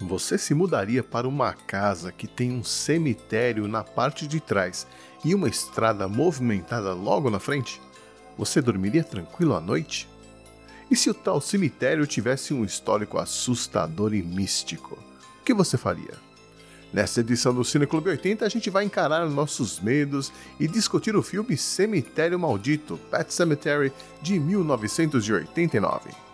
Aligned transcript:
Você 0.00 0.38
se 0.38 0.54
mudaria 0.54 1.02
para 1.02 1.28
uma 1.28 1.52
casa 1.52 2.10
que 2.10 2.26
tem 2.26 2.50
um 2.52 2.64
cemitério 2.64 3.68
na 3.68 3.84
parte 3.84 4.26
de 4.26 4.40
trás 4.40 4.86
e 5.22 5.34
uma 5.34 5.46
estrada 5.46 6.08
movimentada 6.08 6.94
logo 6.94 7.28
na 7.28 7.38
frente? 7.38 7.82
Você 8.38 8.62
dormiria 8.62 9.04
tranquilo 9.04 9.54
à 9.54 9.60
noite? 9.60 10.08
E 10.90 10.96
se 10.96 11.10
o 11.10 11.14
tal 11.14 11.38
cemitério 11.38 12.06
tivesse 12.06 12.54
um 12.54 12.64
histórico 12.64 13.18
assustador 13.18 14.14
e 14.14 14.22
místico? 14.22 14.98
O 15.40 15.44
que 15.44 15.52
você 15.52 15.76
faria? 15.76 16.14
Nesta 16.90 17.20
edição 17.20 17.54
do 17.54 17.62
Cine 17.62 17.86
Clube 17.86 18.08
80, 18.08 18.46
a 18.46 18.48
gente 18.48 18.70
vai 18.70 18.84
encarar 18.84 19.28
nossos 19.28 19.80
medos 19.80 20.32
e 20.58 20.66
discutir 20.66 21.14
o 21.14 21.22
filme 21.22 21.58
Cemitério 21.58 22.38
Maldito, 22.38 22.98
Pet 23.10 23.32
Cemetery, 23.32 23.92
de 24.22 24.40
1989. 24.40 26.29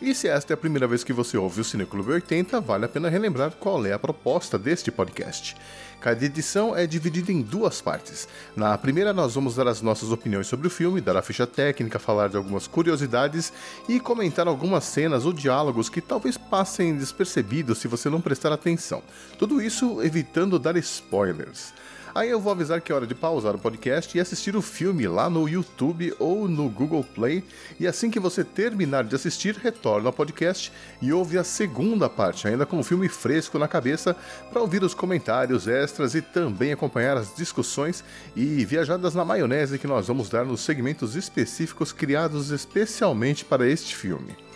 E 0.00 0.14
se 0.14 0.28
esta 0.28 0.52
é 0.52 0.54
a 0.54 0.56
primeira 0.56 0.86
vez 0.86 1.02
que 1.02 1.12
você 1.12 1.36
ouve 1.36 1.60
o 1.60 1.64
Cineclube 1.64 2.12
80, 2.12 2.60
vale 2.60 2.84
a 2.84 2.88
pena 2.88 3.08
relembrar 3.08 3.50
qual 3.58 3.84
é 3.84 3.92
a 3.92 3.98
proposta 3.98 4.56
deste 4.56 4.92
podcast. 4.92 5.56
Cada 6.00 6.24
edição 6.24 6.76
é 6.76 6.86
dividida 6.86 7.32
em 7.32 7.42
duas 7.42 7.80
partes. 7.80 8.28
Na 8.54 8.78
primeira, 8.78 9.12
nós 9.12 9.34
vamos 9.34 9.56
dar 9.56 9.66
as 9.66 9.82
nossas 9.82 10.12
opiniões 10.12 10.46
sobre 10.46 10.68
o 10.68 10.70
filme, 10.70 11.00
dar 11.00 11.16
a 11.16 11.22
ficha 11.22 11.48
técnica, 11.48 11.98
falar 11.98 12.28
de 12.28 12.36
algumas 12.36 12.68
curiosidades 12.68 13.52
e 13.88 13.98
comentar 13.98 14.46
algumas 14.46 14.84
cenas 14.84 15.26
ou 15.26 15.32
diálogos 15.32 15.88
que 15.88 16.00
talvez 16.00 16.38
passem 16.38 16.96
despercebidos 16.96 17.78
se 17.78 17.88
você 17.88 18.08
não 18.08 18.20
prestar 18.20 18.52
atenção. 18.52 19.02
Tudo 19.36 19.60
isso 19.60 20.00
evitando 20.00 20.60
dar 20.60 20.76
spoilers. 20.76 21.74
Aí 22.14 22.30
eu 22.30 22.40
vou 22.40 22.52
avisar 22.52 22.80
que 22.80 22.90
é 22.90 22.94
hora 22.94 23.06
de 23.06 23.14
pausar 23.14 23.54
o 23.54 23.58
podcast 23.58 24.16
e 24.16 24.20
assistir 24.20 24.56
o 24.56 24.62
filme 24.62 25.06
lá 25.06 25.28
no 25.28 25.48
YouTube 25.48 26.14
ou 26.18 26.48
no 26.48 26.68
Google 26.68 27.04
Play. 27.04 27.44
E 27.78 27.86
assim 27.86 28.10
que 28.10 28.18
você 28.18 28.42
terminar 28.42 29.04
de 29.04 29.14
assistir, 29.14 29.56
retorna 29.56 30.08
ao 30.08 30.12
podcast 30.12 30.72
e 31.00 31.12
ouve 31.12 31.38
a 31.38 31.44
segunda 31.44 32.08
parte, 32.08 32.48
ainda 32.48 32.66
com 32.66 32.78
o 32.78 32.84
filme 32.84 33.08
fresco 33.08 33.58
na 33.58 33.68
cabeça, 33.68 34.16
para 34.50 34.60
ouvir 34.60 34.82
os 34.82 34.94
comentários 34.94 35.68
extras 35.68 36.14
e 36.14 36.22
também 36.22 36.72
acompanhar 36.72 37.16
as 37.16 37.34
discussões 37.34 38.02
e 38.34 38.64
viajadas 38.64 39.14
na 39.14 39.24
maionese 39.24 39.78
que 39.78 39.86
nós 39.86 40.08
vamos 40.08 40.28
dar 40.28 40.44
nos 40.44 40.60
segmentos 40.60 41.14
específicos 41.14 41.92
criados 41.92 42.50
especialmente 42.50 43.44
para 43.44 43.68
este 43.68 43.94
filme. 43.94 44.47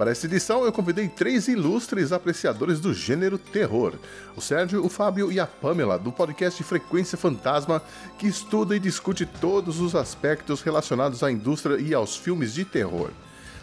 Para 0.00 0.12
esta 0.12 0.24
edição, 0.24 0.64
eu 0.64 0.72
convidei 0.72 1.08
três 1.08 1.46
ilustres 1.46 2.10
apreciadores 2.10 2.80
do 2.80 2.94
gênero 2.94 3.36
terror: 3.36 3.92
o 4.34 4.40
Sérgio, 4.40 4.82
o 4.82 4.88
Fábio 4.88 5.30
e 5.30 5.38
a 5.38 5.46
Pamela, 5.46 5.98
do 5.98 6.10
podcast 6.10 6.64
Frequência 6.64 7.18
Fantasma, 7.18 7.82
que 8.18 8.26
estuda 8.26 8.74
e 8.74 8.80
discute 8.80 9.26
todos 9.26 9.78
os 9.78 9.94
aspectos 9.94 10.62
relacionados 10.62 11.22
à 11.22 11.30
indústria 11.30 11.78
e 11.78 11.92
aos 11.92 12.16
filmes 12.16 12.54
de 12.54 12.64
terror. 12.64 13.10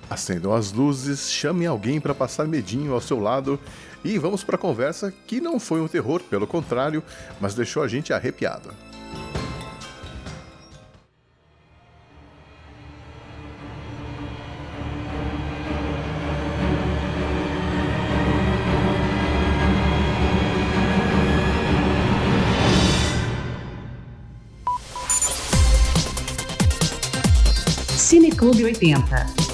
Acendam 0.08 0.54
as 0.54 0.72
luzes, 0.72 1.28
chamem 1.32 1.66
alguém 1.66 2.00
para 2.00 2.14
passar 2.14 2.48
medinho 2.48 2.94
ao 2.94 3.02
seu 3.02 3.20
lado 3.20 3.60
e 4.06 4.20
vamos 4.20 4.44
para 4.44 4.58
a 4.58 4.60
conversa 4.60 5.12
que 5.26 5.42
não 5.42 5.60
foi 5.60 5.82
um 5.82 5.88
terror, 5.88 6.22
pelo 6.22 6.46
contrário, 6.46 7.02
mas 7.42 7.56
deixou 7.56 7.82
a 7.82 7.88
gente 7.88 8.14
arrepiado. 8.14 8.70
Clube 28.38 28.68
80. 28.68 29.47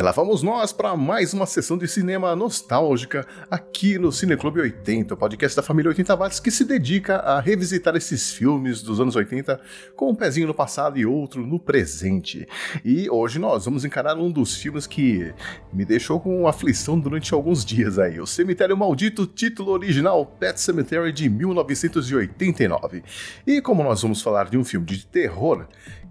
E 0.00 0.02
lá 0.02 0.12
vamos 0.12 0.42
nós 0.42 0.72
para 0.72 0.96
mais 0.96 1.34
uma 1.34 1.44
sessão 1.44 1.76
de 1.76 1.86
cinema 1.86 2.34
nostálgica 2.34 3.26
aqui 3.50 3.98
no 3.98 4.10
Cineclube 4.10 4.58
80, 4.58 5.12
o 5.12 5.16
podcast 5.18 5.54
da 5.54 5.62
família 5.62 5.90
80 5.90 6.16
watts 6.16 6.40
que 6.40 6.50
se 6.50 6.64
dedica 6.64 7.16
a 7.16 7.38
revisitar 7.38 7.94
esses 7.94 8.32
filmes 8.32 8.82
dos 8.82 8.98
anos 8.98 9.14
80 9.14 9.60
com 9.94 10.08
um 10.08 10.14
pezinho 10.14 10.46
no 10.46 10.54
passado 10.54 10.98
e 10.98 11.04
outro 11.04 11.46
no 11.46 11.60
presente. 11.60 12.48
E 12.82 13.10
hoje 13.10 13.38
nós 13.38 13.66
vamos 13.66 13.84
encarar 13.84 14.16
um 14.16 14.30
dos 14.30 14.56
filmes 14.56 14.86
que 14.86 15.34
me 15.70 15.84
deixou 15.84 16.18
com 16.18 16.48
aflição 16.48 16.98
durante 16.98 17.34
alguns 17.34 17.62
dias 17.62 17.98
aí, 17.98 18.18
o 18.18 18.26
Cemitério 18.26 18.78
Maldito, 18.78 19.26
título 19.26 19.70
original 19.70 20.24
Pet 20.24 20.58
Cemetery 20.58 21.12
de 21.12 21.28
1989. 21.28 23.02
E 23.46 23.60
como 23.60 23.84
nós 23.84 24.00
vamos 24.00 24.22
falar 24.22 24.48
de 24.48 24.56
um 24.56 24.64
filme 24.64 24.86
de 24.86 25.04
terror, 25.04 25.66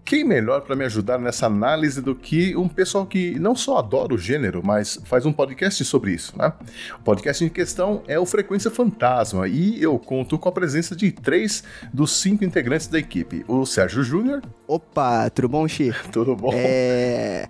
quem 0.06 0.24
melhor 0.24 0.62
para 0.62 0.76
me 0.76 0.86
ajudar 0.86 1.20
nessa 1.20 1.46
análise 1.46 2.02
do 2.02 2.16
que 2.16 2.56
um 2.56 2.68
pessoal 2.68 3.06
que 3.06 3.40
não 3.40 3.56
só 3.56 3.78
adora 3.78 4.14
o 4.14 4.18
gênero, 4.18 4.62
mas 4.64 5.00
faz 5.06 5.26
um 5.26 5.32
podcast 5.32 5.84
sobre 5.86 6.12
isso, 6.12 6.38
né? 6.38 6.54
O 7.00 7.04
podcast 7.04 7.44
em 7.44 7.50
questão 7.50 8.04
é 8.08 8.20
o 8.20 8.26
Frequência 8.26 8.72
Fantasma 8.72 9.48
e 9.48 9.82
eu 9.82 9.98
conto 10.00 10.38
com 10.38 10.50
a 10.50 10.52
presença 10.52 10.96
de 10.96 11.12
três 11.12 11.64
dos 11.94 12.12
cinco 12.12 12.44
integrantes 12.44 12.88
da 12.88 13.00
equipe: 13.00 13.44
o 13.48 13.66
Sérgio 13.66 14.04
Júnior. 14.04 14.42
Opa, 14.68 15.30
tudo 15.30 15.50
bom, 15.50 15.68
Xi? 15.68 15.94
tudo 16.12 16.36
bom. 16.36 16.52
É... 16.54 17.48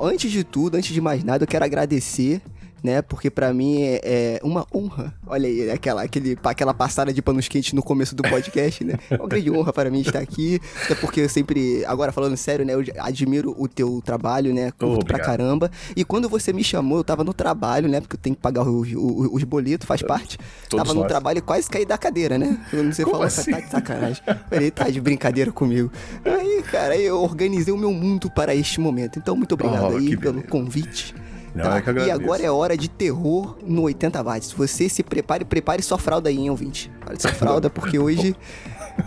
Antes 0.00 0.30
de 0.30 0.44
tudo, 0.44 0.76
antes 0.76 0.92
de 0.92 1.00
mais 1.00 1.22
nada, 1.22 1.44
eu 1.44 1.48
quero 1.48 1.64
agradecer 1.64 2.40
né? 2.82 3.00
Porque 3.00 3.30
para 3.30 3.52
mim 3.52 3.82
é, 3.82 4.00
é, 4.02 4.40
uma 4.42 4.66
honra. 4.74 5.14
Olha 5.26 5.48
aí, 5.48 5.70
aquela, 5.70 6.02
aquele, 6.02 6.36
aquela 6.42 6.74
passada 6.74 7.12
de 7.12 7.22
panos 7.22 7.48
quentes 7.48 7.72
no 7.72 7.82
começo 7.82 8.14
do 8.14 8.22
podcast, 8.22 8.84
né? 8.84 8.94
É 9.10 9.16
uma 9.16 9.28
grande 9.28 9.50
honra 9.50 9.72
para 9.72 9.90
mim 9.90 10.00
estar 10.00 10.18
aqui. 10.18 10.60
Até 10.84 10.94
porque 10.94 11.20
eu 11.20 11.28
sempre, 11.28 11.84
agora 11.84 12.10
falando 12.10 12.36
sério, 12.36 12.64
né? 12.64 12.74
Eu 12.74 12.84
admiro 12.98 13.54
o 13.58 13.68
teu 13.68 14.02
trabalho, 14.04 14.52
né? 14.52 14.70
Curto 14.72 15.06
pra 15.06 15.18
caramba. 15.18 15.70
E 15.94 16.04
quando 16.04 16.28
você 16.28 16.52
me 16.52 16.64
chamou, 16.64 16.98
eu 16.98 17.04
tava 17.04 17.22
no 17.22 17.32
trabalho, 17.32 17.88
né? 17.88 18.00
Porque 18.00 18.16
eu 18.16 18.20
tenho 18.20 18.34
que 18.34 18.42
pagar 18.42 18.62
os, 18.62 18.88
os, 18.88 19.28
os 19.32 19.44
boletos, 19.44 19.86
faz 19.86 20.02
parte. 20.02 20.38
Todos 20.68 20.86
tava 20.86 20.98
no 20.98 21.06
trabalho 21.06 21.38
e 21.38 21.42
quase 21.42 21.68
caí 21.68 21.86
da 21.86 21.96
cadeira, 21.96 22.36
né? 22.38 22.58
Quando 22.70 22.92
você 22.92 23.04
Como 23.04 23.14
falou, 23.14 23.26
assim? 23.26 23.50
tá 23.50 23.60
de 23.60 23.70
sacanagem. 23.70 24.22
Falei, 24.48 24.70
tá 24.70 24.90
de 24.90 25.00
brincadeira 25.00 25.52
comigo. 25.52 25.90
Aí, 26.24 26.62
cara, 26.62 26.96
eu 26.96 27.20
organizei 27.22 27.72
o 27.72 27.78
meu 27.78 27.92
mundo 27.92 28.30
para 28.30 28.54
este 28.54 28.80
momento. 28.80 29.18
Então, 29.18 29.36
muito 29.36 29.52
obrigado 29.52 29.92
oh, 29.92 29.96
aí 29.96 30.16
pelo 30.16 30.34
beleza. 30.34 30.48
convite. 30.48 31.14
Não, 31.54 31.64
tá? 31.64 31.78
é 31.78 32.06
e 32.06 32.10
agora 32.10 32.42
é 32.42 32.50
hora 32.50 32.76
de 32.76 32.88
terror 32.88 33.58
no 33.62 33.82
80 33.82 34.22
watts. 34.22 34.52
Você 34.52 34.88
se 34.88 35.02
prepare, 35.02 35.44
prepare 35.44 35.82
sua 35.82 35.98
fralda 35.98 36.28
aí, 36.28 36.38
hein, 36.38 36.50
ouvinte. 36.50 36.90
Prepare 36.98 37.20
sua 37.20 37.32
fralda, 37.34 37.68
porque 37.68 37.98
hoje, 37.98 38.34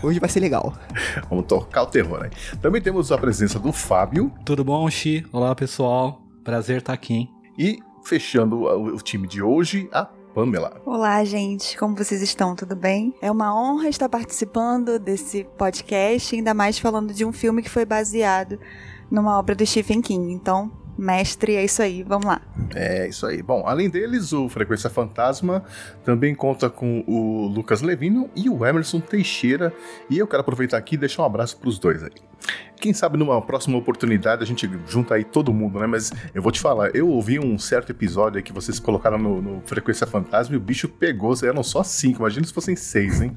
hoje 0.02 0.20
vai 0.20 0.28
ser 0.28 0.40
legal. 0.40 0.72
Vamos 1.28 1.46
tocar 1.46 1.82
o 1.82 1.86
terror 1.86 2.22
aí. 2.22 2.30
Também 2.60 2.80
temos 2.80 3.10
a 3.10 3.18
presença 3.18 3.58
do 3.58 3.72
Fábio. 3.72 4.32
Tudo 4.44 4.64
bom, 4.64 4.88
Xi? 4.88 5.26
Olá, 5.32 5.54
pessoal. 5.54 6.22
Prazer 6.44 6.78
estar 6.78 6.92
aqui, 6.92 7.14
hein? 7.14 7.30
E 7.58 7.78
fechando 8.04 8.60
o, 8.60 8.94
o 8.94 8.98
time 8.98 9.26
de 9.26 9.42
hoje, 9.42 9.88
a 9.92 10.08
Pamela. 10.36 10.80
Olá, 10.84 11.24
gente, 11.24 11.76
como 11.78 11.96
vocês 11.96 12.22
estão? 12.22 12.54
Tudo 12.54 12.76
bem? 12.76 13.14
É 13.20 13.30
uma 13.30 13.58
honra 13.58 13.88
estar 13.88 14.08
participando 14.08 14.98
desse 14.98 15.44
podcast, 15.56 16.36
ainda 16.36 16.54
mais 16.54 16.78
falando 16.78 17.12
de 17.12 17.24
um 17.24 17.32
filme 17.32 17.62
que 17.62 17.70
foi 17.70 17.84
baseado 17.84 18.60
numa 19.10 19.38
obra 19.38 19.54
do 19.54 19.66
Stephen 19.66 20.02
King. 20.02 20.32
Então, 20.32 20.70
mestre, 20.96 21.54
é 21.54 21.64
isso 21.64 21.82
aí, 21.82 22.02
vamos 22.02 22.26
lá. 22.26 22.40
É 22.74 23.08
isso 23.08 23.26
aí. 23.26 23.42
Bom, 23.42 23.64
além 23.66 23.88
deles, 23.88 24.32
o 24.32 24.48
Frequência 24.48 24.90
Fantasma 24.90 25.64
também 26.04 26.34
conta 26.34 26.70
com 26.70 27.04
o 27.06 27.46
Lucas 27.46 27.82
Levino 27.82 28.30
e 28.34 28.48
o 28.48 28.64
Emerson 28.66 29.00
Teixeira. 29.00 29.72
E 30.08 30.18
eu 30.18 30.26
quero 30.26 30.40
aproveitar 30.40 30.78
aqui 30.78 30.94
e 30.94 30.98
deixar 30.98 31.22
um 31.22 31.26
abraço 31.26 31.56
para 31.58 31.68
os 31.68 31.78
dois 31.78 32.02
aí. 32.02 32.12
Quem 32.78 32.92
sabe 32.92 33.16
numa 33.16 33.40
próxima 33.40 33.78
oportunidade 33.78 34.42
a 34.42 34.46
gente 34.46 34.68
junta 34.86 35.14
aí 35.14 35.24
todo 35.24 35.52
mundo, 35.52 35.78
né? 35.78 35.86
Mas 35.86 36.12
eu 36.34 36.42
vou 36.42 36.52
te 36.52 36.60
falar, 36.60 36.94
eu 36.94 37.08
ouvi 37.08 37.38
um 37.38 37.58
certo 37.58 37.90
episódio 37.90 38.38
aí 38.38 38.42
que 38.42 38.52
vocês 38.52 38.78
colocaram 38.78 39.18
no, 39.18 39.40
no 39.40 39.62
Frequência 39.64 40.06
Fantasma 40.06 40.54
e 40.54 40.58
o 40.58 40.60
bicho 40.60 40.88
pegou, 40.88 41.34
eram 41.42 41.62
só 41.62 41.82
cinco, 41.82 42.20
imagina 42.20 42.46
se 42.46 42.52
fossem 42.52 42.76
seis, 42.76 43.20
hein? 43.20 43.36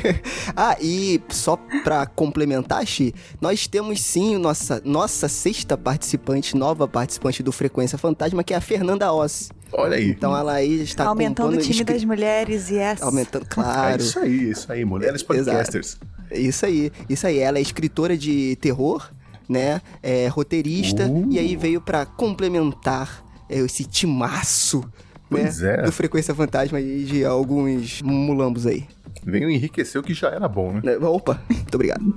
ah, 0.56 0.76
e 0.80 1.20
só 1.28 1.56
pra 1.84 2.06
complementar, 2.06 2.86
Xi, 2.86 3.14
nós 3.40 3.66
temos 3.66 4.00
sim 4.00 4.38
nossa, 4.38 4.80
nossa 4.84 5.28
sexta 5.28 5.76
participante, 5.76 6.56
nova 6.56 6.86
participante 6.88 7.42
do 7.42 7.52
Frequência 7.52 7.98
Fantasma, 7.98 8.42
que 8.42 8.54
é 8.54 8.56
a 8.56 8.60
Fernanda 8.60 9.12
Oss. 9.12 9.50
Olha 9.72 9.96
aí. 9.96 10.10
Então 10.10 10.36
ela 10.36 10.52
aí 10.54 10.82
está 10.82 11.04
Aumentando 11.04 11.56
o 11.56 11.60
time 11.60 11.84
das 11.84 12.04
mulheres, 12.04 12.70
yes. 12.70 13.02
Aumentando, 13.02 13.46
claro. 13.46 13.94
É 13.94 13.96
isso 14.04 14.18
aí, 14.18 14.50
isso 14.50 14.72
aí, 14.72 14.84
mulheres 14.84 15.22
podcasters. 15.22 15.98
Isso 16.32 16.66
aí, 16.66 16.92
isso 17.08 17.26
aí. 17.26 17.38
Ela 17.38 17.58
é 17.58 17.60
escritora 17.60 18.16
de 18.16 18.56
terror, 18.56 19.10
né? 19.48 19.80
É 20.02 20.28
roteirista, 20.28 21.08
uh. 21.08 21.28
e 21.30 21.38
aí 21.38 21.56
veio 21.56 21.80
para 21.80 22.04
complementar 22.04 23.24
é, 23.48 23.58
esse 23.58 23.84
timaço 23.84 24.84
né? 25.30 25.50
É. 25.62 25.82
do 25.82 25.92
Frequência 25.92 26.34
Fantasma 26.34 26.80
e 26.80 27.04
de 27.04 27.24
alguns 27.24 28.00
mulambos 28.02 28.66
aí. 28.66 28.84
Veio 29.26 29.50
enriquecer 29.50 30.00
o 30.00 30.04
que 30.04 30.14
já 30.14 30.28
era 30.28 30.46
bom, 30.46 30.74
né? 30.74 30.82
É, 30.84 30.96
opa, 31.04 31.42
muito 31.50 31.74
obrigado. 31.74 32.16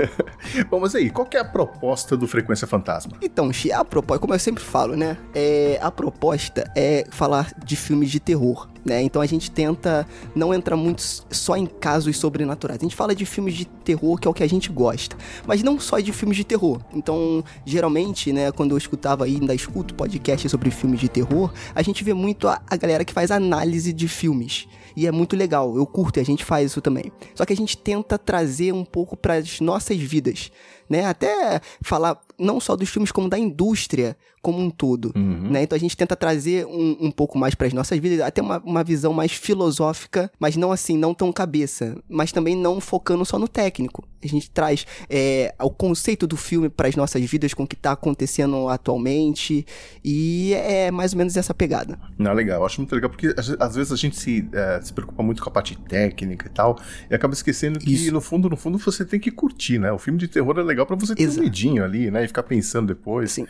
Bom, 0.70 0.80
mas 0.80 0.94
aí, 0.94 1.10
qual 1.10 1.26
que 1.26 1.36
é 1.36 1.40
a 1.40 1.44
proposta 1.44 2.16
do 2.16 2.26
Frequência 2.26 2.66
Fantasma? 2.66 3.18
Então, 3.20 3.52
Xi, 3.52 3.70
a 3.70 3.84
proposta, 3.84 4.20
como 4.20 4.32
eu 4.32 4.38
sempre 4.38 4.64
falo, 4.64 4.96
né? 4.96 5.18
É, 5.34 5.78
a 5.82 5.90
proposta 5.90 6.64
é 6.74 7.04
falar 7.10 7.52
de 7.62 7.76
filmes 7.76 8.10
de 8.10 8.18
terror, 8.18 8.70
né? 8.82 9.02
Então 9.02 9.20
a 9.20 9.26
gente 9.26 9.50
tenta 9.50 10.06
não 10.34 10.54
entrar 10.54 10.76
muito 10.76 11.02
só 11.02 11.56
em 11.58 11.66
casos 11.66 12.16
sobrenaturais. 12.16 12.80
A 12.80 12.84
gente 12.84 12.96
fala 12.96 13.14
de 13.14 13.26
filmes 13.26 13.54
de 13.54 13.66
terror, 13.66 14.18
que 14.18 14.26
é 14.26 14.30
o 14.30 14.34
que 14.34 14.42
a 14.42 14.48
gente 14.48 14.72
gosta, 14.72 15.16
mas 15.46 15.62
não 15.62 15.78
só 15.78 16.00
de 16.00 16.10
filmes 16.10 16.38
de 16.38 16.44
terror. 16.44 16.80
Então, 16.94 17.44
geralmente, 17.66 18.32
né, 18.32 18.50
quando 18.50 18.70
eu 18.70 18.78
escutava 18.78 19.26
aí, 19.26 19.36
ainda 19.36 19.54
escuto 19.54 19.94
podcast 19.94 20.48
sobre 20.48 20.70
filmes 20.70 21.00
de 21.00 21.08
terror, 21.10 21.52
a 21.74 21.82
gente 21.82 22.02
vê 22.02 22.14
muito 22.14 22.48
a, 22.48 22.62
a 22.66 22.76
galera 22.76 23.04
que 23.04 23.12
faz 23.12 23.30
análise 23.30 23.92
de 23.92 24.08
filmes. 24.08 24.66
E 24.96 25.06
é 25.06 25.12
muito 25.12 25.36
legal, 25.36 25.76
eu 25.76 25.86
curto 25.86 26.18
e 26.18 26.20
a 26.20 26.24
gente 26.24 26.44
faz 26.44 26.70
isso 26.70 26.80
também. 26.80 27.12
Só 27.34 27.44
que 27.44 27.52
a 27.52 27.56
gente 27.56 27.76
tenta 27.76 28.18
trazer 28.18 28.72
um 28.72 28.84
pouco 28.84 29.16
para 29.16 29.34
as 29.34 29.60
nossas 29.60 29.98
vidas, 29.98 30.50
né? 30.88 31.06
Até 31.06 31.60
falar 31.82 32.20
não 32.38 32.60
só 32.60 32.76
dos 32.76 32.88
filmes, 32.88 33.12
como 33.12 33.28
da 33.28 33.38
indústria 33.38 34.16
como 34.42 34.58
um 34.58 34.70
todo, 34.70 35.12
Uhum. 35.14 35.50
né? 35.50 35.62
Então 35.62 35.76
a 35.76 35.80
gente 35.80 35.96
tenta 35.96 36.16
trazer 36.16 36.64
um, 36.66 36.96
um 37.00 37.10
pouco 37.10 37.36
mais 37.38 37.54
para 37.54 37.66
as 37.66 37.72
nossas 37.72 37.98
vidas, 37.98 38.20
até 38.20 38.40
uma, 38.40 38.58
uma 38.64 38.82
visão 38.82 39.12
mais 39.12 39.32
filosófica, 39.32 40.30
mas 40.38 40.56
não 40.56 40.72
assim, 40.72 40.96
não 40.96 41.12
tão 41.14 41.30
cabeça, 41.32 41.96
mas 42.08 42.32
também 42.32 42.56
não 42.56 42.80
focando 42.80 43.24
só 43.24 43.38
no 43.38 43.46
técnico. 43.48 44.06
A 44.22 44.26
gente 44.26 44.50
traz 44.50 44.86
é, 45.08 45.54
o 45.60 45.70
conceito 45.70 46.26
do 46.26 46.36
filme 46.36 46.68
para 46.68 46.88
as 46.88 46.96
nossas 46.96 47.22
vidas, 47.24 47.54
com 47.54 47.62
o 47.62 47.66
que 47.66 47.76
tá 47.76 47.92
acontecendo 47.92 48.68
atualmente, 48.68 49.64
e 50.04 50.52
é 50.54 50.90
mais 50.90 51.12
ou 51.12 51.18
menos 51.18 51.36
essa 51.36 51.54
pegada. 51.54 51.98
Não, 52.18 52.32
legal, 52.32 52.60
eu 52.60 52.66
acho 52.66 52.80
muito 52.80 52.94
legal, 52.94 53.08
porque 53.10 53.34
às 53.58 53.74
vezes 53.76 53.92
a 53.92 53.96
gente 53.96 54.16
se, 54.18 54.46
eh, 54.52 54.80
se 54.82 54.92
preocupa 54.92 55.22
muito 55.22 55.42
com 55.42 55.48
a 55.48 55.52
parte 55.52 55.76
técnica 55.76 56.46
e 56.46 56.50
tal, 56.50 56.78
e 57.10 57.14
acaba 57.14 57.32
esquecendo 57.34 57.78
que, 57.78 57.92
Isso. 57.92 58.12
no 58.12 58.20
fundo, 58.20 58.48
no 58.50 58.56
fundo, 58.56 58.78
você 58.78 59.04
tem 59.04 59.18
que 59.20 59.30
curtir, 59.30 59.78
né? 59.78 59.90
O 59.92 59.98
filme 59.98 60.18
de 60.18 60.28
terror 60.28 60.58
é 60.58 60.62
legal 60.62 60.84
pra 60.86 60.96
você 60.96 61.14
ter 61.14 61.22
Exato. 61.22 61.40
um 61.40 61.44
medinho 61.44 61.84
ali, 61.84 62.10
né? 62.10 62.24
E 62.24 62.26
ficar 62.26 62.42
pensando 62.42 62.88
depois. 62.88 63.32
Sim. 63.32 63.46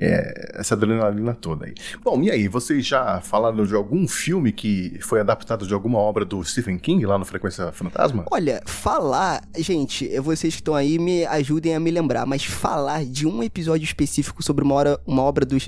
É, 0.00 0.52
essa 0.60 0.74
adrenalina 0.74 1.34
toda 1.34 1.66
aí. 1.66 1.74
Bom, 2.04 2.22
e 2.22 2.30
aí, 2.30 2.46
vocês 2.46 2.86
já 2.86 3.20
falaram 3.20 3.66
de 3.66 3.74
algum 3.74 4.06
filme 4.06 4.52
que 4.52 4.96
foi 5.00 5.20
adaptado 5.20 5.66
de 5.66 5.74
alguma 5.74 5.98
obra 5.98 6.24
do 6.24 6.42
Stephen 6.44 6.78
King 6.78 7.04
lá 7.04 7.18
no 7.18 7.24
Frequência 7.24 7.72
Fantasma? 7.72 8.24
Olha, 8.30 8.62
falar, 8.64 9.42
gente, 9.56 10.08
vocês 10.20 10.54
que 10.54 10.60
estão 10.60 10.74
aí 10.74 10.98
me 10.98 11.26
ajudem 11.26 11.74
a 11.74 11.80
me 11.80 11.90
lembrar, 11.90 12.24
mas 12.26 12.44
falar 12.44 13.04
de 13.04 13.26
um 13.26 13.42
episódio 13.42 13.84
específico 13.84 14.40
sobre 14.42 14.64
uma, 14.64 14.74
hora, 14.76 15.00
uma 15.04 15.22
obra 15.22 15.44
do, 15.44 15.58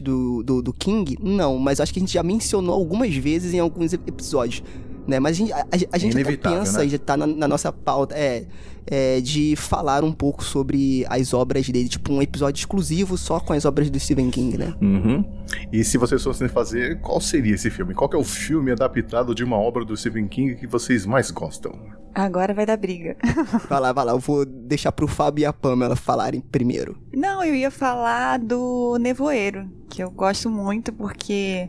do, 0.45 0.63
do, 0.63 0.73
King, 0.73 1.19
não, 1.21 1.59
mas 1.59 1.81
acho 1.81 1.93
que 1.93 1.99
a 1.99 2.03
gente 2.03 2.15
já 2.15 2.23
mencionou 2.23 2.75
algumas 2.75 3.15
vezes 3.17 3.53
em 3.53 3.59
alguns 3.59 3.93
ep- 3.93 4.09
episódios. 4.09 4.63
Né? 5.07 5.19
Mas 5.21 5.37
a 5.37 5.39
gente, 5.39 5.53
a, 5.53 5.67
a- 5.93 5.99
gente 5.99 6.19
até 6.19 6.37
pensa 6.37 6.79
né? 6.81 6.87
e 6.87 6.89
já 6.91 6.99
tá 6.99 7.17
na, 7.17 7.27
na 7.27 7.49
nossa 7.49 7.73
pauta, 7.73 8.15
é, 8.17 8.47
é, 8.87 9.21
de 9.21 9.55
falar 9.57 10.03
um 10.05 10.13
pouco 10.13 10.43
sobre 10.45 11.05
as 11.09 11.33
obras 11.35 11.69
dele, 11.69 11.89
tipo 11.89 12.13
um 12.13 12.21
episódio 12.23 12.61
exclusivo 12.61 13.17
só 13.17 13.39
com 13.41 13.53
as 13.53 13.65
obras 13.65 13.91
do 13.91 13.99
Stephen 13.99 14.31
King, 14.31 14.59
né? 14.59 14.75
Uhum. 14.81 15.25
E 15.73 15.85
se 15.85 15.99
vocês 15.99 16.23
fossem 16.23 16.49
fazer, 16.49 17.01
qual 17.01 17.21
seria 17.21 17.55
esse 17.55 17.71
filme? 17.71 17.95
Qual 17.95 18.09
que 18.09 18.17
é 18.17 18.19
o 18.19 18.25
filme 18.25 18.71
adaptado 18.73 19.35
de 19.35 19.45
uma 19.45 19.57
obra 19.57 19.85
do 19.85 19.97
Stephen 19.97 20.27
King 20.29 20.55
que 20.57 20.67
vocês 20.67 21.05
mais 21.07 21.31
gostam? 21.31 21.73
Agora 22.15 22.53
vai 22.53 22.67
dar 22.67 22.77
briga. 22.77 23.17
Vai 23.69 23.81
lá, 23.81 23.93
vai 23.93 24.05
lá, 24.05 24.13
eu 24.13 24.19
vou 24.19 24.45
deixar 24.45 24.91
pro 24.91 25.07
Fábio 25.07 25.43
e 25.43 25.47
a 25.47 25.53
Pamela 25.53 25.95
falarem 25.95 26.41
primeiro. 26.41 26.99
Não, 27.15 27.45
eu 27.45 27.55
ia 27.55 27.71
falar 27.71 28.39
do 28.41 28.99
Nevoeiro, 28.99 29.71
que 29.89 30.03
eu 30.03 30.11
gosto 30.11 30.51
muito 30.51 30.93
porque 30.93 31.69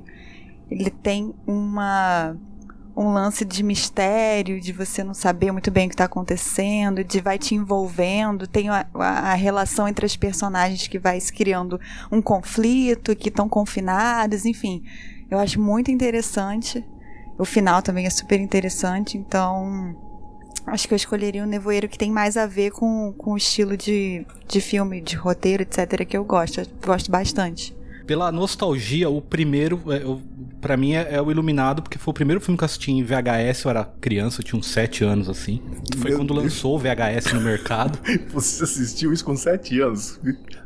ele 0.70 0.90
tem 0.90 1.32
uma 1.46 2.36
um 2.96 3.14
lance 3.14 3.46
de 3.46 3.64
mistério, 3.64 4.60
de 4.60 4.74
você 4.74 5.04
não 5.04 5.14
saber 5.14 5.52
muito 5.52 5.72
bem 5.72 5.86
o 5.86 5.90
que 5.90 5.94
está 5.96 6.06
acontecendo, 6.06 7.04
de 7.04 7.22
vai 7.22 7.38
te 7.38 7.56
envolvendo, 7.56 8.48
tem 8.48 8.70
a, 8.70 8.86
a- 8.94 9.34
relação 9.34 9.88
entre 9.88 10.06
as 10.06 10.16
personagens 10.16 10.88
que 10.88 11.00
vai 11.00 11.20
se 11.20 11.32
criando 11.32 11.80
um 12.12 12.22
conflito, 12.22 13.16
que 13.16 13.30
estão 13.30 13.48
confinados, 13.48 14.46
enfim. 14.46 14.84
Eu 15.30 15.40
acho 15.40 15.60
muito 15.60 15.90
interessante. 15.90 16.86
O 17.38 17.46
final 17.46 17.82
também 17.82 18.06
é 18.06 18.10
super 18.10 18.40
interessante, 18.40 19.18
então 19.18 19.96
acho 20.68 20.88
que 20.88 20.94
eu 20.94 20.98
escolheria 20.98 21.44
o 21.44 21.48
Nevoeiro 21.48 21.88
que 21.90 21.98
tem 21.98 22.12
mais 22.12 22.38
a 22.38 22.46
ver 22.46 22.72
com, 22.72 23.14
com 23.18 23.32
o 23.34 23.38
estilo 23.38 23.76
de, 23.76 24.26
de 24.48 24.62
filme, 24.62 25.02
de 25.02 25.16
roteiro, 25.16 25.64
etc., 25.64 26.06
que 26.06 26.16
eu 26.16 26.24
gosto. 26.24 26.60
Eu 26.60 26.68
gosto 26.86 27.10
bastante. 27.10 27.76
Pela 28.12 28.30
nostalgia, 28.30 29.10
o 29.10 29.22
primeiro, 29.22 29.82
é, 29.88 30.02
pra 30.60 30.76
mim, 30.76 30.96
é, 30.96 31.16
é 31.16 31.22
o 31.22 31.32
Iluminado, 31.32 31.82
porque 31.82 31.98
foi 31.98 32.12
o 32.12 32.14
primeiro 32.14 32.42
filme 32.42 32.58
que 32.58 32.64
eu 32.66 32.66
assisti 32.66 32.92
em 32.92 33.02
VHS, 33.02 33.64
eu 33.64 33.70
era 33.70 33.86
criança, 33.86 34.42
eu 34.42 34.44
tinha 34.44 34.60
uns 34.60 34.68
7 34.68 35.06
anos, 35.06 35.30
assim. 35.30 35.62
Foi 35.98 36.10
Meu 36.10 36.20
quando 36.20 36.34
Deus. 36.34 36.44
lançou 36.44 36.76
o 36.76 36.78
VHS 36.78 37.32
no 37.32 37.40
mercado. 37.40 37.98
Você 38.34 38.66
assistiu 38.66 39.14
isso 39.14 39.24
com 39.24 39.34
7 39.38 39.80
anos? 39.80 40.20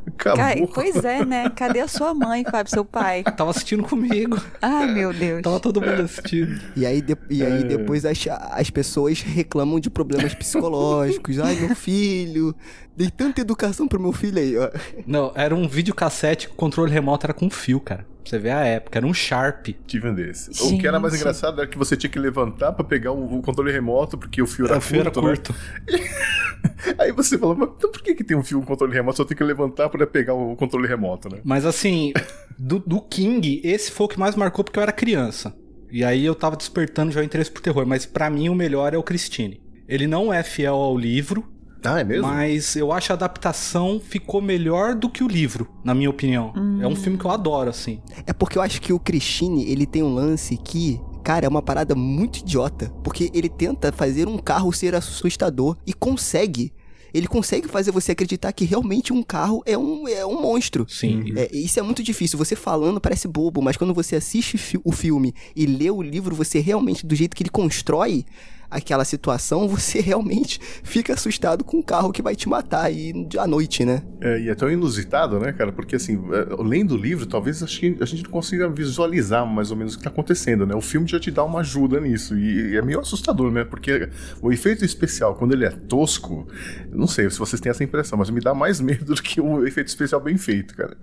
Acabou. 0.06 0.36
Cara, 0.44 0.66
pois 0.72 1.04
é, 1.04 1.24
né? 1.24 1.50
Cadê 1.50 1.80
a 1.80 1.88
sua 1.88 2.14
mãe, 2.14 2.44
Fábio, 2.44 2.70
seu 2.70 2.84
pai? 2.84 3.22
Tava 3.36 3.50
assistindo 3.50 3.82
comigo, 3.82 4.40
Ai, 4.62 4.86
meu 4.92 5.12
Deus. 5.12 5.42
tava 5.42 5.58
todo 5.60 5.80
mundo 5.80 6.02
assistindo. 6.02 6.60
E 6.76 6.86
aí, 6.86 7.00
de- 7.02 7.16
e 7.28 7.42
aí 7.44 7.60
É. 7.62 7.64
depois 7.64 8.04
as, 8.04 8.18
as 8.52 8.70
pessoas 8.70 9.20
reclamam 9.20 9.80
de 9.80 9.90
problemas 9.90 10.32
psicológicos. 10.34 11.38
Ai, 11.40 11.56
meu 11.56 11.74
filho, 11.74 12.54
dei 12.96 13.10
tanta 13.10 13.40
educação 13.40 13.88
pro 13.88 14.00
meu 14.00 14.12
filho 14.12 14.38
aí, 14.38 14.56
ó. 14.56 14.70
Não, 15.06 15.32
era 15.34 15.54
um 15.54 15.68
videocassete, 15.68 16.46
o 16.48 16.50
controle 16.54 16.92
remoto 16.92 17.26
era 17.26 17.34
com 17.34 17.50
fio, 17.50 17.80
cara. 17.80 18.06
Pra 18.28 18.30
você 18.30 18.38
ver 18.40 18.50
a 18.50 18.64
época, 18.64 18.98
era 18.98 19.06
um 19.06 19.14
Sharp. 19.14 19.68
Tive 19.86 20.08
um 20.08 20.14
desses. 20.14 20.60
O 20.60 20.76
que 20.76 20.86
era 20.86 20.98
mais 20.98 21.12
Gente. 21.12 21.20
engraçado 21.22 21.60
era 21.60 21.70
que 21.70 21.78
você 21.78 21.96
tinha 21.96 22.10
que 22.10 22.18
levantar 22.18 22.72
pra 22.72 22.84
pegar 22.84 23.12
o, 23.12 23.38
o 23.38 23.40
controle 23.42 23.70
remoto, 23.70 24.18
porque 24.18 24.42
o 24.42 24.46
fio 24.46 24.66
era 24.66 24.78
O 24.78 24.80
fio 24.80 25.00
era 25.00 25.10
curto, 25.10 25.22
né? 25.22 25.36
curto. 25.36 25.54
Aí 26.98 27.12
você 27.12 27.38
falou, 27.38 27.56
mas 27.56 27.70
então 27.76 27.90
por 27.90 28.02
que, 28.02 28.14
que 28.14 28.24
tem 28.24 28.36
um 28.36 28.42
fio 28.42 28.60
com 28.60 28.66
controle 28.66 28.92
remoto? 28.92 29.16
Só 29.18 29.24
tem 29.24 29.36
que 29.36 29.44
levantar 29.44 29.88
pra 29.88 30.06
pegar 30.06 30.34
o 30.34 30.56
controle 30.56 30.88
remoto, 30.88 31.28
né? 31.28 31.38
Mas 31.44 31.64
assim, 31.64 32.12
do, 32.58 32.78
do 32.80 33.00
King, 33.00 33.60
esse 33.62 33.90
foi 33.90 34.06
o 34.06 34.08
que 34.08 34.18
mais 34.18 34.34
marcou 34.34 34.64
porque 34.64 34.78
eu 34.78 34.82
era 34.82 34.92
criança. 34.92 35.54
E 35.90 36.02
aí 36.04 36.24
eu 36.24 36.34
tava 36.34 36.56
despertando 36.56 37.12
já 37.12 37.20
o 37.20 37.24
interesse 37.24 37.50
por 37.50 37.60
terror. 37.62 37.86
Mas 37.86 38.04
pra 38.04 38.28
mim 38.28 38.48
o 38.48 38.54
melhor 38.54 38.92
é 38.92 38.98
o 38.98 39.02
Christine. 39.02 39.60
Ele 39.88 40.06
não 40.08 40.32
é 40.32 40.42
fiel 40.42 40.74
ao 40.74 40.98
livro, 40.98 41.44
Ah, 41.86 42.00
é 42.00 42.04
mesmo? 42.04 42.26
mas 42.26 42.74
eu 42.76 42.92
acho 42.92 43.12
a 43.12 43.14
adaptação 43.14 44.00
ficou 44.00 44.40
melhor 44.42 44.94
do 44.94 45.08
que 45.08 45.22
o 45.22 45.28
livro, 45.28 45.68
na 45.84 45.94
minha 45.94 46.10
opinião. 46.10 46.52
É 46.80 46.86
um 46.86 46.96
filme 46.96 47.16
que 47.18 47.24
eu 47.24 47.30
adoro, 47.30 47.70
assim. 47.70 48.00
É 48.26 48.32
porque 48.32 48.58
eu 48.58 48.62
acho 48.62 48.80
que 48.80 48.92
o 48.92 48.98
Christine, 48.98 49.64
ele 49.70 49.86
tem 49.86 50.02
um 50.02 50.12
lance 50.14 50.56
que. 50.56 51.00
Cara, 51.24 51.44
é 51.44 51.48
uma 51.48 51.62
parada 51.62 51.94
muito 51.94 52.38
idiota. 52.38 52.92
Porque 53.02 53.30
ele 53.34 53.48
tenta 53.48 53.90
fazer 53.90 54.28
um 54.28 54.38
carro 54.38 54.72
ser 54.72 54.94
assustador 54.94 55.76
e 55.86 55.92
consegue. 55.92 56.72
Ele 57.14 57.26
consegue 57.26 57.66
fazer 57.66 57.90
você 57.92 58.12
acreditar 58.12 58.52
que 58.52 58.64
realmente 58.64 59.12
um 59.12 59.22
carro 59.22 59.62
é 59.64 59.76
um, 59.76 60.06
é 60.06 60.24
um 60.26 60.40
monstro. 60.40 60.84
Sim. 60.88 61.32
É, 61.34 61.48
isso 61.56 61.80
é 61.80 61.82
muito 61.82 62.02
difícil. 62.02 62.38
Você 62.38 62.54
falando 62.54 63.00
parece 63.00 63.26
bobo, 63.26 63.62
mas 63.62 63.76
quando 63.76 63.94
você 63.94 64.16
assiste 64.16 64.58
fi- 64.58 64.78
o 64.84 64.92
filme 64.92 65.32
e 65.54 65.64
lê 65.66 65.90
o 65.90 66.02
livro, 66.02 66.34
você 66.36 66.60
realmente, 66.60 67.06
do 67.06 67.14
jeito 67.14 67.34
que 67.34 67.42
ele 67.42 67.50
constrói 67.50 68.24
aquela 68.70 69.04
situação, 69.04 69.68
você 69.68 70.00
realmente 70.02 70.60
fica 70.82 71.14
assustado 71.14 71.64
com 71.64 71.78
um 71.78 71.82
carro 71.82 72.12
que 72.12 72.22
vai 72.22 72.34
te 72.34 72.48
matar 72.48 72.84
aí 72.84 73.12
à 73.38 73.46
noite, 73.46 73.84
né? 73.84 74.02
É, 74.20 74.40
e 74.40 74.48
é 74.48 74.54
tão 74.54 74.70
inusitado, 74.70 75.38
né, 75.38 75.52
cara? 75.52 75.72
Porque 75.72 75.96
assim, 75.96 76.18
é, 76.32 76.62
lendo 76.62 76.94
o 76.94 76.96
livro, 76.96 77.26
talvez 77.26 77.62
acho 77.62 77.80
que 77.80 77.96
a 78.00 78.04
gente 78.04 78.24
não 78.24 78.30
consiga 78.30 78.68
visualizar 78.68 79.46
mais 79.46 79.70
ou 79.70 79.76
menos 79.76 79.94
o 79.94 79.98
que 79.98 80.04
tá 80.04 80.10
acontecendo, 80.10 80.66
né? 80.66 80.74
O 80.74 80.80
filme 80.80 81.06
já 81.06 81.18
te 81.20 81.30
dá 81.30 81.44
uma 81.44 81.60
ajuda 81.60 82.00
nisso. 82.00 82.36
E, 82.36 82.72
e 82.72 82.76
é 82.76 82.82
meio 82.82 83.00
assustador, 83.00 83.50
né? 83.50 83.64
Porque 83.64 84.08
o 84.40 84.52
efeito 84.52 84.84
especial, 84.84 85.34
quando 85.34 85.52
ele 85.52 85.64
é 85.64 85.70
tosco, 85.70 86.46
não 86.92 87.06
sei 87.06 87.30
se 87.30 87.38
vocês 87.38 87.60
têm 87.60 87.70
essa 87.70 87.84
impressão, 87.84 88.18
mas 88.18 88.30
me 88.30 88.40
dá 88.40 88.54
mais 88.54 88.80
medo 88.82 89.14
do 89.14 89.22
que 89.22 89.40
o 89.40 89.66
efeito 89.66 89.88
especial 89.88 90.20
bem 90.20 90.36
feito, 90.36 90.74
cara. 90.74 90.96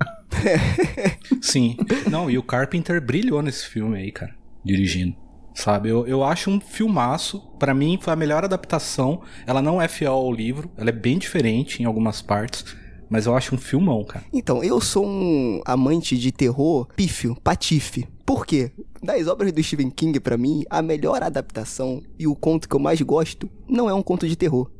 Sim. 1.41 1.77
Não, 2.09 2.29
e 2.29 2.37
o 2.37 2.43
Carpenter 2.43 3.01
brilhou 3.01 3.41
nesse 3.41 3.67
filme 3.67 3.97
aí, 3.97 4.11
cara, 4.11 4.35
dirigindo. 4.63 5.22
Sabe, 5.53 5.89
eu, 5.89 6.07
eu 6.07 6.23
acho 6.23 6.49
um 6.49 6.59
filmaço. 6.59 7.39
Pra 7.59 7.73
mim, 7.73 7.97
foi 8.01 8.13
a 8.13 8.15
melhor 8.15 8.43
adaptação. 8.43 9.21
Ela 9.45 9.61
não 9.61 9.81
é 9.81 9.87
fiel 9.87 10.13
ao 10.13 10.31
livro, 10.31 10.71
ela 10.77 10.89
é 10.89 10.93
bem 10.93 11.17
diferente 11.17 11.81
em 11.81 11.85
algumas 11.85 12.21
partes. 12.21 12.65
Mas 13.09 13.27
eu 13.27 13.35
acho 13.35 13.53
um 13.53 13.57
filmão, 13.57 14.03
cara. 14.03 14.25
Então, 14.33 14.63
eu 14.63 14.81
sou 14.81 15.05
um 15.05 15.61
amante 15.65 16.17
de 16.17 16.31
terror 16.31 16.87
pífio, 16.95 17.37
patife. 17.43 18.07
Por 18.25 18.45
quê? 18.45 18.71
Das 19.03 19.27
obras 19.27 19.51
do 19.51 19.61
Stephen 19.61 19.91
King, 19.91 20.19
pra 20.19 20.37
mim, 20.37 20.63
a 20.69 20.81
melhor 20.81 21.21
adaptação 21.21 22.01
e 22.17 22.25
o 22.25 22.35
conto 22.35 22.67
que 22.67 22.75
eu 22.75 22.79
mais 22.79 23.01
gosto 23.01 23.49
não 23.67 23.89
é 23.89 23.93
um 23.93 24.01
conto 24.01 24.27
de 24.27 24.35
terror. 24.35 24.71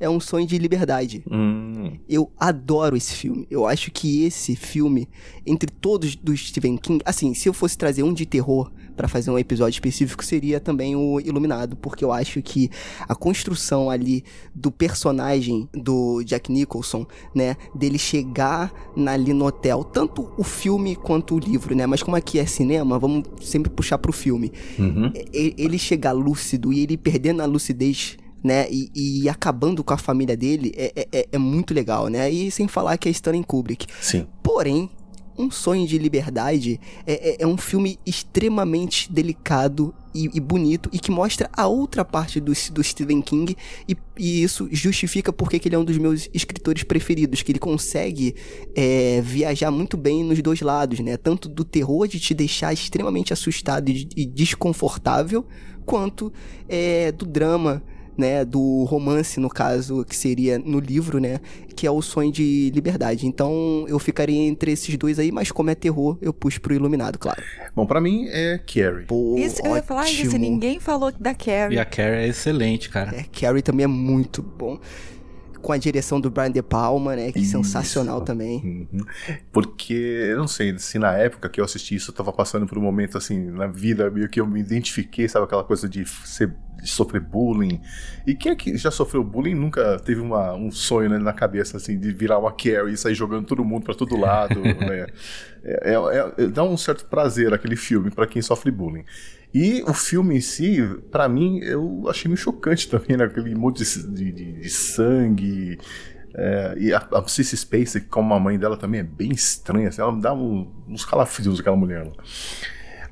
É 0.00 0.08
um 0.08 0.20
sonho 0.20 0.46
de 0.46 0.56
liberdade. 0.58 1.22
Hum. 1.30 1.92
Eu 2.08 2.30
adoro 2.38 2.96
esse 2.96 3.14
filme. 3.14 3.46
Eu 3.50 3.66
acho 3.66 3.90
que 3.90 4.24
esse 4.24 4.54
filme, 4.56 5.08
entre 5.46 5.70
todos 5.70 6.16
do 6.16 6.36
Stephen 6.36 6.76
King, 6.76 7.02
assim, 7.04 7.34
se 7.34 7.48
eu 7.48 7.52
fosse 7.52 7.76
trazer 7.76 8.02
um 8.02 8.12
de 8.12 8.26
terror 8.26 8.70
pra 8.96 9.08
fazer 9.08 9.30
um 9.30 9.38
episódio 9.38 9.76
específico, 9.76 10.24
seria 10.24 10.60
também 10.60 10.94
o 10.94 11.18
Iluminado, 11.20 11.76
porque 11.76 12.04
eu 12.04 12.12
acho 12.12 12.42
que 12.42 12.70
a 13.08 13.14
construção 13.14 13.88
ali 13.90 14.22
do 14.54 14.70
personagem 14.70 15.68
do 15.72 16.22
Jack 16.24 16.52
Nicholson, 16.52 17.06
né, 17.34 17.56
dele 17.74 17.98
chegar 17.98 18.72
na- 18.94 19.12
ali 19.12 19.32
no 19.32 19.46
hotel, 19.46 19.82
tanto 19.84 20.30
o 20.36 20.44
filme 20.44 20.94
quanto 20.94 21.34
o 21.36 21.38
livro, 21.38 21.74
né, 21.74 21.86
mas 21.86 22.02
como 22.02 22.16
aqui 22.16 22.38
é 22.38 22.44
cinema, 22.46 22.98
vamos 22.98 23.22
sempre 23.40 23.70
puxar 23.70 23.98
pro 23.98 24.12
filme. 24.12 24.52
Uhum. 24.78 25.10
Ele 25.32 25.78
chegar 25.78 26.12
lúcido 26.12 26.72
e 26.72 26.80
ele 26.80 26.96
perdendo 26.96 27.40
a 27.40 27.46
lucidez 27.46 28.16
né? 28.42 28.66
E, 28.70 28.90
e 29.22 29.28
acabando 29.28 29.84
com 29.84 29.94
a 29.94 29.98
família 29.98 30.36
dele 30.36 30.72
é, 30.76 31.06
é, 31.12 31.28
é 31.32 31.38
muito 31.38 31.72
legal, 31.72 32.08
né? 32.08 32.30
E 32.30 32.50
sem 32.50 32.68
falar 32.68 32.96
que 32.98 33.08
é 33.08 33.12
Stanley 33.12 33.44
Kubrick. 33.44 33.86
Sim. 34.00 34.26
Porém, 34.42 34.90
um 35.36 35.50
Sonho 35.50 35.86
de 35.86 35.98
Liberdade 35.98 36.80
é, 37.06 37.30
é, 37.30 37.36
é 37.42 37.46
um 37.46 37.56
filme 37.56 37.98
extremamente 38.04 39.10
delicado 39.10 39.94
e, 40.14 40.30
e, 40.34 40.40
bonito 40.40 40.90
e 40.92 40.98
que 40.98 41.10
mostra 41.10 41.48
a 41.52 41.66
outra 41.66 42.04
parte 42.04 42.38
do, 42.38 42.52
do 42.72 42.84
Stephen 42.84 43.22
King 43.22 43.56
e, 43.88 43.96
e 44.18 44.42
isso 44.42 44.68
justifica 44.70 45.32
porque 45.32 45.60
ele 45.64 45.74
é 45.74 45.78
um 45.78 45.84
dos 45.84 45.96
meus 45.96 46.28
escritores 46.34 46.82
preferidos, 46.82 47.42
que 47.42 47.52
ele 47.52 47.58
consegue 47.58 48.34
é, 48.74 49.22
viajar 49.22 49.70
muito 49.70 49.96
bem 49.96 50.22
nos 50.22 50.40
dois 50.42 50.60
lados, 50.60 51.00
né? 51.00 51.16
Tanto 51.16 51.48
do 51.48 51.64
terror 51.64 52.06
de 52.06 52.20
te 52.20 52.34
deixar 52.34 52.72
extremamente 52.72 53.32
assustado 53.32 53.88
e, 53.88 54.06
e 54.14 54.26
desconfortável, 54.26 55.46
quanto 55.86 56.32
é, 56.68 57.10
do 57.10 57.24
drama 57.24 57.82
né, 58.16 58.44
do 58.44 58.84
romance, 58.84 59.40
no 59.40 59.48
caso, 59.48 60.04
que 60.04 60.16
seria 60.16 60.58
no 60.58 60.78
livro, 60.78 61.18
né, 61.18 61.40
que 61.74 61.86
é 61.86 61.90
o 61.90 62.02
sonho 62.02 62.30
de 62.30 62.70
liberdade. 62.74 63.26
Então 63.26 63.84
eu 63.88 63.98
ficaria 63.98 64.40
entre 64.40 64.72
esses 64.72 64.96
dois 64.96 65.18
aí, 65.18 65.32
mas 65.32 65.50
como 65.50 65.70
é 65.70 65.74
terror, 65.74 66.16
eu 66.20 66.32
pus 66.32 66.58
pro 66.58 66.74
Iluminado, 66.74 67.18
claro. 67.18 67.42
Bom, 67.74 67.86
para 67.86 68.00
mim 68.00 68.26
é 68.28 68.58
Carrie. 68.58 69.06
Pô, 69.06 69.36
isso, 69.38 69.60
eu 69.64 69.76
ia 69.76 69.82
falar 69.82 70.10
isso, 70.10 70.36
ninguém 70.38 70.78
falou 70.78 71.12
da 71.18 71.34
Carrie. 71.34 71.76
E 71.76 71.78
a 71.78 71.84
Carrie 71.84 72.24
é 72.24 72.28
excelente, 72.28 72.88
cara. 72.88 73.16
É, 73.16 73.24
Carrie 73.24 73.62
também 73.62 73.84
é 73.84 73.88
muito 73.88 74.42
bom 74.42 74.78
com 75.62 75.72
a 75.72 75.78
direção 75.78 76.20
do 76.20 76.30
Brian 76.30 76.50
De 76.50 76.62
Palma, 76.62 77.16
né? 77.16 77.32
Que 77.32 77.38
é 77.38 77.44
sensacional 77.44 78.20
também. 78.20 78.88
Uhum. 78.92 79.04
Porque, 79.52 79.94
eu 80.30 80.36
não 80.36 80.48
sei, 80.48 80.78
se 80.78 80.98
na 80.98 81.16
época 81.16 81.48
que 81.48 81.60
eu 81.60 81.64
assisti 81.64 81.94
isso, 81.94 82.10
eu 82.10 82.14
tava 82.14 82.32
passando 82.32 82.66
por 82.66 82.76
um 82.76 82.82
momento, 82.82 83.16
assim, 83.16 83.50
na 83.50 83.66
vida 83.66 84.10
meio 84.10 84.28
que 84.28 84.40
eu 84.40 84.46
me 84.46 84.60
identifiquei, 84.60 85.28
sabe? 85.28 85.44
Aquela 85.44 85.64
coisa 85.64 85.88
de 85.88 86.04
ser 86.04 86.52
de 86.82 86.90
sofrer 86.90 87.20
bullying. 87.20 87.80
E 88.26 88.34
quem 88.34 88.52
é 88.52 88.56
que 88.56 88.76
já 88.76 88.90
sofreu 88.90 89.22
bullying 89.22 89.54
nunca 89.54 90.00
teve 90.00 90.20
uma, 90.20 90.52
um 90.52 90.70
sonho 90.70 91.08
né, 91.08 91.18
na 91.18 91.32
cabeça, 91.32 91.76
assim, 91.76 91.96
de 91.96 92.12
virar 92.12 92.38
uma 92.38 92.50
Carrie 92.50 92.92
e 92.92 92.96
sair 92.96 93.14
jogando 93.14 93.46
todo 93.46 93.64
mundo 93.64 93.84
para 93.84 93.94
todo 93.94 94.16
lado, 94.16 94.58
né? 94.60 95.06
É, 95.64 95.94
é, 95.94 96.42
é, 96.42 96.46
dá 96.48 96.64
um 96.64 96.76
certo 96.76 97.06
prazer 97.06 97.54
aquele 97.54 97.76
filme 97.76 98.10
para 98.10 98.26
quem 98.26 98.42
sofre 98.42 98.72
bullying. 98.72 99.04
E 99.54 99.82
o 99.82 99.92
filme 99.92 100.36
em 100.36 100.40
si, 100.40 100.78
para 101.10 101.28
mim, 101.28 101.58
eu 101.58 102.04
achei 102.08 102.28
meio 102.28 102.38
chocante 102.38 102.88
também, 102.88 103.16
né? 103.16 103.24
Aquele 103.24 103.54
monte 103.54 103.84
de, 103.84 104.32
de, 104.32 104.52
de 104.52 104.70
sangue. 104.70 105.78
É, 106.34 106.74
e 106.78 106.94
a, 106.94 107.06
a 107.12 107.28
Cissy 107.28 107.56
Space, 107.56 108.00
como 108.00 108.32
a 108.32 108.40
mãe 108.40 108.58
dela, 108.58 108.76
também 108.76 109.00
é 109.00 109.04
bem 109.04 109.30
estranha. 109.30 109.88
Assim, 109.88 110.00
ela 110.00 110.12
me 110.12 110.22
dá 110.22 110.32
um, 110.32 110.70
uns 110.88 111.04
calafrios, 111.04 111.60
aquela 111.60 111.76
mulher 111.76 112.06
lá. 112.06 112.12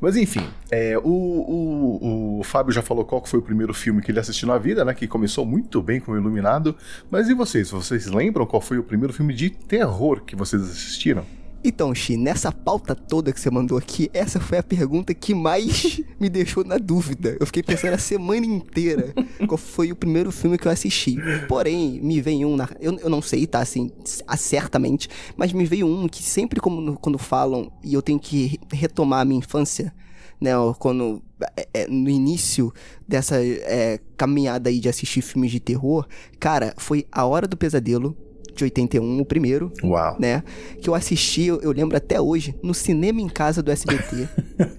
Mas 0.00 0.16
enfim, 0.16 0.48
é, 0.70 0.96
o, 0.96 1.02
o, 1.04 2.38
o 2.40 2.42
Fábio 2.42 2.72
já 2.72 2.80
falou 2.80 3.04
qual 3.04 3.22
foi 3.26 3.38
o 3.38 3.42
primeiro 3.42 3.74
filme 3.74 4.00
que 4.00 4.10
ele 4.10 4.18
assistiu 4.18 4.48
na 4.48 4.56
vida, 4.56 4.82
né? 4.82 4.94
Que 4.94 5.06
começou 5.06 5.44
muito 5.44 5.82
bem 5.82 6.00
com 6.00 6.12
o 6.12 6.16
Iluminado. 6.16 6.74
Mas 7.10 7.28
e 7.28 7.34
vocês? 7.34 7.70
Vocês 7.70 8.06
lembram 8.06 8.46
qual 8.46 8.62
foi 8.62 8.78
o 8.78 8.82
primeiro 8.82 9.12
filme 9.12 9.34
de 9.34 9.50
terror 9.50 10.22
que 10.22 10.34
vocês 10.34 10.62
assistiram? 10.62 11.26
Então, 11.62 11.94
Xi, 11.94 12.16
nessa 12.16 12.50
pauta 12.50 12.94
toda 12.94 13.32
que 13.32 13.38
você 13.38 13.50
mandou 13.50 13.76
aqui, 13.76 14.10
essa 14.14 14.40
foi 14.40 14.58
a 14.58 14.62
pergunta 14.62 15.12
que 15.12 15.34
mais 15.34 16.00
me 16.18 16.30
deixou 16.30 16.64
na 16.64 16.78
dúvida. 16.78 17.36
Eu 17.38 17.44
fiquei 17.44 17.62
pensando 17.62 17.92
a 17.92 17.98
semana 17.98 18.46
inteira 18.46 19.12
qual 19.46 19.58
foi 19.58 19.92
o 19.92 19.96
primeiro 19.96 20.32
filme 20.32 20.56
que 20.56 20.66
eu 20.66 20.72
assisti. 20.72 21.16
Porém, 21.48 22.00
me 22.00 22.18
vem 22.20 22.46
um, 22.46 22.56
na... 22.56 22.66
eu, 22.80 22.98
eu 22.98 23.10
não 23.10 23.20
sei, 23.20 23.46
tá, 23.46 23.60
assim, 23.60 23.92
certamente, 24.38 25.08
mas 25.36 25.52
me 25.52 25.66
veio 25.66 25.86
um 25.86 26.08
que 26.08 26.22
sempre 26.22 26.60
como, 26.60 26.96
quando 26.96 27.18
falam 27.18 27.70
e 27.84 27.92
eu 27.92 28.00
tenho 28.00 28.18
que 28.18 28.58
retomar 28.72 29.20
a 29.20 29.24
minha 29.24 29.38
infância, 29.38 29.92
né, 30.40 30.52
quando 30.78 31.22
é, 31.56 31.68
é, 31.74 31.86
no 31.86 32.08
início 32.08 32.72
dessa 33.06 33.36
é, 33.44 34.00
caminhada 34.16 34.70
aí 34.70 34.80
de 34.80 34.88
assistir 34.88 35.20
filmes 35.20 35.50
de 35.50 35.60
terror, 35.60 36.06
cara, 36.38 36.74
foi 36.78 37.06
A 37.12 37.26
Hora 37.26 37.46
do 37.46 37.56
Pesadelo, 37.56 38.16
de 38.60 38.64
81, 38.64 39.20
o 39.20 39.24
primeiro. 39.24 39.72
Uau. 39.82 40.16
Né? 40.18 40.42
Que 40.80 40.88
eu 40.88 40.94
assisti, 40.94 41.44
eu, 41.44 41.60
eu 41.60 41.72
lembro 41.72 41.96
até 41.96 42.20
hoje, 42.20 42.54
no 42.62 42.74
cinema 42.74 43.20
em 43.20 43.28
casa 43.28 43.62
do 43.62 43.70
SBT. 43.70 44.28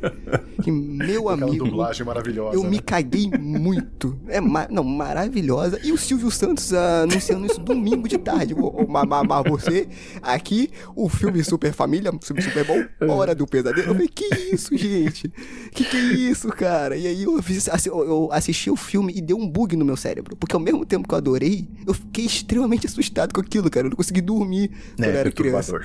que 0.61 0.71
meu 0.71 1.29
Aquela 1.29 1.49
amigo. 1.49 1.65
dublagem 1.65 2.05
maravilhosa. 2.05 2.55
Eu 2.55 2.63
né? 2.63 2.69
me 2.69 2.79
caguei 2.79 3.27
muito. 3.27 4.17
É, 4.27 4.39
ma 4.39 4.67
não, 4.69 4.83
maravilhosa. 4.83 5.79
E 5.83 5.91
o 5.91 5.97
Silvio 5.97 6.29
Santos 6.29 6.71
uh, 6.71 7.03
anunciando 7.03 7.45
isso 7.45 7.59
domingo 7.59 8.07
de 8.07 8.17
tarde. 8.17 8.55
Mas 8.87 9.43
você, 9.49 9.87
aqui, 10.21 10.69
o 10.95 11.09
filme 11.09 11.43
Super 11.43 11.73
Família, 11.73 12.11
filme 12.21 12.41
Super 12.41 12.65
Bom, 12.65 13.11
Hora 13.11 13.33
do 13.33 13.47
Pesadelo. 13.47 13.87
Eu 13.87 13.93
falei, 13.93 14.07
que 14.07 14.25
isso, 14.53 14.75
gente? 14.77 15.31
Que 15.71 15.83
que 15.83 15.97
é 15.97 15.99
isso, 15.99 16.49
cara? 16.49 16.95
E 16.95 17.07
aí 17.07 17.23
eu, 17.23 17.41
fiz, 17.41 17.67
eu 17.85 18.29
assisti 18.31 18.69
o 18.69 18.75
filme 18.75 19.13
e 19.15 19.21
deu 19.21 19.37
um 19.37 19.47
bug 19.47 19.75
no 19.75 19.85
meu 19.85 19.97
cérebro. 19.97 20.35
Porque 20.35 20.55
ao 20.55 20.61
mesmo 20.61 20.85
tempo 20.85 21.07
que 21.07 21.13
eu 21.13 21.17
adorei, 21.17 21.67
eu 21.87 21.93
fiquei 21.93 22.25
extremamente 22.25 22.85
assustado 22.85 23.33
com 23.33 23.41
aquilo, 23.41 23.69
cara. 23.71 23.87
Eu 23.87 23.91
não 23.91 23.97
consegui 23.97 24.21
dormir 24.21 24.69
quando 24.95 25.09
eu 25.09 25.15
era 25.15 25.31
criança. 25.31 25.81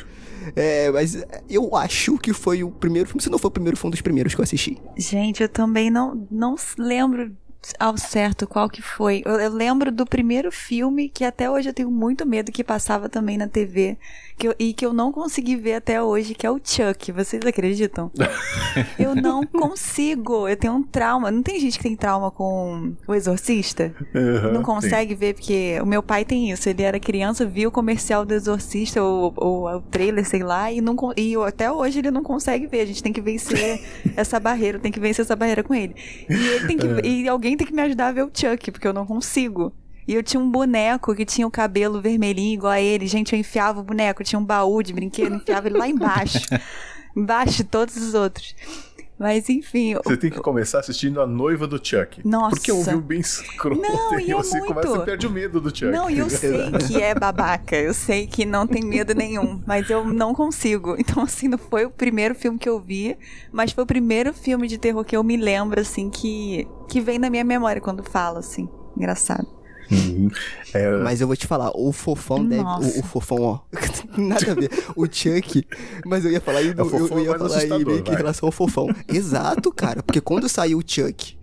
É, 0.55 0.91
mas 0.91 1.25
eu 1.49 1.75
acho 1.75 2.19
que 2.19 2.33
foi 2.33 2.63
o 2.63 2.71
primeiro 2.71 3.09
filme. 3.09 3.23
Se 3.23 3.31
não 3.31 3.39
foi 3.39 3.49
o 3.49 3.53
primeiro, 3.53 3.77
foi 3.77 3.89
um 3.89 3.91
dos 3.91 4.01
primeiros 4.01 4.35
que 4.35 4.41
eu 4.41 4.45
assisti. 4.45 4.79
Gente, 4.97 5.43
eu 5.43 5.49
também 5.49 5.91
não, 5.91 6.27
não 6.31 6.55
lembro 6.79 7.35
ao 7.79 7.97
certo 7.97 8.47
qual 8.47 8.69
que 8.69 8.83
foi. 8.83 9.23
Eu, 9.25 9.41
eu, 9.41 9.51
lembro 9.51 9.91
do 9.91 10.07
primeiro 10.07 10.53
filme 10.53 11.09
que 11.09 11.25
até 11.25 11.51
hoje 11.51 11.69
eu 11.69 11.75
tenho 11.75 11.91
muito 11.91 12.27
medo 12.27 12.53
que 12.53 12.63
passava 12.63 13.09
também 13.09 13.37
na 13.37 13.49
TV 13.49 13.97
que 14.39 14.49
eu, 14.49 14.55
e 14.59 14.75
que 14.75 14.85
eu 14.85 14.93
não 14.93 15.11
consegui 15.11 15.57
ver 15.57 15.75
até 15.75 16.03
hoje, 16.03 16.35
que 16.35 16.47
é 16.47 16.51
o 16.51 16.61
Chuck. 16.63 17.11
Vocês 17.11 17.43
acreditam? 17.45 18.11
eu 18.99 19.15
não 19.15 19.47
consigo. 19.47 20.47
Eu 20.47 20.57
tenho 20.57 20.75
um 20.75 20.83
trauma. 20.83 21.31
Não 21.31 21.43
tem 21.43 21.59
gente 21.59 21.79
que 21.79 21.83
tem 21.83 21.97
trauma 21.97 22.31
com 22.31 22.95
o 23.07 23.15
Exorcista? 23.15 23.95
Uhum, 24.15 24.53
não 24.53 24.63
consegue 24.63 25.15
sim. 25.15 25.19
ver, 25.19 25.35
porque 25.35 25.79
o 25.81 25.87
meu 25.87 26.03
pai 26.03 26.25
tem 26.25 26.51
isso. 26.51 26.69
Ele 26.69 26.83
era 26.83 27.01
criança, 27.01 27.47
viu 27.47 27.71
o 27.71 27.73
comercial 27.73 28.27
do 28.27 28.35
Exorcista, 28.35 29.03
ou, 29.03 29.33
ou 29.37 29.69
o 29.69 29.81
trailer, 29.81 30.27
sei 30.29 30.43
lá, 30.43 30.71
e, 30.71 30.81
não, 30.81 30.95
e 31.17 31.35
até 31.37 31.73
hoje 31.73 32.01
ele 32.01 32.11
não 32.11 32.23
consegue 32.23 32.67
ver. 32.67 32.81
A 32.81 32.87
gente 32.87 33.03
tem 33.03 33.13
que 33.13 33.23
vencer 33.23 33.81
essa 34.17 34.39
barreira, 34.39 34.79
tem 34.79 34.93
que 34.93 35.01
vencer 35.01 35.25
essa 35.25 35.35
barreira 35.35 35.63
com 35.63 35.75
ele. 35.75 35.95
E 36.29 36.35
ele 36.35 36.67
tem 36.67 36.77
que. 36.77 36.87
É. 36.87 37.07
E 37.07 37.29
alguém 37.29 37.56
tem 37.57 37.67
que 37.67 37.73
me 37.73 37.83
ajudar 37.83 38.09
a 38.09 38.13
ver 38.13 38.25
o 38.25 38.31
Chuck, 38.33 38.71
porque 38.71 38.87
eu 38.87 38.93
não 38.93 39.07
consigo. 39.07 39.73
E 40.07 40.15
eu 40.15 40.23
tinha 40.23 40.41
um 40.41 40.51
boneco 40.51 41.15
que 41.15 41.25
tinha 41.25 41.47
o 41.47 41.51
cabelo 41.51 42.01
vermelhinho 42.01 42.55
igual 42.55 42.73
a 42.73 42.81
ele. 42.81 43.07
Gente, 43.07 43.33
eu 43.33 43.39
enfiava 43.39 43.81
o 43.81 43.83
boneco, 43.83 44.23
tinha 44.23 44.39
um 44.39 44.45
baú 44.45 44.83
de 44.83 44.93
brinquedo, 44.93 45.35
enfiava 45.35 45.67
ele 45.67 45.77
lá 45.77 45.89
embaixo. 45.89 46.47
embaixo 47.17 47.57
de 47.57 47.65
todos 47.65 47.97
os 47.97 48.15
outros. 48.15 48.55
Mas 49.19 49.49
enfim. 49.49 49.95
Você 50.05 50.17
tem 50.17 50.31
que 50.31 50.41
começar 50.41 50.81
assistindo 50.81 51.21
A 51.21 51.27
Noiva 51.27 51.67
do 51.67 51.77
Chuck. 51.83 52.27
Nossa. 52.27 52.57
Porque 52.57 52.71
é 52.71 52.75
um 52.75 52.85
filme 52.85 53.03
bem 53.03 53.21
escroto. 53.21 53.81
Não, 53.81 54.19
e 54.21 54.27
e 54.27 54.31
é 54.31 54.35
você 54.35 54.59
muito. 54.59 54.75
começa 54.75 54.97
a 54.97 55.01
perde 55.01 55.27
o 55.27 55.31
medo 55.31 55.61
do 55.61 55.71
Chuck. 55.71 55.91
Não, 55.91 56.11
e 56.11 56.19
eu 56.19 56.29
sei 56.31 56.71
que 56.73 57.03
é 57.03 57.15
babaca. 57.15 57.77
Eu 57.77 57.95
sei 57.95 58.27
que 58.27 58.45
não 58.45 58.67
tem 58.67 58.83
medo 58.85 59.15
nenhum. 59.15 59.61
Mas 59.67 59.89
eu 59.89 60.05
não 60.05 60.35
consigo. 60.35 60.97
Então, 60.99 61.23
assim, 61.23 61.49
não 61.49 61.59
foi 61.59 61.87
o 61.87 61.91
primeiro 61.91 62.35
filme 62.35 62.59
que 62.59 62.69
eu 62.69 62.79
vi. 62.79 63.17
Mas 63.51 63.73
foi 63.73 63.85
o 63.85 63.87
primeiro 63.87 64.35
filme 64.35 64.69
de 64.69 64.77
terror 64.77 65.05
que 65.05 65.17
eu 65.17 65.23
me 65.23 65.37
lembro, 65.37 65.81
assim, 65.81 66.11
que, 66.11 66.69
que 66.89 67.01
vem 67.01 67.19
na 67.19 67.31
minha 67.31 67.45
memória 67.45 67.81
quando 67.81 68.03
falo, 68.03 68.39
assim. 68.39 68.69
Engraçado. 68.97 69.56
Uhum. 69.91 70.31
É, 70.75 70.97
Mas 70.99 71.21
eu 71.21 71.27
vou 71.27 71.37
te 71.37 71.47
falar, 71.47 71.71
o 71.75 71.93
fofão 71.93 72.45
deve. 72.45 72.63
O, 72.63 73.01
o 73.01 73.03
fofão, 73.03 73.41
ó. 73.41 73.59
nada 74.17 74.53
a 74.53 74.55
ver. 74.55 74.71
O 74.95 75.07
Chuck. 75.07 75.67
Mas 76.05 76.25
eu 76.25 76.31
ia 76.31 76.41
falar 76.41 76.59
aí, 76.59 76.69
É 76.69 76.81
eu, 76.81 77.09
eu 77.09 77.21
ia 77.21 77.39
falar 77.39 77.59
aí 77.59 77.85
meio 77.85 78.03
que 78.03 78.13
em 78.13 78.17
relação 78.17 78.47
ao 78.49 78.53
fofão. 78.53 78.89
Exato, 79.09 79.73
cara. 79.73 80.03
Porque 80.03 80.21
quando 80.21 80.49
saiu 80.49 80.79
o 80.79 80.83
Chuck, 80.85 81.37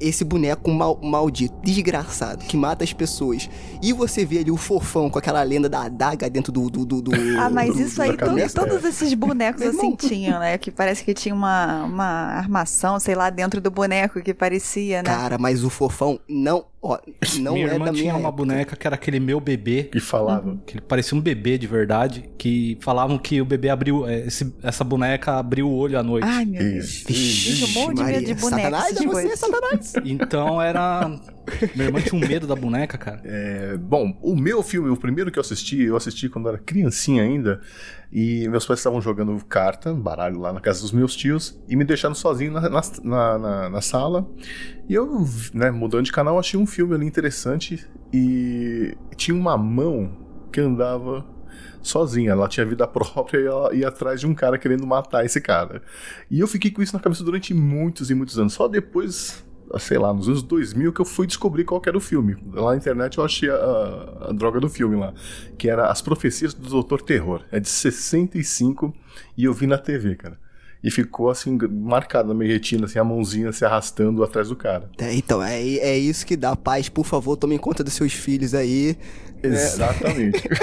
esse 0.00 0.24
boneco 0.24 0.70
mal, 0.70 0.98
maldito, 1.02 1.54
desgraçado, 1.62 2.44
que 2.44 2.56
mata 2.56 2.84
as 2.84 2.92
pessoas. 2.92 3.48
E 3.82 3.92
você 3.92 4.24
vê 4.24 4.38
ali 4.38 4.50
o 4.50 4.56
fofão 4.56 5.08
com 5.08 5.18
aquela 5.18 5.42
lenda 5.42 5.68
da 5.68 5.82
adaga 5.82 6.28
dentro 6.28 6.52
do. 6.52 6.68
do, 6.68 6.84
do, 6.84 7.00
do 7.02 7.12
Ah, 7.38 7.48
mas 7.50 7.74
do- 7.74 7.80
isso 7.82 7.96
do- 7.96 8.02
aí, 8.02 8.10
da 8.10 8.16
to- 8.16 8.26
cabeça. 8.26 8.60
todos 8.60 8.84
esses 8.84 9.14
bonecos 9.14 9.62
assim 9.62 9.94
tinham, 9.96 10.38
né? 10.40 10.58
Que 10.58 10.70
parece 10.70 11.04
que 11.04 11.14
tinha 11.14 11.34
uma, 11.34 11.84
uma 11.84 12.04
armação, 12.04 12.98
sei 13.00 13.14
lá, 13.14 13.30
dentro 13.30 13.60
do 13.60 13.70
boneco 13.70 14.20
que 14.20 14.34
parecia, 14.34 14.98
né? 14.98 15.04
Cara, 15.04 15.38
mas 15.38 15.64
o 15.64 15.70
fofão 15.70 16.18
não. 16.28 16.64
Ó, 16.80 16.96
não 17.40 17.54
minha 17.54 17.66
é 17.66 17.72
irmã 17.72 17.86
da 17.86 17.92
tinha 17.92 18.02
minha 18.04 18.14
uma 18.14 18.28
época. 18.28 18.36
boneca 18.36 18.76
que 18.76 18.86
era 18.86 18.94
aquele 18.94 19.18
meu 19.18 19.40
bebê. 19.40 19.84
que 19.84 19.98
falava. 19.98 20.50
Uhum. 20.50 20.58
Que 20.64 20.74
ele 20.74 20.80
parecia 20.80 21.18
um 21.18 21.20
bebê 21.20 21.58
de 21.58 21.66
verdade. 21.66 22.24
Que 22.38 22.78
falavam 22.80 23.18
que 23.18 23.40
o 23.40 23.44
bebê 23.44 23.68
abriu. 23.68 24.06
é, 24.06 24.26
esse- 24.26 24.52
essa 24.62 24.84
boneca 24.84 25.32
abriu 25.38 25.68
o 25.68 25.74
olho 25.74 25.98
à 25.98 26.02
noite. 26.04 26.24
Ai, 26.28 26.44
meu 26.44 26.62
Deus. 26.62 27.04
Isso. 27.08 27.12
Gente, 27.12 27.62
eu 27.62 27.68
morro 27.80 27.94
de 27.94 28.02
medo 28.04 28.18
de 28.24 28.34
Maria. 28.34 28.34
boneco, 28.36 28.62
Satanás, 28.62 28.96
é 28.96 29.06
você. 29.06 29.36
Satanás. 29.36 29.77
Então 30.04 30.60
era. 30.60 31.08
Minha 31.74 31.86
irmã 31.88 32.00
tinha 32.00 32.14
um 32.22 32.26
medo 32.28 32.46
da 32.46 32.54
boneca, 32.54 32.98
cara. 32.98 33.20
É, 33.24 33.76
bom, 33.76 34.18
o 34.22 34.36
meu 34.36 34.62
filme, 34.62 34.88
o 34.90 34.96
primeiro 34.96 35.30
que 35.30 35.38
eu 35.38 35.40
assisti, 35.40 35.82
eu 35.82 35.96
assisti 35.96 36.28
quando 36.28 36.48
era 36.48 36.58
criancinha 36.58 37.22
ainda. 37.22 37.60
E 38.12 38.48
meus 38.48 38.66
pais 38.66 38.80
estavam 38.80 39.00
jogando 39.00 39.42
carta, 39.46 39.92
baralho 39.94 40.40
lá 40.40 40.52
na 40.52 40.60
casa 40.60 40.80
dos 40.82 40.92
meus 40.92 41.14
tios, 41.14 41.58
e 41.68 41.76
me 41.76 41.84
deixaram 41.84 42.14
sozinho 42.14 42.52
na, 42.52 42.62
na, 42.68 42.80
na- 43.04 43.38
na- 43.38 43.68
na 43.70 43.80
sala. 43.80 44.28
E 44.88 44.94
eu, 44.94 45.24
né, 45.54 45.70
mudando 45.70 46.04
de 46.04 46.12
canal, 46.12 46.38
achei 46.38 46.58
um 46.58 46.66
filme 46.66 46.94
ali 46.94 47.06
interessante. 47.06 47.86
E 48.12 48.96
tinha 49.16 49.36
uma 49.36 49.56
mão 49.56 50.10
que 50.52 50.60
andava 50.60 51.26
sozinha. 51.82 52.32
Ela 52.32 52.48
tinha 52.48 52.64
vida 52.66 52.86
própria 52.88 53.38
e 53.40 53.46
ela 53.46 53.74
ia 53.74 53.88
atrás 53.88 54.20
de 54.20 54.26
um 54.26 54.34
cara 54.34 54.58
querendo 54.58 54.86
matar 54.86 55.24
esse 55.24 55.40
cara. 55.40 55.82
E 56.30 56.40
eu 56.40 56.46
fiquei 56.46 56.70
com 56.70 56.82
isso 56.82 56.94
na 56.94 57.00
cabeça 57.00 57.22
durante 57.24 57.52
muitos 57.54 58.10
e 58.10 58.14
muitos 58.14 58.38
anos. 58.38 58.52
Só 58.54 58.68
depois 58.68 59.44
sei 59.78 59.98
lá, 59.98 60.12
nos 60.12 60.28
anos 60.28 60.42
2000 60.42 60.92
que 60.92 61.00
eu 61.00 61.04
fui 61.04 61.26
descobrir 61.26 61.64
qual 61.64 61.82
era 61.86 61.96
o 61.96 62.00
filme. 62.00 62.36
Lá 62.52 62.70
na 62.70 62.76
internet 62.76 63.18
eu 63.18 63.24
achei 63.24 63.50
a, 63.50 64.28
a, 64.28 64.32
droga 64.32 64.60
do 64.60 64.68
filme 64.68 64.96
lá, 64.96 65.12
que 65.56 65.68
era 65.68 65.90
As 65.90 66.00
Profecias 66.00 66.54
do 66.54 66.68
Doutor 66.68 67.02
Terror. 67.02 67.42
É 67.50 67.60
de 67.60 67.68
65 67.68 68.94
e 69.36 69.44
eu 69.44 69.52
vi 69.52 69.66
na 69.66 69.78
TV, 69.78 70.16
cara. 70.16 70.38
E 70.82 70.90
ficou 70.90 71.28
assim, 71.28 71.58
marcado 71.70 72.28
na 72.28 72.34
minha 72.34 72.52
retina, 72.52 72.86
assim, 72.86 73.00
a 73.00 73.04
mãozinha 73.04 73.50
se 73.52 73.64
arrastando 73.64 74.22
atrás 74.22 74.48
do 74.48 74.54
cara. 74.54 74.88
É, 74.98 75.12
então, 75.12 75.42
é, 75.42 75.60
é 75.60 75.98
isso 75.98 76.24
que 76.24 76.36
dá. 76.36 76.54
Paz, 76.54 76.88
por 76.88 77.04
favor, 77.04 77.36
tomem 77.36 77.58
conta 77.58 77.82
dos 77.82 77.94
seus 77.94 78.12
filhos 78.12 78.54
aí. 78.54 78.96
Exatamente. 79.42 80.48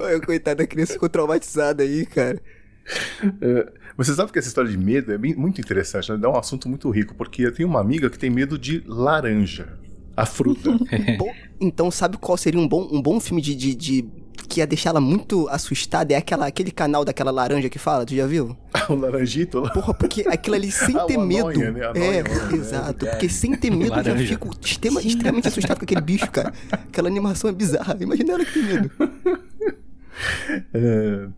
É... 0.00 0.20
Coitada 0.20 0.56
da 0.56 0.66
criança 0.66 0.94
ficou 0.94 1.08
traumatizada 1.08 1.82
aí, 1.82 2.06
cara. 2.06 2.40
É, 3.40 3.72
você 3.96 4.14
sabe 4.14 4.32
que 4.32 4.38
essa 4.38 4.48
história 4.48 4.70
de 4.70 4.78
medo 4.78 5.12
é 5.12 5.18
bem, 5.18 5.34
muito 5.34 5.60
interessante, 5.60 6.10
né? 6.12 6.18
É 6.22 6.28
um 6.28 6.36
assunto 6.36 6.68
muito 6.68 6.88
rico, 6.90 7.14
porque 7.14 7.42
eu 7.42 7.52
tenho 7.52 7.68
uma 7.68 7.80
amiga 7.80 8.08
que 8.08 8.18
tem 8.18 8.30
medo 8.30 8.58
de 8.58 8.82
laranja, 8.86 9.78
a 10.16 10.26
fruta. 10.26 10.70
bom, 11.18 11.32
então, 11.60 11.90
sabe 11.90 12.16
qual 12.16 12.36
seria 12.36 12.60
um 12.60 12.68
bom, 12.68 12.88
um 12.90 13.00
bom 13.00 13.20
filme 13.20 13.40
de, 13.40 13.54
de, 13.54 13.74
de 13.74 14.04
que 14.48 14.60
ia 14.60 14.66
deixar 14.66 14.90
ela 14.90 15.00
muito 15.00 15.48
assustada 15.48 16.12
é 16.12 16.16
aquela, 16.16 16.46
aquele 16.46 16.70
canal 16.70 17.04
daquela 17.04 17.30
laranja 17.30 17.68
que 17.68 17.78
fala, 17.78 18.04
tu 18.04 18.14
já 18.14 18.26
viu? 18.26 18.56
o 18.88 18.94
laranjito 18.94 19.60
lá. 19.60 19.70
Porra, 19.70 19.94
porque 19.94 20.24
aquilo 20.28 20.56
ali 20.56 20.70
sem 20.70 20.94
ter 21.06 21.16
medo. 21.18 21.58
Né? 21.58 21.80
é, 21.94 22.22
né? 22.22 22.28
exato. 22.52 23.06
Porque 23.06 23.28
sem 23.28 23.56
ter 23.56 23.70
medo 23.70 23.96
eu 23.96 24.04
já 24.04 24.16
fico 24.16 24.50
extrema, 24.60 25.00
extremamente 25.00 25.48
assustado 25.48 25.78
com 25.78 25.84
aquele 25.84 26.00
bicho, 26.00 26.30
cara. 26.30 26.52
Aquela 26.70 27.08
animação 27.08 27.48
é 27.48 27.52
bizarra. 27.52 27.96
Imagina 28.00 28.34
ela 28.34 28.44
que 28.44 28.52
tem 28.52 28.62
medo. 28.62 28.90
é... 30.74 31.28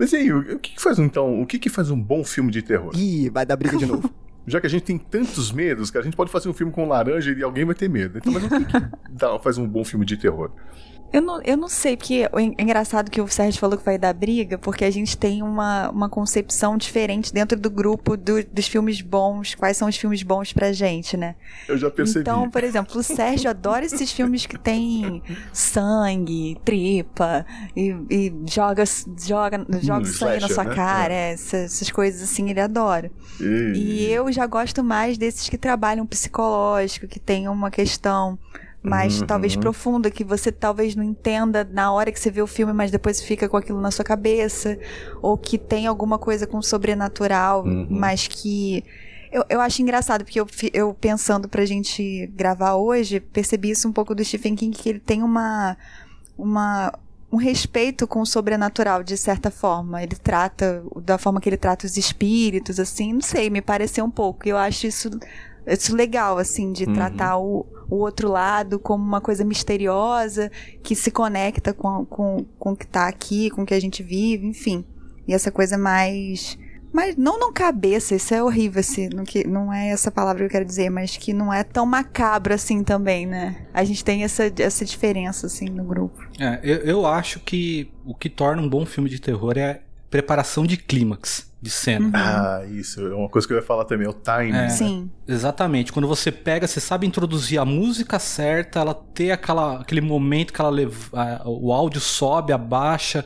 Mas 0.00 0.14
e 0.14 0.16
aí, 0.16 0.32
o 0.32 0.58
que, 0.58 0.72
que 0.76 0.80
faz 0.80 0.98
então? 0.98 1.42
O 1.42 1.46
que, 1.46 1.58
que 1.58 1.68
faz 1.68 1.90
um 1.90 2.00
bom 2.00 2.24
filme 2.24 2.50
de 2.50 2.62
terror? 2.62 2.90
Ih, 2.96 3.28
vai 3.28 3.44
dar 3.44 3.54
briga 3.54 3.76
de 3.76 3.84
novo. 3.84 4.10
Já 4.46 4.58
que 4.58 4.66
a 4.66 4.70
gente 4.70 4.84
tem 4.84 4.96
tantos 4.96 5.52
medos, 5.52 5.90
que 5.90 5.98
a 5.98 6.00
gente 6.00 6.16
pode 6.16 6.30
fazer 6.30 6.48
um 6.48 6.54
filme 6.54 6.72
com 6.72 6.88
laranja 6.88 7.30
e 7.30 7.42
alguém 7.42 7.66
vai 7.66 7.74
ter 7.74 7.86
medo. 7.86 8.16
Então, 8.16 8.32
mas 8.32 8.42
o 8.44 8.48
que, 8.48 8.64
que 8.64 8.72
dá, 9.12 9.38
faz 9.38 9.58
um 9.58 9.68
bom 9.68 9.84
filme 9.84 10.06
de 10.06 10.16
terror? 10.16 10.50
Eu 11.12 11.20
não, 11.20 11.42
eu 11.42 11.56
não 11.56 11.68
sei, 11.68 11.96
porque 11.96 12.28
é 12.32 12.62
engraçado 12.62 13.10
que 13.10 13.20
o 13.20 13.26
Sérgio 13.26 13.60
falou 13.60 13.76
que 13.76 13.84
vai 13.84 13.98
dar 13.98 14.12
briga, 14.12 14.56
porque 14.56 14.84
a 14.84 14.90
gente 14.90 15.16
tem 15.16 15.42
uma, 15.42 15.90
uma 15.90 16.08
concepção 16.08 16.76
diferente 16.76 17.32
dentro 17.32 17.58
do 17.58 17.68
grupo 17.68 18.16
do, 18.16 18.44
dos 18.44 18.68
filmes 18.68 19.00
bons, 19.00 19.54
quais 19.56 19.76
são 19.76 19.88
os 19.88 19.96
filmes 19.96 20.22
bons 20.22 20.52
pra 20.52 20.72
gente, 20.72 21.16
né? 21.16 21.34
Eu 21.68 21.76
já 21.76 21.90
percebi. 21.90 22.20
Então, 22.20 22.48
por 22.48 22.62
exemplo, 22.62 22.98
o 22.98 23.02
Sérgio 23.02 23.50
adora 23.50 23.84
esses 23.84 24.12
filmes 24.12 24.46
que 24.46 24.56
tem 24.56 25.20
sangue, 25.52 26.56
tripa, 26.64 27.44
e, 27.76 27.96
e 28.08 28.32
joga, 28.48 28.84
joga, 29.18 29.66
joga 29.82 30.02
hum, 30.02 30.12
sangue 30.12 30.40
na 30.40 30.48
sua 30.48 30.64
né? 30.64 30.74
cara, 30.74 31.12
é. 31.12 31.32
essas, 31.32 31.72
essas, 31.72 31.90
coisas 31.90 32.22
assim, 32.22 32.50
ele 32.50 32.60
adora. 32.60 33.10
E... 33.40 33.74
e 33.74 34.12
eu 34.12 34.30
já 34.30 34.46
gosto 34.46 34.84
mais 34.84 35.18
desses 35.18 35.48
que 35.48 35.58
trabalham 35.58 36.06
psicológico, 36.06 37.08
que 37.08 37.18
tem 37.18 37.48
uma 37.48 37.70
questão 37.70 38.38
mais 38.82 39.20
uhum. 39.20 39.26
talvez 39.26 39.56
profunda, 39.56 40.10
que 40.10 40.24
você 40.24 40.50
talvez 40.50 40.96
não 40.96 41.04
entenda 41.04 41.68
na 41.70 41.92
hora 41.92 42.10
que 42.10 42.18
você 42.18 42.30
vê 42.30 42.40
o 42.40 42.46
filme, 42.46 42.72
mas 42.72 42.90
depois 42.90 43.20
fica 43.20 43.48
com 43.48 43.56
aquilo 43.56 43.80
na 43.80 43.90
sua 43.90 44.04
cabeça, 44.04 44.78
ou 45.20 45.36
que 45.36 45.58
tem 45.58 45.86
alguma 45.86 46.18
coisa 46.18 46.46
com 46.46 46.60
sobrenatural, 46.62 47.64
uhum. 47.64 47.86
mas 47.90 48.26
que. 48.26 48.84
Eu, 49.30 49.44
eu 49.48 49.60
acho 49.60 49.80
engraçado, 49.80 50.24
porque 50.24 50.40
eu, 50.40 50.46
eu 50.72 50.94
pensando 50.94 51.48
pra 51.48 51.64
gente 51.64 52.26
gravar 52.34 52.74
hoje, 52.74 53.20
percebi 53.20 53.70
isso 53.70 53.86
um 53.86 53.92
pouco 53.92 54.14
do 54.14 54.24
Stephen 54.24 54.56
King, 54.56 54.76
que 54.76 54.88
ele 54.88 55.00
tem 55.00 55.22
uma. 55.22 55.76
uma 56.36 56.92
um 57.32 57.36
respeito 57.36 58.08
com 58.08 58.22
o 58.22 58.26
sobrenatural, 58.26 59.04
de 59.04 59.16
certa 59.16 59.52
forma. 59.52 60.02
Ele 60.02 60.16
trata, 60.16 60.82
da 60.96 61.16
forma 61.16 61.40
que 61.40 61.48
ele 61.48 61.56
trata 61.56 61.86
os 61.86 61.96
espíritos, 61.96 62.80
assim, 62.80 63.12
não 63.12 63.20
sei, 63.20 63.48
me 63.48 63.62
pareceu 63.62 64.04
um 64.04 64.10
pouco. 64.10 64.48
Eu 64.48 64.56
acho 64.56 64.88
isso 64.88 65.08
isso 65.66 65.94
legal, 65.94 66.38
assim, 66.38 66.72
de 66.72 66.84
uhum. 66.84 66.94
tratar 66.94 67.38
o, 67.38 67.66
o 67.88 67.96
outro 67.96 68.30
lado 68.30 68.78
como 68.78 69.04
uma 69.04 69.20
coisa 69.20 69.44
misteriosa 69.44 70.50
que 70.82 70.94
se 70.94 71.10
conecta 71.10 71.72
com, 71.72 72.04
com, 72.06 72.44
com 72.58 72.72
o 72.72 72.76
que 72.76 72.84
está 72.84 73.08
aqui, 73.08 73.50
com 73.50 73.62
o 73.62 73.66
que 73.66 73.74
a 73.74 73.80
gente 73.80 74.02
vive, 74.02 74.46
enfim. 74.46 74.84
E 75.26 75.34
essa 75.34 75.50
coisa 75.50 75.76
mais. 75.76 76.58
Mas 76.92 77.16
não 77.16 77.38
não 77.38 77.52
cabeça, 77.52 78.16
isso 78.16 78.34
é 78.34 78.42
horrível, 78.42 78.80
assim, 78.80 79.08
não, 79.14 79.22
que, 79.22 79.46
não 79.46 79.72
é 79.72 79.90
essa 79.90 80.10
palavra 80.10 80.40
que 80.40 80.46
eu 80.46 80.50
quero 80.50 80.64
dizer, 80.64 80.90
mas 80.90 81.16
que 81.16 81.32
não 81.32 81.52
é 81.52 81.62
tão 81.62 81.86
macabro 81.86 82.52
assim 82.52 82.82
também, 82.82 83.26
né? 83.26 83.64
A 83.72 83.84
gente 83.84 84.04
tem 84.04 84.24
essa, 84.24 84.52
essa 84.58 84.84
diferença, 84.84 85.46
assim, 85.46 85.66
no 85.66 85.84
grupo. 85.84 86.20
É, 86.36 86.58
eu, 86.64 86.78
eu 86.78 87.06
acho 87.06 87.38
que 87.38 87.92
o 88.04 88.12
que 88.12 88.28
torna 88.28 88.60
um 88.60 88.68
bom 88.68 88.84
filme 88.84 89.08
de 89.08 89.20
terror 89.20 89.56
é 89.56 89.82
preparação 90.10 90.66
de 90.66 90.76
clímax 90.76 91.48
de 91.62 91.70
cena. 91.70 92.06
Uhum. 92.06 92.12
Ah, 92.14 92.62
isso. 92.70 93.06
É 93.06 93.14
uma 93.14 93.28
coisa 93.28 93.46
que 93.46 93.52
eu 93.52 93.58
ia 93.58 93.62
falar 93.62 93.84
também, 93.84 94.06
é 94.06 94.10
o 94.10 94.14
timing. 94.14 94.56
É, 94.56 94.68
Sim. 94.70 95.10
Exatamente. 95.28 95.92
Quando 95.92 96.08
você 96.08 96.32
pega, 96.32 96.66
você 96.66 96.80
sabe 96.80 97.06
introduzir 97.06 97.58
a 97.58 97.64
música 97.64 98.18
certa, 98.18 98.80
ela 98.80 98.94
ter 98.94 99.30
aquela, 99.30 99.80
aquele 99.80 100.00
momento 100.00 100.52
que 100.52 100.60
ela 100.60 100.70
leva, 100.70 101.42
o 101.44 101.72
áudio 101.72 102.00
sobe, 102.00 102.52
abaixa, 102.52 103.24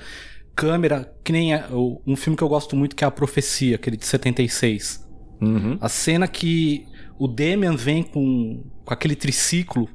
câmera, 0.54 1.12
que 1.22 1.32
nem 1.32 1.54
é, 1.54 1.64
um 1.70 2.16
filme 2.16 2.36
que 2.36 2.42
eu 2.42 2.48
gosto 2.48 2.76
muito 2.76 2.96
que 2.96 3.04
é 3.04 3.06
A 3.06 3.10
Profecia, 3.10 3.76
aquele 3.76 3.96
de 3.96 4.04
76. 4.04 5.04
Uhum. 5.40 5.78
A 5.80 5.88
cena 5.88 6.26
que 6.26 6.86
o 7.18 7.28
Demian 7.28 7.76
vem 7.76 8.02
com, 8.02 8.64
com 8.84 8.92
aquele 8.92 9.14
triciclo 9.14 9.88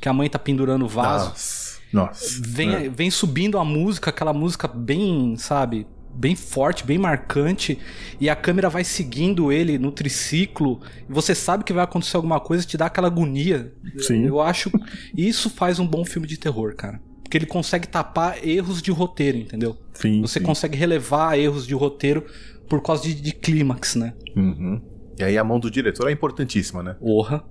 que 0.00 0.08
a 0.08 0.12
mãe 0.12 0.28
tá 0.28 0.38
pendurando 0.38 0.84
o 0.84 0.88
vaso. 0.88 1.28
Nossa. 1.30 1.74
Nossa. 1.92 2.42
Vem, 2.42 2.74
é. 2.74 2.88
vem 2.88 3.08
subindo 3.08 3.56
a 3.56 3.64
música, 3.64 4.10
aquela 4.10 4.32
música 4.32 4.66
bem, 4.66 5.36
sabe, 5.36 5.86
bem 6.14 6.36
forte, 6.36 6.84
bem 6.84 6.98
marcante, 6.98 7.78
e 8.20 8.30
a 8.30 8.36
câmera 8.36 8.70
vai 8.70 8.84
seguindo 8.84 9.50
ele 9.50 9.78
no 9.78 9.90
triciclo, 9.90 10.80
e 11.08 11.12
você 11.12 11.34
sabe 11.34 11.64
que 11.64 11.72
vai 11.72 11.84
acontecer 11.84 12.16
alguma 12.16 12.40
coisa, 12.40 12.64
te 12.64 12.76
dá 12.76 12.86
aquela 12.86 13.08
agonia. 13.08 13.72
Sim. 13.98 14.24
Eu 14.26 14.40
acho 14.40 14.70
isso 15.16 15.50
faz 15.50 15.78
um 15.78 15.86
bom 15.86 16.04
filme 16.04 16.26
de 16.26 16.36
terror, 16.36 16.74
cara. 16.74 17.00
Porque 17.22 17.38
ele 17.38 17.46
consegue 17.46 17.88
tapar 17.88 18.46
erros 18.46 18.80
de 18.80 18.90
roteiro, 18.90 19.38
entendeu? 19.38 19.76
Sim. 19.94 20.20
Você 20.20 20.38
sim. 20.38 20.44
consegue 20.44 20.76
relevar 20.76 21.38
erros 21.38 21.66
de 21.66 21.74
roteiro 21.74 22.24
por 22.68 22.82
causa 22.82 23.02
de, 23.02 23.14
de 23.14 23.32
clímax, 23.32 23.96
né? 23.96 24.14
Uhum. 24.36 24.80
E 25.18 25.24
aí 25.24 25.38
a 25.38 25.44
mão 25.44 25.58
do 25.58 25.70
diretor 25.70 26.08
é 26.08 26.12
importantíssima, 26.12 26.82
né? 26.82 26.94
Porra. 26.94 27.44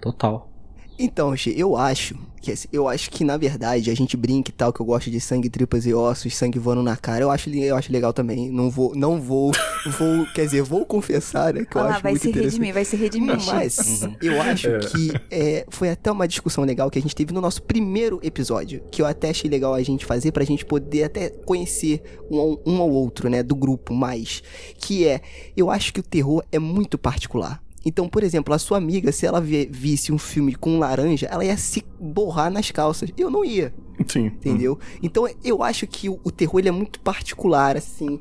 Total. 0.00 0.50
Então, 0.98 1.34
eu 1.56 1.76
acho 1.76 2.16
que 2.42 2.50
assim, 2.50 2.66
eu 2.72 2.88
acho 2.88 3.08
que 3.08 3.24
na 3.24 3.36
verdade 3.36 3.88
a 3.88 3.94
gente 3.94 4.16
brinca 4.16 4.50
e 4.50 4.52
tal 4.52 4.72
que 4.72 4.80
eu 4.80 4.86
gosto 4.86 5.08
de 5.08 5.20
sangue, 5.20 5.48
tripas 5.48 5.86
e 5.86 5.94
ossos, 5.94 6.36
sangue 6.36 6.58
voando 6.58 6.82
na 6.82 6.96
cara. 6.96 7.22
Eu 7.22 7.30
acho, 7.30 7.48
eu 7.50 7.76
acho 7.76 7.92
legal 7.92 8.12
também. 8.12 8.50
Não 8.50 8.68
vou, 8.68 8.94
não 8.96 9.20
vou, 9.20 9.52
vou, 9.98 10.26
quer 10.34 10.44
dizer, 10.44 10.62
vou 10.62 10.84
confessar, 10.84 11.54
né, 11.54 11.64
que 11.64 11.76
eu 11.76 11.80
ah, 11.80 11.90
acho 11.90 12.02
vai 12.02 12.12
muito 12.12 12.22
se 12.22 12.32
redimir, 12.32 12.74
vai 12.74 12.84
se 12.84 12.96
redimir. 12.96 13.38
Mas 13.46 14.02
uhum. 14.02 14.16
eu 14.20 14.42
acho 14.42 14.68
é. 14.68 14.78
que 14.80 15.12
é, 15.30 15.64
foi 15.70 15.90
até 15.90 16.10
uma 16.10 16.26
discussão 16.26 16.64
legal 16.64 16.90
que 16.90 16.98
a 16.98 17.02
gente 17.02 17.14
teve 17.14 17.32
no 17.32 17.40
nosso 17.40 17.62
primeiro 17.62 18.18
episódio, 18.24 18.82
que 18.90 19.00
eu 19.00 19.06
até 19.06 19.30
achei 19.30 19.48
legal 19.48 19.72
a 19.72 19.82
gente 19.82 20.04
fazer 20.04 20.32
pra 20.32 20.44
gente 20.44 20.64
poder 20.64 21.04
até 21.04 21.30
conhecer 21.30 22.02
um, 22.28 22.58
um 22.66 22.82
ao 22.82 22.90
outro, 22.90 23.28
né, 23.28 23.42
do 23.42 23.54
grupo 23.54 23.94
mais, 23.94 24.42
que 24.78 25.06
é, 25.06 25.20
eu 25.56 25.70
acho 25.70 25.92
que 25.92 26.00
o 26.00 26.02
terror 26.02 26.42
é 26.50 26.58
muito 26.58 26.98
particular. 26.98 27.61
Então, 27.84 28.08
por 28.08 28.22
exemplo, 28.22 28.54
a 28.54 28.58
sua 28.58 28.78
amiga, 28.78 29.10
se 29.12 29.26
ela 29.26 29.40
visse 29.40 30.12
um 30.12 30.18
filme 30.18 30.54
com 30.54 30.78
laranja, 30.78 31.26
ela 31.30 31.44
ia 31.44 31.56
se 31.56 31.84
borrar 32.00 32.50
nas 32.50 32.70
calças. 32.70 33.10
Eu 33.16 33.30
não 33.30 33.44
ia. 33.44 33.74
Sim. 34.06 34.26
Entendeu? 34.26 34.78
Hum. 34.80 34.98
Então, 35.02 35.28
eu 35.44 35.62
acho 35.62 35.86
que 35.86 36.08
o, 36.08 36.18
o 36.24 36.30
terror 36.30 36.62
é 36.64 36.70
muito 36.70 37.00
particular, 37.00 37.76
assim. 37.76 38.20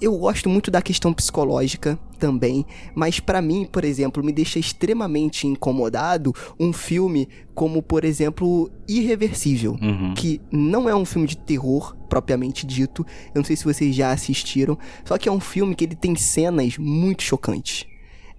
Eu 0.00 0.18
gosto 0.18 0.48
muito 0.48 0.70
da 0.70 0.82
questão 0.82 1.12
psicológica 1.12 1.98
também, 2.18 2.66
mas 2.94 3.20
para 3.20 3.40
mim, 3.40 3.66
por 3.70 3.84
exemplo, 3.84 4.24
me 4.24 4.32
deixa 4.32 4.58
extremamente 4.58 5.46
incomodado 5.46 6.34
um 6.58 6.72
filme 6.72 7.28
como, 7.54 7.82
por 7.82 8.04
exemplo, 8.04 8.70
Irreversível, 8.88 9.76
uhum. 9.80 10.14
que 10.14 10.40
não 10.50 10.88
é 10.88 10.94
um 10.94 11.04
filme 11.04 11.28
de 11.28 11.36
terror 11.36 11.96
propriamente 12.08 12.66
dito. 12.66 13.06
Eu 13.28 13.40
não 13.40 13.44
sei 13.44 13.56
se 13.56 13.64
vocês 13.64 13.94
já 13.94 14.10
assistiram, 14.10 14.76
só 15.04 15.16
que 15.16 15.28
é 15.28 15.32
um 15.32 15.40
filme 15.40 15.74
que 15.74 15.84
ele 15.84 15.94
tem 15.94 16.14
cenas 16.16 16.76
muito 16.76 17.22
chocantes 17.22 17.86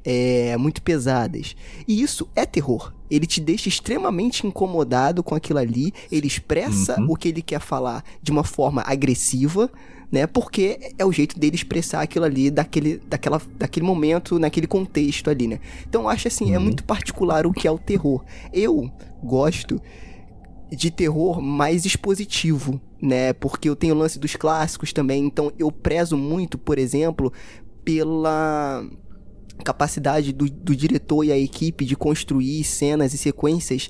é, 0.05 0.55
muito 0.57 0.81
pesadas. 0.81 1.55
E 1.87 2.01
isso 2.01 2.29
é 2.35 2.45
terror. 2.45 2.93
Ele 3.09 3.25
te 3.25 3.41
deixa 3.41 3.67
extremamente 3.67 4.45
incomodado 4.45 5.23
com 5.23 5.33
aquilo 5.33 5.59
ali. 5.59 5.91
Ele 6.11 6.27
expressa 6.27 6.99
uhum. 6.99 7.07
o 7.11 7.15
que 7.15 7.29
ele 7.29 7.41
quer 7.41 7.59
falar 7.59 8.03
de 8.21 8.31
uma 8.31 8.43
forma 8.43 8.83
agressiva, 8.85 9.69
né? 10.11 10.27
Porque 10.27 10.93
é 10.97 11.05
o 11.05 11.11
jeito 11.11 11.39
dele 11.39 11.55
expressar 11.55 12.01
aquilo 12.01 12.25
ali 12.25 12.51
daquele, 12.51 12.97
daquela, 12.97 13.41
daquele 13.57 13.85
momento, 13.85 14.37
naquele 14.37 14.67
contexto 14.67 15.29
ali, 15.29 15.47
né? 15.47 15.59
Então 15.87 16.03
eu 16.03 16.09
acho 16.09 16.27
assim, 16.27 16.45
é 16.45 16.49
uhum. 16.49 16.55
é 16.55 16.59
muito 16.59 16.83
particular 16.83 17.47
o 17.47 17.53
que 17.53 17.67
é 17.67 17.71
o 17.71 17.77
terror. 17.77 18.23
Eu 18.53 18.91
gosto 19.23 19.81
de 20.71 20.91
terror 20.91 21.41
mais 21.41 21.85
expositivo, 21.85 22.79
né? 23.01 23.33
Porque 23.33 23.69
eu 23.69 23.75
tenho 23.75 23.95
o 23.95 23.97
lance 23.97 24.19
dos 24.19 24.35
clássicos 24.35 24.93
também, 24.93 25.25
então 25.25 25.51
eu 25.57 25.71
prezo 25.71 26.17
muito, 26.17 26.57
por 26.57 26.77
exemplo, 26.77 27.31
pela 27.83 28.83
capacidade 29.63 30.31
do, 30.33 30.45
do 30.49 30.75
diretor 30.75 31.23
e 31.23 31.31
a 31.31 31.37
equipe 31.37 31.85
de 31.85 31.95
construir 31.95 32.63
cenas 32.63 33.13
e 33.13 33.17
sequências 33.17 33.89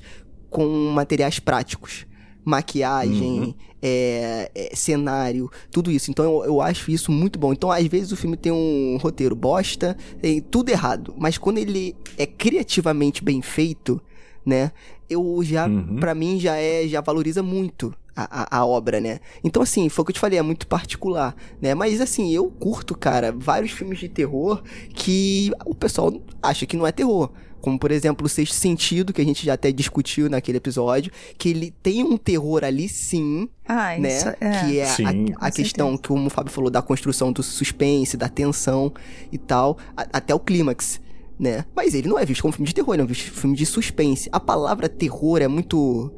com 0.50 0.66
materiais 0.94 1.38
práticos. 1.38 2.06
maquiagem, 2.48 3.40
Uhum. 3.40 3.54
é, 3.82 4.50
é, 4.54 4.70
cenário, 4.76 5.50
tudo 5.68 5.90
isso. 5.90 6.12
Então 6.12 6.24
eu, 6.24 6.44
eu 6.44 6.60
acho 6.60 6.92
isso 6.92 7.10
muito 7.10 7.40
bom. 7.40 7.52
Então, 7.52 7.72
às 7.72 7.84
vezes, 7.88 8.12
o 8.12 8.16
filme 8.16 8.36
tem 8.36 8.52
um 8.52 8.96
roteiro 9.02 9.34
bosta, 9.34 9.96
tem 10.22 10.40
tudo 10.40 10.68
errado. 10.70 11.12
Mas 11.18 11.36
quando 11.38 11.58
ele 11.58 11.96
é 12.16 12.24
criativamente 12.24 13.22
bem 13.24 13.42
feito, 13.42 14.00
né? 14.44 14.70
Eu 15.10 15.40
já, 15.42 15.66
Uhum. 15.66 15.96
pra 15.96 16.14
mim, 16.14 16.38
já 16.38 16.54
é, 16.56 16.86
já 16.86 17.00
valoriza 17.00 17.42
muito. 17.42 17.92
A, 18.16 18.56
a, 18.56 18.60
a 18.60 18.66
obra, 18.66 18.98
né? 18.98 19.20
Então, 19.44 19.62
assim, 19.62 19.90
foi 19.90 20.02
o 20.02 20.06
que 20.06 20.10
eu 20.10 20.14
te 20.14 20.20
falei, 20.20 20.38
é 20.38 20.42
muito 20.42 20.66
particular, 20.66 21.36
né? 21.60 21.74
Mas, 21.74 22.00
assim, 22.00 22.32
eu 22.32 22.50
curto, 22.50 22.96
cara, 22.96 23.30
vários 23.30 23.72
filmes 23.72 23.98
de 23.98 24.08
terror 24.08 24.62
que 24.94 25.52
o 25.66 25.74
pessoal 25.74 26.12
acha 26.42 26.64
que 26.64 26.76
não 26.78 26.86
é 26.86 26.92
terror. 26.92 27.30
Como, 27.60 27.78
por 27.78 27.90
exemplo, 27.90 28.24
o 28.24 28.28
Sexto 28.28 28.54
Sentido, 28.54 29.12
que 29.12 29.20
a 29.20 29.24
gente 29.24 29.44
já 29.44 29.54
até 29.54 29.70
discutiu 29.72 30.30
naquele 30.30 30.56
episódio, 30.58 31.10
que 31.36 31.48
ele 31.50 31.72
tem 31.82 32.04
um 32.04 32.16
terror 32.16 32.64
ali, 32.64 32.88
sim, 32.88 33.48
Ah, 33.66 33.98
né? 33.98 34.16
isso 34.16 34.28
é. 34.28 34.34
Que 34.64 34.78
é 34.78 34.84
a- 34.84 34.86
Sim. 34.86 35.34
a, 35.38 35.50
questão 35.50 35.96
que 35.98 36.08
como 36.08 36.26
o 36.26 36.30
Fábio 36.30 36.52
falou 36.52 36.70
da 36.70 36.80
construção 36.80 37.32
do 37.32 37.42
suspense, 37.42 38.16
da 38.16 38.28
tensão 38.28 38.92
e 39.32 39.36
tal, 39.36 39.76
a- 39.96 40.06
até 40.12 40.34
o 40.34 40.38
clímax, 40.40 41.00
né? 41.38 41.64
Mas 41.74 41.92
ele 41.92 42.08
não 42.08 42.18
é 42.18 42.24
visto 42.24 42.40
como 42.42 42.52
filme 42.52 42.68
de 42.68 42.74
terror, 42.74 42.94
ele 42.94 43.02
é 43.02 43.04
um 43.04 43.08
visto 43.08 43.30
filme 43.32 43.56
de 43.56 43.66
suspense. 43.66 44.28
A 44.32 44.38
palavra 44.40 44.88
terror 44.88 45.42
é 45.42 45.48
muito 45.48 46.12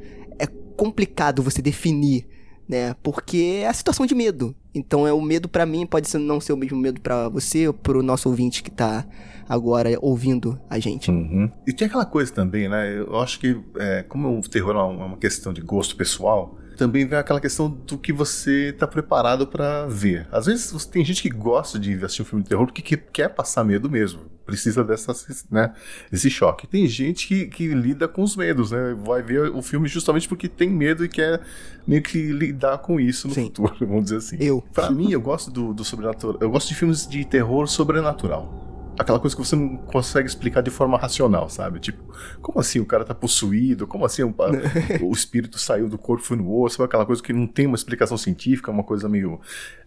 complicado 0.79 1.43
você 1.43 1.61
definir, 1.61 2.25
né? 2.67 2.95
Porque 3.03 3.59
é 3.63 3.67
a 3.67 3.73
situação 3.73 4.05
de 4.05 4.15
medo. 4.15 4.55
Então 4.73 5.05
é 5.05 5.11
o 5.11 5.21
medo 5.21 5.49
pra 5.49 5.65
mim 5.65 5.85
pode 5.85 6.07
ser, 6.07 6.19
não 6.19 6.39
ser 6.39 6.53
o 6.53 6.57
mesmo 6.57 6.77
medo 6.77 7.01
pra 7.01 7.27
você 7.27 7.67
ou 7.67 7.73
pro 7.73 8.01
nosso 8.01 8.29
ouvinte 8.29 8.63
que 8.63 8.71
tá 8.71 9.05
agora 9.47 9.89
ouvindo 10.01 10.57
a 10.69 10.79
gente. 10.79 11.11
Uhum. 11.11 11.51
E 11.67 11.73
tem 11.73 11.87
aquela 11.87 12.05
coisa 12.05 12.31
também, 12.31 12.69
né? 12.69 12.97
Eu 12.97 13.19
acho 13.19 13.39
que, 13.39 13.59
é, 13.77 14.03
como 14.03 14.39
o 14.39 14.41
terror 14.41 14.73
é 14.75 14.83
uma 14.83 15.17
questão 15.17 15.51
de 15.51 15.59
gosto 15.59 15.97
pessoal, 15.97 16.57
também 16.79 17.05
vem 17.05 17.19
aquela 17.19 17.39
questão 17.39 17.69
do 17.69 17.97
que 17.97 18.11
você 18.11 18.73
tá 18.73 18.87
preparado 18.87 19.45
pra 19.45 19.85
ver. 19.85 20.27
Às 20.31 20.47
vezes 20.47 20.71
você- 20.71 20.89
tem 20.89 21.05
gente 21.05 21.21
que 21.21 21.29
gosta 21.29 21.77
de 21.77 21.93
assistir 22.03 22.21
um 22.23 22.25
filme 22.25 22.43
de 22.43 22.49
terror 22.49 22.65
porque 22.65 22.81
que- 22.81 22.97
quer 22.97 23.29
passar 23.29 23.63
medo 23.63 23.89
mesmo. 23.89 24.21
Precisa 24.45 24.83
dessa, 24.83 25.13
né, 25.51 25.71
desse 26.11 26.27
choque. 26.27 26.65
Tem 26.65 26.87
gente 26.87 27.27
que, 27.27 27.45
que 27.45 27.67
lida 27.67 28.07
com 28.07 28.23
os 28.23 28.35
medos, 28.35 28.71
né? 28.71 28.95
Vai 29.05 29.21
ver 29.21 29.51
o 29.51 29.61
filme 29.61 29.87
justamente 29.87 30.27
porque 30.27 30.47
tem 30.47 30.67
medo 30.67 31.05
e 31.05 31.07
quer 31.07 31.39
meio 31.85 32.01
que 32.01 32.31
lidar 32.31 32.79
com 32.79 32.99
isso 32.99 33.27
no 33.27 33.33
Sim. 33.35 33.43
futuro, 33.43 33.75
vamos 33.85 34.05
dizer 34.05 34.15
assim. 34.17 34.37
Eu. 34.39 34.63
Pra 34.73 34.89
mim, 34.89 35.11
eu 35.11 35.21
gosto 35.21 35.51
do, 35.51 35.71
do 35.71 35.83
sobrenatural. 35.83 36.37
Eu 36.41 36.49
gosto 36.49 36.69
de 36.69 36.73
filmes 36.75 37.05
de 37.05 37.23
terror 37.25 37.67
sobrenatural. 37.67 38.65
Aquela 38.99 39.17
coisa 39.19 39.33
que 39.35 39.41
você 39.41 39.55
não 39.55 39.77
consegue 39.77 40.27
explicar 40.27 40.61
de 40.61 40.69
forma 40.69 40.97
racional, 40.97 41.49
sabe? 41.49 41.79
Tipo, 41.79 42.03
como 42.41 42.59
assim 42.59 42.79
o 42.81 42.85
cara 42.85 43.05
tá 43.05 43.15
possuído? 43.15 43.87
Como 43.87 44.05
assim 44.05 44.23
o, 44.23 44.35
o 45.01 45.11
espírito 45.13 45.57
saiu 45.57 45.87
do 45.87 45.97
corpo 45.97 46.21
e 46.21 46.27
foi 46.27 46.35
no 46.35 46.53
osso? 46.61 46.75
Sabe 46.75 46.87
Aquela 46.87 47.05
coisa 47.05 47.23
que 47.23 47.31
não 47.31 47.47
tem 47.47 47.65
uma 47.65 47.75
explicação 47.77 48.17
científica, 48.17 48.69
uma 48.69 48.83
coisa 48.83 49.07
meio. 49.07 49.39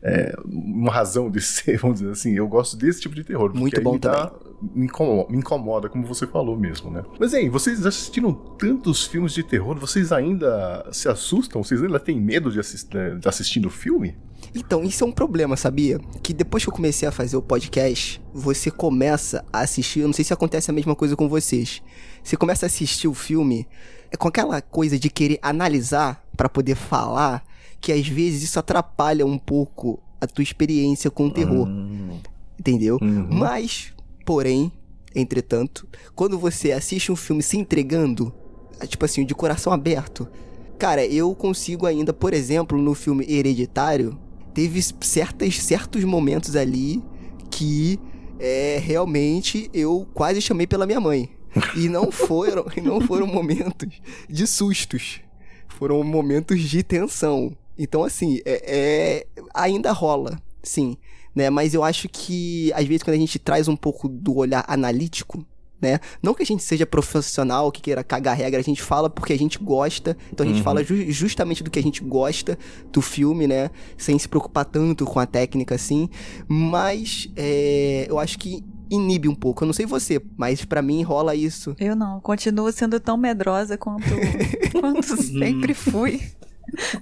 é, 0.03 0.35
uma 0.47 0.91
razão 0.91 1.31
de 1.31 1.41
ser, 1.45 1.77
vamos 1.77 2.01
dizer 2.01 2.13
assim. 2.13 2.33
Eu 2.35 2.49
gosto 2.49 2.75
desse 2.77 3.03
tipo 3.03 3.15
de 3.15 3.23
terror. 3.23 3.49
porque 3.51 3.61
Muito 3.61 3.83
bom 3.83 3.93
me 3.93 3.99
dá- 3.99 4.33
Me 4.75 4.87
incomoda, 4.87 5.31
me 5.31 5.39
incomoda, 5.39 5.89
como 5.91 6.07
você 6.07 6.27
falou 6.27 6.57
mesmo, 6.59 6.91
né? 6.91 7.03
Mas 7.21 7.35
aí, 7.35 7.49
vocês 7.51 7.85
assistiram 7.85 8.33
tantos 8.33 9.05
filmes 9.07 9.33
de 9.35 9.43
terror, 9.43 9.77
vocês 9.79 10.11
ainda 10.11 10.89
se 10.91 11.09
assustam? 11.09 11.63
Vocês 11.63 11.83
ainda 11.83 12.01
têm 12.01 12.19
medo 12.19 12.51
de, 12.51 12.59
assist, 12.61 12.89
de 12.91 13.29
assistindo 13.29 13.67
o 13.67 13.71
filme? 13.71 14.17
Então, 14.55 14.83
isso 14.85 15.03
é 15.05 15.07
um 15.07 15.13
problema, 15.13 15.57
sabia? 15.57 15.99
Que 16.23 16.33
depois 16.35 16.63
que 16.65 16.69
eu 16.71 16.75
comecei 16.75 17.09
a 17.09 17.13
fazer 17.13 17.37
o 17.37 17.43
podcast, 17.43 18.21
você 18.35 18.71
começa 18.71 19.45
a 19.53 19.61
assistir. 19.61 20.01
Eu 20.01 20.07
não 20.09 20.13
sei 20.13 20.25
se 20.25 20.33
acontece 20.33 20.71
a 20.71 20.75
mesma 20.75 20.95
coisa 20.95 21.17
com 21.17 21.29
vocês. 21.29 21.83
Você 22.23 22.37
começa 22.37 22.67
a 22.67 22.69
assistir 22.69 23.09
o 23.09 23.15
filme 23.15 23.67
é 24.11 24.17
com 24.17 24.29
aquela 24.29 24.61
coisa 24.61 24.99
de 24.99 25.09
querer 25.09 25.39
analisar 25.41 26.23
pra 26.37 26.49
poder 26.49 26.75
falar, 26.75 27.43
que 27.81 27.91
às 27.93 28.07
vezes 28.07 28.43
isso 28.43 28.59
atrapalha 28.59 29.25
um 29.25 29.39
pouco 29.39 29.99
a 30.21 30.27
tua 30.27 30.43
experiência 30.43 31.11
com 31.11 31.27
o 31.27 31.31
terror, 31.31 31.67
Hum, 31.67 32.19
entendeu? 32.61 32.99
uhum. 33.01 33.27
Mas, 33.31 33.93
porém, 34.27 34.71
entretanto, 35.15 35.89
quando 36.15 36.39
você 36.39 36.73
assiste 36.73 37.11
um 37.11 37.17
filme 37.17 37.43
se 37.43 37.57
entregando, 37.57 38.33
é, 38.79 38.87
tipo 38.87 39.05
assim, 39.05 39.25
de 39.25 39.35
coração 39.35 39.73
aberto, 39.73 40.29
cara, 40.79 41.05
eu 41.07 41.35
consigo 41.35 41.87
ainda, 41.87 42.13
por 42.13 42.35
exemplo, 42.35 42.77
no 42.81 42.95
filme 42.95 43.25
Hereditário, 43.27 44.19
teve 44.55 44.81
certas, 45.01 45.59
certos 45.59 46.05
momentos 46.05 46.57
ali 46.57 47.03
que 47.51 47.99
é, 48.39 48.79
realmente 48.83 49.71
eu 49.73 50.09
quase 50.15 50.41
chamei 50.41 50.67
pela 50.67 50.87
minha 50.87 51.01
mãe. 51.01 51.31
E 51.77 51.87
não 51.87 52.11
foram, 52.11 52.65
e 52.75 52.81
não 52.81 52.99
foram 53.01 53.27
momentos 53.27 54.01
de 54.29 54.47
sustos. 54.47 55.21
Foram 55.69 56.03
momentos 56.03 56.61
de 56.63 56.83
tensão. 56.83 57.55
Então, 57.79 58.05
assim, 58.05 58.41
é, 58.47 58.63
é- 58.67 59.43
ainda 59.53 59.93
rola, 59.93 60.41
sim. 60.63 60.97
Né? 61.35 61.51
Mas 61.51 61.75
eu 61.75 61.85
acho 61.85 62.09
que, 62.09 62.73
às 62.75 62.87
vezes, 62.87 63.03
quando 63.03 63.17
a 63.17 63.19
gente 63.19 63.39
traz 63.39 63.69
um 63.69 63.77
pouco 63.77 64.09
do 64.09 64.37
olhar 64.37 64.65
analítico, 64.67 65.45
né? 65.83 65.99
Não 66.23 66.33
que 66.33 66.43
a 66.43 66.47
gente 66.47 66.63
seja 66.63 66.87
profissional, 66.87 67.71
que 67.73 67.83
queira 67.83 68.03
cagar 68.05 68.37
regra, 68.37 68.61
a 68.61 68.63
gente 68.65 68.81
fala 68.81 69.11
porque 69.11 69.33
a 69.33 69.39
gente 69.39 69.59
gosta. 69.59 70.17
Então 70.33 70.45
a 70.45 70.49
gente 70.49 70.59
Uhum. 70.59 70.63
fala 70.63 70.85
ju- 70.85 71.11
justamente 71.11 71.63
do 71.63 71.71
que 71.71 71.79
a 71.79 71.83
gente 71.83 72.03
gosta 72.03 72.57
do 72.93 73.03
filme, 73.03 73.47
né? 73.49 73.71
Sem 73.99 74.19
se 74.19 74.29
preocupar 74.29 74.65
tanto 74.65 75.05
com 75.05 75.19
a 75.19 75.27
técnica, 75.27 75.75
assim. 75.75 76.09
Mas 76.49 77.29
é, 77.37 78.07
eu 78.09 78.19
acho 78.19 78.39
que 78.39 78.63
inibe 78.91 79.29
um 79.29 79.35
pouco. 79.35 79.65
Eu 79.65 79.67
não 79.67 79.73
sei 79.73 79.87
você, 79.87 80.21
mas 80.37 80.65
pra 80.65 80.83
mim 80.83 81.03
rola 81.03 81.35
isso. 81.35 81.75
Eu 81.81 81.97
não, 81.97 82.21
continuo 82.21 82.71
sendo 82.71 83.01
tão 83.01 83.17
medrosa 83.17 83.77
quanto, 83.79 84.05
quanto 84.81 85.17
sempre 85.23 85.75
fui. 85.75 86.21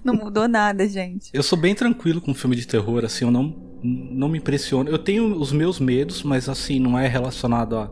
Não 0.02 0.14
mudou 0.14 0.48
nada, 0.48 0.88
gente. 0.88 1.30
Eu 1.32 1.42
sou 1.42 1.58
bem 1.58 1.74
tranquilo 1.74 2.20
com 2.20 2.32
filme 2.32 2.56
de 2.56 2.66
terror, 2.66 3.04
assim, 3.04 3.24
eu 3.24 3.30
não, 3.30 3.54
não 3.82 4.28
me 4.28 4.38
impressiono. 4.38 4.88
Eu 4.88 4.98
tenho 4.98 5.36
os 5.38 5.52
meus 5.52 5.78
medos, 5.78 6.22
mas 6.22 6.48
assim, 6.48 6.78
não 6.80 6.98
é 6.98 7.06
relacionado 7.06 7.76
a 7.76 7.90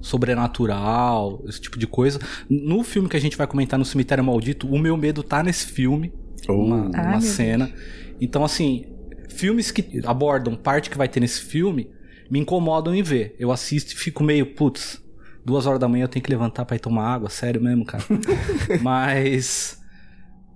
sobrenatural, 0.00 1.44
esse 1.48 1.60
tipo 1.60 1.78
de 1.78 1.86
coisa. 1.86 2.18
No 2.48 2.82
filme 2.82 3.08
que 3.08 3.16
a 3.16 3.20
gente 3.20 3.36
vai 3.36 3.46
comentar 3.46 3.78
no 3.78 3.84
Cemitério 3.84 4.24
Maldito, 4.24 4.68
o 4.68 4.78
meu 4.78 4.96
medo 4.96 5.22
tá 5.22 5.42
nesse 5.42 5.66
filme, 5.66 6.12
uma, 6.48 6.90
Ai, 6.94 7.06
uma 7.06 7.10
meu 7.12 7.20
cena. 7.20 7.72
Então, 8.20 8.44
assim, 8.44 8.86
filmes 9.28 9.70
que 9.70 10.00
abordam 10.04 10.56
parte 10.56 10.90
que 10.90 10.98
vai 10.98 11.08
ter 11.08 11.20
nesse 11.20 11.42
filme 11.42 11.90
me 12.30 12.38
incomodam 12.38 12.94
em 12.94 13.02
ver. 13.02 13.34
Eu 13.38 13.50
assisto 13.50 13.92
e 13.92 13.96
fico 13.96 14.22
meio, 14.22 14.54
putz, 14.54 15.02
duas 15.44 15.66
horas 15.66 15.80
da 15.80 15.88
manhã 15.88 16.04
eu 16.04 16.08
tenho 16.08 16.22
que 16.22 16.30
levantar 16.30 16.64
pra 16.64 16.76
ir 16.76 16.80
tomar 16.80 17.14
água, 17.14 17.30
sério 17.30 17.60
mesmo, 17.60 17.84
cara. 17.84 18.04
Mas 18.82 19.78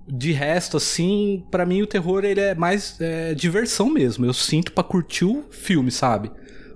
de 0.07 0.33
resto, 0.33 0.77
assim, 0.77 1.45
pra 1.51 1.65
mim 1.65 1.83
o 1.83 1.87
terror 1.87 2.25
ele 2.25 2.41
é 2.41 2.55
mais 2.55 3.01
é, 3.01 3.35
diversão 3.35 3.89
mesmo. 3.89 4.27
Eu 4.27 4.33
sinto 4.35 4.73
pra 4.73 4.85
curtir 4.85 5.25
o 5.25 5.45
filme, 5.51 5.91
sabe? 5.91 6.31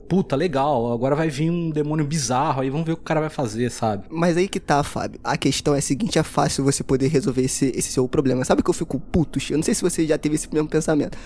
Puta, 0.09 0.37
legal, 0.37 0.93
agora 0.93 1.17
vai 1.17 1.29
vir 1.29 1.51
um 1.51 1.71
demônio 1.71 2.05
bizarro, 2.05 2.63
aí 2.63 2.71
vamos 2.71 2.87
ver 2.87 2.93
o 2.93 2.97
que 2.97 3.03
o 3.03 3.05
cara 3.05 3.21
vai 3.21 3.31
fazer, 3.31 3.71
sabe? 3.71 4.05
Mas 4.09 4.37
aí 4.37 4.47
que 4.47 4.61
tá, 4.61 4.83
Fábio. 4.83 5.21
A 5.25 5.37
questão 5.37 5.75
é 5.75 5.79
a 5.79 5.83
seguinte: 5.83 6.19
é 6.19 6.23
fácil 6.23 6.63
você 6.65 6.85
poder 6.85 7.09
resolver 7.09 7.43
esse, 7.43 7.73
esse 7.75 7.91
seu 7.91 8.07
problema. 8.09 8.45
Sabe 8.45 8.63
que 8.63 8.71
eu 8.71 8.75
fico 8.75 9.01
puto? 9.01 9.39
Eu 9.51 9.57
não 9.57 9.65
sei 9.65 9.75
se 9.75 9.83
você 9.83 10.07
já 10.07 10.17
teve 10.17 10.37
esse 10.37 10.53
mesmo 10.53 10.69
pensamento. 10.69 11.19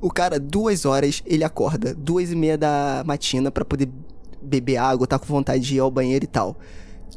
O 0.00 0.10
cara, 0.10 0.38
duas 0.38 0.84
horas, 0.84 1.22
ele 1.26 1.42
acorda, 1.42 1.94
duas 1.94 2.30
e 2.30 2.36
meia 2.36 2.56
da 2.56 3.02
matina 3.04 3.50
pra 3.50 3.64
poder 3.64 3.88
beber 4.40 4.76
água, 4.76 5.06
tá 5.06 5.18
com 5.18 5.26
vontade 5.26 5.64
de 5.64 5.76
ir 5.76 5.80
ao 5.80 5.90
banheiro 5.90 6.24
e 6.24 6.28
tal. 6.28 6.56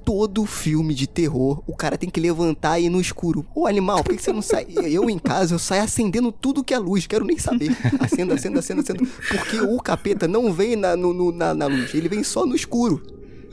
Todo 0.03 0.45
filme 0.45 0.93
de 0.93 1.05
terror, 1.07 1.61
o 1.67 1.75
cara 1.75 1.97
tem 1.97 2.09
que 2.09 2.19
levantar 2.19 2.79
e 2.79 2.85
ir 2.85 2.89
no 2.89 2.99
escuro. 2.99 3.45
Ô 3.53 3.67
animal, 3.67 4.03
por 4.03 4.15
que, 4.15 4.21
você 4.21 4.33
não 4.33 4.41
sai? 4.41 4.65
Eu 4.85 5.09
em 5.09 5.19
casa, 5.19 5.53
eu 5.55 5.59
saio 5.59 5.83
acendendo 5.83 6.31
tudo 6.31 6.63
que 6.63 6.73
é 6.73 6.79
luz, 6.79 7.05
quero 7.05 7.23
nem 7.25 7.37
saber. 7.37 7.75
Acenda, 7.99 8.33
acenda, 8.35 8.59
acenda, 8.59 8.81
acenda. 8.81 9.03
Porque 9.29 9.59
o 9.61 9.77
capeta 9.79 10.27
não 10.27 10.51
vem 10.51 10.75
na, 10.75 10.95
no- 10.95 11.31
na, 11.31 11.53
na 11.53 11.67
luz, 11.67 11.93
ele 11.93 12.09
vem 12.09 12.23
só 12.23 12.45
no 12.45 12.55
escuro. 12.55 13.01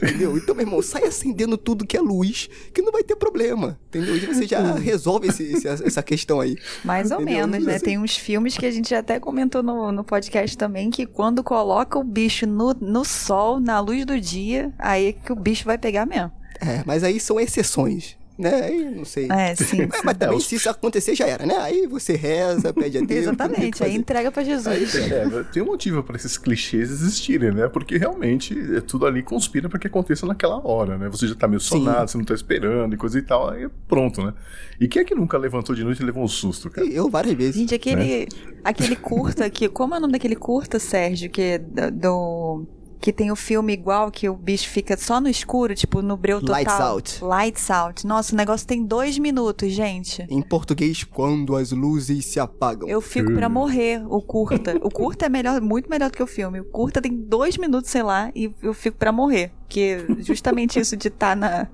Entendeu? 0.01 0.37
Então, 0.37 0.55
meu 0.55 0.65
irmão, 0.65 0.81
sai 0.81 1.05
acendendo 1.05 1.59
tudo 1.59 1.87
que 1.87 1.97
é 1.97 2.01
luz, 2.01 2.49
que 2.73 2.81
não 2.81 2.93
vai 2.93 3.03
ter 3.03 3.17
problema. 3.17 3.79
Entendeu? 3.89 4.17
E 4.17 4.21
você 4.21 4.47
já 4.47 4.75
resolve 4.75 5.29
esse- 5.29 5.43
esse- 5.43 5.67
essa 5.69 6.03
questão 6.03 6.41
aí. 6.41 6.57
Mais 6.85 7.11
ou 7.11 7.21
Entendeu? 7.21 7.49
menos, 7.49 7.67
né? 7.67 7.75
Assim. 7.77 7.85
Tem 7.85 7.99
uns 7.99 8.17
filmes 8.17 8.57
que 8.57 8.65
a 8.67 8.71
gente 8.71 8.95
até 8.95 9.19
comentou 9.19 9.63
no, 9.63 9.91
no 9.91 10.05
podcast 10.05 10.57
também, 10.57 10.91
que 10.91 11.05
quando 11.05 11.43
coloca 11.43 11.99
o 11.99 12.05
bicho 12.05 12.47
no, 12.47 12.73
no 12.75 13.05
sol, 13.05 13.59
na 13.59 13.81
luz 13.81 14.05
do 14.07 14.21
dia, 14.21 14.73
aí 14.79 15.07
é 15.09 15.13
que 15.13 15.33
o 15.33 15.37
bicho 15.37 15.65
vai 15.65 15.77
pegar 15.79 16.07
mesmo. 16.07 16.31
É, 16.61 16.83
mas 16.87 17.03
aí 17.05 17.19
são 17.21 17.39
exceções, 17.41 18.17
né? 18.39 18.63
Aí 18.63 18.85
não 18.85 19.05
sei. 19.05 19.29
É, 19.31 19.55
sim. 19.57 19.83
É, 19.83 19.89
mas 20.05 20.17
também, 20.17 20.39
se 20.39 20.55
isso 20.55 20.71
acontecer, 20.71 21.15
já 21.15 21.27
era, 21.27 21.45
né? 21.45 21.57
Aí 21.59 21.87
você 21.87 22.15
reza, 22.15 22.73
pede 22.73 22.99
a 22.99 23.01
Deus. 23.05 23.23
Exatamente, 23.23 23.79
que 23.79 23.85
aí 23.85 23.97
entrega 23.97 24.31
pra 24.31 24.45
Jesus. 24.45 24.95
É, 24.95 25.45
tem 25.53 25.63
um 25.63 25.67
motivo 25.67 26.03
para 26.03 26.17
esses 26.17 26.39
clichês 26.39 26.91
existirem, 26.91 27.53
né? 27.53 27.69
Porque 27.69 27.99
realmente 27.99 28.57
é, 28.77 28.81
tudo 28.81 29.07
ali 29.07 29.23
conspira 29.23 29.69
para 29.69 29.79
que 29.79 29.89
aconteça 29.89 30.25
naquela 30.25 30.65
hora, 30.65 30.97
né? 30.97 31.09
Você 31.09 31.27
já 31.27 31.35
tá 31.35 31.49
meio 31.49 31.61
Sim. 31.61 31.69
sonado, 31.69 32.09
você 32.09 32.17
não 32.17 32.25
tá 32.25 32.35
esperando 32.35 32.95
e 32.95 32.97
coisa 32.97 33.19
e 33.19 33.23
tal, 33.23 33.51
aí 33.51 33.69
pronto, 33.89 34.23
né? 34.25 34.33
E 34.81 34.87
quem 34.87 35.03
é 35.03 35.05
que 35.05 35.15
nunca 35.15 35.37
levantou 35.37 35.75
de 35.75 35.83
noite 35.83 36.01
e 36.01 36.07
levou 36.07 36.23
um 36.23 36.29
susto, 36.29 36.71
cara? 36.71 36.87
Eu 36.87 37.09
várias 37.11 37.35
vezes. 37.35 37.57
Gente, 37.57 37.75
aquele, 37.75 38.29
aquele 38.63 38.95
curta 38.95 39.45
aqui, 39.45 39.69
como 39.69 39.95
é 39.95 39.99
o 39.99 40.01
nome 40.01 40.13
daquele 40.13 40.37
curta, 40.37 40.79
Sérgio, 40.79 41.29
que 41.29 41.43
é 41.43 41.59
do, 41.59 41.91
do 41.91 42.67
que 43.01 43.13
tem 43.13 43.31
o 43.31 43.37
filme 43.37 43.73
igual, 43.73 44.11
que 44.11 44.29
o 44.29 44.35
bicho 44.35 44.69
fica 44.69 44.97
só 44.97 45.21
no 45.21 45.29
escuro, 45.29 45.75
tipo, 45.75 46.03
no 46.03 46.17
breu 46.17 46.41
total. 46.41 46.55
Lights 46.55 46.81
Out. 46.81 47.25
Lights 47.25 47.71
Out. 47.71 48.07
Nossa, 48.07 48.35
o 48.35 48.37
negócio 48.37 48.67
tem 48.67 48.85
dois 48.85 49.19
minutos, 49.19 49.73
gente. 49.73 50.27
Em 50.29 50.43
português, 50.43 51.05
quando 51.05 51.57
as 51.57 51.71
luzes 51.71 52.27
se 52.27 52.41
apagam. 52.41 52.89
Eu 52.89 53.01
fico 53.01 53.33
pra 53.33 53.49
morrer, 53.49 54.03
o 54.09 54.21
curta. 54.21 54.77
O 54.83 54.91
curta 54.91 55.27
é 55.27 55.29
melhor, 55.29 55.61
muito 55.61 55.89
melhor 55.89 56.11
do 56.11 56.17
que 56.17 56.23
o 56.23 56.27
filme. 56.27 56.61
O 56.61 56.65
curta 56.65 57.01
tem 57.01 57.15
dois 57.15 57.57
minutos, 57.57 57.91
sei 57.91 58.03
lá, 58.03 58.31
e 58.35 58.53
eu 58.63 58.75
fico 58.75 58.97
pra 58.97 59.13
morrer. 59.13 59.53
Porque 59.61 60.05
justamente 60.19 60.81
isso 60.81 60.97
de 60.97 61.09
estar 61.09 61.31
tá 61.31 61.37
na, 61.37 61.69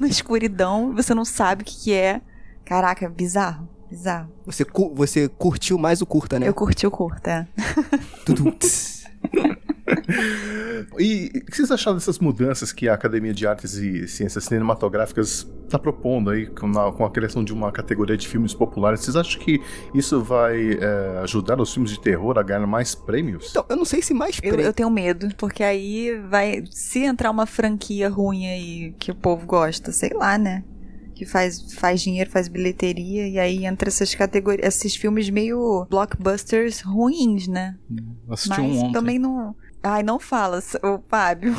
na 0.00 0.08
escuridão, 0.08 0.94
você 0.94 1.14
não 1.14 1.24
sabe 1.24 1.62
o 1.62 1.64
que, 1.64 1.76
que 1.76 1.92
é. 1.92 2.22
Caraca, 2.64 3.08
bizarro. 3.08 3.68
Bizarro. 3.90 4.30
Você, 4.46 4.64
cu 4.64 4.94
você 4.94 5.28
curtiu 5.28 5.76
mais 5.76 6.00
o 6.00 6.06
curta, 6.06 6.38
né? 6.38 6.46
Eu 6.48 6.54
curti 6.54 6.86
o 6.86 6.90
curta. 6.90 7.48
Tudo. 8.24 8.56
E 10.98 11.30
o 11.34 11.46
que 11.46 11.56
vocês 11.56 11.70
acharam 11.70 11.96
dessas 11.96 12.18
mudanças 12.18 12.72
que 12.72 12.88
a 12.88 12.94
Academia 12.94 13.32
de 13.32 13.46
Artes 13.46 13.74
e 13.74 14.06
Ciências 14.08 14.44
Cinematográficas 14.44 15.46
está 15.64 15.78
propondo 15.78 16.30
aí 16.30 16.46
com 16.46 16.66
a, 16.78 16.92
com 16.92 17.04
a, 17.04 17.10
criação 17.10 17.44
de 17.44 17.52
uma 17.52 17.70
categoria 17.70 18.16
de 18.16 18.26
filmes 18.26 18.54
populares? 18.54 19.00
Vocês 19.00 19.16
acham 19.16 19.40
que 19.40 19.60
isso 19.94 20.22
vai 20.22 20.72
é, 20.72 21.20
ajudar 21.22 21.60
os 21.60 21.72
filmes 21.72 21.92
de 21.92 22.00
terror 22.00 22.38
a 22.38 22.42
ganhar 22.42 22.66
mais 22.66 22.94
prêmios? 22.94 23.48
Então, 23.50 23.64
eu 23.68 23.76
não 23.76 23.84
sei 23.84 24.02
se 24.02 24.12
mais 24.12 24.36
eu, 24.36 24.42
prêmios. 24.42 24.66
eu 24.66 24.72
tenho 24.72 24.90
medo, 24.90 25.28
porque 25.36 25.62
aí 25.62 26.18
vai. 26.28 26.64
Se 26.70 27.00
entrar 27.00 27.30
uma 27.30 27.46
franquia 27.46 28.08
ruim 28.08 28.46
aí 28.46 28.94
que 28.98 29.10
o 29.10 29.14
povo 29.14 29.46
gosta, 29.46 29.92
sei 29.92 30.10
lá, 30.14 30.36
né? 30.36 30.64
Que 31.20 31.26
faz, 31.26 31.74
faz 31.74 32.00
dinheiro, 32.00 32.30
faz 32.30 32.48
bilheteria, 32.48 33.28
e 33.28 33.38
aí 33.38 33.66
entra 33.66 33.90
essas 33.90 34.14
categorias, 34.14 34.66
esses 34.74 34.96
filmes 34.96 35.28
meio 35.28 35.86
blockbusters 35.90 36.80
ruins, 36.80 37.46
né? 37.46 37.76
Assisti 38.30 38.48
Mas 38.48 38.58
um 38.60 38.78
ontem. 38.78 38.92
também 38.92 39.18
não. 39.18 39.54
Ai, 39.82 40.02
não 40.02 40.18
fala, 40.18 40.62
o 40.82 40.98
Fábio. 41.08 41.54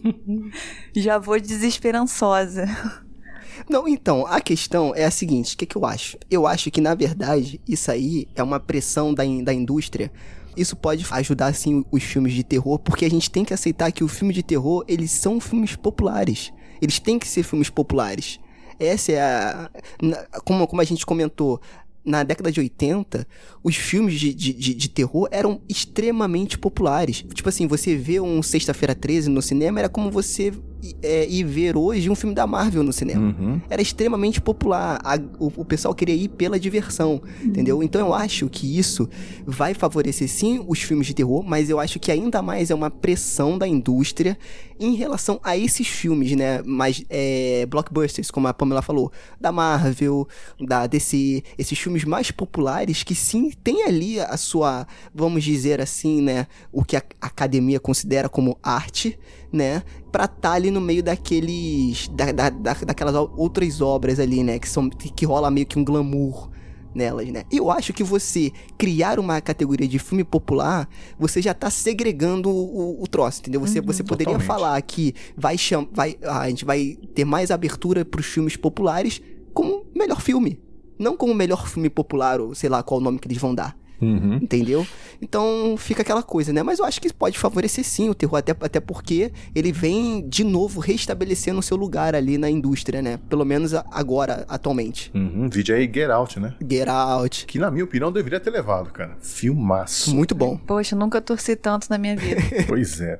Já 0.94 1.16
vou 1.18 1.40
desesperançosa. 1.40 2.66
Não, 3.70 3.88
então, 3.88 4.26
a 4.26 4.38
questão 4.40 4.94
é 4.94 5.04
a 5.06 5.10
seguinte: 5.10 5.54
o 5.54 5.58
que, 5.58 5.64
que 5.64 5.76
eu 5.76 5.86
acho? 5.86 6.18
Eu 6.30 6.46
acho 6.46 6.70
que, 6.70 6.80
na 6.80 6.94
verdade, 6.94 7.58
isso 7.66 7.90
aí 7.90 8.28
é 8.34 8.42
uma 8.42 8.60
pressão 8.60 9.14
da, 9.14 9.24
in- 9.24 9.42
da 9.42 9.52
indústria. 9.54 10.12
Isso 10.56 10.76
pode 10.76 11.06
ajudar, 11.10 11.54
sim, 11.54 11.84
os 11.90 12.02
filmes 12.02 12.34
de 12.34 12.44
terror, 12.44 12.78
porque 12.78 13.04
a 13.06 13.10
gente 13.10 13.30
tem 13.30 13.44
que 13.46 13.54
aceitar 13.54 13.90
que 13.90 14.04
o 14.04 14.08
filme 14.08 14.32
de 14.34 14.42
terror, 14.42 14.84
eles 14.86 15.10
são 15.10 15.40
filmes 15.40 15.74
populares. 15.74 16.52
Eles 16.82 16.98
têm 17.00 17.18
que 17.18 17.26
ser 17.26 17.42
filmes 17.42 17.70
populares. 17.70 18.38
Essa 18.78 19.12
é 19.12 19.20
a. 19.20 19.70
como, 20.44 20.66
como 20.66 20.80
a 20.80 20.84
gente 20.84 21.04
comentou, 21.04 21.60
na 22.04 22.22
década 22.22 22.52
de 22.52 22.60
80, 22.60 23.26
os 23.62 23.76
filmes 23.76 24.20
de, 24.20 24.34
de, 24.34 24.52
de, 24.52 24.74
de 24.74 24.88
terror 24.90 25.26
eram 25.30 25.60
extremamente 25.68 26.58
populares. 26.58 27.24
Tipo 27.32 27.48
assim, 27.48 27.66
você 27.66 27.96
vê 27.96 28.20
um 28.20 28.42
Sexta-feira 28.42 28.94
13 28.94 29.30
no 29.30 29.40
cinema 29.40 29.78
era 29.78 29.88
como 29.88 30.10
você 30.10 30.52
é, 31.02 31.26
ir 31.28 31.44
ver 31.44 31.76
hoje 31.76 32.10
um 32.10 32.14
filme 32.14 32.34
da 32.34 32.46
Marvel 32.46 32.82
no 32.82 32.92
cinema 32.92 33.34
Uhum. 33.38 33.60
era 33.70 33.80
extremamente 33.80 34.40
popular. 34.40 35.00
A- 35.02 35.18
o, 35.38 35.50
o 35.56 35.64
pessoal 35.64 35.94
queria 35.94 36.14
ir 36.14 36.28
pela 36.28 36.58
diversão, 36.60 37.22
entendeu? 37.42 37.82
Então 37.82 38.00
eu 38.06 38.12
acho 38.14 38.48
que 38.48 38.78
isso 38.78 39.08
vai 39.46 39.72
favorecer 39.74 40.28
sim 40.28 40.62
os 40.68 40.80
filmes 40.82 41.06
de 41.06 41.14
terror, 41.14 41.42
mas 41.42 41.70
eu 41.70 41.80
acho 41.80 41.98
que 41.98 42.10
ainda 42.12 42.42
mais 42.42 42.70
é 42.70 42.74
uma 42.74 42.90
pressão 42.90 43.56
da 43.56 43.66
indústria 43.66 44.36
em 44.78 44.94
relação 44.94 45.40
a 45.42 45.56
esses 45.56 45.86
filmes, 45.86 46.32
né? 46.32 46.60
Mais 46.64 47.02
é, 47.08 47.64
blockbusters, 47.66 48.30
como 48.30 48.48
a 48.48 48.52
Pamela 48.54 48.82
falou, 48.82 49.10
da 49.40 49.50
Marvel, 49.52 50.26
da 50.60 50.86
DC, 50.86 51.42
esses 51.56 51.78
filmes 51.78 52.04
mais 52.04 52.30
populares 52.30 53.02
que 53.02 53.14
sim 53.14 53.50
tem 53.62 53.84
ali 53.84 54.20
a 54.20 54.36
sua, 54.36 54.86
vamos 55.14 55.44
dizer 55.44 55.80
assim, 55.80 56.20
né? 56.20 56.46
O 56.72 56.84
que 56.84 56.96
a 56.96 57.02
academia 57.20 57.78
considera 57.80 58.28
como 58.28 58.58
arte, 58.62 59.18
né? 59.52 59.82
Pra 60.10 60.24
estar 60.24 60.52
ali 60.52 60.70
no 60.74 60.80
meio 60.80 61.02
daqueles. 61.02 62.08
Da, 62.08 62.32
da, 62.32 62.50
da- 62.50 62.74
daquelas 62.74 63.14
outras 63.36 63.80
obras 63.80 64.18
ali, 64.20 64.42
né? 64.42 64.58
Que, 64.58 64.68
são, 64.68 64.88
que 64.90 65.24
rola 65.24 65.50
meio 65.50 65.66
que 65.66 65.78
um 65.78 65.84
glamour 65.84 66.50
nelas, 66.94 67.26
né? 67.28 67.42
Eu 67.50 67.70
acho 67.70 67.92
que 67.92 68.04
você 68.04 68.52
criar 68.78 69.18
uma 69.18 69.40
categoria 69.40 69.88
de 69.88 69.98
filme 69.98 70.22
popular, 70.22 70.88
você 71.18 71.42
já 71.42 71.52
tá 71.52 71.68
segregando 71.68 72.48
o, 72.50 73.02
o 73.02 73.06
troço, 73.08 73.40
entendeu? 73.40 73.60
Você, 73.60 73.80
você 73.80 74.02
poderia 74.04 74.34
Totalmente. 74.34 74.46
falar 74.46 74.80
que 74.82 75.12
vai, 75.36 75.58
cham, 75.58 75.88
vai 75.92 76.16
a 76.22 76.48
gente 76.48 76.64
vai 76.64 76.96
ter 77.14 77.24
mais 77.24 77.50
abertura 77.50 78.04
pros 78.04 78.26
filmes 78.26 78.56
populares 78.56 79.20
como 79.52 79.84
melhor 79.94 80.20
filme. 80.20 80.60
Não 80.96 81.16
como 81.16 81.34
melhor 81.34 81.66
filme 81.66 81.90
popular, 81.90 82.40
ou 82.40 82.54
sei 82.54 82.70
lá 82.70 82.80
qual 82.82 83.00
o 83.00 83.02
nome 83.02 83.18
que 83.18 83.26
eles 83.26 83.38
vão 83.38 83.52
dar. 83.52 83.76
Uhum. 84.04 84.34
Entendeu? 84.36 84.86
Então 85.20 85.76
fica 85.78 86.02
aquela 86.02 86.22
coisa, 86.22 86.52
né? 86.52 86.62
Mas 86.62 86.78
eu 86.78 86.84
acho 86.84 87.00
que 87.00 87.12
pode 87.12 87.38
favorecer 87.38 87.84
sim 87.84 88.08
o 88.08 88.14
terror, 88.14 88.38
até, 88.38 88.52
até 88.52 88.80
porque 88.80 89.32
ele 89.54 89.72
vem 89.72 90.28
de 90.28 90.44
novo 90.44 90.80
restabelecendo 90.80 91.60
o 91.60 91.62
seu 91.62 91.76
lugar 91.76 92.14
ali 92.14 92.36
na 92.36 92.50
indústria, 92.50 93.00
né? 93.00 93.18
Pelo 93.28 93.44
menos 93.44 93.74
agora, 93.74 94.44
atualmente. 94.48 95.10
Uhum. 95.14 95.48
Vídeo 95.48 95.74
aí 95.74 95.90
Get 95.92 96.10
Out, 96.10 96.40
né? 96.40 96.54
Get 96.68 96.88
Out. 96.88 97.46
Que 97.46 97.58
na 97.58 97.70
minha 97.70 97.84
opinião 97.84 98.12
deveria 98.12 98.40
ter 98.40 98.50
levado, 98.50 98.90
cara. 98.90 99.16
Filmaço. 99.20 100.14
Muito 100.14 100.34
bom. 100.34 100.56
Poxa, 100.56 100.94
nunca 100.94 101.20
torci 101.20 101.56
tanto 101.56 101.86
na 101.88 101.98
minha 101.98 102.16
vida. 102.16 102.42
Pois 102.66 103.00
é. 103.00 103.18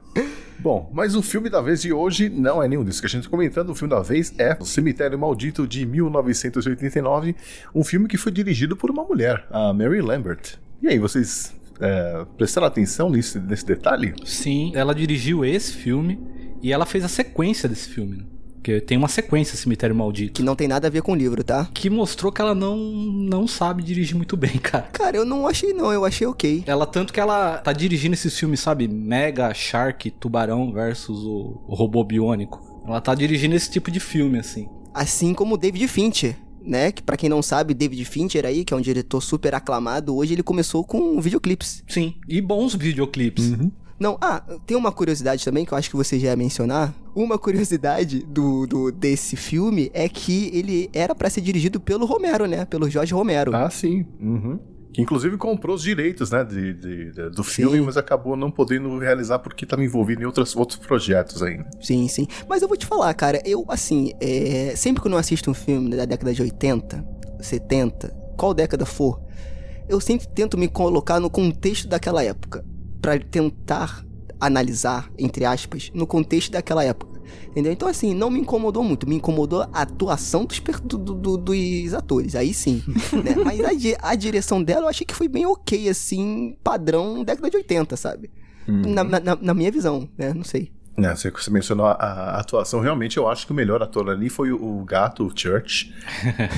Bom, 0.59 0.91
mas 0.95 1.15
o 1.15 1.23
filme 1.23 1.51
da 1.51 1.61
vez 1.61 1.83
de 1.83 1.93
hoje 1.93 2.29
não 2.31 2.63
é 2.63 2.69
nenhum 2.69 2.85
desses 2.85 3.01
que 3.01 3.07
a 3.07 3.11
gente 3.11 3.21
está 3.21 3.31
comentando. 3.31 3.71
O 3.71 3.75
filme 3.75 3.95
da 3.95 4.01
vez 4.01 4.33
é 4.39 4.57
O 4.59 4.65
Cemitério 4.65 5.19
Maldito 5.19 5.67
de 5.67 5.85
1989, 5.85 7.37
um 7.75 7.85
filme 7.85 8.09
que 8.09 8.17
foi 8.17 8.33
dirigido 8.33 8.77
por 8.77 8.91
uma 8.91 9.05
mulher, 9.05 9.47
a 9.51 9.73
Mary 9.73 10.01
Lambert. 10.01 10.59
E 10.85 10.89
aí, 10.89 10.99
vocês 10.99 11.55
é, 11.81 12.27
prestaram 12.37 12.67
atenção 12.67 13.09
nesse, 13.09 13.41
nesse 13.41 13.65
detalhe? 13.65 14.13
Sim, 14.23 14.71
ela 14.75 14.95
dirigiu 14.95 15.43
esse 15.43 15.73
filme 15.73 16.21
e 16.63 16.75
ela 16.75 16.85
fez 16.85 17.03
a 17.03 17.09
sequência 17.09 17.67
desse 17.67 17.89
filme. 17.89 18.19
né? 18.19 18.25
Porque 18.57 18.83
tem 18.83 18.99
uma 18.99 19.09
sequência, 19.09 19.57
Cemitério 19.57 19.97
Maldito. 19.97 20.35
Que 20.35 20.43
não 20.43 20.55
tem 20.55 20.69
nada 20.69 20.87
a 20.87 20.91
ver 20.91 21.01
com 21.01 21.13
o 21.13 21.15
livro, 21.15 21.43
tá? 21.43 21.67
Que 21.73 21.89
mostrou 21.89 22.31
que 22.31 22.43
ela 22.43 22.55
não, 22.55 22.77
não 22.77 23.47
sabe 23.47 23.83
dirigir 23.83 24.15
muito 24.15 24.37
bem, 24.37 24.59
cara. 24.61 24.83
Cara, 24.93 25.17
eu 25.17 25.25
não 25.25 25.49
achei 25.49 25.73
não, 25.73 25.91
eu 25.91 26.05
achei 26.05 26.27
ok. 26.27 26.65
Ela, 26.67 26.85
tanto 26.85 27.15
que 27.15 27.21
ela 27.21 27.57
tá 27.57 27.73
dirigindo 27.73 28.13
esses 28.13 28.39
filmes, 28.39 28.61
sabe? 28.61 28.87
Mega, 28.87 29.55
Shark, 29.55 30.11
Tubarão 30.11 30.71
versus 30.71 31.25
o, 31.25 31.65
o 31.67 31.75
Robô 31.75 32.05
Biônico. 32.05 32.63
Ela 32.87 33.01
tá 33.01 33.15
dirigindo 33.15 33.57
esse 33.57 33.71
tipo 33.71 33.91
de 33.91 34.01
filme, 34.01 34.39
assim. 34.39 34.69
Assim 34.93 35.33
como 35.33 35.55
o 35.55 35.59
David 35.59 35.89
Fincher, 35.89 36.37
né? 36.65 36.91
Que 36.93 37.03
pra 37.03 37.17
quem 37.17 37.29
não 37.29 37.43
sabe, 37.43 37.75
David 37.75 38.05
Fincher 38.05 38.45
aí, 38.45 38.65
que 38.65 38.73
é 38.73 38.77
um 38.77 38.81
diretor 38.81 39.21
super 39.21 39.55
aclamado, 39.55 40.15
hoje 40.17 40.35
ele 40.35 40.43
começou 40.43 40.85
com 40.85 41.21
videoclipes. 41.21 41.85
Sim, 41.89 42.15
e 42.29 42.41
bons 42.41 42.75
videoclipes. 42.75 43.53
Não, 43.99 44.19
ah, 44.21 44.43
tem 44.67 44.77
uma 44.77 44.91
curiosidade 44.91 45.45
também 45.45 45.65
que 45.65 45.73
eu 45.73 45.79
acho 45.79 45.89
que 45.89 45.97
você 45.97 46.19
já 46.19 46.29
ia 46.29 46.37
mencionar. 46.37 46.95
Uma 47.15 47.39
curiosidade 47.39 48.25
do, 48.27 48.67
do 48.67 48.91
desse 48.91 49.37
filme 49.37 49.91
é 49.95 50.09
que 50.09 50.51
ele 50.53 50.91
era 50.93 51.15
pra 51.15 51.31
ser 51.31 51.41
dirigido 51.41 51.79
pelo 51.79 52.05
Romero, 52.05 52.47
né? 52.47 52.65
Pelo 52.65 52.91
Jorge 52.91 53.15
Romero. 53.15 53.55
Ah, 53.55 53.71
sim. 53.71 54.05
Uhum. 54.21 54.59
Que 54.95 55.03
inclusive 55.03 55.37
comprou 55.37 55.75
os 55.75 55.83
direitos 55.83 56.31
né, 56.31 56.45
de, 56.45 56.73
de- 56.73 57.11
de- 57.13 57.31
do 57.31 57.43
filme, 57.43 57.79
Sim. 57.79 57.85
mas 57.85 57.97
acabou 57.97 58.37
não 58.37 58.51
podendo 58.51 58.97
realizar 58.99 59.41
porque 59.41 59.65
estava 59.65 59.83
envolvido 59.85 60.23
em 60.23 60.25
outras, 60.25 60.55
outros 60.55 60.79
projetos 60.79 61.43
ainda. 61.43 61.69
Sim, 61.81 62.07
sim. 62.07 62.27
Mas 62.49 62.63
eu 62.63 62.69
vou 62.69 62.77
te 62.77 62.87
falar, 62.87 63.13
cara, 63.15 63.43
eu, 63.45 63.65
assim, 63.69 64.13
é, 64.21 64.73
sempre 64.77 65.03
que 65.03 65.09
eu 65.09 65.11
não 65.11 65.19
assisto 65.19 65.51
um 65.51 65.55
filme 65.55 65.97
da 65.97 66.05
década 66.05 66.33
de 66.33 66.41
80, 66.41 67.05
70, 67.41 68.09
qual 68.37 68.55
década 68.55 68.87
for, 68.87 69.21
eu 69.89 70.01
sempre 70.01 70.29
tento 70.29 70.57
me 70.57 70.69
colocar 70.69 71.19
no 71.19 71.29
contexto 71.29 71.89
daquela 71.89 72.23
época. 72.23 72.65
Pra 73.03 73.19
tentar 73.19 74.05
analisar, 74.41 75.11
entre 75.19 75.45
aspas, 75.45 75.91
no 75.93 76.07
contexto 76.07 76.53
daquela 76.53 76.85
época. 76.85 77.14
Entendeu? 77.49 77.73
Então, 77.73 77.89
assim, 77.89 78.15
não 78.15 78.31
me 78.31 78.41
incomodou 78.41 78.83
muito. 78.83 79.09
Me 79.09 79.17
incomodou 79.17 79.63
a 79.63 79.83
atuação 79.83 80.45
dos, 80.45 80.61
do- 80.83 80.99
do- 80.99 81.15
do- 81.15 81.37
dos 81.39 81.95
atores. 81.95 82.35
Aí 82.35 82.53
sim. 82.55 82.83
né? 83.25 83.35
Mas 83.45 83.61
a, 83.61 84.11
a 84.11 84.15
direção 84.15 84.63
dela 84.63 84.83
eu 84.87 84.89
achei 84.89 85.07
que 85.07 85.15
foi 85.15 85.29
bem 85.29 85.47
ok, 85.47 85.89
assim, 85.89 86.57
padrão 86.63 87.23
década 87.25 87.51
de 87.51 87.57
80, 87.57 87.97
sabe? 87.97 88.31
Na, 88.67 89.05
na- 89.05 89.21
na- 89.21 89.39
na 89.41 89.55
minha 89.55 89.71
visão, 89.71 90.09
né? 90.17 90.33
Não 90.33 90.45
sei. 90.45 90.71
Né, 90.97 91.15
você, 91.15 91.29
você 91.31 91.51
mencionou 91.51 91.87
a, 91.87 91.93
a 91.93 92.41
atuação, 92.41 92.79
realmente 92.81 93.17
eu 93.17 93.29
acho 93.29 93.47
que 93.47 93.53
o 93.53 93.55
melhor 93.55 93.83
ator 93.83 94.09
ali 94.09 94.29
foi 94.29 94.53
o, 94.53 94.81
o 94.81 94.85
gato, 94.85 95.27
o 95.27 95.33
Church. 95.35 95.93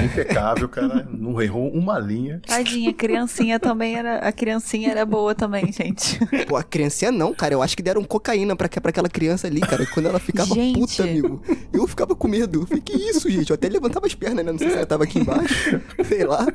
Impecável, 0.05 0.69
cara. 0.69 1.07
Não 1.11 1.41
errou 1.41 1.71
uma 1.71 1.99
linha. 1.99 2.41
Tadinha, 2.47 2.91
a 2.91 2.95
criancinha 2.95 3.59
também 3.59 3.97
era. 3.97 4.19
A 4.19 4.33
criancinha 4.33 4.91
era 4.91 5.07
boa 5.07 5.35
também, 5.35 5.73
gente. 5.73 6.19
Pô, 6.47 6.57
a 6.57 6.63
criancinha 6.63 7.11
não, 7.11 7.33
cara. 7.33 7.55
Eu 7.55 7.63
acho 7.63 7.77
que 7.77 7.83
deram 7.83 8.05
cocaína 8.05 8.55
pra, 8.55 8.69
pra 8.69 8.91
aquela 8.91 9.09
criança 9.09 9.47
ali, 9.47 9.61
cara. 9.61 9.87
Quando 9.87 10.07
ela 10.07 10.19
ficava 10.19 10.55
Gente. 10.55 10.79
puta, 10.79 11.03
amigo. 11.03 11.43
Eu 11.73 11.87
ficava 11.87 12.15
com 12.15 12.29
medo. 12.29 12.63
Eu 12.63 12.67
falei, 12.67 12.83
que 12.83 12.93
isso, 12.93 13.31
gente? 13.31 13.51
Eu 13.51 13.55
até 13.55 13.69
levantava 13.69 14.07
as 14.07 14.15
pernas, 14.15 14.45
né? 14.45 14.53
Não 14.53 14.59
sei 14.59 14.71
se 14.71 14.77
ela 14.77 14.87
tava 14.87 15.05
aqui 15.05 15.19
embaixo. 15.19 15.81
Sei 16.05 16.25
lá. 16.25 16.47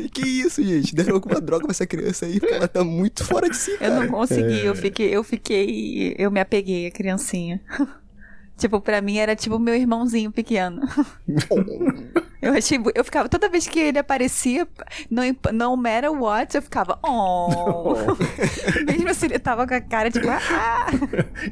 E 0.00 0.08
que 0.08 0.22
isso, 0.26 0.62
gente? 0.62 0.94
Deram 0.94 1.14
alguma 1.14 1.40
droga 1.40 1.64
pra 1.64 1.70
essa 1.70 1.86
criança 1.86 2.26
aí, 2.26 2.40
porque 2.40 2.54
ela 2.54 2.66
tá 2.66 2.82
muito 2.82 3.24
fora 3.24 3.48
de 3.48 3.56
si, 3.56 3.70
Eu 3.72 3.78
cara. 3.78 3.94
não 4.00 4.08
consegui, 4.08 4.64
eu 4.64 4.74
fiquei, 4.74 5.08
eu 5.14 5.22
fiquei. 5.22 6.14
Eu 6.18 6.30
me 6.30 6.40
apeguei 6.40 6.88
à 6.88 6.90
criancinha. 7.04 7.60
Tipo, 8.56 8.80
pra 8.80 9.00
mim 9.00 9.16
era 9.16 9.34
tipo 9.34 9.58
meu 9.58 9.74
irmãozinho 9.74 10.30
pequeno. 10.30 10.80
Eu 12.40 12.52
achei. 12.52 12.78
Eu 12.94 13.04
ficava. 13.04 13.28
Toda 13.28 13.48
vez 13.48 13.66
que 13.66 13.80
ele 13.80 13.98
aparecia, 13.98 14.68
não, 15.10 15.24
não 15.52 15.76
matter 15.76 16.12
what, 16.12 16.54
eu 16.54 16.62
ficava. 16.62 16.98
Oh. 17.02 17.94
Mesmo 18.86 19.08
assim, 19.08 19.26
ele 19.26 19.38
tava 19.38 19.66
com 19.66 19.74
a 19.74 19.80
cara 19.80 20.10
tipo. 20.10 20.28
Ah. 20.28 20.86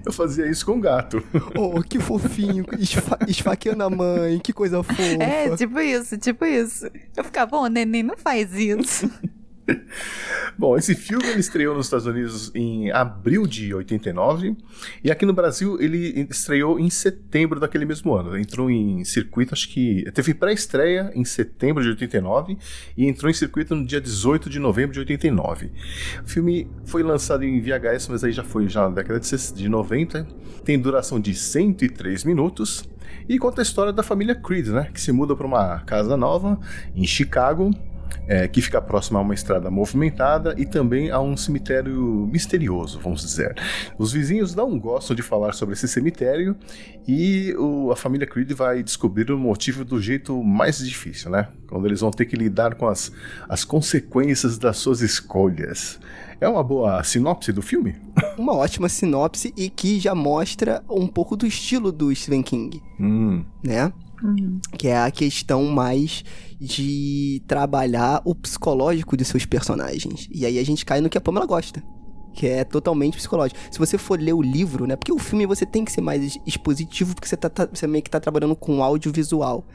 Eu 0.04 0.12
fazia 0.12 0.46
isso 0.46 0.66
com 0.66 0.78
gato. 0.78 1.24
Oh, 1.58 1.82
que 1.82 1.98
fofinho, 1.98 2.66
esfa 2.78 3.18
esfaqueando 3.26 3.82
a 3.82 3.88
mãe, 3.90 4.38
que 4.38 4.52
coisa 4.52 4.82
fofa. 4.82 5.02
É, 5.02 5.56
tipo 5.56 5.80
isso, 5.80 6.18
tipo 6.18 6.44
isso. 6.44 6.86
Eu 7.16 7.24
ficava, 7.24 7.56
ô, 7.56 7.66
neném, 7.68 8.02
não 8.02 8.16
faz 8.16 8.54
isso. 8.54 9.10
Bom, 10.58 10.76
esse 10.76 10.94
filme 10.94 11.24
ele 11.26 11.40
estreou 11.40 11.74
nos 11.74 11.86
Estados 11.86 12.06
Unidos 12.06 12.50
em 12.54 12.90
abril 12.90 13.46
de 13.46 13.72
89 13.74 14.56
e 15.02 15.10
aqui 15.10 15.24
no 15.24 15.32
Brasil 15.32 15.80
ele 15.80 16.26
estreou 16.30 16.78
em 16.78 16.90
setembro 16.90 17.58
daquele 17.60 17.84
mesmo 17.84 18.14
ano. 18.14 18.36
Entrou 18.36 18.70
em 18.70 19.04
circuito, 19.04 19.54
acho 19.54 19.68
que 19.68 20.04
teve 20.12 20.34
pré-estreia 20.34 21.10
em 21.14 21.24
setembro 21.24 21.82
de 21.82 21.90
89 21.90 22.58
e 22.96 23.06
entrou 23.06 23.30
em 23.30 23.34
circuito 23.34 23.74
no 23.74 23.84
dia 23.86 24.00
18 24.00 24.50
de 24.50 24.58
novembro 24.58 24.92
de 24.92 24.98
89. 25.00 25.70
O 26.24 26.28
filme 26.28 26.68
foi 26.84 27.02
lançado 27.02 27.44
em 27.44 27.60
VHS, 27.60 28.08
mas 28.08 28.24
aí 28.24 28.32
já 28.32 28.44
foi 28.44 28.68
já 28.68 28.82
na 28.88 28.94
década 28.96 29.20
de 29.20 29.26
ses- 29.26 29.52
de 29.52 29.68
90. 29.68 30.26
Tem 30.64 30.78
duração 30.78 31.20
de 31.20 31.34
103 31.34 32.24
minutos 32.24 32.84
e 33.28 33.38
conta 33.38 33.60
a 33.60 33.64
história 33.64 33.92
da 33.92 34.02
família 34.02 34.34
Creed, 34.34 34.68
né, 34.68 34.90
que 34.92 35.00
se 35.00 35.12
muda 35.12 35.34
para 35.36 35.46
uma 35.46 35.80
casa 35.80 36.16
nova 36.16 36.58
em 36.94 37.06
Chicago 37.06 37.70
é, 38.26 38.46
que 38.48 38.60
fica 38.62 38.80
próximo 38.80 39.18
a 39.18 39.20
uma 39.20 39.34
estrada 39.34 39.70
movimentada 39.70 40.54
e 40.58 40.64
também 40.66 41.10
a 41.10 41.20
um 41.20 41.36
cemitério 41.36 42.28
misterioso, 42.30 42.98
vamos 43.00 43.20
dizer. 43.22 43.54
Os 43.98 44.12
vizinhos 44.12 44.54
não 44.54 44.78
gostam 44.78 45.14
de 45.16 45.22
falar 45.22 45.52
sobre 45.52 45.74
esse 45.74 45.86
cemitério 45.88 46.56
e 47.06 47.54
o- 47.58 47.90
a 47.90 47.96
família 47.96 48.26
Creed 48.26 48.52
vai 48.52 48.82
descobrir 48.82 49.30
o 49.30 49.38
motivo 49.38 49.84
do 49.84 50.00
jeito 50.00 50.42
mais 50.42 50.78
difícil, 50.78 51.30
né? 51.30 51.48
Quando 51.68 51.86
eles 51.86 52.00
vão 52.00 52.10
ter 52.10 52.26
que 52.26 52.36
lidar 52.36 52.74
com 52.74 52.86
as, 52.86 53.10
as 53.48 53.64
consequências 53.64 54.58
das 54.58 54.76
suas 54.76 55.00
escolhas. 55.00 55.98
É 56.40 56.48
uma 56.48 56.62
boa 56.62 57.02
sinopse 57.04 57.52
do 57.52 57.62
filme? 57.62 57.94
Uma 58.36 58.54
ótima 58.54 58.88
sinopse 58.88 59.52
e 59.56 59.68
que 59.70 60.00
já 60.00 60.14
mostra 60.14 60.82
um 60.90 61.06
pouco 61.06 61.36
do 61.36 61.46
estilo 61.46 61.92
do 61.92 62.12
Stephen 62.14 62.42
King, 62.42 62.82
Hum, 62.98 63.44
né? 63.62 63.92
Que 64.78 64.88
é 64.88 64.98
a 64.98 65.10
questão 65.10 65.64
mais 65.66 66.24
de 66.60 67.42
trabalhar 67.46 68.22
o 68.24 68.34
psicológico 68.34 69.16
de 69.16 69.24
seus 69.24 69.44
personagens. 69.44 70.28
E 70.32 70.46
aí 70.46 70.58
a 70.58 70.64
gente 70.64 70.84
cai 70.84 71.00
no 71.00 71.08
que 71.10 71.18
a 71.18 71.20
Pamela 71.20 71.46
gosta. 71.46 71.82
Que 72.34 72.46
é 72.46 72.64
totalmente 72.64 73.16
psicológico. 73.18 73.60
Se 73.70 73.78
você 73.78 73.98
for 73.98 74.18
ler 74.18 74.32
o 74.32 74.40
livro, 74.40 74.86
né? 74.86 74.96
Porque 74.96 75.12
o 75.12 75.18
filme 75.18 75.44
você 75.44 75.66
tem 75.66 75.84
que 75.84 75.92
ser 75.92 76.00
mais 76.00 76.38
expositivo, 76.46 77.14
porque 77.14 77.28
você, 77.28 77.36
tá, 77.36 77.50
tá- 77.50 77.68
você 77.70 77.86
meio 77.86 78.02
que 78.02 78.08
tá 78.08 78.18
trabalhando 78.18 78.56
com 78.56 78.82
audiovisual. 78.82 79.66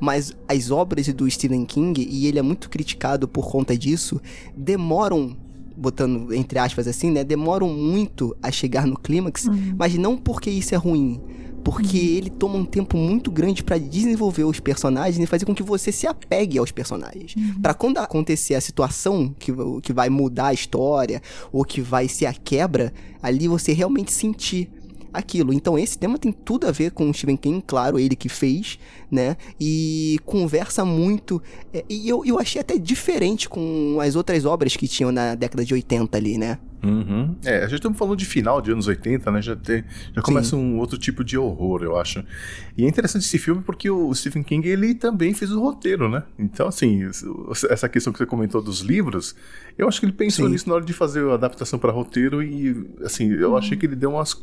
Mas 0.00 0.32
as 0.48 0.70
obras 0.70 1.06
do 1.08 1.30
Stephen 1.30 1.66
King, 1.66 2.00
e 2.10 2.26
ele 2.26 2.38
é 2.38 2.42
muito 2.42 2.70
criticado 2.70 3.28
por 3.28 3.50
conta 3.50 3.76
disso, 3.76 4.18
demoram, 4.56 5.36
botando 5.76 6.32
entre 6.32 6.58
aspas 6.58 6.86
assim, 6.88 7.10
né? 7.10 7.22
Demoram 7.22 7.68
muito 7.68 8.34
a 8.42 8.50
chegar 8.50 8.86
no 8.86 8.96
clímax, 8.96 9.46
mas 9.76 9.94
não 9.96 10.16
porque 10.16 10.48
isso 10.48 10.74
é 10.74 10.78
ruim. 10.78 11.20
Porque 11.64 11.96
ele 11.96 12.28
toma 12.28 12.56
um 12.56 12.64
tempo 12.64 12.96
muito 12.96 13.30
grande 13.30 13.64
pra 13.64 13.78
desenvolver 13.78 14.44
os 14.44 14.60
personagens 14.60 15.18
e 15.18 15.26
fazer 15.26 15.46
com 15.46 15.54
que 15.54 15.62
você 15.62 15.90
se 15.90 16.06
apegue 16.06 16.58
aos 16.58 16.70
personagens. 16.70 17.34
Pra 17.62 17.72
quando 17.72 17.98
acontecer 17.98 18.54
a 18.54 18.60
situação 18.60 19.34
que, 19.38 19.50
que 19.82 19.92
vai 19.92 20.10
mudar 20.10 20.48
a 20.48 20.54
história 20.54 21.22
ou 21.50 21.64
que 21.64 21.80
vai 21.80 22.06
ser 22.06 22.26
a 22.26 22.34
quebra, 22.34 22.92
ali 23.22 23.48
você 23.48 23.72
realmente 23.72 24.12
sentir 24.12 24.70
aquilo. 25.14 25.52
Então 25.52 25.78
esse 25.78 25.96
tema 25.96 26.18
tem 26.18 26.32
tudo 26.32 26.66
a 26.66 26.72
ver 26.72 26.90
com 26.90 27.08
o 27.08 27.14
Stephen 27.14 27.36
King, 27.36 27.62
claro, 27.64 27.98
ele 27.98 28.16
que 28.16 28.28
fez, 28.28 28.78
né? 29.10 29.36
E 29.58 30.18
conversa 30.26 30.84
muito. 30.84 31.40
é, 31.72 31.84
e 31.88 32.08
eu, 32.08 32.24
eu 32.26 32.38
achei 32.38 32.60
até 32.60 32.76
diferente 32.76 33.48
com 33.48 33.98
as 34.00 34.16
outras 34.16 34.44
obras 34.44 34.76
que 34.76 34.88
tinham 34.88 35.12
na 35.12 35.36
década 35.36 35.64
de 35.64 35.72
80 35.72 36.18
ali, 36.18 36.36
né? 36.36 36.58
Uhum. 36.84 37.36
É, 37.44 37.58
a 37.58 37.62
gente 37.62 37.76
estamos 37.76 37.98
falando 37.98 38.16
de 38.16 38.26
final 38.26 38.60
de 38.60 38.70
anos 38.70 38.86
80, 38.86 39.30
né? 39.30 39.40
Já, 39.40 39.56
tem, 39.56 39.84
já 40.14 40.20
começa 40.20 40.54
um 40.54 40.78
outro 40.78 40.98
tipo 40.98 41.24
de 41.24 41.38
horror, 41.38 41.82
eu 41.82 41.96
acho. 41.96 42.22
E 42.76 42.84
é 42.84 42.88
interessante 42.88 43.24
esse 43.24 43.38
filme 43.38 43.62
porque 43.62 43.90
o 43.90 44.14
Stephen 44.14 44.42
King, 44.42 44.68
ele 44.68 44.94
também 44.94 45.32
fez 45.32 45.50
o 45.50 45.60
roteiro, 45.60 46.08
né? 46.08 46.22
Então, 46.38 46.68
assim, 46.68 47.08
essa 47.70 47.88
questão 47.88 48.12
que 48.12 48.18
você 48.18 48.26
comentou 48.26 48.60
dos 48.60 48.80
livros, 48.80 49.34
eu 49.78 49.88
acho 49.88 49.98
que 49.98 50.06
ele 50.06 50.12
pensou 50.12 50.46
Sim. 50.46 50.52
nisso 50.52 50.68
na 50.68 50.74
hora 50.74 50.84
de 50.84 50.92
fazer 50.92 51.24
a 51.30 51.34
adaptação 51.34 51.78
para 51.78 51.90
roteiro 51.90 52.42
e, 52.42 52.86
assim, 53.02 53.32
eu 53.32 53.56
achei 53.56 53.76
que 53.76 53.86
ele 53.86 53.96
deu 53.96 54.10
umas, 54.10 54.34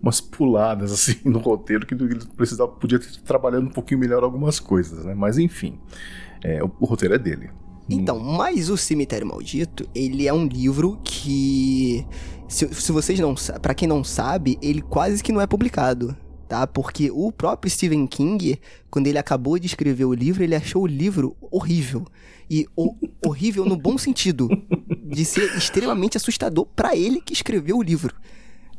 umas 0.00 0.20
puladas, 0.20 0.92
assim, 0.92 1.16
no 1.24 1.38
roteiro 1.38 1.84
que 1.84 1.94
ele 1.94 2.18
precisava, 2.36 2.70
podia 2.70 2.98
ter 2.98 3.08
trabalhado 3.22 3.64
um 3.64 3.70
pouquinho 3.70 4.00
melhor 4.00 4.22
algumas 4.22 4.60
coisas, 4.60 5.04
né? 5.04 5.14
Mas, 5.14 5.38
enfim, 5.38 5.78
é, 6.44 6.62
o, 6.62 6.70
o 6.78 6.84
roteiro 6.84 7.14
é 7.14 7.18
dele. 7.18 7.50
Então, 7.88 8.18
mas 8.18 8.68
o 8.68 8.76
Cemitério 8.76 9.26
Maldito, 9.26 9.88
ele 9.94 10.26
é 10.26 10.32
um 10.32 10.46
livro 10.46 10.98
que, 11.02 12.04
se, 12.46 12.68
se 12.74 12.92
vocês 12.92 13.18
não, 13.18 13.34
pra 13.62 13.74
quem 13.74 13.88
não 13.88 14.04
sabe, 14.04 14.58
ele 14.60 14.82
quase 14.82 15.22
que 15.22 15.32
não 15.32 15.40
é 15.40 15.46
publicado, 15.46 16.14
tá? 16.46 16.66
Porque 16.66 17.10
o 17.10 17.32
próprio 17.32 17.70
Stephen 17.70 18.06
King, 18.06 18.58
quando 18.90 19.06
ele 19.06 19.18
acabou 19.18 19.58
de 19.58 19.66
escrever 19.66 20.04
o 20.04 20.12
livro, 20.12 20.42
ele 20.44 20.54
achou 20.54 20.82
o 20.82 20.86
livro 20.86 21.34
horrível. 21.50 22.04
E 22.50 22.66
o- 22.76 22.94
horrível 23.26 23.64
no 23.64 23.76
bom 23.76 23.96
sentido, 23.96 24.48
de 25.06 25.24
ser 25.24 25.56
extremamente 25.56 26.16
assustador 26.18 26.66
pra 26.76 26.94
ele 26.94 27.20
que 27.22 27.32
escreveu 27.32 27.78
o 27.78 27.82
livro. 27.82 28.14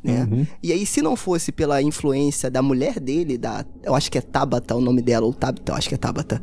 Né? 0.04 0.48
E 0.64 0.72
aí, 0.72 0.86
se 0.86 1.02
não 1.02 1.16
fosse 1.16 1.52
pela 1.52 1.82
influência 1.82 2.50
da 2.50 2.62
mulher 2.62 3.00
dele, 3.00 3.38
da, 3.40 3.66
eu 3.84 3.94
acho 3.96 4.12
que 4.12 4.18
é 4.18 4.22
Tabata 4.22 4.76
o 4.76 4.80
nome 4.82 5.02
dela, 5.02 5.26
ou 5.26 5.34
Tabata, 5.34 5.72
eu 5.72 5.76
acho 5.76 5.90
que 5.90 5.96
é 5.96 5.98
Tabata. 5.98 6.42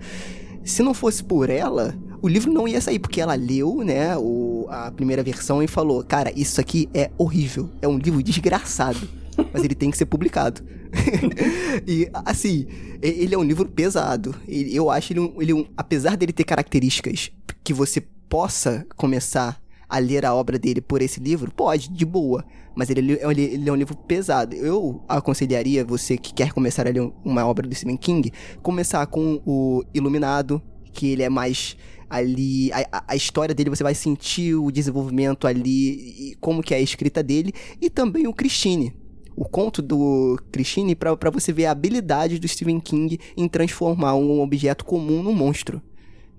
Se 0.63 0.83
não 0.83 0.93
fosse 0.93 1.23
por 1.23 1.49
ela, 1.49 1.97
o 2.27 2.29
livro 2.29 2.53
não 2.53 2.67
ia 2.67 2.81
sair, 2.81 2.99
porque 2.99 3.21
ela 3.21 3.35
leu, 3.35 3.83
né, 3.85 4.17
o, 4.19 4.67
a 4.69 4.91
primeira 4.91 5.23
versão 5.23 5.63
e 5.63 5.67
falou: 5.67 6.03
Cara, 6.05 6.33
isso 6.37 6.61
aqui 6.61 6.89
é 6.93 7.11
horrível, 7.17 7.71
é 7.81 7.87
um 7.89 7.99
livro 7.99 8.23
desgraçado, 8.23 9.09
mas 9.53 9.63
ele 9.65 9.75
tem 9.75 9.91
que 9.91 9.97
ser 9.97 10.07
publicado. 10.07 10.63
e, 11.87 12.09
assim, 12.25 12.67
ele 13.03 13.35
é 13.35 13.39
um 13.39 13.43
livro 13.43 13.69
pesado. 13.69 14.35
Ele- 14.49 14.75
eu 14.75 14.91
acho 14.91 15.13
ele, 15.13 15.21
um, 15.21 15.35
ele 15.41 15.53
um. 15.53 15.67
Apesar 15.77 16.17
dele 16.17 16.33
ter 16.33 16.45
características 16.45 17.31
que 17.63 17.73
você 17.73 18.01
possa 18.29 18.87
começar 18.97 19.61
a 19.89 19.99
ler 19.99 20.25
a 20.27 20.35
obra 20.35 20.59
dele 20.59 20.81
por 20.81 21.01
esse 21.03 21.21
livro, 21.21 21.51
pode, 21.53 21.91
de 21.91 22.05
boa. 22.05 22.45
Mas 22.75 22.91
ele, 22.91 23.01
li- 23.01 23.19
ele 23.23 23.69
é 23.69 23.73
um 23.73 23.77
livro 23.77 23.97
pesado. 23.97 24.55
Eu 24.57 25.03
aconselharia 25.09 25.85
você 25.85 26.17
que 26.19 26.35
quer 26.35 26.53
começar 26.53 26.87
a 26.87 26.91
ler 26.91 27.13
uma 27.25 27.47
obra 27.47 27.67
do 27.67 27.75
Stephen 27.75 27.97
King, 27.97 28.33
começar 28.63 29.07
com 29.07 29.41
o 29.47 29.83
Iluminado, 29.95 30.61
que 30.93 31.09
ele 31.13 31.23
é 31.23 31.29
mais 31.29 31.77
ali. 32.09 32.71
A, 32.73 33.05
a- 33.09 33.17
história 33.17 33.55
dele 33.55 33.71
você 33.71 33.83
vai 33.83 33.95
sentir 33.95 34.55
o 34.55 34.71
desenvolvimento 34.71 35.47
ali, 35.47 36.31
e 36.33 36.37
como 36.41 36.63
que 36.63 36.75
é 36.75 36.79
a 36.79 36.81
escrita 36.81 37.23
dele, 37.23 37.53
e 37.81 37.89
também 37.91 38.27
o 38.27 38.33
Christine. 38.33 38.95
O 39.35 39.45
conto 39.45 39.83
do 39.83 40.39
Christine 40.51 40.95
pra 40.95 41.15
você 41.31 41.53
ver 41.53 41.67
a 41.67 41.71
habilidade 41.71 42.39
do 42.39 42.49
Stephen 42.49 42.81
King 42.81 43.19
em 43.37 43.47
transformar 43.49 44.15
um 44.15 44.41
objeto 44.41 44.85
comum 44.85 45.23
num 45.23 45.35
monstro. 45.35 45.83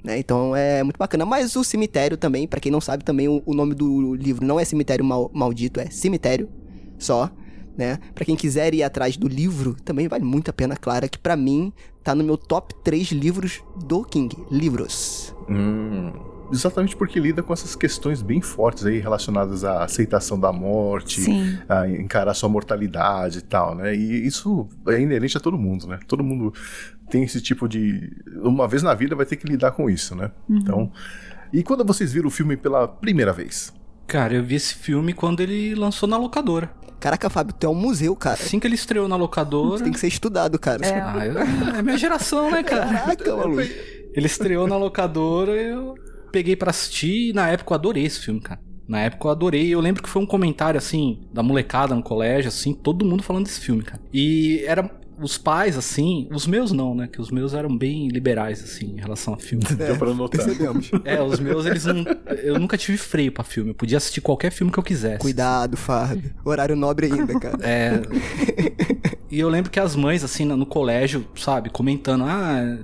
né? 0.04 0.18
Então 0.18 0.56
é 0.56 0.82
muito 0.84 0.98
bacana. 0.98 1.24
Mas 1.26 1.56
o 1.56 1.64
cemitério 1.64 2.18
também, 2.18 2.48
pra 2.48 2.60
quem 2.60 2.72
não 2.72 2.82
sabe, 2.82 3.04
também 3.04 3.28
o, 3.28 3.44
o 3.46 3.54
nome 3.54 3.76
do 3.76 4.16
livro 4.16 4.44
não 4.46 4.60
é 4.60 4.66
Cemitério 4.66 5.06
Mal- 5.06 5.30
Maldito, 5.34 5.80
é 5.80 5.90
Cemitério 5.92 6.50
só, 6.98 7.30
né? 7.78 8.00
Pra 8.16 8.26
quem 8.26 8.36
quiser 8.36 8.74
ir 8.74 8.84
atrás 8.84 9.16
do 9.16 9.28
livro, 9.28 9.76
também 9.86 10.08
vale 10.08 10.24
muito 10.24 10.50
a 10.50 10.54
pena, 10.54 10.76
claro, 10.76 11.08
que 11.10 11.18
pra 11.18 11.36
mim 11.36 11.72
tá 12.04 12.16
no 12.16 12.24
meu 12.24 12.38
top 12.38 12.74
3 12.84 13.12
livros 13.12 13.62
do 13.86 14.04
King. 14.04 14.36
Livros. 14.50 15.36
Hum, 15.50 16.12
exatamente 16.52 16.96
porque 16.96 17.20
lida 17.20 17.44
com 17.44 17.54
essas 17.54 17.76
questões 17.76 18.22
bem 18.22 18.42
fortes 18.42 18.86
aí 18.86 19.00
relacionadas 19.00 19.64
à 19.64 19.84
aceitação 19.84 20.40
da 20.40 20.52
morte, 20.52 21.22
Sim. 21.22 21.58
a 21.68 21.88
encarar 21.88 22.34
sua 22.34 22.50
mortalidade 22.50 23.40
e 23.40 23.42
tal, 23.42 23.76
né? 23.76 23.96
E 23.96 24.26
isso 24.26 24.68
é 24.88 25.00
inerente 25.00 25.38
a 25.38 25.40
todo 25.40 25.58
mundo, 25.58 25.88
né? 25.88 26.00
Todo 26.08 26.24
mundo 26.24 26.54
tem 27.10 27.24
esse 27.24 27.42
tipo 27.42 27.68
de. 27.68 28.12
Uma 28.42 28.68
vez 28.68 28.82
na 28.84 28.94
vida 28.94 29.16
vai 29.16 29.26
ter 29.26 29.36
que 29.36 29.48
lidar 29.48 29.72
com 29.72 29.90
isso, 29.90 30.16
né? 30.16 30.32
Então. 30.50 30.92
E 31.52 31.64
quando 31.64 31.86
vocês 31.86 32.12
viram 32.12 32.28
o 32.28 32.32
filme 32.32 32.58
pela 32.58 32.88
primeira 32.88 33.32
vez? 33.32 33.74
Cara, 34.06 34.34
eu 34.34 34.44
vi 34.44 34.56
esse 34.56 34.74
filme 34.74 35.14
quando 35.14 35.42
ele 35.42 35.76
lançou 35.76 36.08
na 36.08 36.18
locadora. 36.18 36.72
Caraca, 37.00 37.30
Fábio, 37.30 37.54
tu 37.58 37.66
é 37.66 37.70
um 37.70 37.76
museu, 37.76 38.16
cara. 38.16 38.36
Assim 38.42 38.60
que 38.60 38.68
ele 38.68 38.76
estreou 38.76 39.08
na 39.08 39.16
locadora. 39.16 39.78
Você 39.78 39.84
tem 39.84 39.94
que 39.94 40.00
ser 40.00 40.08
estudado, 40.08 40.58
cara. 40.58 40.86
É. 40.86 41.00
Ah, 41.00 41.26
eu- 41.26 41.76
é 41.78 41.82
minha 41.82 41.98
geração, 41.98 42.50
né, 42.50 42.64
cara? 42.64 42.88
Caraca, 42.88 43.36
maluco. 43.36 43.62
Ele 43.62 44.26
estreou 44.26 44.68
na 44.68 44.78
locadora, 44.78 45.52
eu 45.52 45.94
peguei 46.32 46.56
pra 46.56 46.72
assistir 46.72 47.30
e 47.30 47.34
na 47.34 47.48
época 47.50 47.72
eu 47.72 47.76
adorei 47.76 48.04
esse 48.06 48.20
filme, 48.20 48.40
cara. 48.42 48.60
Na 48.88 49.02
época 49.02 49.28
eu 49.28 49.32
adorei. 49.32 49.68
Eu 49.70 49.80
lembro 49.80 50.02
que 50.02 50.10
foi 50.10 50.22
um 50.22 50.26
comentário, 50.26 50.78
assim, 50.78 51.28
da 51.34 51.44
molecada 51.44 51.94
no 51.94 52.02
colégio, 52.02 52.48
assim, 52.48 52.74
todo 52.74 53.06
mundo 53.06 53.22
falando 53.22 53.46
desse 53.46 53.60
filme, 53.60 53.84
cara. 53.84 54.02
E 54.14 54.64
era 54.66 54.90
os 55.20 55.38
pais, 55.38 55.78
assim, 55.78 56.28
os 56.32 56.46
meus 56.46 56.72
não, 56.72 56.94
né? 56.94 57.08
Que 57.12 57.20
os 57.20 57.32
meus 57.32 57.54
eram 57.54 57.76
bem 57.76 58.08
liberais, 58.08 58.64
assim, 58.64 58.96
em 58.96 59.00
relação 59.00 59.34
a 59.34 59.38
filme. 59.38 59.64
Deu 59.64 59.98
pra 59.98 60.14
notar. 60.14 60.46
Percebemos. 60.46 60.92
É, 61.06 61.22
os 61.22 61.40
meus, 61.40 61.66
eles 61.66 61.86
não. 61.86 62.04
Eu 62.44 62.60
nunca 62.60 62.78
tive 62.78 62.98
freio 62.98 63.32
pra 63.32 63.44
filme. 63.44 63.72
Eu 63.72 63.76
podia 63.76 63.98
assistir 63.98 64.20
qualquer 64.22 64.52
filme 64.52 64.72
que 64.72 64.78
eu 64.78 64.84
quisesse. 64.84 65.20
Cuidado, 65.20 65.78
Fábio. 65.78 66.34
Horário 66.44 66.76
nobre 66.76 67.08
ainda, 67.08 67.40
cara. 67.40 67.58
É. 67.62 68.02
E 69.30 69.40
eu 69.40 69.50
lembro 69.50 69.70
que 69.70 69.80
as 69.80 69.94
mães, 69.96 70.24
assim, 70.24 70.46
no 70.46 70.56
no 70.56 70.66
colégio, 70.66 71.28
sabe, 71.36 71.70
comentando, 71.70 72.24
ah. 72.24 72.80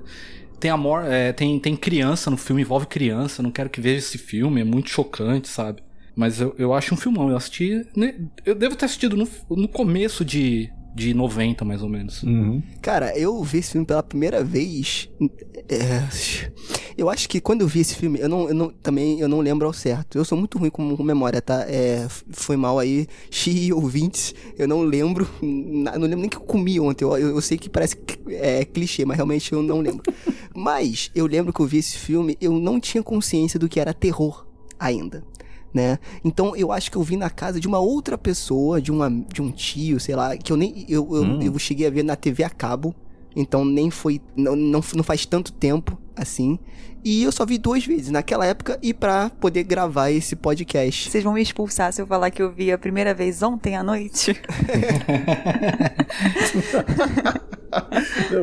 tem 0.59 0.69
amor, 0.69 1.05
é, 1.05 1.31
tem, 1.31 1.57
tem 1.57 1.75
criança 1.75 2.29
no 2.29 2.35
filme, 2.35 2.61
envolve 2.61 2.85
criança, 2.85 3.41
não 3.41 3.49
quero 3.49 3.69
que 3.69 3.79
veja 3.79 3.99
esse 3.99 4.17
filme, 4.17 4.59
é 4.59 4.63
muito 4.63 4.89
chocante, 4.89 5.47
sabe? 5.47 5.81
Mas 6.15 6.41
eu, 6.41 6.53
eu 6.57 6.73
acho 6.73 6.93
um 6.93 6.97
filmão, 6.97 7.29
eu 7.29 7.37
assisti. 7.37 7.87
né, 7.95 8.15
Eu 8.45 8.53
devo 8.53 8.75
ter 8.75 8.85
assistido 8.85 9.15
no, 9.15 9.27
no 9.49 9.67
começo 9.67 10.23
de, 10.23 10.69
de 10.95 11.13
90, 11.13 11.65
mais 11.65 11.81
ou 11.81 11.89
menos. 11.89 12.21
Uhum. 12.23 12.61
Cara, 12.81 13.17
eu 13.17 13.41
vi 13.43 13.57
esse 13.59 13.71
filme 13.71 13.85
pela 13.85 14.03
primeira 14.03 14.43
vez. 14.43 15.09
é, 15.69 16.03
eu 16.97 17.09
acho 17.09 17.27
que 17.27 17.41
quando 17.41 17.61
eu 17.61 17.67
vi 17.67 17.79
esse 17.79 17.95
filme, 17.95 18.19
eu 18.19 18.29
não, 18.29 18.47
eu 18.47 18.53
não- 18.53 18.69
também 18.69 19.19
eu 19.19 19.27
não 19.27 19.39
lembro 19.39 19.65
ao 19.65 19.73
certo. 19.73 20.17
Eu 20.17 20.25
sou 20.25 20.37
muito 20.37 20.57
ruim 20.57 20.69
com, 20.69 20.95
com 20.95 21.03
memória, 21.03 21.41
tá? 21.41 21.65
É, 21.67 22.07
foi 22.31 22.55
mal 22.55 22.77
aí, 22.79 23.07
xi 23.31 23.71
ouvintes. 23.73 24.33
Eu 24.57 24.67
não 24.67 24.81
lembro, 24.83 25.27
não 25.41 25.93
lembro 25.93 26.17
nem 26.17 26.25
o 26.27 26.29
que 26.29 26.37
eu 26.37 26.41
comi 26.41 26.79
ontem. 26.79 27.03
Eu, 27.05 27.17
eu- 27.17 27.29
eu 27.35 27.41
sei 27.41 27.57
que 27.57 27.69
parece 27.69 27.97
é, 28.29 28.63
clichê, 28.65 29.05
mas 29.05 29.17
realmente 29.17 29.51
eu 29.51 29.61
não 29.63 29.79
lembro. 29.79 30.03
mas 30.55 31.09
eu 31.15 31.25
lembro 31.25 31.51
que 31.51 31.59
eu 31.59 31.65
vi 31.65 31.77
esse 31.79 31.97
filme, 31.97 32.37
eu 32.39 32.53
não 32.59 32.79
tinha 32.79 33.01
consciência 33.01 33.59
do 33.59 33.67
que 33.67 33.79
era 33.79 33.93
terror 33.93 34.45
ainda. 34.79 35.23
Né? 35.73 35.97
Então 36.23 36.55
eu 36.55 36.71
acho 36.71 36.91
que 36.91 36.97
eu 36.97 37.01
vi 37.01 37.17
na 37.17 37.31
casa 37.31 37.59
de 37.59 37.67
uma 37.67 37.79
outra 37.79 38.15
pessoa, 38.17 38.79
de, 38.79 38.91
uma, 38.91 39.09
de 39.09 39.41
um 39.41 39.49
tio, 39.51 39.99
sei 39.99 40.15
lá, 40.15 40.37
que 40.37 40.51
eu 40.51 40.57
nem. 40.57 40.85
Eu, 40.87 41.15
eu, 41.15 41.23
Hum. 41.23 41.41
eu 41.41 41.57
cheguei 41.57 41.87
a 41.87 41.89
ver 41.89 42.03
na 42.03 42.15
TV 42.15 42.43
a 42.43 42.49
cabo. 42.49 42.93
Então 43.35 43.65
nem 43.65 43.89
foi. 43.89 44.21
Não, 44.35 44.55
não, 44.55 44.83
não 44.93 45.03
faz 45.03 45.25
tanto 45.25 45.51
tempo 45.51 45.97
assim. 46.15 46.59
E 47.03 47.23
eu 47.23 47.31
só 47.33 47.45
vi 47.45 47.57
duas 47.57 47.85
vezes, 47.85 48.11
naquela 48.11 48.45
época 48.45 48.79
e 48.81 48.93
pra 48.93 49.29
poder 49.29 49.63
gravar 49.63 50.09
esse 50.11 50.35
podcast. 50.37 51.09
Vocês 51.09 51.21
vão 51.23 51.33
me 51.33 51.41
expulsar 51.41 51.91
se 51.91 52.01
eu 52.01 52.07
falar 52.07 52.31
que 52.31 52.41
eu 52.41 52.49
vi 52.51 52.71
a 52.71 52.77
primeira 52.77 53.13
vez 53.13 53.41
ontem 53.43 53.75
à 53.75 53.83
noite? 53.83 54.39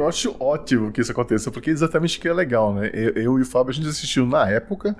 Eu 0.00 0.08
acho 0.08 0.34
ótimo 0.40 0.90
que 0.90 1.00
isso 1.00 1.12
aconteça, 1.12 1.50
porque 1.50 1.70
é 1.70 1.72
exatamente 1.72 2.18
o 2.18 2.20
que 2.20 2.28
é 2.28 2.32
legal, 2.32 2.74
né? 2.74 2.90
Eu, 2.92 3.10
eu 3.10 3.38
e 3.38 3.42
o 3.42 3.46
Fábio, 3.46 3.70
a 3.70 3.74
gente 3.74 3.88
assistiu 3.88 4.26
na 4.26 4.48
época, 4.48 4.96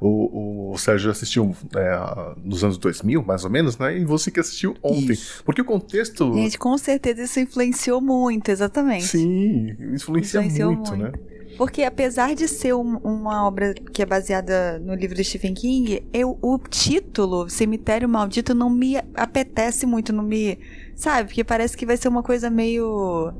o, 0.00 0.72
o 0.72 0.78
Sérgio 0.78 1.10
assistiu 1.10 1.54
é, 1.76 2.34
nos 2.44 2.62
anos 2.62 2.78
2000, 2.78 3.22
mais 3.22 3.44
ou 3.44 3.50
menos, 3.50 3.76
né? 3.78 3.98
E 3.98 4.04
você 4.04 4.30
que 4.30 4.40
assistiu 4.40 4.76
ontem. 4.82 5.12
Isso. 5.12 5.42
Porque 5.44 5.60
o 5.60 5.64
contexto... 5.64 6.32
Gente, 6.34 6.58
com 6.58 6.76
certeza 6.78 7.22
isso 7.22 7.40
influenciou 7.40 8.00
muito, 8.00 8.50
exatamente. 8.50 9.04
Sim, 9.06 9.76
influencia 9.92 10.40
Influenciou 10.40 10.72
muito, 10.72 10.96
muito. 10.96 11.02
né? 11.04 11.12
Porque 11.56 11.84
apesar 11.84 12.34
de 12.34 12.48
ser 12.48 12.74
um- 12.74 12.96
uma 12.98 13.46
obra 13.46 13.74
que 13.74 14.02
é 14.02 14.06
baseada 14.06 14.78
no 14.80 14.92
livro 14.94 15.16
do 15.16 15.22
Stephen 15.22 15.54
King, 15.54 16.04
eu, 16.12 16.36
o 16.42 16.58
título, 16.58 17.48
Cemitério 17.48 18.08
Maldito, 18.08 18.54
não 18.54 18.68
me 18.68 18.96
apetece 19.14 19.86
muito, 19.86 20.12
não 20.12 20.24
me. 20.24 20.58
Sabe? 20.96 21.28
Porque 21.28 21.44
parece 21.44 21.76
que 21.76 21.86
vai 21.86 21.96
ser 21.96 22.08
uma 22.08 22.22
coisa 22.24 22.50
meio. 22.50 23.32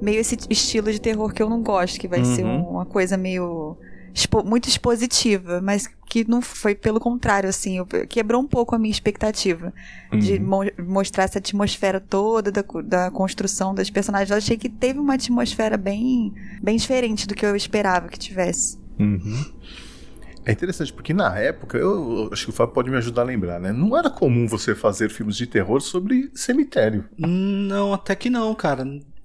Meio 0.00 0.20
esse 0.20 0.36
estilo 0.50 0.90
de 0.92 1.00
terror 1.00 1.32
que 1.32 1.42
eu 1.42 1.48
não 1.50 1.62
gosto, 1.62 1.98
que 1.98 2.08
vai 2.08 2.24
ser 2.24 2.44
Uhum. 2.44 2.62
uma 2.70 2.86
coisa 2.86 3.16
meio. 3.16 3.76
expo- 4.14 4.42
muito 4.42 4.68
expositiva, 4.68 5.60
mas 5.60 5.86
que 6.08 6.28
não 6.28 6.42
foi 6.42 6.74
pelo 6.74 6.98
contrário, 6.98 7.48
assim, 7.48 7.76
eu- 7.78 7.86
quebrou 8.08 8.40
um 8.42 8.46
pouco 8.48 8.74
a 8.74 8.78
minha 8.78 8.90
expectativa 8.90 9.72
de 10.18 10.38
Uhum. 10.38 10.44
mo- 10.44 10.84
mostrar 10.88 11.24
essa 11.24 11.38
atmosfera 11.38 12.00
toda 12.00 12.50
da, 12.50 12.64
da 12.84 13.10
construção 13.12 13.72
das 13.72 13.90
personagens. 13.90 14.30
Eu 14.30 14.38
achei 14.38 14.56
que 14.56 14.68
teve 14.68 14.98
uma 14.98 15.14
atmosfera 15.14 15.76
bem, 15.76 16.32
bem 16.60 16.76
diferente 16.76 17.28
do 17.28 17.34
que 17.34 17.46
eu 17.46 17.54
esperava 17.54 18.08
que 18.08 18.18
tivesse. 18.18 18.76
Uhum. 18.98 19.44
É 20.44 20.52
interessante, 20.52 20.92
porque 20.92 21.12
na 21.12 21.38
época, 21.38 21.76
eu, 21.76 22.24
eu 22.24 22.30
acho 22.32 22.44
que 22.46 22.50
o 22.50 22.54
Fábio 22.54 22.72
pode 22.74 22.90
me 22.90 22.96
ajudar 22.96 23.20
a 23.22 23.24
lembrar, 23.26 23.60
né? 23.60 23.70
Não 23.70 23.96
era 23.96 24.08
comum 24.08 24.48
você 24.48 24.74
fazer 24.74 25.10
filmes 25.10 25.36
de 25.36 25.46
terror 25.46 25.80
sobre 25.80 26.30
cemitério. 26.34 27.04
Não, 27.18 27.92
até 27.92 28.16
que 28.16 28.30
não, 28.30 28.52
cara. 28.54 28.84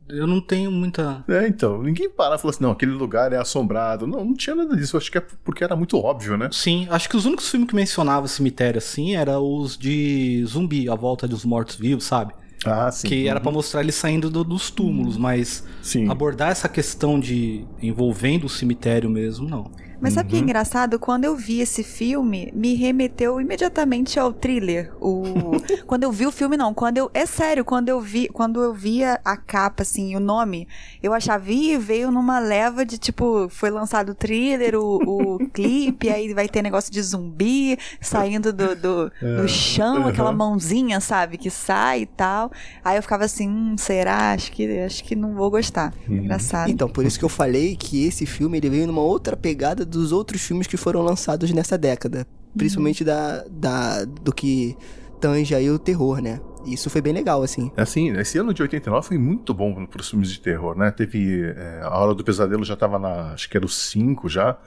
Eu 0.09 0.27
não 0.27 0.41
tenho 0.41 0.71
muita. 0.71 1.23
É, 1.27 1.47
então, 1.47 1.81
ninguém 1.81 2.09
para 2.09 2.35
e 2.35 2.37
fala 2.37 2.51
assim, 2.51 2.63
não, 2.63 2.71
aquele 2.71 2.91
lugar 2.91 3.31
é 3.33 3.37
assombrado. 3.37 4.05
Não, 4.05 4.23
não 4.25 4.33
tinha 4.33 4.55
nada 4.55 4.75
disso. 4.75 4.97
Acho 4.97 5.11
que 5.11 5.17
é 5.17 5.23
porque 5.43 5.63
era 5.63 5.75
muito 5.75 5.97
óbvio, 5.97 6.37
né? 6.37 6.49
Sim, 6.51 6.87
acho 6.89 7.09
que 7.09 7.15
os 7.17 7.25
únicos 7.25 7.49
filmes 7.49 7.69
que 7.69 7.75
mencionavam 7.75 8.27
cemitério 8.27 8.77
assim 8.77 9.15
eram 9.15 9.41
os 9.43 9.77
de 9.77 10.43
zumbi, 10.45 10.89
a 10.89 10.95
volta 10.95 11.27
dos 11.27 11.45
mortos-vivos, 11.45 12.03
sabe? 12.03 12.33
Ah, 12.65 12.89
sim. 12.89 13.09
que 13.09 13.27
era 13.27 13.41
pra 13.41 13.49
Uhum. 13.49 13.55
mostrar 13.55 13.81
eles 13.81 13.95
saindo 13.95 14.29
do- 14.29 14.41
dos 14.43 14.69
túmulos, 14.71 15.17
mas 15.17 15.67
Sim. 15.81 16.09
abordar 16.09 16.49
essa 16.49 16.69
questão 16.69 17.19
de 17.19 17.65
envolvendo 17.81 18.45
o 18.45 18.49
cemitério 18.49 19.09
mesmo, 19.09 19.49
não. 19.49 19.69
Mas 20.03 20.13
sabe 20.13 20.27
o 20.27 20.29
que 20.29 20.35
é 20.35 20.39
Uhum. 20.39 20.43
engraçado? 20.43 20.99
Quando 20.99 21.23
eu 21.23 21.35
vi 21.35 21.61
esse 21.61 21.81
filme, 21.83 22.51
me 22.53 22.75
remeteu 22.75 23.39
imediatamente 23.39 24.19
ao 24.19 24.33
thriller. 24.33 24.91
O... 25.01 25.23
quando 25.87 26.03
eu 26.03 26.11
vi 26.11 26.25
o 26.27 26.31
filme, 26.31 26.57
não. 26.57 26.73
Quando 26.73 26.97
eu. 26.97 27.09
É 27.13 27.25
sério, 27.25 27.63
quando 27.63 27.87
eu 27.87 28.01
vi, 28.01 28.27
quando 28.27 28.61
eu 28.61 28.73
via 28.73 29.19
a 29.23 29.37
capa, 29.37 29.83
assim, 29.83 30.13
o 30.15 30.19
nome, 30.19 30.67
eu 31.01 31.13
achava, 31.13 31.49
ih, 31.49 31.77
veio 31.77 32.11
numa 32.11 32.37
leva 32.39 32.85
de 32.85 32.97
tipo, 32.97 33.47
foi 33.49 33.69
lançado 33.69 34.09
o 34.09 34.15
thriller, 34.15 34.75
o, 34.75 34.97
o 35.37 35.39
clipe, 35.53 36.09
aí 36.09 36.33
vai 36.33 36.49
ter 36.49 36.61
negócio 36.61 36.91
de 36.91 37.01
zumbi 37.01 37.77
saindo 38.01 38.51
do, 38.51 38.75
do, 38.75 39.11
do 39.21 39.47
chão, 39.47 40.05
aquela 40.07 40.31
Uhum. 40.31 40.37
mãozinha, 40.37 40.99
sabe, 40.99 41.37
que 41.37 41.49
sai 41.49 42.01
e 42.01 42.05
tal. 42.05 42.51
Aí 42.83 42.97
eu 42.97 43.01
ficava 43.01 43.23
assim, 43.23 43.47
hum, 43.47 43.75
será? 43.77 44.33
Acho 44.33 44.51
que, 44.51 44.79
acho 44.79 45.03
que 45.03 45.15
não 45.15 45.33
vou 45.33 45.49
gostar. 45.49 45.93
Engraçado. 46.09 46.69
Então, 46.69 46.89
por 46.89 47.05
isso 47.05 47.17
que 47.17 47.23
eu 47.23 47.29
falei 47.29 47.77
que 47.77 48.05
esse 48.05 48.25
filme 48.25 48.57
ele 48.57 48.69
veio 48.69 48.87
numa 48.87 49.01
outra 49.01 49.37
pegada 49.37 49.85
dos 49.93 50.11
outros 50.11 50.41
filmes 50.41 50.67
que 50.67 50.77
foram 50.77 51.01
lançados 51.01 51.51
nessa 51.51 51.77
década. 51.77 52.27
Principalmente 52.55 53.03
da, 53.03 53.43
da, 53.49 54.05
do 54.05 54.31
que 54.31 54.77
tange 55.19 55.55
aí 55.55 55.71
o 55.71 55.79
terror, 55.79 56.21
né? 56.21 56.39
Isso 56.65 56.89
foi 56.89 57.01
bem 57.01 57.13
legal, 57.13 57.41
assim. 57.41 57.71
Assim, 57.75 58.11
esse 58.17 58.37
ano 58.37 58.53
de 58.53 58.61
89 58.61 59.07
foi 59.07 59.17
muito 59.17 59.53
bom 59.53 59.85
para 59.85 60.01
os 60.01 60.09
filmes 60.09 60.29
de 60.29 60.39
terror, 60.39 60.77
né? 60.77 60.91
Teve 60.91 61.43
é, 61.43 61.81
A 61.83 61.97
Hora 61.97 62.13
do 62.13 62.23
Pesadelo 62.23 62.63
já 62.63 62.75
tava 62.75 62.99
na. 62.99 63.33
Acho 63.33 63.49
que 63.49 63.57
era 63.57 63.65
o 63.65 63.69
5 63.69 64.29
já. 64.29 64.57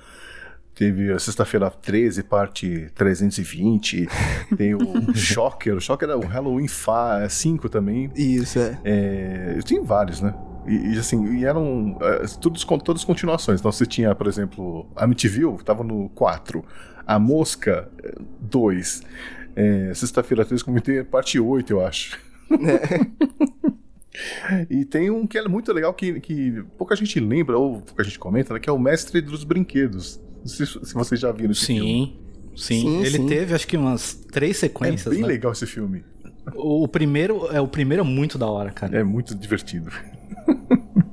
Teve 0.74 1.10
a 1.10 1.18
Sexta-feira 1.18 1.70
13, 1.70 2.22
parte 2.22 2.90
320. 2.94 4.06
Tem 4.56 4.74
o 4.74 5.14
Shocker. 5.14 5.76
O 5.76 5.80
Shocker 5.80 6.08
era 6.08 6.18
o 6.18 6.26
Halloween 6.26 6.66
5 6.68 7.68
também. 7.70 8.10
Isso, 8.14 8.58
é. 8.58 8.78
É, 8.84 9.58
tem 9.66 9.82
vários, 9.82 10.20
né? 10.20 10.34
E, 10.66 10.94
e, 10.94 10.98
assim, 10.98 11.36
e 11.36 11.44
eram 11.44 11.96
é, 12.00 12.26
todos, 12.40 12.64
com 12.64 12.78
todas 12.78 13.04
continuações. 13.04 13.60
Então 13.60 13.70
você 13.70 13.86
tinha, 13.86 14.14
por 14.14 14.26
exemplo, 14.26 14.86
Amityville, 14.96 15.58
tava 15.64 15.84
no 15.84 16.08
4. 16.10 16.64
A 17.06 17.18
Mosca, 17.18 17.88
2. 18.40 19.02
É, 19.54 19.92
Sexta-feira 19.94 20.44
13, 20.44 20.64
comentei 20.64 21.02
parte 21.04 21.38
8, 21.38 21.72
eu 21.72 21.86
acho. 21.86 22.18
E 24.70 24.84
tem 24.84 25.10
um 25.10 25.26
que 25.26 25.36
é 25.36 25.46
muito 25.46 25.72
legal 25.72 25.92
que, 25.92 26.20
que 26.20 26.64
pouca 26.78 26.96
gente 26.96 27.20
lembra, 27.20 27.58
ou 27.58 27.82
pouca 27.82 28.02
gente 28.02 28.18
comenta, 28.18 28.54
né, 28.54 28.60
que 28.60 28.68
é 28.68 28.72
o 28.72 28.78
Mestre 28.78 29.20
dos 29.20 29.44
Brinquedos. 29.44 30.20
Não 30.40 30.46
sei 30.46 30.64
se, 30.66 30.72
se 30.84 30.94
vocês 30.94 31.20
já 31.20 31.30
viram 31.32 31.52
esse 31.52 31.66
filme. 31.66 31.82
Sim, 31.82 32.16
sim. 32.56 32.80
Sim, 32.80 33.00
Ele 33.00 33.18
sim. 33.18 33.26
teve 33.26 33.54
acho 33.54 33.66
que 33.66 33.76
umas 33.76 34.14
três 34.14 34.56
É 34.56 34.60
sequências, 34.60 35.12
bem 35.12 35.22
né? 35.22 35.28
legal 35.28 35.52
esse 35.52 35.66
filme. 35.66 36.02
O, 36.54 36.84
o 36.84 36.88
primeiro 36.88 37.46
é 37.48 37.60
o 37.60 37.68
primeiro 37.68 38.02
é 38.02 38.06
muito 38.06 38.38
da 38.38 38.46
hora, 38.46 38.70
cara. 38.70 38.96
É 38.96 39.04
muito 39.04 39.34
divertido. 39.34 39.90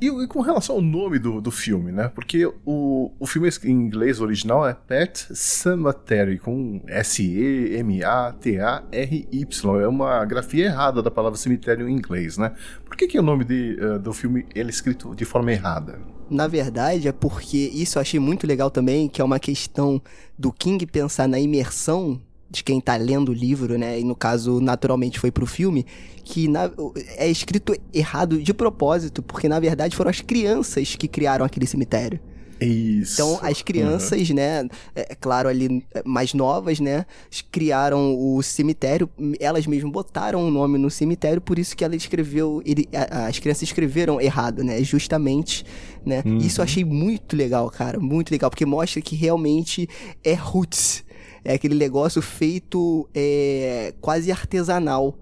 E, 0.00 0.06
e 0.06 0.26
com 0.28 0.40
relação 0.40 0.76
ao 0.76 0.80
nome 0.80 1.18
do, 1.18 1.40
do 1.40 1.50
filme, 1.50 1.90
né? 1.90 2.08
Porque 2.14 2.46
o, 2.64 3.10
o 3.18 3.26
filme 3.26 3.50
em 3.64 3.72
inglês 3.72 4.20
original 4.20 4.64
é 4.66 4.72
Pet 4.72 5.26
Cemetery, 5.36 6.38
com 6.38 6.80
S-E-M-A-T-A-R-Y. 6.86 7.80
É 9.80 9.88
uma 9.88 10.24
grafia 10.24 10.66
errada 10.66 11.02
da 11.02 11.10
palavra 11.10 11.36
cemitério 11.36 11.88
em 11.88 11.92
inglês, 11.92 12.38
né? 12.38 12.52
Por 12.84 12.96
que, 12.96 13.08
que 13.08 13.18
o 13.18 13.22
nome 13.22 13.44
de, 13.44 13.76
eh, 13.80 13.98
do 13.98 14.12
filme 14.12 14.46
ele 14.54 14.68
é 14.68 14.70
escrito 14.70 15.16
de 15.16 15.24
forma 15.24 15.50
errada? 15.50 15.98
Na 16.30 16.46
verdade, 16.46 17.08
é 17.08 17.12
porque 17.12 17.56
isso 17.56 17.98
eu 17.98 18.02
achei 18.02 18.20
muito 18.20 18.46
legal 18.46 18.70
também, 18.70 19.08
que 19.08 19.20
é 19.20 19.24
uma 19.24 19.40
questão 19.40 20.00
do 20.38 20.52
King 20.52 20.86
pensar 20.86 21.26
na 21.26 21.40
imersão 21.40 22.20
de 22.50 22.64
quem 22.64 22.80
tá 22.80 22.96
lendo 22.96 23.30
o 23.30 23.34
livro, 23.34 23.78
né? 23.78 24.00
E 24.00 24.04
no 24.04 24.16
caso, 24.16 24.60
naturalmente, 24.60 25.18
foi 25.20 25.30
pro 25.30 25.46
filme, 25.46 25.84
que 26.24 26.48
na- 26.48 26.70
é 27.16 27.28
escrito 27.28 27.74
errado 27.92 28.40
de 28.42 28.54
propósito, 28.54 29.22
porque 29.22 29.48
na 29.48 29.60
verdade 29.60 29.94
foram 29.96 30.10
as 30.10 30.20
crianças 30.20 30.96
que 30.96 31.06
criaram 31.08 31.44
aquele 31.44 31.66
cemitério. 31.66 32.18
Isso. 32.60 33.12
Então, 33.14 33.38
as 33.40 33.62
crianças, 33.62 34.30
né, 34.30 34.66
é 34.96 35.12
é 35.12 35.14
claro, 35.14 35.48
ali 35.48 35.84
é, 35.94 36.02
mais 36.04 36.34
novas, 36.34 36.80
né, 36.80 37.06
criaram 37.52 38.16
o 38.18 38.42
cemitério, 38.42 39.08
elas 39.38 39.64
mesmas 39.66 39.92
botaram 39.92 40.46
o 40.46 40.50
nome 40.50 40.76
no 40.76 40.90
cemitério, 40.90 41.40
por 41.40 41.56
isso 41.56 41.76
que 41.76 41.84
ela 41.84 41.94
escreveu, 41.94 42.60
ele, 42.66 42.88
a- 42.92 43.26
as 43.26 43.38
crianças 43.38 43.62
escreveram 43.62 44.20
errado, 44.20 44.64
né, 44.64 44.82
justamente, 44.82 45.64
né. 46.04 46.22
Uhum. 46.26 46.38
Isso 46.38 46.60
eu 46.60 46.64
achei 46.64 46.84
muito 46.84 47.36
legal, 47.36 47.70
cara, 47.70 48.00
muito 48.00 48.30
legal, 48.32 48.50
porque 48.50 48.66
mostra 48.66 49.00
que 49.00 49.14
realmente 49.14 49.88
é 50.24 50.34
roots, 50.34 51.04
é 51.44 51.54
aquele 51.54 51.74
negócio 51.74 52.20
feito 52.22 53.08
é, 53.14 53.94
quase 54.00 54.30
artesanal 54.30 55.18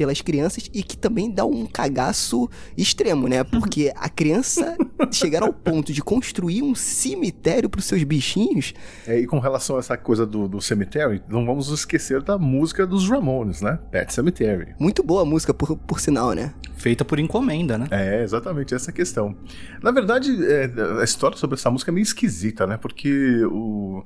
pelas 0.00 0.22
crianças 0.22 0.70
e 0.72 0.82
que 0.82 0.96
também 0.96 1.30
dá 1.30 1.44
um 1.44 1.66
cagaço 1.66 2.48
extremo, 2.74 3.28
né? 3.28 3.44
Porque 3.44 3.92
a 3.94 4.08
criança 4.08 4.74
chegar 5.12 5.42
ao 5.42 5.52
ponto 5.52 5.92
de 5.92 6.00
construir 6.00 6.62
um 6.62 6.74
cemitério 6.74 7.68
para 7.68 7.80
os 7.80 7.84
seus 7.84 8.02
bichinhos, 8.02 8.72
É, 9.06 9.18
e 9.18 9.26
com 9.26 9.38
relação 9.38 9.76
a 9.76 9.78
essa 9.80 9.98
coisa 9.98 10.24
do, 10.24 10.48
do 10.48 10.58
cemitério, 10.58 11.20
não 11.28 11.44
vamos 11.44 11.68
esquecer 11.68 12.22
da 12.22 12.38
música 12.38 12.86
dos 12.86 13.10
Ramones, 13.10 13.60
né? 13.60 13.78
Pet 13.90 14.10
Cemetery. 14.10 14.74
muito 14.78 15.02
boa 15.02 15.20
a 15.20 15.24
música, 15.26 15.52
por, 15.52 15.76
por 15.76 16.00
sinal, 16.00 16.32
né? 16.32 16.54
feita 16.80 17.04
por 17.04 17.18
encomenda, 17.18 17.76
né? 17.76 17.86
É, 17.90 18.22
exatamente, 18.22 18.74
essa 18.74 18.90
é 18.90 18.92
a 18.92 18.94
questão. 18.94 19.36
Na 19.82 19.90
verdade, 19.90 20.30
é, 20.46 20.70
a 20.98 21.04
história 21.04 21.36
sobre 21.36 21.56
essa 21.56 21.70
música 21.70 21.90
é 21.90 21.92
meio 21.92 22.02
esquisita, 22.02 22.66
né? 22.66 22.78
Porque 22.78 23.44
o. 23.44 24.02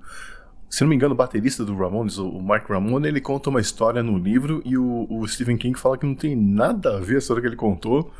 Se 0.74 0.82
não 0.82 0.88
me 0.88 0.96
engano, 0.96 1.14
o 1.14 1.16
baterista 1.16 1.64
do 1.64 1.72
Ramones, 1.76 2.18
o 2.18 2.40
Mark 2.40 2.68
Ramone, 2.68 3.06
ele 3.06 3.20
conta 3.20 3.48
uma 3.48 3.60
história 3.60 4.02
no 4.02 4.18
livro 4.18 4.60
e 4.64 4.76
o, 4.76 5.06
o 5.08 5.24
Stephen 5.28 5.56
King 5.56 5.78
fala 5.78 5.96
que 5.96 6.04
não 6.04 6.16
tem 6.16 6.34
nada 6.34 6.96
a 6.96 6.98
ver 6.98 7.14
a 7.14 7.18
história 7.18 7.40
que 7.40 7.46
ele 7.46 7.54
contou. 7.54 8.10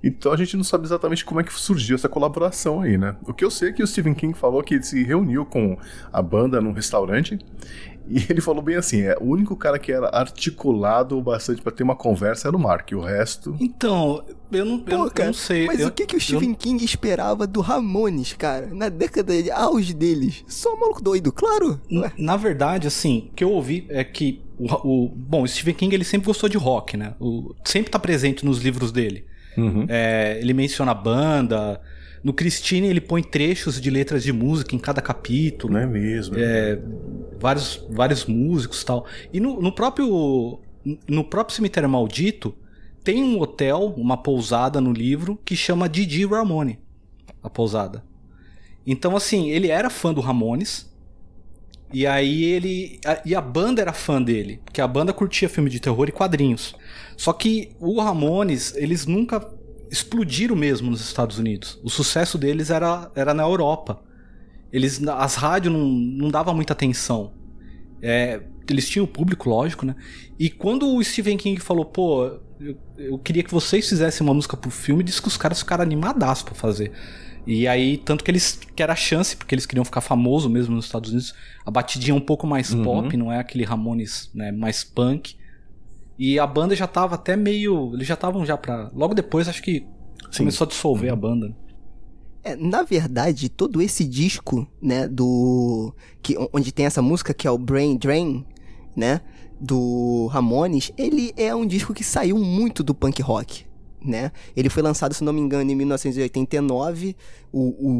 Então 0.00 0.32
a 0.32 0.36
gente 0.36 0.56
não 0.56 0.62
sabe 0.62 0.84
exatamente 0.84 1.24
como 1.24 1.40
é 1.40 1.42
que 1.42 1.52
surgiu 1.52 1.96
essa 1.96 2.08
colaboração 2.08 2.82
aí, 2.82 2.96
né? 2.96 3.16
O 3.26 3.34
que 3.34 3.44
eu 3.44 3.50
sei 3.50 3.70
é 3.70 3.72
que 3.72 3.82
o 3.82 3.86
Stephen 3.86 4.14
King 4.14 4.38
falou 4.38 4.62
que 4.62 4.74
ele 4.74 4.84
se 4.84 5.02
reuniu 5.02 5.44
com 5.44 5.76
a 6.12 6.22
banda 6.22 6.60
num 6.60 6.70
restaurante 6.70 7.36
e 8.08 8.24
ele 8.30 8.40
falou 8.40 8.62
bem 8.62 8.76
assim: 8.76 9.02
é, 9.02 9.16
o 9.20 9.24
único 9.24 9.54
cara 9.56 9.78
que 9.78 9.92
era 9.92 10.08
articulado 10.08 11.20
bastante 11.20 11.60
para 11.62 11.72
ter 11.72 11.82
uma 11.82 11.96
conversa 11.96 12.48
era 12.48 12.56
o 12.56 12.60
Mark, 12.60 12.90
e 12.90 12.94
o 12.94 13.00
resto. 13.00 13.56
Então, 13.60 14.22
eu 14.50 14.64
não, 14.64 14.78
Pô, 14.78 14.90
eu, 14.92 15.04
eu 15.04 15.10
cara, 15.10 15.26
não 15.28 15.34
sei. 15.34 15.66
Mas 15.66 15.80
eu, 15.80 15.88
o 15.88 15.90
que, 15.90 16.06
que 16.06 16.16
o 16.16 16.20
Stephen 16.20 16.50
eu- 16.50 16.56
King 16.56 16.84
esperava 16.84 17.46
do 17.46 17.60
Ramones, 17.60 18.32
cara? 18.32 18.68
Na 18.72 18.88
década 18.88 19.42
de 19.42 19.50
auge 19.50 19.92
deles. 19.94 20.44
Só 20.48 20.74
um 20.74 20.80
maluco 20.80 21.02
doido, 21.02 21.30
claro. 21.32 21.80
N- 21.90 22.10
Na 22.18 22.36
verdade, 22.36 22.86
assim, 22.86 23.28
o 23.30 23.34
que 23.34 23.44
eu 23.44 23.50
ouvi 23.50 23.86
é 23.88 24.02
que 24.04 24.42
o, 24.58 24.66
o- 25.04 25.08
bom, 25.14 25.42
o 25.42 25.48
Stephen 25.48 25.74
King 25.74 25.94
ele 25.94 26.04
sempre 26.04 26.26
gostou 26.26 26.48
de 26.48 26.56
rock, 26.56 26.96
né? 26.96 27.14
O, 27.20 27.54
sempre 27.64 27.90
tá 27.90 27.98
presente 27.98 28.44
nos 28.44 28.58
livros 28.58 28.90
dele. 28.90 29.24
Uhum. 29.56 29.86
É, 29.88 30.38
ele 30.40 30.52
menciona 30.54 30.92
a 30.92 30.94
banda. 30.94 31.80
No 32.22 32.32
Christine 32.32 32.88
ele 32.88 33.00
põe 33.00 33.22
trechos 33.22 33.80
de 33.80 33.90
letras 33.90 34.22
de 34.22 34.32
música 34.32 34.74
em 34.74 34.78
cada 34.78 35.00
capítulo. 35.00 35.72
Não 35.74 35.80
é 35.80 35.86
mesmo? 35.86 36.34
É, 36.38 36.78
vários, 37.38 37.84
vários 37.90 38.26
músicos 38.26 38.82
e 38.82 38.84
tal. 38.84 39.06
E 39.32 39.40
no, 39.40 39.60
no 39.60 39.72
próprio 39.72 40.60
no 41.08 41.24
próprio 41.24 41.54
Cemitério 41.54 41.88
Maldito 41.88 42.54
tem 43.04 43.22
um 43.22 43.40
hotel, 43.40 43.94
uma 43.96 44.16
pousada 44.16 44.80
no 44.80 44.92
livro 44.92 45.38
que 45.44 45.54
chama 45.56 45.88
Didi 45.88 46.26
Ramone, 46.26 46.78
a 47.42 47.48
pousada. 47.48 48.04
Então 48.86 49.16
assim, 49.16 49.50
ele 49.50 49.68
era 49.68 49.90
fã 49.90 50.12
do 50.12 50.20
Ramones. 50.20 50.88
E 51.92 52.06
aí 52.06 52.44
ele 52.44 53.00
a- 53.04 53.22
e 53.24 53.34
a 53.34 53.40
banda 53.40 53.80
era 53.80 53.94
fã 53.94 54.20
dele, 54.20 54.60
porque 54.64 54.80
a 54.80 54.86
banda 54.86 55.12
curtia 55.12 55.48
filme 55.48 55.70
de 55.70 55.80
terror 55.80 56.06
e 56.08 56.12
quadrinhos. 56.12 56.74
Só 57.16 57.32
que 57.32 57.70
o 57.80 57.98
Ramones, 58.00 58.74
eles 58.76 59.06
nunca 59.06 59.40
explodiram 59.90 60.54
mesmo 60.56 60.90
nos 60.90 61.00
Estados 61.00 61.38
Unidos. 61.38 61.78
O 61.82 61.90
sucesso 61.90 62.36
deles 62.38 62.70
era, 62.70 63.10
era 63.14 63.32
na 63.32 63.42
Europa 63.42 64.02
eles 64.72 65.02
as 65.06 65.34
rádios 65.34 65.72
não, 65.72 65.86
não 65.88 66.30
davam 66.30 66.54
muita 66.54 66.72
atenção. 66.72 67.32
É, 68.02 68.40
eles 68.68 68.88
tinham 68.88 69.04
o 69.04 69.08
público, 69.08 69.48
lógico, 69.48 69.84
né? 69.84 69.96
E 70.38 70.50
quando 70.50 70.94
o 70.94 71.02
Stephen 71.02 71.36
King 71.36 71.60
falou, 71.60 71.84
pô, 71.84 72.38
eu, 72.60 72.76
eu 72.96 73.18
queria 73.18 73.42
que 73.42 73.50
vocês 73.50 73.88
fizessem 73.88 74.26
uma 74.26 74.34
música 74.34 74.56
pro 74.56 74.70
filme, 74.70 75.02
disse 75.02 75.20
que 75.22 75.28
os 75.28 75.36
caras 75.36 75.60
ficaram 75.60 75.82
animadaços 75.82 76.44
pra 76.44 76.54
fazer. 76.54 76.92
E 77.46 77.66
aí, 77.66 77.96
tanto 77.96 78.22
que 78.22 78.30
eles 78.30 78.60
que 78.76 78.82
era 78.82 78.92
a 78.92 78.96
chance, 78.96 79.34
porque 79.34 79.54
eles 79.54 79.64
queriam 79.64 79.84
ficar 79.84 80.02
famoso 80.02 80.50
mesmo 80.50 80.74
nos 80.76 80.84
Estados 80.84 81.10
Unidos, 81.10 81.34
a 81.64 81.70
batidinha 81.70 82.14
é 82.14 82.16
um 82.16 82.20
pouco 82.20 82.46
mais 82.46 82.72
Uhum. 82.72 82.84
pop, 82.84 83.16
não 83.16 83.32
é 83.32 83.38
aquele 83.38 83.64
Ramones 83.64 84.30
né, 84.34 84.52
mais 84.52 84.84
punk. 84.84 85.36
E 86.18 86.38
a 86.38 86.46
banda 86.46 86.74
já 86.74 86.86
tava 86.86 87.14
até 87.14 87.36
meio. 87.36 87.94
Eles 87.94 88.06
já 88.06 88.14
estavam 88.14 88.44
já 88.44 88.56
pra. 88.56 88.90
Logo 88.92 89.14
depois, 89.14 89.48
acho 89.48 89.62
que 89.62 89.86
Sim. 90.30 90.38
começou 90.38 90.64
a 90.64 90.68
dissolver 90.68 91.12
a 91.12 91.16
banda. 91.16 91.54
É, 92.42 92.56
na 92.56 92.82
verdade, 92.82 93.48
todo 93.48 93.80
esse 93.80 94.04
disco, 94.04 94.66
né, 94.82 95.06
do. 95.06 95.94
Que, 96.22 96.36
onde 96.52 96.72
tem 96.72 96.86
essa 96.86 97.02
música 97.02 97.32
que 97.32 97.46
é 97.46 97.50
o 97.50 97.58
Brain 97.58 97.96
Drain, 97.96 98.44
né? 98.96 99.20
Do 99.60 100.26
Ramones, 100.26 100.92
ele 100.96 101.32
é 101.36 101.54
um 101.54 101.66
disco 101.66 101.92
que 101.92 102.04
saiu 102.04 102.38
muito 102.38 102.82
do 102.82 102.94
punk 102.94 103.20
rock. 103.22 103.67
Né? 104.04 104.30
Ele 104.56 104.68
foi 104.68 104.82
lançado, 104.82 105.12
se 105.12 105.24
não 105.24 105.32
me 105.32 105.40
engano, 105.40 105.68
em 105.70 105.74
1989, 105.74 107.16
o, 107.52 107.60
o, 107.60 107.90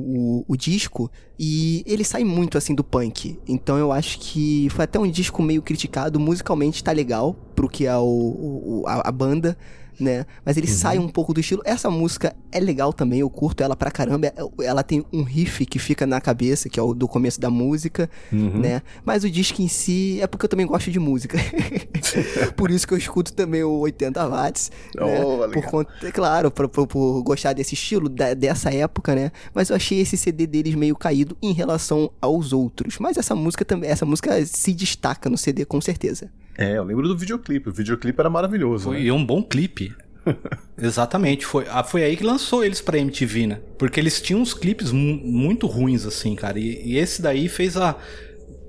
o, 0.41 0.45
o 0.49 0.57
disco, 0.57 1.11
e 1.39 1.83
ele 1.87 2.05
sai 2.05 2.23
muito 2.25 2.57
assim 2.57 2.75
do 2.75 2.85
punk. 2.85 3.39
Então 3.49 3.77
eu 3.79 3.91
acho 3.91 4.19
que 4.21 4.69
foi 4.71 4.85
até 4.85 4.99
um 4.99 5.11
disco 5.11 5.43
meio 5.43 5.61
criticado, 5.63 6.21
musicalmente 6.21 6.85
tá 6.85 6.93
legal 6.93 7.35
pro 7.55 7.69
que 7.69 7.87
é 7.87 7.97
o, 7.97 8.03
o- 8.03 8.85
a, 8.87 9.09
a 9.09 9.13
banda, 9.13 9.57
né? 10.01 10.25
Mas 10.45 10.57
ele 10.57 10.67
sai 10.67 10.99
um 10.99 11.09
pouco 11.09 11.33
do 11.35 11.41
estilo. 11.41 11.63
Essa 11.65 11.91
música 11.91 12.35
é 12.53 12.61
legal 12.61 12.93
também, 12.93 13.21
eu 13.21 13.31
curto 13.31 13.63
ela 13.63 13.75
pra 13.77 13.91
caramba. 13.91 14.27
É- 14.29 14.35
Ela 14.65 14.83
tem 14.83 15.05
um 15.13 15.23
riff 15.23 15.65
que 15.67 15.79
fica 15.79 16.07
na 16.07 16.21
cabeça, 16.21 16.69
que 16.69 16.79
é 16.79 16.83
o 16.83 16.95
do 16.95 17.07
começo 17.09 17.41
da 17.41 17.51
música, 17.51 18.09
Uhum. 18.33 18.59
né? 18.61 18.83
Mas 19.05 19.25
o 19.25 19.31
disco 19.31 19.61
em 19.63 19.69
si 19.69 20.19
é 20.21 20.27
porque 20.27 20.45
eu 20.45 20.49
também 20.49 20.67
gosto 20.67 20.91
de 20.91 20.99
música. 20.99 21.39
por 22.57 22.71
isso 22.71 22.87
que 22.87 22.95
eu 22.95 22.99
escuto 22.99 23.33
também 23.33 23.63
o 23.63 23.79
80 23.79 24.27
watts, 24.29 24.71
né? 24.95 25.25
Oh, 25.25 25.37
legal. 25.47 25.51
Por 25.51 25.65
conta, 25.71 25.93
é 26.07 26.11
claro, 26.13 26.51
por, 26.51 26.69
por- 26.69 26.87
por 26.87 27.23
gostar 27.23 27.53
desse 27.53 27.75
estilo, 27.75 28.09
da- 28.09 28.35
dessa 28.35 28.71
época, 28.73 29.15
né? 29.15 29.33
Mas 29.55 29.71
eu 29.71 29.77
achei 29.77 30.01
esse 30.01 30.17
CD 30.17 30.47
deles 30.47 30.75
meio 30.75 30.97
caído 30.97 31.37
em 31.43 31.53
relação 31.53 32.11
aos 32.21 32.53
outros. 32.53 32.99
Mas 32.99 33.17
essa 33.17 33.35
música 33.35 33.65
também, 33.65 33.91
essa 33.91 34.05
música 34.07 34.45
se 34.47 34.73
destaca 34.73 35.29
no 35.31 35.37
CD 35.39 35.65
com 35.65 35.81
certeza. 35.81 36.31
É, 36.59 36.77
eu 36.77 36.83
lembro 36.85 37.07
do 37.09 37.17
videoclipe. 37.17 37.69
O 37.69 37.73
videoclipe 37.73 38.19
era 38.21 38.29
maravilhoso. 38.29 38.85
Foi 38.87 39.05
né? 39.05 39.13
um 39.13 39.25
bom 39.25 39.43
clipe. 39.43 39.95
Exatamente, 40.77 41.47
foi, 41.47 41.65
ah, 41.71 41.83
foi 41.83 42.03
aí 42.05 42.17
que 42.17 42.25
lançou 42.25 42.63
eles 42.65 42.81
pra 42.81 42.99
MTV, 42.99 43.47
né? 43.47 43.61
Porque 43.79 43.99
eles 43.99 44.21
tinham 44.21 44.41
uns 44.43 44.53
clipes 44.53 44.93
mu- 44.93 45.21
muito 45.25 45.67
ruins, 45.67 46.05
assim, 46.05 46.35
cara. 46.35 46.59
E, 46.59 46.83
e 46.85 46.99
esse 46.99 47.23
daí 47.23 47.49
fez 47.49 47.77
a. 47.77 47.97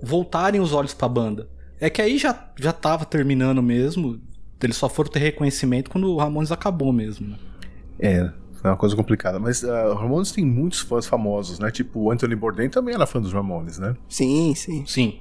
voltarem 0.01 0.61
os 0.61 0.71
olhos 0.73 0.93
pra 0.93 1.09
banda. 1.09 1.49
É 1.79 1.89
que 1.89 2.01
aí 2.01 2.17
já, 2.17 2.51
já 2.57 2.71
tava 2.71 3.05
terminando 3.05 3.61
mesmo. 3.61 4.19
Eles 4.61 4.75
só 4.75 4.89
foram 4.89 5.09
ter 5.09 5.19
reconhecimento 5.19 5.89
quando 5.89 6.11
o 6.11 6.17
Ramones 6.17 6.51
acabou 6.51 6.91
mesmo. 6.91 7.29
né? 7.29 7.37
É, 7.97 8.29
foi 8.53 8.69
uma 8.69 8.75
coisa 8.77 8.95
complicada. 8.95 9.39
Mas 9.39 9.63
uh, 9.63 9.93
Ramones 9.93 10.31
tem 10.31 10.45
muitos 10.45 10.79
fãs 10.81 11.05
famosos, 11.07 11.59
né? 11.59 11.71
Tipo, 11.71 11.99
o 12.01 12.11
Anthony 12.11 12.35
Bourdain 12.35 12.69
também 12.69 12.93
era 12.93 13.05
fã 13.05 13.21
dos 13.21 13.31
Ramones, 13.31 13.79
né? 13.79 13.95
Sim, 14.09 14.53
sim. 14.55 14.85
Sim. 14.85 15.19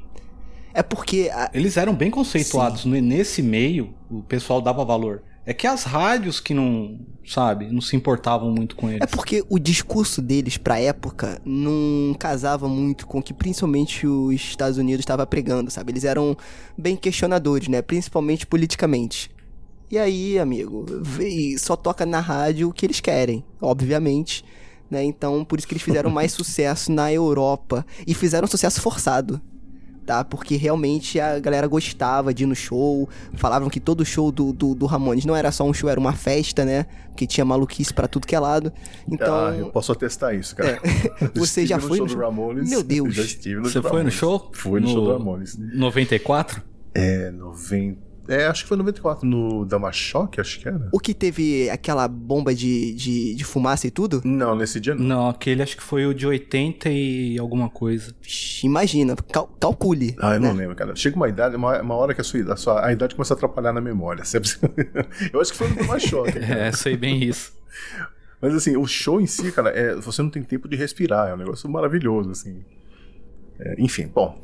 É 0.79 0.83
porque 0.83 1.29
a- 1.33 1.51
Eles 1.53 1.77
eram 1.77 1.95
bem 1.95 2.11
conceituados. 2.11 2.85
né? 2.85 3.01
Nesse 3.01 3.43
meio, 3.43 3.93
o 4.11 4.23
pessoal 4.23 4.61
dava 4.61 4.85
valor. 4.85 5.23
É 5.45 5.53
que 5.55 5.67
as 5.67 5.83
rádios 5.83 6.41
que 6.41 6.53
não, 6.55 7.01
sabe, 7.27 7.67
não 7.73 7.81
se 7.81 7.97
importavam 7.97 8.51
muito 8.51 8.77
com 8.77 8.89
eles. 8.89 9.01
É 9.03 9.07
porque 9.07 9.43
o 9.49 9.59
discurso 9.59 10.21
deles 10.23 10.57
pra 10.59 10.79
época 10.79 11.41
não 11.45 12.15
casava 12.19 12.69
muito 12.69 13.07
com 13.07 13.19
o 13.19 13.23
que 13.23 13.33
principalmente 13.33 14.07
os 14.07 14.35
Estados 14.35 14.77
Unidos 14.79 15.01
estava 15.01 15.27
pregando, 15.27 15.71
sabe? 15.71 15.91
Eles 15.93 16.05
eram 16.05 16.37
bem 16.77 16.95
questionadores, 16.97 17.67
né? 17.67 17.81
Principalmente 17.83 18.47
politicamente. 18.47 19.31
E 19.91 19.97
aí, 19.99 20.39
amigo, 20.39 20.85
só 21.59 21.75
toca 21.75 22.05
na 22.05 22.21
rádio 22.21 22.69
o 22.69 22.73
que 22.73 22.85
eles 22.85 23.01
querem, 23.01 23.43
obviamente. 23.61 24.45
Né? 24.91 25.03
Então, 25.03 25.45
por 25.45 25.59
isso 25.59 25.67
que 25.67 25.73
eles 25.73 25.83
fizeram 25.83 26.11
mais 26.11 26.31
sucesso 26.33 26.93
na 26.93 27.11
Europa. 27.13 27.85
E 28.07 28.13
fizeram 28.15 28.47
sucesso 28.47 28.81
forçado. 28.83 29.41
Tá? 30.09 30.25
Porque 30.25 30.57
realmente 30.57 31.21
a 31.21 31.39
galera 31.39 31.67
gostava 31.67 32.33
de 32.33 32.45
ir 32.45 32.47
no 32.47 32.55
show. 32.55 33.07
Falavam 33.35 33.69
que 33.69 33.79
todo 33.79 34.03
show 34.07 34.33
do, 34.33 34.55
do, 34.55 34.75
do 34.75 34.87
Ramones 34.87 35.27
não 35.27 35.37
era 35.37 35.53
só 35.53 35.65
um 35.65 35.75
show, 35.75 35.91
era 35.91 36.01
uma 36.01 36.15
festa, 36.15 36.65
né? 36.65 36.87
Porque 37.09 37.27
tinha 37.27 37.45
maluquice 37.45 37.93
pra 37.93 38.09
tudo 38.09 38.27
que 38.27 38.35
é 38.35 38.41
lado. 38.41 38.73
Então. 39.07 39.49
Ah, 39.49 39.55
eu 39.55 39.67
posso 39.71 39.93
atestar 39.93 40.35
isso, 40.35 40.57
cara. 40.57 40.81
Eu 41.21 41.31
Você 41.45 41.67
já 41.67 41.79
foi 41.79 41.99
no 41.99 42.05
no 42.05 42.09
show 42.09 42.17
do 42.17 42.25
Ramones. 42.25 42.71
Meu 42.71 42.81
Deus. 42.83 43.09
Eu 43.09 43.13
já 43.13 43.23
estive 43.23 43.61
no 43.61 43.69
Você 43.69 43.75
show 43.75 43.83
do 43.83 43.89
foi 43.91 44.03
no 44.03 44.11
show? 44.11 44.51
Fui 44.55 44.81
no, 44.81 44.89
show 44.89 45.05
do 45.05 45.13
Ramones. 45.13 45.59
94? 45.59 46.63
É, 46.95 47.31
90. 47.31 48.08
É, 48.29 48.47
acho 48.47 48.63
que 48.63 48.69
foi 48.69 48.77
94, 48.77 49.27
no 49.27 49.65
Damachoque, 49.65 50.39
acho 50.41 50.61
que 50.61 50.69
era. 50.69 50.89
O 50.93 51.01
que 51.01 51.15
teve 51.15 51.71
aquela 51.71 52.07
bomba 52.07 52.55
de, 52.55 52.93
de, 52.93 53.35
de 53.35 53.45
fumaça 53.45 53.87
e 53.87 53.91
tudo? 53.91 54.21
Não, 54.25 54.55
nesse 54.55 54.79
dia 54.79 54.95
não. 54.95 55.03
Não, 55.05 55.29
aquele 55.31 55.63
acho 55.63 55.77
que 55.77 55.83
foi 55.83 56.05
o 56.05 56.13
de 56.13 56.27
80 56.27 56.91
e 56.91 57.39
alguma 57.39 57.71
coisa. 57.71 58.15
Vixe, 58.21 58.67
Imagina, 58.67 59.17
cal- 59.17 59.49
calcule. 59.59 60.15
Ah, 60.21 60.35
eu 60.35 60.41
não 60.41 60.53
né? 60.53 60.61
lembro, 60.61 60.77
cara. 60.77 60.95
Chega 60.95 61.17
uma 61.17 61.29
idade, 61.29 61.57
uma, 61.57 61.81
uma 61.81 61.95
hora 61.95 62.13
que 62.15 62.21
a 62.21 62.25
sua, 62.25 62.53
a 62.53 62.57
sua 62.57 62.85
a 62.87 62.93
idade 62.93 63.15
começa 63.15 63.33
a 63.33 63.37
atrapalhar 63.37 63.73
na 63.73 63.81
memória. 63.81 64.25
sabe? 64.25 64.47
eu 65.33 65.41
acho 65.41 65.53
que 65.53 65.57
foi 65.59 65.69
no 65.69 65.77
Damachoque. 65.77 66.39
É, 66.39 66.71
sei 66.73 66.97
bem 66.97 67.25
isso. 67.25 67.53
Mas 68.41 68.55
assim, 68.55 68.77
o 68.77 68.87
show 68.87 69.21
em 69.21 69.27
si, 69.27 69.51
cara, 69.51 69.71
é, 69.71 69.95
você 69.97 70.23
não 70.23 70.31
tem 70.31 70.43
tempo 70.43 70.69
de 70.69 70.77
respirar, 70.77 71.29
é 71.31 71.35
um 71.35 71.37
negócio 71.39 71.69
maravilhoso, 71.69 72.31
assim. 72.31 72.63
É, 73.61 73.75
enfim, 73.79 74.07
bom, 74.07 74.39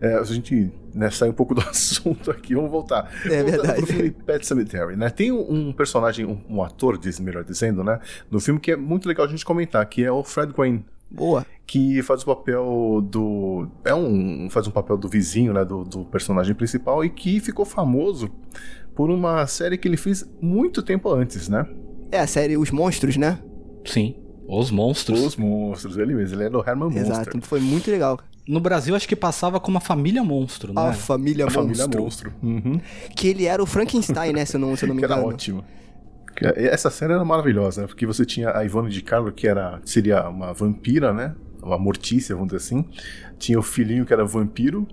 é, 0.00 0.14
a 0.14 0.24
gente 0.24 0.70
né, 0.92 1.10
sai 1.10 1.28
um 1.28 1.32
pouco 1.32 1.54
do 1.54 1.60
assunto 1.68 2.30
aqui, 2.30 2.54
vamos 2.54 2.70
voltar. 2.70 3.10
É 3.24 3.28
Voltando 3.28 3.50
verdade. 3.50 3.76
Pro 3.76 3.86
filme 3.86 4.10
Pet 4.10 4.46
Cemetery, 4.46 4.96
né? 4.96 5.10
Tem 5.10 5.30
um, 5.30 5.72
personagem, 5.72 6.26
um, 6.26 6.40
um 6.48 6.62
ator, 6.62 6.98
diz, 6.98 7.20
melhor 7.20 7.44
dizendo, 7.44 7.84
né? 7.84 8.00
No 8.30 8.40
filme 8.40 8.58
que 8.58 8.72
é 8.72 8.76
muito 8.76 9.08
legal 9.08 9.26
a 9.26 9.28
gente 9.28 9.44
comentar, 9.44 9.84
que 9.86 10.04
é 10.04 10.10
o 10.10 10.24
Fred 10.24 10.52
Gwynne. 10.52 10.84
Boa. 11.08 11.46
Que 11.66 12.02
faz 12.02 12.22
o 12.22 12.26
papel 12.26 13.00
do. 13.02 13.68
É 13.84 13.94
um. 13.94 14.48
Faz 14.50 14.66
um 14.66 14.72
papel 14.72 14.96
do 14.96 15.08
vizinho, 15.08 15.52
né? 15.52 15.64
Do, 15.64 15.84
do 15.84 16.04
personagem 16.04 16.54
principal 16.54 17.04
e 17.04 17.10
que 17.10 17.38
ficou 17.38 17.64
famoso 17.64 18.30
por 18.94 19.10
uma 19.10 19.46
série 19.46 19.78
que 19.78 19.86
ele 19.86 19.96
fez 19.96 20.28
muito 20.40 20.82
tempo 20.82 21.12
antes, 21.12 21.48
né? 21.48 21.66
É 22.10 22.18
a 22.18 22.26
série 22.26 22.56
Os 22.56 22.70
Monstros, 22.70 23.16
né? 23.16 23.38
Sim. 23.84 24.16
Os 24.48 24.70
monstros. 24.70 25.20
Os 25.20 25.36
monstros, 25.36 25.96
ele 25.96 26.14
mesmo, 26.14 26.36
ele 26.36 26.44
era 26.44 26.56
o 26.58 26.60
Herman 26.60 26.88
Monster. 26.90 27.02
Exato. 27.02 27.40
Foi 27.42 27.60
muito 27.60 27.90
legal. 27.90 28.18
No 28.46 28.60
Brasil, 28.60 28.94
acho 28.94 29.08
que 29.08 29.16
passava 29.16 29.58
como 29.58 29.78
a 29.78 29.80
família 29.80 30.22
monstro, 30.22 30.72
A 30.76 30.88
né? 30.90 30.92
família 30.92 31.44
A 31.44 31.46
Monstro. 31.46 31.62
família 31.62 31.88
monstro. 32.00 32.32
Uhum. 32.42 32.80
Que 33.16 33.28
ele 33.28 33.44
era 33.46 33.60
o 33.62 33.66
Frankenstein, 33.66 34.32
né? 34.32 34.44
Se 34.44 34.56
eu 34.56 34.60
não, 34.60 34.76
se 34.76 34.84
eu 34.84 34.88
não 34.88 34.94
me 34.94 35.00
Que 35.02 35.04
era 35.06 35.14
engano. 35.14 35.28
ótimo. 35.34 35.64
Essa 36.40 36.90
série 36.90 37.14
era 37.14 37.24
maravilhosa, 37.24 37.80
né? 37.82 37.86
Porque 37.86 38.04
você 38.06 38.24
tinha 38.24 38.56
a 38.56 38.62
Ivone 38.64 38.90
de 38.90 39.02
Carlo, 39.02 39.32
que 39.32 39.48
era, 39.48 39.80
seria 39.84 40.28
uma 40.28 40.52
vampira, 40.52 41.12
né? 41.12 41.34
Uma 41.62 41.78
mortícia, 41.78 42.34
vamos 42.36 42.52
dizer 42.52 42.58
assim. 42.64 42.84
Tinha 43.38 43.58
o 43.58 43.62
filhinho 43.62 44.04
que 44.04 44.12
era 44.12 44.24
vampiro. 44.24 44.86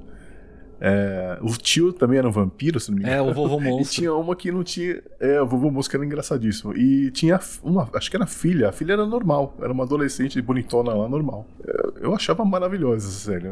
É, 0.86 1.38
o 1.42 1.48
tio 1.56 1.94
também 1.94 2.18
era 2.18 2.28
um 2.28 2.32
vampiro, 2.32 2.78
se 2.78 2.92
não 2.92 2.98
me 2.98 3.04
engano. 3.04 3.16
É, 3.16 3.22
o 3.22 3.34
vovô 3.34 3.56
E 3.64 3.64
monstro. 3.64 3.96
tinha 3.96 4.14
uma 4.14 4.36
que 4.36 4.52
não 4.52 4.66
tinha. 4.66 5.02
É, 5.18 5.42
o 5.42 5.48
vovô 5.48 5.72
monstro 5.72 5.92
que 5.92 5.96
era 5.96 6.06
engraçadíssimo. 6.06 6.76
E 6.76 7.10
tinha 7.12 7.40
uma, 7.64 7.90
acho 7.94 8.10
que 8.10 8.18
era 8.18 8.28
filha. 8.28 8.68
A 8.68 8.72
filha 8.74 8.92
era 8.92 9.06
normal. 9.06 9.56
Era 9.62 9.72
uma 9.72 9.86
adolescente 9.86 10.42
bonitona 10.42 10.94
lá, 10.94 11.08
normal. 11.08 11.48
Eu, 11.66 11.94
eu 12.02 12.16
achava 12.16 12.44
maravilhosa 12.44 13.08
essa 13.08 13.32
série. 13.32 13.48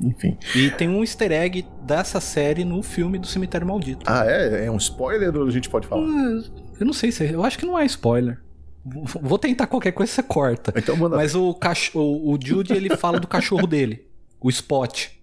Enfim. 0.00 0.36
E 0.56 0.68
tem 0.72 0.88
um 0.88 1.02
easter 1.02 1.30
egg 1.30 1.64
dessa 1.82 2.20
série 2.20 2.64
no 2.64 2.82
filme 2.82 3.16
do 3.16 3.28
Cemitério 3.28 3.64
Maldito. 3.64 4.04
Ah, 4.04 4.24
é? 4.26 4.66
É 4.66 4.70
um 4.70 4.76
spoiler 4.76 5.36
ou 5.36 5.46
a 5.46 5.50
gente 5.50 5.70
pode 5.70 5.86
falar? 5.86 6.02
Eu 6.02 6.84
não 6.84 6.92
sei 6.92 7.12
se. 7.12 7.32
Eu 7.32 7.44
acho 7.44 7.56
que 7.60 7.64
não 7.64 7.78
é 7.78 7.86
spoiler. 7.86 8.40
Vou 8.84 9.38
tentar 9.38 9.68
qualquer 9.68 9.92
coisa 9.92 10.12
você 10.12 10.22
corta. 10.22 10.72
Então 10.76 10.96
manda. 10.96 11.16
Mas 11.16 11.36
o, 11.36 11.54
cach... 11.54 11.90
o, 11.94 12.32
o 12.32 12.38
Jude 12.42 12.72
ele 12.72 12.96
fala 12.96 13.20
do 13.20 13.26
cachorro 13.28 13.66
dele, 13.68 14.06
o 14.40 14.48
Spot. 14.48 15.15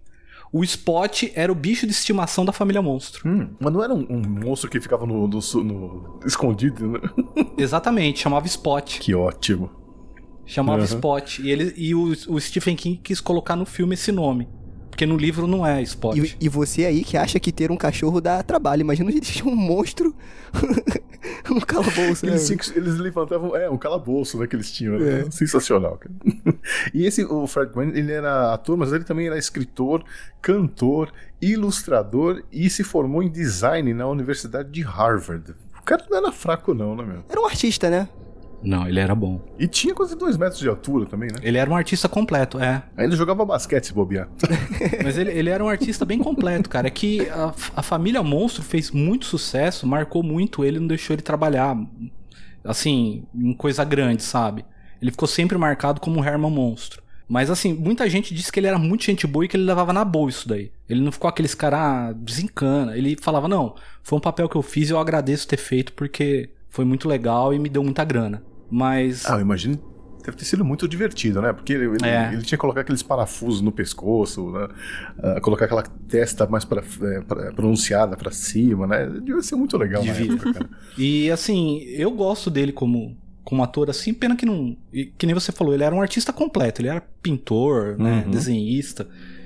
O 0.54 0.64
Spot 0.64 1.24
era 1.34 1.52
o 1.52 1.56
bicho 1.56 1.88
de 1.88 1.92
estimação 1.92 2.46
da 2.46 2.52
família 2.54 2.80
Monstro. 2.80 3.28
Hum, 3.28 3.50
mas 3.60 3.74
não 3.74 3.84
era 3.84 3.92
um, 3.94 4.06
um 4.08 4.22
monstro 4.22 4.70
que 4.70 4.80
ficava 4.80 5.04
no, 5.04 5.28
no, 5.28 5.40
no- 5.64 6.20
escondido, 6.26 6.88
né? 6.92 7.00
Exatamente, 7.58 8.20
chamava 8.20 8.46
Spot. 8.46 9.00
Que 9.00 9.16
ótimo. 9.16 9.72
Chamava 10.46 10.80
Uhum. 10.80 10.86
Spot. 10.86 11.40
E, 11.40 11.50
ele, 11.50 11.74
e 11.76 11.96
o, 11.96 12.14
o 12.28 12.40
Stephen 12.40 12.76
King 12.76 13.00
quis 13.04 13.20
colocar 13.20 13.56
no 13.56 13.66
filme 13.66 13.96
esse 13.96 14.12
nome. 14.12 14.48
Porque 14.92 15.08
no 15.08 15.18
livro 15.18 15.48
não 15.48 15.66
é 15.66 15.82
Spot. 15.82 16.16
E, 16.16 16.36
e 16.40 16.48
você 16.48 16.86
aí 16.86 17.04
que 17.04 17.18
acha 17.18 17.40
que 17.40 17.52
ter 17.52 17.72
um 17.72 17.78
cachorro 17.78 18.22
dá 18.22 18.44
trabalho. 18.44 18.82
Imagina 18.82 19.10
um 19.46 19.56
monstro. 19.56 20.16
um 21.50 21.60
calabouço, 21.60 22.26
né? 22.26 22.34
Eles, 22.34 22.76
eles 22.76 22.98
levantavam, 22.98 23.56
é, 23.56 23.70
um 23.70 23.78
calabouço, 23.78 24.38
né, 24.38 24.48
que 24.48 24.56
eles 24.56 24.72
tinham. 24.72 25.00
né? 25.00 25.26
Sensacional, 25.32 25.98
cara. 25.98 26.14
e 26.94 27.06
esse, 27.06 27.24
o 27.24 27.48
Fred 27.48 27.72
Gwynne, 27.72 27.98
ele 27.98 28.12
era 28.12 28.54
ator, 28.54 28.78
mas 28.78 28.92
ele 28.92 29.04
também 29.04 29.28
era 29.28 29.38
escritor, 29.38 30.04
cantor, 30.42 31.12
ilustrador 31.42 32.44
e 32.52 32.70
se 32.70 32.84
formou 32.84 33.24
em 33.24 33.30
design 33.30 33.94
na 33.94 34.08
Universidade 34.08 34.70
de 34.70 34.82
Harvard. 34.82 35.54
O 35.80 35.84
cara 35.84 36.06
não 36.10 36.18
era 36.18 36.32
fraco 36.32 36.74
não, 36.74 36.96
né, 36.96 37.04
meu? 37.04 37.24
Era 37.30 37.42
um 37.42 37.46
artista, 37.46 37.90
né? 37.90 38.08
Não, 38.64 38.88
ele 38.88 39.00
era 39.00 39.14
bom. 39.14 39.42
E 39.60 39.68
tinha 39.68 39.94
quase 39.94 40.16
dois 40.16 40.38
metros 40.38 40.60
de 40.60 40.70
altura 40.70 41.06
também, 41.06 41.30
né? 41.30 41.40
Ele 41.44 41.58
era 41.58 41.70
um 41.70 41.76
artista 41.76 42.08
completo, 42.08 42.60
é. 42.60 42.84
Ainda 42.96 43.16
jogava 43.16 43.44
basquete 43.44 43.86
se 43.86 43.94
bobear. 43.94 44.30
Mas 45.04 45.18
ele, 45.18 45.32
ele 45.32 45.50
era 45.50 45.64
um 45.64 45.68
artista 45.68 46.06
bem 46.06 46.20
completo, 46.20 46.70
cara. 46.70 46.88
É 46.88 46.92
que 46.92 47.30
a, 47.30 47.54
a 47.76 47.84
família 47.84 48.24
Monstro 48.24 48.64
fez 48.64 48.90
muito 48.90 49.26
sucesso, 49.26 49.86
marcou 49.86 50.24
muito 50.24 50.64
ele, 50.64 50.80
não 50.80 50.88
deixou 50.88 51.14
ele 51.14 51.22
trabalhar, 51.22 51.78
assim, 52.64 53.26
em 53.36 53.54
coisa 53.54 53.84
grande, 53.84 54.24
sabe? 54.24 54.66
Ele 55.02 55.12
ficou 55.12 55.28
sempre 55.28 55.58
marcado 55.58 56.00
como 56.00 56.24
Herman 56.24 56.50
Monstro. 56.50 57.04
Mas 57.28 57.50
assim, 57.50 57.74
muita 57.74 58.10
gente 58.10 58.34
disse 58.34 58.52
que 58.52 58.60
ele 58.60 58.68
era 58.68 58.78
muito 58.78 59.06
gente 59.06 59.26
boa 59.26 59.46
e 59.46 59.48
que 59.48 59.58
ele 59.58 59.64
levava 59.64 59.92
na 59.92 60.06
boa 60.06 60.30
isso 60.30 60.48
daí. 60.48 60.72
Ele 60.88 61.02
não 61.02 61.12
ficou 61.12 61.28
aqueles 61.28 61.56
cara 61.56 62.10
ah, 62.10 62.14
desencana. 62.14 62.96
Ele 62.98 63.18
falava, 63.20 63.48
não, 63.48 63.76
foi 64.02 64.18
um 64.18 64.22
papel 64.22 64.48
que 64.48 64.56
eu 64.56 64.62
fiz 64.62 64.90
e 64.90 64.94
eu 64.94 65.00
agradeço 65.00 65.48
ter 65.48 65.58
feito 65.58 65.94
porque 65.94 66.50
foi 66.70 66.86
muito 66.86 67.08
legal 67.08 67.54
e 67.54 67.60
me 67.60 67.70
deu 67.70 67.84
muita 67.84 68.04
grana. 68.04 68.44
Mas. 68.70 69.26
Ah, 69.30 69.36
eu 69.36 69.42
imagino 69.42 69.80
deve 70.26 70.38
ter 70.38 70.46
sido 70.46 70.64
muito 70.64 70.88
divertido, 70.88 71.42
né? 71.42 71.52
Porque 71.52 71.74
ele, 71.74 71.98
É. 72.02 72.30
ele 72.32 72.44
tinha 72.44 72.58
que 72.58 72.62
colocar 72.62 72.80
aqueles 72.80 73.04
parafusos 73.04 73.60
no 73.60 73.74
pescoço, 73.74 74.52
né? 74.52 74.70
Ah, 75.22 75.42
colocar 75.42 75.66
aquela 75.66 75.84
testa 75.84 76.48
mais 76.48 76.64
pra, 76.64 76.82
é, 76.82 77.20
pra- 77.20 77.52
pronunciada 77.52 78.16
pra 78.16 78.32
cima, 78.32 78.88
né? 78.88 79.06
Devia 79.06 79.42
ser 79.42 79.58
muito 79.58 79.78
legal 79.78 80.02
Devia. 80.02 80.32
época. 80.34 80.70
E 80.98 81.30
assim, 81.30 81.80
eu 81.90 82.10
gosto 82.10 82.50
dele 82.50 82.72
como, 82.72 83.18
como 83.44 83.62
ator, 83.64 83.90
assim, 83.90 84.14
pena 84.14 84.34
que 84.34 84.46
não. 84.46 84.78
Que 85.18 85.26
nem 85.26 85.34
você 85.36 85.52
falou, 85.52 85.74
ele 85.74 85.84
era 85.84 85.94
um 85.94 86.02
artista 86.02 86.32
completo, 86.32 86.80
ele 86.82 86.88
era 86.88 87.02
pintor, 87.22 87.98
né? 88.00 88.24
Uhum. 88.26 88.32
Desenhista. 88.32 89.06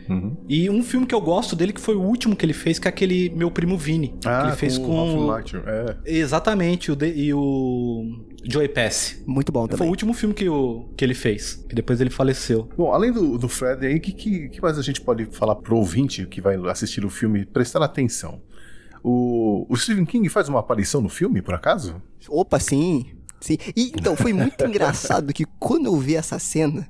Uhum. 0.09 0.37
E 0.47 0.69
um 0.69 0.81
filme 0.83 1.05
que 1.05 1.13
eu 1.13 1.21
gosto 1.21 1.55
dele, 1.55 1.73
que 1.73 1.81
foi 1.81 1.95
o 1.95 2.01
último 2.01 2.35
que 2.35 2.45
ele 2.45 2.53
fez, 2.53 2.79
que 2.79 2.87
é 2.87 2.89
aquele 2.89 3.29
Meu 3.29 3.51
Primo 3.51 3.77
Vini. 3.77 4.15
que 4.19 4.27
ele 4.27 4.51
fez 4.55 4.77
o 4.77 4.81
com. 4.81 5.27
Macchio, 5.27 5.61
é. 5.65 5.97
Exatamente, 6.05 6.91
o 6.91 6.95
de- 6.95 7.13
e 7.13 7.33
o 7.33 8.25
Joey 8.43 8.69
Pass. 8.69 9.21
Muito 9.25 9.51
bom 9.51 9.61
Foi 9.61 9.75
o 9.75 9.77
também. 9.77 9.89
último 9.89 10.13
filme 10.13 10.33
que, 10.33 10.47
o, 10.47 10.89
que 10.95 11.03
ele 11.03 11.13
fez, 11.13 11.55
que 11.67 11.75
depois 11.75 11.99
ele 12.01 12.09
faleceu. 12.09 12.69
Bom, 12.77 12.91
além 12.93 13.11
do, 13.11 13.37
do 13.37 13.49
Fred 13.49 13.85
aí, 13.85 13.95
o 13.97 14.01
que, 14.01 14.11
que, 14.13 14.49
que 14.49 14.61
mais 14.61 14.77
a 14.77 14.81
gente 14.81 15.01
pode 15.01 15.25
falar 15.25 15.55
pro 15.55 15.75
ouvinte 15.77 16.25
que 16.25 16.39
vai 16.41 16.55
assistir 16.69 17.03
o 17.05 17.09
filme 17.09 17.45
prestar 17.45 17.83
atenção? 17.83 18.41
O, 19.03 19.65
o 19.69 19.75
Stephen 19.77 20.05
King 20.05 20.27
faz 20.29 20.49
uma 20.49 20.59
aparição 20.59 21.01
no 21.01 21.09
filme, 21.09 21.41
por 21.41 21.53
acaso? 21.53 22.01
Opa, 22.29 22.59
sim. 22.59 23.05
Sim. 23.39 23.57
E, 23.75 23.89
então, 23.95 24.15
foi 24.15 24.33
muito 24.33 24.63
engraçado 24.65 25.31
que 25.33 25.45
quando 25.59 25.85
eu 25.85 25.95
vi 25.97 26.15
essa 26.15 26.39
cena 26.39 26.87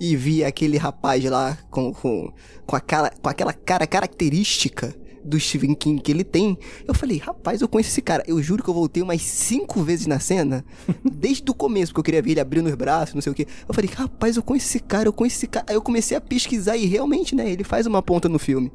e 0.00 0.16
vi 0.16 0.42
aquele 0.42 0.78
rapaz 0.78 1.22
lá 1.24 1.58
com, 1.70 1.92
com, 1.92 2.32
com, 2.66 2.74
a 2.74 2.80
cara, 2.80 3.12
com 3.20 3.28
aquela 3.28 3.52
cara 3.52 3.86
característica 3.86 4.94
do 5.22 5.38
Stephen 5.38 5.74
King 5.74 6.00
que 6.00 6.10
ele 6.10 6.24
tem, 6.24 6.58
eu 6.88 6.94
falei, 6.94 7.18
rapaz, 7.18 7.60
eu 7.60 7.68
conheço 7.68 7.90
esse 7.90 8.00
cara. 8.00 8.24
Eu 8.26 8.42
juro 8.42 8.62
que 8.62 8.70
eu 8.70 8.74
voltei 8.74 9.02
umas 9.02 9.20
cinco 9.20 9.82
vezes 9.82 10.06
na 10.06 10.18
cena, 10.18 10.64
desde 11.04 11.50
o 11.50 11.54
começo, 11.54 11.92
porque 11.92 12.00
eu 12.00 12.04
queria 12.04 12.22
ver 12.22 12.30
ele 12.30 12.40
abrindo 12.40 12.68
os 12.68 12.74
braços, 12.74 13.14
não 13.14 13.20
sei 13.20 13.30
o 13.30 13.34
que. 13.34 13.46
Eu 13.68 13.74
falei, 13.74 13.90
rapaz, 13.92 14.36
eu 14.36 14.42
conheço 14.42 14.66
esse 14.68 14.80
cara, 14.80 15.08
eu 15.08 15.12
conheço 15.12 15.36
esse 15.36 15.46
cara. 15.46 15.66
Aí 15.68 15.74
eu 15.74 15.82
comecei 15.82 16.16
a 16.16 16.20
pesquisar 16.20 16.76
e 16.76 16.86
realmente, 16.86 17.34
né, 17.34 17.50
ele 17.50 17.64
faz 17.64 17.86
uma 17.86 18.02
ponta 18.02 18.28
no 18.28 18.38
filme. 18.38 18.72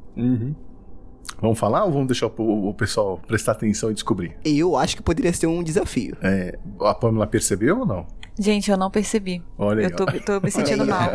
Vamos 1.40 1.58
falar 1.58 1.84
ou 1.84 1.92
vamos 1.92 2.06
deixar 2.06 2.26
o, 2.28 2.68
o 2.68 2.74
pessoal 2.74 3.20
prestar 3.26 3.52
atenção 3.52 3.90
e 3.90 3.94
descobrir? 3.94 4.36
E 4.44 4.58
eu 4.58 4.76
acho 4.76 4.96
que 4.96 5.02
poderia 5.02 5.32
ser 5.32 5.46
um 5.46 5.62
desafio. 5.62 6.16
É, 6.22 6.58
a 6.80 6.94
Pamela 6.94 7.26
percebeu 7.26 7.80
ou 7.80 7.86
não? 7.86 8.06
Gente, 8.38 8.70
eu 8.70 8.76
não 8.76 8.90
percebi. 8.90 9.42
Olha 9.56 9.78
aí, 9.80 9.84
Eu 9.86 9.96
tô, 9.96 10.04
tô 10.06 10.40
me 10.42 10.50
sentindo 10.50 10.84
mal. 10.86 11.10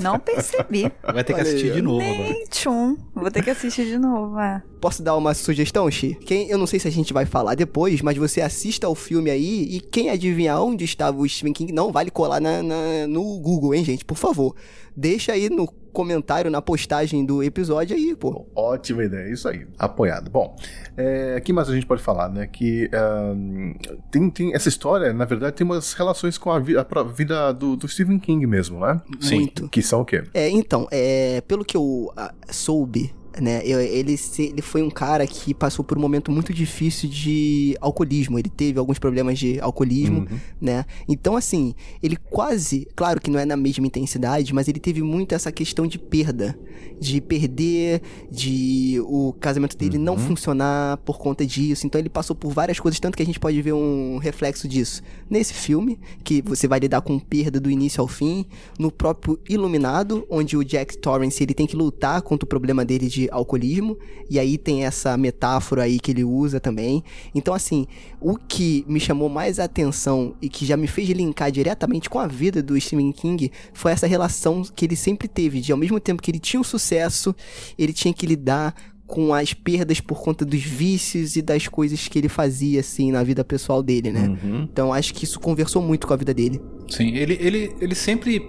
Não 0.00 0.20
percebi. 0.20 0.90
Vai 1.02 1.24
ter 1.24 1.32
que 1.34 1.40
Olha 1.40 1.42
assistir 1.42 1.66
aí, 1.70 1.72
de 1.72 1.82
novo 1.82 2.00
agora. 2.00 2.30
Nem 2.30 2.44
tchum. 2.44 2.96
Vou 3.12 3.28
ter 3.30 3.42
que 3.42 3.50
assistir 3.50 3.86
de 3.86 3.98
novo, 3.98 4.38
é. 4.38 4.62
Posso 4.80 5.02
dar 5.02 5.16
uma 5.16 5.34
sugestão, 5.34 5.90
Xi? 5.90 6.14
Quem, 6.24 6.48
eu 6.48 6.56
não 6.56 6.68
sei 6.68 6.78
se 6.78 6.86
a 6.86 6.90
gente 6.92 7.12
vai 7.12 7.26
falar 7.26 7.56
depois, 7.56 8.00
mas 8.02 8.16
você 8.16 8.40
assista 8.40 8.86
ao 8.86 8.94
filme 8.94 9.30
aí 9.30 9.64
e 9.64 9.80
quem 9.80 10.10
adivinhar 10.10 10.62
onde 10.62 10.84
estava 10.84 11.18
o 11.18 11.28
Stephen 11.28 11.52
King, 11.52 11.72
não 11.72 11.90
vale 11.90 12.10
colar 12.10 12.40
na, 12.40 12.62
na- 12.62 13.06
no 13.08 13.40
Google, 13.40 13.74
hein, 13.74 13.84
gente? 13.84 14.04
Por 14.04 14.16
favor. 14.16 14.54
Deixa 14.96 15.32
aí 15.32 15.50
no 15.50 15.66
comentário, 15.92 16.50
na 16.50 16.62
postagem 16.62 17.24
do 17.24 17.42
episódio 17.42 17.94
aí, 17.96 18.14
pô. 18.16 18.46
Ótima 18.54 19.04
ideia, 19.04 19.32
isso 19.32 19.48
aí, 19.48 19.66
apoiado. 19.78 20.30
Bom, 20.30 20.56
é, 20.96 21.36
o 21.38 21.42
que 21.42 21.52
mais 21.52 21.68
a 21.68 21.74
gente 21.74 21.86
pode 21.86 22.02
falar, 22.02 22.28
né? 22.28 22.46
Que 22.46 22.88
ahn, 22.92 23.74
tem, 24.10 24.30
tem 24.30 24.54
essa 24.54 24.68
história, 24.68 25.12
na 25.12 25.24
verdade, 25.24 25.56
tem 25.56 25.64
umas 25.64 25.92
relações 25.92 26.38
com 26.38 26.50
a, 26.50 26.58
vi- 26.58 26.76
a 26.76 26.84
vida 27.04 27.52
do, 27.52 27.76
do 27.76 27.88
Stephen 27.88 28.18
King 28.18 28.46
mesmo, 28.46 28.80
né? 28.80 29.00
Sim. 29.20 29.36
Muito. 29.36 29.68
Que 29.68 29.82
são 29.82 30.00
o 30.00 30.04
quê? 30.04 30.22
É, 30.34 30.48
então, 30.48 30.86
é, 30.90 31.40
pelo 31.42 31.64
que 31.64 31.76
eu 31.76 32.12
ah, 32.16 32.32
soube, 32.50 33.14
né, 33.40 33.60
ele, 33.64 34.16
ele 34.38 34.62
foi 34.62 34.82
um 34.82 34.90
cara 34.90 35.26
que 35.26 35.54
passou 35.54 35.84
por 35.84 35.96
um 35.96 36.00
momento 36.00 36.30
muito 36.30 36.52
difícil 36.52 37.08
de 37.08 37.76
alcoolismo. 37.80 38.38
Ele 38.38 38.48
teve 38.48 38.78
alguns 38.78 38.98
problemas 38.98 39.38
de 39.38 39.60
alcoolismo, 39.60 40.20
Uhum. 40.20 40.38
né? 40.60 40.84
Então, 41.08 41.36
assim, 41.36 41.74
ele 42.02 42.16
quase, 42.16 42.86
claro 42.94 43.20
que 43.20 43.30
não 43.30 43.38
é 43.38 43.44
na 43.44 43.56
mesma 43.56 43.86
intensidade, 43.86 44.52
mas 44.54 44.68
ele 44.68 44.78
teve 44.80 45.02
muito 45.02 45.34
essa 45.34 45.50
questão 45.52 45.86
de 45.86 45.98
perda, 45.98 46.58
de 46.98 47.20
perder, 47.20 48.02
de 48.30 49.00
o 49.06 49.32
casamento 49.40 49.76
dele 49.76 49.96
não 49.98 50.16
funcionar 50.18 50.96
por 50.98 51.18
conta 51.18 51.46
disso. 51.46 51.86
Então, 51.86 51.98
ele 51.98 52.08
passou 52.08 52.34
por 52.36 52.52
várias 52.52 52.78
coisas, 52.78 53.00
tanto 53.00 53.16
que 53.16 53.22
a 53.22 53.26
gente 53.26 53.40
pode 53.40 53.60
ver 53.62 53.72
um 53.72 54.18
reflexo 54.18 54.66
disso 54.68 55.02
nesse 55.28 55.54
filme, 55.54 55.98
que 56.24 56.42
você 56.42 56.66
vai 56.68 56.78
lidar 56.80 57.00
com 57.00 57.18
perda 57.18 57.60
do 57.60 57.70
início 57.70 58.00
ao 58.00 58.08
fim, 58.08 58.44
no 58.78 58.90
próprio 58.90 59.38
Iluminado, 59.48 60.26
onde 60.28 60.56
o 60.56 60.64
Jack 60.64 60.98
Torrance 60.98 61.42
ele 61.42 61.54
tem 61.54 61.66
que 61.66 61.76
lutar 61.76 62.20
contra 62.22 62.44
o 62.44 62.48
problema 62.48 62.84
dele 62.84 63.06
de 63.08 63.29
alcoolismo, 63.30 63.98
e 64.28 64.38
aí 64.38 64.58
tem 64.58 64.84
essa 64.84 65.16
metáfora 65.16 65.82
aí 65.82 65.98
que 65.98 66.10
ele 66.10 66.24
usa 66.24 66.60
também. 66.60 67.02
Então, 67.34 67.54
assim, 67.54 67.86
o 68.20 68.36
que 68.36 68.84
me 68.88 69.00
chamou 69.00 69.28
mais 69.28 69.58
a 69.58 69.64
atenção 69.64 70.34
e 70.40 70.48
que 70.48 70.66
já 70.66 70.76
me 70.76 70.86
fez 70.86 71.08
linkar 71.10 71.50
diretamente 71.50 72.08
com 72.08 72.18
a 72.18 72.26
vida 72.26 72.62
do 72.62 72.78
Stephen 72.80 73.12
King 73.12 73.50
foi 73.72 73.92
essa 73.92 74.06
relação 74.06 74.62
que 74.62 74.84
ele 74.84 74.96
sempre 74.96 75.28
teve, 75.28 75.60
de 75.60 75.72
ao 75.72 75.78
mesmo 75.78 75.98
tempo 76.00 76.22
que 76.22 76.30
ele 76.30 76.38
tinha 76.38 76.60
um 76.60 76.64
sucesso, 76.64 77.34
ele 77.78 77.92
tinha 77.92 78.12
que 78.12 78.26
lidar 78.26 78.74
com 79.10 79.34
as 79.34 79.52
perdas 79.52 80.00
por 80.00 80.22
conta 80.22 80.44
dos 80.44 80.62
vícios 80.62 81.34
e 81.34 81.42
das 81.42 81.66
coisas 81.66 82.06
que 82.06 82.16
ele 82.16 82.28
fazia, 82.28 82.78
assim, 82.78 83.10
na 83.10 83.24
vida 83.24 83.44
pessoal 83.44 83.82
dele, 83.82 84.12
né? 84.12 84.28
Uhum. 84.28 84.68
Então 84.72 84.92
acho 84.92 85.12
que 85.12 85.24
isso 85.24 85.40
conversou 85.40 85.82
muito 85.82 86.06
com 86.06 86.14
a 86.14 86.16
vida 86.16 86.32
dele. 86.32 86.60
Sim, 86.88 87.16
ele, 87.16 87.36
ele, 87.40 87.74
ele 87.80 87.94
sempre. 87.94 88.48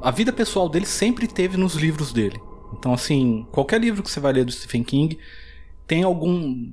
A 0.00 0.10
vida 0.10 0.32
pessoal 0.32 0.68
dele 0.68 0.86
sempre 0.86 1.26
teve 1.26 1.58
nos 1.58 1.74
livros 1.74 2.10
dele. 2.10 2.40
Então, 2.78 2.92
assim, 2.92 3.46
qualquer 3.52 3.80
livro 3.80 4.02
que 4.02 4.10
você 4.10 4.20
vai 4.20 4.32
ler 4.32 4.44
do 4.44 4.52
Stephen 4.52 4.82
King 4.82 5.18
tem 5.86 6.02
algum. 6.02 6.70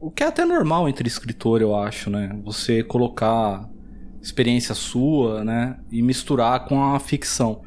O 0.00 0.10
que 0.10 0.22
é 0.22 0.26
até 0.26 0.44
normal 0.44 0.88
entre 0.88 1.08
escritor, 1.08 1.60
eu 1.60 1.74
acho, 1.74 2.08
né? 2.10 2.38
Você 2.44 2.82
colocar 2.82 3.68
experiência 4.22 4.74
sua, 4.74 5.44
né? 5.44 5.78
E 5.90 6.02
misturar 6.02 6.64
com 6.66 6.82
a 6.94 6.98
ficção. 7.00 7.62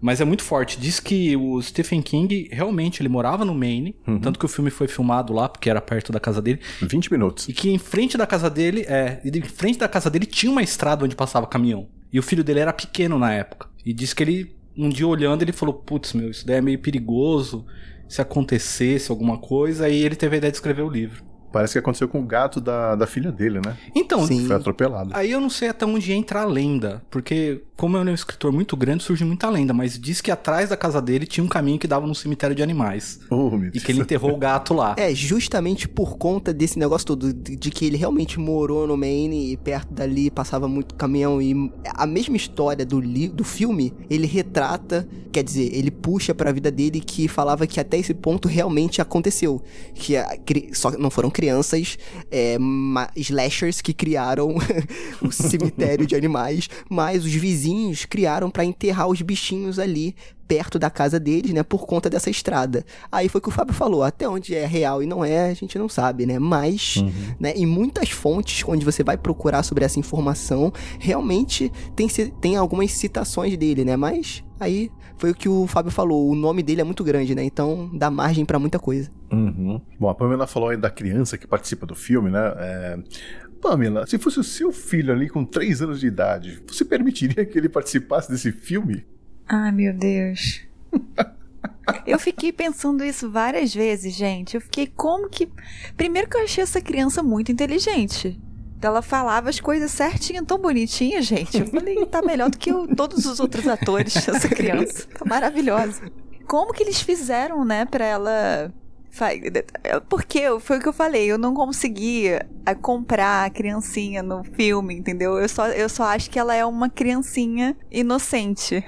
Mas 0.00 0.20
é 0.20 0.24
muito 0.24 0.42
forte. 0.42 0.78
Diz 0.78 1.00
que 1.00 1.36
o 1.36 1.60
Stephen 1.62 2.02
King 2.02 2.48
realmente 2.52 3.00
ele 3.00 3.08
morava 3.08 3.44
no 3.44 3.54
Maine, 3.54 3.96
Uhum. 4.06 4.20
tanto 4.20 4.38
que 4.38 4.44
o 4.44 4.48
filme 4.48 4.70
foi 4.70 4.86
filmado 4.86 5.32
lá, 5.32 5.48
porque 5.48 5.70
era 5.70 5.80
perto 5.80 6.12
da 6.12 6.20
casa 6.20 6.42
dele. 6.42 6.60
20 6.82 7.10
minutos. 7.10 7.48
E 7.48 7.52
que 7.52 7.70
em 7.70 7.78
frente 7.78 8.16
da 8.18 8.26
casa 8.26 8.50
dele, 8.50 8.82
é, 8.82 9.20
em 9.24 9.42
frente 9.42 9.78
da 9.78 9.88
casa 9.88 10.10
dele 10.10 10.26
tinha 10.26 10.52
uma 10.52 10.62
estrada 10.62 11.04
onde 11.04 11.16
passava 11.16 11.46
caminhão. 11.46 11.88
E 12.12 12.18
o 12.18 12.22
filho 12.22 12.44
dele 12.44 12.60
era 12.60 12.72
pequeno 12.72 13.18
na 13.18 13.32
época. 13.32 13.68
E 13.84 13.92
disse 13.92 14.14
que 14.14 14.22
ele, 14.22 14.55
um 14.76 14.88
dia 14.88 15.06
olhando, 15.06 15.42
ele 15.42 15.52
falou: 15.52 15.74
Putz, 15.74 16.12
meu, 16.12 16.30
isso 16.30 16.46
daí 16.46 16.56
é 16.56 16.60
meio 16.60 16.78
perigoso. 16.78 17.66
Se 18.08 18.20
acontecesse 18.20 19.10
alguma 19.10 19.38
coisa, 19.38 19.86
aí 19.86 20.04
ele 20.04 20.14
teve 20.14 20.36
a 20.36 20.38
ideia 20.38 20.50
de 20.50 20.56
escrever 20.58 20.82
o 20.82 20.88
livro. 20.88 21.24
Parece 21.56 21.72
que 21.72 21.78
aconteceu 21.78 22.06
com 22.06 22.20
o 22.20 22.22
gato 22.22 22.60
da, 22.60 22.94
da 22.94 23.06
filha 23.06 23.32
dele, 23.32 23.60
né? 23.64 23.76
Então, 23.94 24.26
Sim. 24.26 24.46
Foi 24.46 24.56
atropelado. 24.56 25.10
Aí 25.14 25.30
eu 25.30 25.40
não 25.40 25.48
sei 25.48 25.68
até 25.68 25.86
onde 25.86 26.12
entra 26.12 26.42
a 26.42 26.44
lenda, 26.44 27.02
porque 27.10 27.62
como 27.76 27.96
ele 27.96 28.08
é 28.08 28.12
um 28.12 28.14
escritor 28.14 28.52
muito 28.52 28.76
grande, 28.76 29.02
surge 29.02 29.24
muita 29.24 29.48
lenda, 29.50 29.72
mas 29.74 29.98
diz 29.98 30.20
que 30.20 30.30
atrás 30.30 30.68
da 30.70 30.76
casa 30.76 31.00
dele 31.00 31.26
tinha 31.26 31.44
um 31.44 31.48
caminho 31.48 31.78
que 31.78 31.86
dava 31.86 32.06
num 32.06 32.14
cemitério 32.14 32.54
de 32.54 32.62
animais. 32.62 33.20
Oh, 33.30 33.50
meu 33.50 33.68
E 33.68 33.70
Deus. 33.72 33.84
que 33.84 33.92
ele 33.92 34.00
enterrou 34.00 34.32
o 34.32 34.36
gato 34.36 34.74
lá. 34.74 34.94
É, 34.98 35.14
justamente 35.14 35.88
por 35.88 36.16
conta 36.18 36.52
desse 36.52 36.78
negócio 36.78 37.06
todo, 37.06 37.32
de, 37.32 37.56
de 37.56 37.70
que 37.70 37.84
ele 37.86 37.96
realmente 37.96 38.38
morou 38.38 38.86
no 38.86 38.96
Maine 38.96 39.52
e 39.52 39.56
perto 39.56 39.92
dali 39.92 40.30
passava 40.30 40.66
muito 40.68 40.94
caminhão 40.94 41.40
e 41.40 41.70
a 41.94 42.06
mesma 42.06 42.36
história 42.36 42.84
do, 42.84 43.00
li, 43.00 43.28
do 43.28 43.44
filme, 43.44 43.92
ele 44.08 44.26
retrata, 44.26 45.06
quer 45.32 45.42
dizer, 45.42 45.74
ele 45.74 45.90
puxa 45.90 46.34
pra 46.34 46.52
vida 46.52 46.70
dele 46.70 47.00
que 47.00 47.28
falava 47.28 47.66
que 47.66 47.78
até 47.78 47.98
esse 47.98 48.14
ponto 48.14 48.48
realmente 48.48 49.02
aconteceu. 49.02 49.62
Que 49.94 50.16
a, 50.16 50.26
só 50.72 50.90
não 50.92 51.10
foram 51.10 51.30
crianças, 51.46 51.96
é, 52.28 52.58
slashers 53.14 53.80
que 53.80 53.92
criaram 53.92 54.56
o 55.22 55.30
cemitério 55.30 56.04
de 56.04 56.16
animais, 56.16 56.68
mas 56.90 57.24
os 57.24 57.32
vizinhos 57.32 58.04
criaram 58.04 58.50
pra 58.50 58.64
enterrar 58.64 59.06
os 59.06 59.22
bichinhos 59.22 59.78
ali 59.78 60.16
perto 60.48 60.78
da 60.78 60.90
casa 60.90 61.18
deles, 61.18 61.52
né, 61.52 61.62
por 61.62 61.86
conta 61.86 62.08
dessa 62.08 62.30
estrada. 62.30 62.84
Aí 63.10 63.28
foi 63.28 63.38
o 63.40 63.42
que 63.42 63.48
o 63.48 63.52
Fábio 63.52 63.74
falou, 63.74 64.02
até 64.02 64.28
onde 64.28 64.54
é 64.54 64.64
real 64.64 65.02
e 65.02 65.06
não 65.06 65.24
é, 65.24 65.50
a 65.50 65.54
gente 65.54 65.76
não 65.78 65.88
sabe, 65.88 66.24
né? 66.24 66.38
Mas, 66.38 67.02
né, 67.38 67.52
em 67.56 67.66
muitas 67.66 68.10
fontes 68.10 68.64
onde 68.66 68.84
você 68.84 69.02
vai 69.02 69.16
procurar 69.16 69.64
sobre 69.64 69.84
essa 69.84 69.98
informação, 69.98 70.72
realmente 71.00 71.72
tem, 71.96 72.08
tem 72.40 72.56
algumas 72.56 72.92
citações 72.92 73.56
dele, 73.56 73.84
né? 73.84 73.96
Mas 73.96 74.44
aí 74.60 74.90
foi 75.18 75.30
o 75.30 75.34
que 75.34 75.48
o 75.48 75.66
Fábio 75.66 75.90
falou, 75.90 76.28
o 76.28 76.34
nome 76.34 76.62
dele 76.62 76.80
é 76.80 76.84
muito 76.84 77.04
grande, 77.04 77.34
né? 77.34 77.42
Então 77.42 77.90
dá 77.92 78.10
margem 78.10 78.44
pra 78.44 78.58
muita 78.58 78.78
coisa. 78.78 79.10
Uhum. 79.30 79.80
Bom, 79.98 80.08
a 80.08 80.14
Pamela 80.14 80.46
falou 80.46 80.68
aí 80.68 80.76
da 80.76 80.90
criança 80.90 81.38
que 81.38 81.46
participa 81.46 81.86
do 81.86 81.94
filme, 81.94 82.30
né? 82.30 82.52
É... 82.58 82.98
Pamela, 83.60 84.06
se 84.06 84.18
fosse 84.18 84.38
o 84.38 84.44
seu 84.44 84.70
filho 84.70 85.12
ali 85.12 85.28
com 85.28 85.44
3 85.44 85.82
anos 85.82 86.00
de 86.00 86.06
idade, 86.06 86.62
você 86.66 86.84
permitiria 86.84 87.44
que 87.44 87.58
ele 87.58 87.68
participasse 87.68 88.30
desse 88.30 88.52
filme? 88.52 89.04
Ai, 89.48 89.72
meu 89.72 89.94
Deus. 89.94 90.62
Eu 92.04 92.18
fiquei 92.18 92.52
pensando 92.52 93.04
isso 93.04 93.30
várias 93.30 93.74
vezes, 93.74 94.14
gente. 94.14 94.54
Eu 94.54 94.60
fiquei 94.60 94.86
como 94.86 95.28
que. 95.28 95.48
Primeiro 95.96 96.28
que 96.28 96.36
eu 96.36 96.42
achei 96.42 96.62
essa 96.62 96.80
criança 96.80 97.22
muito 97.22 97.52
inteligente. 97.52 98.40
Ela 98.80 99.02
falava 99.02 99.48
as 99.48 99.58
coisas 99.58 99.90
certinho, 99.90 100.44
tão 100.44 100.58
bonitinha, 100.58 101.20
gente. 101.22 101.58
Eu 101.58 101.66
falei, 101.66 102.04
tá 102.06 102.22
melhor 102.22 102.50
do 102.50 102.58
que 102.58 102.70
todos 102.94 103.24
os 103.26 103.40
outros 103.40 103.66
atores, 103.66 104.16
essa 104.28 104.48
criança. 104.48 105.06
Tá 105.08 105.24
maravilhosa. 105.24 106.10
Como 106.46 106.72
que 106.72 106.82
eles 106.82 107.00
fizeram, 107.00 107.64
né, 107.64 107.84
pra 107.84 108.04
ela. 108.04 108.72
Porque 110.08 110.42
foi 110.60 110.76
o 110.76 110.80
que 110.80 110.88
eu 110.88 110.92
falei, 110.92 111.26
eu 111.26 111.38
não 111.38 111.54
consegui 111.54 112.28
ah, 112.66 112.74
comprar 112.74 113.46
a 113.46 113.50
criancinha 113.50 114.22
no 114.22 114.44
filme, 114.44 114.94
entendeu? 114.94 115.38
Eu 115.38 115.48
só, 115.48 115.68
eu 115.68 115.88
só 115.88 116.04
acho 116.04 116.30
que 116.30 116.38
ela 116.38 116.54
é 116.54 116.64
uma 116.64 116.90
criancinha 116.90 117.74
inocente. 117.90 118.84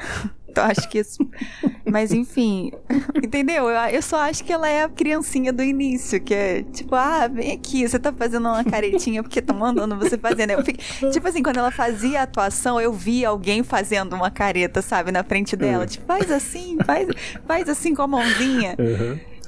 Então 0.48 0.64
acho 0.64 0.88
que 0.88 0.98
isso. 0.98 1.18
Mas 1.84 2.12
enfim, 2.12 2.72
entendeu? 3.22 3.68
Eu, 3.68 3.76
eu 3.90 4.02
só 4.02 4.18
acho 4.18 4.42
que 4.42 4.52
ela 4.52 4.68
é 4.68 4.84
a 4.84 4.88
criancinha 4.88 5.52
do 5.52 5.62
início, 5.62 6.20
que 6.20 6.34
é 6.34 6.62
tipo, 6.62 6.94
ah, 6.94 7.28
vem 7.28 7.52
aqui, 7.52 7.86
você 7.86 7.98
tá 7.98 8.12
fazendo 8.12 8.48
uma 8.48 8.64
caretinha 8.64 9.22
porque 9.22 9.40
tá 9.40 9.52
mandando 9.52 9.96
você 9.96 10.16
fazendo. 10.18 10.50
Eu 10.50 10.64
fico, 10.64 10.78
tipo 11.10 11.28
assim, 11.28 11.42
quando 11.42 11.58
ela 11.58 11.70
fazia 11.70 12.20
a 12.20 12.22
atuação, 12.24 12.80
eu 12.80 12.92
via 12.92 13.28
alguém 13.28 13.62
fazendo 13.62 14.14
uma 14.14 14.30
careta, 14.30 14.82
sabe, 14.82 15.12
na 15.12 15.22
frente 15.22 15.56
dela. 15.56 15.86
Tipo, 15.86 16.06
faz 16.06 16.30
assim, 16.30 16.76
faz, 16.84 17.08
faz 17.46 17.68
assim 17.68 17.94
com 17.94 18.02
a 18.02 18.06
mãozinha. 18.06 18.76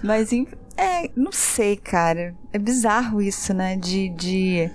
Mas, 0.02 0.32
enfim, 0.32 0.56
é, 0.80 1.10
não 1.14 1.30
sei, 1.30 1.76
cara. 1.76 2.34
É 2.52 2.58
bizarro 2.58 3.20
isso, 3.20 3.52
né? 3.52 3.76
De. 3.76 4.08
de... 4.08 4.70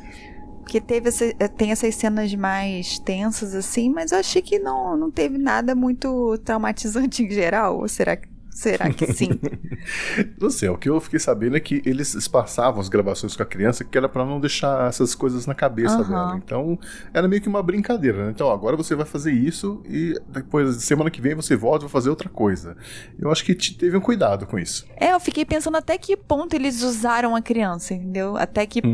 Porque 0.65 0.81
teve 0.81 1.09
essa, 1.09 1.31
tem 1.49 1.71
essas 1.71 1.93
cenas 1.95 2.33
mais 2.33 2.97
tensas, 2.97 3.53
assim, 3.53 3.87
mas 3.89 4.11
eu 4.11 4.17
achei 4.17 4.41
que 4.41 4.57
não, 4.57 4.97
não 4.97 5.11
teve 5.11 5.37
nada 5.37 5.75
muito 5.75 6.37
traumatizante 6.39 7.21
em 7.23 7.29
geral. 7.29 7.77
Ou 7.77 7.87
será 7.87 8.17
que, 8.17 8.27
será 8.49 8.89
que 8.89 9.05
sim? 9.05 9.39
Não 10.41 10.49
sei, 10.49 10.69
o 10.69 10.77
que 10.77 10.89
eu 10.89 10.99
fiquei 10.99 11.19
sabendo 11.19 11.55
é 11.55 11.59
que 11.59 11.81
eles 11.85 12.27
passavam 12.27 12.79
as 12.81 12.89
gravações 12.89 13.35
com 13.35 13.43
a 13.43 13.45
criança 13.45 13.83
que 13.83 13.97
era 13.97 14.09
pra 14.09 14.25
não 14.25 14.39
deixar 14.39 14.87
essas 14.89 15.13
coisas 15.13 15.45
na 15.45 15.53
cabeça 15.53 16.01
Aham. 16.01 16.03
dela. 16.03 16.35
Então, 16.35 16.79
era 17.13 17.27
meio 17.27 17.41
que 17.41 17.47
uma 17.47 17.61
brincadeira, 17.61 18.25
né? 18.25 18.31
Então, 18.31 18.49
agora 18.49 18.75
você 18.75 18.95
vai 18.95 19.05
fazer 19.05 19.31
isso 19.31 19.81
e 19.85 20.19
depois, 20.27 20.75
semana 20.83 21.11
que 21.11 21.21
vem, 21.21 21.35
você 21.35 21.55
volta 21.55 21.85
e 21.85 21.87
vai 21.87 21.91
fazer 21.91 22.09
outra 22.09 22.29
coisa. 22.29 22.75
Eu 23.19 23.31
acho 23.31 23.43
que 23.45 23.53
te- 23.53 23.77
teve 23.77 23.95
um 23.97 24.01
cuidado 24.01 24.45
com 24.45 24.57
isso. 24.57 24.85
É, 24.97 25.13
eu 25.13 25.19
fiquei 25.19 25.45
pensando 25.45 25.77
até 25.77 25.97
que 25.97 26.15
ponto 26.17 26.55
eles 26.55 26.81
usaram 26.81 27.35
a 27.35 27.41
criança, 27.41 27.93
entendeu? 27.93 28.37
Até 28.37 28.65
que 28.65 28.81
Uhum. 28.83 28.93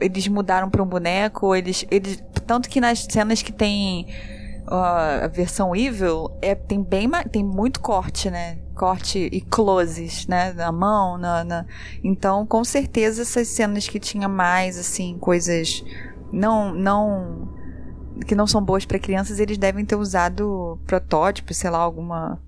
Eles 0.00 0.26
mudaram 0.28 0.68
pra 0.70 0.82
um 0.82 0.86
boneco, 0.86 1.54
eles, 1.54 1.84
eles. 1.90 2.22
Tanto 2.46 2.68
que 2.68 2.80
nas 2.80 3.06
cenas 3.10 3.42
que 3.42 3.52
tem 3.52 4.06
ó, 4.66 5.24
a 5.24 5.26
versão 5.28 5.74
Evil, 5.74 6.30
é, 6.42 6.54
tem 6.54 6.82
bem 6.82 7.08
tem 7.30 7.44
muito 7.44 7.80
corte, 7.80 8.30
né? 8.30 8.58
Corte 8.74 9.18
e 9.32 9.40
closes, 9.40 10.26
né? 10.26 10.52
Na 10.52 10.70
mão, 10.70 11.18
na, 11.18 11.44
na- 11.44 11.66
Então, 12.04 12.46
com 12.46 12.62
certeza, 12.64 13.22
essas 13.22 13.48
cenas 13.48 13.88
que 13.88 13.98
tinha 13.98 14.28
mais, 14.28 14.78
assim, 14.78 15.16
coisas 15.18 15.84
não. 16.32 16.72
não 16.74 17.48
que 18.26 18.34
não 18.34 18.46
são 18.48 18.60
boas 18.60 18.84
pra 18.84 18.98
crianças, 18.98 19.38
eles 19.38 19.56
devem 19.58 19.84
ter 19.84 19.94
usado 19.94 20.78
protótipos, 20.86 21.56
sei 21.56 21.70
lá, 21.70 21.78
alguma 21.78 22.40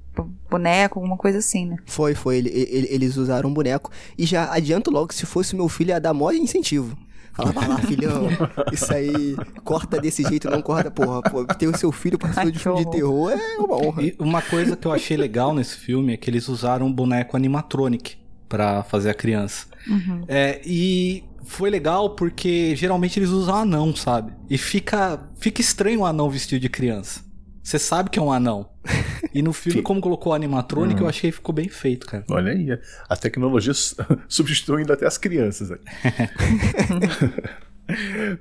boneco, 0.50 0.98
alguma 0.98 1.16
coisa 1.16 1.38
assim, 1.38 1.64
né? 1.64 1.76
Foi, 1.86 2.12
foi, 2.14 2.38
ele- 2.38 2.50
ele- 2.50 2.88
eles 2.90 3.16
usaram 3.16 3.48
um 3.48 3.54
boneco 3.54 3.90
e 4.18 4.26
já 4.26 4.52
adianto 4.52 4.90
logo 4.90 5.14
se 5.14 5.24
fosse 5.24 5.54
meu 5.54 5.68
filho 5.68 5.90
ia 5.90 6.00
dar 6.00 6.12
maior 6.12 6.34
incentivo. 6.34 6.96
Vai 7.44 7.68
lá, 7.68 7.78
filhão, 7.78 8.28
isso 8.72 8.92
aí, 8.92 9.36
corta 9.64 10.00
desse 10.00 10.22
jeito, 10.22 10.50
não 10.50 10.62
corta, 10.62 10.90
porra, 10.90 11.22
pô, 11.22 11.44
ter 11.44 11.66
o 11.66 11.76
seu 11.76 11.92
filho 11.92 12.18
participando 12.18 12.52
de 12.52 12.58
filme 12.58 12.84
de 12.84 12.90
terror 12.90 13.30
é 13.32 13.58
uma 13.58 13.76
honra. 13.76 14.02
E 14.02 14.16
uma 14.18 14.42
coisa 14.42 14.76
que 14.76 14.86
eu 14.86 14.92
achei 14.92 15.16
legal 15.16 15.54
nesse 15.54 15.76
filme 15.76 16.12
é 16.12 16.16
que 16.16 16.28
eles 16.30 16.48
usaram 16.48 16.86
um 16.86 16.92
boneco 16.92 17.36
animatronic 17.36 18.16
pra 18.48 18.82
fazer 18.82 19.10
a 19.10 19.14
criança. 19.14 19.66
Uhum. 19.88 20.24
É, 20.28 20.60
e 20.64 21.24
foi 21.44 21.70
legal 21.70 22.10
porque 22.10 22.74
geralmente 22.76 23.18
eles 23.18 23.30
usam 23.30 23.54
anão, 23.54 23.94
sabe? 23.94 24.32
E 24.48 24.58
fica, 24.58 25.20
fica 25.38 25.60
estranho 25.60 26.00
o 26.00 26.06
anão 26.06 26.28
vestido 26.28 26.60
de 26.60 26.68
criança. 26.68 27.29
Você 27.62 27.78
sabe 27.78 28.10
que 28.10 28.18
é 28.18 28.22
um 28.22 28.32
anão. 28.32 28.68
E 29.32 29.42
no 29.42 29.52
filme, 29.52 29.80
como 29.82 30.00
colocou 30.00 30.32
animatronic, 30.34 31.00
eu 31.00 31.06
achei 31.06 31.30
que 31.30 31.36
ficou 31.36 31.54
bem 31.54 31.68
feito, 31.68 32.04
cara. 32.04 32.24
Olha 32.28 32.50
aí, 32.50 32.66
a 33.08 33.16
tecnologia 33.16 33.72
su- 33.72 33.94
substituindo 34.28 34.92
até 34.92 35.06
as 35.06 35.16
crianças. 35.16 35.70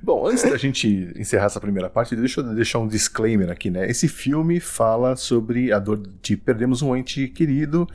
Bom, 0.01 0.27
antes 0.27 0.43
da 0.43 0.57
gente 0.57 1.11
encerrar 1.15 1.45
essa 1.45 1.59
primeira 1.59 1.89
parte, 1.89 2.15
deixa 2.15 2.41
eu 2.41 2.55
deixar 2.55 2.79
um 2.79 2.87
disclaimer 2.87 3.49
aqui, 3.51 3.69
né? 3.69 3.87
Esse 3.89 4.07
filme 4.07 4.59
fala 4.59 5.15
sobre 5.15 5.71
a 5.71 5.79
dor 5.79 6.01
de 6.21 6.35
perdermos 6.37 6.81
um 6.81 6.95
ente 6.95 7.27
querido, 7.27 7.87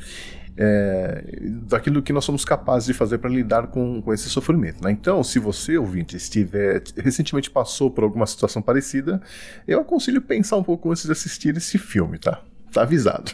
é, 0.56 1.24
daquilo 1.68 2.02
que 2.02 2.12
nós 2.12 2.24
somos 2.24 2.44
capazes 2.44 2.86
de 2.86 2.94
fazer 2.94 3.18
para 3.18 3.30
lidar 3.30 3.68
com, 3.68 4.00
com 4.00 4.12
esse 4.12 4.28
sofrimento, 4.28 4.82
né? 4.82 4.90
Então, 4.90 5.22
se 5.22 5.38
você, 5.38 5.76
ouvinte, 5.76 6.16
estiver 6.16 6.82
recentemente 6.96 7.50
passou 7.50 7.90
por 7.90 8.04
alguma 8.04 8.26
situação 8.26 8.62
parecida, 8.62 9.20
eu 9.66 9.80
aconselho 9.80 10.22
pensar 10.22 10.56
um 10.56 10.62
pouco 10.62 10.90
antes 10.90 11.04
de 11.04 11.12
assistir 11.12 11.56
esse 11.56 11.78
filme, 11.78 12.18
tá? 12.18 12.42
Tá 12.72 12.82
avisado. 12.82 13.32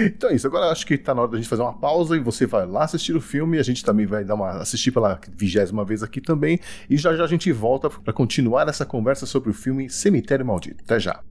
Então 0.00 0.28
é 0.28 0.34
isso, 0.34 0.46
agora 0.46 0.70
acho 0.70 0.86
que 0.86 0.98
tá 0.98 1.14
na 1.14 1.22
hora 1.22 1.30
da 1.30 1.38
gente 1.38 1.48
fazer 1.48 1.62
uma 1.62 1.72
pausa 1.72 2.14
e 2.14 2.20
você 2.20 2.44
vai 2.44 2.66
lá 2.66 2.84
assistir 2.84 3.16
o 3.16 3.20
filme, 3.22 3.58
a 3.58 3.62
gente 3.62 3.82
também 3.82 4.04
vai 4.04 4.22
dar 4.22 4.34
uma 4.34 4.50
assistir 4.58 4.90
pela 4.90 5.18
vigésima 5.34 5.82
vez 5.82 6.02
aqui 6.02 6.20
também, 6.20 6.60
e 6.90 6.96
já 6.98 7.16
já 7.16 7.24
a 7.24 7.26
gente 7.26 7.50
volta 7.52 7.88
para 7.88 8.12
continuar 8.12 8.68
essa 8.68 8.84
conversa 8.84 9.24
sobre 9.24 9.48
o 9.48 9.54
filme 9.54 9.88
Cemitério 9.88 10.44
Maldito. 10.44 10.84
Até 10.84 11.00
já. 11.00 11.22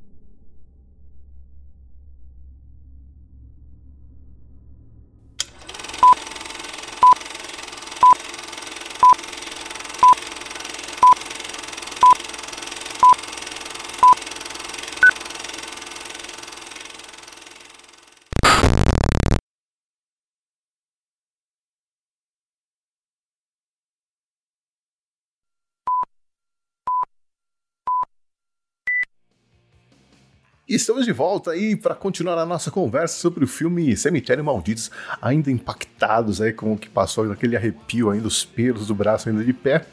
Estamos 30.68 31.06
de 31.06 31.12
volta 31.12 31.52
aí 31.52 31.76
para 31.76 31.94
continuar 31.94 32.40
a 32.40 32.46
nossa 32.46 32.72
conversa 32.72 33.20
sobre 33.20 33.44
o 33.44 33.48
filme 33.48 33.96
Cemitério 33.96 34.44
Malditos, 34.44 34.90
ainda 35.22 35.52
impactados 35.52 36.42
aí 36.42 36.52
com 36.52 36.74
o 36.74 36.78
que 36.78 36.90
passou, 36.90 37.32
aquele 37.32 37.56
arrepio 37.56 38.10
ainda, 38.10 38.28
os 38.28 38.44
pelos 38.44 38.88
do 38.88 38.96
braço 38.96 39.30
ainda 39.30 39.44
de 39.44 39.54
pé. 39.54 39.86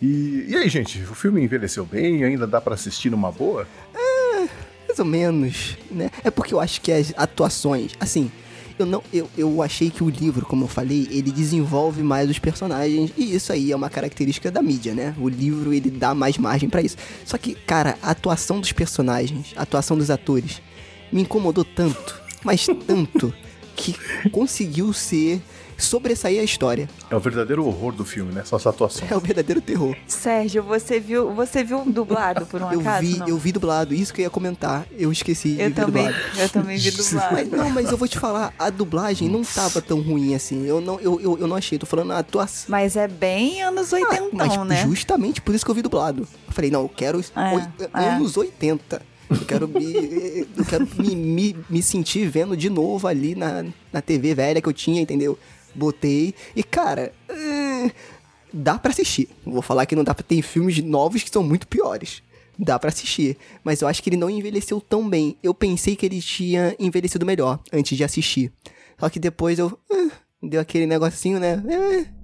E, 0.00 0.46
e 0.48 0.56
aí, 0.56 0.68
gente, 0.68 1.02
o 1.02 1.16
filme 1.16 1.42
envelheceu 1.42 1.84
bem? 1.84 2.22
Ainda 2.22 2.46
dá 2.46 2.60
para 2.60 2.74
assistir 2.74 3.10
numa 3.10 3.32
boa? 3.32 3.66
É, 3.92 4.48
mais 4.86 5.00
ou 5.00 5.04
menos, 5.04 5.76
né? 5.90 6.08
É 6.22 6.30
porque 6.30 6.54
eu 6.54 6.60
acho 6.60 6.80
que 6.80 6.92
as 6.92 7.12
atuações, 7.16 7.94
assim, 7.98 8.30
eu 8.78 8.86
não, 8.86 9.02
eu, 9.12 9.28
eu 9.36 9.62
achei 9.62 9.90
que 9.90 10.02
o 10.02 10.08
livro, 10.08 10.44
como 10.44 10.64
eu 10.64 10.68
falei, 10.68 11.06
ele 11.10 11.30
desenvolve 11.30 12.02
mais 12.02 12.28
os 12.28 12.38
personagens 12.38 13.12
e 13.16 13.34
isso 13.34 13.52
aí 13.52 13.70
é 13.70 13.76
uma 13.76 13.88
característica 13.88 14.50
da 14.50 14.60
mídia, 14.62 14.94
né? 14.94 15.14
O 15.18 15.28
livro 15.28 15.72
ele 15.72 15.90
dá 15.90 16.14
mais 16.14 16.36
margem 16.36 16.68
para 16.68 16.82
isso. 16.82 16.96
Só 17.24 17.38
que, 17.38 17.54
cara, 17.54 17.96
a 18.02 18.10
atuação 18.10 18.60
dos 18.60 18.72
personagens, 18.72 19.52
a 19.56 19.62
atuação 19.62 19.96
dos 19.96 20.10
atores 20.10 20.60
me 21.12 21.22
incomodou 21.22 21.64
tanto, 21.64 22.20
mas 22.42 22.66
tanto 22.86 23.32
que 23.76 23.94
conseguiu 24.30 24.92
ser 24.92 25.40
sobressair 25.78 26.40
a 26.40 26.44
história. 26.44 26.88
É 27.10 27.16
o 27.16 27.20
verdadeiro 27.20 27.64
horror 27.66 27.92
do 27.92 28.04
filme, 28.04 28.32
né? 28.32 28.42
Só 28.44 28.56
essa 28.56 28.70
atuação. 28.70 29.06
É 29.10 29.16
o 29.16 29.20
verdadeiro 29.20 29.60
terror. 29.60 29.96
Sérgio, 30.06 30.62
você 30.62 31.00
viu, 31.00 31.32
você 31.32 31.62
viu 31.64 31.84
dublado 31.84 32.46
por 32.46 32.62
um 32.62 32.72
eu 32.72 32.80
acaso? 32.80 33.06
Vi, 33.06 33.18
não? 33.18 33.28
eu 33.28 33.38
vi 33.38 33.52
dublado, 33.52 33.94
isso 33.94 34.12
que 34.12 34.20
eu 34.20 34.24
ia 34.24 34.30
comentar. 34.30 34.86
Eu 34.96 35.10
esqueci 35.12 35.56
eu 35.58 35.68
de 35.68 35.74
também, 35.74 36.04
dublado. 36.04 36.24
Eu 36.38 36.48
também 36.48 36.78
vi 36.78 36.90
dublado. 36.92 37.34
Mas, 37.34 37.50
não, 37.50 37.70
mas 37.70 37.90
eu 37.90 37.96
vou 37.96 38.08
te 38.08 38.18
falar, 38.18 38.52
a 38.58 38.70
dublagem 38.70 39.28
não 39.28 39.42
tava 39.42 39.80
tão 39.80 40.00
ruim 40.00 40.34
assim. 40.34 40.66
Eu 40.66 40.80
não, 40.80 40.98
eu, 41.00 41.20
eu, 41.20 41.38
eu 41.38 41.46
não 41.46 41.56
achei, 41.56 41.78
tô 41.78 41.86
falando 41.86 42.12
a 42.12 42.18
atuação. 42.18 42.66
Mas 42.68 42.96
é 42.96 43.08
bem 43.08 43.62
anos 43.62 43.92
80, 43.92 44.14
ah, 44.22 44.28
mas 44.32 44.56
né? 44.66 44.86
justamente 44.86 45.40
por 45.40 45.54
isso 45.54 45.64
que 45.64 45.70
eu 45.70 45.74
vi 45.74 45.82
dublado. 45.82 46.22
Eu 46.46 46.52
falei, 46.52 46.70
não, 46.70 46.82
eu 46.82 46.88
quero 46.88 47.20
é, 47.36 48.14
anos 48.14 48.36
é. 48.36 48.40
80. 48.40 49.14
Eu 49.30 49.46
quero, 49.46 49.66
me, 49.66 50.46
eu 50.56 50.64
quero 50.64 50.86
me, 50.98 51.16
me, 51.16 51.56
me 51.68 51.82
sentir 51.82 52.28
vendo 52.28 52.56
de 52.56 52.68
novo 52.68 53.08
ali 53.08 53.34
na, 53.34 53.64
na 53.92 54.02
TV 54.02 54.34
velha 54.34 54.60
que 54.60 54.68
eu 54.68 54.72
tinha, 54.72 55.00
entendeu? 55.00 55.38
Botei. 55.74 56.34
E, 56.54 56.62
cara, 56.62 57.12
é, 57.28 57.90
dá 58.52 58.78
para 58.78 58.92
assistir. 58.92 59.28
Vou 59.44 59.62
falar 59.62 59.86
que 59.86 59.96
não 59.96 60.04
dá 60.04 60.14
pra. 60.14 60.24
Tem 60.24 60.40
filmes 60.42 60.78
novos 60.82 61.22
que 61.22 61.30
são 61.30 61.42
muito 61.42 61.66
piores. 61.66 62.22
Dá 62.58 62.78
para 62.78 62.88
assistir. 62.88 63.36
Mas 63.64 63.82
eu 63.82 63.88
acho 63.88 64.02
que 64.02 64.10
ele 64.10 64.16
não 64.16 64.30
envelheceu 64.30 64.80
tão 64.80 65.08
bem. 65.08 65.36
Eu 65.42 65.52
pensei 65.52 65.96
que 65.96 66.06
ele 66.06 66.20
tinha 66.20 66.74
envelhecido 66.78 67.26
melhor 67.26 67.58
antes 67.72 67.96
de 67.96 68.04
assistir. 68.04 68.52
Só 68.98 69.08
que 69.08 69.18
depois 69.18 69.58
eu. 69.58 69.78
Uh, 69.90 70.10
deu 70.42 70.60
aquele 70.60 70.86
negocinho, 70.86 71.40
né? 71.40 71.62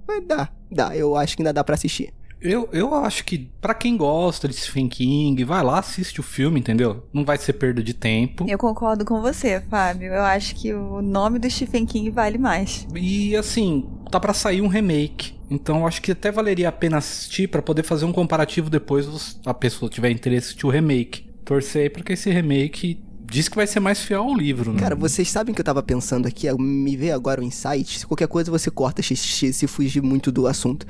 É, 0.07 0.21
dá, 0.21 0.49
dá. 0.69 0.95
Eu 0.95 1.15
acho 1.15 1.35
que 1.35 1.41
ainda 1.41 1.53
dá 1.53 1.63
para 1.63 1.75
assistir. 1.75 2.13
Eu, 2.41 2.67
eu 2.73 2.95
acho 2.95 3.23
que 3.23 3.37
para 3.61 3.73
quem 3.73 3.95
gosta 3.95 4.47
de 4.47 4.55
Stephen 4.55 4.89
King, 4.89 5.43
vai 5.43 5.63
lá, 5.63 5.77
assiste 5.77 6.19
o 6.19 6.23
filme, 6.23 6.59
entendeu? 6.59 7.05
Não 7.13 7.23
vai 7.23 7.37
ser 7.37 7.53
perda 7.53 7.83
de 7.83 7.93
tempo. 7.93 8.45
Eu 8.49 8.57
concordo 8.57 9.05
com 9.05 9.21
você, 9.21 9.61
Fábio. 9.69 10.11
Eu 10.11 10.23
acho 10.23 10.55
que 10.55 10.73
o 10.73 11.01
nome 11.03 11.37
do 11.37 11.49
Stephen 11.49 11.85
King 11.85 12.09
vale 12.09 12.39
mais. 12.39 12.87
E 12.95 13.35
assim, 13.35 13.87
tá 14.09 14.19
para 14.19 14.33
sair 14.33 14.61
um 14.61 14.67
remake. 14.67 15.39
Então 15.51 15.85
acho 15.85 16.01
que 16.01 16.13
até 16.13 16.31
valeria 16.31 16.69
a 16.69 16.71
pena 16.71 16.97
assistir 16.97 17.47
para 17.47 17.61
poder 17.61 17.83
fazer 17.83 18.05
um 18.05 18.11
comparativo 18.11 18.69
depois 18.69 19.37
a 19.45 19.53
pessoa 19.53 19.89
tiver 19.89 20.09
interesse 20.09 20.45
em 20.45 20.47
assistir 20.47 20.65
o 20.65 20.69
remake. 20.69 21.29
Torcer 21.45 21.83
aí 21.83 21.89
pra 21.89 22.01
que 22.01 22.13
esse 22.13 22.31
remake 22.31 23.03
diz 23.23 23.47
que 23.47 23.55
vai 23.55 23.67
ser 23.67 23.79
mais 23.79 24.01
fiel 24.01 24.23
ao 24.23 24.33
livro, 24.33 24.73
né? 24.73 24.79
Cara, 24.79 24.95
vocês 24.95 25.29
sabem 25.29 25.53
que 25.53 25.61
eu 25.61 25.65
tava 25.65 25.83
pensando 25.83 26.27
aqui, 26.27 26.51
me 26.57 26.97
veio 26.97 27.13
agora 27.13 27.39
o 27.39 27.43
um 27.43 27.47
insight. 27.47 27.99
Se 27.99 28.07
qualquer 28.07 28.27
coisa 28.27 28.49
você 28.49 28.71
corta 28.71 29.03
se 29.03 29.67
fugir 29.67 30.01
muito 30.01 30.31
do 30.31 30.47
assunto. 30.47 30.87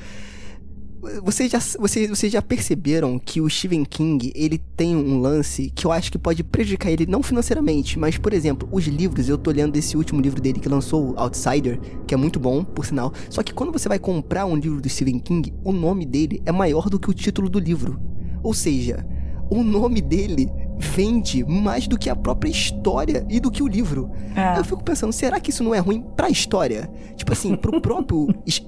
Vocês 1.23 1.51
já, 1.51 1.57
vocês, 1.79 2.07
vocês 2.07 2.31
já 2.31 2.43
perceberam 2.43 3.17
que 3.17 3.41
o 3.41 3.49
Stephen 3.49 3.83
King, 3.83 4.31
ele 4.35 4.59
tem 4.77 4.95
um 4.95 5.19
lance 5.19 5.71
que 5.73 5.87
eu 5.87 5.91
acho 5.91 6.11
que 6.11 6.17
pode 6.19 6.43
prejudicar 6.43 6.91
ele, 6.91 7.07
não 7.07 7.23
financeiramente, 7.23 7.97
mas, 7.97 8.19
por 8.19 8.31
exemplo, 8.33 8.69
os 8.71 8.85
livros, 8.85 9.27
eu 9.27 9.35
tô 9.35 9.49
olhando 9.49 9.75
esse 9.75 9.97
último 9.97 10.21
livro 10.21 10.39
dele 10.39 10.59
que 10.59 10.69
lançou, 10.69 11.15
Outsider, 11.17 11.79
que 12.05 12.13
é 12.13 12.17
muito 12.17 12.39
bom, 12.39 12.63
por 12.63 12.85
sinal. 12.85 13.11
Só 13.31 13.41
que 13.41 13.51
quando 13.51 13.71
você 13.71 13.89
vai 13.89 13.97
comprar 13.97 14.45
um 14.45 14.55
livro 14.55 14.79
do 14.79 14.87
Stephen 14.87 15.17
King, 15.17 15.51
o 15.63 15.71
nome 15.71 16.05
dele 16.05 16.39
é 16.45 16.51
maior 16.51 16.87
do 16.87 16.99
que 16.99 17.09
o 17.09 17.13
título 17.15 17.49
do 17.49 17.57
livro. 17.57 17.99
Ou 18.43 18.53
seja, 18.53 19.03
o 19.49 19.63
nome 19.63 20.01
dele 20.01 20.51
vende 20.81 21.45
mais 21.45 21.87
do 21.87 21.97
que 21.97 22.09
a 22.09 22.15
própria 22.15 22.49
história 22.49 23.25
e 23.29 23.39
do 23.39 23.51
que 23.51 23.61
o 23.61 23.67
livro. 23.67 24.11
É. 24.35 24.59
Eu 24.59 24.65
fico 24.65 24.83
pensando, 24.83 25.13
será 25.13 25.39
que 25.39 25.51
isso 25.51 25.63
não 25.63 25.73
é 25.73 25.79
ruim 25.79 26.03
pra 26.15 26.29
história? 26.29 26.89
Tipo 27.15 27.31
assim, 27.31 27.55
pro 27.55 27.79
próprio 27.79 28.27
es 28.45 28.61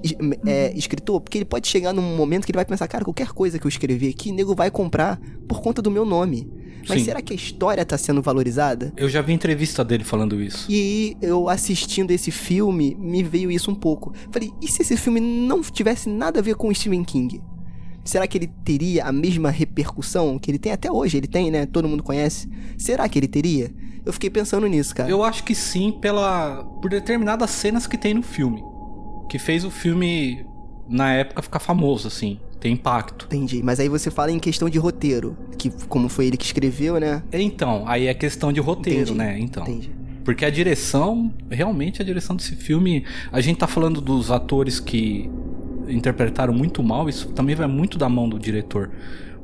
é, 0.46 0.72
escritor, 0.76 1.20
porque 1.20 1.40
ele 1.40 1.46
pode 1.46 1.68
chegar 1.68 1.92
num 1.92 2.16
momento 2.16 2.46
que 2.46 2.52
ele 2.52 2.58
vai 2.58 2.66
pensar, 2.66 2.88
cara, 2.88 3.04
qualquer 3.04 3.30
coisa 3.30 3.58
que 3.58 3.66
eu 3.66 3.70
escrever 3.70 4.10
aqui, 4.10 4.32
nego 4.32 4.56
vai 4.56 4.70
comprar 4.70 5.20
por 5.48 5.62
conta 5.62 5.82
do 5.82 5.90
meu 5.90 6.06
nome. 6.06 6.48
Mas 6.88 7.00
Sim. 7.00 7.06
será 7.06 7.22
que 7.22 7.34
a 7.34 7.36
história 7.36 7.86
tá 7.86 7.98
sendo 7.98 8.22
valorizada? 8.22 8.92
Eu 8.98 9.08
já 9.10 9.22
vi 9.22 9.34
entrevista 9.34 9.84
dele 9.84 10.04
falando 10.04 10.42
isso. 10.42 10.70
E 10.70 10.76
aí, 10.76 11.18
eu 11.22 11.48
assistindo 11.48 12.12
esse 12.12 12.30
filme, 12.30 12.96
me 13.00 13.24
veio 13.24 13.50
isso 13.50 13.72
um 13.72 13.76
pouco. 13.76 14.14
Falei, 14.32 14.52
e 14.62 14.68
se 14.68 14.82
esse 14.82 14.98
filme 14.98 15.20
não 15.20 15.62
tivesse 15.62 16.10
nada 16.10 16.40
a 16.40 16.44
ver 16.44 16.56
com 16.56 16.68
o 16.68 16.76
Stephen 16.76 17.04
King? 17.04 17.42
Será 18.04 18.28
que 18.28 18.38
ele 18.38 18.48
teria 18.66 19.06
a 19.06 19.12
mesma 19.12 19.50
repercussão 19.50 20.38
que 20.38 20.52
ele 20.52 20.60
tem 20.60 20.72
até 20.72 20.92
hoje? 20.92 21.18
Ele 21.18 21.28
tem, 21.28 21.50
né? 21.50 21.66
Todo 21.66 21.88
mundo 21.88 22.04
conhece. 22.04 22.50
Será 22.78 23.08
que 23.08 23.18
ele 23.18 23.28
teria? 23.28 23.72
Eu 24.06 24.12
fiquei 24.12 24.30
pensando 24.30 24.68
nisso, 24.68 24.94
cara. 24.94 25.10
Eu 25.10 25.24
acho 25.24 25.44
que 25.44 25.56
sim, 25.56 25.92
pela 25.92 26.64
por 26.82 26.90
determinadas 26.90 27.50
cenas 27.52 27.88
que 27.88 27.98
tem 27.98 28.14
no 28.14 28.22
filme, 28.22 28.62
que 29.30 29.40
fez 29.40 29.64
o 29.64 29.72
filme 29.72 30.46
na 30.90 31.14
época 31.14 31.42
ficar 31.42 31.60
famoso 31.60 32.10
assim, 32.10 32.40
tem 32.60 32.74
impacto. 32.74 33.26
Entendi, 33.28 33.64
mas 33.64 33.80
aí 33.80 33.88
você 33.88 34.12
fala 34.12 34.32
em 34.32 34.40
questão 34.40 34.70
de 34.70 34.78
roteiro, 34.78 35.38
que 35.58 35.70
como 35.88 36.10
foi 36.10 36.28
ele 36.28 36.36
que 36.36 36.46
escreveu, 36.46 37.00
né? 37.00 37.24
Então, 37.32 37.84
aí 37.88 38.08
é 38.08 38.14
questão 38.14 38.52
de 38.52 38.60
roteiro, 38.60 39.14
Entendi. 39.14 39.18
né? 39.18 39.40
Então. 39.40 39.64
Entendi. 39.64 39.92
Porque 40.26 40.46
a 40.46 40.50
direção, 40.50 41.34
realmente 41.50 42.02
a 42.02 42.06
direção 42.06 42.36
desse 42.36 42.56
filme, 42.56 43.06
a 43.32 43.42
gente 43.42 43.58
tá 43.58 43.68
falando 43.68 44.00
dos 44.00 44.32
atores 44.32 44.80
que 44.80 45.30
interpretaram 45.94 46.54
muito 46.54 46.82
mal, 46.84 47.08
isso 47.08 47.30
também 47.30 47.56
vai 47.56 47.68
muito 47.68 47.98
da 47.98 48.10
mão 48.10 48.28
do 48.28 48.40
diretor. 48.40 48.92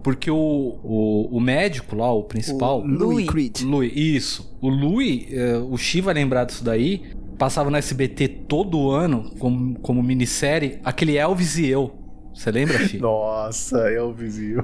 Porque 0.03 0.31
o, 0.31 0.79
o, 0.83 1.29
o 1.31 1.39
médico 1.39 1.95
lá, 1.95 2.11
o 2.11 2.23
principal. 2.23 2.81
O 2.81 2.87
Louis 2.87 3.27
Creed. 3.27 3.61
Louis, 3.61 3.91
isso. 3.95 4.57
O 4.61 4.69
Louis, 4.69 5.27
é, 5.31 5.57
o 5.57 5.77
Chi 5.77 6.01
vai 6.01 6.13
lembrar 6.13 6.45
disso 6.45 6.63
daí. 6.63 7.03
Passava 7.37 7.69
no 7.69 7.77
SBT 7.77 8.27
todo 8.47 8.91
ano, 8.91 9.31
como, 9.39 9.79
como 9.79 10.03
minissérie, 10.03 10.79
aquele 10.83 11.15
Elvis 11.15 11.57
e 11.57 11.67
eu. 11.67 11.95
Você 12.33 12.51
lembra, 12.51 12.77
Chi? 12.87 12.97
Nossa, 12.99 13.77
Elvis 13.89 14.37
e 14.37 14.51
eu. 14.51 14.63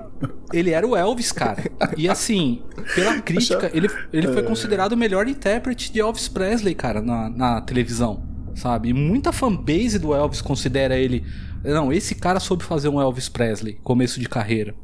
Ele 0.53 0.71
era 0.71 0.85
o 0.85 0.95
Elvis, 0.95 1.31
cara. 1.31 1.63
E 1.97 2.07
assim, 2.07 2.61
pela 2.93 3.19
crítica, 3.21 3.69
ele, 3.73 3.89
ele 4.11 4.27
foi 4.27 4.41
é. 4.41 4.43
considerado 4.43 4.93
o 4.93 4.97
melhor 4.97 5.27
intérprete 5.27 5.91
de 5.91 5.99
Elvis 5.99 6.27
Presley, 6.27 6.75
cara, 6.75 7.01
na, 7.01 7.29
na 7.29 7.61
televisão. 7.61 8.23
Sabe? 8.55 8.89
E 8.89 8.93
muita 8.93 9.33
fanbase 9.33 9.99
do 9.99 10.13
Elvis 10.13 10.41
considera 10.41 10.97
ele 10.97 11.25
não, 11.73 11.91
esse 11.91 12.15
cara 12.15 12.39
soube 12.39 12.63
fazer 12.63 12.89
um 12.89 12.99
Elvis 13.01 13.29
Presley, 13.29 13.79
começo 13.83 14.19
de 14.19 14.29
carreira. 14.29 14.75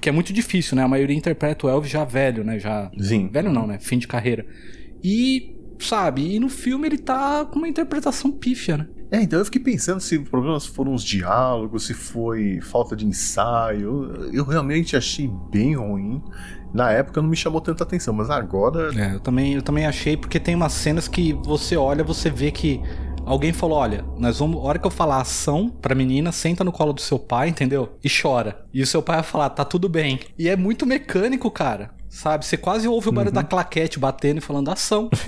Que 0.00 0.08
é 0.08 0.12
muito 0.12 0.32
difícil, 0.32 0.76
né? 0.76 0.82
A 0.82 0.88
maioria 0.88 1.16
interpreta 1.16 1.66
o 1.66 1.70
Elvis 1.70 1.90
já 1.90 2.04
velho, 2.04 2.44
né? 2.44 2.58
Já. 2.58 2.90
Sim. 2.98 3.28
Velho 3.32 3.52
não, 3.52 3.66
né? 3.66 3.78
Fim 3.80 3.98
de 3.98 4.06
carreira. 4.06 4.46
E, 5.02 5.56
sabe, 5.80 6.34
e 6.34 6.38
no 6.38 6.48
filme 6.48 6.86
ele 6.86 6.98
tá 6.98 7.44
com 7.44 7.58
uma 7.58 7.68
interpretação 7.68 8.30
pífia, 8.30 8.76
né? 8.76 8.88
É, 9.10 9.22
então 9.22 9.38
eu 9.38 9.44
fiquei 9.44 9.60
pensando 9.60 10.00
se 10.00 10.18
os 10.18 10.28
problemas 10.28 10.66
foram 10.66 10.92
os 10.92 11.02
diálogos, 11.02 11.86
se 11.86 11.94
foi 11.94 12.60
falta 12.60 12.94
de 12.94 13.06
ensaio. 13.06 14.30
Eu 14.32 14.44
realmente 14.44 14.96
achei 14.96 15.30
bem 15.50 15.74
ruim. 15.74 16.22
Na 16.74 16.92
época 16.92 17.22
não 17.22 17.28
me 17.28 17.36
chamou 17.36 17.60
tanta 17.60 17.82
atenção, 17.82 18.12
mas 18.12 18.28
agora. 18.28 18.90
É, 18.94 19.14
eu 19.14 19.20
também, 19.20 19.54
eu 19.54 19.62
também 19.62 19.86
achei, 19.86 20.16
porque 20.16 20.38
tem 20.38 20.54
umas 20.54 20.72
cenas 20.72 21.08
que 21.08 21.32
você 21.32 21.76
olha, 21.76 22.04
você 22.04 22.28
vê 22.28 22.50
que 22.50 22.80
alguém 23.28 23.52
falou: 23.52 23.78
olha, 23.78 24.04
nós 24.16 24.38
vamos. 24.38 24.56
A 24.56 24.60
hora 24.64 24.78
que 24.78 24.86
eu 24.86 24.90
falar 24.90 25.20
ação 25.20 25.68
pra 25.68 25.94
menina, 25.94 26.32
senta 26.32 26.64
no 26.64 26.72
colo 26.72 26.92
do 26.92 27.00
seu 27.00 27.18
pai, 27.18 27.48
entendeu? 27.48 27.96
E 28.02 28.08
chora. 28.08 28.64
E 28.72 28.82
o 28.82 28.86
seu 28.86 29.02
pai 29.02 29.16
vai 29.16 29.24
falar: 29.24 29.50
tá 29.50 29.64
tudo 29.64 29.88
bem. 29.88 30.20
E 30.38 30.48
é 30.48 30.56
muito 30.56 30.86
mecânico, 30.86 31.50
cara. 31.50 31.90
Sabe? 32.08 32.46
Você 32.46 32.56
quase 32.56 32.88
ouve 32.88 33.10
o 33.10 33.12
barulho 33.12 33.30
uhum. 33.30 33.34
da 33.34 33.44
claquete 33.44 33.98
batendo 33.98 34.38
e 34.38 34.40
falando 34.40 34.70
ação. 34.70 35.10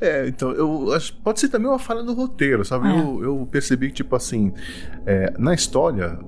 É, 0.00 0.28
então, 0.28 0.52
eu 0.52 0.92
acho 0.92 1.12
pode 1.16 1.40
ser 1.40 1.48
também 1.48 1.68
uma 1.68 1.78
falha 1.78 2.02
no 2.02 2.14
roteiro, 2.14 2.64
sabe? 2.64 2.88
É. 2.88 3.00
Eu, 3.00 3.24
eu 3.24 3.48
percebi 3.50 3.88
que, 3.88 3.94
tipo 3.94 4.14
assim, 4.14 4.52
é, 5.04 5.32
na 5.38 5.52
história, 5.52 6.18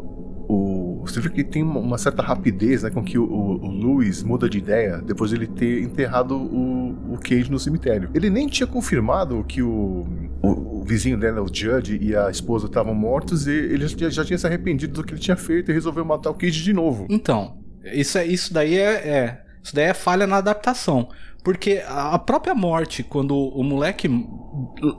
você 0.48 1.20
vê 1.20 1.28
que 1.28 1.44
tem 1.44 1.62
uma 1.62 1.98
certa 1.98 2.22
rapidez 2.22 2.82
né, 2.82 2.90
com 2.90 3.02
que 3.02 3.18
o, 3.18 3.24
o, 3.24 3.66
Louis 3.66 4.22
muda 4.22 4.48
de 4.48 4.58
ideia 4.58 4.98
depois 4.98 5.30
de 5.30 5.36
ele 5.36 5.46
ter 5.46 5.82
enterrado 5.82 6.36
o, 6.36 7.14
o 7.14 7.18
Cage 7.18 7.50
no 7.50 7.58
cemitério. 7.58 8.10
Ele 8.14 8.28
nem 8.28 8.46
tinha 8.48 8.66
confirmado 8.66 9.44
que 9.44 9.62
o, 9.62 10.06
o, 10.42 10.80
o 10.80 10.84
vizinho 10.84 11.18
dela, 11.18 11.42
o 11.42 11.46
Judge, 11.46 11.98
e 12.00 12.14
a 12.14 12.30
esposa 12.30 12.66
estavam 12.66 12.94
mortos 12.94 13.46
e 13.46 13.52
ele 13.52 13.86
já, 13.86 14.10
já, 14.10 14.24
tinha 14.24 14.38
se 14.38 14.46
arrependido 14.46 14.94
do 14.94 15.04
que 15.04 15.12
ele 15.14 15.20
tinha 15.20 15.36
feito 15.36 15.70
e 15.70 15.74
resolveu 15.74 16.04
matar 16.04 16.30
o 16.30 16.34
Cage 16.34 16.62
de 16.62 16.72
novo. 16.72 17.06
Então, 17.08 17.58
isso, 17.84 18.18
é, 18.18 18.26
isso 18.26 18.52
daí 18.52 18.76
é, 18.76 19.08
é 19.08 19.46
isso 19.62 19.74
daí 19.74 19.86
é 19.86 19.94
falha 19.94 20.26
na 20.26 20.36
adaptação. 20.36 21.08
Porque 21.42 21.82
a 21.86 22.18
própria 22.18 22.54
morte, 22.54 23.04
quando 23.04 23.36
o 23.36 23.62
moleque. 23.62 24.08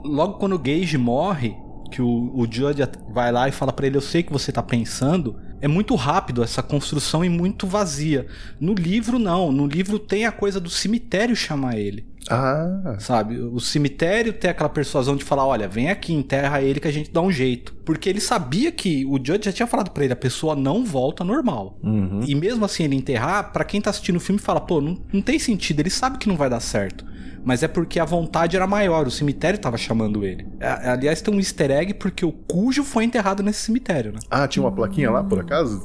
Logo 0.02 0.38
quando 0.38 0.54
o 0.54 0.58
Gage 0.58 0.96
morre, 0.96 1.54
que 1.90 2.02
o, 2.02 2.32
o 2.34 2.46
Judge 2.50 2.82
vai 3.12 3.32
lá 3.32 3.48
e 3.48 3.52
fala 3.52 3.72
para 3.72 3.86
ele: 3.86 3.96
Eu 3.96 4.00
sei 4.02 4.22
que 4.22 4.32
você 4.32 4.52
tá 4.52 4.62
pensando 4.62 5.36
é 5.60 5.68
muito 5.68 5.94
rápido 5.94 6.42
essa 6.42 6.62
construção 6.62 7.24
e 7.24 7.28
muito 7.28 7.66
vazia. 7.66 8.26
No 8.60 8.74
livro, 8.74 9.18
não. 9.18 9.50
No 9.50 9.66
livro 9.66 9.98
tem 9.98 10.24
a 10.24 10.32
coisa 10.32 10.60
do 10.60 10.70
cemitério 10.70 11.34
chamar 11.34 11.76
ele. 11.76 12.06
Ah, 12.30 12.96
Sabe? 12.98 13.38
O 13.38 13.58
cemitério 13.58 14.32
tem 14.34 14.50
aquela 14.50 14.68
persuasão 14.68 15.16
de 15.16 15.24
falar: 15.24 15.46
olha, 15.46 15.66
vem 15.66 15.88
aqui, 15.88 16.12
enterra 16.12 16.60
ele 16.60 16.78
que 16.78 16.86
a 16.88 16.92
gente 16.92 17.10
dá 17.10 17.22
um 17.22 17.32
jeito. 17.32 17.74
Porque 17.84 18.08
ele 18.08 18.20
sabia 18.20 18.70
que 18.70 19.04
o 19.06 19.16
Judge 19.16 19.46
já 19.46 19.52
tinha 19.52 19.66
falado 19.66 19.90
pra 19.90 20.04
ele: 20.04 20.12
a 20.12 20.16
pessoa 20.16 20.54
não 20.54 20.84
volta 20.84 21.24
normal. 21.24 21.78
uhum. 21.82 22.20
E 22.26 22.34
mesmo 22.34 22.64
assim, 22.64 22.84
ele 22.84 22.96
enterrar, 22.96 23.52
pra 23.52 23.64
quem 23.64 23.80
tá 23.80 23.90
assistindo 23.90 24.16
o 24.16 24.20
filme, 24.20 24.40
fala: 24.40 24.60
pô, 24.60 24.80
não, 24.80 24.98
não 25.12 25.22
tem 25.22 25.38
sentido, 25.38 25.80
ele 25.80 25.90
sabe 25.90 26.18
que 26.18 26.28
não 26.28 26.36
vai 26.36 26.50
dar 26.50 26.60
certo. 26.60 27.04
Mas 27.44 27.62
é 27.62 27.68
porque 27.68 27.98
a 28.00 28.04
vontade 28.04 28.56
era 28.56 28.66
maior, 28.66 29.06
o 29.06 29.10
cemitério 29.10 29.58
tava 29.58 29.76
chamando 29.76 30.24
ele. 30.24 30.46
A- 30.60 30.92
Aliás, 30.92 31.20
tem 31.20 31.32
um 31.34 31.38
easter 31.38 31.70
egg 31.70 31.94
porque 31.94 32.24
o 32.24 32.32
Cujo 32.32 32.82
foi 32.84 33.04
enterrado 33.04 33.42
nesse 33.42 33.62
cemitério, 33.62 34.12
né? 34.12 34.18
ah, 34.30 34.46
tinha 34.46 34.62
uma 34.64 34.72
plaquinha 34.72 35.10
lá, 35.10 35.22
por 35.22 35.38
acaso, 35.40 35.82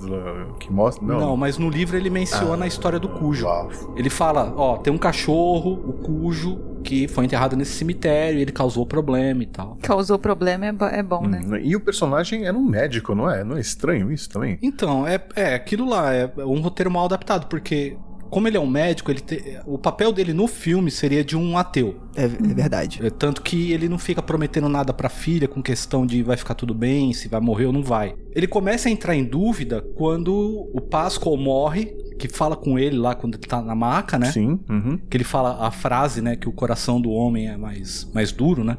que 0.60 0.72
mostra? 0.72 1.06
Não. 1.06 1.20
Não, 1.20 1.38
mas 1.38 1.58
no 1.58 1.70
livro 1.70 1.96
ele 1.98 2.10
menciona 2.10 2.66
a 2.66 2.68
história 2.68 3.00
do 3.00 3.08
Cujo. 3.10 3.46
Uau. 3.46 3.70
Ele 3.96 4.10
fala, 4.10 4.54
ó, 4.56 4.78
tem 4.78 4.92
um 4.94 4.98
cachorro, 4.98 5.74
o 5.74 5.94
Cujo, 5.94 6.60
que 6.84 7.08
foi 7.08 7.26
enterrado 7.26 7.56
nesse 7.56 7.72
cemitério, 7.74 8.40
e 8.40 8.42
ele 8.42 8.52
causou 8.52 8.86
problema 8.86 9.42
e 9.44 9.46
tal. 9.46 9.78
Causou 9.82 10.20
problema 10.20 10.66
é, 10.66 10.72
bo- 10.72 10.86
é 10.86 11.02
bom, 11.04 11.26
né? 11.28 11.42
Hum, 11.46 11.56
E 11.58 11.76
o 11.76 11.80
personagem 11.80 12.46
era 12.46 12.58
um 12.58 12.64
médico, 12.64 13.16
não 13.16 13.30
é? 13.30 13.44
Não 13.44 13.56
é 13.58 13.62
estranho 13.62 14.12
isso 14.12 14.30
também? 14.30 14.58
Então, 14.62 15.08
é, 15.08 15.20
é 15.36 15.54
aquilo 15.56 15.88
lá, 15.88 16.14
é 16.14 16.30
um 16.38 16.60
roteiro 16.62 16.92
mal 16.92 17.06
adaptado, 17.06 17.48
porque 17.48 17.96
como 18.34 18.48
ele 18.48 18.58
é 18.58 18.60
um 18.60 18.66
médico, 18.68 19.12
ele 19.12 19.20
te- 19.22 19.60
o 19.66 19.78
papel 19.78 20.12
dele 20.12 20.34
no 20.34 20.48
filme 20.48 20.90
seria 20.90 21.24
de 21.24 21.38
um 21.38 21.56
ateu. 21.58 21.96
É, 22.16 22.24
é 22.24 22.28
verdade. 22.28 23.00
É, 23.06 23.10
Tanto 23.10 23.42
que 23.44 23.72
ele 23.72 23.88
não 23.88 24.00
fica 24.00 24.22
prometendo 24.22 24.68
nada 24.68 24.92
pra 24.92 25.08
filha 25.08 25.48
com 25.48 25.62
questão 25.62 26.06
de 26.06 26.24
vai 26.24 26.36
ficar 26.36 26.56
tudo 26.56 26.74
bem, 26.74 27.14
se 27.14 27.28
vai 27.28 27.40
morrer 27.40 27.68
ou 27.68 27.72
não 27.74 27.84
vai. 27.84 28.16
Ele 28.36 28.48
começa 28.48 28.90
a 28.90 28.92
entrar 28.92 29.16
em 29.16 29.24
dúvida 29.24 29.82
quando 29.96 30.34
o 30.74 30.82
Pascal 30.82 31.38
morre, 31.38 31.86
que 32.20 32.28
fala 32.28 32.56
com 32.56 32.80
ele 32.80 32.98
lá 32.98 33.14
quando 33.16 33.36
ele 33.36 33.46
tá 33.48 33.62
na 33.62 33.76
maca, 33.76 34.18
né? 34.18 34.32
Sim. 34.32 34.60
uhum. 34.70 34.98
Que 35.10 35.18
ele 35.18 35.24
fala 35.24 35.66
a 35.66 35.70
frase, 35.72 36.22
né? 36.22 36.36
Que 36.36 36.50
o 36.50 36.52
coração 36.52 37.00
do 37.00 37.12
homem 37.12 37.48
é 37.50 37.56
mais, 37.56 38.10
mais 38.14 38.32
duro, 38.32 38.64
né? 38.64 38.78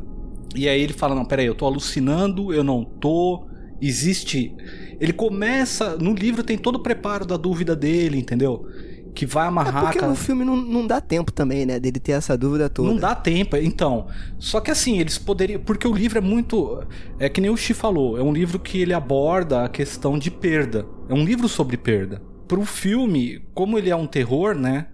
E 0.56 0.68
aí 0.68 0.80
ele 0.80 0.92
fala: 0.92 1.14
Não, 1.14 1.24
peraí, 1.24 1.46
eu 1.46 1.54
tô 1.54 1.64
alucinando, 1.66 2.52
eu 2.52 2.64
não 2.64 2.84
tô. 2.84 3.46
Existe. 3.80 4.54
Ele 5.00 5.12
começa. 5.12 5.96
No 5.96 6.14
livro 6.14 6.42
tem 6.42 6.56
todo 6.56 6.76
o 6.76 6.82
preparo 6.82 7.26
da 7.26 7.36
dúvida 7.36 7.74
dele, 7.76 8.18
entendeu? 8.18 8.64
Que 9.14 9.24
vai 9.26 9.44
É 9.44 9.48
amarrar. 9.48 9.82
porque 9.84 9.98
aquela- 9.98 10.10
no 10.10 10.16
filme 10.16 10.44
não, 10.44 10.56
não 10.56 10.86
dá 10.86 11.00
tempo 11.00 11.30
também, 11.30 11.64
né? 11.64 11.78
Dele 11.78 12.00
ter 12.00 12.12
essa 12.12 12.36
dúvida 12.36 12.68
toda. 12.68 12.88
Não 12.90 12.96
dá 12.96 13.14
tempo, 13.14 13.56
então. 13.56 14.08
Só 14.38 14.58
que 14.60 14.70
assim, 14.72 14.98
eles 14.98 15.16
poderiam. 15.18 15.60
Porque 15.60 15.86
o 15.86 15.94
livro 15.94 16.18
é 16.18 16.20
muito. 16.20 16.82
É 17.18 17.28
que 17.28 17.40
nem 17.40 17.48
o 17.50 17.56
Xi 17.56 17.72
falou, 17.74 18.18
é 18.18 18.22
um 18.22 18.32
livro 18.32 18.58
que 18.58 18.78
ele 18.80 18.92
aborda 18.92 19.64
a 19.64 19.68
questão 19.68 20.18
de 20.18 20.30
perda. 20.30 20.84
É 21.08 21.14
um 21.14 21.24
livro 21.24 21.48
sobre 21.48 21.76
perda. 21.76 22.20
Pro 22.48 22.64
filme, 22.64 23.40
como 23.54 23.78
ele 23.78 23.88
é 23.88 23.96
um 23.96 24.06
terror, 24.06 24.54
né? 24.54 24.86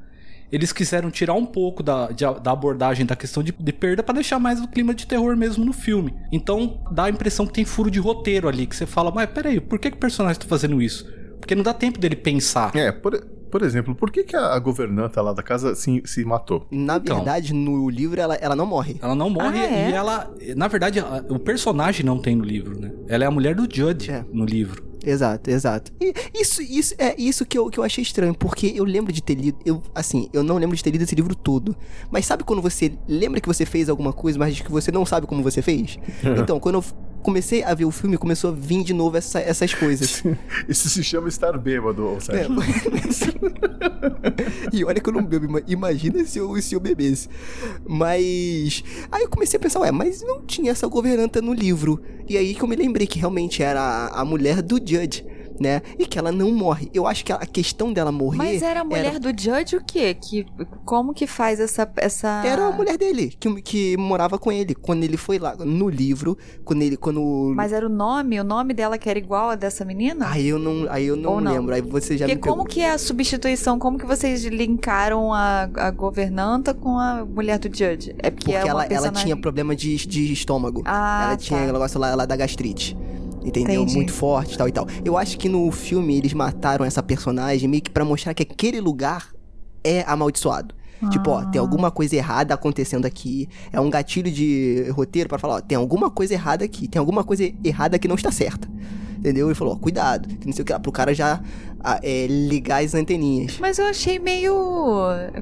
Eles 0.53 0.73
quiseram 0.73 1.11
tirar 1.13 1.35
um 1.35 1.47
pouco 1.47 1.81
da, 1.83 2.09
de- 2.09 2.25
da 2.43 2.51
abordagem 2.51 3.07
da 3.07 3.15
questão 3.17 3.41
de, 3.43 3.53
de 3.59 3.73
perda 3.73 4.03
pra 4.03 4.13
deixar 4.15 4.39
mais 4.39 4.61
o 4.61 4.67
clima 4.69 4.93
de 4.93 5.07
terror 5.07 5.37
mesmo 5.37 5.65
no 5.65 5.73
filme. 5.73 6.13
Então 6.33 6.83
dá 6.91 7.05
a 7.05 7.11
impressão 7.11 7.47
que 7.47 7.53
tem 7.53 7.65
furo 7.65 7.89
de 7.91 8.01
roteiro 8.01 8.49
ali, 8.49 8.67
que 8.67 8.75
você 8.77 8.85
fala, 8.85 9.11
mas 9.13 9.31
peraí, 9.31 9.61
por 9.61 9.79
que, 9.79 9.91
que 9.91 9.97
o 9.97 10.01
personagem 10.01 10.41
tá 10.43 10.49
fazendo 10.49 10.83
isso? 10.83 11.09
Porque 11.39 11.55
não 11.55 11.63
dá 11.63 11.73
tempo 11.73 11.99
dele 12.01 12.17
pensar. 12.17 12.75
É, 12.75 12.91
por, 12.91 13.25
por 13.51 13.63
exemplo, 13.63 13.95
por 13.95 14.11
que, 14.11 14.23
que 14.25 14.37
a 14.37 14.59
governanta 14.59 15.21
lá 15.21 15.33
da 15.33 15.43
casa 15.43 15.75
se, 15.75 16.03
se 16.07 16.25
matou? 16.25 16.67
Na 16.71 16.97
Então. 16.97 17.17
verdade, 17.17 17.53
no 17.55 17.89
livro 17.91 18.21
ela, 18.21 18.35
ela 18.37 18.55
não 18.57 18.67
morre. 18.67 18.97
Ela 19.03 19.15
não 19.15 19.29
morre 19.31 19.59
Ah, 19.59 19.65
é? 19.87 19.91
e 19.91 19.93
ela. 19.93 20.31
Na 20.57 20.69
verdade, 20.69 21.01
o 21.29 21.39
personagem 21.39 22.05
não 22.05 22.19
tem 22.19 22.37
no 22.37 22.45
livro, 22.45 22.79
né? 22.79 22.93
Ela 23.09 23.25
é 23.25 23.27
a 23.27 23.31
mulher 23.31 23.55
do 23.55 23.63
Judge 23.71 24.11
É. 24.11 24.25
no 24.33 24.45
livro. 24.45 24.89
Exato, 25.05 25.51
exato. 25.51 25.91
E 25.99 26.13
isso, 26.35 26.61
isso 26.61 26.95
é 26.99 27.15
isso 27.19 27.47
que 27.47 27.57
eu, 27.57 27.71
que 27.71 27.79
eu 27.81 27.85
achei 27.85 28.03
estranho, 28.03 28.35
porque 28.35 28.71
eu 28.77 28.85
lembro 28.85 29.11
de 29.11 29.23
ter 29.23 29.35
lido. 29.35 29.57
Eu, 29.65 29.83
assim, 29.95 30.29
eu 30.31 30.43
não 30.43 30.59
lembro 30.59 30.77
de 30.77 30.85
ter 30.85 30.91
lido 30.91 31.03
esse 31.03 31.15
livro 31.15 31.35
todo. 31.35 31.75
Mas 32.11 32.27
sabe 32.27 32.45
quando 32.45 32.61
você 32.61 32.93
lembra 33.09 33.41
que 33.41 33.49
você 33.49 33.65
fez 33.65 33.89
alguma 33.89 34.13
coisa, 34.13 34.39
mas 34.39 34.61
que 34.61 34.71
você 34.71 34.93
não 34.93 35.07
sabe 35.07 35.27
como 35.27 35.43
você 35.43 35.63
fez? 35.63 35.99
Então, 36.43 36.61
quando 36.61 36.75
eu 36.77 36.85
comecei 37.21 37.63
a 37.63 37.75
ver 37.75 37.85
o 37.85 37.91
filme, 37.91 38.17
começou 38.17 38.51
a 38.51 38.55
vir 38.55 38.83
de 38.83 38.95
novo 38.95 39.17
essa- 39.17 39.41
essas 39.41 39.75
coisas. 39.75 40.23
Isso 40.69 40.89
se 40.89 41.03
chama 41.05 41.29
estar 41.29 41.57
bêbado, 41.59 42.17
É, 42.17 42.21
seja. 42.21 42.49
e 44.73 44.85
olha 44.85 45.01
que 45.01 45.09
eu 45.09 45.13
não 45.13 45.25
bebo, 45.25 45.47
ima- 45.47 45.63
imagina 45.67 46.25
se 46.25 46.39
eu, 46.39 46.61
se 46.61 46.75
eu 46.75 46.81
bebesse. 46.81 47.29
Mas. 47.87 48.83
Aí 49.11 49.23
eu 49.23 49.29
comecei 49.29 49.57
a 49.59 49.61
pensar, 49.61 49.81
ué, 49.81 49.91
mas 49.91 50.23
não 50.23 50.43
tinha 50.43 50.71
essa 50.71 50.87
governanta 50.87 51.41
no 51.43 51.53
livro. 51.53 52.01
E 52.29 52.37
aí 52.37 52.55
que 52.55 52.63
eu 52.63 52.69
me 52.69 52.77
lembrei 52.77 53.07
que 53.07 53.19
realmente 53.19 53.63
era 53.63 53.81
a, 53.81 54.21
a 54.21 54.25
mulher 54.25 54.63
do 54.63 54.77
Judge, 54.77 55.25
né? 55.61 55.83
E 55.99 56.07
que 56.07 56.19
ela 56.19 56.33
não 56.33 56.51
morre. 56.51 56.91
Eu 56.95 57.07
acho 57.07 57.25
que 57.25 57.33
a 57.33 57.39
questão 57.39 57.93
dela 57.93 58.11
morrer. 58.11 58.39
Mas 58.39 58.63
era 58.63 58.81
a 58.81 58.85
mulher 58.85 59.19
do 59.19 59.29
Judge 59.29 59.77
o 59.77 59.85
quê? 59.85 60.15
Que, 60.15 60.47
como 60.87 61.13
que 61.13 61.27
faz 61.27 61.61
essa... 61.61 61.89
essa... 61.97 62.43
Era 62.47 62.67
a 62.67 62.73
mulher 62.73 62.97
dele, 62.97 63.35
que, 63.39 63.61
que 63.61 63.97
morava 63.99 64.39
com 64.39 64.51
ele. 64.51 64.75
Quando 64.75 65.05
ele 65.05 65.19
foi 65.19 65.39
lá 65.39 65.55
no 65.57 65.89
livro, 65.89 66.37
quando 66.65 66.83
ele. 66.83 66.97
Quando. 66.97 67.53
Mas 67.55 67.73
era 67.73 67.87
o 67.87 67.89
nome? 67.89 68.41
O 68.41 68.45
nome 68.45 68.73
dela 68.73 68.97
que 68.97 69.09
era 69.09 69.19
igual 69.19 69.51
a 69.51 69.55
dessa 69.55 69.85
menina? 69.85 70.29
Aí 70.29 70.49
eu 70.49 70.59
não, 70.59 70.87
aí 70.91 71.07
eu 71.07 71.17
não, 71.17 71.41
não? 71.41 71.53
lembro. 71.53 71.75
Aí 71.75 71.83
você 71.83 72.17
já 72.17 72.27
Porque 72.27 72.37
me 72.37 72.41
como 72.41 72.65
que 72.65 72.81
é 72.81 72.93
a 72.93 72.99
substituição? 72.99 73.79
Como 73.79 73.99
que 73.99 74.07
vocês 74.07 74.45
linkaram 74.45 75.33
a, 75.33 75.69
a 75.77 75.91
governanta 75.91 76.73
com 76.73 76.99
a 76.99 77.25
mulher 77.25 77.59
do 77.59 77.67
Judge? 77.67 78.15
É 78.19 78.31
porque, 78.31 78.53
Porque 78.53 78.53
é 78.53 78.61
ela, 78.61 78.71
ela 78.71 78.89
personagem... 78.89 79.25
tinha 79.25 79.37
problema 79.37 79.77
de, 79.77 79.97
de 80.07 80.33
estômago. 80.33 80.83
Ah, 80.87 81.25
ela 81.25 81.37
tinha 81.37 81.61
tá. 81.61 81.67
negócio 81.67 82.01
lá, 82.01 82.15
lá 82.15 82.25
da 82.25 82.37
gastrite. 82.37 82.97
Entendeu? 83.45 83.83
Entendi. 83.83 83.95
Muito 83.97 84.13
forte, 84.13 84.57
tal 84.57 84.69
e 84.69 84.73
tal. 84.73 84.87
Eu 85.05 85.17
acho 85.17 85.39
que 85.39 85.49
no 85.49 85.71
filme 85.71 86.17
eles 86.17 86.33
mataram 86.33 86.85
essa 86.85 87.03
personagem 87.03 87.69
meio 87.69 87.83
que 87.83 87.91
pra 87.91 88.05
mostrar 88.05 88.35
que 88.35 88.43
aquele 88.43 88.81
lugar 88.81 89.29
é 89.83 90.03
amaldiçoado. 90.07 90.75
Tipo, 91.11 91.31
ó, 91.31 91.45
tem 91.47 91.59
Ah. 91.59 91.63
alguma 91.63 91.91
coisa 91.91 92.15
errada 92.15 92.53
acontecendo 92.53 93.07
aqui. 93.07 93.49
É 93.73 93.81
um 93.81 93.89
gatilho 93.89 94.31
de 94.31 94.87
roteiro 94.91 95.31
pra 95.31 95.39
falar, 95.39 95.55
ó, 95.55 95.61
tem 95.63 95.77
alguma 95.77 96.11
coisa 96.11 96.35
errada 96.35 96.63
aqui. 96.63 96.87
Tem 96.87 96.99
alguma 97.01 97.25
coisa 97.25 97.51
errada 97.65 97.99
que 97.99 98.07
não 98.07 98.17
está 98.17 98.31
certa. 98.31 98.69
Entendeu? 99.21 99.49
Ele 99.49 99.55
falou, 99.55 99.75
ó, 99.75 99.77
cuidado. 99.77 100.27
que 100.37 100.47
Não 100.47 100.53
sei 100.55 100.63
o 100.63 100.65
que 100.65 100.73
lá, 100.73 100.81
pro 100.81 100.91
cara 100.91 101.13
já 101.15 101.43
ah, 101.79 102.01
é, 102.03 102.27
ligar 102.27 102.83
as 102.83 102.95
anteninhas. 102.95 103.59
Mas 103.61 103.79
eu 103.79 103.85
achei 103.85 104.19
meio 104.19 104.55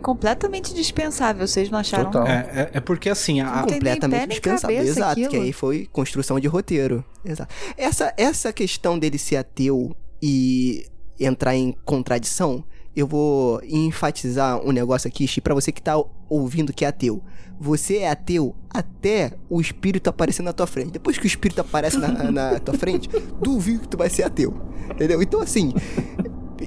completamente 0.03 0.75
dispensável. 0.75 1.47
Vocês 1.47 1.71
não 1.71 1.79
acharam? 1.79 2.11
Total. 2.11 2.27
É, 2.27 2.33
é, 2.53 2.71
é 2.75 2.81
porque 2.81 3.09
assim, 3.09 3.41
a- 3.41 3.63
completamente 3.63 4.31
dispensável. 4.31 4.77
Exato, 4.83 5.13
aquilo. 5.13 5.29
que 5.31 5.37
aí 5.37 5.53
foi 5.53 5.89
construção 5.93 6.41
de 6.41 6.49
roteiro. 6.49 7.05
Exato. 7.25 7.55
Essa, 7.77 8.13
essa 8.17 8.53
questão 8.53 8.99
dele 8.99 9.17
ser 9.17 9.37
ateu 9.37 9.97
e 10.21 10.85
entrar 11.21 11.55
em 11.55 11.73
contradição, 11.85 12.65
eu 12.97 13.07
vou 13.07 13.61
enfatizar 13.65 14.61
um 14.67 14.73
negócio 14.73 15.07
aqui, 15.07 15.27
Xi, 15.27 15.41
pra 15.41 15.55
você 15.55 15.71
que 15.71 15.81
tá 15.81 15.95
ouvindo 16.29 16.73
que 16.73 16.85
é 16.85 16.89
ateu. 16.89 17.23
Você 17.61 17.99
é 17.99 18.11
ateu 18.11 18.55
até 18.71 19.33
o 19.51 19.61
espírito 19.61 20.09
aparecer 20.09 20.43
na 20.43 20.53
tua 20.53 20.67
frente. 20.67 20.93
Depois 20.93 21.19
que 21.19 21.25
o 21.25 21.27
espírito 21.27 21.61
aparece 21.61 21.99
na, 21.99 22.31
na 22.31 22.59
tua 22.61 22.75
frente, 22.75 23.09
duvido 23.41 23.81
que 23.81 23.89
tu 23.89 23.97
vai 23.97 24.09
ser 24.09 24.23
ateu. 24.23 24.55
Entendeu? 24.91 25.21
Então, 25.23 25.41
assim, 25.41 25.73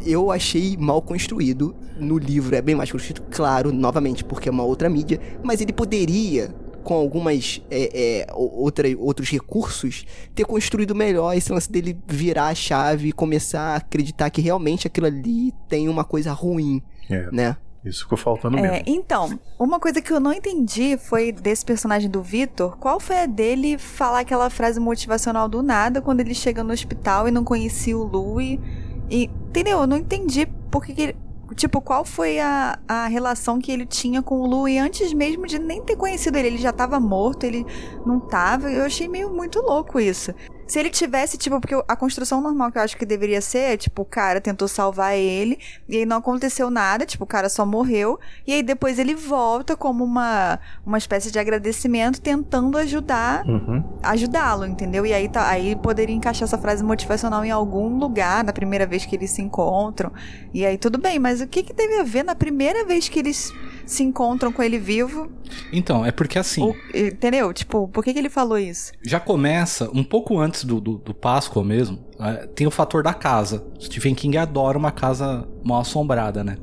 eu 0.06 0.32
achei 0.32 0.78
mal 0.78 1.02
construído. 1.02 1.76
No 1.98 2.18
livro 2.18 2.56
é 2.56 2.62
bem 2.62 2.76
mais 2.76 2.92
construído, 2.92 3.22
claro, 3.30 3.72
novamente, 3.72 4.24
porque 4.24 4.50
é 4.50 4.52
uma 4.52 4.64
outra 4.64 4.89
mídia. 4.89 5.20
Mas 5.44 5.62
ele 5.62 5.72
poderia, 5.72 6.54
com 6.84 6.96
algumas 6.96 7.62
é, 7.70 8.22
é, 8.22 8.28
outra, 8.34 8.88
outros 8.98 9.30
recursos, 9.30 10.06
ter 10.34 10.46
construído 10.46 10.96
melhor 10.96 11.36
esse 11.36 11.52
lance 11.52 11.72
dele 11.72 11.98
virar 12.08 12.48
a 12.48 12.56
chave 12.56 13.10
e 13.10 13.12
começar 13.12 13.74
a 13.74 13.76
acreditar 13.76 14.30
que 14.30 14.42
realmente 14.42 14.88
aquilo 14.88 15.08
ali 15.08 15.54
tem 15.70 15.88
uma 15.88 16.04
coisa 16.04 16.32
ruim, 16.32 16.82
É, 17.10 17.30
né? 17.32 17.56
Isso 17.84 18.04
ficou 18.04 18.18
faltando 18.18 18.58
É, 18.58 18.62
mesmo. 18.62 18.84
então, 18.86 19.40
uma 19.58 19.80
coisa 19.80 20.02
que 20.02 20.14
eu 20.14 20.20
não 20.20 20.32
entendi 20.32 20.98
foi 20.98 21.32
desse 21.32 21.66
personagem 21.66 22.10
do 22.10 22.22
Vitor, 22.22 22.78
qual 22.78 23.00
foi 23.00 23.24
a 23.24 23.26
dele 23.26 23.78
falar 23.78 24.20
aquela 24.20 24.50
frase 24.50 24.80
motivacional 24.80 25.50
do 25.50 25.64
nada 25.64 26.02
quando 26.02 26.20
ele 26.20 26.34
chega 26.34 26.64
no 26.64 26.72
hospital 26.74 27.28
e 27.28 27.32
não 27.32 27.44
conhecia 27.44 27.98
o 27.98 28.04
Louis. 28.04 28.60
E, 29.10 29.24
entendeu? 29.50 29.80
Eu 29.82 29.88
não 29.88 29.98
entendi 29.98 30.48
porque 30.70 30.94
que 30.94 31.02
ele, 31.02 31.16
Tipo, 31.56 31.82
qual 31.82 32.06
foi 32.06 32.40
a, 32.40 32.80
a 32.88 33.08
relação 33.08 33.60
que 33.60 33.72
ele 33.72 33.86
tinha 33.86 34.22
com 34.22 34.40
o 34.40 34.46
Louis 34.46 34.80
antes 34.80 35.12
mesmo 35.12 35.46
de 35.46 35.60
nem 35.60 35.82
ter 35.82 35.98
conhecido 35.98 36.38
ele? 36.38 36.48
Ele 36.48 36.58
já 36.58 36.72
tava 36.72 36.98
morto, 36.98 37.44
ele 37.44 37.66
não 38.06 38.22
tava. 38.22 38.72
Eu 38.72 38.86
achei 38.86 39.08
meio 39.08 39.30
muito 39.30 39.60
louco 39.60 40.00
isso. 40.00 40.34
Se 40.72 40.80
ele 40.80 40.90
tivesse, 40.90 41.38
tipo, 41.38 41.60
porque 41.60 41.76
a 41.86 41.96
construção 41.98 42.40
normal 42.40 42.72
que 42.72 42.78
eu 42.78 42.82
acho 42.82 42.96
que 42.96 43.06
deveria 43.06 43.42
ser 43.42 43.74
é, 43.74 43.76
tipo, 43.76 44.04
o 44.04 44.06
cara 44.06 44.40
tentou 44.40 44.70
salvar 44.70 45.18
ele, 45.18 45.60
e 45.90 45.98
aí 45.98 46.06
não 46.06 46.16
aconteceu 46.16 46.70
nada, 46.72 47.06
tipo, 47.06 47.26
o 47.26 47.28
cara 47.28 47.50
só 47.50 47.66
morreu, 47.66 48.18
e 48.48 48.54
aí 48.54 48.64
depois 48.64 48.98
ele 48.98 49.14
volta 49.14 49.76
como 49.76 50.02
uma, 50.02 50.58
uma 50.86 50.98
espécie 50.98 51.30
de 51.30 51.38
agradecimento, 51.38 52.22
tentando 52.22 52.78
ajudar, 52.78 53.46
Uhum. 53.46 53.84
ajudá-lo, 54.02 54.66
entendeu? 54.66 55.06
E 55.06 55.14
aí, 55.14 55.28
tá, 55.28 55.50
aí 55.50 55.76
poderia 55.76 56.16
encaixar 56.16 56.46
essa 56.48 56.58
frase 56.58 56.82
motivacional 56.86 57.44
em 57.44 57.52
algum 57.52 57.98
lugar, 57.98 58.42
na 58.42 58.54
primeira 58.54 58.86
vez 58.86 59.06
que 59.06 59.14
eles 59.18 59.30
se 59.32 59.42
encontram, 59.42 60.10
e 60.54 60.66
aí 60.66 60.78
tudo 60.78 60.98
bem, 60.98 61.20
mas 61.20 61.42
o 61.42 61.48
que 61.48 61.64
que 61.64 61.74
teve 61.74 62.00
a 62.00 62.04
ver 62.04 62.24
na 62.24 62.34
primeira 62.34 62.86
vez 62.86 63.10
que 63.10 63.20
eles 63.20 63.52
se 63.86 64.04
encontram 64.04 64.52
com 64.52 64.62
ele 64.64 64.78
vivo. 64.80 65.32
Então, 65.72 66.06
é 66.06 66.12
porque 66.12 66.38
assim. 66.40 66.62
O- 66.64 66.76
entendeu? 66.96 67.52
Tipo, 67.54 67.88
por 67.88 68.04
que, 68.04 68.14
que 68.14 68.20
ele 68.20 68.30
falou 68.30 68.58
isso? 68.58 68.92
Já 69.04 69.20
começa 69.20 69.90
um 69.94 70.04
pouco 70.04 70.40
antes 70.40 70.64
do, 70.64 70.80
do, 70.80 70.98
do 70.98 71.14
Páscoa 71.14 71.64
mesmo. 71.64 72.00
é, 72.20 72.48
tem 72.48 72.68
o 72.68 72.72
fator 72.72 73.04
da 73.04 73.14
casa. 73.14 73.66
Stephen 73.80 74.16
King 74.16 74.38
adora 74.38 74.78
uma 74.78 74.92
casa 74.92 75.48
mal 75.64 75.82
assombrada, 75.82 76.44
né? 76.44 76.58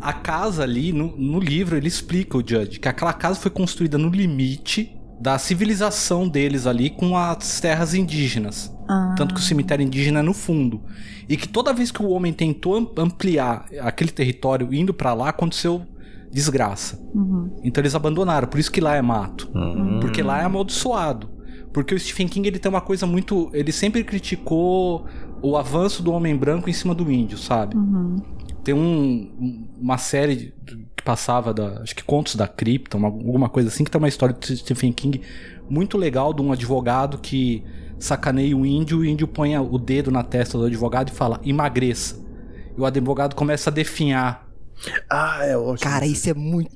A 0.00 0.12
casa 0.14 0.62
ali, 0.62 0.92
no, 0.92 1.14
no 1.16 1.38
livro, 1.38 1.76
ele 1.76 1.88
explica 1.88 2.36
o 2.38 2.40
Judge 2.40 2.78
que 2.80 2.88
aquela 2.88 3.12
casa 3.12 3.38
foi 3.38 3.50
construída 3.50 3.98
no 3.98 4.08
limite 4.08 4.96
da 5.20 5.36
civilização 5.38 6.26
deles 6.26 6.66
ali 6.66 6.88
com 6.88 7.14
as 7.14 7.60
terras 7.60 7.92
indígenas. 7.92 8.74
Ah, 8.88 9.14
Tanto 9.18 9.34
que 9.34 9.40
o 9.40 9.44
cemitério 9.44 9.84
indígena 9.84 10.20
é 10.20 10.22
no 10.22 10.32
fundo. 10.32 10.80
E 11.28 11.36
que 11.36 11.46
toda 11.46 11.74
vez 11.74 11.90
que 11.92 12.02
o 12.02 12.08
homem 12.08 12.32
tentou 12.32 12.74
am- 12.74 12.90
ampliar 12.96 13.66
aquele 13.82 14.10
território 14.10 14.72
indo 14.72 14.94
pra 14.94 15.12
lá, 15.12 15.28
aconteceu 15.28 15.82
desgraça. 16.30 16.98
uhum. 17.14 17.50
Então 17.64 17.82
eles 17.82 17.94
abandonaram, 17.94 18.46
por 18.48 18.58
isso 18.60 18.70
que 18.70 18.80
lá 18.80 18.94
é 18.96 19.02
mato. 19.02 19.50
Hum. 19.54 19.98
Porque 20.00 20.22
lá 20.22 20.40
é 20.40 20.44
amaldiçoado. 20.44 21.28
Porque 21.72 21.94
o 21.94 21.98
Stephen 21.98 22.26
King 22.28 22.48
ele 22.48 22.58
tem 22.58 22.68
uma 22.70 22.80
coisa 22.80 23.06
muito. 23.06 23.48
Ele 23.52 23.70
sempre 23.72 24.02
criticou 24.02 25.06
o 25.42 25.56
avanço 25.56 26.02
do 26.02 26.12
homem 26.12 26.36
branco 26.36 26.68
em 26.68 26.72
cima 26.72 26.94
do 26.94 27.10
índio, 27.10 27.38
sabe? 27.38 27.76
Uhum. 27.76 28.16
Tem 28.64 28.74
um- 28.74 29.30
um- 29.40 29.68
uma 29.80 29.96
série 29.96 30.52
que 30.96 31.02
passava 31.04 31.54
da. 31.54 31.80
Acho 31.80 31.94
que 31.94 32.02
Contos 32.04 32.34
da 32.34 32.48
Cripta, 32.48 32.96
uma- 32.96 33.08
alguma 33.08 33.48
coisa 33.48 33.68
assim, 33.68 33.84
que 33.84 33.90
tem 33.90 33.98
uma 34.00 34.08
história 34.08 34.34
do 34.34 34.44
Stephen 34.56 34.92
King 34.92 35.20
muito 35.68 35.96
legal 35.96 36.34
de 36.34 36.42
um 36.42 36.50
advogado 36.52 37.18
que 37.18 37.62
sacaneia 38.00 38.56
o 38.56 38.66
índio 38.66 39.04
e 39.04 39.08
o 39.08 39.10
índio 39.10 39.28
põe 39.28 39.56
o 39.56 39.78
dedo 39.78 40.10
na 40.10 40.22
testa 40.24 40.58
do 40.58 40.64
advogado 40.64 41.10
e 41.10 41.12
fala: 41.12 41.40
emagreça. 41.44 42.20
E 42.76 42.80
o 42.80 42.84
advogado 42.84 43.34
começa 43.36 43.70
a 43.70 43.72
definhar. 43.72 44.49
Ah, 45.08 45.44
é 45.44 45.56
ótimo. 45.56 45.90
Cara, 45.90 46.06
isso 46.06 46.28
é 46.30 46.34
muito 46.34 46.70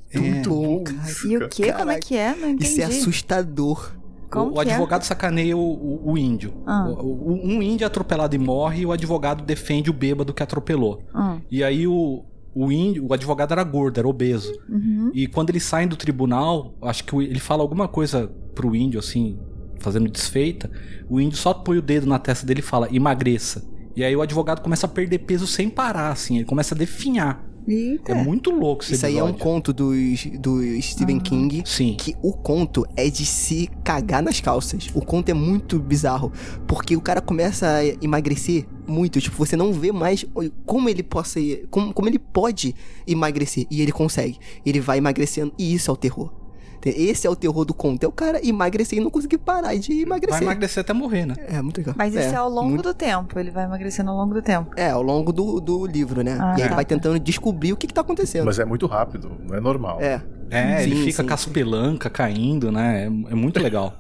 bom, 0.49 0.85
cara. 0.85 0.99
E 1.27 1.37
o 1.37 1.49
que? 1.49 1.73
Como 1.73 1.91
é 1.91 1.99
que 1.99 2.17
é? 2.17 2.35
Não 2.35 2.51
entendi. 2.51 2.65
Isso 2.71 2.81
é 2.81 2.85
assustador. 2.85 3.93
Como 4.31 4.51
o, 4.53 4.55
o 4.57 4.63
é? 4.63 4.63
advogado 4.63 5.03
sacaneia 5.05 5.57
o, 5.57 5.61
o- 5.61 6.13
o 6.13 6.19
índio. 6.19 6.53
Ah. 6.67 6.87
O- 6.89 7.33
o- 7.33 7.41
um 7.45 7.63
índio 7.63 7.85
é 7.85 7.87
atropelado 7.87 8.35
e 8.35 8.39
morre 8.39 8.83
e 8.83 8.87
o 8.87 8.93
advogado 8.93 9.45
defende 9.45 9.91
o 9.91 9.93
bêbado 9.93 10.35
que 10.35 10.43
atropelou. 10.43 11.03
Hum. 11.15 11.41
E 11.51 11.63
aí 11.63 11.87
o, 11.87 12.25
o 12.55 12.71
índio, 12.73 13.07
o 13.09 13.13
advogado 13.15 13.53
era 13.53 13.63
gordo, 13.65 13.99
era 13.99 14.09
obeso. 14.09 14.53
Uhum. 14.69 15.11
E 15.15 15.27
quando 15.27 15.51
eles 15.51 15.63
saem 15.63 15.87
do 15.89 15.97
tribunal, 15.97 16.75
acho 16.83 17.05
que 17.05 17.15
ele 17.17 17.39
fala 17.41 17.63
alguma 17.63 17.87
coisa 17.89 18.31
pro 18.55 18.75
índio, 18.75 18.99
assim, 18.99 19.39
fazendo 19.79 20.09
desfeita. 20.11 20.71
O 21.09 21.21
índio 21.21 21.39
só 21.39 21.55
põe 21.55 21.79
o 21.79 21.83
dedo 21.83 22.07
na 22.07 22.19
testa 22.19 22.45
dele 22.47 22.61
e 22.61 22.63
fala, 22.63 22.89
emagreça. 22.95 23.65
E 23.97 24.03
aí 24.03 24.17
o 24.17 24.23
advogado 24.23 24.61
começa 24.61 24.87
a 24.87 24.89
perder 24.89 25.19
peso 25.21 25.47
sem 25.47 25.71
parar, 25.71 26.11
assim, 26.11 26.37
ele 26.37 26.45
começa 26.45 26.75
a 26.75 26.79
definhar. 26.79 27.45
Eita. 27.67 28.13
É 28.13 28.15
muito 28.15 28.51
louco 28.51 28.85
esse 28.85 28.95
Isso 28.95 29.07
aí 29.07 29.17
é 29.17 29.23
um 29.23 29.29
episódio. 29.31 29.45
conto 29.45 29.73
dos, 29.73 30.27
do 30.39 30.83
Stephen 30.83 31.19
King. 31.19 31.63
Sim. 31.65 31.97
Que 31.99 32.15
o 32.23 32.33
conto 32.33 32.87
é 32.97 33.09
de 33.09 33.25
se 33.25 33.71
cagar 33.83 34.23
nas 34.23 34.41
calças. 34.41 34.91
O 34.95 35.01
conto 35.01 35.29
é 35.31 35.35
muito 35.35 35.79
bizarro. 35.79 36.33
Porque 36.67 36.97
o 36.97 37.01
cara 37.01 37.21
começa 37.21 37.67
a 37.67 37.85
emagrecer 38.05 38.67
muito. 38.87 39.21
Tipo, 39.21 39.37
você 39.37 39.57
não 39.57 39.73
vê 39.73 39.93
mais 39.93 40.25
como 40.67 40.89
ele 40.89 41.03
possa. 41.03 41.41
Como, 41.71 41.93
como 41.93 42.09
ele 42.09 42.19
pode 42.19 42.75
emagrecer. 43.07 43.67
E 43.71 43.81
ele 43.81 43.93
consegue. 43.93 44.39
Ele 44.65 44.81
vai 44.81 44.99
emagrecendo. 44.99 45.53
E 45.59 45.75
isso 45.75 45.91
é 45.91 45.95
o 45.95 45.97
terror. 45.97 46.44
Esse 46.91 47.27
é 47.27 47.31
o 47.31 47.37
terror 47.37 47.65
do 47.65 47.73
conto. 47.75 48.05
É 48.05 48.07
o 48.09 48.13
cara 48.13 48.41
emagrecer 48.47 48.99
e 48.99 49.03
não 49.03 49.11
conseguir 49.11 49.39
parar 49.39 49.75
de 49.77 49.93
Vai 49.93 50.03
emagrecer. 50.03 50.43
emagrecer 50.43 50.81
até 50.83 50.93
morrer, 50.93 51.27
né? 51.27 51.35
É, 51.49 51.61
muito 51.63 51.79
legal. 51.79 51.95
Mas 51.97 52.15
isso 52.15 52.35
é, 52.35 52.37
ao 52.37 52.49
longo 52.49 52.69
muito- 52.71 52.83
do 52.83 52.95
tempo. 52.95 53.39
Ele 53.39 53.51
vai 53.51 53.65
emagrecendo 53.65 54.11
ao 54.11 54.17
longo 54.17 54.35
do 54.35 54.43
tempo. 54.43 54.71
É, 54.77 54.91
ao 54.91 55.03
longo 55.03 55.33
do, 55.33 55.61
do 55.61 55.87
livro, 55.87 56.23
né? 56.23 56.37
Ah, 56.41 56.57
e 56.59 56.63
aí 56.63 56.69
tá. 56.69 56.75
vai 56.75 56.85
tentando 56.85 57.19
descobrir 57.19 57.73
o 57.73 57.77
que, 57.77 57.87
que 57.87 57.95
tá 57.95 58.01
acontecendo. 58.03 58.45
Mas 58.45 58.59
é 58.59 58.65
muito 58.65 58.87
rápido, 58.87 59.31
não 59.47 59.57
é 59.57 59.61
normal. 59.61 59.99
É. 60.01 60.21
É, 60.51 60.83
ele 60.85 60.97
Sim, 60.97 61.03
fica 61.05 61.23
sim, 61.23 61.29
com 61.29 61.35
as 61.35 61.41
sim. 61.41 61.51
pelancas 61.51 62.13
caindo, 62.13 62.71
né? 62.71 63.03
É, 63.03 63.07
é 63.07 63.35
muito 63.35 63.59
legal. 63.63 63.95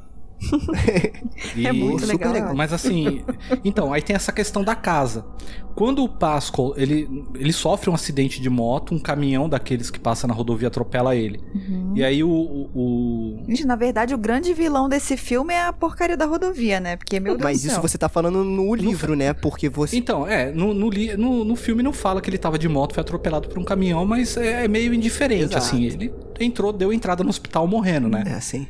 E- 1.57 1.66
É 1.66 1.72
muito 1.72 2.05
legal. 2.07 2.32
legal. 2.32 2.55
Mas 2.55 2.72
assim, 2.72 3.22
então, 3.64 3.93
aí 3.93 4.03
tem 4.03 4.14
essa 4.16 4.32
questão 4.32 4.62
da 4.64 4.74
casa. 4.74 5.24
Quando 5.74 6.05
o 6.05 6.09
Pascal, 6.09 6.72
ele, 6.76 7.09
ele 7.35 7.53
sofre 7.53 7.91
um 7.91 7.95
acidente 7.95 8.41
de 8.41 8.49
moto, 8.49 8.95
um 8.95 8.99
caminhão 8.99 9.49
daqueles 9.49 9.91
que 9.91 9.99
passa 9.99 10.26
na 10.26 10.32
rodovia 10.35 10.68
atropela 10.68 11.16
ele. 11.16 11.41
Uhum. 11.55 11.93
E 11.97 12.05
aí 12.05 12.22
o, 12.22 12.28
o- 12.30 12.70
o- 12.74 13.45
Gente, 13.49 13.64
na 13.66 13.74
verdade, 13.74 14.14
o 14.14 14.18
grande 14.18 14.53
vilão 14.55 14.89
desse 14.89 15.16
filme 15.16 15.53
é 15.53 15.66
a 15.66 15.72
porcaria 15.72 16.16
da 16.16 16.26
rodovia, 16.26 16.78
né? 16.78 16.97
Porque, 16.97 17.18
meu 17.18 17.35
Deus 17.35 17.43
Mas 17.45 17.64
isso 17.64 17.74
céu. 17.74 17.82
você 17.82 17.99
tá 17.99 18.09
falando 18.09 18.45
no 18.45 18.74
livro, 18.74 19.16
né? 19.16 19.32
Porque 19.32 19.68
você. 19.68 19.97
Então, 19.97 20.26
é, 20.26 20.53
no, 20.53 20.72
no, 20.72 20.89
li- 20.91 21.16
no, 21.16 21.45
no 21.45 21.57
filme 21.57 21.82
não 21.82 21.93
fala 21.93 22.20
que 22.20 22.30
ele 22.30 22.39
tava 22.39 22.59
de 22.59 22.68
moto, 22.68 22.95
foi 22.95 23.01
atropelado 23.01 23.49
por 23.49 23.59
um 23.59 23.64
caminhão, 23.64 24.05
mas 24.07 24.37
é, 24.37 24.64
é 24.64 24.68
meio 24.68 24.95
indiferente, 24.95 25.45
Exato. 25.57 25.59
assim. 25.59 25.85
Ele 25.85 26.12
entrou, 26.39 26.72
deu 26.72 26.93
entrada 26.93 27.24
no 27.24 27.30
hospital 27.30 27.66
morrendo, 27.66 28.09
né? 28.09 28.22
É, 28.26 28.32
assim. 28.35 28.66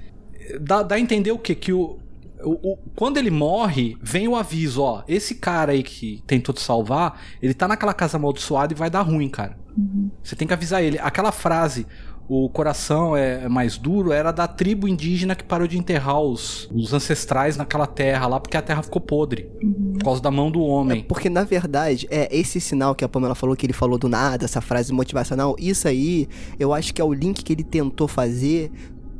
Dá, 0.60 0.82
dá 0.82 0.94
a 0.96 1.00
entender 1.00 1.32
o 1.32 1.38
quê? 1.38 1.54
Que 1.54 1.72
o, 1.72 1.98
o, 2.42 2.72
o- 2.72 2.78
quando 2.94 3.16
ele 3.16 3.30
morre, 3.30 3.96
vem 4.02 4.28
o 4.28 4.36
aviso, 4.36 4.82
ó, 4.82 5.02
esse 5.08 5.34
cara 5.36 5.72
aí 5.72 5.82
que 5.82 6.22
tentou 6.26 6.54
te 6.54 6.60
salvar, 6.60 7.20
ele 7.42 7.54
tá 7.54 7.66
naquela 7.68 7.94
casa 7.94 8.16
amaldiçoada 8.16 8.72
e 8.72 8.76
vai 8.76 8.90
dar 8.90 9.02
ruim, 9.02 9.28
cara. 9.28 9.56
Você 10.22 10.36
tem 10.36 10.46
que 10.46 10.54
avisar 10.54 10.82
ele. 10.84 10.98
Aquela 11.00 11.32
frase, 11.32 11.84
o 12.28 12.48
coração 12.48 13.16
é 13.16 13.44
é 13.44 13.48
mais 13.48 13.76
duro, 13.76 14.12
era 14.12 14.30
da 14.30 14.46
tribo 14.46 14.86
indígena 14.86 15.34
que 15.34 15.42
parou 15.42 15.66
de 15.66 15.76
enterrar 15.76 16.20
os, 16.20 16.70
os 16.72 16.92
ancestrais 16.94 17.56
naquela 17.56 17.86
terra 17.86 18.26
lá, 18.28 18.38
porque 18.40 18.56
a 18.56 18.62
terra 18.62 18.82
ficou 18.84 19.00
podre. 19.00 19.50
Por 19.94 20.04
causa 20.04 20.22
da 20.22 20.30
mão 20.30 20.48
do 20.50 20.60
É 20.60 20.62
homem. 20.68 21.02
porque, 21.08 21.28
na 21.28 21.42
verdade, 21.44 22.06
é 22.10 22.28
esse 22.34 22.60
sinal 22.60 22.94
que 22.94 23.04
a 23.04 23.08
Pamela 23.08 23.34
falou, 23.34 23.56
que 23.56 23.66
ele 23.66 23.72
falou 23.72 23.98
do 23.98 24.08
nada, 24.08 24.44
essa 24.44 24.60
frase 24.60 24.92
motivacional, 24.92 25.56
isso 25.58 25.88
aí, 25.88 26.28
eu 26.58 26.72
acho 26.72 26.94
que 26.94 27.00
é 27.00 27.04
o 27.04 27.12
link 27.12 27.42
que 27.42 27.52
ele 27.52 27.64
tentou 27.64 28.06
fazer 28.06 28.70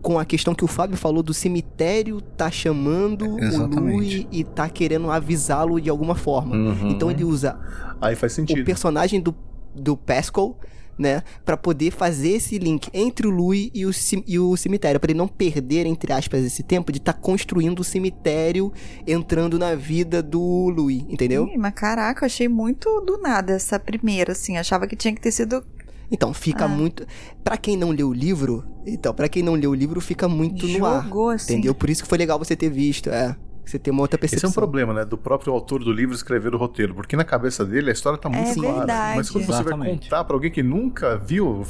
com 0.04 0.18
a 0.18 0.24
questão 0.26 0.54
que 0.54 0.62
o 0.62 0.68
Fábio 0.68 0.98
falou 0.98 1.22
do 1.22 1.32
cemitério 1.32 2.20
tá 2.20 2.50
chamando 2.50 3.36
o 3.36 3.42
Exatamente. 3.42 3.96
Lui 3.96 4.28
e 4.30 4.44
tá 4.44 4.68
querendo 4.68 5.10
avisá-lo 5.10 5.80
de 5.80 5.88
alguma 5.88 6.14
forma. 6.14 6.54
Uhum. 6.54 6.90
Então 6.90 7.10
ele 7.10 7.24
usa 7.24 7.58
Aí 8.02 8.14
faz 8.14 8.32
o 8.32 8.36
sentido. 8.36 8.62
personagem 8.66 9.18
do, 9.18 9.34
do 9.74 9.96
Pascal, 9.96 10.58
né, 10.98 11.22
Pra 11.42 11.56
poder 11.56 11.90
fazer 11.90 12.32
esse 12.32 12.58
link 12.58 12.88
entre 12.92 13.26
o 13.26 13.30
Lui 13.30 13.70
e 13.74 13.86
o, 13.86 13.90
e 14.26 14.38
o 14.38 14.54
cemitério, 14.58 15.00
Pra 15.00 15.10
ele 15.10 15.18
não 15.18 15.26
perder, 15.26 15.86
entre 15.86 16.12
aspas, 16.12 16.44
esse 16.44 16.62
tempo 16.62 16.92
de 16.92 16.98
estar 16.98 17.14
construindo 17.14 17.80
o 17.80 17.84
cemitério, 17.84 18.70
entrando 19.06 19.58
na 19.58 19.74
vida 19.74 20.22
do 20.22 20.68
Lui, 20.68 21.06
entendeu? 21.08 21.48
Ih, 21.48 21.56
mas 21.56 21.72
caraca, 21.72 22.24
eu 22.24 22.26
achei 22.26 22.46
muito 22.46 23.00
do 23.00 23.16
nada 23.18 23.54
essa 23.54 23.78
primeira, 23.78 24.32
assim. 24.32 24.58
Achava 24.58 24.86
que 24.86 24.94
tinha 24.94 25.14
que 25.14 25.20
ter 25.20 25.32
sido. 25.32 25.64
Então, 26.10 26.32
fica 26.34 26.64
Ah. 26.64 26.68
muito. 26.68 27.06
Pra 27.42 27.56
quem 27.56 27.76
não 27.76 27.90
leu 27.90 28.08
o 28.08 28.12
livro, 28.12 28.64
então, 28.86 29.12
para 29.14 29.28
quem 29.28 29.42
não 29.42 29.54
leu 29.54 29.70
o 29.70 29.74
livro, 29.74 30.00
fica 30.00 30.28
muito 30.28 30.66
no 30.66 30.84
ar. 30.86 31.02
Jogou, 31.04 31.30
assim. 31.30 31.54
Entendeu? 31.54 31.74
Por 31.74 31.90
isso 31.90 32.02
que 32.02 32.08
foi 32.08 32.18
legal 32.18 32.38
você 32.38 32.54
ter 32.56 32.68
visto, 32.70 33.08
é. 33.10 33.36
Você 33.66 33.78
ter 33.78 33.90
uma 33.90 34.02
outra 34.02 34.16
Esse 34.18 34.26
é 34.26 34.28
percepção. 34.36 34.50
um 34.50 34.52
problema, 34.52 34.92
né? 34.92 35.06
Do 35.06 35.16
próprio 35.16 35.50
autor 35.50 35.82
do 35.82 35.90
livro 35.90 36.14
escrever 36.14 36.54
o 36.54 36.58
roteiro. 36.58 36.94
Porque 36.94 37.16
na 37.16 37.24
cabeça 37.24 37.64
dele 37.64 37.88
a 37.88 37.94
história 37.94 38.18
tá 38.18 38.28
muito 38.28 38.50
É 38.50 38.54
clara. 38.54 38.76
verdade. 38.76 39.16
Mas 39.16 39.30
quando 39.30 39.44
você 39.46 39.52
vai 39.52 39.60
Exatamente. 39.62 40.02
contar 40.10 40.22
pra 40.24 40.36
alguém 40.36 40.50
que 40.50 40.62
nunca 40.62 41.16
viu, 41.16 41.62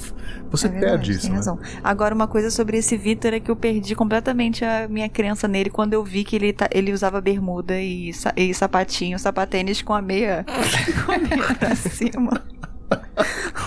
você 0.51 0.67
É 0.67 0.71
verdade, 0.71 0.91
perde 0.93 1.11
isso, 1.13 1.21
tem 1.21 1.31
né? 1.31 1.37
razão. 1.37 1.57
Agora, 1.85 2.13
uma 2.13 2.27
coisa 2.27 2.51
sobre 2.51 2.79
esse 2.79 2.97
Vitor 2.97 3.33
é 3.33 3.39
que 3.39 3.49
eu 3.49 3.55
perdi 3.55 3.95
completamente 3.95 4.65
a 4.65 4.89
minha 4.89 5.09
crença 5.09 5.47
nele 5.47 5.71
quando 5.71 5.93
eu 5.93 6.03
vi 6.03 6.25
que 6.25 6.35
ele, 6.35 6.53
tá- 6.53 6.69
ele 6.73 6.93
usava 6.93 7.21
bermuda 7.21 7.81
e, 7.81 8.13
sa- 8.13 8.35
e 8.37 8.53
sapatinho, 8.53 9.17
sapatênis 9.17 9.81
com 9.81 9.93
a 9.95 10.03
meia, 10.03 10.45
com 11.07 11.13
a 11.13 11.19
meia 11.19 11.55
pra 11.55 11.77
cima. 11.77 12.43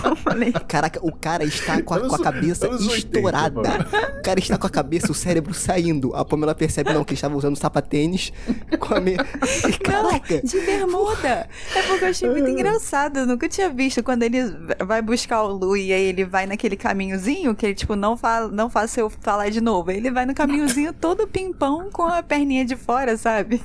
Eu 0.04 0.16
falei, 0.16 0.52
Caraca, 0.52 1.00
o 1.02 1.12
cara 1.12 1.44
está 1.44 1.82
com 1.82 1.94
a, 1.94 2.00
com 2.00 2.14
a 2.14 2.18
cabeça 2.18 2.66
anos 2.66 2.86
80, 2.86 3.18
estourada. 3.18 3.62
mano. 3.62 3.84
o 4.18 4.22
cara 4.22 4.38
está 4.38 4.58
com 4.58 4.66
a 4.66 4.70
cabeça, 4.70 5.10
o 5.10 5.14
cérebro 5.14 5.54
saindo. 5.54 6.14
A 6.14 6.24
Pamela 6.24 6.54
percebe, 6.54 6.92
não, 6.92 7.04
que 7.04 7.12
ele 7.12 7.16
estava 7.18 7.36
usando 7.36 7.56
sapatênis 7.56 8.32
com 8.78 8.94
a 8.94 9.00
meia. 9.00 9.18
Caraca! 9.82 10.40
de 10.42 10.60
bermuda. 10.60 11.48
É 11.74 11.82
porque 11.86 12.04
eu 12.04 12.08
achei 12.08 12.28
muito 12.28 12.48
engraçado. 12.48 13.18
Eu 13.20 13.26
nunca 13.26 13.48
tinha 13.48 13.68
visto 13.68 14.02
quando 14.02 14.22
ele 14.22 14.38
vai 14.84 15.02
buscar 15.02 15.42
o 15.42 15.52
Lu 15.52 15.76
e 15.76 15.92
aí 15.92 16.04
ele 16.04 16.24
vai 16.24 16.46
naquele 16.46 16.76
caminhozinho 16.76 17.54
que 17.54 17.66
ele, 17.66 17.74
tipo, 17.74 17.96
não, 17.96 18.16
fala, 18.16 18.48
não 18.48 18.68
faça 18.70 19.00
eu 19.00 19.10
falar 19.10 19.50
de 19.50 19.60
novo. 19.60 19.90
Ele 19.90 20.10
vai 20.10 20.26
no 20.26 20.34
caminhozinho 20.34 20.92
todo 20.98 21.26
pimpão 21.26 21.90
com 21.90 22.04
a 22.04 22.22
perninha 22.22 22.64
de 22.64 22.76
fora, 22.76 23.16
sabe? 23.16 23.60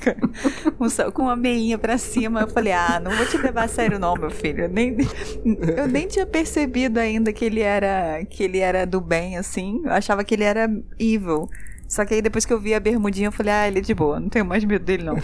Com, 0.78 1.12
com 1.12 1.30
a 1.30 1.36
meinha 1.36 1.78
pra 1.78 1.98
cima. 1.98 2.42
Eu 2.42 2.48
falei, 2.48 2.74
ah, 2.74 3.00
não 3.04 3.12
vou 3.12 3.26
te 3.26 3.38
levar 3.38 3.66
a 3.66 3.68
sério 3.68 4.00
não, 4.00 4.16
meu 4.16 4.30
filho. 4.30 4.68
Nem, 4.70 4.96
eu 5.78 5.88
nem 5.88 6.08
tinha 6.08 6.26
percebido 6.26 7.00
ainda 7.00 7.32
que 7.32 7.46
ele 7.46 7.62
era 7.62 8.24
que 8.26 8.44
ele 8.44 8.60
era 8.60 8.86
do 8.86 9.02
bem, 9.02 9.38
assim. 9.38 9.82
Eu 9.84 9.92
achava 9.92 10.24
que 10.24 10.34
ele 10.34 10.44
era 10.44 10.70
evil. 11.00 11.50
Só 11.88 12.06
que 12.06 12.14
aí 12.16 12.22
depois 12.22 12.46
que 12.46 12.54
eu 12.54 12.60
vi 12.60 12.74
a 12.74 12.80
bermudinha, 12.80 13.28
eu 13.28 13.32
falei, 13.32 13.54
ah, 13.54 13.68
ele 13.68 13.80
é 13.80 13.82
de 13.82 13.94
boa, 13.94 14.20
não 14.20 14.30
tenho 14.30 14.46
mais 14.46 14.64
medo 14.64 14.84
dele, 14.84 15.04
não. 15.04 15.16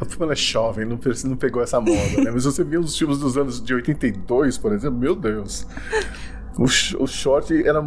A 0.00 0.04
Pamela 0.04 0.32
é 0.32 0.36
jovem, 0.36 0.84
não, 0.84 0.98
não 1.24 1.36
pegou 1.36 1.62
essa 1.62 1.80
moda, 1.80 2.22
né? 2.22 2.30
Mas 2.30 2.44
você 2.44 2.64
viu 2.64 2.80
os 2.80 2.96
filmes 2.96 3.18
dos 3.18 3.36
anos 3.36 3.62
de 3.62 3.74
82, 3.74 4.58
por 4.58 4.72
exemplo, 4.72 4.98
meu 4.98 5.14
Deus. 5.14 5.66
O, 6.58 6.64
o 7.02 7.06
short 7.06 7.52
era, 7.66 7.82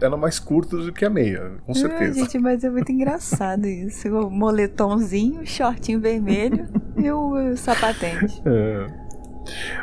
era 0.00 0.16
mais 0.16 0.38
curto 0.38 0.76
do 0.76 0.92
que 0.92 1.04
a 1.04 1.10
meia, 1.10 1.52
com 1.64 1.72
certeza. 1.72 2.18
gente, 2.18 2.38
mas 2.38 2.64
é 2.64 2.70
muito 2.70 2.90
engraçado 2.90 3.66
isso. 3.66 4.08
O 4.08 4.28
moletomzinho, 4.30 5.46
shortinho 5.46 6.00
vermelho 6.00 6.66
e 6.96 7.10
o 7.10 7.56
sapatente. 7.56 8.42
É. 8.44 9.01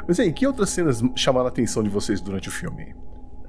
Mas 0.07 0.19
aí, 0.19 0.31
que 0.31 0.45
outras 0.47 0.69
cenas 0.69 1.01
chamaram 1.15 1.47
a 1.47 1.49
atenção 1.49 1.83
de 1.83 1.89
vocês 1.89 2.21
durante 2.21 2.47
o 2.49 2.51
filme? 2.51 2.95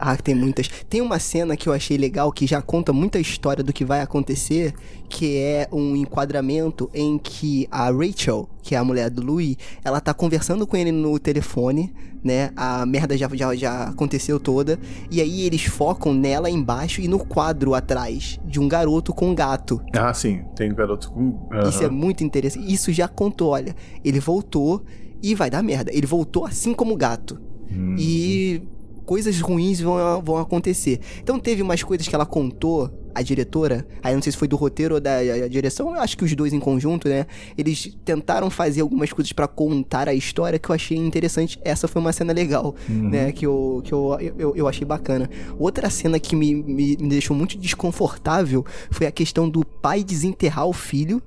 Ah, 0.03 0.17
tem 0.17 0.35
muitas. 0.35 0.67
Tem 0.89 1.03
uma 1.03 1.19
cena 1.19 1.55
que 1.59 1.69
eu 1.69 1.75
achei 1.75 1.99
legal 1.99 2.33
que 2.33 2.47
já 2.47 2.63
conta 2.63 2.91
muita 2.91 3.21
história 3.21 3.63
do 3.63 3.71
que 3.71 3.85
vai 3.85 4.01
acontecer, 4.01 4.73
que 5.11 5.37
é 5.37 5.69
um 5.71 5.95
enquadramento 5.95 6.89
em 6.95 7.19
que 7.19 7.69
a 7.71 7.91
Rachel, 7.91 8.49
que 8.63 8.75
é 8.75 8.79
a 8.79 8.85
mulher 8.85 9.11
do 9.11 9.23
Louis, 9.23 9.59
ela 9.85 10.01
tá 10.01 10.15
conversando 10.15 10.67
com 10.67 10.75
ele 10.75 10.91
no 10.91 11.19
telefone, 11.19 11.93
né? 12.25 12.51
A 12.57 12.87
merda 12.87 13.15
já, 13.15 13.29
já, 13.35 13.55
já 13.55 13.83
aconteceu 13.85 14.41
toda. 14.41 14.81
E 15.11 15.21
aí 15.21 15.43
eles 15.43 15.65
focam 15.65 16.15
nela 16.15 16.49
embaixo 16.49 17.03
e 17.03 17.07
no 17.07 17.19
quadro 17.19 17.75
atrás 17.75 18.41
de 18.43 18.59
um 18.59 18.67
garoto 18.67 19.13
com 19.13 19.29
um 19.29 19.35
gato. 19.35 19.83
Ah, 19.95 20.15
sim, 20.15 20.43
tem 20.57 20.73
um 20.73 20.75
garoto 20.75 21.13
com. 21.13 21.47
Aham. 21.53 21.69
Isso 21.69 21.85
é 21.85 21.91
muito 21.91 22.25
interessante. 22.25 22.73
Isso 22.73 22.91
já 22.91 23.07
contou, 23.07 23.51
olha. 23.51 23.77
Ele 24.03 24.19
voltou 24.19 24.83
e 25.23 25.35
vai 25.35 25.51
dar 25.51 25.63
merda. 25.63 25.91
Ele 25.95 26.07
voltou 26.07 26.45
assim 26.47 26.73
como 26.75 26.95
o 26.95 26.97
gato. 26.97 27.41
Hum. 27.71 27.97
E 27.99 28.63
coisas 29.05 29.41
ruins 29.41 29.81
vão, 29.81 30.23
vão 30.23 30.37
acontecer. 30.39 31.01
Então 31.23 31.39
teve 31.39 31.63
umas 31.63 31.83
coisas 31.83 32.07
que 32.07 32.15
ela 32.15 32.27
contou, 32.27 32.91
a 33.13 33.23
diretora, 33.23 33.85
aí 34.05 34.15
não 34.15 34.23
sei 34.23 34.31
se 34.31 34.39
foi 34.39 34.47
do 34.47 34.55
roteiro 34.55 34.95
ou 34.95 35.01
da 35.01 35.17
a- 35.17 35.45
a 35.45 35.49
direção, 35.49 35.93
eu 35.93 36.01
acho 36.01 36.17
que 36.17 36.23
os 36.25 36.33
dois 36.33 36.53
em 36.53 36.61
conjunto, 36.61 37.09
né? 37.09 37.27
Eles 37.59 37.93
tentaram 38.05 38.49
fazer 38.49 38.83
algumas 38.83 39.13
coisas 39.13 39.33
pra 39.33 39.49
contar 39.49 40.09
a 40.09 40.15
história 40.15 40.61
que 40.61 40.71
eu 40.71 40.75
achei 40.77 40.97
interessante. 40.97 41.59
Essa 41.65 41.89
foi 41.89 42.01
uma 42.01 42.13
cena 42.13 42.33
legal, 42.33 42.73
né? 42.89 43.33
Que, 43.33 43.45
eu, 43.45 43.83
que 43.85 43.93
eu, 43.93 44.17
eu, 44.39 44.55
eu 44.55 44.69
achei 44.69 44.87
bacana. 44.87 45.29
Outra 45.59 45.91
cena 45.91 46.21
que 46.21 46.37
me, 46.37 46.55
me, 46.55 46.97
me 47.01 47.09
deixou 47.09 47.37
muito 47.37 47.59
desconfortável 47.59 48.65
foi 48.93 49.09
a 49.09 49.11
questão 49.13 49.49
do 49.51 49.65
pai 49.67 50.05
desenterrar 50.05 50.67
o 50.69 50.73
filho. 50.73 51.21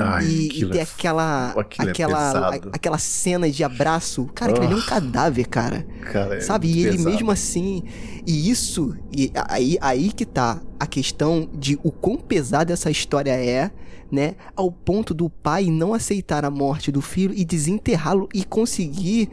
Ai, 0.00 0.24
e, 0.24 0.46
e 0.62 0.66
ter 0.70 0.78
é- 0.78 0.82
aquela, 0.82 1.50
aquilo 1.50 1.88
é 1.88 1.90
aquela, 1.90 2.48
a- 2.48 2.54
aquela 2.72 2.98
cena 2.98 3.48
de 3.50 3.62
abraço. 3.62 4.26
Cara, 4.34 4.52
aquele 4.52 4.66
ali 4.66 4.74
é 4.74 4.78
um 4.78 4.80
Ah. 4.80 4.86
cadáver, 4.86 5.46
cara. 5.46 5.86
Cara, 6.12 6.36
é 6.36 6.40
Sabe? 6.40 6.68
E 6.68 6.86
ele 6.86 6.98
mesmo 6.98 7.30
assim. 7.30 7.82
E 8.26 8.50
isso. 8.50 8.96
E 9.16 9.30
aí, 9.48 9.78
aí 9.80 10.12
que 10.12 10.24
tá 10.24 10.60
a 10.80 10.86
questão 10.86 11.48
de 11.54 11.78
o 11.82 11.90
quão 11.92 12.16
pesada 12.16 12.72
essa 12.72 12.90
história 12.90 13.30
é, 13.32 13.70
né? 14.10 14.34
Ao 14.56 14.70
ponto 14.70 15.14
do 15.14 15.28
pai 15.30 15.66
não 15.66 15.94
aceitar 15.94 16.44
a 16.44 16.50
morte 16.50 16.90
do 16.90 17.00
filho 17.00 17.32
e 17.36 17.44
desenterrá-lo 17.44 18.28
e 18.34 18.44
conseguir 18.44 19.28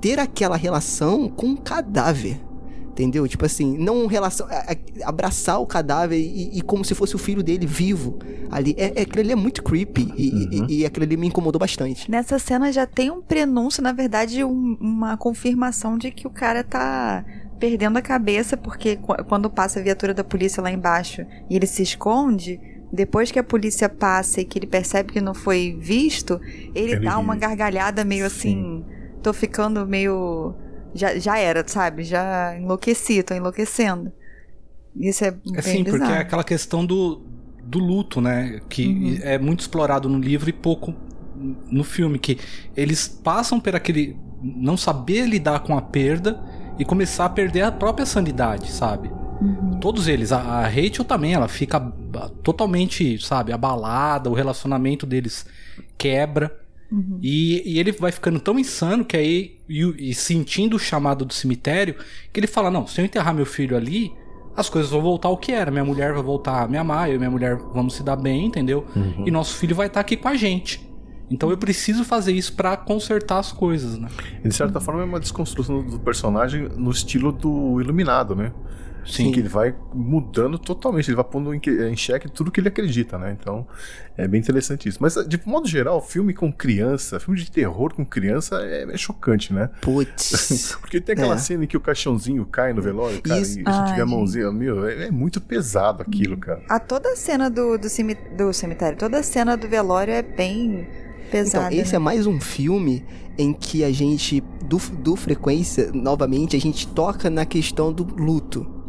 ter 0.00 0.18
aquela 0.18 0.56
relação 0.56 1.28
com 1.28 1.46
um 1.48 1.56
cadáver. 1.56 2.40
Entendeu? 2.90 3.26
Tipo 3.28 3.46
assim, 3.46 3.78
não 3.78 4.06
relação. 4.06 4.46
a- 4.48 4.72
a- 4.72 5.08
abraçar 5.08 5.60
o 5.60 5.66
cadáver 5.66 6.18
e, 6.18 6.58
e 6.58 6.60
como 6.62 6.84
se 6.84 6.94
fosse 6.94 7.14
o 7.14 7.18
filho 7.18 7.42
dele 7.42 7.66
vivo 7.66 8.18
ali. 8.50 8.74
É, 8.76 8.92
é, 9.00 9.02
aquilo 9.02 9.20
ali 9.20 9.32
é 9.32 9.36
muito 9.36 9.62
creepy. 9.62 10.12
E, 10.16 10.30
Uhum. 10.58 10.66
e, 10.68 10.80
e 10.80 10.84
aquilo 10.86 11.04
ali 11.06 11.16
me 11.16 11.26
incomodou 11.28 11.58
bastante. 11.58 12.10
Nessa 12.10 12.38
cena 12.38 12.70
já 12.72 12.86
tem 12.86 13.10
um 13.10 13.22
prenúncio, 13.22 13.82
na 13.82 13.92
verdade, 13.92 14.42
um- 14.44 14.76
uma 14.80 15.16
confirmação 15.16 15.96
de 15.96 16.10
que 16.10 16.26
o 16.26 16.30
cara 16.30 16.62
tá 16.64 17.24
perdendo 17.58 17.96
a 17.98 18.02
cabeça, 18.02 18.56
porque 18.56 18.96
qu- 18.96 19.22
quando 19.28 19.48
passa 19.48 19.78
a 19.80 19.82
viatura 19.82 20.12
da 20.12 20.24
polícia 20.24 20.62
lá 20.62 20.70
embaixo 20.70 21.24
e 21.48 21.56
ele 21.56 21.66
se 21.66 21.82
esconde, 21.82 22.58
depois 22.92 23.30
que 23.30 23.38
a 23.38 23.44
polícia 23.44 23.88
passa 23.88 24.40
e 24.40 24.44
que 24.44 24.58
ele 24.58 24.66
percebe 24.66 25.12
que 25.12 25.20
não 25.20 25.32
foi 25.34 25.76
visto, 25.78 26.40
ele, 26.74 26.92
Ele 26.94 27.04
dá 27.04 27.18
uma 27.18 27.36
gargalhada 27.36 28.04
meio 28.04 28.28
Sim. 28.28 28.36
assim, 28.82 28.84
tô 29.22 29.32
ficando 29.32 29.86
meio 29.86 30.54
já, 30.94 31.18
já 31.18 31.38
era, 31.38 31.66
sabe? 31.66 32.04
Já 32.04 32.56
enlouqueci, 32.58 33.22
tô 33.22 33.34
enlouquecendo. 33.34 34.12
Isso 34.96 35.24
é 35.24 35.30
bem 35.30 35.54
É 35.54 35.62
sim, 35.62 35.84
bizarro. 35.84 35.98
porque 35.98 36.12
é 36.12 36.18
aquela 36.18 36.44
questão 36.44 36.84
do, 36.84 37.22
do 37.62 37.78
luto, 37.78 38.20
né? 38.20 38.60
Que 38.68 38.86
Uhum. 38.86 39.18
é 39.22 39.38
muito 39.38 39.60
explorado 39.60 40.08
no 40.08 40.18
livro 40.18 40.50
e 40.50 40.52
pouco 40.52 40.94
no 41.70 41.84
filme. 41.84 42.18
Que 42.18 42.38
eles 42.76 43.08
passam 43.08 43.60
por 43.60 43.74
aquele. 43.76 44.16
não 44.42 44.76
saber 44.76 45.26
lidar 45.26 45.60
com 45.60 45.76
a 45.76 45.82
perda 45.82 46.40
e 46.78 46.84
começar 46.84 47.26
a 47.26 47.30
perder 47.30 47.62
a 47.62 47.72
própria 47.72 48.06
sanidade, 48.06 48.70
sabe? 48.72 49.10
Uhum. 49.40 49.78
Todos 49.80 50.08
eles. 50.08 50.32
A, 50.32 50.38
a 50.40 50.68
Rachel 50.68 51.04
também, 51.04 51.34
ela 51.34 51.48
fica 51.48 51.80
totalmente, 52.42 53.18
sabe, 53.24 53.52
abalada, 53.52 54.30
o 54.30 54.34
relacionamento 54.34 55.06
deles 55.06 55.46
quebra. 55.96 56.59
Uhum. 56.90 57.18
E, 57.22 57.74
e 57.74 57.78
ele 57.78 57.92
vai 57.92 58.10
ficando 58.10 58.40
tão 58.40 58.58
insano 58.58 59.04
que 59.04 59.16
aí, 59.16 59.58
e, 59.68 60.10
e 60.10 60.14
sentindo 60.14 60.76
o 60.76 60.78
chamado 60.78 61.24
do 61.24 61.32
cemitério, 61.32 61.94
que 62.32 62.40
ele 62.40 62.46
fala: 62.46 62.70
Não, 62.70 62.86
se 62.86 63.00
eu 63.00 63.04
enterrar 63.04 63.34
meu 63.34 63.46
filho 63.46 63.76
ali, 63.76 64.12
as 64.56 64.68
coisas 64.68 64.90
vão 64.90 65.00
voltar 65.00 65.28
ao 65.28 65.36
que 65.36 65.52
era. 65.52 65.70
Minha 65.70 65.84
mulher 65.84 66.12
vai 66.12 66.22
voltar 66.22 66.62
a 66.62 66.68
me 66.68 66.76
amar, 66.76 67.08
eu 67.08 67.16
e 67.16 67.18
minha 67.18 67.30
mulher 67.30 67.56
vamos 67.56 67.94
se 67.94 68.02
dar 68.02 68.16
bem, 68.16 68.46
entendeu? 68.46 68.84
E 69.26 69.30
nosso 69.30 69.56
filho 69.56 69.74
vai 69.74 69.86
estar 69.86 70.00
aqui 70.00 70.16
com 70.16 70.28
a 70.28 70.34
gente. 70.34 70.88
Então 71.30 71.48
eu 71.48 71.56
preciso 71.56 72.04
fazer 72.04 72.32
isso 72.32 72.54
pra 72.54 72.76
consertar 72.76 73.38
as 73.38 73.52
coisas, 73.52 73.96
né? 73.96 74.08
E 74.44 74.48
de 74.48 74.54
certa 74.54 74.80
forma 74.80 75.02
é 75.02 75.04
uma 75.04 75.20
desconstrução 75.20 75.82
do 75.82 75.98
personagem 76.00 76.68
no 76.76 76.90
estilo 76.90 77.30
do 77.30 77.80
Iluminado, 77.80 78.34
né? 78.34 78.52
Sim. 79.06 79.32
Que 79.32 79.40
ele 79.40 79.48
vai 79.48 79.74
mudando 79.94 80.58
totalmente, 80.58 81.08
ele 81.08 81.16
vai 81.16 81.24
pondo 81.24 81.54
em, 81.54 81.60
que- 81.60 81.70
em 81.88 81.96
xeque 81.96 82.30
tudo 82.30 82.50
que 82.50 82.60
ele 82.60 82.68
acredita, 82.68 83.18
né? 83.18 83.36
Então 83.38 83.66
é 84.16 84.26
bem 84.28 84.40
interessante 84.40 84.88
isso. 84.88 84.98
Mas, 85.00 85.14
de 85.26 85.40
modo 85.46 85.66
geral, 85.68 86.00
filme 86.02 86.34
com 86.34 86.52
criança, 86.52 87.18
filme 87.20 87.40
de 87.40 87.50
terror 87.50 87.94
com 87.94 88.04
criança 88.04 88.56
é, 88.62 88.82
é 88.92 88.96
chocante, 88.96 89.52
né? 89.52 89.70
Putz. 89.80 90.76
Porque 90.80 91.00
tem 91.00 91.14
aquela 91.14 91.34
É. 91.34 91.38
cena 91.38 91.64
em 91.64 91.66
que 91.66 91.76
o 91.76 91.80
caixãozinho 91.80 92.44
cai 92.46 92.72
no 92.72 92.82
velório, 92.82 93.20
cara, 93.22 93.40
Isso. 93.40 93.52
e 93.60 93.62
se 93.62 93.62
Ai, 93.66 93.84
tiver 93.90 94.02
a 94.02 94.04
gente. 94.04 94.14
mãozinha, 94.14 94.52
meu, 94.52 94.86
é, 94.86 95.06
é 95.06 95.10
muito 95.10 95.40
pesado 95.40 96.02
aquilo, 96.02 96.36
cara. 96.36 96.62
A 96.68 96.78
toda 96.78 97.10
a 97.12 97.16
cena 97.16 97.48
do, 97.50 97.78
do, 97.78 97.88
cemi- 97.88 98.16
do 98.36 98.52
cemitério, 98.52 98.98
toda 98.98 99.18
a 99.18 99.22
cena 99.22 99.56
do 99.56 99.68
velório 99.68 100.12
é 100.12 100.22
bem 100.22 100.86
pesada. 101.30 101.66
Então, 101.68 101.78
esse 101.80 101.92
né? 101.92 101.96
é 101.96 101.98
mais 101.98 102.26
um 102.26 102.40
filme 102.40 103.04
em 103.38 103.52
que 103.54 103.82
a 103.84 103.90
gente, 103.92 104.42
do, 104.64 104.76
do 104.98 105.16
Frequência, 105.16 105.90
novamente, 105.94 106.56
a 106.56 106.60
gente 106.60 106.86
toca 106.88 107.30
na 107.30 107.46
questão 107.46 107.92
do 107.92 108.04
luto. 108.04 108.79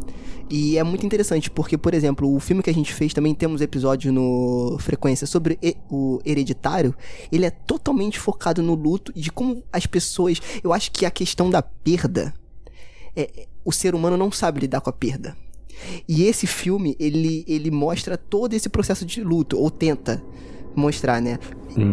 E 0.50 0.76
é 0.76 0.82
muito 0.82 1.06
interessante, 1.06 1.50
porque, 1.50 1.78
por 1.78 1.94
exemplo, 1.94 2.34
o 2.34 2.40
filme 2.40 2.62
que 2.62 2.70
a 2.70 2.74
gente 2.74 2.92
fez 2.92 3.14
também 3.14 3.34
temos 3.34 3.60
episódio 3.60 4.12
no 4.12 4.76
Frequência 4.78 5.26
sobre 5.26 5.58
o 5.90 6.20
Hereditário. 6.24 6.94
Ele 7.30 7.46
é 7.46 7.50
totalmente 7.50 8.18
focado 8.18 8.62
no 8.62 8.74
luto 8.74 9.12
e 9.14 9.20
de 9.20 9.30
como 9.30 9.62
as 9.72 9.86
pessoas. 9.86 10.40
Eu 10.62 10.72
acho 10.72 10.90
que 10.90 11.06
a 11.06 11.10
questão 11.10 11.50
da 11.50 11.62
perda. 11.62 12.34
É, 13.14 13.46
o 13.64 13.72
ser 13.72 13.94
humano 13.94 14.16
não 14.16 14.32
sabe 14.32 14.60
lidar 14.60 14.80
com 14.80 14.90
a 14.90 14.92
perda. 14.92 15.36
E 16.08 16.24
esse 16.24 16.46
filme, 16.46 16.96
ele, 16.98 17.44
ele 17.46 17.70
mostra 17.70 18.16
todo 18.16 18.54
esse 18.54 18.68
processo 18.68 19.04
de 19.04 19.22
luto, 19.22 19.58
ou 19.58 19.70
tenta 19.70 20.22
mostrar, 20.74 21.20
né? 21.20 21.38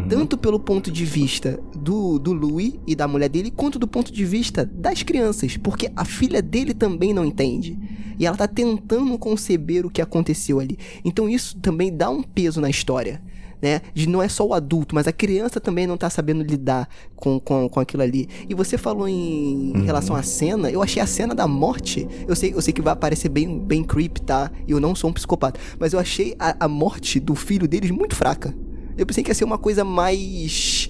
Tanto 0.10 0.38
pelo 0.38 0.60
ponto 0.60 0.91
de 0.91 1.06
vista 1.06 1.60
do, 1.73 2.19
do 2.19 2.34
Louis 2.34 2.73
e 2.85 2.95
da 2.95 3.07
mulher 3.07 3.30
dele, 3.30 3.49
quanto 3.49 3.80
do 3.80 3.88
ponto 3.88 4.11
de 4.11 4.26
vista 4.26 4.65
das 4.65 5.03
crianças, 5.03 5.56
porque 5.56 5.89
a 5.95 6.03
filha 6.03 6.41
dele 6.41 6.73
também 6.73 7.14
não 7.14 7.23
entende. 7.23 7.80
E 8.18 8.26
ela 8.26 8.35
tá 8.35 8.47
tentando 8.47 9.18
conceber 9.18 9.85
o 9.85 9.89
que 9.89 10.01
aconteceu 10.01 10.60
ali. 10.60 10.77
Então 11.06 11.30
isso 11.30 11.57
também 11.60 11.95
dá 11.95 12.10
um 12.10 12.22
peso 12.22 12.60
na 12.60 12.69
história. 12.69 13.22
Né? 13.61 13.81
De 13.93 14.07
não 14.07 14.22
é 14.22 14.30
só 14.30 14.45
o 14.45 14.53
adulto, 14.53 14.95
mas 14.95 15.06
a 15.06 15.11
criança 15.11 15.60
também 15.60 15.85
não 15.85 15.97
tá 15.97 16.10
sabendo 16.10 16.41
lidar 16.43 16.88
com, 17.15 17.39
com, 17.39 17.68
com 17.68 17.80
aquilo 17.80 18.03
ali. 18.03 18.27
E 18.47 18.53
você 18.53 18.77
falou 18.77 19.07
em, 19.07 19.73
em 19.76 19.84
relação 19.84 20.15
à 20.15 20.23
cena, 20.23 20.72
eu 20.72 20.81
achei 20.81 21.01
a 21.01 21.07
cena 21.07 21.35
da 21.35 21.45
morte. 21.45 22.07
Eu 22.26 22.38
sei, 22.38 22.53
eu 22.53 22.61
sei 22.61 22.73
que 22.73 22.81
vai 22.81 22.95
parecer 22.95 23.27
bem, 23.27 23.60
bem 23.60 23.84
creepy, 23.84 24.22
tá? 24.22 24.49
E 24.65 24.72
eu 24.72 24.80
não 24.80 24.95
sou 24.95 25.10
um 25.10 25.14
psicopata. 25.14 25.60
Mas 25.77 25.91
eu 25.91 25.99
achei 25.99 26.35
a, 26.39 26.65
a 26.65 26.68
morte 26.69 27.19
do 27.19 27.35
filho 27.35 27.68
deles 27.68 27.91
muito 27.91 28.15
fraca. 28.15 28.56
Eu 28.99 29.05
pensei 29.05 29.23
que 29.23 29.31
ia 29.31 29.35
ser 29.35 29.45
uma 29.45 29.57
coisa 29.57 29.84
mais. 29.84 30.89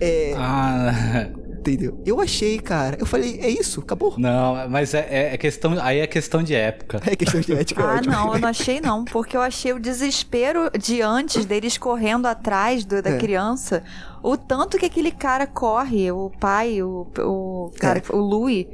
É, 0.00 0.32
Ah, 0.36 1.28
entendeu? 1.58 2.00
Eu 2.04 2.20
achei, 2.20 2.58
cara. 2.58 2.96
Eu 2.98 3.06
falei, 3.06 3.38
é 3.40 3.48
isso, 3.48 3.80
acabou. 3.80 4.14
não, 4.18 4.68
mas 4.68 4.94
é, 4.94 5.06
é- 5.10 5.34
é 5.34 5.36
questão. 5.36 5.76
Aí 5.80 5.98
é 6.00 6.06
questão 6.06 6.42
de 6.42 6.54
época. 6.54 7.00
É 7.06 7.14
questão 7.14 7.40
de 7.40 7.52
ética, 7.52 7.80
é 7.82 7.84
Ah, 7.84 7.94
ótimo. 7.96 8.12
não, 8.12 8.34
eu 8.34 8.40
não 8.40 8.48
achei 8.48 8.80
não, 8.80 9.04
porque 9.04 9.36
eu 9.36 9.40
achei 9.42 9.72
o 9.72 9.78
desespero 9.78 10.70
de 10.78 11.02
antes 11.02 11.44
deles 11.44 11.78
correndo 11.78 12.26
atrás 12.26 12.84
do- 12.84 13.00
da 13.02 13.10
É. 13.10 13.18
criança. 13.18 13.82
O 14.22 14.36
tanto 14.36 14.76
que 14.76 14.86
aquele 14.86 15.12
cara 15.12 15.46
corre, 15.46 16.10
o 16.10 16.30
pai, 16.40 16.82
o, 16.82 17.06
o 17.20 17.70
cara, 17.78 18.00
É. 18.00 18.12
o 18.12 18.18
Louis. 18.18 18.66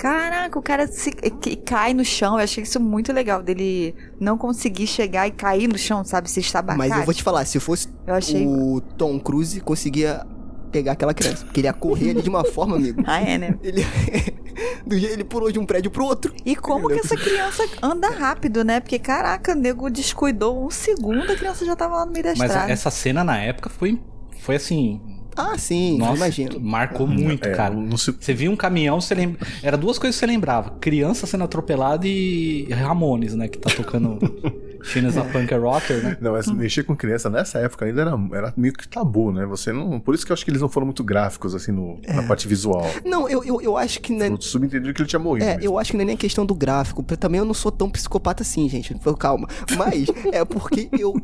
Caraca, 0.00 0.58
o 0.58 0.62
cara 0.62 0.86
se, 0.86 1.10
que 1.12 1.56
cai 1.56 1.92
no 1.92 2.02
chão. 2.02 2.38
Eu 2.38 2.44
achei 2.44 2.62
isso 2.62 2.80
muito 2.80 3.12
legal, 3.12 3.42
dele 3.42 3.94
não 4.18 4.38
conseguir 4.38 4.86
chegar 4.86 5.28
e 5.28 5.30
cair 5.30 5.68
no 5.68 5.76
chão, 5.76 6.02
sabe? 6.02 6.30
Se 6.30 6.40
estabacar. 6.40 6.78
Mas 6.78 6.90
eu 6.90 7.04
vou 7.04 7.12
te 7.12 7.22
falar, 7.22 7.44
se 7.44 7.60
fosse 7.60 7.86
Eu 8.06 8.14
achei. 8.14 8.46
o 8.46 8.80
Tom 8.96 9.20
Cruise, 9.20 9.60
conseguia 9.60 10.26
pegar 10.72 10.92
aquela 10.92 11.12
criança. 11.12 11.44
Porque 11.44 11.60
ele 11.60 11.66
ia 11.66 11.74
correr 11.74 12.12
ali 12.12 12.22
de 12.22 12.30
uma 12.30 12.42
forma, 12.50 12.76
amigo. 12.76 13.02
Ah, 13.06 13.20
é, 13.20 13.36
né? 13.36 13.58
Ele, 13.62 13.84
do 14.86 14.98
jeito 14.98 15.12
ele 15.12 15.24
pulou 15.24 15.52
de 15.52 15.58
um 15.58 15.66
prédio 15.66 15.90
pro 15.90 16.06
outro. 16.06 16.32
E 16.46 16.56
como 16.56 16.88
que 16.88 16.98
essa 16.98 17.14
criança 17.14 17.62
anda 17.82 18.08
rápido, 18.08 18.64
né? 18.64 18.80
Porque, 18.80 18.98
caraca, 18.98 19.52
o 19.52 19.54
nego 19.54 19.90
descuidou 19.90 20.64
um 20.64 20.70
segundo, 20.70 21.30
a 21.30 21.36
criança 21.36 21.66
já 21.66 21.76
tava 21.76 21.96
lá 21.96 22.06
no 22.06 22.12
meio 22.12 22.24
da 22.24 22.30
Mas 22.38 22.48
estrada. 22.48 22.72
essa 22.72 22.90
cena 22.90 23.22
na 23.22 23.36
época 23.36 23.68
foi, 23.68 24.00
foi 24.40 24.56
assim. 24.56 24.98
Ah, 25.36 25.56
sim, 25.56 25.98
nossa, 25.98 26.16
imagino. 26.16 26.60
marcou 26.60 27.06
muito, 27.06 27.46
É, 27.48 27.52
cara. 27.52 27.74
não 27.74 27.96
se- 27.96 28.12
Você 28.12 28.34
via 28.34 28.50
um 28.50 28.56
caminhão, 28.56 29.00
você 29.00 29.14
lembra. 29.14 29.46
Era 29.62 29.76
duas 29.76 29.98
coisas 29.98 30.16
que 30.16 30.20
você 30.20 30.26
lembrava: 30.26 30.70
criança 30.80 31.26
sendo 31.26 31.44
atropelada 31.44 32.06
e 32.06 32.68
Ramones, 32.72 33.34
né? 33.34 33.48
Que 33.48 33.58
tá 33.58 33.70
tocando 33.74 34.18
China's 34.82 35.16
a 35.16 35.24
Punk 35.24 35.52
Rocker, 35.54 36.02
né? 36.02 36.16
Não, 36.20 36.32
mas 36.32 36.46
mexer 36.50 36.82
com 36.84 36.96
criança 36.96 37.28
nessa 37.30 37.58
época 37.58 37.84
ainda 37.84 38.00
era, 38.02 38.18
era 38.32 38.54
meio 38.56 38.72
que 38.74 38.88
tabu, 38.88 39.30
né? 39.32 39.44
Você 39.46 39.72
não. 39.72 40.00
Por 40.00 40.14
isso 40.14 40.24
que 40.26 40.32
eu 40.32 40.34
acho 40.34 40.44
que 40.44 40.50
eles 40.50 40.60
não 40.62 40.68
foram 40.68 40.86
muito 40.86 41.04
gráficos, 41.04 41.54
assim, 41.54 41.70
no, 41.72 41.98
na 42.08 42.22
parte 42.24 42.48
visual. 42.48 42.84
Não, 43.04 43.28
eu, 43.28 43.44
eu, 43.44 43.60
eu 43.60 43.76
acho 43.76 44.00
que... 44.00 44.12
Não 44.12 44.26
é- 44.26 44.36
subentendido 44.40 44.92
que 44.94 45.02
ele 45.02 45.08
tinha 45.08 45.20
morrido. 45.20 45.44
É, 45.46 45.54
mas- 45.56 45.64
eu 45.64 45.78
acho 45.78 45.90
que 45.92 45.96
não 45.96 46.02
é 46.02 46.06
nem 46.06 46.16
questão 46.16 46.44
do 46.46 46.54
gráfico. 46.54 47.02
porque 47.02 47.16
Também 47.20 47.38
eu 47.38 47.44
não 47.44 47.54
sou 47.54 47.70
tão 47.70 47.88
psicopata 47.90 48.42
assim, 48.42 48.68
gente. 48.68 48.94
Calma. 49.18 49.46
Mas 49.76 50.06
é 50.32 50.44
porque 50.44 50.88
eu. 50.98 51.14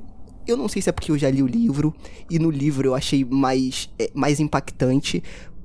Eu 0.47 0.57
não 0.57 0.69
sei 0.69 0.81
se 0.81 0.89
é 0.89 0.93
porque 0.93 1.11
eu 1.11 1.19
já 1.19 1.31
li 1.31 1.43
o 1.43 1.47
livro, 1.47 1.95
e 2.31 2.39
no 2.39 2.51
livro 2.51 2.89
eu 2.89 2.95
achei 2.95 3.25
mais, 3.25 3.91
é, 3.99 4.11
mais 4.15 4.41
impactante. 4.41 5.23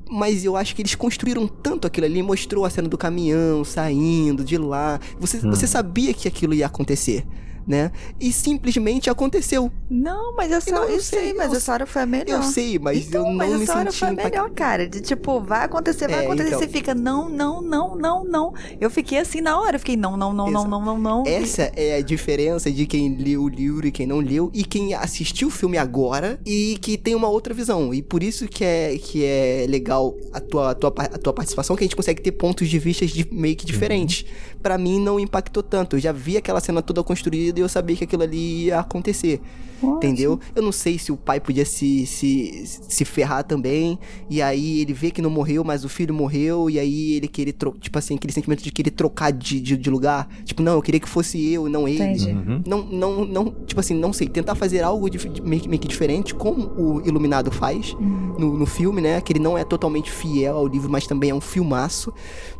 Mas 0.10 0.44
eu 0.44 0.58
acho 0.58 0.76
que 0.76 0.82
eles 0.82 0.94
construíram 0.94 1.48
tanto 1.48 1.88
aquilo 1.88 2.06
ali, 2.06 2.22
mostrou 2.22 2.66
a 2.66 2.70
cena 2.70 2.90
do 2.90 2.98
caminhão 2.98 3.64
saindo 3.64 4.44
de 4.44 4.58
lá. 4.58 5.00
Você, 5.20 5.40
você 5.40 5.66
sabia 5.66 6.14
que 6.14 6.28
aquilo 6.28 6.54
ia 6.54 6.66
acontecer, 6.66 7.26
né? 7.68 7.92
E 8.20 8.32
simplesmente 8.32 9.10
aconteceu. 9.10 9.72
Não, 9.90 10.36
mas 10.36 10.52
essa 10.52 10.72
Não, 10.72 10.84
eu 10.84 10.92
eu 10.96 11.00
sei, 11.02 11.20
sei, 11.20 11.34
mas 11.34 11.52
eu 11.52 11.58
essa 11.58 11.74
hora 11.74 11.86
foi 11.86 12.02
a 12.02 12.06
melhor. 12.06 12.38
Eu 12.38 12.44
sei, 12.44 12.80
mas 12.80 13.08
então, 13.08 13.22
eu 13.24 13.28
não 13.30 13.36
mas 13.36 13.54
me 13.56 13.64
essa 13.64 13.76
hora 13.78 13.92
senti 13.92 14.00
foi 14.00 14.08
a 14.08 14.12
melhor, 14.12 14.28
impactado. 14.30 14.54
cara. 14.56 14.88
De 14.90 15.02
tipo, 15.02 15.40
vai 15.42 15.66
acontecer, 15.66 16.08
vai 16.08 16.22
É, 16.22 16.26
acontecer. 16.26 16.48
então. 16.50 16.60
Você 16.60 16.68
fica, 16.68 16.94
não, 16.96 17.30
não, 17.30 17.62
não, 17.62 17.96
não, 17.96 18.24
não. 18.24 18.54
Eu 18.80 18.90
fiquei 18.90 19.18
assim 19.20 19.42
na 19.42 19.60
hora. 19.60 19.76
Eu 19.76 19.80
fiquei, 19.80 19.96
não, 19.98 20.16
não, 20.18 20.32
não, 20.34 20.46
não, 20.50 20.62
Exato. 20.62 20.70
não, 20.70 20.86
não, 20.86 20.98
não. 21.00 21.24
Essa 21.26 21.72
é 21.76 21.96
a 21.98 22.02
diferença 22.02 22.72
de 22.72 22.86
quem 22.86 23.16
leu 23.18 23.44
o 23.44 23.50
livro 23.50 23.86
e 23.88 23.92
quem 23.92 24.06
não 24.08 24.20
leu, 24.20 24.50
e 24.54 24.64
quem 24.64 24.94
assistiu 24.94 25.48
o 25.48 25.52
filme 25.52 25.78
agora 25.78 26.40
e 26.46 26.78
que 26.82 26.98
tem 26.98 27.16
uma 27.16 27.28
outra 27.28 27.54
visão. 27.54 27.94
E 27.94 28.02
por 28.02 28.24
isso 28.24 28.48
que 28.48 28.64
é, 28.64 28.98
que 28.98 29.24
é 29.26 29.66
legal 29.68 30.16
a 30.32 30.40
tua, 30.40 30.72
a, 30.72 30.76
tua, 30.76 30.90
a 30.98 31.18
tua 31.18 31.34
participação, 31.34 31.76
que 31.76 31.84
a 31.84 31.86
gente 31.88 31.96
consegue 31.96 32.22
ter 32.22 32.32
pontos 32.32 32.68
de 32.70 32.80
vista 32.80 33.06
de, 33.06 33.28
meio 33.32 33.56
que 33.56 33.66
diferentes. 33.66 34.26
Pra 34.62 34.78
mim 34.78 35.00
não 35.00 35.20
impactou 35.20 35.64
tanto. 35.64 35.96
Eu 35.96 36.00
já 36.00 36.12
vi 36.12 36.38
aquela 36.38 36.60
cena 36.60 36.82
toda 36.82 37.04
construída 37.04 37.51
e 37.60 37.62
eu 37.62 37.70
sabia 37.70 37.96
que 37.96 38.04
aquilo 38.04 38.24
ali 38.24 38.66
ia 38.66 38.80
acontecer. 38.80 39.42
Entendeu? 39.84 40.40
Eu 40.56 40.62
não 40.62 40.72
sei 40.72 40.98
se 41.00 41.12
o 41.12 41.18
pai 41.18 41.40
podia 41.40 41.66
se, 41.66 42.06
se, 42.06 42.64
se 42.66 43.06
ferrar 43.06 43.44
também. 43.44 43.98
E 44.30 44.42
aí 44.42 44.82
ele 44.82 44.94
vê 44.94 45.12
que 45.12 45.22
não 45.22 45.30
morreu, 45.30 45.64
mas 45.64 45.84
o 45.86 45.90
filho 45.90 46.14
morreu. 46.14 46.70
E 46.70 46.80
aí 46.80 47.14
ele 47.14 47.28
querer, 47.28 47.54
tro- 47.54 47.76
tipo 47.80 47.98
assim, 47.98 48.16
aquele 48.16 48.34
sentimento 48.34 48.64
de 48.64 48.72
querer 48.72 48.92
trocar 48.92 49.32
de, 49.32 49.60
de, 49.60 49.76
de 49.78 49.90
lugar. 49.90 50.28
Tipo, 50.46 50.62
não, 50.62 50.74
eu 50.74 50.82
queria 50.82 51.00
que 51.00 51.10
fosse 51.10 51.52
eu, 51.52 51.68
não 51.70 51.88
ele. 51.88 52.02
Entendi. 52.04 52.32
Uhum. 52.32 52.62
Não, 52.66 52.84
não, 52.84 53.26
não, 53.26 53.52
tipo 53.66 53.80
assim, 53.80 53.94
não 53.96 54.14
sei, 54.14 54.28
tentar 54.28 54.56
fazer 54.56 54.82
algo 54.84 55.10
dif- 55.10 55.30
de- 55.30 55.42
meio, 55.42 55.62
que- 55.62 55.70
meio 55.70 55.80
que 55.82 55.88
diferente, 55.88 56.34
como 56.36 56.68
o 56.78 57.02
Iluminado 57.08 57.52
faz 57.52 57.96
no, 58.00 58.58
no 58.58 58.66
filme, 58.66 59.02
né? 59.02 59.20
Que 59.22 59.34
ele 59.34 59.40
não 59.40 59.58
é 59.58 59.64
totalmente 59.64 60.12
fiel 60.12 60.58
ao 60.58 60.68
livro, 60.68 60.90
mas 60.90 61.08
também 61.08 61.30
é 61.30 61.36
um 61.36 61.42
filmaço, 61.42 62.14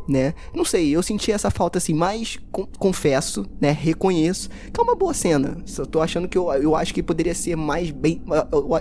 né? 0.08 0.34
Não 0.54 0.64
sei, 0.64 0.90
eu 0.90 1.02
senti 1.02 1.30
essa 1.32 1.50
falta 1.50 1.78
assim, 1.78 1.94
mas 1.94 2.38
con- 2.50 2.66
confesso, 2.78 3.46
né? 3.60 3.70
Reconheço 3.70 4.48
que 4.72 4.80
é 4.80 4.82
uma 4.82 4.94
boa 4.94 5.14
cena. 5.14 5.58
Só 5.66 5.84
tô 5.84 6.00
achando 6.00 6.28
que 6.28 6.36
eu, 6.36 6.52
eu 6.54 6.74
acho 6.76 6.92
que 6.94 7.02
poderia 7.12 7.34
ser 7.34 7.56
mais 7.56 7.90
bem. 7.90 8.22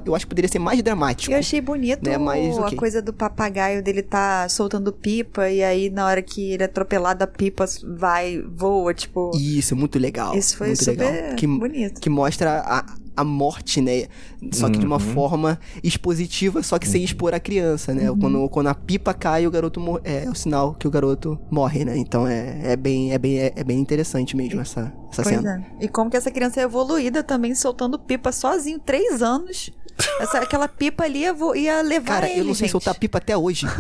Eu, 0.06 0.16
acho 0.16 0.26
que 0.26 0.30
poderia 0.30 0.50
ser 0.50 0.60
mais 0.60 0.82
dramático. 0.82 1.32
Eu 1.34 1.40
achei 1.40 1.62
bonito 1.62 2.04
Né, 2.04 2.18
mas, 2.18 2.58
a 2.58 2.62
ok. 2.62 2.78
coisa 2.78 3.02
do 3.02 3.14
papagaio 3.14 3.84
dele 3.84 4.02
tá 4.02 4.48
soltando 4.50 4.92
pipa 4.92 5.50
e 5.50 5.64
aí 5.64 5.90
na 5.90 6.06
hora 6.06 6.22
que 6.22 6.52
ele 6.52 6.64
é 6.64 6.66
atropelado 6.66 7.24
a 7.24 7.28
pipa 7.28 7.66
vai, 7.98 8.42
voa, 8.42 8.94
tipo. 8.94 9.32
Isso, 9.36 9.76
muito 9.76 10.00
legal. 10.00 10.36
Isso 10.36 10.58
foi 10.58 10.68
muito 10.68 10.84
super 10.84 11.12
legal. 11.12 11.36
Que, 11.36 11.48
bonito. 11.48 12.02
que 12.02 12.10
mostra 12.10 12.60
a, 12.60 12.86
a 13.16 13.24
morte, 13.24 13.82
né? 13.82 14.06
Só 14.52 14.70
que 14.70 14.78
de 14.78 14.86
uma 14.86 15.00
forma 15.00 15.60
expositiva, 15.84 16.64
só 16.64 16.80
que 16.80 16.88
sem 16.88 17.04
expor 17.04 17.34
a 17.34 17.40
criança, 17.40 17.94
né? 17.94 18.06
Quando, 18.20 18.50
quando 18.50 18.68
a 18.68 18.76
pipa 18.76 19.14
cai, 19.14 19.46
o 19.46 19.52
garoto 19.52 19.80
morre. 19.80 20.02
É, 20.04 20.30
o 20.30 20.36
sinal 20.36 20.74
que 20.74 20.88
o 20.88 20.92
garoto 20.92 21.40
morre, 21.50 21.86
né? 21.86 21.98
Então 21.98 22.28
é, 22.28 22.72
é, 22.72 22.76
bem, 22.76 23.14
é, 23.14 23.18
bem, 23.18 23.40
é, 23.40 23.54
é 23.56 23.64
bem 23.64 23.80
interessante 23.80 24.36
mesmo 24.36 24.62
essa, 24.62 24.94
essa 25.12 25.24
Pois 25.24 25.36
cena. 25.36 25.66
é. 25.80 25.86
E 25.86 25.88
como 25.88 26.10
que 26.10 26.18
essa 26.18 26.32
criança 26.32 26.60
é 26.60 26.64
evoluída 26.64 27.24
também 27.24 27.54
soltando 27.54 28.00
pipa 28.00 28.32
sozinho, 28.32 28.80
três 28.80 29.22
anos. 29.22 29.72
Essa, 30.20 30.40
aquela 30.40 30.68
pipa 30.68 31.04
ali 31.04 31.24
ia, 31.24 31.82
levar 31.82 32.06
Cara, 32.08 32.30
ele, 32.30 32.42
eu 32.42 32.46
não 32.46 32.54
sei 32.54 32.66
gente. 32.68 32.72
soltar 32.72 32.96
pipa 32.96 33.18
até 33.18 33.36
hoje. 33.38 33.66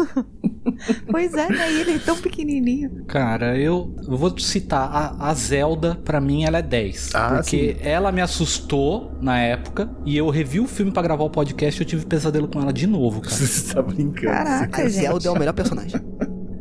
Pois 1.09 1.33
é, 1.33 1.49
né? 1.49 1.71
E 1.71 1.81
ele 1.81 1.95
é 1.95 1.99
tão 1.99 2.17
pequenininho. 2.17 3.05
Cara, 3.07 3.57
eu, 3.57 3.95
eu 4.07 4.17
vou 4.17 4.37
citar 4.39 4.89
a, 4.91 5.29
a 5.29 5.33
Zelda, 5.33 5.95
pra 6.03 6.19
mim 6.19 6.43
ela 6.43 6.59
é 6.59 6.61
10. 6.61 7.11
Ah, 7.13 7.35
porque 7.35 7.77
ela 7.81 8.11
me 8.11 8.21
assustou 8.21 9.11
na 9.21 9.39
época 9.39 9.89
e 10.05 10.17
eu 10.17 10.29
revi 10.29 10.59
o 10.59 10.67
filme 10.67 10.91
pra 10.91 11.01
gravar 11.01 11.23
o 11.23 11.29
podcast 11.29 11.79
e 11.79 11.83
eu 11.83 11.87
tive 11.87 12.05
pesadelo 12.05 12.47
com 12.47 12.61
ela 12.61 12.73
de 12.73 12.87
novo, 12.87 13.21
cara. 13.21 13.35
Você 13.35 13.73
tá 13.73 13.81
brincando. 13.81 14.33
Caraca, 14.33 14.81
A. 14.83 14.89
Zelda 14.89 15.27
é 15.27 15.31
o 15.31 15.37
melhor 15.37 15.53
personagem. 15.53 15.99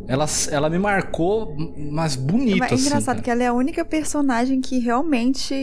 Ela, 0.07 0.27
ela 0.51 0.69
me 0.69 0.79
marcou, 0.79 1.55
mas 1.93 2.17
bonito, 2.17 2.59
Mas 2.59 2.73
é 2.73 2.75
assim. 2.75 2.87
engraçado 2.87 3.17
cara. 3.17 3.23
que 3.23 3.31
ela 3.31 3.43
é 3.45 3.47
a 3.47 3.53
única 3.53 3.85
personagem 3.85 4.61
que 4.61 4.79
realmente. 4.81 5.55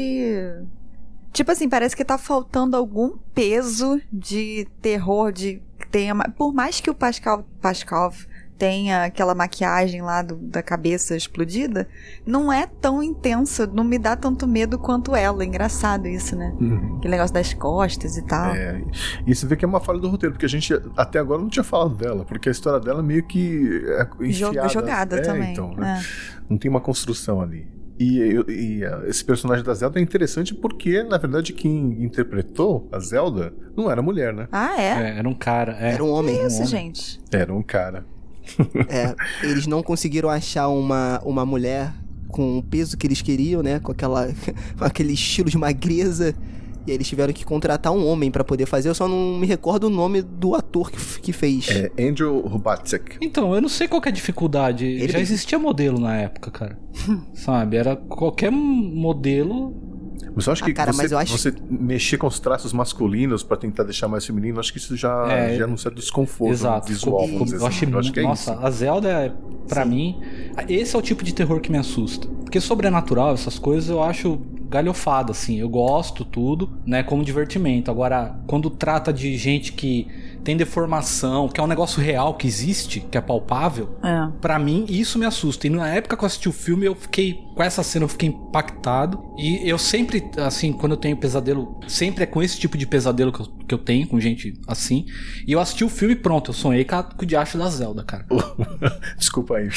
Tipo 1.38 1.52
assim, 1.52 1.70
parece 1.70 1.96
que 1.96 2.04
tá 2.04 2.18
faltando 2.18 2.76
algum 2.76 3.12
peso 3.36 4.02
de 4.12 4.68
terror, 4.82 5.32
de. 5.32 5.62
Tenha, 5.92 6.16
por 6.36 6.52
mais 6.52 6.82
que 6.82 6.90
o 6.90 6.96
Pascal, 6.96 7.48
Pascal 7.62 8.12
tenha 8.58 9.04
aquela 9.04 9.36
maquiagem 9.36 10.02
lá 10.02 10.24
do- 10.24 10.36
da 10.36 10.64
cabeça 10.64 11.16
explodida, 11.16 11.88
não 12.26 12.52
é 12.52 12.66
tão 12.66 13.04
intensa, 13.04 13.68
não 13.68 13.84
me 13.84 14.00
dá 14.00 14.16
tanto 14.16 14.48
medo 14.48 14.80
quanto 14.80 15.16
ela. 15.16 15.46
Engraçado 15.46 16.08
isso, 16.08 16.36
né? 16.36 16.56
Uhum. 16.60 16.96
Aquele 16.98 17.12
negócio 17.12 17.36
das 17.36 17.54
costas 17.54 18.18
e 18.18 18.26
tal. 18.26 18.56
É, 18.56 18.84
e 19.28 19.36
você 19.36 19.46
vê 19.46 19.56
que 19.56 19.64
é 19.64 19.68
uma 19.68 19.80
falha 19.80 20.00
do 20.00 20.10
roteiro, 20.10 20.34
porque 20.34 20.48
a 20.48 20.50
gente 20.50 20.74
até 20.98 21.20
agora 21.20 21.40
não 21.40 21.50
tinha 21.50 21.64
falado 21.64 21.94
dela, 21.94 22.26
porque 22.26 22.50
a 22.50 22.52
história 22.52 22.80
dela 22.80 23.04
meio 23.04 23.22
que 23.28 23.80
é 23.86 24.26
enfiada. 24.26 24.70
jogada 24.70 25.18
é, 25.18 25.22
também. 25.22 25.52
Então, 25.52 25.72
né? 25.76 26.02
é. 26.04 26.42
Não 26.50 26.58
tem 26.58 26.72
uma 26.72 26.82
construção 26.82 27.40
ali. 27.40 27.77
E, 28.00 28.44
e, 28.48 28.86
ah, 28.86 29.04
esse 29.08 29.26
personagem 29.26 29.64
da 29.64 29.74
Zelda 29.74 30.00
é 30.00 30.02
interessante 30.02 30.54
porque, 30.54 31.02
na 31.04 31.18
verdade, 31.18 31.52
quem 31.54 32.04
interpretou 32.04 32.88
a 32.92 33.00
Zelda 33.00 33.54
não 33.76 33.90
era 33.90 34.02
mulher, 34.02 34.34
né? 34.34 34.48
Ah, 34.52 34.80
é? 34.80 34.90
É, 34.90 35.18
era 35.20 35.28
um 35.28 35.34
cara. 35.34 35.76
é. 35.80 35.94
Era 35.94 36.04
um 36.04 36.12
homem. 36.12 36.36
Isso, 36.46 36.58
homem. 36.58 36.68
gente. 36.68 37.20
Era 37.32 37.54
um 37.54 37.64
cara. 37.64 38.06
É, 38.88 39.14
eles 39.44 39.68
não 39.68 39.84
conseguiram 39.84 40.30
achar 40.30 40.70
uma, 40.70 41.20
uma 41.26 41.46
mulher 41.46 41.92
com 42.30 42.58
o 42.58 42.64
peso 42.64 42.98
que 42.98 43.06
eles 43.06 43.22
queriam, 43.22 43.62
né? 43.62 43.80
Com 43.80 43.92
aquela 43.92 44.28
com 44.78 44.86
aquele 44.86 45.14
estilo 45.14 45.50
de 45.50 45.58
magreza. 45.58 46.34
E 46.88 46.92
aí 46.92 46.96
eles 46.98 47.08
tiveram 47.08 47.34
que 47.34 47.44
contratar 47.44 47.92
um 47.92 48.08
homem 48.08 48.32
pra 48.32 48.44
poder 48.46 48.66
fazer. 48.66 48.88
Eu 48.90 48.96
só 48.96 49.08
não 49.08 49.38
me 49.38 49.46
recordo 49.46 49.86
o 49.86 49.90
nome 49.90 50.22
do 50.22 50.56
ator 50.56 50.90
que, 50.90 50.98
que 51.22 51.34
fez. 51.34 51.68
É 51.70 51.92
Andrew 52.10 52.40
Rubatsek. 52.48 53.18
Então, 53.22 53.54
eu 53.54 53.60
não 53.62 53.68
sei 53.70 53.88
qual 53.90 54.02
que 54.02 54.08
é 54.08 54.12
a 54.12 54.16
dificuldade. 54.16 54.86
Ele 54.86 55.12
Já 55.12 55.20
existia 55.20 55.60
modelo 55.60 56.00
na 56.00 56.16
época, 56.16 56.50
cara. 56.50 56.80
Sabe? 57.36 57.76
Era 57.78 57.96
qualquer 57.98 58.50
modelo. 58.52 59.76
Mas 60.36 60.46
eu 60.46 60.54
acho 60.54 60.64
Ah, 60.64 60.68
que 60.68 60.74
cara, 60.74 60.94
você, 60.94 61.16
acho- 61.16 61.38
você 61.38 61.54
mexer 61.70 62.18
com 62.18 62.28
os 62.28 62.40
traços 62.40 62.72
masculinos 62.72 63.42
pra 63.44 63.58
tentar 63.58 63.84
deixar 63.84 64.08
mais 64.08 64.26
feminino, 64.26 64.60
acho 64.60 64.72
que 64.72 64.78
isso 64.78 64.96
já 64.96 65.26
É, 65.32 65.56
gera 65.56 65.70
um 65.70 65.78
certo 65.78 65.96
desconforto 65.96 66.52
Exato. 66.52 66.88
visual. 66.88 67.26
Dizer 67.28 67.56
eu 67.56 67.66
assim. 67.66 67.66
achei 67.68 67.94
Eu 67.94 68.00
acho 68.00 68.12
que 68.14 68.20
é 68.20 68.24
Nossa, 68.24 68.54
isso. 68.54 68.66
a 68.66 68.70
Zelda, 68.72 69.10
é, 69.10 69.34
pra 69.68 69.84
mim. 69.84 70.20
Esse 70.70 70.96
é 70.96 71.00
o 71.00 71.02
tipo 71.02 71.24
de 71.24 71.34
terror 71.34 71.60
que 71.60 71.72
me 71.72 71.78
assusta. 71.78 72.28
Porque 72.28 72.62
sobrenatural, 72.62 73.34
essas 73.34 73.58
coisas, 73.58 73.90
eu 73.90 74.02
acho 74.04 74.40
galhofada, 74.70 75.32
assim. 75.32 75.60
Eu 75.60 75.70
gosto 75.70 76.26
tudo, 76.26 76.70
né? 76.86 77.04
Como 77.04 77.24
divertimento. 77.24 77.90
Agora, 77.90 78.40
quando 78.48 78.70
trata 78.70 79.12
de 79.12 79.36
gente 79.38 79.74
que 79.74 80.08
tem 80.48 80.56
deformação, 80.56 81.50
que 81.50 81.60
é 81.60 81.64
um 81.64 81.68
negócio 81.68 82.02
real 82.02 82.34
que 82.36 82.48
existe, 82.48 83.02
que 83.02 83.18
é 83.18 83.22
palpável, 83.22 83.98
É. 84.02 84.32
Pra 84.40 84.58
mim, 84.58 84.86
isso 84.88 85.20
me 85.20 85.26
assusta. 85.26 85.68
E 85.68 85.70
na 85.70 85.90
época 85.90 86.16
que 86.16 86.24
eu 86.24 86.26
assisti 86.26 86.48
o 86.48 86.54
filme, 86.54 86.86
eu 86.86 86.96
fiquei. 86.96 87.46
Com 87.54 87.64
essa 87.64 87.82
cena, 87.84 88.06
eu 88.06 88.10
fiquei 88.10 88.30
impactado. 88.30 89.20
E 89.38 89.68
eu 89.68 89.78
sempre, 89.80 90.24
assim, 90.38 90.72
quando 90.72 90.92
eu 90.94 90.98
tenho 90.98 91.18
pesadelo, 91.18 91.80
sempre 91.88 92.24
é 92.24 92.26
com 92.28 92.42
esse 92.42 92.58
tipo 92.58 92.78
de 92.78 92.86
pesadelo 92.88 93.32
que 93.34 93.42
eu, 93.42 93.46
que 93.68 93.74
eu 93.74 93.78
tenho, 93.80 94.08
com 94.08 94.20
gente 94.22 94.54
assim. 94.68 95.06
E 95.46 95.52
eu 95.52 95.60
assisti 95.60 95.84
o 95.84 95.90
filme 95.90 96.14
e 96.14 96.18
pronto, 96.18 96.52
eu 96.52 96.54
sonhei 96.54 96.86
com, 96.86 96.96
a, 96.96 97.04
com 97.04 97.24
o 97.24 97.26
diacho 97.26 97.58
da 97.58 97.68
Zelda, 97.70 98.04
cara. 98.06 98.26
Desculpa 99.18 99.58
aí. 99.58 99.68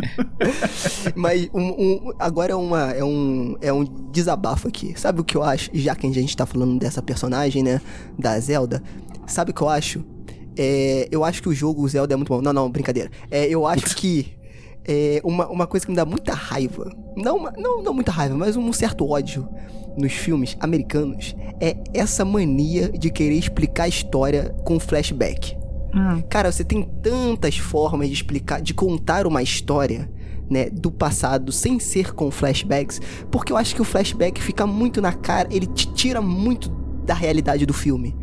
Mas 1.14 1.48
um, 1.54 1.60
um- 1.68 2.12
agora 2.18 2.52
é, 2.52 2.56
uma, 2.56 2.90
é, 2.92 3.04
um, 3.04 3.56
é 3.60 3.72
um 3.72 3.84
desabafo 4.10 4.66
aqui. 4.68 4.94
Sabe 4.98 5.20
o 5.20 5.24
que 5.24 5.36
eu 5.36 5.42
acho? 5.42 5.70
Já 5.74 5.94
que 5.94 6.06
a 6.06 6.12
gente 6.12 6.36
tá 6.36 6.46
falando 6.46 6.78
dessa 6.78 7.02
personagem, 7.02 7.62
né? 7.62 7.80
Da 8.18 8.38
Zelda. 8.40 8.82
Sabe 9.30 9.50
o 9.50 9.54
que 9.54 9.62
eu 9.62 9.68
acho? 9.68 10.04
É, 10.58 11.08
eu 11.10 11.24
acho 11.24 11.40
que 11.42 11.48
o 11.48 11.54
jogo 11.54 11.82
o 11.82 11.88
Zelda 11.88 12.12
é 12.12 12.16
muito 12.16 12.28
bom. 12.28 12.42
Não, 12.42 12.52
não, 12.52 12.70
brincadeira. 12.70 13.10
É, 13.30 13.46
eu 13.48 13.66
acho 13.66 13.96
que 13.96 14.34
é, 14.84 15.20
uma, 15.24 15.48
uma 15.48 15.66
coisa 15.66 15.86
que 15.86 15.92
me 15.92 15.96
dá 15.96 16.04
muita 16.04 16.34
raiva. 16.34 16.90
Não, 17.16 17.36
uma- 17.36 17.52
não, 17.56 17.82
não 17.82 17.94
muita 17.94 18.12
raiva, 18.12 18.34
mas 18.36 18.56
um 18.56 18.72
certo 18.72 19.08
ódio 19.08 19.48
nos 19.96 20.12
filmes 20.12 20.56
americanos 20.60 21.34
é 21.60 21.76
essa 21.94 22.24
mania 22.24 22.88
de 22.90 23.10
querer 23.10 23.36
explicar 23.36 23.84
a 23.84 23.88
história 23.88 24.54
com 24.64 24.78
flashback. 24.78 25.56
Hum. 25.94 26.22
Cara, 26.28 26.50
você 26.52 26.62
tem 26.64 26.82
tantas 27.02 27.56
formas 27.56 28.08
de 28.08 28.14
explicar, 28.14 28.60
de 28.62 28.72
contar 28.72 29.26
uma 29.26 29.42
história, 29.42 30.10
né, 30.48 30.68
do 30.70 30.90
passado 30.90 31.52
sem 31.52 31.78
ser 31.78 32.12
com 32.12 32.30
flashbacks, 32.30 33.00
porque 33.30 33.52
eu 33.52 33.56
acho 33.56 33.74
que 33.74 33.82
o 33.82 33.84
flashback 33.84 34.40
fica 34.40 34.66
muito 34.66 35.00
na 35.00 35.12
cara, 35.12 35.48
ele 35.50 35.66
te 35.66 35.92
tira 35.92 36.20
muito 36.20 36.68
da 37.04 37.14
realidade 37.14 37.66
do 37.66 37.72
filme. 37.74 38.16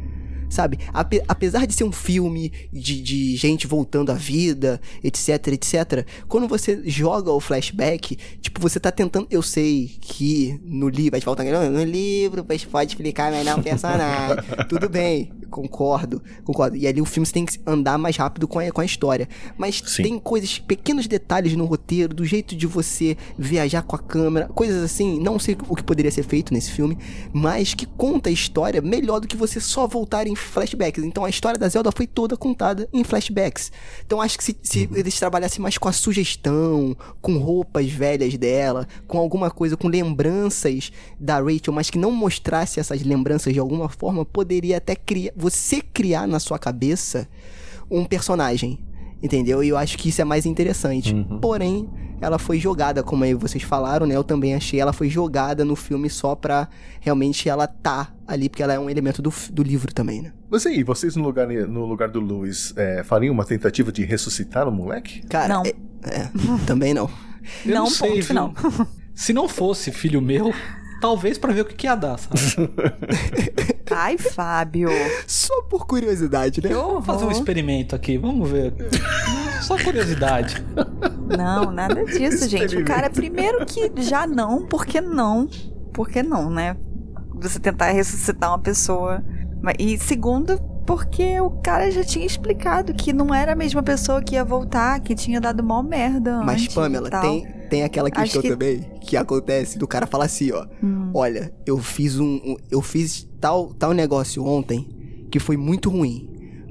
Sabe? 0.50 0.80
Ape- 0.94 1.24
apesar 1.28 1.66
de 1.66 1.74
ser 1.74 1.84
um 1.84 1.92
filme 1.92 2.52
de, 2.72 3.02
de 3.02 3.36
gente 3.36 3.68
voltando 3.68 4.12
à 4.12 4.16
vida, 4.16 4.80
etc, 5.04 5.48
etc, 5.48 6.06
quando 6.28 6.48
você 6.48 6.82
joga 6.86 7.32
o 7.32 7.40
flashback, 7.40 8.18
tipo, 8.42 8.60
você 8.62 8.80
tá 8.80 8.92
tentando. 8.92 9.28
Eu 9.30 9.42
sei 9.42 9.98
que 10.02 10.60
no 10.64 10.90
livro, 10.90 11.12
vai 11.12 11.20
te 11.20 11.26
faltar 11.26 11.46
no 11.46 11.84
livro, 11.84 12.46
mas 12.48 12.64
pode 12.64 12.92
explicar 12.92 13.32
melhor 13.32 13.60
o 13.60 13.64
personagem. 13.64 14.44
Tudo 14.70 14.90
bem, 14.90 15.32
concordo, 15.50 16.22
concordo. 16.44 16.76
E 16.76 16.88
ali 16.88 17.02
o 17.02 17.06
filme 17.06 17.26
você 17.26 17.34
tem 17.34 17.46
que 17.46 17.60
andar 17.66 17.98
mais 17.98 18.16
rápido 18.18 18.48
com 18.48 18.60
a, 18.60 18.72
com 18.72 18.82
a 18.82 18.86
história. 18.86 19.28
Mas 19.58 19.82
Sim. 19.86 20.04
tem 20.04 20.20
coisas, 20.20 20.60
pequenos 20.60 21.08
detalhes 21.08 21.56
no 21.56 21.66
roteiro, 21.66 22.14
do 22.14 22.26
jeito 22.26 22.56
de 22.56 22.68
você 22.68 23.18
viajar 23.38 23.84
com 23.84 23.96
a 23.96 24.00
câmera, 24.00 24.48
coisas 24.50 24.84
assim, 24.84 25.20
não 25.20 25.40
sei 25.40 25.58
o 25.68 25.76
que 25.76 25.84
poderia 25.84 26.12
ser 26.12 26.24
feito 26.24 26.54
nesse 26.54 26.72
filme, 26.72 26.98
mas 27.34 27.74
que 27.74 27.86
conta 27.86 28.30
a 28.30 28.32
história 28.32 28.82
melhor 28.82 29.20
do 29.20 29.28
que 29.28 29.38
você 29.38 29.60
só 29.60 29.88
voltar 29.88 30.28
em 30.28 30.36
flashbacks. 30.38 31.04
Então 31.04 31.26
a 31.26 31.30
história 31.30 31.60
da 31.60 31.68
Zelda 31.68 31.92
foi 31.92 32.08
toda 32.08 32.38
contada 32.38 32.88
em 32.94 33.04
flashbacks. 33.04 33.72
Então 34.06 34.22
acho 34.22 34.38
que 34.38 34.44
se, 34.44 34.58
se 34.62 34.90
eles 34.94 35.18
trabalhassem 35.18 35.62
mais 35.62 35.78
com 35.78 35.88
a 35.88 35.92
sugestão, 35.92 36.96
com 37.22 37.38
roupas 37.38 37.90
velhas 37.90 38.38
dela, 38.38 38.88
com 39.08 39.18
alguma 39.18 39.50
coisa, 39.50 39.76
com 39.76 39.88
lembranças 39.88 40.92
da 41.20 41.40
Rachel, 41.40 41.74
mas 41.74 41.90
que 41.90 41.98
não 41.98 42.12
mostrasse 42.12 42.80
essas 42.80 43.02
lembranças 43.04 43.54
de 43.54 43.60
alguma 43.60 43.90
forma, 43.90 44.26
poderia 44.26 44.78
até 44.78 44.96
criar, 44.96 45.34
você 45.36 45.82
criar 45.82 46.28
na 46.28 46.40
sua 46.40 46.60
cabeça 46.60 47.28
um 47.90 48.06
personagem. 48.06 48.80
Entendeu? 49.22 49.64
E 49.64 49.70
eu 49.70 49.78
acho 49.78 49.98
que 49.98 50.10
isso 50.10 50.22
é 50.22 50.26
mais 50.26 50.46
interessante. 50.46 51.12
Porém, 51.42 51.90
ela 52.20 52.38
foi 52.40 52.60
jogada, 52.60 53.04
como 53.04 53.24
aí 53.24 53.34
vocês 53.34 53.64
falaram, 53.64 54.06
né? 54.06 54.16
Eu 54.16 54.24
também 54.24 54.56
achei 54.56 54.80
ela 54.80 54.92
foi 54.94 55.10
jogada 55.10 55.64
no 55.64 55.76
filme 55.76 56.10
só 56.10 56.36
pra 56.36 56.68
realmente 57.00 57.48
ela 57.50 57.68
tá 57.68 58.12
ali, 58.28 58.50
porque 58.50 58.64
ela 58.64 58.74
é 58.74 58.80
um 58.80 58.90
elemento 58.90 59.22
do, 59.22 59.32
do 59.52 59.64
livro 59.64 59.94
também, 59.94 60.22
né? 60.22 60.34
Mas 60.50 60.66
aí, 60.66 60.84
vocês 60.84 61.16
no 61.16 61.24
lugar, 61.24 61.48
no 61.48 61.86
lugar 61.86 62.10
do 62.10 62.20
Lewis 62.20 62.74
é, 62.76 63.04
fariam 63.04 63.34
uma 63.34 63.46
tentativa 63.46 63.92
de 63.92 64.04
ressuscitar 64.06 64.68
o 64.68 64.72
moleque? 64.72 65.22
Cara, 65.28 65.48
Não. 65.56 65.64
é- 65.64 65.74
é, 66.04 66.30
também 66.66 66.94
não. 66.94 67.10
Eu 67.66 67.76
Não, 67.76 67.88
sei, 67.88 68.08
ponto 68.08 68.16
viu? 68.16 68.24
final. 68.26 68.54
Se 69.16 69.34
não 69.34 69.48
fosse 69.50 69.92
filho 69.92 70.22
meu, 70.22 70.54
talvez 71.02 71.38
pra 71.38 71.52
ver 71.52 71.62
o 71.62 71.66
que, 71.66 71.74
que 71.76 71.88
ia 71.88 71.96
dar, 71.96 72.18
sabe? 72.18 72.40
Ai, 73.92 74.18
Fábio. 74.18 74.90
Só 75.26 75.62
por 75.64 75.86
curiosidade, 75.88 76.62
né? 76.62 76.70
Vamos 76.70 77.06
fazer 77.06 77.26
um 77.26 77.32
experimento 77.32 77.96
aqui, 77.96 78.18
vamos 78.18 78.50
ver. 78.50 78.74
Só 79.62 79.78
curiosidade. 79.84 80.64
Não, 81.38 81.72
nada 81.72 82.04
disso, 82.06 82.48
gente. 82.50 82.76
O 82.78 82.86
cara, 82.86 83.10
primeiro 83.10 83.66
que 83.66 83.92
já 83.98 84.26
não, 84.28 84.66
por 84.66 84.86
que 84.86 85.02
não? 85.02 85.48
Por 85.94 86.08
que 86.10 86.22
não, 86.24 86.50
né? 86.50 86.76
Você 87.36 87.60
tentar 87.60 87.92
ressuscitar 87.92 88.50
uma 88.52 88.60
pessoa. 88.60 89.24
Mas- 89.62 89.76
E 89.80 89.98
segundo, 89.98 90.60
porque 90.86 91.40
o 91.42 91.50
cara 91.50 91.92
já 91.92 92.04
tinha 92.04 92.26
explicado 92.26 92.94
que 92.94 93.12
não 93.12 93.34
era 93.34 93.54
a 93.54 93.56
mesma 93.56 93.84
pessoa 93.84 94.22
que 94.22 94.36
ia 94.36 94.44
voltar, 94.46 95.00
que 95.02 95.14
tinha 95.16 95.42
dado 95.42 95.64
mó 95.64 95.82
merda. 95.84 96.42
Mas, 96.44 96.62
antes 96.64 96.76
Pamela, 96.76 97.10
tem, 97.10 97.46
tem 97.70 97.84
aquela 97.84 98.10
questão 98.10 98.42
que- 98.42 98.50
também 98.50 98.80
que 99.02 99.18
acontece 99.18 99.78
do 99.78 99.88
cara 99.88 100.06
falar 100.08 100.26
assim, 100.26 100.52
ó. 100.52 100.66
Hum. 100.84 101.12
Olha, 101.14 101.54
eu 101.66 101.78
fiz 101.78 102.20
um. 102.20 102.36
um- 102.36 102.58
eu 102.72 102.82
fiz 102.82 103.28
tal, 103.40 103.74
tal 103.74 103.92
negócio 103.94 104.46
ontem 104.46 104.88
que 105.32 105.40
foi 105.40 105.58
muito 105.58 105.90
ruim. 105.90 106.30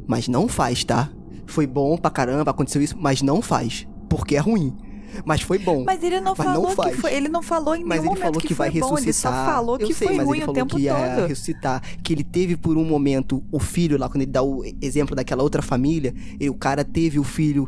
Mas 0.09 0.29
não 0.29 0.47
faz, 0.47 0.85
tá? 0.85 1.11
Foi 1.47 1.67
bom 1.67 1.97
pra 1.97 2.11
caramba, 2.11 2.51
aconteceu 2.51 2.83
isso, 2.83 2.97
mas 2.99 3.23
não 3.23 3.41
faz. 3.41 3.87
Porque 4.09 4.37
é 4.37 4.41
ruim. 4.41 4.77
Mas 5.25 5.41
foi 5.41 5.59
bom. 5.59 5.83
Mas 5.85 6.03
ele 6.03 6.21
não 6.21 6.35
Mas 6.37 6.47
não 6.47 6.55
falou 6.55 6.67
que 6.69 6.75
faz. 6.77 6.97
foi. 7.01 7.15
Ele 7.15 7.29
não 7.29 7.41
falou 7.43 7.75
em 7.75 7.85
Mas 7.85 8.01
nenhum 8.01 8.13
ele 8.13 8.21
falou 8.21 8.33
momento 8.35 8.43
que, 8.43 8.49
que, 8.49 8.55
vai 8.55 8.71
foi 8.71 8.81
ressuscitar. 8.81 8.93
bom. 8.93 9.03
Ele 9.05 9.13
só 9.13 9.53
falou 9.53 9.77
Eu 9.81 9.87
que 9.87 9.95
sei, 9.95 10.09
foi 10.09 10.17
mas 10.17 10.27
ruim 10.27 10.37
ele 10.39 10.43
o 10.43 10.47
falou 10.47 10.55
tempo 10.61 10.77
que 10.77 10.83
ia 10.83 10.95
todo. 11.15 11.27
ressuscitar. 11.29 11.83
Que 12.03 12.13
ele 12.13 12.25
teve 12.25 12.57
por 12.57 12.77
um 12.77 12.85
momento 12.85 13.43
o 13.51 13.59
filho 13.59 13.97
lá, 13.99 14.09
quando 14.09 14.23
ele 14.23 14.31
dá 14.31 14.43
o 14.43 14.63
exemplo 14.83 15.17
daquela 15.17 15.43
outra 15.43 15.63
família, 15.63 16.13
e 16.39 16.51
o 16.51 16.55
cara 16.55 16.85
teve 16.85 17.19
o 17.19 17.25
filho 17.25 17.67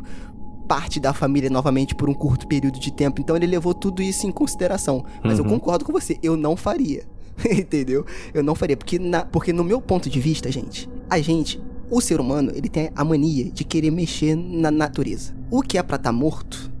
parte 0.67 0.99
da 0.99 1.11
família 1.13 1.49
novamente 1.49 1.95
por 1.95 2.07
um 2.09 2.13
curto 2.13 2.47
período 2.47 2.79
de 2.79 2.93
tempo. 2.93 3.19
Então 3.19 3.35
ele 3.35 3.47
levou 3.47 3.73
tudo 3.73 4.03
isso 4.03 4.27
em 4.27 4.31
consideração. 4.31 5.03
Mas 5.23 5.39
eu 5.39 5.43
Uhum. 5.43 5.51
concordo 5.51 5.83
com 5.85 5.91
você, 5.91 6.19
eu 6.21 6.37
não 6.37 6.55
faria. 6.55 7.03
Entendeu? 7.49 8.05
Eu 8.33 8.43
não 8.43 8.53
faria. 8.53 8.77
Porque, 8.77 8.99
na, 8.99 9.25
porque 9.25 9.51
no 9.51 9.63
meu 9.63 9.81
ponto 9.81 10.07
de 10.09 10.19
vista, 10.19 10.51
gente, 10.51 10.87
a 11.09 11.19
gente, 11.19 11.59
o 11.89 12.01
ser 12.01 12.19
humano, 12.19 12.51
ele 12.53 12.69
tem 12.69 12.91
a 12.95 13.03
mania 13.03 13.49
de 13.51 13.63
querer 13.63 13.91
mexer 13.91 14.35
na 14.35 14.69
natureza. 14.69 15.33
O 15.49 15.61
que 15.61 15.77
é 15.77 15.83
pra 15.83 15.95
estar 15.95 16.11
morto, 16.11 16.71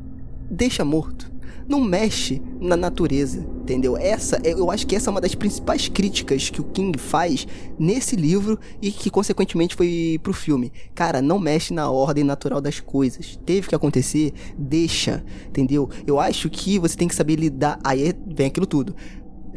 deixa 0.49 0.85
morto. 0.85 1.29
Não 1.67 1.79
mexe 1.79 2.41
na 2.59 2.75
natureza, 2.75 3.45
entendeu? 3.61 3.95
Essa, 3.95 4.41
eu 4.43 4.71
acho 4.71 4.87
que 4.87 4.95
essa 4.95 5.07
é 5.07 5.11
uma 5.11 5.21
das 5.21 5.35
principais 5.35 5.87
críticas 5.87 6.49
que 6.49 6.59
o 6.59 6.63
King 6.63 6.97
faz 6.97 7.45
nesse 7.77 8.15
livro 8.15 8.59
e 8.81 8.91
que 8.91 9.11
consequentemente 9.11 9.75
foi 9.75 10.19
pro 10.23 10.33
filme. 10.33 10.71
Cara, 10.95 11.21
não 11.21 11.37
mexe 11.37 11.71
na 11.71 11.87
ordem 11.91 12.23
natural 12.23 12.59
das 12.59 12.79
coisas. 12.79 13.39
Teve 13.45 13.67
que 13.67 13.75
acontecer, 13.75 14.33
deixa, 14.57 15.23
entendeu? 15.47 15.87
Eu 16.07 16.19
acho 16.19 16.49
que 16.49 16.79
você 16.79 16.97
tem 16.97 17.07
que 17.07 17.13
saber 17.13 17.35
lidar. 17.35 17.79
Aí 17.83 18.15
vem 18.25 18.47
aquilo 18.47 18.65
tudo 18.65 18.95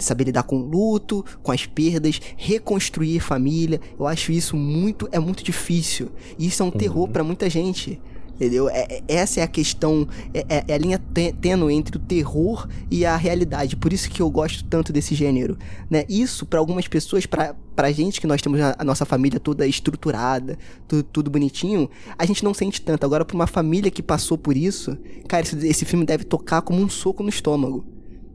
saber 0.02 0.24
lidar 0.24 0.42
com 0.42 0.56
o 0.56 0.64
luto, 0.66 1.24
com 1.42 1.52
as 1.52 1.66
perdas, 1.66 2.20
reconstruir 2.36 3.20
família. 3.20 3.80
Eu 3.98 4.06
acho 4.06 4.32
isso 4.32 4.56
muito 4.56 5.08
é 5.12 5.18
muito 5.18 5.42
difícil. 5.42 6.10
E 6.38 6.46
isso 6.46 6.62
é 6.62 6.66
um 6.66 6.70
terror 6.70 7.08
pra 7.08 7.24
muita 7.24 7.48
gente. 7.48 8.00
Entendeu? 8.34 8.68
É- 8.68 8.86
é- 8.88 9.02
essa 9.06 9.40
é 9.40 9.42
a 9.44 9.46
questão, 9.46 10.08
é, 10.34 10.44
é- 10.48 10.64
é 10.66 10.74
a 10.74 10.78
linha 10.78 10.98
tê- 10.98 11.32
tênue 11.32 11.72
entre 11.74 11.96
o 11.96 12.00
terror 12.00 12.66
e 12.90 13.04
a 13.04 13.14
realidade. 13.16 13.76
Por 13.76 13.92
isso 13.92 14.10
que 14.10 14.20
eu 14.20 14.28
gosto 14.30 14.64
tanto 14.64 14.92
desse 14.92 15.14
gênero. 15.14 15.56
Né? 15.88 16.04
Isso, 16.08 16.44
pra 16.44 16.58
algumas 16.58 16.88
pessoas, 16.88 17.24
pra, 17.24 17.54
pra 17.76 17.92
gente 17.92 18.20
que 18.20 18.26
nós 18.26 18.42
temos 18.42 18.58
a, 18.60 18.74
a 18.78 18.84
nossa 18.84 19.04
família 19.04 19.38
toda 19.38 19.64
estruturada, 19.66 20.58
tudo, 20.88 21.02
tudo 21.04 21.30
bonitinho, 21.30 21.88
a 22.18 22.24
gente 22.26 22.42
não 22.42 22.52
sente 22.54 22.80
tanto. 22.80 23.04
Agora, 23.04 23.24
pra 23.24 23.34
uma 23.36 23.46
família 23.46 23.90
que 23.92 24.02
passou 24.02 24.36
por 24.36 24.56
isso, 24.56 24.98
cara, 25.28 25.44
esse, 25.44 25.64
esse 25.68 25.84
filme 25.84 26.04
deve 26.04 26.24
tocar 26.24 26.62
como 26.62 26.80
um 26.82 26.88
soco 26.88 27.22
no 27.22 27.28
estômago. 27.28 27.84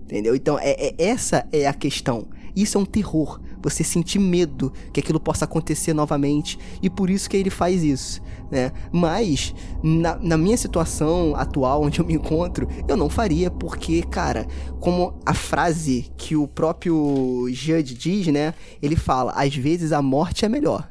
Entendeu? 0.08 0.34
Então, 0.34 0.58
é, 0.58 0.72
é- 0.72 0.96
essa 0.98 1.46
é 1.52 1.68
a 1.68 1.74
questão. 1.74 2.30
Isso 2.56 2.78
é 2.78 2.82
um 2.82 2.86
terror. 2.86 3.42
Você 3.62 3.84
sentir 3.84 4.20
medo 4.20 4.72
que 4.94 5.02
aquilo 5.02 5.20
possa 5.20 5.44
acontecer 5.44 5.94
novamente. 5.94 6.58
E 6.82 6.90
por 6.90 7.10
isso 7.10 7.30
que 7.30 7.36
ele 7.36 7.50
faz 7.50 7.84
isso. 7.84 8.22
Né? 8.50 8.72
Mas, 8.90 9.54
na, 9.84 10.16
na 10.16 10.38
minha 10.38 10.56
situação 10.56 11.36
atual, 11.36 11.84
onde 11.86 12.00
eu 12.00 12.06
me 12.06 12.14
encontro, 12.14 12.70
eu 12.88 12.96
não 12.96 13.10
faria, 13.10 13.52
porque, 13.52 14.02
cara, 14.04 14.48
como 14.80 15.20
a 15.26 15.34
frase 15.34 16.10
que 16.16 16.38
o 16.38 16.48
próprio 16.48 17.46
Judge 17.50 17.94
diz, 17.94 18.28
né? 18.28 18.54
Ele 18.82 18.96
fala: 18.96 19.34
às 19.34 19.54
vezes 19.54 19.92
a 19.92 20.02
morte 20.02 20.46
é 20.46 20.50
melhor. 20.50 20.90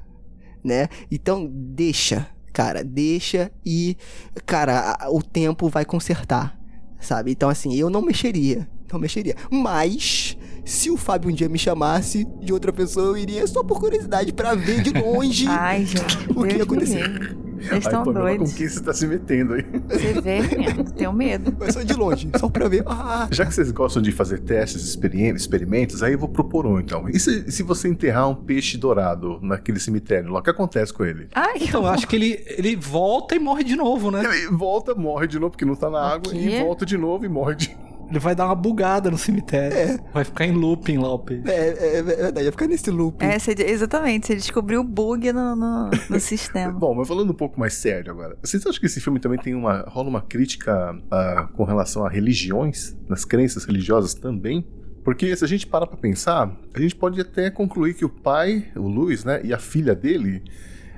Né? 0.62 0.88
Então, 1.10 1.48
deixa, 1.50 2.28
cara, 2.52 2.84
deixa 2.84 3.50
e, 3.64 3.96
cara, 4.44 5.08
o 5.10 5.22
tempo 5.22 5.68
vai 5.68 5.84
consertar 5.84 6.56
sabe? 6.98 7.30
Então, 7.30 7.48
assim, 7.48 7.74
eu 7.74 7.88
não 7.88 8.02
mexeria. 8.02 8.68
Não 8.92 9.00
mexeria. 9.00 9.34
Mas, 9.50 10.36
se 10.64 10.90
o 10.90 10.96
Fábio 10.96 11.30
um 11.30 11.34
dia 11.34 11.48
me 11.48 11.58
chamasse 11.58 12.24
de 12.40 12.52
outra 12.52 12.72
pessoa, 12.72 13.06
eu 13.06 13.16
iria 13.16 13.46
só 13.46 13.62
por 13.64 13.80
curiosidade 13.80 14.32
pra 14.32 14.54
ver 14.54 14.82
de 14.82 14.90
longe 14.90 15.46
Ai, 15.50 15.84
gente. 15.84 16.28
o 16.34 16.44
que 16.44 16.56
ia 16.56 16.62
acontecer. 16.62 17.36
Vocês 17.56 17.84
estão 17.86 18.04
doidos. 18.04 18.50
com 18.52 18.56
quem 18.58 18.68
você 18.68 18.80
tá 18.82 18.92
se 18.92 19.06
metendo 19.06 19.54
aí? 19.54 19.64
Você 19.88 20.20
vê, 20.20 20.40
menino. 20.56 20.84
Tenho 20.92 21.12
medo. 21.12 21.56
Mas 21.58 21.72
só 21.74 21.82
de 21.82 21.94
longe, 21.94 22.28
só 22.38 22.48
pra 22.50 22.68
ver. 22.68 22.84
Ah, 22.86 23.26
Já 23.30 23.46
que 23.46 23.54
vocês 23.54 23.70
gostam 23.72 24.02
de 24.02 24.12
fazer 24.12 24.40
testes, 24.40 24.82
experimentos, 24.84 26.02
aí 26.02 26.12
eu 26.12 26.18
vou 26.18 26.28
propor 26.28 26.66
um 26.66 26.78
então. 26.78 27.08
E 27.08 27.18
se, 27.18 27.50
se 27.50 27.62
você 27.62 27.88
enterrar 27.88 28.28
um 28.28 28.34
peixe 28.34 28.76
dourado 28.76 29.38
naquele 29.42 29.80
cemitério 29.80 30.30
lá, 30.30 30.40
o 30.40 30.42
que 30.42 30.50
acontece 30.50 30.92
com 30.92 31.04
ele? 31.04 31.28
Ai, 31.34 31.54
Então, 31.62 31.82
eu 31.82 31.88
acho 31.88 32.06
que 32.06 32.14
ele, 32.14 32.44
ele 32.46 32.76
volta 32.76 33.34
e 33.34 33.38
morre 33.38 33.64
de 33.64 33.74
novo, 33.74 34.10
né? 34.10 34.22
Ele 34.22 34.48
volta, 34.54 34.94
morre 34.94 35.26
de 35.26 35.38
novo 35.38 35.50
porque 35.52 35.64
não 35.64 35.74
tá 35.74 35.88
na 35.88 36.00
água, 36.00 36.34
e 36.34 36.60
volta 36.62 36.84
de 36.84 36.98
novo 36.98 37.24
e 37.24 37.28
morre 37.28 37.54
de 37.54 37.76
Ele 38.08 38.18
vai 38.18 38.34
dar 38.34 38.46
uma 38.46 38.54
bugada 38.54 39.10
no 39.10 39.18
cemitério. 39.18 40.00
Vai 40.14 40.24
ficar 40.24 40.46
em 40.46 40.52
looping 40.52 40.98
lá 40.98 41.12
o 41.12 41.18
peixe. 41.18 41.42
é, 41.50 41.96
é 41.98 42.02
verdade, 42.02 42.44
ia 42.46 42.52
ficar 42.52 42.66
nesse 42.68 42.90
loop. 42.90 43.22
É, 43.24 43.38
você- 43.38 43.52
exatamente. 43.58 44.26
Você 44.28 44.36
descobriu 44.36 44.80
o 44.80 44.84
bug 44.84 45.32
no, 45.32 45.56
no, 45.56 45.90
no 46.10 46.20
sistema. 46.20 46.72
Bom, 46.72 46.94
mas 46.94 47.08
falando 47.08 47.30
um 47.30 47.34
pouco 47.34 47.58
mais 47.58 47.74
sério 47.74 48.12
agora, 48.12 48.36
vocês 48.42 48.64
acham 48.66 48.78
que 48.80 48.86
esse 48.86 49.00
filme 49.00 49.18
também 49.18 49.38
tem 49.38 49.54
uma. 49.54 49.84
rola 49.88 50.08
uma 50.08 50.22
crítica 50.22 50.96
ah, 51.10 51.48
com 51.54 51.64
relação 51.64 52.04
a 52.06 52.08
religiões, 52.08 52.96
nas 53.08 53.24
crenças 53.24 53.64
religiosas 53.64 54.14
também? 54.14 54.66
Porque 55.04 55.34
se 55.36 55.44
a 55.44 55.48
gente 55.48 55.66
parar 55.66 55.86
pra 55.86 55.96
pensar, 55.96 56.56
a 56.74 56.80
gente 56.80 56.94
pode 56.96 57.20
até 57.20 57.48
concluir 57.50 57.94
que 57.94 58.04
o 58.04 58.08
pai, 58.08 58.66
o 58.74 58.88
Luiz, 58.88 59.24
né, 59.24 59.40
e 59.44 59.52
a 59.54 59.58
filha 59.58 59.94
dele 59.94 60.42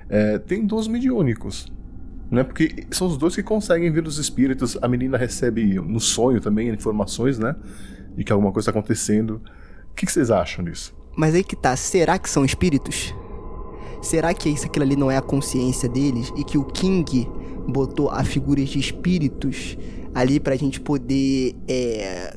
eh, 0.08 0.38
têm 0.38 0.64
dons 0.66 0.88
mediúnicos. 0.88 1.70
Né, 2.30 2.44
porque 2.44 2.86
são 2.90 3.06
os 3.06 3.16
dois 3.16 3.34
que 3.34 3.42
conseguem 3.42 3.90
ver 3.90 4.06
os 4.06 4.18
espíritos. 4.18 4.76
A 4.82 4.88
menina 4.88 5.16
recebe 5.16 5.74
no 5.80 5.98
sonho 5.98 6.40
também 6.40 6.68
informações, 6.68 7.38
né? 7.38 7.56
De 8.14 8.22
que 8.22 8.30
alguma 8.30 8.52
coisa 8.52 8.68
está 8.68 8.78
acontecendo. 8.78 9.40
O 9.90 9.94
que, 9.94 10.04
que 10.04 10.12
vocês 10.12 10.30
acham 10.30 10.62
disso? 10.62 10.94
Mas 11.16 11.34
aí 11.34 11.42
que 11.42 11.56
tá, 11.56 11.74
será 11.74 12.18
que 12.18 12.28
são 12.28 12.44
espíritos? 12.44 13.14
Será 14.02 14.34
que 14.34 14.48
isso 14.48 14.66
aquilo 14.66 14.84
ali 14.84 14.94
não 14.94 15.10
é 15.10 15.16
a 15.16 15.22
consciência 15.22 15.88
deles 15.88 16.32
e 16.36 16.44
que 16.44 16.58
o 16.58 16.64
King 16.64 17.28
botou 17.66 18.10
a 18.10 18.22
figuras 18.22 18.68
de 18.68 18.78
espíritos 18.78 19.76
ali 20.14 20.38
pra 20.38 20.54
gente 20.54 20.80
poder 20.80 21.56
é, 21.66 22.36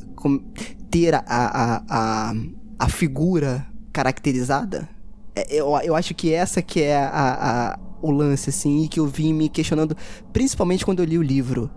ter 0.90 1.14
a, 1.14 1.24
a, 1.28 1.84
a, 1.90 2.34
a 2.80 2.90
figura 2.90 3.68
caracterizada? 3.92 4.88
É 5.36 5.42
é, 5.42 5.56
eu, 5.56 5.68
eu 5.84 5.96
acho 5.96 6.14
que 6.14 6.34
essa 6.34 6.62
que 6.62 6.82
é 6.82 6.98
a, 6.98 7.10
a, 7.74 7.80
o 8.02 8.12
lance, 8.12 8.50
assim, 8.50 8.84
e 8.84 8.88
que 8.88 9.00
eu 9.00 9.08
vim 9.08 9.34
me 9.34 9.50
questionando, 9.50 9.96
principalmente 10.34 10.86
quando 10.86 11.00
eu 11.00 11.06
li 11.06 11.18
o 11.18 11.24
livro. 11.24 11.70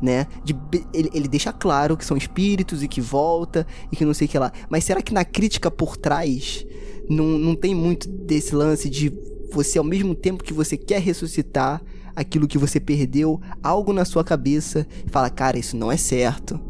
Né? 0.00 0.26
De, 0.42 0.56
ele, 0.94 1.10
ele 1.12 1.28
deixa 1.28 1.52
claro 1.52 1.94
que 1.94 2.04
são 2.06 2.16
espíritos 2.16 2.82
e 2.82 2.88
que 2.88 3.02
volta 3.02 3.66
e 3.92 3.96
que 3.96 4.04
não 4.04 4.14
sei 4.14 4.26
o 4.26 4.30
que 4.30 4.38
lá. 4.38 4.50
Mas 4.70 4.84
será 4.84 5.02
que 5.02 5.12
na 5.12 5.26
crítica 5.26 5.70
por 5.70 5.96
trás 5.96 6.64
não, 7.08 7.26
não 7.26 7.54
tem 7.54 7.74
muito 7.74 8.08
desse 8.08 8.54
lance 8.54 8.88
de 8.88 9.12
você, 9.52 9.78
ao 9.78 9.84
mesmo 9.84 10.14
tempo 10.14 10.44
que 10.44 10.54
você 10.54 10.76
quer 10.76 11.00
ressuscitar 11.00 11.82
aquilo 12.14 12.48
que 12.48 12.58
você 12.58 12.78
perdeu, 12.78 13.40
algo 13.62 13.92
na 13.92 14.04
sua 14.04 14.24
cabeça 14.24 14.86
fala, 15.08 15.28
cara, 15.28 15.58
isso 15.58 15.76
não 15.76 15.90
é 15.90 15.96
certo. 15.96 16.60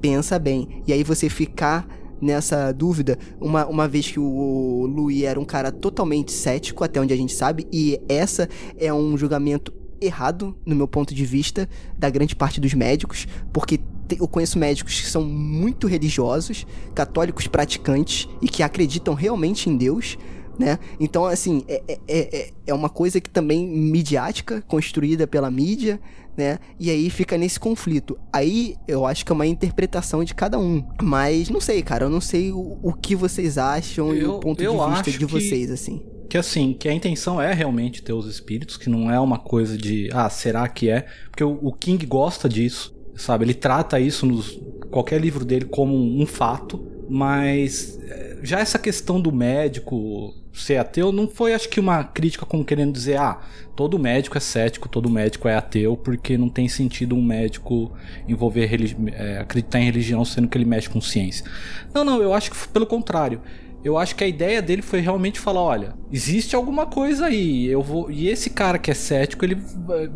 Pensa 0.00 0.38
bem. 0.38 0.82
E 0.86 0.92
aí 0.92 1.02
você 1.02 1.28
ficar 1.28 1.88
nessa 2.20 2.72
dúvida, 2.72 3.18
uma, 3.40 3.66
uma 3.66 3.88
vez 3.88 4.10
que 4.10 4.20
o 4.20 4.86
Louis 4.86 5.22
era 5.22 5.38
um 5.38 5.44
cara 5.44 5.70
totalmente 5.70 6.32
cético, 6.32 6.84
até 6.84 7.00
onde 7.00 7.12
a 7.12 7.16
gente 7.16 7.32
sabe, 7.32 7.66
e 7.72 8.00
essa 8.08 8.48
é 8.78 8.92
um 8.92 9.16
julgamento 9.16 9.72
errado, 10.00 10.56
no 10.64 10.76
meu 10.76 10.86
ponto 10.86 11.14
de 11.14 11.24
vista, 11.24 11.68
da 11.96 12.08
grande 12.08 12.36
parte 12.36 12.60
dos 12.60 12.74
médicos, 12.74 13.26
porque 13.52 13.80
eu 14.18 14.28
conheço 14.28 14.58
médicos 14.58 15.00
que 15.00 15.06
são 15.06 15.22
muito 15.22 15.86
religiosos, 15.86 16.66
católicos 16.94 17.46
praticantes 17.46 18.28
e 18.40 18.48
que 18.48 18.62
acreditam 18.62 19.14
realmente 19.14 19.68
em 19.68 19.76
Deus, 19.76 20.16
né? 20.58 20.78
Então, 20.98 21.24
assim, 21.24 21.64
é, 21.68 21.82
é, 21.86 21.98
é, 22.08 22.50
é 22.66 22.74
uma 22.74 22.88
coisa 22.88 23.20
que 23.20 23.30
também 23.30 23.66
midiática, 23.66 24.62
construída 24.62 25.26
pela 25.26 25.50
mídia, 25.50 26.00
né? 26.36 26.58
E 26.78 26.90
aí 26.90 27.10
fica 27.10 27.36
nesse 27.36 27.58
conflito. 27.58 28.18
Aí 28.32 28.76
eu 28.86 29.04
acho 29.06 29.24
que 29.24 29.32
é 29.32 29.34
uma 29.34 29.46
interpretação 29.46 30.22
de 30.24 30.34
cada 30.34 30.58
um. 30.58 30.84
Mas 31.02 31.48
não 31.50 31.60
sei, 31.60 31.82
cara, 31.82 32.06
eu 32.06 32.10
não 32.10 32.20
sei 32.20 32.52
o, 32.52 32.78
o 32.82 32.92
que 32.92 33.14
vocês 33.16 33.58
acham 33.58 34.14
eu, 34.14 34.16
e 34.16 34.24
o 34.26 34.40
ponto 34.40 34.58
de 34.58 34.68
vista 34.68 35.18
de 35.18 35.26
vocês, 35.26 35.66
que... 35.66 35.72
assim 35.72 36.02
que 36.28 36.36
assim, 36.36 36.74
que 36.74 36.88
a 36.88 36.92
intenção 36.92 37.40
é 37.40 37.54
realmente 37.54 38.02
ter 38.02 38.12
os 38.12 38.26
espíritos, 38.26 38.76
que 38.76 38.90
não 38.90 39.10
é 39.10 39.18
uma 39.18 39.38
coisa 39.38 39.78
de, 39.78 40.10
ah, 40.12 40.28
será 40.28 40.68
que 40.68 40.90
é? 40.90 41.06
Porque 41.30 41.42
o, 41.42 41.58
o 41.62 41.72
King 41.72 42.04
gosta 42.04 42.48
disso, 42.48 42.94
sabe? 43.16 43.46
Ele 43.46 43.54
trata 43.54 43.98
isso 43.98 44.26
nos 44.26 44.60
qualquer 44.90 45.18
livro 45.20 45.42
dele 45.42 45.64
como 45.64 45.94
um, 45.96 46.22
um 46.22 46.26
fato, 46.26 46.86
mas 47.08 47.98
eh, 48.02 48.38
já 48.42 48.60
essa 48.60 48.78
questão 48.78 49.20
do 49.20 49.32
médico 49.32 50.34
ser 50.52 50.76
ateu 50.76 51.12
não 51.12 51.28
foi, 51.28 51.54
acho 51.54 51.68
que, 51.68 51.80
uma 51.80 52.04
crítica 52.04 52.44
como 52.44 52.64
querendo 52.64 52.92
dizer, 52.92 53.18
ah, 53.18 53.40
todo 53.76 53.98
médico 53.98 54.36
é 54.36 54.40
cético, 54.40 54.88
todo 54.88 55.08
médico 55.08 55.48
é 55.48 55.54
ateu, 55.54 55.96
porque 55.96 56.36
não 56.36 56.48
tem 56.48 56.68
sentido 56.68 57.14
um 57.14 57.22
médico 57.22 57.92
envolver 58.26 58.68
é, 59.12 59.38
acreditar 59.38 59.80
em 59.80 59.84
religião 59.84 60.24
sendo 60.24 60.48
que 60.48 60.58
ele 60.58 60.64
mexe 60.64 60.88
com 60.88 61.00
ciência. 61.00 61.46
Não, 61.94 62.04
não, 62.04 62.20
eu 62.20 62.34
acho 62.34 62.50
que 62.50 62.68
pelo 62.68 62.86
contrário. 62.86 63.40
Eu 63.84 63.96
acho 63.96 64.16
que 64.16 64.24
a 64.24 64.26
ideia 64.26 64.60
dele 64.60 64.82
foi 64.82 65.00
realmente 65.00 65.38
falar, 65.38 65.62
olha, 65.62 65.94
existe 66.10 66.56
alguma 66.56 66.84
coisa 66.84 67.26
aí, 67.26 67.66
eu 67.68 67.80
vou, 67.80 68.10
e 68.10 68.28
esse 68.28 68.50
cara 68.50 68.76
que 68.76 68.90
é 68.90 68.94
cético, 68.94 69.44
ele 69.44 69.56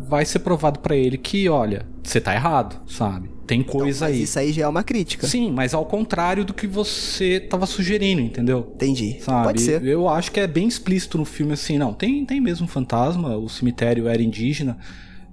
vai 0.05 0.25
ser 0.25 0.39
provado 0.39 0.79
para 0.79 0.97
ele 0.97 1.17
que, 1.17 1.47
olha, 1.47 1.85
você 2.03 2.19
tá 2.19 2.33
errado, 2.33 2.81
sabe? 2.85 3.32
Tem 3.45 3.59
então, 3.59 3.79
coisa 3.79 4.05
então, 4.05 4.15
aí. 4.15 4.23
Isso 4.23 4.39
aí 4.39 4.53
já 4.53 4.63
é 4.63 4.67
uma 4.67 4.83
crítica. 4.83 5.27
Sim, 5.27 5.51
mas 5.51 5.73
ao 5.73 5.85
contrário 5.85 6.45
do 6.45 6.53
que 6.53 6.65
você 6.65 7.39
tava 7.39 7.65
sugerindo, 7.65 8.21
entendeu? 8.21 8.71
Entendi. 8.75 9.17
Sabe? 9.19 9.45
Pode 9.45 9.61
ser. 9.61 9.83
Eu 9.85 10.07
acho 10.07 10.31
que 10.31 10.39
é 10.39 10.47
bem 10.47 10.67
explícito 10.67 11.17
no 11.17 11.25
filme 11.25 11.53
assim, 11.53 11.77
não, 11.77 11.93
tem, 11.93 12.25
tem 12.25 12.39
mesmo 12.39 12.65
um 12.65 12.69
fantasma, 12.69 13.37
o 13.37 13.49
cemitério 13.49 14.07
era 14.07 14.21
indígena. 14.21 14.77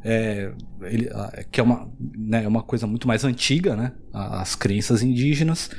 É, 0.03 0.51
ele, 0.83 1.11
que 1.53 1.61
é 1.61 1.63
uma, 1.63 1.89
né, 2.17 2.45
é 2.45 2.49
uma 2.49 2.63
coisa 2.63 2.87
muito 2.87 3.07
mais 3.07 3.23
antiga, 3.25 3.77
né? 3.77 3.93
As 4.13 4.55
crenças 4.55 5.03
indígenas. 5.03 5.71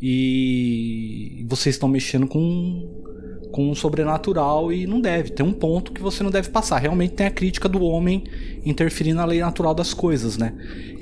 E 0.00 1.44
vocês 1.48 1.74
estão 1.74 1.88
mexendo 1.88 2.26
com 2.26 3.04
com 3.54 3.70
o 3.70 3.76
sobrenatural 3.76 4.72
e 4.72 4.84
não 4.84 5.00
deve. 5.00 5.30
Tem 5.30 5.46
um 5.46 5.52
ponto 5.52 5.92
que 5.92 6.02
você 6.02 6.24
não 6.24 6.30
deve 6.32 6.48
passar. 6.48 6.78
Realmente 6.78 7.14
tem 7.14 7.24
a 7.24 7.30
crítica 7.30 7.68
do 7.68 7.80
homem 7.84 8.24
interferir 8.66 9.12
na 9.12 9.24
lei 9.24 9.38
natural 9.38 9.72
das 9.72 9.94
coisas, 9.94 10.36
né? 10.36 10.52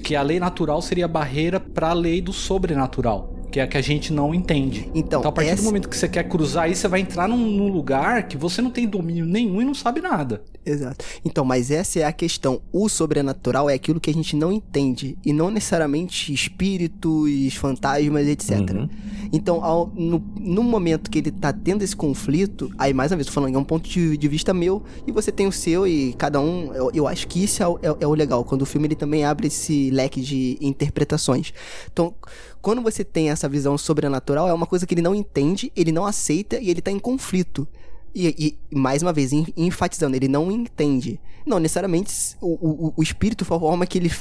Que 0.05 0.15
a 0.15 0.21
lei 0.21 0.39
natural 0.39 0.83
seria 0.83 1.07
a 1.07 1.09
barreira 1.09 1.59
para 1.59 1.89
a 1.89 1.95
lei 1.95 2.21
do 2.21 2.31
sobrenatural 2.31 3.32
que 3.53 3.61
é 3.61 3.63
a 3.63 3.67
que 3.67 3.77
a 3.77 3.83
gente 3.83 4.13
não 4.13 4.35
entende. 4.35 4.89
Então, 4.95 5.21
então 5.21 5.29
a 5.29 5.33
partir 5.33 5.51
essa... 5.51 5.63
do 5.63 5.67
momento 5.67 5.89
que 5.89 5.97
você 5.97 6.09
quer 6.09 6.25
cruzar 6.25 6.65
aí, 6.65 6.75
você 6.75 6.89
vai 6.89 7.01
entrar 7.01 7.29
num, 7.29 7.37
num, 7.37 7.69
lugar 7.69 8.27
que 8.27 8.37
você 8.37 8.63
não 8.63 8.71
tem 8.71 8.89
domínio 8.89 9.27
nenhum 9.27 9.61
e 9.61 9.65
não 9.65 9.75
sabe 9.75 10.01
nada. 10.01 10.43
Exato. 10.65 11.05
Então, 11.25 11.45
mas 11.45 11.71
essa 11.71 12.01
é 12.01 12.05
a 12.05 12.13
questão. 12.13 12.63
O 12.73 12.89
sobrenatural 12.89 13.69
é 13.69 13.75
aquilo 13.75 14.01
que 14.01 14.09
a 14.09 14.15
gente 14.15 14.35
não 14.35 14.51
entende. 14.51 15.19
E 15.25 15.33
não 15.33 15.51
necessariamente 15.51 16.33
espíritos, 16.33 17.55
fantasmas, 17.55 18.27
etc. 18.27 18.59
Uhum. 18.71 18.89
Então, 19.33 19.63
ao, 19.63 19.93
no, 19.95 20.25
no, 20.41 20.63
momento 20.63 21.11
que 21.11 21.19
ele 21.19 21.31
tá 21.31 21.53
tendo 21.53 21.83
esse 21.83 21.95
conflito, 21.95 22.71
aí 22.79 22.95
mais 22.95 23.11
uma 23.11 23.17
vez, 23.17 23.27
tô 23.27 23.33
falando, 23.33 23.55
é 23.55 23.59
um 23.59 23.65
ponto 23.65 23.89
de, 23.89 24.17
de 24.17 24.29
vista 24.29 24.55
meu, 24.55 24.83
e 25.07 25.13
você 25.13 25.31
tem 25.31 25.47
o 25.47 25.53
seu, 25.53 25.87
e 25.87 26.15
cada 26.15 26.41
um. 26.41 26.73
Eu, 26.73 26.91
eu 26.95 27.09
acho 27.09 27.27
que 27.29 27.45
isso 27.45 27.63
é, 27.63 27.67
é, 27.67 27.97
é 28.01 28.07
o 28.07 28.15
legal. 28.15 28.45
Quando 28.45 28.63
o 28.63 28.67
filme 28.67 28.87
ele 28.87 28.97
também 28.97 29.25
abre 29.25 29.49
esse 29.49 29.91
leque 29.91 30.23
de 30.23 30.57
interpretações. 30.61 31.53
Então, 31.93 32.15
quando 32.63 32.81
você 32.81 33.05
tem 33.05 33.29
essa 33.29 33.49
visão 33.49 33.77
sobrenatural, 33.77 34.49
é 34.49 34.55
uma 34.55 34.67
coisa 34.67 34.87
que 34.87 34.95
ele 34.95 35.03
não 35.03 35.15
entende, 35.15 35.73
ele 35.75 35.91
não 35.91 36.07
aceita 36.07 36.61
e 36.61 36.71
ele 36.71 36.81
tá 36.81 36.93
em 36.93 36.99
conflito. 36.99 37.67
E, 38.15 38.57
e 38.71 38.77
mais 38.77 39.03
uma 39.03 39.13
vez, 39.13 39.33
enfatizando, 39.57 40.15
ele 40.15 40.29
não 40.29 40.51
entende. 40.53 41.19
Não 41.45 41.59
necessariamente 41.59 42.37
o, 42.41 42.89
o, 42.89 42.95
o 42.97 43.03
espírito 43.03 43.45
foi 43.45 43.57
a 43.57 43.61
forma 43.61 43.87
que 43.87 43.99
ele 43.99 44.13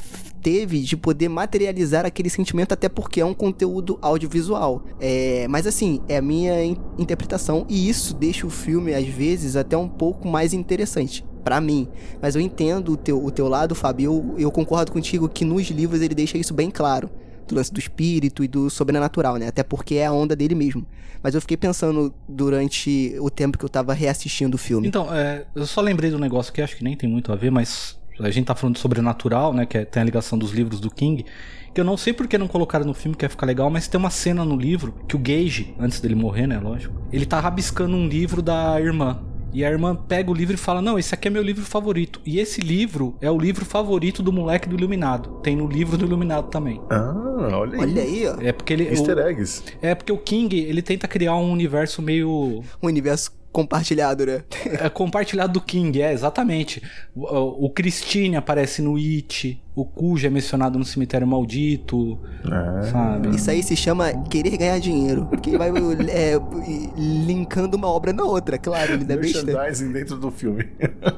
teve 0.42 0.82
de 0.82 0.98
poder 0.98 1.30
materializar 1.30 2.04
aquele 2.04 2.32
sentimento, 2.32 2.74
até 2.74 2.90
porque 2.90 3.22
é 3.22 3.26
um 3.26 3.34
conteúdo 3.34 4.00
audiovisual. 4.02 4.86
É, 5.00 5.46
mas 5.48 5.68
assim, 5.68 6.02
é 6.08 6.18
a 6.18 6.22
minha 6.22 6.64
interpretação, 6.98 7.66
e 7.70 7.88
isso 7.88 8.16
deixa 8.16 8.48
o 8.48 8.50
filme, 8.50 8.94
às 8.94 9.06
vezes, 9.06 9.56
até 9.56 9.78
um 9.78 9.88
pouco 9.88 10.28
mais 10.28 10.52
interessante 10.52 11.24
para 11.44 11.62
mim. 11.62 11.88
Mas 12.20 12.36
eu 12.36 12.42
entendo 12.42 12.94
o 12.94 12.98
teu, 12.98 13.24
o 13.24 13.30
teu 13.30 13.48
lado, 13.48 13.76
Fábio. 13.76 14.06
Eu, 14.06 14.36
eu 14.40 14.52
concordo 14.52 14.92
contigo 14.92 15.30
que 15.30 15.46
nos 15.46 15.70
livros 15.70 16.02
ele 16.02 16.16
deixa 16.16 16.40
isso 16.40 16.56
bem 16.56 16.72
claro 16.72 17.08
lance 17.54 17.74
do 17.74 17.80
espírito 17.80 18.44
e 18.44 18.48
do 18.48 18.70
sobrenatural, 18.70 19.38
né? 19.38 19.48
Até 19.48 19.64
porque 19.64 19.96
é 19.96 20.06
a 20.06 20.12
onda 20.12 20.36
dele 20.36 20.56
mesmo. 20.56 20.86
Mas 21.24 21.36
eu 21.36 21.42
fiquei 21.42 21.58
pensando 21.58 22.14
durante 22.28 23.16
o 23.20 23.30
tempo 23.30 23.58
que 23.58 23.66
eu 23.66 23.70
tava 23.70 23.94
reassistindo 23.94 24.56
o 24.56 24.58
filme. 24.58 24.88
Então, 24.88 25.14
é, 25.14 25.46
eu 25.56 25.66
só 25.66 25.82
lembrei 25.82 26.10
do 26.10 26.18
negócio 26.18 26.52
que 26.52 26.62
acho 26.62 26.76
que 26.76 26.84
nem 26.84 26.96
tem 26.96 27.10
muito 27.10 27.32
a 27.32 27.36
ver, 27.36 27.52
mas 27.52 28.00
a 28.20 28.30
gente 28.30 28.46
tá 28.46 28.56
falando 28.56 28.76
de 28.76 28.82
sobrenatural, 28.82 29.54
né? 29.54 29.66
Que 29.66 29.78
é, 29.78 29.86
tem 29.86 30.02
a 30.02 30.06
ligação 30.06 30.38
dos 30.38 30.52
livros 30.52 30.80
do 30.80 30.90
King. 30.90 31.26
Que 31.74 31.80
eu 31.80 31.86
não 31.86 31.96
sei 31.96 32.12
porque 32.12 32.38
não 32.38 32.48
colocaram 32.48 32.86
no 32.86 32.94
filme, 32.94 33.16
que 33.16 33.24
ia 33.24 33.30
ficar 33.30 33.46
legal, 33.46 33.70
mas 33.70 33.88
tem 33.88 33.98
uma 33.98 34.10
cena 34.10 34.44
no 34.44 34.58
livro 34.58 34.94
que 35.08 35.16
o 35.16 35.20
Gage, 35.20 35.74
antes 35.80 36.02
dele 36.02 36.16
morrer, 36.16 36.48
né? 36.48 36.60
Lógico, 36.60 37.02
ele 37.12 37.26
tá 37.26 37.40
rabiscando 37.40 37.96
um 37.96 38.08
livro 38.08 38.42
da 38.42 38.80
irmã. 38.82 39.24
E 39.54 39.66
a 39.66 39.70
irmã 39.70 39.96
pega 39.96 40.32
o 40.32 40.34
livro 40.34 40.56
e 40.56 40.58
fala: 40.58 40.82
Não, 40.82 40.98
esse 40.98 41.14
aqui 41.14 41.28
é 41.28 41.32
meu 41.32 41.44
livro 41.44 41.66
favorito. 41.66 42.22
E 42.26 42.40
esse 42.40 42.62
livro 42.62 43.16
é 43.22 43.30
o 43.30 43.38
livro 43.38 43.66
favorito 43.66 44.24
do 44.24 44.32
moleque 44.32 44.70
do 44.70 44.76
Iluminado. 44.76 45.40
Tem 45.42 45.56
no 45.56 45.68
livro 45.68 45.98
do 45.98 46.06
Iluminado 46.06 46.50
também. 46.50 46.82
Ah, 46.90 47.14
olha 47.54 47.76
aí. 47.76 47.82
Olha 47.82 48.02
aí, 48.02 48.28
ó. 48.28 48.36
É 48.42 48.52
porque 48.52 48.74
ele. 48.74 48.88
Easter 48.88 49.18
eggs. 49.18 49.64
É 49.82 49.94
porque 49.96 50.12
o 50.12 50.18
King, 50.18 50.58
ele 50.60 50.82
tenta 50.82 51.08
criar 51.08 51.36
um 51.36 51.52
universo 51.52 52.02
meio. 52.02 52.64
Um 52.82 52.88
universo 52.88 53.32
compartilhado, 53.52 54.26
né? 54.26 54.44
é 54.66 54.90
compartilhado 54.90 55.54
do 55.54 55.62
King, 55.62 56.02
é, 56.02 56.14
exatamente. 56.14 56.82
O, 57.16 57.66
o 57.66 57.70
Christine 57.70 58.36
aparece 58.36 58.82
no 58.82 58.96
It, 58.96 59.62
o 59.76 59.86
Cuja 59.86 60.28
é 60.28 60.30
mencionado 60.30 60.78
no 60.78 60.86
Cemitério 60.86 61.28
Maldito, 61.28 62.20
é. 62.46 62.84
sabe? 62.88 63.36
Isso 63.36 63.50
aí 63.52 63.62
se 63.62 63.76
chama 63.76 64.12
querer 64.30 64.58
ganhar 64.58 64.80
dinheiro, 64.80 65.26
porque 65.26 65.58
vai 65.58 65.70
é, 66.10 66.34
linkando 66.98 67.78
uma 67.78 67.88
obra 67.88 68.14
na 68.14 68.24
outra, 68.24 68.58
claro, 68.58 68.94
ele 68.94 69.04
deve 69.04 69.22
Merchandising 69.22 69.92
dentro 69.92 70.18
do 70.18 70.32
filme. 70.32 70.68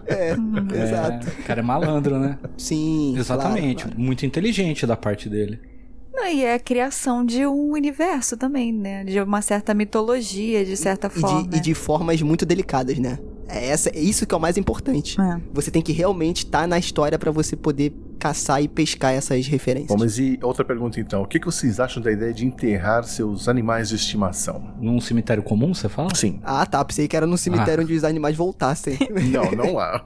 É, 0.08 0.32
é, 0.76 0.84
exato. 0.84 1.28
O 1.30 1.44
cara 1.44 1.60
é 1.60 1.64
malandro, 1.64 2.20
né? 2.20 2.38
Sim, 2.58 3.16
Exatamente, 3.18 3.84
claro, 3.84 3.96
claro. 3.96 4.02
muito 4.02 4.26
inteligente 4.26 4.86
da 4.86 4.96
parte 4.96 5.30
dele. 5.30 5.73
Não, 6.14 6.28
e 6.28 6.44
é 6.44 6.54
a 6.54 6.60
criação 6.60 7.26
de 7.26 7.46
um 7.48 7.72
universo 7.72 8.38
também, 8.38 8.72
né? 8.72 9.04
De 9.04 9.20
uma 9.20 9.42
certa 9.42 9.74
mitologia, 9.74 10.64
de 10.64 10.78
certa 10.78 11.10
forma. 11.10 11.42
E 11.42 11.48
de, 11.48 11.58
e 11.58 11.60
de 11.60 11.74
formas 11.74 12.22
muito 12.22 12.46
delicadas, 12.46 13.00
né? 13.00 13.18
É, 13.48 13.68
essa, 13.68 13.90
é 13.90 14.00
isso 14.00 14.26
que 14.26 14.34
é 14.34 14.38
o 14.38 14.42
mais 14.42 14.58
importante. 14.58 15.20
É. 15.20 15.42
Você 15.54 15.70
tem 15.72 15.82
que 15.82 15.92
realmente 15.92 16.46
estar 16.46 16.62
tá 16.62 16.68
na 16.68 16.80
história 16.80 17.18
para 17.18 17.32
você 17.32 17.56
poder 17.56 17.94
caçar 18.24 18.64
e 18.64 18.70
pescar 18.70 19.14
essas 19.14 19.46
referências. 19.48 19.90
Bom, 19.90 19.98
mas 20.00 20.18
e 20.18 20.40
outra 20.42 20.64
pergunta 20.64 20.98
então. 20.98 21.24
O 21.24 21.28
que, 21.28 21.42
que 21.42 21.46
vocês 21.46 21.78
acham 21.78 22.02
da 22.02 22.10
ideia 22.10 22.34
de 22.34 22.46
enterrar 22.46 23.04
seus 23.04 23.50
animais 23.50 23.90
de 23.90 23.96
estimação? 23.96 24.74
Num 24.80 25.02
cemitério 25.02 25.44
comum, 25.44 25.74
você 25.74 25.90
fala? 25.90 26.16
Sim. 26.16 26.40
Ah, 26.42 26.66
tá. 26.66 26.84
Pensei 26.86 27.06
que 27.06 27.18
era 27.18 27.28
num 27.28 27.36
cemitério 27.36 27.82
ah. 27.82 27.84
onde 27.84 27.94
os 27.94 28.06
animais 28.06 28.38
voltassem. 28.38 28.98
não, 29.30 29.52
não 29.52 29.78
há. 29.78 30.02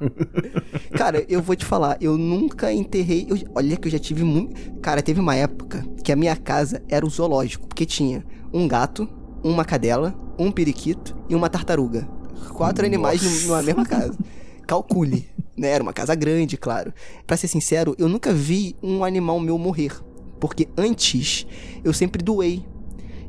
Cara, 0.97 1.23
eu 1.29 1.43
vou 1.43 1.55
te 1.55 1.63
falar. 1.63 1.97
Eu 2.01 2.17
nunca 2.17 2.73
enterrei. 2.73 3.27
Eu, 3.29 3.37
olha 3.53 3.77
que 3.77 3.87
eu 3.87 3.91
já 3.91 3.99
tive 3.99 4.23
muito. 4.23 4.71
Cara, 4.81 5.03
teve 5.03 5.19
uma 5.19 5.35
época 5.35 5.85
que 6.03 6.11
a 6.11 6.15
minha 6.15 6.35
casa 6.35 6.81
era 6.89 7.05
o 7.05 7.09
zoológico. 7.09 7.67
Porque 7.67 7.85
tinha 7.85 8.25
um 8.51 8.67
gato, 8.67 9.07
uma 9.43 9.63
cadela, 9.63 10.15
um 10.39 10.51
periquito 10.51 11.15
e 11.29 11.35
uma 11.35 11.49
tartaruga. 11.49 12.16
Quatro 12.49 12.83
Nossa. 12.83 12.85
animais 12.85 13.45
numa 13.45 13.61
mesma 13.61 13.85
casa. 13.85 14.17
Calcule. 14.65 15.27
Né? 15.55 15.69
Era 15.69 15.83
uma 15.83 15.93
casa 15.93 16.13
grande, 16.15 16.57
claro. 16.57 16.93
Para 17.25 17.37
ser 17.37 17.47
sincero, 17.47 17.95
eu 17.97 18.07
nunca 18.07 18.33
vi 18.33 18.75
um 18.81 19.03
animal 19.03 19.39
meu 19.39 19.57
morrer. 19.57 19.91
Porque 20.39 20.67
antes 20.77 21.47
eu 21.83 21.93
sempre 21.93 22.23
doei. 22.23 22.63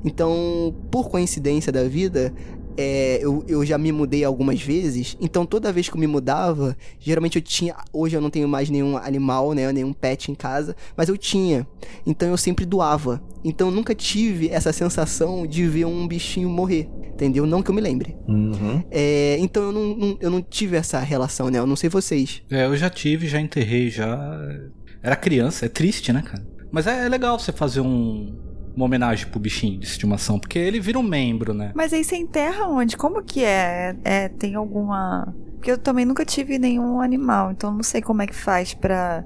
Então, 0.04 0.74
por 0.90 1.08
coincidência 1.08 1.72
da 1.72 1.84
vida, 1.84 2.32
é, 2.78 3.18
eu, 3.20 3.44
eu 3.48 3.66
já 3.66 3.76
me 3.76 3.90
mudei 3.90 4.22
algumas 4.22 4.62
vezes, 4.62 5.16
então 5.20 5.44
toda 5.44 5.72
vez 5.72 5.88
que 5.88 5.96
eu 5.96 6.00
me 6.00 6.06
mudava, 6.06 6.76
geralmente 7.00 7.36
eu 7.36 7.42
tinha. 7.42 7.74
Hoje 7.92 8.16
eu 8.16 8.20
não 8.20 8.30
tenho 8.30 8.46
mais 8.48 8.70
nenhum 8.70 8.96
animal, 8.96 9.52
né? 9.52 9.70
Nenhum 9.72 9.92
pet 9.92 10.30
em 10.30 10.34
casa, 10.34 10.76
mas 10.96 11.08
eu 11.08 11.18
tinha. 11.18 11.66
Então 12.06 12.28
eu 12.28 12.36
sempre 12.36 12.64
doava. 12.64 13.20
Então 13.44 13.68
eu 13.68 13.74
nunca 13.74 13.94
tive 13.94 14.48
essa 14.48 14.72
sensação 14.72 15.44
de 15.46 15.66
ver 15.66 15.84
um 15.86 16.06
bichinho 16.06 16.48
morrer. 16.48 16.88
Entendeu? 17.12 17.44
Não 17.46 17.62
que 17.64 17.70
eu 17.70 17.74
me 17.74 17.80
lembre. 17.80 18.16
Uhum. 18.28 18.80
É, 18.92 19.36
então 19.40 19.64
eu 19.64 19.72
não, 19.72 19.96
não- 19.96 20.16
eu 20.20 20.30
não 20.30 20.40
tive 20.40 20.76
essa 20.76 21.00
relação, 21.00 21.50
né? 21.50 21.58
Eu 21.58 21.66
não 21.66 21.74
sei 21.74 21.90
vocês. 21.90 22.42
É, 22.48 22.64
eu 22.64 22.76
já 22.76 22.88
tive, 22.88 23.26
já 23.26 23.40
enterrei, 23.40 23.90
já. 23.90 24.16
Era 25.02 25.16
criança, 25.16 25.66
é 25.66 25.68
triste, 25.68 26.12
né, 26.12 26.22
cara? 26.22 26.46
Mas 26.70 26.86
é, 26.86 27.06
é 27.06 27.08
legal 27.08 27.36
você 27.38 27.50
fazer 27.50 27.80
um, 27.80 28.36
uma 28.78 28.84
homenagem 28.84 29.26
pro 29.26 29.40
bichinho 29.40 29.80
de 29.80 29.86
estimação, 29.86 30.38
porque 30.38 30.58
ele 30.58 30.78
vira 30.78 30.98
um 30.98 31.02
membro, 31.02 31.52
né? 31.52 31.72
Mas 31.74 31.92
aí 31.92 32.04
você 32.04 32.16
enterra 32.16 32.66
onde? 32.66 32.96
Como 32.96 33.22
que 33.22 33.44
é? 33.44 33.96
É, 34.04 34.28
tem 34.28 34.54
alguma. 34.54 35.34
Porque 35.56 35.72
eu 35.72 35.78
também 35.78 36.04
nunca 36.04 36.24
tive 36.24 36.58
nenhum 36.58 37.00
animal, 37.00 37.50
então 37.50 37.72
não 37.74 37.82
sei 37.82 38.00
como 38.00 38.22
é 38.22 38.26
que 38.26 38.34
faz 38.34 38.74
pra 38.74 39.24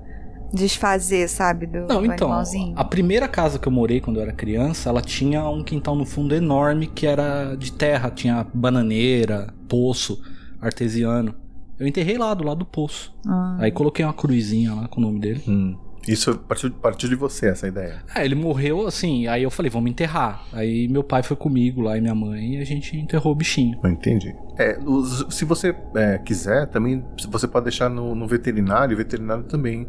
desfazer, 0.54 1.28
sabe, 1.28 1.66
do, 1.66 1.80
Não, 1.80 2.00
do 2.00 2.06
então, 2.06 2.28
animalzinho. 2.28 2.74
a 2.76 2.84
primeira 2.84 3.26
casa 3.28 3.58
que 3.58 3.66
eu 3.66 3.72
morei 3.72 4.00
quando 4.00 4.16
eu 4.16 4.22
era 4.22 4.32
criança, 4.32 4.88
ela 4.88 5.00
tinha 5.00 5.46
um 5.48 5.62
quintal 5.62 5.94
no 5.94 6.04
fundo 6.04 6.34
enorme 6.34 6.86
que 6.86 7.06
era 7.06 7.54
de 7.54 7.72
terra, 7.72 8.10
tinha 8.10 8.46
bananeira, 8.52 9.52
poço 9.68 10.22
artesiano. 10.60 11.34
Eu 11.78 11.86
enterrei 11.86 12.16
lá, 12.16 12.32
do 12.32 12.44
lado 12.44 12.58
do 12.58 12.66
poço. 12.66 13.14
Ah. 13.26 13.56
Aí 13.60 13.70
coloquei 13.72 14.04
uma 14.04 14.12
cruzinha 14.14 14.74
lá 14.74 14.88
com 14.88 15.00
o 15.00 15.04
nome 15.04 15.20
dele. 15.20 15.42
Hum. 15.48 15.76
Isso 16.08 16.36
partiu, 16.36 16.70
partiu 16.72 17.08
de 17.08 17.14
você, 17.14 17.46
essa 17.46 17.68
ideia. 17.68 18.02
É, 18.14 18.24
ele 18.24 18.34
morreu 18.34 18.86
assim, 18.86 19.26
aí 19.28 19.42
eu 19.42 19.50
falei, 19.50 19.70
vamos 19.70 19.90
enterrar. 19.90 20.44
Aí 20.52 20.88
meu 20.88 21.04
pai 21.04 21.22
foi 21.22 21.36
comigo 21.36 21.80
lá 21.80 21.96
e 21.96 22.00
minha 22.00 22.14
mãe 22.14 22.56
e 22.56 22.60
a 22.60 22.64
gente 22.64 22.96
enterrou 22.96 23.32
o 23.32 23.36
bichinho. 23.36 23.78
Entendi. 23.84 24.34
É, 24.58 24.78
os- 24.84 25.26
se 25.30 25.44
você 25.44 25.74
é, 25.94 26.18
quiser, 26.18 26.66
também 26.66 27.04
você 27.30 27.46
pode 27.46 27.64
deixar 27.64 27.88
no, 27.88 28.14
no 28.14 28.26
veterinário, 28.26 28.94
o 28.94 28.98
veterinário 28.98 29.44
também 29.44 29.86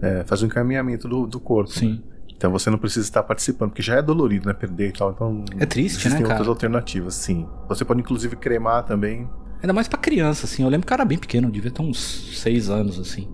é, 0.00 0.22
faz 0.24 0.42
o 0.42 0.46
encaminhamento 0.46 1.08
do, 1.08 1.26
do 1.26 1.40
corpo. 1.40 1.70
Sim. 1.72 1.94
né? 1.94 1.98
Então 2.36 2.52
você 2.52 2.70
não 2.70 2.78
precisa 2.78 3.04
estar 3.04 3.24
participando, 3.24 3.70
porque 3.70 3.82
já 3.82 3.96
é 3.96 4.02
dolorido, 4.02 4.46
né? 4.46 4.54
Perder 4.54 4.90
e 4.90 4.92
tal. 4.92 5.10
Então 5.10 5.44
É 5.58 5.66
triste, 5.66 6.08
né, 6.08 6.18
cara? 6.20 6.28
outras 6.28 6.46
alternativas, 6.46 7.14
sim. 7.14 7.48
Você 7.68 7.84
pode 7.84 8.00
inclusive 8.00 8.36
cremar 8.36 8.84
também. 8.84 9.28
Ainda 9.60 9.72
mais 9.72 9.88
pra 9.88 9.98
criança, 9.98 10.46
assim. 10.46 10.62
Eu 10.62 10.68
lembro 10.68 10.86
que 10.86 10.92
eu 10.92 10.94
era 10.94 11.04
bem 11.04 11.18
pequeno, 11.18 11.50
devia 11.50 11.72
ter 11.72 11.82
uns 11.82 12.38
seis 12.38 12.70
anos, 12.70 12.96
assim. 13.00 13.28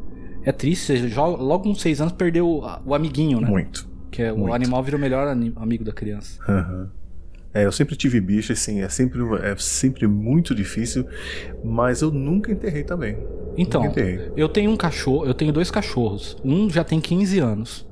É 0.45 0.53
triste, 0.53 0.87
você 0.87 1.09
já, 1.09 1.25
logo 1.25 1.65
com 1.65 1.75
seis 1.75 2.01
anos 2.01 2.13
perdeu 2.13 2.47
o, 2.47 2.63
o 2.87 2.95
amiguinho, 2.95 3.41
né? 3.41 3.49
Muito. 3.49 3.89
Que 4.11 4.23
é, 4.23 4.33
o 4.33 4.39
muito. 4.39 4.55
animal 4.55 4.83
vira 4.83 4.97
o 4.97 5.01
melhor 5.01 5.27
amigo 5.27 5.85
da 5.85 5.93
criança. 5.93 6.41
Aham. 6.49 6.91
É, 7.55 7.65
eu 7.65 7.71
sempre 7.71 7.95
tive 7.95 8.21
bicho, 8.21 8.53
assim, 8.53 8.83
é 8.83 8.89
sempre, 8.89 9.23
é 9.41 9.55
sempre 9.57 10.09
muito 10.09 10.57
difícil, 10.57 11.07
mas 11.63 12.03
eu 12.03 12.11
nunca 12.11 12.51
enterrei 12.51 12.83
também. 12.83 13.17
Então, 13.57 13.85
enterrei. 13.85 14.33
eu 14.37 14.49
tenho 14.49 14.73
um 14.73 14.77
cachorro, 14.77 15.25
eu 15.25 15.33
tenho 15.33 15.53
dois 15.53 15.71
cachorros. 15.71 16.37
Um 16.45 16.69
já 16.69 16.83
tem 16.83 17.01
15 17.01 17.39
anos. 17.39 17.89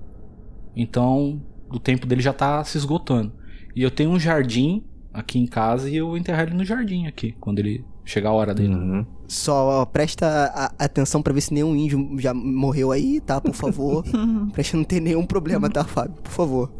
Então, 0.74 1.40
o 1.70 1.78
tempo 1.78 2.06
dele 2.06 2.20
já 2.20 2.32
tá 2.32 2.64
se 2.64 2.76
esgotando. 2.76 3.32
E 3.74 3.82
eu 3.82 3.90
tenho 3.90 4.10
um 4.10 4.18
jardim 4.18 4.84
aqui 5.12 5.38
em 5.38 5.46
casa 5.46 5.88
e 5.88 5.96
eu 5.96 6.08
vou 6.08 6.18
enterrar 6.18 6.48
ele 6.48 6.56
no 6.56 6.64
jardim 6.64 7.06
aqui, 7.06 7.32
quando 7.38 7.60
ele 7.60 7.84
chegar 8.04 8.30
a 8.30 8.32
hora 8.32 8.54
dele. 8.54 8.74
Uhum. 8.74 9.06
Só 9.28 9.84
presta 9.86 10.26
a- 10.54 10.72
atenção 10.84 11.22
pra 11.22 11.32
ver 11.32 11.40
se 11.40 11.54
nenhum 11.54 11.74
índio 11.74 12.16
já 12.18 12.34
morreu 12.34 12.92
aí, 12.92 13.20
tá? 13.20 13.40
Por 13.40 13.54
favor. 13.54 14.04
pra 14.52 14.62
gente 14.62 14.76
não 14.76 14.84
ter 14.84 15.00
nenhum 15.00 15.24
problema, 15.24 15.70
tá, 15.70 15.84
Fábio? 15.84 16.16
Por 16.22 16.30
favor. 16.32 16.72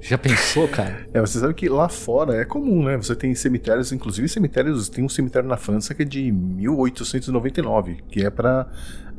Já 0.00 0.18
pensou, 0.18 0.66
cara? 0.66 1.06
É, 1.14 1.20
você 1.20 1.38
sabe 1.38 1.54
que 1.54 1.68
lá 1.68 1.88
fora 1.88 2.34
é 2.34 2.44
comum, 2.44 2.82
né? 2.82 2.96
Você 2.96 3.14
tem 3.14 3.32
cemitérios, 3.36 3.92
inclusive 3.92 4.28
cemitérios. 4.28 4.88
Tem 4.88 5.04
um 5.04 5.08
cemitério 5.08 5.48
na 5.48 5.56
França 5.56 5.94
que 5.94 6.02
é 6.02 6.04
de 6.04 6.32
1899, 6.32 7.98
que 8.08 8.24
é 8.24 8.30
pra 8.30 8.66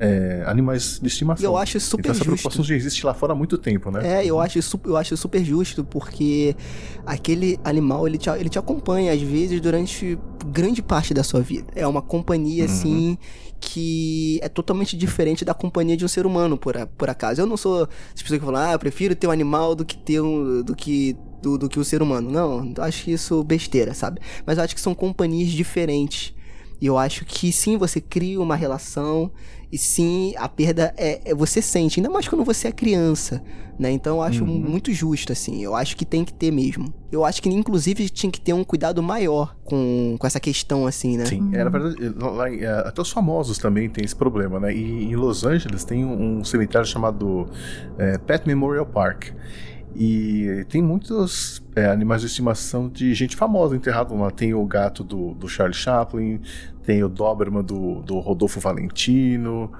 é, 0.03 0.43
animais 0.45 0.99
de 1.01 1.07
estimação. 1.07 1.45
Eu 1.45 1.57
acho 1.57 1.79
super 1.79 2.01
então 2.01 2.11
essa 2.11 2.23
justo. 2.23 2.31
preocupação 2.33 2.63
já 2.63 2.75
existe 2.75 3.05
lá 3.05 3.13
fora 3.13 3.33
há 3.33 3.35
muito 3.35 3.57
tempo, 3.57 3.89
né? 3.89 4.19
É, 4.21 4.25
eu 4.25 4.39
acho, 4.39 4.59
eu 4.85 4.97
acho 4.97 5.15
super 5.17 5.43
justo, 5.43 5.83
porque 5.83 6.55
aquele 7.05 7.59
animal, 7.63 8.07
ele 8.07 8.17
te, 8.17 8.29
ele 8.29 8.49
te 8.49 8.59
acompanha, 8.59 9.13
às 9.13 9.21
vezes, 9.21 9.59
durante 9.61 10.17
grande 10.47 10.81
parte 10.81 11.13
da 11.13 11.23
sua 11.23 11.41
vida. 11.41 11.67
É 11.75 11.87
uma 11.87 12.01
companhia, 12.01 12.65
assim, 12.65 13.17
que 13.59 14.39
é 14.41 14.49
totalmente 14.49 14.97
diferente 14.97 15.45
da 15.45 15.53
companhia 15.53 15.95
de 15.95 16.03
um 16.03 16.07
ser 16.07 16.25
humano, 16.25 16.57
por, 16.57 16.77
a- 16.77 16.85
por 16.85 17.09
acaso. 17.09 17.41
Eu 17.41 17.45
não 17.45 17.55
sou 17.57 17.83
as 18.13 18.21
pessoas 18.21 18.39
que 18.39 18.45
falam, 18.45 18.61
ah, 18.61 18.73
eu 18.73 18.79
prefiro 18.79 19.15
ter 19.15 19.27
um 19.27 19.31
animal 19.31 19.73
do 19.75 19.85
que 19.85 19.97
ter 19.97 20.21
um... 20.21 20.61
do 20.61 20.75
que... 20.75 21.15
Do, 21.41 21.57
do 21.57 21.67
que 21.67 21.77
o 21.77 21.83
ser 21.83 22.01
humano. 22.01 22.31
Não, 22.31 22.71
eu 22.77 22.83
acho 22.83 23.09
isso 23.09 23.43
besteira, 23.43 23.93
sabe? 23.93 24.21
Mas 24.45 24.57
eu 24.57 24.63
acho 24.63 24.73
que 24.73 24.79
são 24.79 24.95
companhias 24.95 25.49
diferentes. 25.51 26.33
E 26.79 26.85
eu 26.85 26.97
acho 26.97 27.25
que 27.25 27.51
sim, 27.51 27.75
você 27.77 27.99
cria 27.99 28.39
uma 28.39 28.55
relação 28.55 29.29
e 29.73 29.77
sim, 29.79 30.33
a 30.37 30.47
perda 30.47 30.93
é, 30.95 31.31
é- 31.31 31.33
você 31.35 31.59
sente, 31.61 31.99
ainda 31.99 32.09
mais 32.09 32.27
quando 32.27 32.43
você 32.45 32.67
é 32.67 32.71
criança, 32.71 33.41
né? 33.79 33.91
Então 33.91 34.17
eu 34.17 34.21
acho 34.21 34.45
muito 34.45 34.93
justo 34.93 35.31
assim. 35.33 35.63
Eu 35.63 35.75
acho 35.75 35.97
que 35.97 36.05
tem 36.05 36.23
que 36.23 36.31
ter 36.31 36.51
mesmo. 36.51 36.93
Eu 37.11 37.25
acho 37.25 37.41
que 37.41 37.49
inclusive 37.49 38.07
tinha 38.09 38.31
que 38.31 38.39
ter 38.39 38.53
um 38.53 38.63
cuidado 38.63 39.01
maior 39.01 39.55
com, 39.65 40.15
com 40.19 40.27
essa 40.27 40.39
questão 40.39 40.85
assim, 40.85 41.17
né? 41.17 41.25
Sim, 41.25 41.49
é, 41.53 41.63
na 41.63 41.71
verdade, 41.71 41.95
lá- 42.19 42.49
é, 42.53 42.67
até 42.87 43.01
os 43.01 43.09
famosos 43.11 43.57
também 43.57 43.89
têm 43.89 44.05
esse 44.05 44.15
problema, 44.15 44.59
né? 44.59 44.71
E 44.75 45.05
em 45.05 45.15
Los 45.15 45.43
Angeles 45.43 45.83
tem 45.83 46.05
um, 46.05 46.37
um 46.39 46.43
cemitério 46.43 46.85
chamado 46.87 47.47
é, 47.97 48.19
Pet 48.19 48.45
Memorial 48.47 48.85
Park. 48.85 49.29
E 49.95 50.65
tem 50.69 50.81
muitos 50.81 51.63
é, 51.75 51.85
animais 51.85 52.21
de 52.21 52.27
estimação 52.27 52.89
de 52.89 53.13
gente 53.13 53.35
famosa 53.35 53.75
enterrado 53.75 54.15
lá. 54.15 54.31
Tem 54.31 54.53
o 54.53 54.65
gato 54.65 55.03
do, 55.03 55.33
do 55.33 55.47
Charlie 55.47 55.75
Chaplin, 55.75 56.41
tem 56.83 57.03
o 57.03 57.09
Doberman 57.09 57.63
do, 57.63 58.01
do 58.01 58.19
Rodolfo 58.19 58.59
Valentino, 58.59 59.71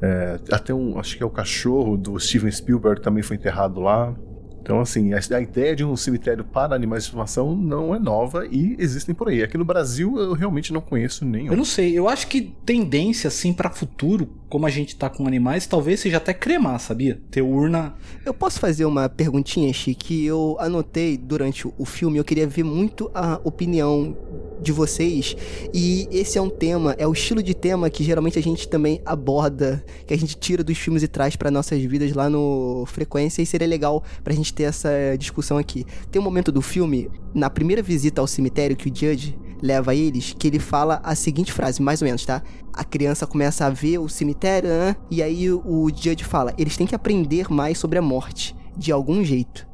é, 0.00 0.38
até 0.52 0.72
um, 0.72 0.98
acho 0.98 1.16
que 1.16 1.22
é 1.22 1.26
o 1.26 1.30
cachorro 1.30 1.96
do 1.96 2.18
Steven 2.18 2.50
Spielberg 2.50 3.00
também 3.00 3.22
foi 3.22 3.36
enterrado 3.36 3.80
lá. 3.80 4.14
Então, 4.68 4.80
assim, 4.80 5.14
a, 5.14 5.18
a 5.34 5.40
ideia 5.40 5.74
de 5.74 5.82
um 5.82 5.96
cemitério 5.96 6.44
para 6.44 6.74
animais 6.74 7.04
de 7.04 7.06
estimação 7.06 7.56
não 7.56 7.94
é 7.94 7.98
nova 7.98 8.46
e 8.46 8.76
existem 8.78 9.14
por 9.14 9.30
aí. 9.30 9.42
Aqui 9.42 9.56
no 9.56 9.64
Brasil 9.64 10.18
eu 10.18 10.34
realmente 10.34 10.74
não 10.74 10.82
conheço 10.82 11.24
nenhum. 11.24 11.52
Eu 11.52 11.56
não 11.56 11.64
sei, 11.64 11.98
eu 11.98 12.06
acho 12.06 12.26
que 12.26 12.52
tendência, 12.66 13.28
assim, 13.28 13.54
pra 13.54 13.70
futuro, 13.70 14.28
como 14.46 14.66
a 14.66 14.70
gente 14.70 14.94
tá 14.94 15.08
com 15.08 15.26
animais, 15.26 15.66
talvez 15.66 16.00
seja 16.00 16.18
até 16.18 16.34
cremar, 16.34 16.78
sabia? 16.80 17.18
Ter 17.30 17.40
urna. 17.40 17.94
Eu 18.26 18.34
posso 18.34 18.60
fazer 18.60 18.84
uma 18.84 19.08
perguntinha, 19.08 19.72
Chi, 19.72 19.94
que 19.94 20.26
eu 20.26 20.58
anotei 20.60 21.16
durante 21.16 21.66
o 21.66 21.84
filme, 21.86 22.18
eu 22.18 22.24
queria 22.24 22.46
ver 22.46 22.62
muito 22.62 23.10
a 23.14 23.40
opinião 23.44 24.14
de 24.60 24.72
vocês. 24.72 25.36
E 25.72 26.08
esse 26.10 26.36
é 26.36 26.42
um 26.42 26.50
tema, 26.50 26.94
é 26.98 27.06
o 27.06 27.12
estilo 27.12 27.42
de 27.42 27.54
tema 27.54 27.88
que 27.88 28.04
geralmente 28.04 28.38
a 28.38 28.42
gente 28.42 28.68
também 28.68 29.00
aborda, 29.06 29.84
que 30.06 30.12
a 30.12 30.18
gente 30.18 30.36
tira 30.36 30.62
dos 30.62 30.76
filmes 30.76 31.02
e 31.02 31.08
traz 31.08 31.36
para 31.36 31.50
nossas 31.50 31.80
vidas 31.82 32.12
lá 32.12 32.28
no 32.28 32.84
Frequência, 32.86 33.40
e 33.40 33.46
seria 33.46 33.66
legal 33.66 34.02
pra 34.22 34.34
gente 34.34 34.52
ter 34.58 34.64
essa 34.64 34.90
discussão 35.16 35.56
aqui. 35.56 35.86
Tem 36.10 36.20
um 36.20 36.24
momento 36.24 36.50
do 36.50 36.60
filme, 36.60 37.08
na 37.32 37.48
primeira 37.48 37.80
visita 37.80 38.20
ao 38.20 38.26
cemitério 38.26 38.76
que 38.76 38.90
o 38.90 38.94
Judge 38.94 39.38
leva 39.62 39.94
eles, 39.94 40.34
que 40.36 40.48
ele 40.48 40.58
fala 40.58 41.00
a 41.04 41.14
seguinte 41.14 41.52
frase, 41.52 41.80
mais 41.80 42.02
ou 42.02 42.06
menos, 42.06 42.24
tá? 42.26 42.42
A 42.72 42.82
criança 42.82 43.24
começa 43.24 43.64
a 43.64 43.70
ver 43.70 43.98
o 43.98 44.08
cemitério, 44.08 44.68
e 45.08 45.22
aí 45.22 45.48
o 45.50 45.88
Judge 45.94 46.24
fala: 46.24 46.52
eles 46.58 46.76
têm 46.76 46.88
que 46.88 46.94
aprender 46.94 47.48
mais 47.48 47.78
sobre 47.78 47.98
a 47.98 48.02
morte, 48.02 48.56
de 48.76 48.90
algum 48.90 49.22
jeito. 49.22 49.64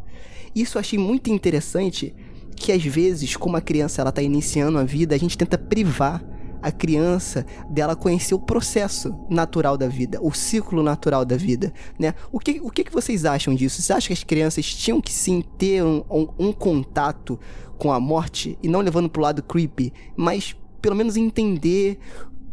Isso 0.54 0.76
eu 0.76 0.80
achei 0.80 0.98
muito 0.98 1.30
interessante, 1.30 2.14
que 2.54 2.70
às 2.70 2.84
vezes, 2.84 3.36
como 3.36 3.56
a 3.56 3.62
criança 3.62 4.02
ela 4.02 4.12
tá 4.12 4.20
iniciando 4.20 4.78
a 4.78 4.84
vida, 4.84 5.14
a 5.14 5.18
gente 5.18 5.38
tenta 5.38 5.56
privar 5.56 6.22
a 6.64 6.72
criança 6.72 7.44
dela 7.68 7.94
conhecer 7.94 8.34
o 8.34 8.38
processo 8.38 9.14
natural 9.28 9.76
da 9.76 9.86
vida, 9.86 10.18
o 10.22 10.32
ciclo 10.32 10.82
natural 10.82 11.22
da 11.22 11.36
vida, 11.36 11.70
né? 11.98 12.14
O 12.32 12.40
que, 12.40 12.58
o 12.62 12.70
que, 12.70 12.84
que 12.84 12.90
vocês 12.90 13.26
acham 13.26 13.54
disso? 13.54 13.82
Vocês 13.82 13.90
acham 13.90 14.06
que 14.06 14.12
as 14.14 14.24
crianças 14.24 14.64
tinham 14.64 14.98
que 14.98 15.12
sim 15.12 15.44
ter 15.58 15.84
um, 15.84 16.02
um, 16.10 16.28
um 16.38 16.52
contato 16.54 17.38
com 17.76 17.92
a 17.92 18.00
morte 18.00 18.58
e 18.62 18.68
não 18.68 18.80
levando 18.80 19.10
pro 19.10 19.20
lado 19.20 19.42
creepy, 19.42 19.92
mas 20.16 20.56
pelo 20.80 20.96
menos 20.96 21.18
entender 21.18 21.98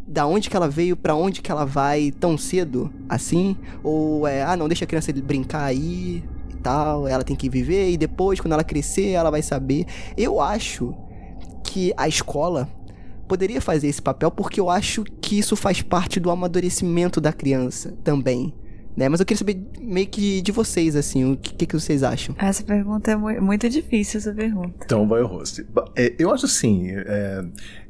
da 0.06 0.26
onde 0.26 0.50
que 0.50 0.56
ela 0.56 0.68
veio, 0.68 0.94
pra 0.94 1.14
onde 1.14 1.40
que 1.40 1.50
ela 1.50 1.64
vai 1.64 2.10
tão 2.10 2.36
cedo 2.36 2.92
assim? 3.08 3.56
Ou 3.82 4.26
é, 4.26 4.42
ah, 4.42 4.58
não, 4.58 4.68
deixa 4.68 4.84
a 4.84 4.86
criança 4.86 5.10
brincar 5.10 5.64
aí 5.64 6.22
e 6.50 6.56
tal, 6.62 7.08
ela 7.08 7.24
tem 7.24 7.34
que 7.34 7.48
viver 7.48 7.90
e 7.92 7.96
depois, 7.96 8.40
quando 8.40 8.52
ela 8.52 8.64
crescer, 8.64 9.12
ela 9.12 9.30
vai 9.30 9.40
saber. 9.40 9.86
Eu 10.18 10.38
acho 10.38 10.94
que 11.64 11.94
a 11.96 12.06
escola 12.06 12.68
poderia 13.32 13.62
fazer 13.62 13.88
esse 13.88 14.02
papel 14.02 14.30
porque 14.30 14.60
eu 14.60 14.68
acho 14.68 15.04
que 15.04 15.38
isso 15.38 15.56
faz 15.56 15.80
parte 15.80 16.20
do 16.20 16.30
amadurecimento 16.30 17.18
da 17.18 17.32
criança 17.32 17.94
também. 18.04 18.52
Né? 18.94 19.08
Mas 19.08 19.20
eu 19.20 19.24
queria 19.24 19.38
saber 19.38 19.58
meio 19.80 20.06
que 20.06 20.42
de 20.42 20.52
vocês, 20.52 20.94
assim, 20.94 21.32
o 21.32 21.34
que, 21.38 21.64
que 21.64 21.74
vocês 21.74 22.02
acham? 22.02 22.34
Essa 22.38 22.62
pergunta 22.62 23.10
é 23.10 23.16
mu 23.16 23.28
muito 23.40 23.70
difícil, 23.70 24.18
essa 24.18 24.34
pergunta. 24.34 24.74
Então 24.84 25.08
vai 25.08 25.22
o 25.22 25.26
host. 25.26 25.64
É, 25.96 26.14
eu 26.18 26.30
acho 26.30 26.44
assim, 26.44 26.90
é, 26.90 27.42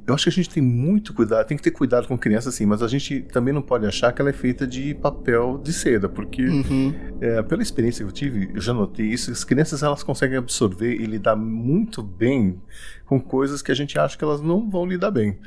eu 0.06 0.14
acho 0.14 0.24
que 0.24 0.30
a 0.30 0.32
gente 0.32 0.50
tem 0.50 0.62
muito 0.62 1.14
cuidado, 1.14 1.46
tem 1.46 1.56
que 1.56 1.62
ter 1.62 1.70
cuidado 1.70 2.08
com 2.08 2.18
criança, 2.18 2.48
assim, 2.48 2.66
mas 2.66 2.82
a 2.82 2.88
gente 2.88 3.20
também 3.32 3.52
não 3.54 3.62
pode 3.62 3.86
achar 3.86 4.12
que 4.12 4.20
ela 4.20 4.30
é 4.30 4.32
feita 4.32 4.66
de 4.66 4.94
papel 4.94 5.60
de 5.62 5.72
seda, 5.72 6.08
porque 6.08 6.44
Uhum. 6.46 6.92
é, 7.20 7.42
pela 7.42 7.62
experiência 7.62 8.04
que 8.04 8.08
eu 8.10 8.12
tive, 8.12 8.50
eu 8.54 8.60
já 8.60 8.72
notei 8.74 9.06
isso, 9.06 9.30
as 9.30 9.44
crianças 9.44 9.82
elas 9.82 10.02
conseguem 10.02 10.36
absorver 10.38 10.94
e 10.94 11.06
lidar 11.06 11.36
muito 11.36 12.02
bem 12.02 12.60
com 13.06 13.20
coisas 13.20 13.62
que 13.62 13.70
a 13.70 13.74
gente 13.74 13.98
acha 13.98 14.16
que 14.18 14.24
elas 14.24 14.40
não 14.40 14.68
vão 14.68 14.84
lidar 14.86 15.10
bem. 15.10 15.38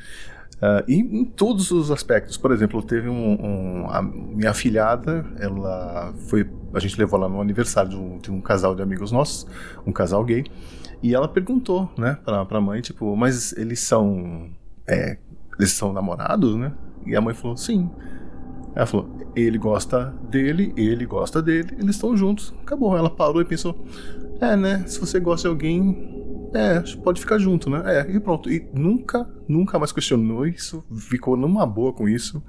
Ah, 0.61 0.83
e 0.87 0.95
em 0.95 1.25
todos 1.25 1.69
os 1.71 1.91
aspectos. 1.91 2.37
Por 2.37 2.49
exemplo, 2.53 2.81
teve 2.81 3.09
um, 3.09 3.33
um- 3.83 3.89
a 3.89 4.01
minha 4.01 4.51
afilhada, 4.51 5.25
ela 5.37 6.13
foi, 6.29 6.49
a 6.73 6.79
gente 6.79 6.97
levou 6.97 7.19
ela 7.19 7.27
no 7.27 7.41
aniversário 7.41 7.89
de 7.89 7.95
um, 7.97 8.17
de 8.19 8.31
um 8.31 8.39
casal 8.39 8.73
de 8.73 8.81
amigos 8.81 9.11
nossos, 9.11 9.45
um 9.85 9.91
casal 9.91 10.23
gay, 10.23 10.45
e 11.05 11.13
ela 11.13 11.27
perguntou, 11.27 11.91
né, 11.95 12.17
pra, 12.25 12.43
pra 12.45 12.59
mãe, 12.59 12.81
tipo, 12.81 13.15
mas 13.15 13.53
eles 13.53 13.79
são, 13.79 14.49
é, 14.87 15.19
eles 15.59 15.71
são 15.71 15.93
namorados, 15.93 16.55
né? 16.55 16.73
E 17.05 17.15
a 17.15 17.21
mãe 17.21 17.35
falou, 17.35 17.55
sim. 17.55 17.91
Ela 18.73 18.87
falou, 18.87 19.31
ele 19.35 19.59
gosta 19.59 20.15
dele, 20.31 20.73
ele 20.75 21.05
gosta 21.05 21.43
dele, 21.43 21.75
eles 21.77 21.93
estão 21.95 22.17
juntos. 22.17 22.51
Acabou. 22.63 22.97
Ela 22.97 23.07
parou 23.07 23.39
e 23.39 23.45
pensou, 23.45 23.85
é, 24.41 24.55
né? 24.55 24.83
Se 24.87 24.99
você 24.99 25.19
gosta 25.19 25.47
de 25.47 25.51
alguém, 25.51 26.49
é, 26.55 26.79
pode 27.03 27.21
ficar 27.21 27.37
junto, 27.37 27.69
né? 27.69 27.83
É, 27.85 28.11
e 28.11 28.19
pronto. 28.19 28.49
E 28.49 28.67
nunca, 28.73 29.29
nunca 29.47 29.77
mais 29.77 29.91
questionou 29.91 30.47
isso, 30.47 30.83
ficou 31.07 31.37
numa 31.37 31.67
boa 31.67 31.93
com 31.93 32.09
isso. 32.09 32.43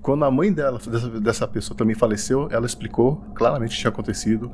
Quando 0.00 0.24
a 0.24 0.30
mãe 0.30 0.50
dela, 0.50 0.78
dessa, 0.78 1.20
dessa 1.20 1.46
pessoa 1.46 1.76
também 1.76 1.94
faleceu, 1.94 2.48
ela 2.50 2.64
explicou 2.64 3.16
claramente 3.34 3.72
o 3.72 3.74
que 3.74 3.80
tinha 3.80 3.90
acontecido. 3.90 4.50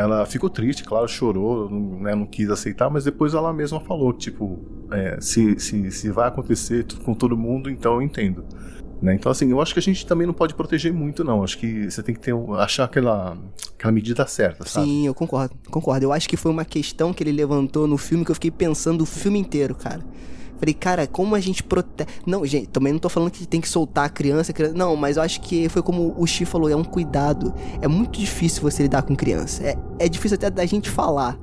Ela 0.00 0.24
ficou 0.24 0.48
triste, 0.48 0.82
claro, 0.82 1.06
chorou, 1.06 1.68
não, 1.68 2.00
né, 2.00 2.14
não 2.14 2.26
quis 2.26 2.48
aceitar, 2.48 2.88
mas 2.88 3.04
depois 3.04 3.34
ela 3.34 3.52
mesma 3.52 3.80
falou, 3.80 4.12
tipo, 4.12 4.58
é, 4.90 5.18
se, 5.20 5.58
se, 5.60 5.90
se 5.90 6.10
vai 6.10 6.28
acontecer 6.28 6.86
com 7.04 7.14
todo 7.14 7.36
mundo, 7.36 7.68
então 7.68 7.94
eu 7.94 8.02
entendo. 8.02 8.44
Né? 9.02 9.14
Então, 9.14 9.32
assim, 9.32 9.50
eu 9.50 9.60
acho 9.60 9.72
que 9.72 9.78
a 9.78 9.82
gente 9.82 10.06
também 10.06 10.26
não 10.26 10.34
pode 10.34 10.54
proteger 10.54 10.92
muito, 10.92 11.24
não. 11.24 11.42
Acho 11.42 11.58
que 11.58 11.90
você 11.90 12.02
tem 12.02 12.14
que 12.14 12.20
ter, 12.20 12.34
achar 12.58 12.84
aquela, 12.84 13.36
aquela 13.74 13.92
medida 13.92 14.26
certa, 14.26 14.66
sabe? 14.66 14.86
Sim, 14.86 15.06
eu 15.06 15.14
concordo, 15.14 15.54
concordo. 15.70 16.04
Eu 16.04 16.12
acho 16.12 16.28
que 16.28 16.36
foi 16.36 16.50
uma 16.50 16.64
questão 16.64 17.12
que 17.12 17.22
ele 17.22 17.32
levantou 17.32 17.86
no 17.86 17.96
filme 17.96 18.24
que 18.24 18.30
eu 18.30 18.34
fiquei 18.34 18.50
pensando 18.50 19.02
o 19.02 19.06
filme 19.06 19.38
inteiro, 19.38 19.74
cara. 19.74 20.02
Falei, 20.60 20.74
cara, 20.74 21.06
como 21.06 21.34
a 21.34 21.40
gente 21.40 21.62
protege. 21.62 22.08
Não, 22.26 22.44
gente, 22.46 22.68
também 22.68 22.92
não 22.92 23.00
tô 23.00 23.08
falando 23.08 23.30
que 23.30 23.46
tem 23.46 23.60
que 23.60 23.68
soltar 23.68 24.04
a 24.04 24.08
criança, 24.10 24.52
criança- 24.52 24.74
Não, 24.76 24.94
mas 24.94 25.16
eu 25.16 25.22
acho 25.22 25.40
que 25.40 25.68
foi 25.70 25.82
como 25.82 26.14
o 26.16 26.26
Xi 26.26 26.44
falou, 26.44 26.68
é 26.68 26.76
um 26.76 26.84
cuidado. 26.84 27.52
É 27.80 27.88
muito 27.88 28.20
difícil 28.20 28.60
você 28.62 28.82
lidar 28.82 29.02
com 29.02 29.16
criança. 29.16 29.62
É, 29.64 29.76
é 29.98 30.08
difícil 30.08 30.34
até 30.36 30.50
da 30.50 30.64
gente 30.66 30.88
falar, 30.90 31.38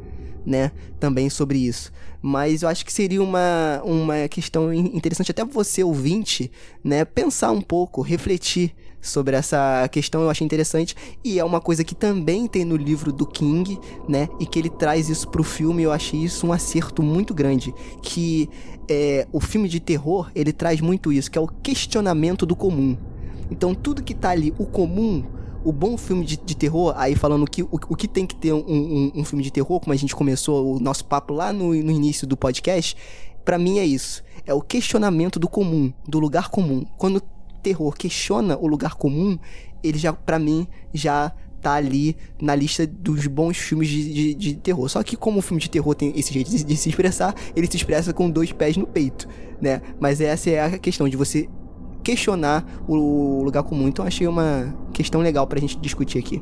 né? 0.45 0.72
Também 0.99 1.30
sobre 1.30 1.57
isso. 1.57 1.91
Mas 2.22 2.61
eu 2.61 2.69
acho 2.69 2.85
que 2.85 2.94
seria 2.94 3.22
uma, 3.22 3.81
uma 3.84 4.27
questão 4.27 4.73
in- 4.73 4.95
interessante 4.95 5.31
até 5.31 5.44
você, 5.44 5.84
ouvinte, 5.84 6.52
né? 6.84 7.03
Pensar 7.03 7.52
um 7.52 7.61
pouco, 7.61 8.02
refletir 8.02 8.73
sobre 8.99 9.35
essa 9.35 9.88
questão, 9.89 10.22
eu 10.23 10.30
achei 10.30 10.44
interessante. 10.44 10.95
E 11.23 11.39
é 11.39 11.44
uma 11.44 11.61
coisa 11.61 11.84
que 11.84 11.94
também 11.95 12.48
tem 12.48 12.65
no 12.65 12.76
livro 12.76 13.14
do 13.14 13.26
King, 13.26 13.80
né? 14.10 14.27
E 14.39 14.45
que 14.45 14.57
ele 14.60 14.69
traz 14.69 15.07
isso 15.10 15.27
pro 15.30 15.44
filme, 15.44 15.84
eu 15.84 15.91
achei 15.91 16.19
isso 16.19 16.45
um 16.48 16.52
acerto 16.52 17.02
muito 17.03 17.34
grande. 17.34 17.73
Que 18.02 18.49
é, 18.89 19.27
o 19.31 19.39
filme 19.39 19.68
de 19.68 19.80
terror, 19.80 20.30
ele 20.35 20.51
traz 20.53 20.80
muito 20.81 21.11
isso, 21.11 21.30
que 21.31 21.38
é 21.38 21.41
o 21.41 21.47
questionamento 21.47 22.45
do 22.45 22.55
comum. 22.55 22.97
Então 23.51 23.73
tudo 23.73 24.03
que 24.03 24.14
tá 24.14 24.30
ali, 24.30 24.53
o 24.57 24.65
comum, 24.65 25.23
o 25.64 25.72
bom 25.72 25.97
filme 25.97 26.26
de, 26.26 26.38
de 26.38 26.55
terror, 26.55 26.93
aí 26.97 27.15
falando 27.15 27.45
que, 27.45 27.64
o, 27.64 27.69
o 27.72 27.95
que 27.95 28.07
tem 28.07 28.26
que 28.26 28.35
ter 28.35 28.53
um, 28.53 28.59
um- 28.68 29.11
um 29.15 29.23
filme 29.23 29.43
de 29.43 29.51
terror, 29.51 29.80
como 29.80 29.93
a 29.93 29.95
gente 29.97 30.15
começou 30.15 30.76
o 30.76 30.80
nosso 30.80 31.05
papo 31.05 31.34
lá 31.34 31.51
no, 31.51 31.68
no 31.73 31.91
início 31.91 32.26
do 32.27 32.38
podcast, 32.38 32.95
pra 33.43 33.57
mim 33.57 33.80
é 33.80 33.85
isso. 33.85 34.23
É 34.45 34.53
o 34.53 34.61
questionamento 34.61 35.39
do 35.39 35.47
comum, 35.49 35.91
do 36.07 36.19
lugar 36.19 36.49
comum. 36.49 36.85
Quando 36.97 37.18
o 37.18 37.22
terror 37.61 37.93
questiona 37.95 38.57
o 38.57 38.68
lugar 38.68 38.95
comum, 38.95 39.38
ele 39.84 39.97
já, 39.97 40.11
pra 40.14 40.39
mim, 40.39 40.68
já 40.93 41.34
tá 41.61 41.73
ali 41.73 42.15
na 42.41 42.55
lista 42.55 42.85
dos 42.88 43.27
bons 43.27 43.57
filmes 43.57 43.88
de, 43.89 44.13
de- 44.13 44.34
de 44.34 44.55
terror. 44.55 44.88
Só 44.89 45.01
que 45.03 45.15
como 45.17 45.39
o 45.39 45.41
filme 45.41 45.61
de 45.61 45.69
terror 45.69 45.93
tem 45.95 46.13
esse 46.15 46.34
jeito 46.34 46.49
de, 46.49 46.63
de 46.63 46.75
se 46.77 46.89
expressar, 46.89 47.34
ele 47.55 47.67
se 47.67 47.77
expressa 47.77 48.13
com 48.13 48.29
dois 48.29 48.51
pés 48.51 48.77
no 48.77 48.85
peito, 48.88 49.27
né? 49.61 49.81
Mas 49.99 50.21
essa 50.21 50.49
é 50.49 50.61
a 50.61 50.77
questão 50.77 51.07
de 51.09 51.17
você 51.17 51.49
questionar 52.03 52.65
o 52.88 53.43
lugar 53.43 53.63
comum. 53.63 53.88
Então 53.88 54.05
achei 54.05 54.27
uma 54.27 54.75
questão 54.93 55.21
legal 55.21 55.45
pra 55.47 55.59
gente 55.59 55.77
discutir 55.79 56.19
aqui. 56.19 56.41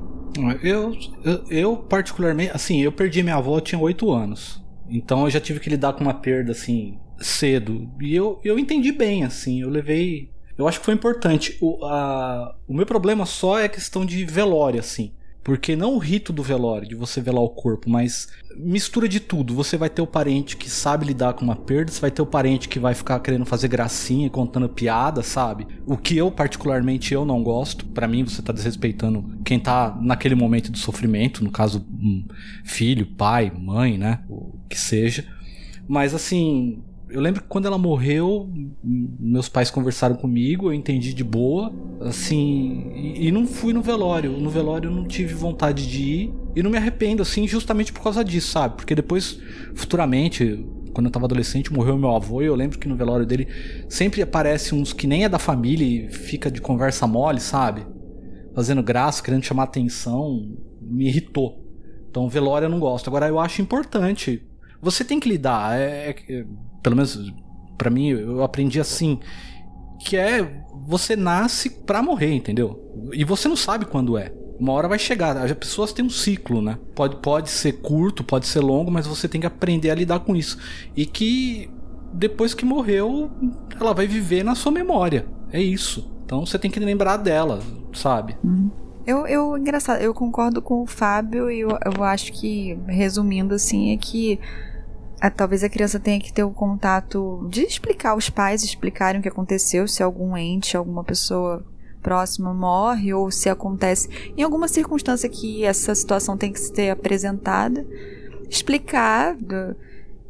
Eu, 0.61 0.93
eu, 1.23 1.43
eu, 1.49 1.77
particularmente, 1.77 2.51
assim, 2.53 2.81
eu 2.81 2.91
perdi 2.91 3.23
minha 3.23 3.35
avó, 3.37 3.57
eu 3.57 3.61
tinha 3.61 3.79
8 3.79 4.11
anos. 4.11 4.61
Então 4.89 5.23
eu 5.23 5.29
já 5.29 5.39
tive 5.39 5.59
que 5.59 5.69
lidar 5.69 5.93
com 5.93 6.01
uma 6.01 6.13
perda, 6.13 6.51
assim, 6.51 6.99
cedo. 7.19 7.89
E 8.01 8.13
eu, 8.13 8.39
eu 8.43 8.59
entendi 8.59 8.91
bem, 8.91 9.23
assim, 9.23 9.61
eu 9.61 9.69
levei. 9.69 10.29
Eu 10.57 10.67
acho 10.67 10.79
que 10.79 10.85
foi 10.85 10.93
importante. 10.93 11.57
O, 11.61 11.85
a, 11.85 12.55
o 12.67 12.73
meu 12.73 12.85
problema 12.85 13.25
só 13.25 13.59
é 13.59 13.65
a 13.65 13.69
questão 13.69 14.05
de 14.05 14.25
velório, 14.25 14.79
assim. 14.79 15.11
Porque 15.45 15.75
não 15.75 15.93
o 15.93 15.99
rito 15.99 16.33
do 16.33 16.41
velório, 16.41 16.87
de 16.87 16.95
você 16.95 17.21
velar 17.21 17.43
o 17.43 17.49
corpo, 17.49 17.87
mas 17.87 18.27
mistura 18.57 19.07
de 19.07 19.19
tudo. 19.19 19.53
Você 19.53 19.77
vai 19.77 19.91
ter 19.91 20.01
o 20.01 20.07
parente 20.07 20.57
que 20.57 20.67
sabe 20.67 21.05
lidar 21.05 21.33
com 21.33 21.45
uma 21.45 21.55
perda, 21.55 21.91
você 21.91 22.01
vai 22.01 22.09
ter 22.09 22.23
o 22.23 22.25
parente 22.25 22.67
que 22.67 22.79
vai 22.79 22.95
ficar 22.95 23.19
querendo 23.19 23.45
fazer 23.45 23.67
gracinha, 23.67 24.27
contando 24.27 24.67
piada, 24.67 25.21
sabe? 25.21 25.67
O 25.85 25.97
que 25.97 26.17
eu, 26.17 26.31
particularmente, 26.31 27.13
eu 27.13 27.23
não 27.23 27.43
gosto. 27.43 27.85
Pra 27.85 28.07
mim, 28.07 28.23
você 28.23 28.41
tá 28.41 28.51
desrespeitando 28.51 29.37
quem 29.45 29.59
tá 29.59 29.95
naquele 30.01 30.33
momento 30.33 30.71
do 30.71 30.79
sofrimento, 30.79 31.43
no 31.43 31.51
caso, 31.51 31.85
um 31.91 32.25
filho, 32.63 33.05
pai, 33.05 33.51
mãe, 33.55 33.99
né? 33.99 34.23
O 34.27 34.57
que 34.67 34.79
seja. 34.79 35.27
Mas 35.87 36.15
assim, 36.15 36.81
eu 37.15 37.21
lembro 37.21 37.41
que 37.41 37.47
quando 37.47 37.65
ela 37.65 37.77
morreu, 37.77 38.51
meus 38.83 39.47
pais 39.47 39.71
conversaram 39.71 40.15
comigo, 40.15 40.67
eu 40.67 40.73
entendi 40.73 41.13
de 41.13 41.23
boa, 41.23 41.73
assim, 42.01 42.91
e, 42.93 43.27
e 43.27 43.31
não 43.31 43.47
fui 43.47 43.71
no 43.71 43.81
velório. 43.81 44.33
No 44.33 44.49
velório 44.49 44.89
eu 44.89 44.93
não 44.93 45.07
tive 45.07 45.33
vontade 45.33 45.87
de 45.87 46.03
ir 46.03 46.33
e 46.53 46.61
não 46.61 46.69
me 46.69 46.77
arrependo, 46.77 47.21
assim, 47.21 47.47
justamente 47.47 47.93
por 47.93 48.03
causa 48.03 48.21
disso, 48.21 48.51
sabe? 48.51 48.75
Porque 48.75 48.93
depois, 48.93 49.39
futuramente, 49.75 50.65
quando 50.93 51.05
eu 51.05 51.11
tava 51.11 51.25
adolescente, 51.25 51.71
morreu 51.71 51.97
meu 51.97 52.13
avô 52.13 52.41
e 52.41 52.47
eu 52.47 52.55
lembro 52.55 52.77
que 52.77 52.87
no 52.87 52.97
velório 52.97 53.25
dele 53.25 53.47
sempre 53.87 54.21
aparece 54.21 54.75
uns 54.75 54.91
que 54.91 55.07
nem 55.07 55.23
é 55.23 55.29
da 55.29 55.39
família 55.39 55.85
e 55.85 56.11
fica 56.11 56.51
de 56.51 56.59
conversa 56.59 57.07
mole, 57.07 57.39
sabe? 57.39 57.87
Fazendo 58.53 58.83
graça, 58.83 59.23
querendo 59.23 59.43
chamar 59.45 59.63
atenção, 59.63 60.53
me 60.81 61.07
irritou. 61.07 61.63
Então, 62.09 62.27
velório 62.27 62.65
eu 62.65 62.69
não 62.69 62.79
gosto. 62.79 63.07
Agora, 63.07 63.25
eu 63.27 63.39
acho 63.39 63.61
importante. 63.61 64.41
Você 64.81 65.05
tem 65.05 65.19
que 65.19 65.29
lidar. 65.29 65.79
É- 65.79 66.15
é- 66.29 66.45
pelo 66.85 66.95
menos 66.95 67.33
pra 67.75 67.89
mim, 67.89 68.09
eu 68.09 68.43
aprendi 68.43 68.79
assim. 68.79 69.19
Que 69.99 70.15
é. 70.15 70.63
Você 70.87 71.15
nasce 71.15 71.67
pra 71.67 72.03
morrer, 72.03 72.31
entendeu? 72.31 72.79
E 73.11 73.23
você 73.23 73.47
não 73.47 73.55
sabe 73.55 73.85
quando 73.85 74.19
é. 74.19 74.31
Uma 74.59 74.71
hora 74.73 74.87
vai 74.87 74.99
chegar. 74.99 75.35
As 75.35 75.51
pessoas 75.53 75.91
têm 75.91 76.05
um 76.05 76.09
ciclo, 76.11 76.61
né? 76.61 76.77
Pode, 76.93 77.15
pode 77.15 77.49
ser 77.49 77.71
curto, 77.81 78.23
pode 78.23 78.45
ser 78.45 78.59
longo, 78.59 78.91
mas 78.91 79.07
você 79.07 79.27
tem 79.27 79.41
que 79.41 79.47
aprender 79.47 79.89
a 79.89 79.95
lidar 79.95 80.19
com 80.19 80.35
isso. 80.35 80.59
E 80.95 81.07
que 81.07 81.71
depois 82.13 82.53
que 82.53 82.63
morreu, 82.63 83.31
ela 83.81 83.93
vai 83.95 84.05
viver 84.05 84.43
na 84.43 84.53
sua 84.53 84.71
memória. 84.71 85.25
É 85.51 85.59
isso. 85.59 86.07
Então 86.23 86.45
você 86.45 86.59
tem 86.59 86.69
que 86.69 86.79
lembrar 86.79 87.17
dela, 87.17 87.61
sabe? 87.93 88.37
Eu, 89.07 89.25
eu, 89.25 89.57
engraçado, 89.57 90.01
eu 90.01 90.13
concordo 90.13 90.61
com 90.61 90.83
o 90.83 90.85
Fábio 90.85 91.49
e 91.49 91.61
eu, 91.61 91.69
eu 91.69 92.03
acho 92.03 92.31
que, 92.31 92.77
resumindo 92.85 93.55
assim, 93.55 93.91
é 93.91 93.97
que 93.97 94.39
ah, 95.21 95.29
talvez 95.29 95.63
a 95.63 95.69
criança 95.69 95.99
tenha 95.99 96.19
que 96.19 96.33
ter 96.33 96.43
o 96.43 96.51
contato 96.51 97.47
de 97.49 97.61
explicar 97.63 98.11
aos 98.11 98.29
pais, 98.29 98.63
explicarem 98.63 99.19
o 99.19 99.23
que 99.23 99.29
aconteceu, 99.29 99.87
se 99.87 100.03
algum 100.03 100.35
ente, 100.37 100.75
alguma 100.77 101.03
pessoa 101.03 101.65
próxima 102.01 102.53
morre 102.53 103.13
ou 103.13 103.31
se 103.31 103.49
acontece 103.49 104.07
em 104.37 104.43
alguma 104.43 104.67
circunstância 104.67 105.27
que 105.27 105.63
essa 105.63 105.95
situação 105.95 106.37
tem 106.37 106.51
que 106.53 106.59
ser 106.59 106.91
apresentada, 106.91 107.83
explicar 108.49 109.35
do- 109.35 109.75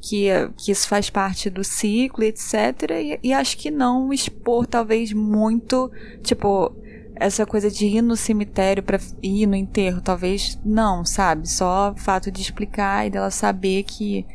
que, 0.01 0.27
que 0.57 0.71
isso 0.71 0.87
faz 0.87 1.09
parte 1.09 1.49
do 1.49 1.63
ciclo, 1.63 2.23
etc. 2.23 2.91
E, 3.01 3.19
e 3.23 3.33
acho 3.33 3.57
que 3.57 3.71
não 3.71 4.13
expor 4.13 4.67
talvez 4.67 5.11
muito, 5.11 5.91
tipo, 6.21 6.71
essa 7.15 7.43
coisa 7.45 7.71
de 7.71 7.87
ir 7.87 8.01
no 8.03 8.15
cemitério 8.15 8.83
pra 8.83 8.99
ir 9.23 9.47
no 9.47 9.55
enterro, 9.55 10.01
talvez 10.01 10.59
não, 10.63 11.03
sabe? 11.03 11.49
Só 11.49 11.91
o 11.91 11.99
fato 11.99 12.29
de 12.29 12.39
explicar 12.41 13.07
e 13.07 13.09
dela 13.09 13.31
saber 13.31 13.83
que, 13.83 14.25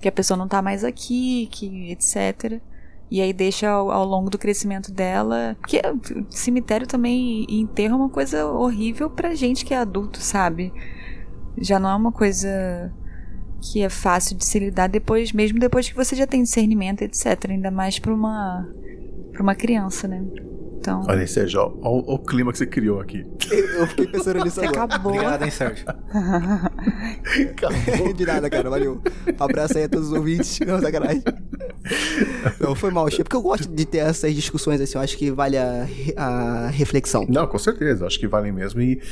que 0.00 0.08
a 0.08 0.12
pessoa 0.12 0.36
não 0.36 0.48
tá 0.48 0.62
mais 0.62 0.84
aqui, 0.84 1.48
que 1.50 1.90
etc. 1.90 2.60
E 3.10 3.20
aí 3.20 3.32
deixa 3.32 3.68
ao, 3.68 3.90
ao 3.90 4.04
longo 4.04 4.30
do 4.30 4.38
crescimento 4.38 4.92
dela. 4.92 5.56
Porque 5.60 5.80
cemitério 6.30 6.86
também 6.86 7.44
enterro 7.48 7.94
é 7.94 7.96
uma 7.96 8.08
coisa 8.08 8.46
horrível 8.46 9.10
pra 9.10 9.34
gente 9.34 9.64
que 9.64 9.74
é 9.74 9.78
adulto, 9.78 10.20
sabe? 10.20 10.72
Já 11.58 11.78
não 11.78 11.90
é 11.90 11.94
uma 11.94 12.12
coisa 12.12 12.92
que 13.60 13.82
é 13.82 13.88
fácil 13.88 14.36
de 14.36 14.44
se 14.44 14.58
lidar 14.58 14.86
depois, 14.86 15.32
mesmo 15.32 15.58
depois 15.58 15.88
que 15.88 15.94
você 15.94 16.16
já 16.16 16.26
tem 16.26 16.42
discernimento, 16.42 17.02
etc. 17.02 17.50
Ainda 17.50 17.70
mais 17.70 17.98
pra 17.98 18.14
uma, 18.14 18.66
pra 19.32 19.42
uma 19.42 19.54
criança, 19.54 20.08
né? 20.08 20.24
Então. 20.80 21.04
Olha 21.06 21.20
aí, 21.20 21.28
Sérgio, 21.28 21.60
ó, 21.60 21.72
ó, 21.82 22.02
ó 22.06 22.14
o 22.14 22.18
clima 22.18 22.50
que 22.52 22.58
você 22.58 22.66
criou 22.66 23.00
aqui. 23.00 23.26
Eu, 23.50 23.86
fiquei 23.86 24.06
pensando 24.06 24.42
nisso 24.42 24.60
agora. 24.62 24.84
acabou. 24.84 25.12
Obrigado, 25.12 25.44
hein, 25.44 25.50
Sérgio. 25.50 25.84
Acabou. 27.50 28.14
De 28.16 28.24
nada, 28.24 28.48
cara, 28.48 28.70
valeu. 28.70 29.02
Um 29.38 29.44
abraço 29.44 29.76
aí 29.76 29.84
a 29.84 29.88
todos 29.90 30.06
os 30.06 30.14
ouvintes. 30.14 30.58
Não, 30.60 30.80
sacanagem. 30.80 31.22
Não, 32.58 32.74
foi 32.74 32.90
mal, 32.90 33.10
Che, 33.10 33.22
porque 33.22 33.36
eu 33.36 33.42
gosto 33.42 33.68
de 33.68 33.84
ter 33.84 33.98
essas 33.98 34.34
discussões 34.34 34.80
assim, 34.80 34.96
eu 34.96 35.02
acho 35.02 35.18
que 35.18 35.30
vale 35.30 35.58
a, 35.58 35.86
a 36.16 36.68
reflexão. 36.68 37.26
Não, 37.28 37.46
com 37.46 37.58
certeza, 37.58 38.06
acho 38.06 38.18
que 38.18 38.26
valem 38.26 38.50
mesmo. 38.50 38.80
E, 38.80 39.02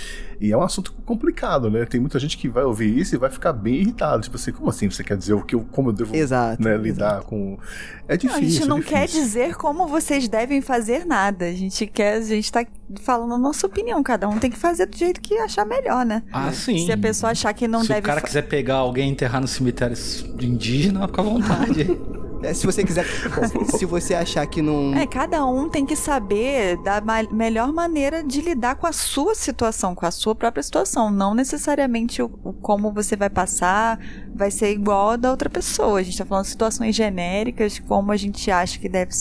e 0.41 0.53
é 0.53 0.57
um 0.57 0.63
assunto 0.63 0.93
complicado, 1.05 1.71
né? 1.71 1.85
Tem 1.85 2.01
muita 2.01 2.19
gente 2.19 2.37
que 2.39 2.49
vai 2.49 2.63
ouvir 2.65 2.97
isso 2.97 3.15
e 3.15 3.19
vai 3.19 3.31
ficar 3.31 3.53
bem 3.53 3.75
irritado. 3.77 4.23
Tipo 4.23 4.37
assim, 4.37 4.53
como 4.53 4.71
assim 4.71 4.89
você 4.89 5.03
quer 5.03 5.17
dizer 5.17 5.35
o 5.35 5.43
que 5.43 5.55
eu, 5.55 5.67
como 5.73 5.89
eu 5.89 5.93
devo 5.93 6.15
Exato, 6.15 6.63
né, 6.63 6.77
lidar 6.77 7.23
com. 7.23 7.59
É 8.07 8.13
Não, 8.13 8.17
difícil. 8.17 8.37
a 8.39 8.51
gente 8.51 8.67
não 8.69 8.79
é 8.79 8.83
quer 8.83 9.07
dizer 9.07 9.57
como 9.57 9.87
vocês 9.87 10.29
devem 10.29 10.61
fazer 10.61 11.05
nada. 11.05 11.47
A 11.47 11.53
gente 11.53 11.87
quer, 11.87 12.15
a 12.19 12.21
gente 12.21 12.53
tá 12.53 12.65
falando 13.01 13.35
a 13.35 13.39
nossa 13.39 13.67
opinião. 13.67 14.03
Cada 14.03 14.29
um 14.29 14.39
tem 14.39 14.51
que 14.51 14.59
fazer 14.59 14.87
do 14.87 14.97
jeito 14.97 15.21
que 15.21 15.37
achar 15.39 15.65
melhor, 15.65 16.07
né? 16.07 16.23
Ah, 16.33 16.53
sim. 16.53 16.87
Se 16.87 16.93
a 16.93 16.99
pessoa 16.99 17.33
achar 17.33 17.53
que 17.53 17.67
não 17.67 17.83
Se 17.83 17.89
deve 17.89 18.01
o 18.01 18.05
cara 18.05 18.21
quiser 18.21 18.43
pegar 18.43 18.77
alguém 18.77 19.09
e 19.09 19.13
enterrar 19.13 19.41
no 19.41 19.49
cemitério 19.49 19.97
indígena, 20.41 21.07
fica 21.09 21.21
à 21.21 21.25
vontade. 21.25 21.85
É, 22.43 22.55
se 22.55 22.65
você 22.65 22.85
quiser, 22.85 23.05
se 23.77 23.85
você 23.85 24.15
achar 24.15 24.47
que 24.47 24.63
não. 24.63 24.95
É, 24.95 25.07
cada 25.07 25.45
um 25.45 25.69
tem 25.69 25.85
que 25.85 25.97
saber 25.97 26.77
da 26.83 27.01
ma- 27.01 27.23
melhor 27.33 27.73
maneira 27.73 28.23
de 28.23 28.41
lidar 28.41 28.77
com 28.77 28.87
a 28.87 28.93
sua 28.93 29.35
situação, 29.35 29.95
com 29.95 30.07
a 30.07 30.11
sua 30.11 30.35
própria 30.35 30.63
situação. 30.63 31.11
Não 31.11 31.35
necessariamente 31.35 32.23
o, 32.23 32.31
o 32.45 32.53
como 32.53 32.93
você 32.93 33.17
vai 33.17 33.29
passar 33.31 33.99
vai 34.35 34.51
ser 34.51 34.71
igual 34.73 35.11
a 35.11 35.17
da 35.17 35.31
outra 35.31 35.51
pessoa. 35.51 35.99
A 35.99 36.03
gente 36.03 36.17
tá 36.17 36.25
falando 36.25 36.45
de 36.45 36.51
situações 36.51 36.95
genéricas, 36.95 37.79
como 37.81 38.13
a 38.13 38.17
gente 38.17 38.51
acha 38.51 38.79
que 38.79 38.89
deve 38.89 39.13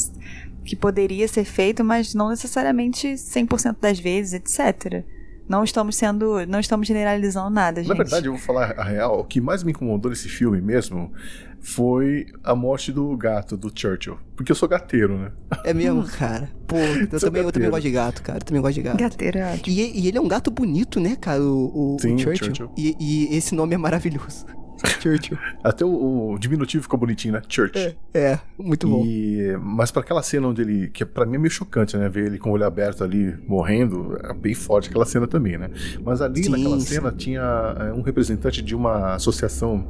que 0.64 0.76
poderia 0.76 1.28
ser 1.30 1.46
feito, 1.46 1.82
mas 1.84 2.14
não 2.14 2.30
necessariamente 2.30 3.14
100% 3.14 3.78
das 3.80 4.00
vezes, 4.00 4.34
etc. 4.34 5.04
Não 5.48 5.64
estamos 5.64 5.96
sendo, 5.96 6.46
não 6.46 6.60
estamos 6.60 6.86
generalizando 6.86 7.50
nada, 7.50 7.82
gente. 7.82 7.90
Na 7.90 7.96
verdade, 7.96 8.26
eu 8.26 8.34
vou 8.34 8.42
falar 8.42 8.78
a 8.78 8.84
real. 8.84 9.22
O 9.22 9.24
que 9.24 9.40
mais 9.40 9.64
me 9.64 9.72
incomodou 9.72 10.10
nesse 10.12 10.28
filme 10.28 10.60
mesmo 10.62 11.10
foi 11.62 12.26
a 12.44 12.56
morte 12.56 12.92
do 12.92 13.16
gato, 13.18 13.58
do 13.58 13.72
Churchill. 13.74 14.18
Porque 14.36 14.52
eu 14.52 14.56
sou 14.56 14.68
gateiro, 14.70 15.18
né? 15.18 15.32
É 15.64 15.74
mesmo, 15.74 16.04
cara. 16.04 16.50
Pô, 16.68 16.78
eu 16.78 17.20
Sou 17.20 17.30
também, 17.30 17.44
eu 17.44 17.52
também 17.52 17.70
gosto 17.70 17.84
de 17.84 17.92
gato, 17.92 18.22
cara. 18.22 18.40
Eu 18.40 18.44
também 18.44 18.62
gosto 18.62 18.76
de 18.76 18.82
gato. 18.82 18.98
Gateiro 18.98 19.38
é 19.40 19.54
ótimo. 19.54 19.76
E, 19.76 20.02
e 20.02 20.08
ele 20.08 20.18
é 20.18 20.22
um 20.22 20.28
gato 20.28 20.52
bonito, 20.52 21.00
né, 21.00 21.16
cara? 21.16 21.42
O, 21.42 21.96
o, 21.96 21.98
Sim, 22.00 22.16
o 22.16 22.20
Churchill. 22.20 22.48
Churchill. 22.48 22.72
E, 22.78 22.96
e 23.00 23.36
esse 23.36 23.56
nome 23.56 23.74
é 23.76 23.78
maravilhoso. 23.78 24.46
Churchill. 25.02 25.38
Até 25.64 25.86
o, 25.86 26.34
o 26.34 26.40
diminutivo 26.40 26.84
ficou 26.84 27.00
bonitinho, 27.00 27.34
né? 27.34 27.42
Church. 27.48 27.78
É, 27.78 27.96
é, 28.14 28.40
muito 28.58 28.88
bom. 28.88 29.04
E, 29.06 29.58
mas 29.62 29.92
para 29.92 30.02
aquela 30.02 30.22
cena 30.24 30.48
onde 30.48 30.62
ele. 30.62 30.90
Que 30.90 31.06
pra 31.06 31.26
mim 31.26 31.36
é 31.36 31.40
meio 31.40 31.52
chocante, 31.52 31.98
né? 31.98 32.08
Ver 32.10 32.28
ele 32.28 32.38
com 32.38 32.50
o 32.50 32.54
olho 32.54 32.66
aberto 32.66 33.04
ali 33.04 33.36
morrendo. 33.48 34.20
É 34.24 34.34
bem 34.34 34.54
forte 34.54 34.90
aquela 34.90 35.06
cena 35.06 35.28
também, 35.28 35.58
né? 35.58 35.70
Mas 36.04 36.22
ali 36.22 36.44
Sim, 36.44 36.52
naquela 36.52 36.80
sim. 36.80 36.86
cena 36.86 37.12
tinha 37.12 37.42
é, 37.80 37.94
um 37.94 38.02
representante 38.02 38.62
de 38.62 38.76
uma 38.76 39.16
associação 39.16 39.88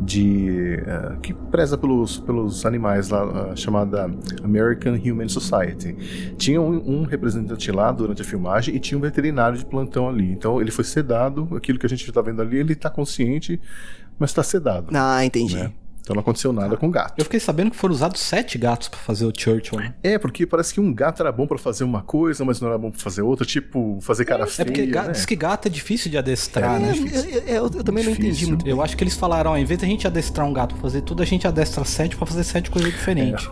de. 0.00 0.80
é, 0.86 1.16
que 1.22 1.32
preza 1.34 1.76
pelos, 1.76 2.18
pelos 2.18 2.64
animais 2.66 3.08
lá, 3.08 3.50
é, 3.52 3.56
chamada 3.56 4.10
American 4.42 4.94
Human 4.94 5.28
Society. 5.28 6.34
Tinha 6.36 6.60
um, 6.60 7.00
um 7.00 7.02
representante 7.04 7.70
lá 7.70 7.90
durante 7.92 8.22
a 8.22 8.24
filmagem 8.24 8.74
e 8.74 8.78
tinha 8.78 8.98
um 8.98 9.00
veterinário 9.00 9.58
de 9.58 9.64
plantão 9.64 10.08
ali. 10.08 10.30
Então 10.30 10.60
ele 10.60 10.70
foi 10.70 10.84
sedado, 10.84 11.48
aquilo 11.56 11.78
que 11.78 11.86
a 11.86 11.88
gente 11.88 12.10
tá 12.12 12.20
vendo 12.20 12.42
ali, 12.42 12.58
ele 12.58 12.74
tá 12.74 12.90
consciente, 12.90 13.60
mas 14.18 14.32
tá 14.32 14.42
sedado. 14.42 14.88
Ah, 14.94 15.24
entendi. 15.24 15.56
né? 15.56 15.72
Então 16.00 16.14
não 16.14 16.20
aconteceu 16.20 16.52
nada 16.52 16.76
com 16.76 16.86
o 16.86 16.90
gato. 16.92 17.14
Eu 17.18 17.24
fiquei 17.24 17.40
sabendo 17.40 17.72
que 17.72 17.76
foram 17.76 17.92
usados 17.92 18.20
sete 18.20 18.56
gatos 18.56 18.86
pra 18.86 18.96
fazer 19.00 19.26
o 19.26 19.32
Churchill. 19.36 19.76
né? 19.80 19.92
É, 20.04 20.16
porque 20.16 20.46
parece 20.46 20.72
que 20.72 20.80
um 20.80 20.94
gato 20.94 21.20
era 21.20 21.32
bom 21.32 21.48
pra 21.48 21.58
fazer 21.58 21.82
uma 21.82 22.00
coisa, 22.00 22.44
mas 22.44 22.60
não 22.60 22.68
era 22.68 22.78
bom 22.78 22.92
pra 22.92 23.00
fazer 23.00 23.22
outra, 23.22 23.44
tipo, 23.44 23.98
fazer 24.00 24.24
cara 24.24 24.44
É 24.44 24.46
feia, 24.46 24.66
porque 24.66 24.86
gato, 24.86 25.06
né? 25.08 25.12
diz 25.14 25.26
que 25.26 25.34
gato 25.34 25.66
é 25.66 25.68
difícil 25.68 26.08
de 26.08 26.16
adestrar, 26.16 26.76
É, 26.76 26.78
né? 26.78 26.92
É, 26.92 27.54
eu, 27.54 27.56
eu- 27.56 27.70
eu 27.74 27.82
também 27.82 28.04
não 28.04 28.12
entendi 28.12 28.28
Difícil. 28.30 28.48
muito. 28.50 28.68
Eu 28.68 28.80
acho 28.80 28.96
que 28.96 29.02
eles 29.02 29.16
falaram, 29.16 29.50
ó, 29.50 29.56
em 29.56 29.64
vez 29.64 29.80
da 29.80 29.86
gente 29.88 30.06
adestrar 30.06 30.46
um 30.46 30.52
gato 30.52 30.74
pra 30.76 30.82
fazer 30.82 31.00
tudo, 31.00 31.24
a 31.24 31.26
gente 31.26 31.44
adestra 31.44 31.84
sete 31.84 32.16
pra 32.16 32.24
fazer 32.24 32.44
sete 32.44 32.70
coisas 32.70 32.92
diferentes. 32.92 33.48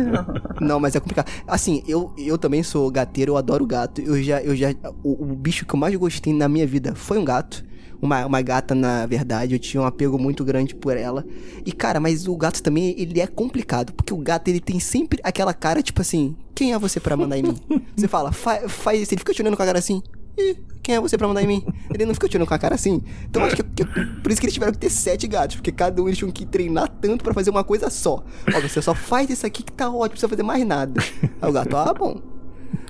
Não, 0.58 0.80
mas 0.80 0.94
é 0.96 1.00
complicado. 1.00 1.30
Assim, 1.46 1.82
eu, 1.86 2.14
eu 2.16 2.38
também 2.38 2.62
sou 2.62 2.90
gateiro, 2.90 3.32
eu 3.32 3.36
adoro 3.36 3.66
gato. 3.66 4.00
Eu 4.00 4.22
já, 4.22 4.40
eu 4.42 4.56
já. 4.56 4.70
O, 5.02 5.32
o 5.32 5.36
bicho 5.36 5.66
que 5.66 5.74
eu 5.74 5.78
mais 5.78 5.94
gostei 5.96 6.32
na 6.32 6.48
minha 6.48 6.66
vida 6.66 6.94
foi 6.94 7.18
um 7.18 7.24
gato. 7.26 7.62
Uma, 8.02 8.24
uma 8.24 8.40
gata, 8.40 8.74
na 8.74 9.04
verdade, 9.04 9.54
eu 9.54 9.58
tinha 9.58 9.82
um 9.82 9.84
apego 9.84 10.18
muito 10.18 10.42
grande 10.44 10.74
por 10.74 10.96
ela. 10.96 11.24
E, 11.66 11.70
cara, 11.72 12.00
mas 12.00 12.26
o 12.26 12.34
gato 12.36 12.62
também, 12.62 12.94
ele 12.98 13.20
é 13.20 13.26
complicado. 13.26 13.92
Porque 13.92 14.14
o 14.14 14.16
gato, 14.16 14.48
ele 14.48 14.60
tem 14.60 14.80
sempre 14.80 15.20
aquela 15.22 15.52
cara, 15.52 15.82
tipo 15.82 16.00
assim, 16.00 16.34
quem 16.54 16.72
é 16.72 16.78
você 16.78 16.98
pra 16.98 17.16
mandar 17.16 17.36
em 17.38 17.42
mim? 17.42 17.56
Você 17.96 18.08
fala, 18.08 18.32
fa, 18.32 18.68
faz 18.68 19.02
isso. 19.02 19.12
Ele 19.12 19.18
fica 19.18 19.34
te 19.34 19.42
olhando 19.42 19.56
com 19.56 19.62
a 19.62 19.66
cara 19.66 19.78
assim. 19.78 20.02
Ih, 20.38 20.56
quem 20.82 20.94
é 20.94 21.00
você 21.00 21.18
pra 21.18 21.28
mandar 21.28 21.42
em 21.42 21.46
mim? 21.46 21.66
Ele 21.92 22.06
não 22.06 22.14
fica 22.14 22.26
te 22.26 22.36
olhando 22.36 22.48
com 22.48 22.54
a 22.54 22.58
cara 22.58 22.74
assim. 22.74 23.02
Então 23.28 23.44
acho 23.44 23.56
que, 23.56 23.62
que- 23.62 23.84
por 23.84 24.30
isso 24.32 24.40
que 24.40 24.46
eles 24.46 24.54
tiveram 24.54 24.72
que 24.72 24.78
ter 24.78 24.88
sete 24.88 25.26
gatos, 25.26 25.56
porque 25.56 25.70
cada 25.70 26.00
um 26.02 26.06
eles 26.08 26.16
tinham 26.18 26.30
que 26.32 26.46
treinar 26.46 26.88
tanto 26.88 27.22
pra 27.22 27.34
fazer 27.34 27.50
uma 27.50 27.62
coisa 27.62 27.90
só. 27.90 28.24
Ó, 28.54 28.60
você 28.60 28.80
só 28.80 28.94
faz 28.94 29.28
isso 29.28 29.44
aqui 29.46 29.62
que 29.62 29.72
tá 29.72 29.88
ótimo, 29.88 30.00
não 30.04 30.08
precisa 30.08 30.28
fazer 30.28 30.42
mais 30.42 30.66
nada. 30.66 31.02
Aí 31.42 31.50
o 31.50 31.52
gato, 31.52 31.76
ah, 31.76 31.92
bom. 31.92 32.18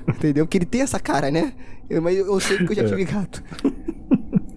Entendeu? 0.07 0.47
Porque 0.47 0.59
ele 0.59 0.67
tem 0.67 0.83
essa 0.83 1.01
cara, 1.01 1.31
né? 1.31 1.53
Eu, 1.89 2.01
mas 2.01 2.17
eu, 2.17 2.27
eu 2.27 2.39
sei 2.41 2.59
que 2.59 2.71
eu 2.71 2.77
já 2.77 2.85
tive 2.85 3.05
gato. 3.05 3.43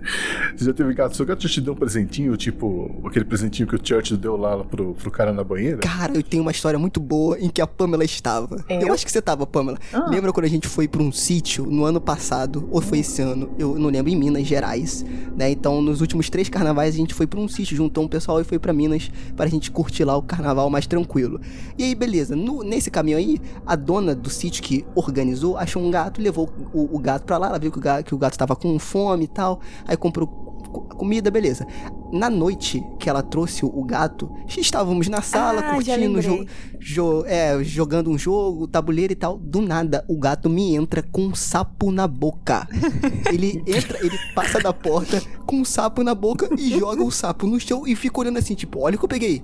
Você 0.55 0.65
já 0.65 0.73
teve 0.73 0.93
gato? 0.93 1.15
Seu 1.15 1.25
gato 1.25 1.41
já 1.43 1.49
te 1.49 1.61
deu 1.61 1.73
um 1.73 1.75
presentinho, 1.75 2.35
tipo, 2.37 3.01
aquele 3.05 3.25
presentinho 3.25 3.67
que 3.67 3.75
o 3.75 3.79
Churchill 3.81 4.17
deu 4.17 4.37
lá 4.37 4.63
pro, 4.63 4.93
pro 4.93 5.11
cara 5.11 5.31
na 5.33 5.43
banheira? 5.43 5.77
Cara, 5.77 6.13
eu 6.15 6.23
tenho 6.23 6.43
uma 6.43 6.51
história 6.51 6.77
muito 6.77 6.99
boa 6.99 7.39
em 7.39 7.49
que 7.49 7.61
a 7.61 7.67
Pamela 7.67 8.03
estava. 8.03 8.63
Eu, 8.69 8.81
Eu? 8.87 8.93
acho 8.93 9.05
que 9.05 9.11
você 9.11 9.21
tava, 9.21 9.45
Pamela. 9.47 9.77
Ah. 9.91 10.07
Lembra 10.09 10.31
quando 10.33 10.45
a 10.45 10.49
gente 10.49 10.67
foi 10.67 10.87
pra 10.87 11.01
um 11.01 11.11
sítio 11.11 11.65
no 11.65 11.85
ano 11.85 11.99
passado, 12.01 12.67
ou 12.71 12.81
foi 12.81 12.99
esse 12.99 13.21
ano? 13.21 13.49
Eu 13.57 13.77
não 13.79 13.89
lembro, 13.89 14.11
em 14.11 14.15
Minas 14.15 14.45
Gerais, 14.45 15.05
né? 15.35 15.49
Então, 15.51 15.81
nos 15.81 16.01
últimos 16.01 16.29
três 16.29 16.49
carnavais, 16.49 16.93
a 16.93 16.97
gente 16.97 17.13
foi 17.13 17.25
pra 17.27 17.39
um 17.39 17.47
sítio, 17.47 17.75
juntou 17.75 18.03
um 18.03 18.07
pessoal 18.07 18.39
e 18.41 18.43
foi 18.43 18.59
pra 18.59 18.73
Minas 18.73 19.09
pra 19.35 19.47
gente 19.47 19.71
curtir 19.71 20.03
lá 20.03 20.15
o 20.17 20.21
carnaval 20.21 20.69
mais 20.69 20.85
tranquilo. 20.87 21.39
E 21.77 21.83
aí, 21.83 21.95
beleza. 21.95 22.35
No- 22.35 22.63
nesse 22.63 22.91
caminho 22.91 23.17
aí, 23.17 23.39
a 23.65 23.75
dona 23.75 24.13
do 24.15 24.29
sítio 24.29 24.61
que 24.63 24.85
organizou 24.95 25.57
achou 25.57 25.81
um 25.81 25.89
gato, 25.89 26.21
levou 26.21 26.49
o, 26.73 26.95
o 26.95 26.99
gato 26.99 27.23
pra 27.25 27.37
lá, 27.37 27.47
ela 27.47 27.59
viu 27.59 27.71
que 27.71 27.77
o 27.77 27.81
gato, 27.81 28.05
que 28.05 28.15
o 28.15 28.17
gato 28.17 28.37
tava 28.37 28.55
com 28.55 28.77
fome 28.79 29.25
e 29.25 29.27
tal, 29.27 29.59
aí 29.87 29.92
comprou 29.97 30.27
co- 30.27 30.81
comida, 30.95 31.29
beleza. 31.31 31.65
Na 32.11 32.29
noite 32.29 32.83
que 32.99 33.09
ela 33.09 33.23
trouxe 33.23 33.65
o 33.65 33.83
gato, 33.83 34.31
estávamos 34.47 35.07
na 35.07 35.21
sala 35.21 35.61
Ah, 35.61 35.73
curtindo, 35.73 36.21
jo 36.21 36.45
jo- 36.79 37.25
é, 37.25 37.63
jogando 37.63 38.09
um 38.11 38.17
jogo, 38.17 38.67
tabuleiro 38.67 39.13
e 39.13 39.15
tal. 39.15 39.37
Do 39.37 39.61
nada, 39.61 40.05
o 40.07 40.17
gato 40.19 40.49
me 40.49 40.75
entra 40.75 41.01
com 41.01 41.23
um 41.27 41.35
sapo 41.35 41.91
na 41.91 42.07
boca. 42.07 42.67
ele 43.33 43.63
entra, 43.65 43.97
ele 44.05 44.17
passa 44.35 44.59
da 44.59 44.71
porta 44.71 45.21
com 45.47 45.57
um 45.57 45.65
sapo 45.65 46.03
na 46.03 46.13
boca 46.13 46.47
e 46.57 46.77
joga 46.77 47.03
o 47.03 47.11
sapo 47.11 47.47
no 47.47 47.59
chão 47.59 47.87
e 47.87 47.95
fica 47.95 48.19
olhando 48.19 48.37
assim, 48.37 48.53
tipo, 48.53 48.79
olha 48.81 48.95
o 48.95 48.99
que 48.99 49.05
eu 49.05 49.09
peguei. 49.09 49.43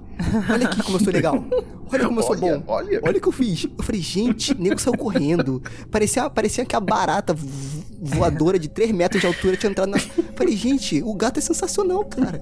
Olha 0.49 0.67
aqui 0.67 0.83
como 0.83 0.97
eu 0.97 1.03
sou 1.03 1.11
legal. 1.13 1.43
Olha 1.91 2.05
como 2.07 2.19
eu 2.19 2.23
sou 2.23 2.31
Olha, 2.37 2.59
bom. 2.59 2.63
olha. 2.67 2.99
Olha 3.03 3.17
o 3.17 3.21
que 3.21 3.27
eu 3.27 3.31
fiz. 3.31 3.63
Eu 3.77 3.83
falei, 3.83 3.99
gente, 4.01 4.53
o 4.53 4.61
nego 4.61 4.79
saiu 4.79 4.95
correndo. 4.95 5.61
Parecia, 5.89 6.29
parecia 6.29 6.63
que 6.63 6.75
a 6.75 6.79
barata 6.79 7.35
voadora 8.01 8.57
de 8.57 8.67
3 8.67 8.91
metros 8.91 9.21
de 9.21 9.27
altura 9.27 9.57
tinha 9.57 9.69
entrado 9.71 9.89
na. 9.89 9.99
Falei, 10.35 10.55
gente, 10.55 11.01
o 11.03 11.13
gato 11.13 11.37
é 11.37 11.41
sensacional, 11.41 12.03
cara. 12.05 12.39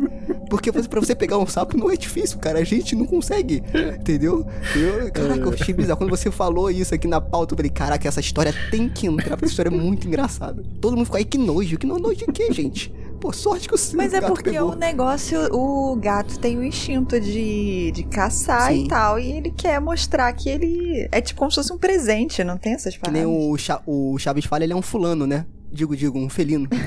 Porque 0.50 0.72
pra 0.72 1.00
você 1.02 1.16
pegar 1.16 1.38
um 1.38 1.46
sapo 1.48 1.78
não 1.78 1.90
é 1.92 1.98
difícil, 1.98 2.38
cara. 2.40 2.60
A 2.60 2.64
gente 2.64 2.96
não 2.96 3.06
consegue. 3.06 3.64
Entendeu? 4.00 4.46
Eu, 4.76 5.12
caraca, 5.12 5.42
eu 5.42 5.54
achei 5.54 5.74
bizarro. 5.74 5.98
Quando 5.98 6.10
você 6.10 6.30
falou 6.32 6.70
isso 6.72 6.94
aqui 6.94 7.08
na 7.08 7.20
pauta, 7.20 7.54
eu 7.54 7.58
falei, 7.58 7.72
caraca, 7.72 8.08
essa 8.08 8.20
história 8.20 8.54
tem 8.72 8.88
que 8.88 9.08
entrar, 9.08 9.32
porque 9.32 9.46
essa 9.46 9.52
história 9.54 9.70
é 9.70 9.72
muito 9.78 10.08
engraçada. 10.08 10.64
Todo 10.80 10.96
mundo 10.96 11.06
ficou 11.06 11.18
aí, 11.18 11.26
que 11.26 11.38
nojo. 11.38 11.78
Que 11.78 11.86
no- 11.88 11.98
nojo 12.00 12.16
de 12.18 12.26
quê, 12.32 12.52
gente? 12.54 12.94
Pô, 13.20 13.34
sorte 13.34 13.68
que 13.68 13.74
o 13.76 13.78
Mas 13.96 14.14
é 14.14 14.22
porque 14.22 14.52
pegou. 14.52 14.72
o 14.72 14.76
negócio, 14.76 15.40
o 15.54 15.96
gato 15.96 16.38
tem 16.40 16.58
o 16.58 16.64
instinto 16.64 17.20
de, 17.20 17.92
de 17.92 18.04
caçar 18.04 18.72
Sim. 18.72 18.86
e 18.86 18.88
tal. 18.88 19.20
E 19.20 19.32
ele 19.32 19.50
quer 19.52 19.82
mostrar 19.82 20.32
que 20.34 20.48
ele. 20.50 21.08
É 21.12 21.20
tipo 21.20 21.40
como 21.40 21.50
se 21.52 21.56
fosse 21.56 21.74
um 21.74 21.78
presente, 21.78 22.44
não 22.44 22.58
tem 22.58 22.74
essas 22.74 22.96
Que 22.96 23.10
nem 23.10 23.26
o, 23.26 23.58
Cha- 23.58 23.82
o 23.88 24.18
Chaves 24.20 24.46
fala, 24.46 24.64
ele 24.64 24.74
é 24.74 24.76
um 24.76 24.82
fulano, 24.82 25.26
né? 25.26 25.46
Digo, 25.72 25.96
digo, 25.98 26.18
um 26.18 26.30
felino. 26.30 26.68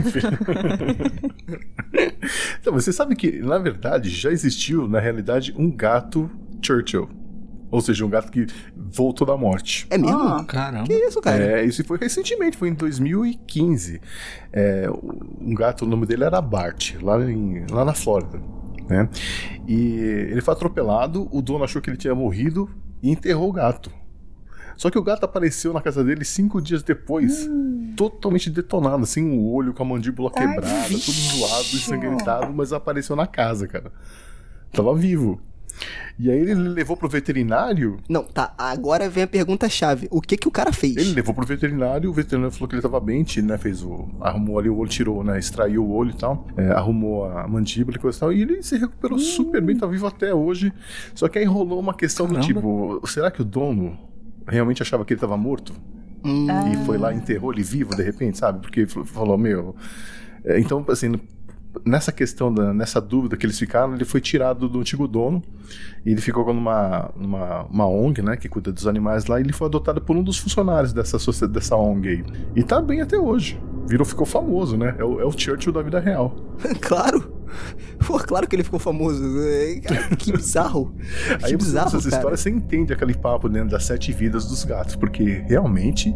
Então, 2.61 2.73
você 2.73 2.93
sabe 2.93 3.17
que, 3.17 3.41
na 3.41 3.59
verdade, 3.59 4.09
já 4.09 4.31
existiu, 4.31 4.87
na 4.89 5.01
realidade, 5.01 5.53
um 5.57 5.71
gato 5.71 6.31
Churchill. 6.63 7.09
Ou 7.71 7.81
seja, 7.81 8.05
um 8.05 8.09
gato 8.11 8.33
que 8.33 8.47
voltou 8.77 9.27
da 9.27 9.37
morte. 9.37 9.87
É 9.91 9.97
mesmo? 9.97 10.19
Ah. 10.19 10.45
Caramba. 10.45 10.85
Que 10.87 10.93
isso, 10.95 11.21
cara? 11.21 11.43
É, 11.61 11.65
isso 11.65 11.85
foi 11.85 11.99
recentemente, 11.99 12.57
foi 12.57 12.69
em 12.69 12.75
2015. 12.75 14.01
É, 14.53 14.89
um 15.41 15.55
gato, 15.55 15.85
o 15.85 15.89
nome 15.89 16.05
dele 16.07 16.25
era 16.25 16.41
Bart, 16.41 16.95
lá, 17.01 17.21
em- 17.31 17.65
lá 17.71 17.85
na 17.85 17.95
Flórida. 17.95 18.41
Né? 18.89 19.09
E 19.69 19.77
ele 20.31 20.41
foi 20.41 20.53
atropelado, 20.53 21.29
o 21.31 21.41
dono 21.41 21.63
achou 21.63 21.81
que 21.81 21.89
ele 21.89 21.97
tinha 21.97 22.15
morrido 22.15 22.69
e 23.01 23.11
enterrou 23.11 23.49
o 23.49 23.53
gato. 23.53 23.91
Só 24.77 24.91
que 24.91 24.99
o 24.99 25.03
gato 25.03 25.25
apareceu 25.25 25.73
na 25.73 25.81
casa 25.81 26.03
dele 26.03 26.25
cinco 26.25 26.61
dias 26.61 26.83
depois, 26.83 27.49
totalmente 27.97 28.49
detonado, 28.51 29.03
assim, 29.05 29.31
o 29.39 29.53
olho 29.53 29.75
com 29.75 29.83
a 29.83 29.87
mandíbula 29.87 30.31
quebrada, 30.31 30.89
vixe. 30.89 31.05
tudo 31.13 31.39
zoado, 31.39 31.65
ensanguentado, 31.77 32.53
mas 32.53 32.73
apareceu 32.73 33.15
na 33.15 33.27
casa, 33.27 33.69
cara. 33.69 33.93
Tava 34.73 34.95
vivo. 34.97 35.41
E 36.19 36.31
aí 36.31 36.39
ele 36.39 36.55
levou 36.55 36.97
pro 36.97 37.09
veterinário. 37.09 37.99
Não, 38.09 38.23
tá. 38.25 38.53
Agora 38.59 39.09
vem 39.09 39.23
a 39.25 39.27
pergunta-chave. 39.27 40.07
O 40.11 40.21
que 40.21 40.37
que 40.37 40.47
o 40.47 40.51
cara 40.51 40.73
fez? 40.73 40.97
Ele 40.97 41.13
levou 41.15 41.35
pro 41.35 41.47
veterinário, 41.47 42.11
o 42.11 42.13
veterinário 42.13 42.53
falou 42.55 42.69
que 42.69 42.75
ele 42.75 42.83
tava 42.83 43.01
bem, 43.01 43.25
né? 43.43 43.57
Fez 43.59 43.83
o. 43.83 44.07
Arrumou 44.21 44.59
ali 44.59 44.69
o 44.69 44.77
olho, 44.77 44.91
tirou, 44.91 45.25
né? 45.25 45.39
Extraiu 45.39 45.83
o 45.85 45.91
olho 45.93 46.11
e 46.11 46.15
tal. 46.17 46.47
É, 46.57 46.71
arrumou 46.73 47.25
a 47.25 47.49
mandíbula 47.49 47.97
e 47.97 48.01
coisa 48.01 48.17
e 48.17 48.21
tal. 48.21 48.33
E 48.33 48.43
ele 48.43 48.63
se 48.63 48.77
recuperou 48.77 49.17
Hum. 49.17 49.21
super 49.21 49.63
bem, 49.63 49.77
tá 49.77 49.87
vivo 49.87 50.07
até 50.07 50.35
hoje. 50.35 50.73
Só 51.15 51.29
que 51.29 51.39
aí 51.39 51.45
rolou 51.45 51.81
uma 51.81 51.95
questão 51.95 52.27
do 52.27 52.35
Caramba. 52.35 52.47
tipo: 52.55 53.01
será 53.07 53.31
que 53.31 53.41
o 53.41 53.45
dono 53.45 53.99
realmente 54.47 54.83
achava 54.83 55.05
que 55.05 55.15
ele 55.15 55.21
tava 55.21 55.37
morto? 55.37 55.73
Hum, 56.23 56.47
E 56.71 56.77
foi 56.85 56.99
lá 56.99 57.15
e 57.15 57.17
enterrou 57.17 57.51
ele 57.53 57.63
vivo 57.63 57.97
de 57.97 58.03
repente, 58.03 58.37
sabe? 58.37 58.61
Porque 58.61 58.87
falou, 58.87 59.39
meu. 59.39 59.75
é, 60.45 60.61
Então, 60.61 60.85
assim, 60.89 61.15
nessa 61.85 62.11
questão, 62.13 62.53
da, 62.53 62.73
nessa 62.75 63.01
dúvida 63.01 63.37
que 63.37 63.47
eles 63.47 63.59
ficaram, 63.59 63.95
ele 63.95 64.05
foi 64.05 64.21
tirado 64.21 64.69
do 64.69 64.81
antigo 64.81 65.07
dono 65.07 65.43
e 66.05 66.11
ele 66.11 66.21
ficou 66.21 66.53
numa, 66.53 67.11
numa 67.17 67.63
uma 67.65 67.87
ONG, 67.87 68.23
né, 68.23 68.37
que 68.37 68.49
cuida 68.49 68.73
dos 68.73 68.87
animais 68.87 69.27
lá, 69.27 69.39
e 69.39 69.43
ele 69.43 69.53
foi 69.53 69.69
adotado 69.69 70.01
por 70.01 70.17
um 70.17 70.23
dos 70.23 70.39
funcionários 70.39 70.93
dessa, 70.93 71.19
dessa 71.49 71.77
ONG 71.77 72.09
aí. 72.09 72.25
E 72.57 72.63
tá 72.63 72.81
bem 72.81 73.01
até 73.01 73.19
hoje. 73.19 73.61
Virou, 73.91 74.07
ficou 74.07 74.25
famoso, 74.25 74.77
né? 74.77 74.95
É 74.99 75.05
o, 75.05 75.21
é 75.21 75.25
o 75.25 75.33
Churchill 75.33 75.73
da 75.73 75.83
vida 75.83 75.99
real. 75.99 76.33
claro. 76.81 77.41
Pô, 78.07 78.17
claro 78.21 78.47
que 78.47 78.55
ele 78.55 78.63
ficou 78.63 78.79
famoso. 78.79 79.21
É, 79.43 79.81
cara, 79.81 80.15
que 80.15 80.31
bizarro. 80.31 80.95
Aí 81.29 81.39
que 81.39 81.49
você 81.51 81.57
bizarro, 81.57 81.89
essas 81.89 82.05
cara. 82.05 82.17
histórias, 82.17 82.41
você 82.41 82.51
entende 82.51 82.93
aquele 82.93 83.15
papo 83.15 83.49
dentro 83.49 83.71
das 83.71 83.85
sete 83.85 84.13
vidas 84.13 84.45
dos 84.45 84.65
gatos, 84.65 84.95
porque 84.95 85.43
realmente 85.49 86.15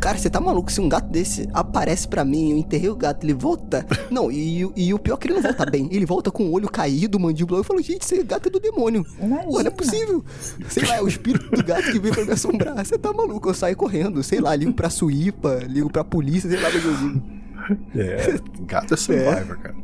Cara, 0.00 0.18
você 0.18 0.28
tá 0.28 0.40
maluco? 0.40 0.70
Se 0.70 0.80
um 0.80 0.88
gato 0.88 1.08
desse 1.08 1.48
aparece 1.52 2.06
pra 2.06 2.24
mim, 2.24 2.52
eu 2.52 2.58
enterrei 2.58 2.88
o 2.88 2.96
gato, 2.96 3.24
ele 3.24 3.34
volta. 3.34 3.86
Não, 4.10 4.30
e, 4.30 4.70
e 4.76 4.94
o 4.94 4.98
pior 4.98 5.14
é 5.14 5.18
que 5.18 5.26
ele 5.26 5.34
não 5.34 5.42
volta 5.42 5.66
bem. 5.66 5.88
Ele 5.90 6.06
volta 6.06 6.30
com 6.30 6.44
o 6.44 6.52
olho 6.52 6.68
caído, 6.68 7.18
mandíbula. 7.18 7.60
Eu 7.60 7.64
falo, 7.64 7.82
gente, 7.82 8.02
esse 8.02 8.22
gato 8.22 8.48
é 8.48 8.50
do 8.50 8.60
demônio. 8.60 9.04
Pô, 9.18 9.26
não 9.26 9.66
é 9.66 9.70
possível. 9.70 10.24
Sei 10.68 10.84
lá, 10.84 10.96
é 10.96 11.02
o 11.02 11.08
espírito 11.08 11.50
do 11.50 11.64
gato 11.64 11.90
que 11.90 11.98
veio 11.98 12.14
pra 12.14 12.24
me 12.24 12.32
assombrar. 12.32 12.84
Você 12.84 12.98
tá 12.98 13.12
maluco? 13.12 13.48
Eu 13.48 13.54
saio 13.54 13.76
correndo. 13.76 14.22
Sei 14.22 14.40
lá, 14.40 14.54
ligo 14.54 14.72
pra 14.72 14.90
suípa, 14.90 15.60
ligo 15.66 15.90
pra 15.90 16.04
polícia, 16.04 16.48
sei 16.48 16.60
lá 16.60 16.70
eu 16.70 16.80
ligo. 16.80 17.15
É, 17.96 18.38
gato 18.60 18.94
é 18.94 18.96
survivor, 18.96 19.58
cara. 19.58 19.74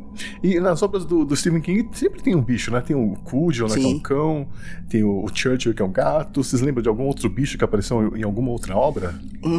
E 0.41 0.59
nas 0.59 0.81
obras 0.81 1.05
do, 1.05 1.25
do 1.25 1.35
Stephen 1.35 1.61
King 1.61 1.89
sempre 1.93 2.21
tem 2.21 2.35
um 2.35 2.41
bicho, 2.41 2.71
né? 2.71 2.81
Tem 2.81 2.95
o 2.95 3.15
Cujo, 3.23 3.67
né, 3.67 3.75
que 3.75 3.83
é 3.83 3.87
um 3.87 3.99
cão, 3.99 4.47
tem 4.89 5.03
o, 5.03 5.23
o 5.23 5.27
Churchill, 5.33 5.73
que 5.73 5.81
é 5.81 5.85
um 5.85 5.91
gato. 5.91 6.43
Vocês 6.43 6.61
lembram 6.61 6.81
de 6.81 6.89
algum 6.89 7.03
outro 7.03 7.29
bicho 7.29 7.57
que 7.57 7.63
apareceu 7.63 8.15
em, 8.15 8.23
alguma 8.23 8.51
outra 8.51 8.75
obra? 8.75 9.15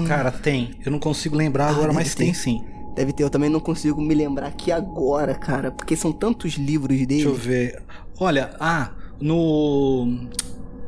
Cara, 0.06 0.30
tem. 0.30 0.70
Eu 0.84 0.92
não 0.92 0.98
consigo 0.98 1.36
lembrar 1.36 1.68
agora, 1.68 1.88
deve 1.88 1.94
mas 1.94 2.14
ter. 2.14 2.24
tem 2.24 2.34
sim. 2.34 2.64
Deve 2.94 3.12
ter, 3.12 3.24
eu 3.24 3.30
também 3.30 3.50
não 3.50 3.58
consigo 3.58 4.00
me 4.00 4.14
lembrar 4.14 4.46
aqui 4.46 4.70
agora, 4.70 5.34
cara. 5.34 5.70
Porque 5.72 5.96
são 5.96 6.12
tantos 6.12 6.54
livros 6.54 6.96
dele. 6.96 7.06
Deixa 7.06 7.28
eu 7.28 7.34
ver. 7.34 7.82
Olha, 8.18 8.50
ah, 8.60 8.92
no. 9.20 10.28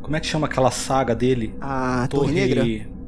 Como 0.02 0.14
é 0.14 0.20
que 0.20 0.26
chama 0.26 0.46
aquela 0.46 0.70
saga 0.70 1.14
dele? 1.16 1.54
A 1.60 2.06
Torre 2.08 2.32
Negra? 2.32 2.64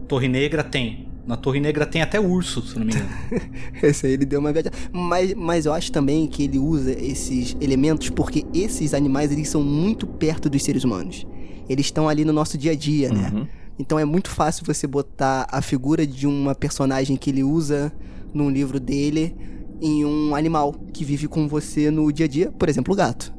Torre 0.09 0.27
Negra 0.27 0.65
tem. 0.65 1.09
Na 1.29 1.37
Torre 1.37 1.61
Negra 1.61 1.85
tem 1.85 2.01
até 2.01 2.19
urso, 2.19 2.63
se 2.63 2.79
não 2.79 2.87
me 2.87 2.93
engano. 2.95 3.11
Esse 3.83 4.07
aí 4.07 4.15
ele 4.15 4.25
deu 4.25 4.41
uma 4.41 4.51
viajada. 4.51 4.75
Mas, 4.91 5.35
mas 5.35 5.67
eu 5.67 5.75
acho 5.75 5.93
também 5.93 6.27
que 6.27 6.45
ele 6.45 6.59
usa 6.59 6.91
esses 6.91 7.55
elementos 7.61 8.09
porque 8.09 8.47
esses 8.55 8.95
animais 8.95 9.31
eles 9.31 9.47
são 9.51 9.63
muito 9.63 10.07
perto 10.07 10.49
dos 10.49 10.63
seres 10.63 10.85
humanos. 10.85 11.27
Eles 11.69 11.85
estão 11.85 12.09
ali 12.09 12.25
no 12.25 12.33
nosso 12.33 12.57
dia 12.57 12.73
a 12.73 12.75
dia, 12.75 13.13
né? 13.13 13.31
Uhum. 13.35 13.47
Então 13.79 13.99
é 13.99 14.07
muito 14.07 14.31
fácil 14.31 14.65
você 14.65 14.87
botar 14.87 15.47
a 15.53 15.61
figura 15.61 16.07
de 16.07 16.27
uma 16.27 16.55
personagem 16.55 17.15
que 17.15 17.29
ele 17.29 17.45
usa 17.45 17.93
num 18.33 18.49
livro 18.49 18.81
dele 18.81 19.37
em 19.83 20.07
um 20.07 20.35
animal 20.35 20.73
que 20.95 21.05
vive 21.05 21.29
com 21.29 21.47
você 21.47 21.91
no 21.91 22.11
dia 22.11 22.25
a 22.25 22.29
dia, 22.29 22.51
por 22.51 22.71
exemplo, 22.71 22.95
o 22.95 22.97
gato, 22.97 23.35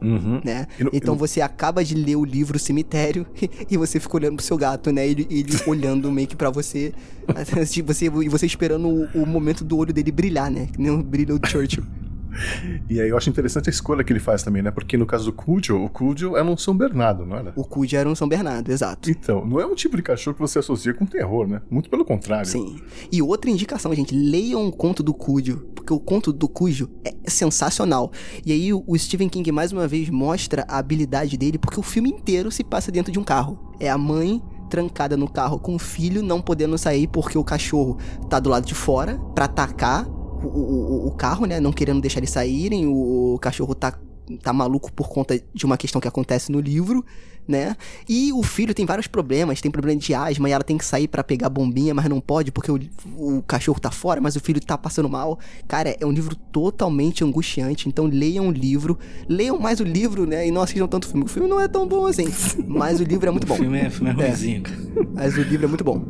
Uhum. 0.00 0.40
né? 0.44 0.66
Então 0.92 1.16
você 1.16 1.40
acaba 1.40 1.82
de 1.84 1.94
ler 1.94 2.16
o 2.16 2.24
livro 2.24 2.58
Cemitério 2.58 3.26
e 3.70 3.76
você 3.76 3.98
fica 3.98 4.16
olhando 4.16 4.36
pro 4.36 4.44
seu 4.44 4.56
gato, 4.56 4.92
né? 4.92 5.06
Ele, 5.06 5.26
ele 5.30 5.52
olhando 5.66 6.10
meio 6.12 6.28
que 6.28 6.36
pra 6.36 6.50
você, 6.50 6.92
assim, 7.60 7.82
você 7.82 8.06
e 8.06 8.28
você 8.28 8.46
esperando 8.46 8.88
o, 8.88 9.22
o 9.22 9.26
momento 9.26 9.64
do 9.64 9.76
olho 9.76 9.92
dele 9.92 10.12
brilhar, 10.12 10.50
né? 10.50 10.68
Que 10.72 10.80
nem 10.80 10.90
o 10.90 11.02
brilho 11.02 11.38
do 11.38 11.48
Churchill. 11.48 11.84
E 12.88 13.00
aí 13.00 13.08
eu 13.08 13.16
acho 13.16 13.28
interessante 13.28 13.68
a 13.68 13.70
escolha 13.70 14.02
que 14.02 14.12
ele 14.12 14.20
faz 14.20 14.42
também, 14.42 14.62
né? 14.62 14.70
Porque 14.70 14.96
no 14.96 15.06
caso 15.06 15.26
do 15.26 15.32
Cujo, 15.32 15.76
o 15.76 15.88
Cujo 15.88 16.36
era 16.36 16.44
um 16.44 16.56
São 16.56 16.76
Bernardo, 16.76 17.26
não 17.26 17.36
era? 17.36 17.52
O 17.56 17.64
Cujo 17.64 17.96
era 17.96 18.08
um 18.08 18.14
São 18.14 18.28
Bernardo, 18.28 18.70
exato. 18.70 19.10
Então, 19.10 19.46
não 19.46 19.60
é 19.60 19.66
um 19.66 19.74
tipo 19.74 19.96
de 19.96 20.02
cachorro 20.02 20.34
que 20.34 20.40
você 20.40 20.58
associa 20.58 20.94
com 20.94 21.04
terror, 21.04 21.46
né? 21.46 21.60
Muito 21.70 21.90
pelo 21.90 22.04
contrário. 22.04 22.46
Sim. 22.46 22.80
E 23.12 23.20
outra 23.20 23.50
indicação, 23.50 23.94
gente, 23.94 24.14
leiam 24.14 24.66
o 24.66 24.72
conto 24.72 25.02
do 25.02 25.12
Cujo, 25.12 25.66
porque 25.74 25.92
o 25.92 26.00
conto 26.00 26.32
do 26.32 26.48
Cujo 26.48 26.90
é 27.04 27.14
sensacional. 27.28 28.10
E 28.44 28.52
aí 28.52 28.72
o 28.72 28.96
o 28.96 28.96
Stephen 28.96 29.28
King 29.28 29.50
mais 29.50 29.72
uma 29.72 29.88
vez 29.88 30.08
mostra 30.08 30.64
a 30.68 30.78
habilidade 30.78 31.36
dele, 31.36 31.58
porque 31.58 31.78
o 31.78 31.82
filme 31.82 32.08
inteiro 32.08 32.50
se 32.50 32.62
passa 32.62 32.92
dentro 32.92 33.12
de 33.12 33.18
um 33.18 33.24
carro. 33.24 33.74
É 33.80 33.90
a 33.90 33.98
mãe 33.98 34.40
trancada 34.70 35.16
no 35.16 35.28
carro 35.28 35.58
com 35.58 35.74
o 35.74 35.78
filho 35.78 36.22
não 36.22 36.40
podendo 36.40 36.76
sair 36.78 37.06
porque 37.06 37.38
o 37.38 37.44
cachorro 37.44 37.98
tá 38.28 38.40
do 38.40 38.50
lado 38.50 38.66
de 38.66 38.74
fora 38.74 39.16
pra 39.34 39.44
atacar 39.44 40.06
o, 40.46 41.06
o, 41.08 41.10
carro, 41.12 41.46
né? 41.46 41.60
Não 41.60 41.72
querendo 41.72 42.00
deixar 42.00 42.20
eles 42.20 42.30
saírem. 42.30 42.86
O, 42.86 43.34
o 43.34 43.38
cachorro 43.38 43.74
tá, 43.74 43.98
tá 44.42 44.52
maluco 44.52 44.92
por 44.92 45.08
conta 45.08 45.40
de 45.54 45.64
uma 45.64 45.76
questão 45.76 46.00
que 46.00 46.08
acontece 46.08 46.50
no 46.50 46.60
livro, 46.60 47.04
né? 47.46 47.76
E 48.08 48.32
o 48.32 48.42
filho 48.42 48.74
tem 48.74 48.84
vários 48.84 49.06
problemas, 49.06 49.60
tem 49.60 49.70
problema 49.70 49.98
de 49.98 50.14
asma 50.14 50.48
e 50.48 50.52
ela 50.52 50.64
tem 50.64 50.76
que 50.76 50.84
sair 50.84 51.06
pra 51.08 51.22
pegar 51.22 51.48
bombinha, 51.48 51.94
mas 51.94 52.06
não 52.06 52.20
pode 52.20 52.50
porque 52.50 52.70
o, 52.70 52.78
o 53.16 53.42
cachorro 53.42 53.78
tá 53.78 53.90
fora, 53.90 54.20
mas 54.20 54.36
o 54.36 54.40
filho 54.40 54.60
tá 54.60 54.76
passando 54.76 55.08
mal. 55.08 55.38
Cara, 55.68 55.96
é 55.98 56.04
um 56.04 56.12
livro 56.12 56.34
totalmente 56.34 57.24
angustiante, 57.24 57.88
então 57.88 58.06
leiam 58.06 58.48
o 58.48 58.50
livro, 58.50 58.98
leiam 59.28 59.58
mais 59.58 59.80
o 59.80 59.84
livro, 59.84 60.26
né? 60.26 60.46
E 60.46 60.50
não 60.50 60.62
assistam 60.62 60.88
tanto 60.88 61.04
o 61.04 61.08
filme. 61.08 61.24
O 61.24 61.28
filme 61.28 61.48
não 61.48 61.60
é 61.60 61.68
tão 61.68 61.86
bom 61.86 62.06
assim, 62.06 62.26
mas 62.66 63.00
o 63.00 63.04
livro 63.04 63.28
é 63.28 63.30
muito 63.30 63.46
bom. 63.46 63.54
O 63.54 63.58
filme 63.58 63.78
é, 63.78 63.90
filme 63.90 64.10
é 64.10 64.12
ruimzinho, 64.14 64.62
cara. 64.62 64.78
Mas 65.14 65.36
o 65.36 65.42
livro 65.42 65.66
é 65.66 65.68
muito 65.68 65.84
bom. 65.84 66.04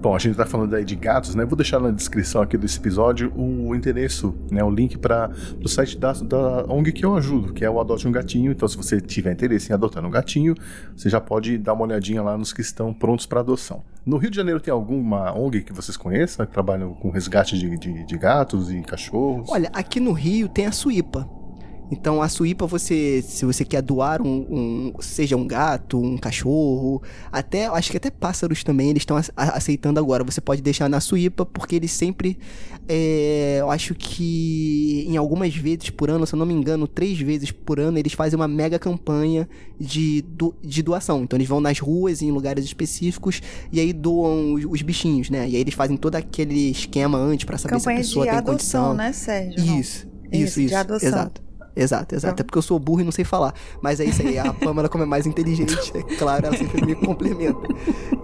Bom, 0.00 0.14
a 0.16 0.18
gente 0.18 0.34
tá 0.34 0.46
falando 0.46 0.74
aí 0.74 0.82
de 0.82 0.96
gatos, 0.96 1.34
né? 1.34 1.44
Vou 1.44 1.54
deixar 1.54 1.78
na 1.78 1.90
descrição 1.90 2.40
aqui 2.40 2.56
desse 2.56 2.78
episódio 2.78 3.30
o 3.36 3.74
endereço, 3.74 4.34
né? 4.50 4.64
O 4.64 4.70
link 4.70 4.96
para 4.96 5.30
o 5.62 5.68
site 5.68 5.98
da, 5.98 6.14
da 6.14 6.64
ONG 6.72 6.90
que 6.90 7.04
eu 7.04 7.14
ajudo, 7.14 7.52
que 7.52 7.62
é 7.62 7.68
o 7.68 7.78
Adote 7.78 8.08
um 8.08 8.12
Gatinho. 8.12 8.50
Então, 8.50 8.66
se 8.66 8.78
você 8.78 8.98
tiver 8.98 9.30
interesse 9.30 9.70
em 9.70 9.74
adotar 9.74 10.02
um 10.02 10.10
gatinho, 10.10 10.54
você 10.96 11.10
já 11.10 11.20
pode 11.20 11.58
dar 11.58 11.74
uma 11.74 11.82
olhadinha 11.82 12.22
lá 12.22 12.38
nos 12.38 12.50
que 12.50 12.62
estão 12.62 12.94
prontos 12.94 13.26
para 13.26 13.40
adoção. 13.40 13.82
No 14.06 14.16
Rio 14.16 14.30
de 14.30 14.36
Janeiro 14.36 14.58
tem 14.58 14.72
alguma 14.72 15.38
ONG 15.38 15.60
que 15.64 15.72
vocês 15.74 15.98
conheçam 15.98 16.46
que 16.46 16.52
trabalham 16.52 16.94
com 16.94 17.10
resgate 17.10 17.58
de, 17.58 17.76
de, 17.76 18.06
de 18.06 18.16
gatos 18.16 18.72
e 18.72 18.80
cachorros? 18.80 19.50
Olha, 19.50 19.68
aqui 19.70 20.00
no 20.00 20.12
Rio 20.12 20.48
tem 20.48 20.64
a 20.64 20.72
Suípa. 20.72 21.28
Então 21.90 22.22
a 22.22 22.28
Suípa, 22.28 22.66
você, 22.66 23.20
se 23.26 23.44
você 23.44 23.64
quer 23.64 23.82
doar 23.82 24.22
um, 24.22 24.28
um- 24.48 24.92
seja 25.00 25.36
um 25.36 25.46
gato, 25.46 25.98
um 26.00 26.16
cachorro, 26.16 27.02
até 27.32 27.66
acho 27.66 27.90
que 27.90 27.96
até 27.96 28.10
pássaros 28.10 28.62
também 28.62 28.90
eles 28.90 29.02
estão 29.02 29.16
aceitando 29.36 29.98
agora. 29.98 30.22
Você 30.22 30.40
pode 30.40 30.62
deixar 30.62 30.88
na 30.88 31.00
Suípa 31.00 31.44
porque 31.44 31.74
eles 31.74 31.90
sempre, 31.90 32.38
é, 32.88 33.58
eu 33.60 33.70
acho 33.70 33.94
que 33.94 35.04
em 35.08 35.16
algumas 35.16 35.54
vezes 35.56 35.90
por 35.90 36.10
ano, 36.10 36.26
se 36.26 36.34
eu 36.34 36.38
não 36.38 36.46
me 36.46 36.54
engano, 36.54 36.86
três 36.86 37.18
vezes 37.18 37.50
por 37.50 37.80
ano 37.80 37.98
eles 37.98 38.12
fazem 38.12 38.36
uma 38.38 38.46
mega 38.48 38.78
campanha 38.78 39.48
de, 39.78 40.22
do- 40.22 40.54
de 40.62 40.82
doação. 40.82 41.22
Então 41.24 41.36
eles 41.36 41.48
vão 41.48 41.60
nas 41.60 41.78
ruas 41.80 42.22
em 42.22 42.30
lugares 42.30 42.64
específicos 42.64 43.42
e 43.72 43.80
aí 43.80 43.92
doam 43.92 44.54
os, 44.54 44.64
os 44.64 44.82
bichinhos, 44.82 45.28
né? 45.28 45.48
E 45.48 45.56
aí 45.56 45.60
eles 45.60 45.74
fazem 45.74 45.96
todo 45.96 46.14
aquele 46.14 46.70
esquema 46.70 47.18
antes 47.18 47.44
pra 47.44 47.58
saber 47.58 47.74
Campanha 47.76 47.96
se 47.96 48.02
a 48.02 48.04
pessoa 48.06 48.24
de 48.26 48.30
tem 48.30 48.38
adoção, 48.38 48.82
condição. 48.90 48.94
né, 48.94 49.12
Sérgio? 49.12 49.58
Isso, 49.80 50.06
isso, 50.32 50.44
Isso, 50.44 50.60
isso. 50.60 50.68
de 50.68 50.74
adoção. 50.74 51.08
Exato. 51.08 51.49
Exato, 51.74 52.14
exato. 52.14 52.34
Então. 52.34 52.42
É 52.42 52.44
porque 52.44 52.58
eu 52.58 52.62
sou 52.62 52.78
burro 52.78 53.00
e 53.00 53.04
não 53.04 53.12
sei 53.12 53.24
falar. 53.24 53.54
Mas 53.80 54.00
é 54.00 54.04
isso 54.04 54.22
aí. 54.22 54.38
A 54.38 54.52
Pamela, 54.54 54.88
como 54.88 55.04
é 55.04 55.06
mais 55.06 55.26
inteligente, 55.26 55.92
é 55.94 56.02
claro, 56.16 56.46
ela 56.46 56.56
sempre 56.56 56.84
me 56.84 56.94
complementa. 56.94 57.60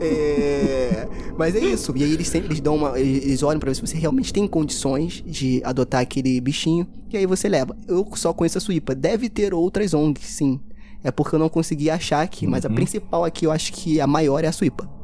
É, 0.01 1.09
Mas 1.39 1.55
é 1.55 1.61
isso. 1.61 1.93
E 1.97 2.05
aí 2.05 2.13
eles 2.13 2.29
sempre 2.29 2.49
eles 2.49 2.61
dão 2.61 2.77
uma. 2.77 2.99
Eles 2.99 3.43
olham 3.43 3.61
pra 3.61 3.71
ver 3.71 3.75
se 3.75 3.81
você 3.81 3.97
realmente 3.97 4.33
tem 4.33 4.47
condições 4.47 5.23
de 5.27 5.61
adotar 5.65 6.01
aquele 6.01 6.41
bichinho. 6.41 6.87
E 7.11 7.17
aí 7.17 7.27
você 7.27 7.49
leva. 7.49 7.77
Eu 7.87 8.07
só 8.15 8.33
conheço 8.33 8.59
a 8.59 8.61
Suípa. 8.61 8.95
Deve 8.95 9.29
ter 9.29 9.55
outras 9.55 9.95
ONGs, 9.95 10.27
sim. 10.27 10.61
É 11.03 11.11
porque 11.11 11.35
eu 11.35 11.39
não 11.39 11.49
consegui 11.49 11.89
achar 11.89 12.23
aqui. 12.23 12.47
Mas 12.47 12.65
a 12.65 12.71
principal 12.71 13.25
aqui, 13.25 13.47
eu 13.47 13.53
acho 13.53 13.73
que 13.73 14.01
a 14.01 14.07
maior 14.07 14.43
é 14.43 14.49
a 14.49 14.53
Suípa. 14.53 14.96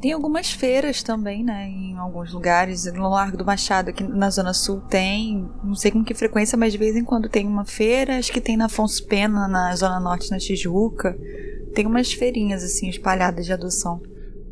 Tem 0.00 0.12
algumas 0.12 0.50
feiras 0.50 1.02
também, 1.02 1.42
né? 1.42 1.68
Em 1.68 1.96
alguns 1.96 2.32
lugares. 2.32 2.84
No 2.92 3.08
Largo 3.08 3.36
do 3.36 3.44
Machado, 3.44 3.90
aqui 3.90 4.04
na 4.04 4.30
Zona 4.30 4.54
Sul, 4.54 4.80
tem. 4.82 5.48
Não 5.64 5.74
sei 5.74 5.90
com 5.90 6.04
que 6.04 6.14
frequência, 6.14 6.56
mas 6.56 6.72
de 6.72 6.78
vez 6.78 6.94
em 6.94 7.04
quando 7.04 7.28
tem 7.28 7.46
uma 7.46 7.64
feira. 7.64 8.16
Acho 8.16 8.32
que 8.32 8.40
tem 8.40 8.56
na 8.56 8.66
Afonso 8.66 9.04
Pena, 9.06 9.48
na 9.48 9.74
Zona 9.74 9.98
Norte, 9.98 10.30
na 10.30 10.38
Tijuca. 10.38 11.18
Tem 11.74 11.84
umas 11.84 12.12
feirinhas, 12.12 12.62
assim, 12.62 12.88
espalhadas 12.88 13.44
de 13.44 13.52
adoção. 13.52 14.00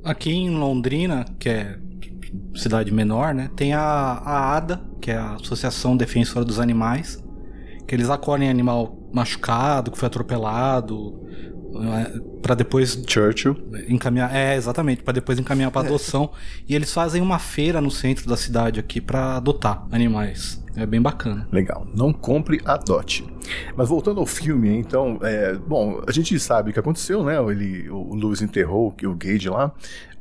Aqui 0.03 0.31
em 0.31 0.51
Londrina, 0.51 1.25
que 1.39 1.49
é 1.49 1.79
cidade 2.57 2.93
menor, 2.93 3.33
né? 3.33 3.49
Tem 3.55 3.73
a, 3.73 3.83
a 3.83 4.57
ADA, 4.57 4.83
que 5.01 5.11
é 5.13 5.17
a 5.17 5.35
Associação 5.35 5.97
Defensora 5.97 6.45
dos 6.45 6.59
Animais, 6.59 7.23
que 7.87 7.95
eles 7.95 8.11
acolhem 8.11 8.49
animal 8.49 8.97
machucado, 9.13 9.91
que 9.91 9.99
foi 9.99 10.07
atropelado, 10.09 11.25
é, 11.83 12.13
Pra 12.43 12.55
depois 12.55 13.03
Churchill. 13.07 13.57
encaminhar. 13.89 14.35
É, 14.35 14.57
exatamente, 14.57 15.03
Pra 15.03 15.13
depois 15.13 15.39
encaminhar 15.39 15.71
pra 15.71 15.83
adoção. 15.83 16.31
e 16.69 16.75
eles 16.75 16.93
fazem 16.93 17.21
uma 17.23 17.39
feira 17.39 17.81
no 17.81 17.91
centro 17.91 18.29
da 18.29 18.37
cidade 18.37 18.79
aqui 18.81 19.01
pra 19.01 19.37
adotar 19.37 19.87
animais. 19.91 20.63
É 20.77 20.85
bem 20.85 21.01
bacana. 21.01 21.49
Legal. 21.51 21.87
Não 21.95 22.13
compre, 22.13 22.61
adote. 22.65 23.25
Mas 23.75 23.89
voltando 23.89 24.21
ao 24.21 24.27
filme, 24.27 24.69
então, 24.77 25.19
é, 25.23 25.55
bom, 25.55 26.03
a 26.07 26.13
gente 26.13 26.39
sabe 26.39 26.71
o 26.71 26.73
que 26.75 26.79
aconteceu, 26.81 27.25
né? 27.25 27.37
Ele, 27.51 27.89
o 27.89 28.15
Lewis 28.15 28.43
enterrou 28.43 28.95
o 29.05 29.15
Gage 29.15 29.49
lá. 29.49 29.69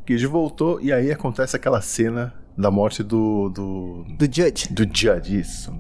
O 0.02 0.06
Gage 0.10 0.26
voltou 0.28 0.80
e 0.80 0.94
aí 0.94 1.12
acontece 1.12 1.56
aquela 1.58 1.82
cena 1.82 2.34
da 2.58 2.72
morte 2.72 3.04
do. 3.04 3.50
do, 3.50 4.06
Do 4.18 4.26
Judge. 4.34 4.72
do 4.74 4.84
Judge, 4.84 5.38
isso. 5.40 5.74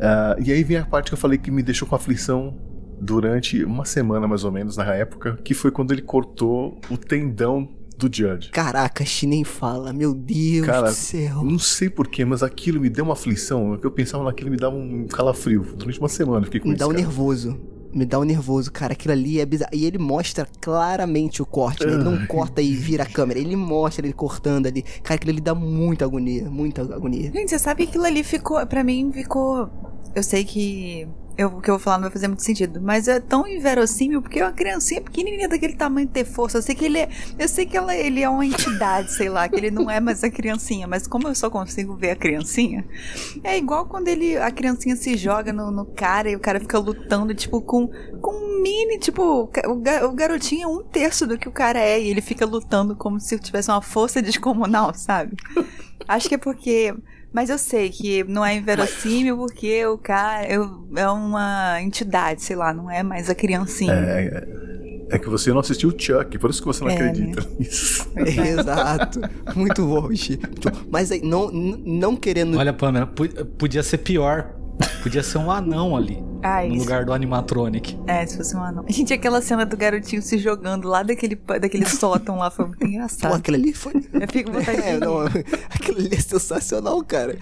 Ah, 0.00 0.36
e 0.42 0.50
aí 0.50 0.64
vem 0.64 0.78
a 0.78 0.86
parte 0.86 1.10
que 1.10 1.14
eu 1.14 1.18
falei 1.18 1.36
que 1.36 1.50
me 1.50 1.62
deixou 1.62 1.86
com 1.86 1.94
aflição 1.94 2.54
durante 3.02 3.64
uma 3.64 3.84
semana 3.84 4.28
mais 4.28 4.44
ou 4.44 4.52
menos 4.52 4.76
na 4.76 4.94
época, 4.94 5.36
que 5.44 5.54
foi 5.54 5.72
quando 5.72 5.90
ele 5.92 6.02
cortou 6.02 6.80
o 6.88 6.96
tendão 6.96 7.68
do 7.98 8.06
Judge. 8.06 8.50
Caraca, 8.50 9.04
nem 9.24 9.44
fala. 9.44 9.92
Meu 9.92 10.14
Deus 10.14 10.66
Cara, 10.66 10.88
do 10.88 10.94
céu. 10.94 11.42
Não 11.44 11.58
sei 11.58 11.90
porquê, 11.90 12.24
mas 12.24 12.42
aquilo 12.42 12.80
me 12.80 12.88
deu 12.88 13.04
uma 13.04 13.14
aflição. 13.14 13.78
Eu 13.82 13.90
pensava 13.90 14.24
naquilo 14.24 14.50
me 14.50 14.56
dava 14.56 14.76
um 14.76 15.06
calafrio. 15.06 15.62
Durante 15.76 15.98
uma 15.98 16.08
semana 16.08 16.40
eu 16.40 16.44
fiquei 16.44 16.60
com 16.60 16.68
Me 16.68 16.74
isso. 16.74 16.78
dá 16.80 16.86
um 16.86 16.90
cara. 16.90 17.02
nervoso. 17.02 17.60
Me 17.92 18.06
dá 18.06 18.18
um 18.18 18.24
nervoso, 18.24 18.72
cara. 18.72 18.92
Aquilo 18.94 19.12
ali 19.12 19.38
é 19.38 19.44
bizarro. 19.44 19.70
E 19.74 19.84
ele 19.84 19.98
mostra 19.98 20.46
claramente 20.60 21.42
o 21.42 21.46
corte, 21.46 21.84
né? 21.84 21.92
Ele 21.92 22.02
não 22.02 22.24
corta 22.26 22.62
e 22.62 22.74
vira 22.74 23.02
a 23.02 23.06
câmera. 23.06 23.38
Ele 23.38 23.54
mostra 23.54 24.06
ele 24.06 24.14
cortando 24.14 24.66
ali. 24.66 24.82
Cara, 25.02 25.16
aquilo 25.16 25.32
ali 25.32 25.40
dá 25.40 25.54
muita 25.54 26.04
agonia. 26.04 26.48
Muita 26.48 26.82
agonia. 26.82 27.30
Gente, 27.30 27.50
você 27.50 27.58
sabe 27.58 27.82
que 27.84 27.90
aquilo 27.90 28.04
ali 28.04 28.24
ficou. 28.24 28.64
Pra 28.66 28.82
mim, 28.82 29.10
ficou. 29.12 29.68
Eu 30.14 30.22
sei 30.22 30.44
que. 30.44 31.06
Eu, 31.42 31.48
o 31.48 31.60
que 31.60 31.68
eu 31.68 31.74
vou 31.74 31.82
falar 31.82 31.96
não 31.96 32.04
vai 32.04 32.12
fazer 32.12 32.28
muito 32.28 32.42
sentido, 32.42 32.80
mas 32.80 33.08
é 33.08 33.18
tão 33.18 33.46
inverossímil 33.46 34.22
porque 34.22 34.40
uma 34.40 34.52
criancinha 34.52 35.00
pequenininha 35.00 35.48
daquele 35.48 35.74
tamanho 35.74 36.06
ter 36.06 36.24
força. 36.24 36.58
Eu 36.58 36.62
sei 36.62 36.74
que 36.74 36.84
ele 36.84 36.98
é. 36.98 37.08
Eu 37.36 37.48
sei 37.48 37.66
que 37.66 37.76
ela, 37.76 37.94
ele 37.96 38.22
é 38.22 38.28
uma 38.28 38.46
entidade, 38.46 39.12
sei 39.12 39.28
lá, 39.28 39.48
que 39.48 39.56
ele 39.56 39.70
não 39.70 39.90
é 39.90 39.98
mais 39.98 40.22
a 40.22 40.30
criancinha, 40.30 40.86
mas 40.86 41.06
como 41.06 41.26
eu 41.26 41.34
só 41.34 41.50
consigo 41.50 41.96
ver 41.96 42.10
a 42.10 42.16
criancinha, 42.16 42.84
é 43.42 43.58
igual 43.58 43.86
quando 43.86 44.06
ele 44.06 44.36
a 44.36 44.50
criancinha 44.50 44.94
se 44.94 45.16
joga 45.16 45.52
no, 45.52 45.70
no 45.70 45.84
cara 45.84 46.30
e 46.30 46.36
o 46.36 46.40
cara 46.40 46.60
fica 46.60 46.78
lutando, 46.78 47.34
tipo, 47.34 47.60
com, 47.60 47.88
com 48.20 48.32
um 48.32 48.62
mini, 48.62 48.98
tipo, 48.98 49.50
o, 49.66 50.06
o 50.06 50.12
garotinho 50.12 50.62
é 50.62 50.66
um 50.66 50.82
terço 50.82 51.26
do 51.26 51.36
que 51.36 51.48
o 51.48 51.52
cara 51.52 51.80
é 51.80 52.00
e 52.00 52.08
ele 52.08 52.20
fica 52.20 52.46
lutando 52.46 52.94
como 52.94 53.18
se 53.18 53.36
tivesse 53.38 53.68
uma 53.68 53.82
força 53.82 54.22
descomunal, 54.22 54.94
sabe? 54.94 55.36
Acho 56.06 56.28
que 56.28 56.34
é 56.36 56.38
porque. 56.38 56.94
Mas 57.32 57.48
eu 57.50 57.56
sei 57.58 57.88
que 57.90 58.22
não 58.24 58.44
é 58.44 58.54
inverossímil 58.56 59.36
porque 59.36 59.84
o 59.86 59.96
cara 59.96 60.46
eu- 60.50 60.84
é 60.96 61.08
uma 61.08 61.80
entidade, 61.80 62.42
sei 62.42 62.56
lá, 62.56 62.72
não 62.74 62.90
é 62.90 63.02
mais 63.02 63.30
a 63.30 63.34
criancinha. 63.34 63.92
É, 63.94 64.46
é 65.12 65.18
que 65.18 65.28
você 65.28 65.50
não 65.50 65.60
assistiu 65.60 65.88
o 65.90 65.94
Chuck, 65.98 66.38
por 66.38 66.50
isso 66.50 66.60
que 66.60 66.66
você 66.66 66.84
não 66.84 66.90
É, 66.90 66.94
acredita 66.94 67.46
nisso. 67.58 68.06
Exato. 68.16 69.20
Muito 69.56 69.86
bom, 69.86 70.14
Xi. 70.14 70.38
Mas 70.90 71.10
aí, 71.10 71.22
não, 71.22 71.50
não 71.50 72.16
querendo. 72.16 72.58
Olha, 72.58 72.72
Pamela, 72.72 73.06
podia 73.58 73.82
ser 73.82 73.98
pior. 73.98 74.54
Podia 75.02 75.22
ser 75.22 75.38
um 75.38 75.50
anão 75.50 75.96
ali. 75.96 76.22
Ah, 76.44 76.64
no 76.64 76.74
lugar 76.74 77.04
do 77.04 77.12
animatronic. 77.12 77.96
É, 78.06 78.26
se 78.26 78.36
fosse 78.36 78.56
um 78.56 78.62
anão. 78.62 78.84
Gente, 78.90 79.12
aquela 79.12 79.40
cena 79.40 79.64
do 79.64 79.76
garotinho 79.76 80.20
se 80.22 80.38
jogando 80.38 80.88
lá 80.88 81.02
daquele, 81.04 81.36
daquele 81.36 81.86
sótão 81.88 82.36
lá 82.38 82.50
foi 82.50 82.66
muito 82.66 82.80
Pô, 82.80 82.86
engraçado. 82.86 83.34
aquilo 83.34 83.56
ali 83.56 83.72
foi. 83.72 83.92
Eu 84.12 84.28
fico 84.28 84.50
vontade 84.50 84.80
de 84.80 84.82
É, 84.88 84.98
não, 84.98 85.20
aquilo 85.70 85.98
ali 85.98 86.08
é 86.12 86.20
sensacional, 86.20 87.00
cara. 87.04 87.38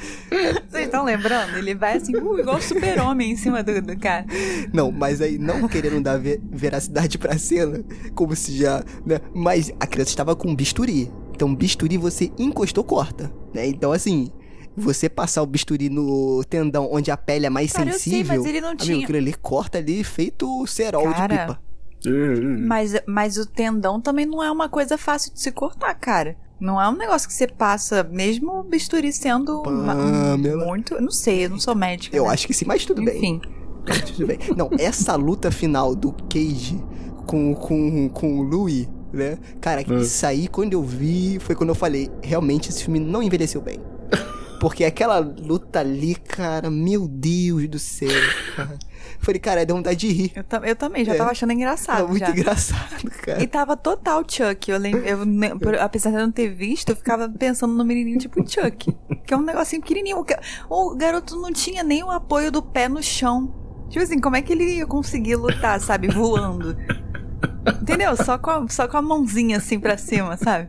Vocês 0.68 0.84
estão 0.84 1.04
lembrando? 1.04 1.56
Ele 1.56 1.74
vai 1.74 1.96
assim, 1.96 2.14
uh, 2.14 2.38
igual 2.38 2.56
o 2.56 2.62
super-homem 2.62 3.30
em 3.32 3.36
cima 3.36 3.62
do, 3.62 3.80
do 3.80 3.96
cara. 3.98 4.26
Não, 4.72 4.90
mas 4.92 5.22
aí, 5.22 5.38
não 5.38 5.66
querendo 5.66 6.02
dar 6.02 6.18
ve- 6.18 6.40
veracidade 6.50 7.16
pra 7.16 7.38
cena, 7.38 7.82
como 8.14 8.36
se 8.36 8.56
já. 8.56 8.84
Né? 9.06 9.18
Mas 9.34 9.72
a 9.80 9.86
criança 9.86 10.10
estava 10.10 10.36
com 10.36 10.54
bisturi. 10.54 11.10
Então, 11.34 11.54
bisturi 11.54 11.96
você 11.96 12.30
encostou, 12.38 12.84
corta. 12.84 13.32
Né? 13.54 13.66
Então, 13.66 13.92
assim. 13.92 14.30
Você 14.76 15.08
passar 15.08 15.42
o 15.42 15.46
bisturi 15.46 15.88
no 15.90 16.42
tendão 16.48 16.88
onde 16.92 17.10
a 17.10 17.16
pele 17.16 17.46
é 17.46 17.50
mais 17.50 17.72
Cara, 17.72 17.90
eu 17.90 17.92
sei, 17.94 18.12
sensível. 18.12 18.36
mas 18.36 18.46
ele 18.46 18.60
não 18.60 18.68
amigo, 18.68 18.84
tinha- 18.84 19.02
aquilo 19.02 19.18
ali 19.18 19.32
corta 19.34 19.78
ali 19.78 20.02
feito 20.04 20.66
cerol 20.66 21.04
Cara, 21.12 21.26
de 21.26 21.40
pipa. 21.40 21.60
Mas, 22.66 22.94
mas 23.06 23.36
o 23.36 23.44
tendão 23.46 24.00
também 24.00 24.24
não 24.26 24.42
é 24.42 24.50
uma 24.50 24.68
coisa 24.68 24.96
fácil 24.96 25.32
de 25.34 25.40
se 25.40 25.52
cortar, 25.52 25.92
cara. 25.94 26.36
Não 26.58 26.80
é 26.80 26.88
um 26.88 26.96
negócio 26.96 27.26
que 27.28 27.34
você 27.34 27.46
passa, 27.46 28.02
mesmo 28.04 28.60
o 28.60 28.62
bisturi 28.62 29.12
sendo 29.12 29.62
Pamela. 29.62 30.64
muito. 30.64 30.94
Eu 30.94 31.02
não 31.02 31.10
sei, 31.10 31.46
eu 31.46 31.50
não 31.50 31.58
sou 31.60 31.74
médica. 31.74 32.16
Eu 32.16 32.24
né? 32.24 32.30
acho 32.30 32.46
que 32.46 32.54
sim, 32.54 32.64
mas 32.66 32.84
tudo 32.84 33.02
bem. 33.02 33.16
Enfim. 33.16 33.40
Tudo 34.14 34.26
bem. 34.26 34.38
Não, 34.56 34.70
essa 34.78 35.16
luta 35.16 35.50
final 35.50 35.94
do 35.94 36.12
Cage 36.30 36.82
com, 37.26 37.54
com, 37.54 38.08
com 38.10 38.38
o 38.38 38.42
Louis, 38.42 38.86
né? 39.12 39.38
Cara, 39.60 39.80
É. 39.82 39.94
isso 40.00 40.24
aí, 40.26 40.48
quando 40.48 40.74
eu 40.74 40.82
vi, 40.82 41.38
foi 41.40 41.54
quando 41.54 41.70
eu 41.70 41.74
falei, 41.74 42.10
realmente 42.22 42.68
esse 42.68 42.84
filme 42.84 43.00
não 43.00 43.22
envelheceu 43.22 43.60
bem. 43.62 43.80
Porque 44.60 44.84
aquela 44.84 45.18
luta 45.18 45.80
ali, 45.80 46.14
cara, 46.14 46.70
meu 46.70 47.08
Deus 47.08 47.66
do 47.66 47.78
céu, 47.78 48.08
cara. 48.54 48.78
Falei, 49.20 49.40
cara, 49.40 49.64
deu 49.66 49.74
vontade 49.76 49.98
de 50.00 50.12
rir. 50.12 50.32
Eu, 50.36 50.64
eu 50.64 50.76
também, 50.76 51.04
já 51.04 51.14
É. 51.14 51.16
tava 51.16 51.30
achando 51.30 51.52
engraçado. 51.52 51.96
Tava 51.96 52.08
muito 52.08 52.26
já. 52.26 52.30
engraçado, 52.30 53.10
cara. 53.22 53.42
E 53.42 53.46
tava 53.46 53.76
total 53.76 54.22
Chuck. 54.28 54.70
Eu 54.70 54.78
lembro, 54.78 55.02
eu, 55.74 55.82
apesar 55.82 56.10
de 56.10 56.16
eu 56.16 56.22
não 56.22 56.30
ter 56.30 56.48
visto, 56.48 56.90
eu 56.90 56.96
ficava 56.96 57.28
pensando 57.28 57.72
no 57.74 57.84
menininho 57.84 58.18
tipo 58.18 58.38
Chuck. 58.48 58.94
Que 59.26 59.34
é 59.34 59.36
um 59.36 59.42
negocinho 59.42 59.80
pequenininho. 59.82 60.24
O 60.68 60.94
garoto 60.94 61.36
não 61.36 61.52
tinha 61.52 61.82
nem 61.82 62.02
o 62.04 62.10
apoio 62.10 62.50
do 62.52 62.62
pé 62.62 62.88
no 62.88 63.02
chão. 63.02 63.54
Tipo 63.88 64.04
assim, 64.04 64.20
como 64.20 64.36
é 64.36 64.42
que 64.42 64.52
ele 64.52 64.76
ia 64.76 64.86
conseguir 64.86 65.36
lutar, 65.36 65.80
sabe? 65.80 66.08
Voando. 66.08 66.76
Entendeu? 67.80 68.16
Só 68.16 68.38
com 68.38 68.50
a, 68.50 68.68
só 68.68 68.86
com 68.86 68.96
a 68.96 69.02
mãozinha 69.02 69.56
assim 69.56 69.80
pra 69.80 69.96
cima, 69.98 70.36
sabe? 70.36 70.68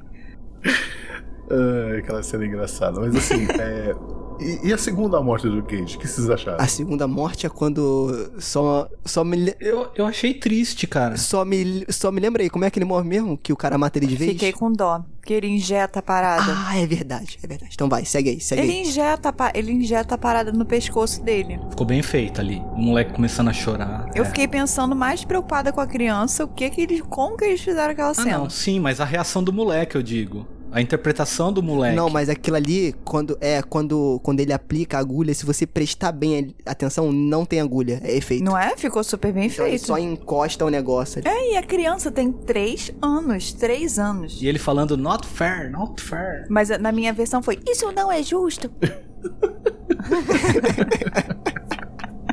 Ai, 1.52 1.98
aquela 2.00 2.24
cena 2.24 2.46
engraçada. 2.46 3.00
Mas 3.00 3.16
assim, 3.16 3.46
é. 3.60 3.96
E, 4.40 4.70
e 4.70 4.74
a 4.74 4.78
segunda 4.78 5.22
morte 5.22 5.48
do 5.48 5.62
Cage? 5.62 5.98
O 5.98 6.00
que 6.00 6.08
vocês 6.08 6.28
acharam? 6.28 6.58
A 6.60 6.66
segunda 6.68 7.08
morte 7.08 7.46
é 7.46 7.50
quando 7.50 8.32
só, 8.40 8.90
só 9.06 9.24
me... 9.24 9.54
Eu, 9.60 9.90
eu 9.96 10.04
achei 10.08 10.34
triste, 10.34 10.88
cara. 10.88 11.16
Só 11.16 11.46
me, 11.46 11.86
só 11.90 12.12
me 12.12 12.20
lembra 12.20 12.42
aí, 12.42 12.50
como 12.50 12.66
é 12.66 12.72
que 12.72 12.80
ele 12.80 12.86
morre 12.88 13.08
mesmo? 13.08 13.38
Que 13.38 13.54
o 13.54 13.56
cara 13.56 13.78
mata 13.78 14.00
ele 14.00 14.08
de 14.08 14.16
vez? 14.16 14.32
Fiquei 14.32 14.52
com 14.52 14.72
dó. 14.72 15.04
Que 15.24 15.36
ele 15.36 15.46
injeta 15.48 16.00
a 16.00 16.02
parada. 16.02 16.56
Ah, 16.68 16.76
é 16.76 16.88
verdade, 16.88 17.38
é 17.44 17.46
verdade. 17.48 17.74
Então 17.76 17.88
vai, 17.88 18.04
segue 18.04 18.32
aí, 18.32 18.40
segue 18.40 18.64
ele 18.64 18.72
aí. 18.72 18.82
injeta, 18.82 19.32
pa- 19.32 19.52
ele 19.54 19.72
injeta 19.74 20.16
a 20.16 20.18
parada 20.18 20.52
no 20.52 20.66
pescoço 20.66 21.22
dele. 21.24 21.60
Ficou 21.70 21.86
bem 21.86 22.02
feito 22.02 22.42
ali. 22.42 22.58
O 22.74 22.80
moleque 22.82 23.14
começando 23.14 23.50
a 23.50 23.54
chorar. 23.54 24.10
Eu 24.16 24.24
É. 24.24 24.26
fiquei 24.26 24.48
pensando 24.48 24.96
mais 24.96 25.24
preocupada 25.24 25.72
com 25.72 25.80
a 25.82 25.86
criança, 25.86 26.46
o 26.46 26.48
que 26.48 26.68
que 26.72 26.82
eles, 26.82 27.02
como 27.08 27.38
que 27.38 27.46
eles 27.46 27.62
fizeram 27.62 27.92
aquela 27.92 28.10
Ah, 28.10 28.16
cena. 28.16 28.38
não, 28.40 28.50
sim, 28.50 28.80
mas 28.80 29.00
a 29.00 29.06
reação 29.06 29.44
do 29.44 29.54
moleque, 29.54 29.96
eu 29.96 30.02
digo. 30.02 30.48
A 30.72 30.82
interpretação 30.82 31.52
do 31.52 31.62
moleque. 31.62 31.96
Não, 31.96 32.10
mas 32.10 32.30
aquilo 32.30 32.56
ali, 32.56 32.96
quando 33.04 33.38
é 33.42 33.62
quando, 33.62 34.20
quando 34.24 34.40
ele 34.40 34.54
aplica 34.54 34.98
a 34.98 35.00
agulha, 35.02 35.34
se 35.34 35.46
você 35.46 35.68
prestar 35.68 36.12
bem 36.12 36.56
atenção, 36.66 37.12
não 37.12 37.46
tem 37.46 37.60
agulha, 37.60 38.00
é 38.04 38.16
efeito. 38.16 38.44
Não 38.44 38.58
é? 38.58 38.76
Ficou 38.78 39.04
super 39.04 39.34
bem 39.34 39.48
Então 39.48 39.66
ele 39.66 39.78
feito. 39.78 39.88
só 39.88 39.98
encosta 39.98 40.66
o 40.66 40.70
negócio 40.70 41.20
ali. 41.20 41.28
É, 41.28 41.54
e 41.54 41.58
a 41.58 41.64
criança 41.64 42.12
tem 42.12 42.32
três 42.32 42.92
anos. 43.02 43.52
Três 43.54 44.00
anos. 44.00 44.42
E 44.42 44.48
ele 44.48 44.60
falando, 44.60 44.96
not 44.96 45.28
fair, 45.28 45.70
not 45.70 46.02
fair. 46.02 46.46
Mas 46.50 46.70
na 46.70 46.92
minha 46.92 47.12
versão 47.12 47.44
foi: 47.44 47.60
Isso 47.68 47.92
não 47.92 48.12
é 48.12 48.24
justo. 48.24 48.72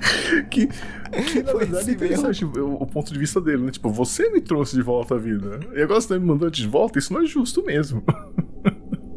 Que, 0.50 0.66
que 0.66 1.42
na 1.42 1.50
Foi 1.52 1.60
verdade 1.60 1.90
é 1.90 1.92
interessante 1.94 2.44
o, 2.44 2.74
o 2.82 2.86
ponto 2.86 3.12
de 3.12 3.18
vista 3.18 3.40
dele, 3.40 3.62
né? 3.64 3.70
Tipo, 3.70 3.90
você 3.90 4.28
me 4.30 4.40
trouxe 4.40 4.76
de 4.76 4.82
volta 4.82 5.14
à 5.14 5.18
vida. 5.18 5.60
E 5.74 5.80
agora 5.82 6.00
você 6.00 6.08
tá 6.08 6.18
me 6.18 6.26
mandando 6.26 6.50
de 6.50 6.66
volta, 6.66 6.98
isso 6.98 7.12
não 7.12 7.22
é 7.22 7.26
justo 7.26 7.64
mesmo. 7.64 8.02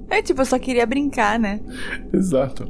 É 0.09 0.21
tipo, 0.21 0.41
eu 0.41 0.45
só 0.45 0.57
queria 0.59 0.85
brincar, 0.85 1.39
né? 1.39 1.59
Exato. 2.13 2.67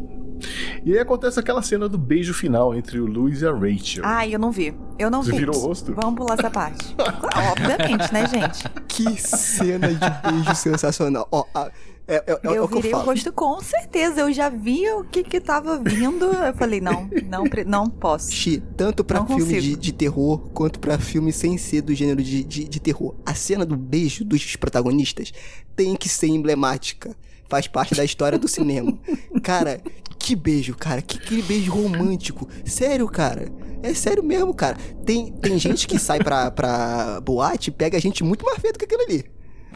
E 0.83 0.93
aí 0.93 0.99
acontece 0.99 1.39
aquela 1.39 1.61
cena 1.61 1.87
do 1.87 1.97
beijo 1.99 2.33
final 2.33 2.73
entre 2.73 2.99
o 2.99 3.05
Louis 3.05 3.41
e 3.43 3.47
a 3.47 3.51
Rachel. 3.51 4.03
Ai, 4.03 4.33
eu 4.33 4.39
não 4.39 4.51
vi. 4.51 4.73
Eu 4.97 5.11
não 5.11 5.21
Você 5.21 5.31
vi. 5.31 5.37
virou 5.37 5.55
o 5.55 5.59
rosto? 5.59 5.93
Vamos 5.93 6.15
pular 6.15 6.33
essa 6.33 6.49
parte. 6.49 6.95
Obviamente, 7.51 8.11
né, 8.11 8.27
gente? 8.27 8.63
Que 8.87 9.21
cena 9.21 9.87
de 9.87 10.31
beijo 10.31 10.55
sensacional. 10.55 11.27
Ó, 11.31 11.45
a- 11.53 11.69
é, 12.11 12.15
é, 12.15 12.31
é, 12.33 12.53
é 12.53 12.57
eu 12.57 12.65
o 12.65 12.67
que 12.67 12.75
eu 12.75 12.81
virei 12.81 12.93
o 12.93 12.99
rosto 12.99 13.31
com 13.31 13.61
certeza. 13.61 14.21
Eu 14.21 14.33
já 14.33 14.49
vi 14.49 14.89
o 14.91 15.03
que 15.05 15.23
que 15.23 15.39
tava 15.39 15.77
vindo. 15.77 16.25
Eu 16.25 16.53
falei, 16.53 16.81
não, 16.81 17.09
não, 17.29 17.45
não 17.65 17.89
posso. 17.89 18.31
Xi, 18.31 18.61
tanto 18.75 19.03
pra 19.03 19.19
Não 19.19 19.27
filme 19.27 19.43
consigo. 19.43 19.61
de, 19.61 19.75
de 19.77 19.93
terror 19.93 20.39
quanto 20.53 20.79
pra 20.79 20.99
filme 20.99 21.31
sem 21.31 21.57
ser 21.57 21.81
do 21.81 21.95
gênero 21.95 22.21
de, 22.21 22.43
de, 22.43 22.67
de 22.67 22.79
terror. 22.81 23.15
A 23.25 23.33
cena 23.33 23.65
do 23.65 23.77
beijo 23.77 24.25
dos 24.25 24.55
protagonistas 24.57 25.31
tem 25.75 25.95
que 25.95 26.09
ser 26.09 26.27
emblemática. 26.27 27.15
Faz 27.47 27.67
parte 27.67 27.95
da 27.95 28.03
história 28.03 28.37
do 28.37 28.47
cinema. 28.47 28.97
Cara, 29.41 29.81
que 30.19 30.35
beijo, 30.35 30.75
cara. 30.75 31.01
Que 31.01 31.17
aquele 31.17 31.41
beijo 31.41 31.71
romântico. 31.71 32.47
Sério, 32.63 33.07
cara. 33.07 33.49
É 33.81 33.93
sério 33.93 34.23
mesmo, 34.23 34.53
cara. 34.53 34.77
Tem, 35.05 35.31
tem 35.31 35.57
gente 35.57 35.87
que 35.87 35.97
sai 35.97 36.19
pra, 36.19 36.51
pra 36.51 37.19
boate 37.21 37.69
e 37.69 37.73
pega 37.73 37.99
gente 37.99 38.23
muito 38.23 38.45
mais 38.45 38.59
feia 38.59 38.71
do 38.71 38.79
que 38.79 38.85
aquilo 38.85 39.01
ali. 39.01 39.25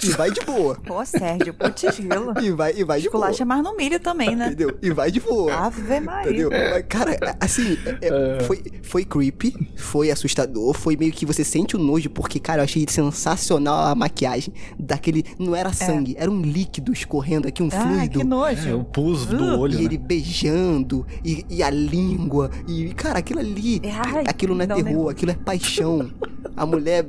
E 0.04 0.10
vai 0.10 0.30
de 0.32 0.42
boa. 0.42 0.76
Pô, 0.86 1.04
Sérgio, 1.06 1.54
putz 1.54 2.00
grilo. 2.00 2.34
E 2.42 2.52
vai, 2.52 2.74
e 2.76 2.84
vai 2.84 3.00
de 3.02 3.10
boa. 3.10 3.26
Esculacha 3.30 3.46
mais 3.46 3.64
no 3.64 3.76
milho 3.76 4.00
também, 4.00 4.36
né? 4.36 4.48
Entendeu? 4.48 4.78
E 4.82 4.92
vai 4.92 5.10
de 5.12 5.20
boa. 5.20 5.54
Ave 5.54 6.00
Maria. 6.00 6.30
Entendeu? 6.32 6.50
Mas, 6.52 6.86
Cara, 6.88 7.18
assim, 7.40 7.78
é- 8.02 8.08
é- 8.08 8.44
foi, 8.44 8.64
foi 8.84 9.06
creepy, 9.06 9.54
foi 9.78 10.12
assustador, 10.12 10.74
foi 10.74 10.96
meio 10.98 11.12
que 11.12 11.26
você 11.26 11.44
sente 11.44 11.76
o 11.76 11.80
nojo, 11.80 12.10
porque, 12.10 12.40
cara, 12.40 12.62
eu 12.62 12.66
achei 12.66 12.86
sensacional 12.90 13.86
a 13.88 13.96
maquiagem 13.96 14.54
daquele. 14.80 15.24
Não 15.40 15.56
era 15.56 15.72
sangue, 15.74 16.16
era 16.18 16.30
um 16.30 16.42
líquido 16.42 16.92
escorrendo 16.92 17.48
aqui, 17.48 17.64
um 17.64 17.70
Ah, 17.72 17.82
fluido. 17.82 18.20
que 18.20 18.26
nojo. 18.26 18.70
É, 18.70 18.74
o 18.76 18.84
pus 18.84 19.26
do 19.26 19.44
Uh, 19.44 19.60
olho, 19.60 19.74
E 19.74 19.78
né? 19.78 19.84
ele 19.84 19.98
beijando, 19.98 21.06
e, 21.24 21.46
e 21.50 21.64
a 21.64 21.70
língua, 21.70 22.50
e, 22.68 22.94
cara, 22.94 23.20
aquilo 23.20 23.40
ali. 23.40 23.82
Ai, 23.86 24.24
aquilo 24.28 24.54
não 24.56 24.62
é 24.62 24.66
um 24.66 24.68
terror, 24.68 24.84
nervoso. 24.84 25.10
aquilo 25.10 25.32
é 25.32 25.36
paixão. 25.36 26.12
A 26.56 26.66
mulher. 26.66 27.06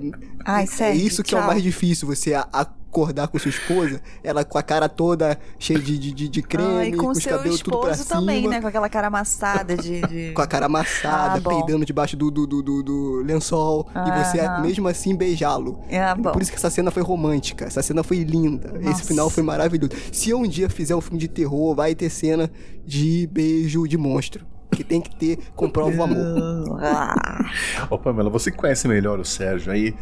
Ai, 0.47 0.65
é 0.65 0.67
Sérgio, 0.67 1.07
isso 1.07 1.23
que 1.23 1.35
é 1.35 1.39
o 1.39 1.41
tchau. 1.41 1.47
mais 1.49 1.63
difícil, 1.63 2.07
você 2.07 2.35
acordar 2.35 3.29
com 3.29 3.39
sua 3.39 3.51
esposa, 3.51 4.01
ela 4.25 4.43
com 4.45 4.57
a 4.57 4.63
cara 4.63 4.89
toda 4.89 5.39
cheia 5.59 5.79
de, 5.79 5.99
de, 5.99 6.13
de, 6.13 6.29
de 6.29 6.43
creme, 6.43 6.79
Ah, 6.79 6.87
e 6.87 6.93
com 6.97 7.09
os 7.09 7.19
seu 7.19 7.37
cabelos 7.37 7.61
tudo 7.61 7.79
pra 7.81 7.91
esposo 7.91 8.09
cima. 8.09 8.21
também, 8.21 8.49
né? 8.49 8.61
Com 8.61 8.67
aquela 8.69 8.89
cara 8.89 9.09
amassada 9.09 9.77
de. 9.77 10.01
de- 10.03 10.33
Com 10.33 10.41
a 10.41 10.47
cara 10.47 10.67
amassada, 10.67 11.43
Ah, 11.45 11.49
peidando 11.57 11.85
debaixo 11.85 12.17
do, 12.17 12.31
do, 12.31 12.47
do, 12.47 12.63
do- 12.63 12.83
do 12.83 13.23
lençol. 13.23 13.87
E 13.95 14.25
você, 14.25 14.41
Aham. 14.41 14.63
mesmo 14.63 14.89
assim, 14.89 15.15
beijá-lo. 15.15 15.81
Ah, 15.93 16.15
bom. 16.15 16.33
Por 16.33 16.41
isso 16.41 16.51
que 16.51 16.57
essa 16.57 16.71
cena 16.71 16.91
foi 16.91 17.03
romântica. 17.03 17.65
Essa 17.67 17.83
cena 17.83 18.03
foi 18.03 18.19
linda. 18.25 18.73
Esse 18.79 18.85
Nossa. 18.91 19.05
final 19.05 19.29
foi 19.31 19.43
maravilhoso. 19.43 19.93
Se 20.13 20.31
eu 20.31 20.39
um 20.39 20.49
dia 20.49 20.71
fizer 20.71 20.95
um 20.97 21.01
filme 21.01 21.19
de 21.19 21.29
terror, 21.29 21.75
vai 21.75 21.95
ter 21.95 22.09
cena 22.09 22.51
de 22.87 23.29
beijo 23.31 23.87
de 23.87 23.99
monstro. 23.99 24.47
Que 24.71 24.83
tem 24.83 25.01
que 25.01 25.15
ter, 25.17 25.39
comprova 25.55 25.97
o 25.97 26.03
amor. 26.03 26.79
Ah, 26.83 27.51
Ô, 27.91 27.99
Pamela, 27.99 28.29
você 28.31 28.51
conhece 28.51 28.87
melhor 28.89 29.19
o 29.21 29.25
Sérgio 29.25 29.73
aí. 29.73 29.95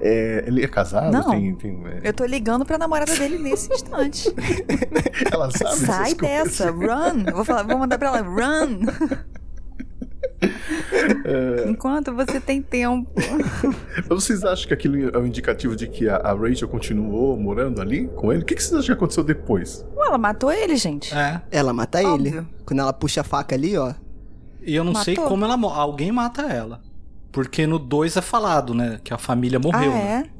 É, 0.00 0.44
ele 0.46 0.62
é 0.62 0.68
casado? 0.68 1.12
Não. 1.12 1.30
Tem, 1.30 1.54
tem, 1.54 1.82
é, 1.86 2.08
eu 2.08 2.12
tô 2.12 2.24
ligando 2.24 2.64
pra 2.64 2.78
namorada 2.78 3.14
dele 3.16 3.38
nesse 3.38 3.72
instante. 3.72 4.32
ela 5.32 5.50
sabe 5.50 5.76
Sai 5.76 6.14
dessa, 6.14 6.70
run. 6.70 7.24
Vou, 7.32 7.44
falar, 7.44 7.64
vou 7.64 7.78
mandar 7.78 7.98
pra 7.98 8.08
ela, 8.08 8.20
run. 8.22 8.80
Enquanto 11.68 12.14
você 12.14 12.40
tem 12.40 12.62
tempo. 12.62 13.10
Mas 13.96 14.06
vocês 14.08 14.44
acham 14.44 14.68
que 14.68 14.74
aquilo 14.74 15.16
é 15.16 15.18
um 15.18 15.26
indicativo 15.26 15.74
de 15.74 15.88
que 15.88 16.08
a, 16.08 16.16
a 16.16 16.32
Rachel 16.32 16.68
continuou 16.68 17.36
morando 17.36 17.80
ali 17.80 18.08
com 18.08 18.32
ele? 18.32 18.42
O 18.42 18.44
que, 18.44 18.54
que 18.54 18.62
vocês 18.62 18.74
acham 18.74 18.86
que 18.86 18.92
aconteceu 18.92 19.24
depois? 19.24 19.84
Ué, 19.96 20.06
ela 20.06 20.18
matou 20.18 20.52
ele, 20.52 20.76
gente. 20.76 21.14
É. 21.14 21.42
Ela 21.50 21.72
mata 21.72 22.00
ele. 22.00 22.08
Óbvio. 22.28 22.48
Quando 22.64 22.80
ela 22.80 22.92
puxa 22.92 23.22
a 23.22 23.24
faca 23.24 23.54
ali, 23.54 23.76
ó. 23.76 23.94
E 24.62 24.74
eu 24.74 24.84
não 24.84 24.94
sei 24.94 25.14
Matou? 25.14 25.30
como 25.30 25.44
ela 25.44 25.54
Alguém 25.54 26.12
mata 26.12 26.42
ela. 26.42 26.80
Porque 27.32 27.66
no 27.66 27.78
2 27.78 28.16
é 28.16 28.22
falado, 28.22 28.74
né? 28.74 28.98
Que 29.04 29.12
a 29.12 29.18
família 29.18 29.58
morreu. 29.58 29.90
ah, 29.90 29.94
né? 29.94 30.30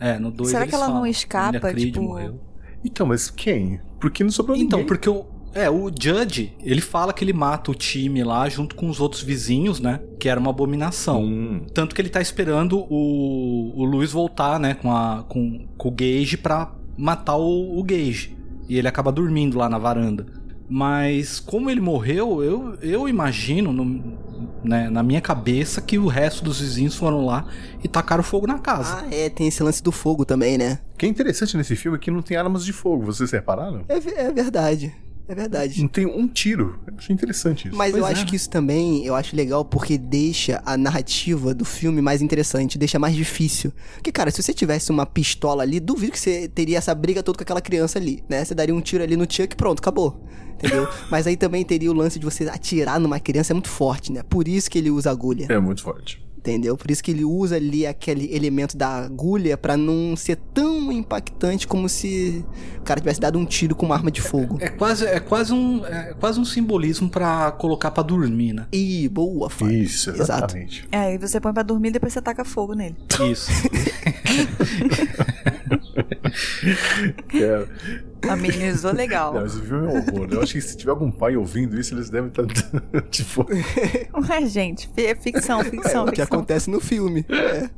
é? 0.00 0.10
É, 0.12 0.18
no 0.18 0.30
2 0.30 0.50
Será 0.50 0.66
que 0.66 0.74
ela 0.74 0.88
não 0.88 1.06
escapa, 1.06 1.72
tipo- 1.74 2.02
morreu. 2.02 2.40
Então, 2.84 3.06
mas 3.06 3.28
quem? 3.30 3.78
Porque 4.00 4.24
não 4.24 4.30
sobrou 4.30 4.56
Então, 4.56 4.78
ninguém. 4.78 4.86
porque 4.86 5.08
o. 5.10 5.26
É, 5.52 5.68
o 5.68 5.90
Judge, 5.90 6.56
ele 6.62 6.80
fala 6.80 7.12
que 7.12 7.24
ele 7.24 7.32
mata 7.32 7.72
o 7.72 7.74
time 7.74 8.22
lá 8.22 8.48
junto 8.48 8.76
com 8.76 8.88
os 8.88 9.00
outros 9.00 9.20
vizinhos, 9.20 9.80
né? 9.80 10.00
Que 10.18 10.28
era 10.28 10.38
uma 10.38 10.50
abominação. 10.50 11.24
Hum. 11.24 11.66
Tanto 11.74 11.92
que 11.94 12.00
ele 12.00 12.08
tá 12.08 12.20
esperando 12.20 12.86
o, 12.88 13.72
o 13.74 13.84
Luiz 13.84 14.12
voltar, 14.12 14.60
né? 14.60 14.74
Com, 14.74 14.92
a, 14.92 15.24
com, 15.28 15.66
com 15.76 15.88
o 15.88 15.90
Gage 15.90 16.36
pra 16.36 16.72
matar 16.96 17.36
o, 17.36 17.78
o 17.78 17.82
Gage. 17.82 18.36
E 18.68 18.78
ele 18.78 18.86
acaba 18.86 19.10
dormindo 19.10 19.58
lá 19.58 19.68
na 19.68 19.76
varanda. 19.76 20.24
Mas 20.72 21.40
como 21.40 21.68
ele 21.68 21.80
morreu, 21.80 22.44
eu, 22.44 22.74
eu 22.80 23.08
imagino 23.08 23.72
no- 23.72 24.16
né, 24.62 24.88
na 24.88 25.02
minha 25.02 25.20
cabeça 25.20 25.80
que 25.80 25.98
o 25.98 26.06
resto 26.06 26.44
dos 26.44 26.60
vizinhos 26.60 26.94
foram 26.94 27.26
lá 27.26 27.44
e 27.82 27.88
tacaram 27.88 28.22
fogo 28.22 28.46
na 28.46 28.58
casa. 28.58 29.02
Ah, 29.02 29.08
é, 29.12 29.28
tem 29.28 29.48
esse 29.48 29.62
lance 29.64 29.82
do 29.82 29.90
fogo 29.90 30.24
também, 30.24 30.56
né? 30.56 30.78
O 30.94 30.96
que 30.98 31.06
é 31.06 31.08
interessante 31.08 31.56
nesse 31.56 31.74
filme 31.74 31.96
é 31.98 32.00
que 32.00 32.10
não 32.10 32.22
tem 32.22 32.36
armas 32.36 32.64
de 32.64 32.72
fogo, 32.72 33.04
vocês 33.04 33.30
repararam? 33.32 33.84
É, 33.88 33.96
é 33.96 34.32
verdade. 34.32 34.94
É 35.30 35.34
verdade. 35.34 35.80
Não 35.80 35.86
tem 35.86 36.06
um 36.06 36.26
tiro. 36.26 36.80
Eu 36.84 36.94
achei 36.98 37.14
interessante 37.14 37.68
isso. 37.68 37.76
Mas 37.76 37.92
Pois 37.92 38.02
eu 38.02 38.08
é, 38.08 38.10
acho 38.10 38.26
que 38.26 38.34
isso 38.34 38.50
também, 38.50 39.06
eu 39.06 39.14
acho 39.14 39.36
legal 39.36 39.64
porque 39.64 39.96
deixa 39.96 40.60
a 40.66 40.76
narrativa 40.76 41.54
do 41.54 41.64
filme 41.64 42.02
mais 42.02 42.20
interessante, 42.20 42.76
deixa 42.76 42.98
mais 42.98 43.14
difícil. 43.14 43.72
Porque, 43.94 44.10
cara, 44.10 44.32
se 44.32 44.42
você 44.42 44.52
tivesse 44.52 44.90
uma 44.90 45.06
pistola 45.06 45.62
ali, 45.62 45.78
duvido 45.78 46.10
que 46.10 46.18
você 46.18 46.48
teria 46.48 46.78
essa 46.78 46.92
briga 46.96 47.22
toda 47.22 47.38
com 47.38 47.44
aquela 47.44 47.60
criança 47.60 47.96
ali, 47.96 48.24
né? 48.28 48.44
Você 48.44 48.56
daria 48.56 48.74
um 48.74 48.80
tiro 48.80 49.04
ali 49.04 49.16
no 49.16 49.22
Chuck 49.22 49.52
e 49.52 49.56
pronto, 49.56 49.78
acabou. 49.78 50.20
Entendeu? 50.54 50.88
Mas 51.08 51.28
aí 51.28 51.36
também 51.36 51.64
teria 51.64 51.92
o 51.92 51.94
lance 51.94 52.18
de 52.18 52.24
você 52.24 52.48
atirar 52.48 52.98
numa 52.98 53.20
criança, 53.20 53.52
é 53.52 53.54
muito 53.54 53.68
forte, 53.68 54.10
né? 54.10 54.24
Por 54.24 54.48
isso 54.48 54.68
que 54.68 54.78
ele 54.78 54.90
usa 54.90 55.12
agulha. 55.12 55.46
É 55.48 55.60
muito 55.60 55.80
forte. 55.80 56.20
Entendeu? 56.40 56.74
Por 56.74 56.90
isso 56.90 57.04
que 57.04 57.10
ele 57.10 57.22
usa 57.22 57.56
ali 57.56 57.86
aquele 57.86 58.34
elemento 58.34 58.74
da 58.74 58.88
agulha 59.04 59.58
pra 59.58 59.76
não 59.76 60.16
ser 60.16 60.36
tão 60.54 60.90
impactante 60.90 61.66
como 61.68 61.86
se 61.86 62.42
o 62.78 62.80
cara 62.80 62.98
tivesse 62.98 63.20
dado 63.20 63.38
um 63.38 63.44
tiro 63.44 63.74
com 63.76 63.84
uma 63.84 63.94
arma 63.94 64.10
de 64.10 64.22
fogo. 64.22 64.56
É 64.58 64.70
quase, 64.70 65.04
é 65.04 65.20
quase 65.20 65.52
um, 65.52 65.84
é 65.84 66.14
quase 66.18 66.40
um 66.40 66.44
simbolismo 66.46 67.10
pra 67.10 67.50
colocar 67.52 67.90
pra 67.90 68.02
dormir, 68.02 68.54
né? 68.54 68.66
Ih, 68.72 69.06
boa, 69.10 69.50
Fábio. 69.50 69.82
Isso, 69.82 70.08
Exato. 70.08 70.22
exatamente. 70.22 70.88
É, 70.90 70.98
aí 70.98 71.18
você 71.18 71.38
põe 71.38 71.52
pra 71.52 71.62
dormir 71.62 71.88
e 71.88 71.92
depois 71.92 72.10
você 72.14 72.22
taca 72.22 72.42
fogo 72.42 72.72
nele. 72.72 72.96
Isso. 73.30 73.50
É, 78.22 78.28
Amenizou 78.28 78.92
legal. 78.92 79.32
não, 79.32 79.46
esse 79.46 79.60
filme 79.60 79.86
é 79.86 79.90
um 79.90 79.96
horror. 79.96 80.28
Eu 80.30 80.42
acho 80.42 80.52
que 80.52 80.60
se 80.60 80.76
tiver 80.76 80.90
algum 80.90 81.10
pai 81.10 81.36
ouvindo 81.36 81.78
isso, 81.78 81.94
eles 81.94 82.10
devem 82.10 82.28
estar. 82.28 82.44
tipo. 83.10 83.46
Ué, 84.28 84.46
gente, 84.46 84.90
é 84.96 85.14
ficção, 85.14 85.64
ficção, 85.64 86.06
É 86.06 86.10
o 86.10 86.12
que 86.12 86.20
acontece 86.20 86.70
no 86.70 86.80
filme. 86.80 87.24
É. 87.30 87.70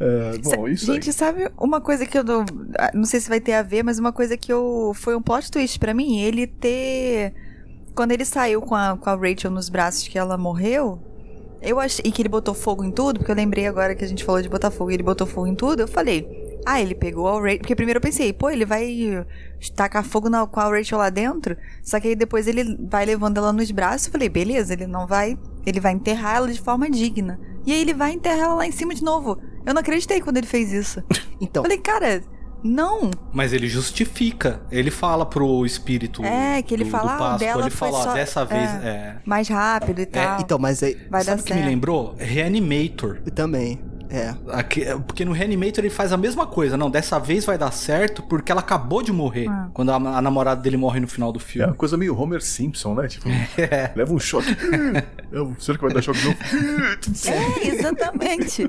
é, 0.00 0.38
bom, 0.38 0.68
isso 0.68 0.90
aí. 0.90 0.96
Gente, 0.96 1.12
sabe 1.12 1.50
uma 1.58 1.80
coisa 1.80 2.06
que 2.06 2.18
eu 2.18 2.24
não, 2.24 2.44
ah, 2.78 2.90
não 2.92 3.04
sei 3.04 3.20
se 3.20 3.28
vai 3.28 3.40
ter 3.40 3.52
a 3.52 3.62
ver, 3.62 3.84
mas 3.84 3.98
uma 3.98 4.12
coisa 4.12 4.36
que 4.36 4.52
eu 4.52 4.92
foi 4.94 5.14
um 5.14 5.22
plot 5.22 5.50
twist 5.50 5.78
pra 5.78 5.94
mim, 5.94 6.20
ele 6.20 6.46
ter 6.46 7.34
quando 7.94 8.12
ele 8.12 8.24
saiu 8.24 8.60
com 8.60 8.74
a, 8.74 8.96
com 8.96 9.08
a 9.08 9.14
Rachel 9.14 9.50
nos 9.50 9.68
braços 9.68 10.08
que 10.08 10.18
ela 10.18 10.36
morreu, 10.36 11.00
eu 11.62 11.80
achei 11.80 12.02
e 12.04 12.12
que 12.12 12.20
ele 12.20 12.28
botou 12.28 12.54
fogo 12.54 12.84
em 12.84 12.90
tudo, 12.90 13.20
porque 13.20 13.30
eu 13.30 13.36
lembrei 13.36 13.66
agora 13.66 13.94
que 13.94 14.04
a 14.04 14.08
gente 14.08 14.24
falou 14.24 14.42
de 14.42 14.48
botar 14.48 14.70
fogo, 14.70 14.90
e 14.90 14.94
ele 14.94 15.02
botou 15.02 15.26
fogo 15.26 15.46
em 15.46 15.54
tudo, 15.54 15.80
eu 15.80 15.88
falei, 15.88 16.43
ah, 16.66 16.80
ele 16.80 16.94
pegou 16.94 17.28
a 17.28 17.40
Rachel, 17.40 17.58
porque 17.58 17.74
primeiro 17.74 17.98
eu 17.98 18.02
pensei, 18.02 18.32
pô, 18.32 18.50
ele 18.50 18.64
vai 18.64 19.24
tacar 19.74 20.04
fogo 20.04 20.28
na, 20.28 20.46
com 20.46 20.60
a 20.60 20.68
Rachel 20.68 20.98
lá 20.98 21.10
dentro, 21.10 21.56
só 21.82 21.98
que 22.00 22.08
aí 22.08 22.14
depois 22.16 22.46
ele 22.46 22.76
vai 22.88 23.04
levando 23.04 23.38
ela 23.38 23.52
nos 23.52 23.70
braços, 23.70 24.06
eu 24.06 24.12
falei, 24.12 24.28
beleza, 24.28 24.72
ele 24.72 24.86
não 24.86 25.06
vai, 25.06 25.38
ele 25.66 25.80
vai 25.80 25.92
enterrar 25.92 26.36
ela 26.36 26.48
de 26.52 26.60
forma 26.60 26.90
digna. 26.90 27.38
E 27.66 27.72
aí 27.72 27.80
ele 27.80 27.94
vai 27.94 28.12
enterrar 28.12 28.40
ela 28.40 28.54
lá 28.54 28.66
em 28.66 28.72
cima 28.72 28.94
de 28.94 29.02
novo. 29.02 29.40
Eu 29.64 29.72
não 29.72 29.80
acreditei 29.80 30.20
quando 30.20 30.36
ele 30.36 30.46
fez 30.46 30.72
isso. 30.72 31.02
Então, 31.40 31.62
Falei, 31.64 31.78
cara, 31.78 32.22
não. 32.62 33.10
Mas 33.32 33.52
ele 33.52 33.68
justifica. 33.68 34.62
Ele 34.70 34.90
fala 34.90 35.26
pro 35.26 35.66
espírito. 35.66 36.24
É, 36.24 36.62
que 36.62 36.72
ele 36.72 36.84
do, 36.84 36.90
fala, 36.90 37.04
do 37.04 37.10
ah, 37.10 37.18
Páscoa, 37.18 37.38
dela 37.38 37.62
ele 37.62 37.70
fala, 37.70 38.02
só- 38.02 38.14
dessa 38.14 38.44
vez. 38.44 38.70
é. 38.82 38.86
É. 38.88 39.16
Mais 39.26 39.48
rápido 39.48 40.00
e 40.00 40.06
tal. 40.06 40.40
então, 40.40 40.58
mas 40.58 40.82
aí. 40.82 40.96
vai 41.10 41.22
Sabe 41.22 41.36
dar 41.38 41.44
que 41.44 41.52
me 41.52 41.58
certo. 41.58 41.70
lembrou? 41.70 42.14
Reanimator. 42.16 43.20
Eu 43.26 43.32
também. 43.32 43.78
É. 44.16 44.34
Aqui- 44.52 44.84
porque 45.06 45.24
no 45.24 45.32
Reanimator 45.32 45.80
ele 45.80 45.90
faz 45.90 46.12
a 46.12 46.16
mesma 46.16 46.46
coisa. 46.46 46.76
Não, 46.76 46.88
dessa 46.90 47.18
vez 47.18 47.44
vai 47.44 47.58
dar 47.58 47.72
certo 47.72 48.22
porque 48.22 48.52
ela 48.52 48.60
acabou 48.60 49.02
de 49.02 49.12
morrer. 49.12 49.48
Ah. 49.48 49.68
Quando 49.74 49.90
a, 49.90 49.96
a 49.96 50.22
namorada 50.22 50.60
dele 50.62 50.76
morre 50.76 51.00
no 51.00 51.08
final 51.08 51.32
do 51.32 51.38
É 51.38 51.42
uma 51.42 51.46
filme. 51.48 51.74
coisa 51.74 51.96
meio 51.96 52.16
Homer 52.18 52.40
Simpson, 52.42 52.94
né? 52.94 53.08
Tipo, 53.08 53.28
É. 53.58 53.90
leva 53.96 54.12
um 54.14 54.18
choque. 54.20 54.54
Eu- 55.32 55.54
Será 55.58 55.76
que 55.78 55.84
vai 55.84 55.92
dar 55.94 56.02
choque 56.02 56.18
de 56.20 56.26
novo? 56.26 56.38
É, 57.26 57.66
exatamente. 57.68 58.68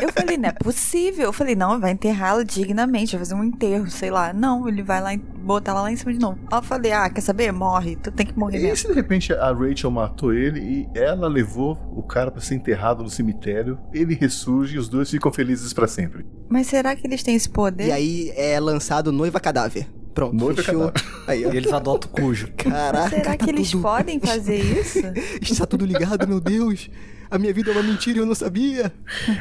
Eu 0.00 0.12
falei, 0.12 0.36
não 0.36 0.48
é 0.48 0.52
possível. 0.52 1.24
Eu 1.26 1.32
falei, 1.32 1.54
não, 1.54 1.78
vai 1.80 1.92
enterrá-la 1.92 2.42
dignamente, 2.42 3.12
vai 3.12 3.20
fazer 3.20 3.34
um 3.34 3.44
enterro, 3.44 3.88
sei 3.90 4.10
lá. 4.10 4.32
Não, 4.32 4.68
ele 4.68 4.82
vai 4.82 5.00
lá 5.00 5.14
e 5.14 5.20
botar 5.40 5.72
ela 5.72 5.82
lá 5.82 5.92
em 5.92 5.96
cima 5.96 6.12
de 6.12 6.18
novo. 6.18 6.38
Eu 6.50 6.62
falei, 6.62 6.92
ah, 6.92 7.08
quer 7.10 7.20
saber? 7.20 7.52
Morre, 7.52 7.96
tu 7.96 8.10
tem 8.10 8.26
que 8.26 8.38
morrer 8.38 8.58
E 8.58 8.62
mesmo. 8.62 8.76
se 8.76 8.88
de 8.88 8.94
repente 8.94 9.32
a 9.32 9.52
Rachel 9.52 9.90
matou 9.90 10.32
ele 10.32 10.60
e 10.60 10.88
ela 10.98 11.28
levou 11.28 11.78
o 11.96 12.02
cara 12.02 12.30
pra 12.30 12.40
ser 12.40 12.54
enterrado 12.54 13.02
no 13.02 13.10
cemitério, 13.10 13.78
ele 13.92 14.14
ressurge 14.14 14.76
e 14.76 14.78
os 14.78 14.88
dois 14.88 15.10
ficam 15.10 15.32
felizes 15.32 15.72
pra 15.72 15.86
sempre. 15.88 16.24
Mas 16.48 16.66
será 16.66 16.94
que 16.94 17.06
eles 17.06 17.22
têm 17.22 17.34
esse 17.34 17.48
poder? 17.48 17.86
E 17.88 17.92
aí 17.92 18.32
é 18.36 18.58
lançado 18.60 19.10
Noiva 19.12 19.40
Cadáver. 19.40 19.86
Pronto, 20.12 20.34
Noiva 20.34 20.62
fechou. 20.62 20.92
Aí, 21.26 21.46
ó. 21.46 21.52
E 21.52 21.56
eles 21.56 21.72
adotam 21.72 22.10
o 22.12 22.20
cujo. 22.20 22.48
Caraca, 22.56 23.10
será 23.10 23.36
que 23.36 23.44
tá 23.46 23.50
eles 23.52 23.70
tudo... 23.70 23.82
podem 23.82 24.18
fazer 24.20 24.56
isso? 24.58 24.98
Está 25.40 25.64
tudo 25.66 25.86
ligado, 25.86 26.26
meu 26.26 26.40
Deus. 26.40 26.90
A 27.30 27.38
minha 27.38 27.52
vida 27.52 27.70
é 27.70 27.74
uma 27.74 27.82
mentira 27.82 28.18
e 28.18 28.20
eu 28.20 28.26
não 28.26 28.34
sabia. 28.34 28.92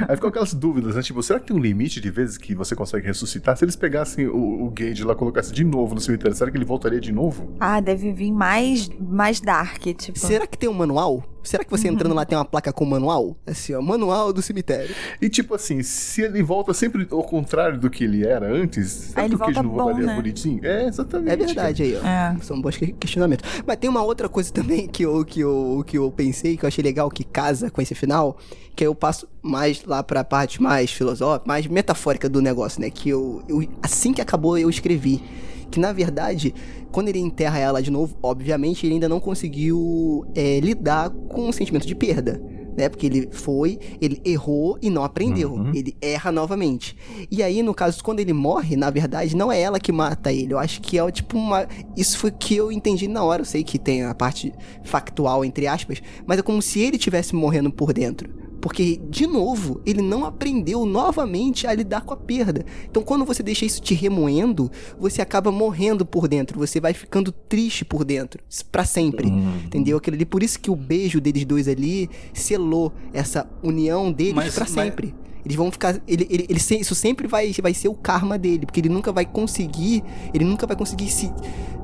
Aí 0.07 0.15
ficam 0.15 0.29
aquelas 0.29 0.53
dúvidas, 0.53 0.95
né? 0.95 1.01
Tipo, 1.01 1.23
será 1.23 1.39
que 1.39 1.47
tem 1.47 1.55
um 1.55 1.59
limite 1.59 1.99
de 1.99 2.11
vezes 2.11 2.37
que 2.37 2.53
você 2.53 2.75
consegue 2.75 3.07
ressuscitar? 3.07 3.57
Se 3.57 3.65
eles 3.65 3.75
pegassem 3.75 4.27
o, 4.27 4.65
o 4.65 4.69
Gage 4.69 5.03
lá 5.03 5.13
e 5.13 5.15
colocassem 5.15 5.53
de 5.53 5.63
novo 5.63 5.95
no 5.95 6.01
cemitério, 6.01 6.35
será 6.35 6.51
que 6.51 6.57
ele 6.57 6.65
voltaria 6.65 7.01
de 7.01 7.11
novo? 7.11 7.55
Ah, 7.59 7.79
deve 7.79 8.13
vir 8.13 8.31
mais, 8.31 8.89
mais 8.99 9.41
dark, 9.41 9.81
tipo. 9.97 10.19
Será 10.19 10.45
que 10.45 10.57
tem 10.57 10.69
um 10.69 10.73
manual? 10.73 11.23
Será 11.43 11.63
que 11.63 11.71
você 11.71 11.87
entrando 11.87 12.13
lá 12.13 12.25
tem 12.25 12.37
uma 12.37 12.45
placa 12.45 12.71
com 12.73 12.85
manual? 12.85 13.35
Assim, 13.47 13.73
ó, 13.73 13.81
manual 13.81 14.31
do 14.33 14.41
cemitério. 14.41 14.93
E 15.21 15.29
tipo 15.29 15.55
assim, 15.55 15.81
se 15.81 16.21
ele 16.21 16.43
volta 16.43 16.73
sempre 16.73 17.07
ao 17.09 17.23
contrário 17.23 17.79
do 17.79 17.89
que 17.89 18.03
ele 18.03 18.25
era 18.25 18.45
antes, 18.51 19.15
Aí 19.15 19.23
que 19.29 19.29
ele 19.29 19.35
o 19.35 19.39
queijo 19.39 19.53
volta 19.55 19.63
não 19.63 19.69
bom, 19.69 19.83
voltaria 19.83 20.05
né? 20.07 20.15
bonitinho? 20.15 20.65
É, 20.65 20.85
exatamente. 20.87 21.31
É 21.31 21.35
verdade 21.35 21.83
aí, 21.83 21.95
ó. 21.95 22.05
É. 22.05 22.37
São 22.41 22.61
bons 22.61 22.75
que- 22.77 22.91
questionamentos. 22.93 23.49
Mas 23.65 23.77
tem 23.77 23.89
uma 23.89 24.03
outra 24.03 24.27
coisa 24.29 24.51
também 24.51 24.87
que 24.87 25.03
eu, 25.03 25.23
que, 25.25 25.39
eu, 25.39 25.83
que 25.87 25.97
eu 25.97 26.11
pensei, 26.11 26.57
que 26.57 26.65
eu 26.65 26.67
achei 26.67 26.83
legal, 26.83 27.09
que 27.09 27.23
casa 27.23 27.71
com 27.71 27.81
esse 27.81 27.95
final, 27.95 28.37
que 28.75 28.83
aí 28.83 28.87
eu 28.87 28.93
passo 28.95 29.27
mais 29.41 29.83
lá 29.85 30.03
pra 30.03 30.23
parte 30.23 30.61
mais 30.61 30.91
filosófica, 30.91 31.45
mais 31.47 31.65
metafórica 31.67 32.27
do 32.29 32.41
negócio, 32.41 32.81
né? 32.81 32.89
Que 32.89 33.09
eu, 33.09 33.41
eu 33.47 33.63
assim 33.81 34.13
que 34.13 34.21
acabou, 34.21 34.57
eu 34.57 34.69
escrevi. 34.69 35.23
Que 35.69 35.79
na 35.79 35.91
verdade, 35.91 36.53
quando 36.91 37.09
ele 37.09 37.19
enterra 37.19 37.59
ela 37.59 37.81
de 37.81 37.91
novo, 37.91 38.15
obviamente 38.21 38.85
ele 38.85 38.95
ainda 38.95 39.09
não 39.09 39.19
conseguiu 39.19 40.25
é, 40.35 40.59
lidar 40.59 41.09
com 41.09 41.49
o 41.49 41.53
sentimento 41.53 41.87
de 41.87 41.95
perda. 41.95 42.41
Né? 42.75 42.87
Porque 42.87 43.05
ele 43.05 43.27
foi, 43.31 43.77
ele 43.99 44.21
errou 44.23 44.77
e 44.81 44.89
não 44.89 45.03
aprendeu. 45.03 45.51
Uhum. 45.53 45.71
Ele 45.75 45.95
erra 46.01 46.31
novamente. 46.31 46.95
E 47.29 47.43
aí, 47.43 47.61
no 47.61 47.73
caso, 47.73 48.01
quando 48.01 48.21
ele 48.21 48.31
morre, 48.31 48.77
na 48.77 48.89
verdade, 48.89 49.35
não 49.35 49.51
é 49.51 49.59
ela 49.59 49.79
que 49.79 49.91
mata 49.91 50.31
ele. 50.31 50.53
Eu 50.53 50.59
acho 50.59 50.81
que 50.81 50.97
é 50.97 51.11
tipo 51.11 51.37
uma. 51.37 51.67
Isso 51.97 52.17
foi 52.17 52.31
que 52.31 52.55
eu 52.55 52.71
entendi 52.71 53.07
na 53.07 53.21
hora. 53.21 53.41
Eu 53.41 53.45
sei 53.45 53.63
que 53.63 53.77
tem 53.77 54.03
a 54.03 54.15
parte 54.15 54.53
factual, 54.83 55.43
entre 55.43 55.67
aspas, 55.67 56.01
mas 56.25 56.39
é 56.39 56.41
como 56.41 56.61
se 56.61 56.79
ele 56.79 56.97
tivesse 56.97 57.35
morrendo 57.35 57.69
por 57.69 57.91
dentro. 57.91 58.48
Porque, 58.61 58.99
de 59.09 59.25
novo, 59.25 59.79
ele 59.85 60.01
não 60.01 60.25
aprendeu 60.25 60.85
novamente 60.85 61.65
a 61.65 61.73
lidar 61.73 62.01
com 62.01 62.13
a 62.13 62.17
perda. 62.17 62.65
Então, 62.89 63.01
quando 63.01 63.23
você 63.25 63.41
deixa 63.41 63.65
isso 63.65 63.81
te 63.81 63.93
remoendo, 63.93 64.69
você 64.99 65.21
acaba 65.21 65.51
morrendo 65.51 66.05
por 66.05 66.27
dentro. 66.27 66.59
Você 66.59 66.79
vai 66.79 66.93
ficando 66.93 67.31
triste 67.31 67.85
por 67.85 68.03
dentro. 68.03 68.41
Pra 68.71 68.83
sempre. 68.83 69.29
Entendeu? 69.65 69.97
Aquilo 69.97 70.15
ali. 70.15 70.25
Por 70.25 70.43
isso 70.43 70.59
que 70.59 70.69
o 70.69 70.75
beijo 70.75 71.21
deles 71.21 71.45
dois 71.45 71.67
ali 71.67 72.09
selou 72.33 72.91
essa 73.13 73.49
união 73.63 74.11
deles 74.11 74.33
Mas- 74.33 74.53
pra 74.53 74.65
mas- 74.65 74.71
sempre. 74.73 75.15
Eles 75.45 75.55
vão 75.55 75.71
ficar. 75.71 75.95
Ele, 76.05 76.27
ele, 76.29 76.45
ele 76.49 76.59
isso 76.59 76.93
sempre 76.93 77.25
vai, 77.25 77.51
vai 77.61 77.73
ser 77.73 77.87
o 77.87 77.93
karma 77.95 78.37
dele. 78.37 78.65
Porque 78.65 78.81
ele 78.81 78.89
nunca 78.89 79.11
vai 79.11 79.25
conseguir. 79.25 80.03
Ele 80.33 80.43
nunca 80.43 80.67
vai 80.67 80.75
conseguir 80.75 81.09
se, 81.09 81.31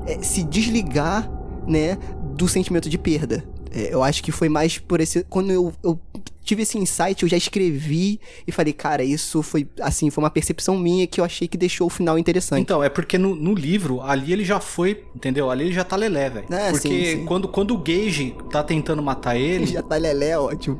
eh, 0.06 0.18
se 0.22 0.42
desligar, 0.42 1.28
né? 1.66 1.96
Do 2.36 2.46
sentimento 2.46 2.88
de 2.90 2.98
perda. 2.98 3.48
É, 3.72 3.92
eu 3.92 4.02
acho 4.02 4.22
que 4.22 4.32
foi 4.32 4.48
mais 4.48 4.78
por 4.78 5.00
esse. 5.00 5.24
Quando 5.24 5.50
eu, 5.50 5.72
eu 5.82 5.98
tive 6.46 6.62
esse 6.62 6.78
insight, 6.78 7.22
eu 7.22 7.28
já 7.28 7.36
escrevi 7.36 8.20
e 8.46 8.52
falei, 8.52 8.72
cara, 8.72 9.02
isso 9.02 9.42
foi 9.42 9.68
assim, 9.80 10.10
foi 10.10 10.22
uma 10.22 10.30
percepção 10.30 10.78
minha 10.78 11.06
que 11.06 11.20
eu 11.20 11.24
achei 11.24 11.48
que 11.48 11.58
deixou 11.58 11.88
o 11.88 11.90
final 11.90 12.16
interessante. 12.18 12.62
Então, 12.62 12.82
é 12.82 12.88
porque 12.88 13.18
no, 13.18 13.34
no 13.34 13.52
livro, 13.52 14.00
ali 14.00 14.32
ele 14.32 14.44
já 14.44 14.60
foi, 14.60 15.04
entendeu? 15.14 15.50
Ali 15.50 15.64
ele 15.64 15.72
já 15.72 15.82
tá 15.82 15.96
lelé, 15.96 16.30
velho. 16.30 16.46
É, 16.50 16.70
porque 16.70 16.88
sim, 16.88 17.04
sim. 17.18 17.24
Quando, 17.24 17.48
quando 17.48 17.72
o 17.74 17.78
Gage 17.78 18.34
tá 18.50 18.62
tentando 18.62 19.02
matar 19.02 19.36
ele, 19.36 19.66
já 19.66 19.82
tá 19.82 19.96
lelé, 19.96 20.38
ótimo. 20.38 20.78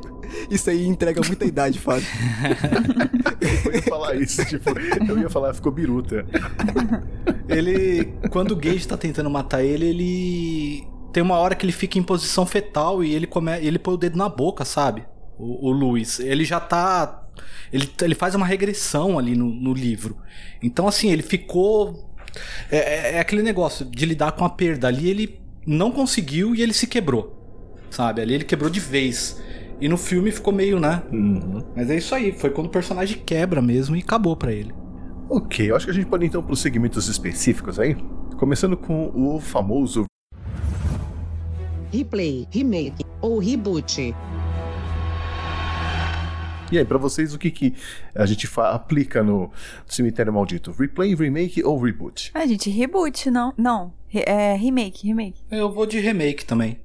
Isso 0.51 0.71
aí 0.71 0.87
entrega 0.87 1.21
muita 1.25 1.45
idade, 1.45 1.79
Fábio. 1.79 2.07
Eu 3.67 3.73
ia 3.75 3.83
falar 3.83 4.15
isso, 4.17 4.45
tipo, 4.45 4.71
eu 5.09 5.19
ia 5.19 5.31
falar, 5.31 5.55
ficou 5.55 5.71
biruta. 5.71 6.27
ele. 7.49 8.13
Quando 8.31 8.53
o 8.53 8.57
Gage 8.57 8.87
tá 8.87 8.97
tentando 8.97 9.31
matar 9.31 9.63
ele, 9.63 9.87
ele. 9.87 10.87
Tem 11.17 11.23
uma 11.23 11.39
hora 11.39 11.55
que 11.55 11.65
ele 11.65 11.73
fica 11.73 11.99
em 11.99 12.03
posição 12.03 12.45
fetal 12.45 13.03
e 13.03 13.15
ele 13.15 13.27
come... 13.27 13.51
ele 13.61 13.79
põe 13.79 13.95
o 13.95 13.97
dedo 13.97 14.19
na 14.19 14.29
boca, 14.29 14.67
sabe? 14.67 15.03
O, 15.39 15.71
o 15.71 15.73
Luiz. 15.73 16.21
Ele 16.21 16.45
já 16.45 16.61
tá. 16.61 17.27
Ele, 17.73 17.91
ele 18.03 18.15
faz 18.15 18.35
uma 18.35 18.45
regressão 18.45 19.19
ali 19.19 19.35
no, 19.35 19.47
no 19.47 19.73
livro. 19.73 20.19
Então, 20.63 20.87
assim, 20.87 21.11
ele 21.11 21.23
ficou. 21.23 22.13
É, 22.71 22.77
é- 22.77 23.13
é 23.15 23.19
aquele 23.19 23.41
negócio 23.43 23.87
de 23.87 24.05
lidar 24.05 24.33
com 24.33 24.45
a 24.45 24.51
perda. 24.51 24.89
Ali 24.89 25.09
ele 25.09 25.41
não 25.67 25.91
conseguiu 25.91 26.55
e 26.55 26.61
ele 26.61 26.75
se 26.75 26.87
quebrou. 26.87 27.75
Sabe? 27.89 28.21
Ali 28.21 28.35
ele 28.35 28.45
quebrou 28.45 28.69
de 28.69 28.79
vez. 28.79 29.43
E 29.81 29.89
no 29.89 29.97
filme 29.97 30.31
ficou 30.31 30.53
meio, 30.53 30.79
né? 30.79 31.03
Uhum. 31.11 31.65
Mas 31.75 31.89
é 31.89 31.97
isso 31.97 32.15
aí. 32.15 32.31
Foi 32.31 32.51
quando 32.51 32.67
o 32.67 32.71
personagem 32.71 33.23
quebra 33.25 33.63
mesmo 33.63 33.97
e 33.97 34.01
acabou 34.01 34.37
pra 34.37 34.53
ele. 34.53 34.75
Ok, 35.31 35.71
eu 35.71 35.77
acho 35.77 35.87
que 35.87 35.93
a 35.93 35.95
gente 35.95 36.09
pode 36.09 36.27
então 36.27 36.43
para 36.43 36.53
os 36.53 36.61
segmentos 36.61 37.09
específicos 37.09 37.81
aí. 37.81 37.97
Começando 38.37 38.77
com 38.77 39.11
o 39.15 39.41
famoso 39.41 40.05
replay, 41.97 42.47
remake 42.51 43.05
ou 43.23 43.39
reboot. 43.39 44.15
E 46.71 46.79
aí, 46.79 46.85
pra 46.85 46.99
vocês, 46.99 47.33
o 47.33 47.39
que, 47.39 47.51
que 47.51 47.75
a 48.15 48.27
gente 48.27 48.49
aplica 48.57 49.23
no 49.23 49.51
Cemitério 49.87 50.33
Maldito? 50.33 50.73
Replay, 50.73 51.15
remake 51.15 51.63
ou 51.65 51.79
reboot? 51.81 52.33
Ah, 52.35 52.45
gente, 52.47 52.69
reboot, 52.71 53.31
não. 53.31 53.55
Não. 53.57 53.93
Re- 54.09 54.25
é 54.27 54.57
remake, 54.57 55.07
remake. 55.07 55.41
Eu 55.51 55.73
vou 55.73 55.87
de 55.87 56.01
remake 56.01 56.45
também. 56.45 56.79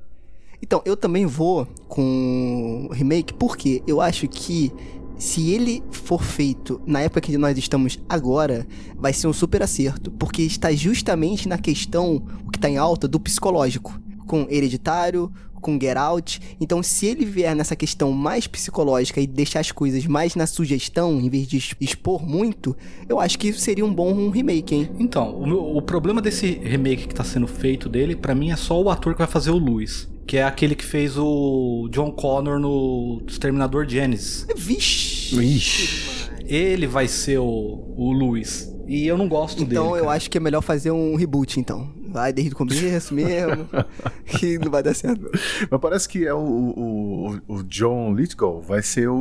Então, 0.62 0.82
eu 0.86 0.96
também 0.96 1.26
vou 1.26 1.66
com 1.88 2.88
o 2.90 2.94
remake, 2.94 3.34
porque 3.34 3.82
eu 3.88 4.00
acho 4.00 4.28
que 4.28 4.72
se 5.18 5.50
ele 5.52 5.84
for 5.92 6.22
feito 6.22 6.80
na 6.86 7.02
época 7.02 7.22
que 7.22 7.36
nós 7.38 7.58
estamos 7.58 7.98
agora, 8.08 8.68
vai 8.96 9.12
ser 9.14 9.26
um 9.28 9.34
super 9.34 9.64
acerto, 9.64 10.12
porque 10.12 10.44
está 10.44 10.72
justamente 10.72 11.50
na 11.50 11.58
questão, 11.58 12.18
o 12.46 12.52
que 12.52 12.58
está 12.60 12.70
em 12.70 12.78
alta, 12.78 13.08
do 13.08 13.20
psicológico, 13.20 14.00
com 14.32 14.48
Hereditário, 14.50 15.30
com 15.56 15.74
Get 15.80 15.98
Out. 15.98 16.40
Então, 16.60 16.82
se 16.82 17.06
ele 17.06 17.26
vier 17.26 17.54
nessa 17.54 17.76
questão 17.76 18.14
mais 18.14 18.48
psicológica 18.48 19.20
e 19.20 19.28
deixar 19.28 19.60
as 19.60 19.74
coisas 19.74 20.06
mais 20.08 20.36
na 20.36 20.48
sugestão, 20.48 21.20
em 21.20 21.30
vez 21.30 21.46
de 21.48 21.58
expor 21.82 22.26
muito, 22.26 22.74
eu 23.10 23.20
acho 23.20 23.38
que 23.38 23.52
seria 23.52 23.86
um 23.86 23.94
bom 23.94 24.30
remake, 24.30 24.74
hein? 24.74 24.90
Então, 24.98 25.36
o, 25.36 25.46
meu- 25.46 25.76
o 25.76 25.82
problema 25.82 26.22
desse 26.22 26.48
remake 26.64 27.08
que 27.10 27.14
tá 27.14 27.26
sendo 27.26 27.46
feito 27.46 27.90
dele, 27.90 28.16
pra 28.16 28.34
mim, 28.34 28.52
é 28.52 28.56
só 28.56 28.82
o 28.82 28.90
ator 28.90 29.12
que 29.14 29.20
vai 29.20 29.28
fazer 29.28 29.52
o 29.52 29.58
Luis. 29.58 30.10
Que 30.26 30.38
é 30.38 30.44
aquele 30.44 30.76
que 30.76 30.86
fez 30.86 31.18
o 31.18 31.90
John 31.92 32.10
Connor 32.12 32.58
no 32.58 33.22
Exterminador 33.28 33.86
Genesis. 33.88 34.48
Vixe! 34.56 35.36
Ixi. 35.44 36.32
Ele 36.46 36.88
vai 36.88 37.08
ser 37.10 37.38
o, 37.40 37.94
o 37.98 38.12
Luis. 38.14 38.74
E 38.88 39.06
eu 39.08 39.18
não 39.18 39.28
gosto 39.28 39.58
dele. 39.66 39.72
Então 39.82 39.96
eu 39.98 40.06
cara. 40.06 40.16
acho 40.16 40.30
que 40.30 40.38
é 40.38 40.42
melhor 40.42 40.62
fazer 40.62 40.92
um 40.92 41.16
reboot, 41.16 41.60
então. 41.60 41.90
Vai 42.12 42.34
desde 42.34 42.54
o 42.54 42.58
começo 42.58 43.14
mesmo. 43.14 43.68
que 44.26 44.58
não 44.60 44.70
vai 44.72 44.84
dar 44.84 44.94
certo. 44.94 45.30
Mas 45.70 45.80
parece 45.82 46.08
que 46.10 46.26
é 46.26 46.34
o, 46.34 46.40
o, 46.40 47.40
o 47.48 47.64
John 47.64 48.14
Lithgow, 48.14 48.62
vai 48.62 48.82
ser 48.82 49.08
o, 49.10 49.16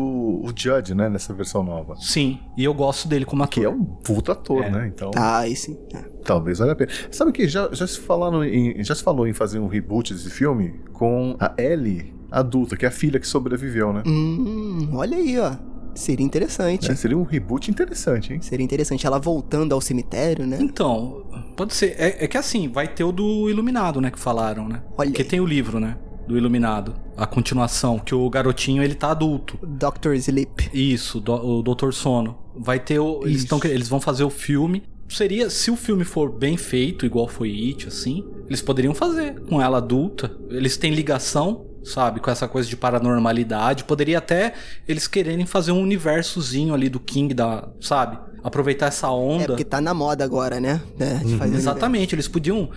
o 0.44 0.52
Judge, 0.54 0.94
né, 0.94 1.08
nessa 1.08 1.32
versão 1.32 1.62
nova. 1.62 1.94
Sim, 2.00 2.38
e 2.56 2.64
eu 2.64 2.74
gosto 2.74 3.06
dele 3.08 3.24
como 3.24 3.42
ator. 3.42 3.50
Que 3.54 3.64
é 3.64 3.68
um 3.68 3.84
puto 3.84 4.32
ator, 4.32 4.64
É. 4.64 4.70
né? 4.70 4.86
Então, 4.94 5.10
Ah, 5.16 5.38
aí 5.38 5.54
sim. 5.56 5.78
É. 5.94 5.98
talvez 6.24 6.58
valha 6.58 6.72
a 6.72 6.76
pena. 6.76 6.90
Sabe 7.10 7.32
que 7.32 7.46
já, 7.48 7.68
já, 7.72 7.86
se 7.86 7.98
falaram 8.00 8.44
em, 8.44 8.82
já 8.82 8.94
se 8.94 9.02
falou 9.02 9.26
em 9.26 9.32
fazer 9.32 9.58
um 9.58 9.66
reboot 9.68 10.12
desse 10.12 10.30
filme 10.30 10.74
com 10.92 11.36
a 11.38 11.54
Ellie 11.58 12.12
adulta, 12.30 12.76
que 12.76 12.84
é 12.84 12.88
a 12.88 12.92
filha 12.92 13.18
que 13.18 13.26
sobreviveu, 13.26 13.92
né? 13.92 14.02
Hum, 14.06 14.88
olha 14.92 15.16
aí, 15.16 15.36
ó. 15.38 15.52
Seria 15.94 16.24
interessante. 16.24 16.90
É, 16.90 16.94
seria 16.94 17.16
um 17.16 17.22
reboot 17.22 17.70
interessante, 17.70 18.32
hein? 18.32 18.40
Seria 18.42 18.64
interessante 18.64 19.06
ela 19.06 19.18
voltando 19.18 19.72
ao 19.74 19.80
cemitério, 19.80 20.46
né? 20.46 20.58
Então, 20.60 21.24
pode 21.56 21.74
ser. 21.74 21.94
É, 21.98 22.24
é 22.24 22.28
que 22.28 22.36
assim, 22.38 22.68
vai 22.68 22.88
ter 22.88 23.04
o 23.04 23.12
do 23.12 23.48
Iluminado, 23.50 24.00
né? 24.00 24.10
Que 24.10 24.18
falaram, 24.18 24.68
né? 24.68 24.82
Olha 24.96 25.10
Porque 25.10 25.24
tem 25.24 25.40
o 25.40 25.46
livro, 25.46 25.78
né? 25.80 25.96
Do 26.26 26.36
Iluminado. 26.36 26.94
A 27.16 27.26
continuação, 27.26 27.98
que 27.98 28.14
o 28.14 28.28
garotinho 28.30 28.82
ele 28.82 28.94
tá 28.94 29.10
adulto. 29.10 29.58
Dr. 29.66 30.14
Sleep. 30.14 30.70
Isso, 30.72 31.20
do- 31.20 31.34
o 31.58 31.62
Doutor 31.62 31.92
Sono. 31.92 32.38
Vai 32.56 32.78
ter 32.78 32.98
o. 33.00 33.20
Eles, 33.24 33.44
tão, 33.44 33.60
eles 33.64 33.88
vão 33.88 34.00
fazer 34.00 34.24
o 34.24 34.30
filme. 34.30 34.82
Seria, 35.08 35.50
se 35.50 35.72
o 35.72 35.76
filme 35.76 36.04
for 36.04 36.30
bem 36.30 36.56
feito, 36.56 37.04
igual 37.04 37.26
foi 37.26 37.50
It, 37.50 37.88
assim, 37.88 38.24
eles 38.46 38.62
poderiam 38.62 38.94
fazer 38.94 39.40
com 39.40 39.60
ela 39.60 39.78
adulta. 39.78 40.30
Eles 40.48 40.76
têm 40.76 40.92
ligação, 40.94 41.66
sabe, 41.84 42.20
com 42.20 42.30
essa 42.30 42.46
coisa 42.48 42.68
de 42.68 42.76
paranormalidade. 42.76 43.84
Poderia 43.84 44.18
até 44.18 44.52
eles 44.86 45.06
quererem 45.06 45.46
fazer 45.46 45.72
um 45.72 45.80
universozinho 45.82 46.74
ali 46.74 46.88
do 46.88 47.00
King, 47.00 47.34
da, 47.34 47.68
sabe? 47.80 48.18
Aproveitar 48.42 48.86
essa 48.86 49.06
É 49.06 49.10
onda. 49.10 49.46
porque 49.46 49.64
tá 49.64 49.80
na 49.80 49.92
moda 49.92 50.24
agora, 50.24 50.60
né? 50.60 50.80
É, 50.98 51.14
de 51.24 51.36
fazer 51.36 51.56
Exatamente, 51.56 52.14
eles 52.14 52.26
podiam, 52.28 52.70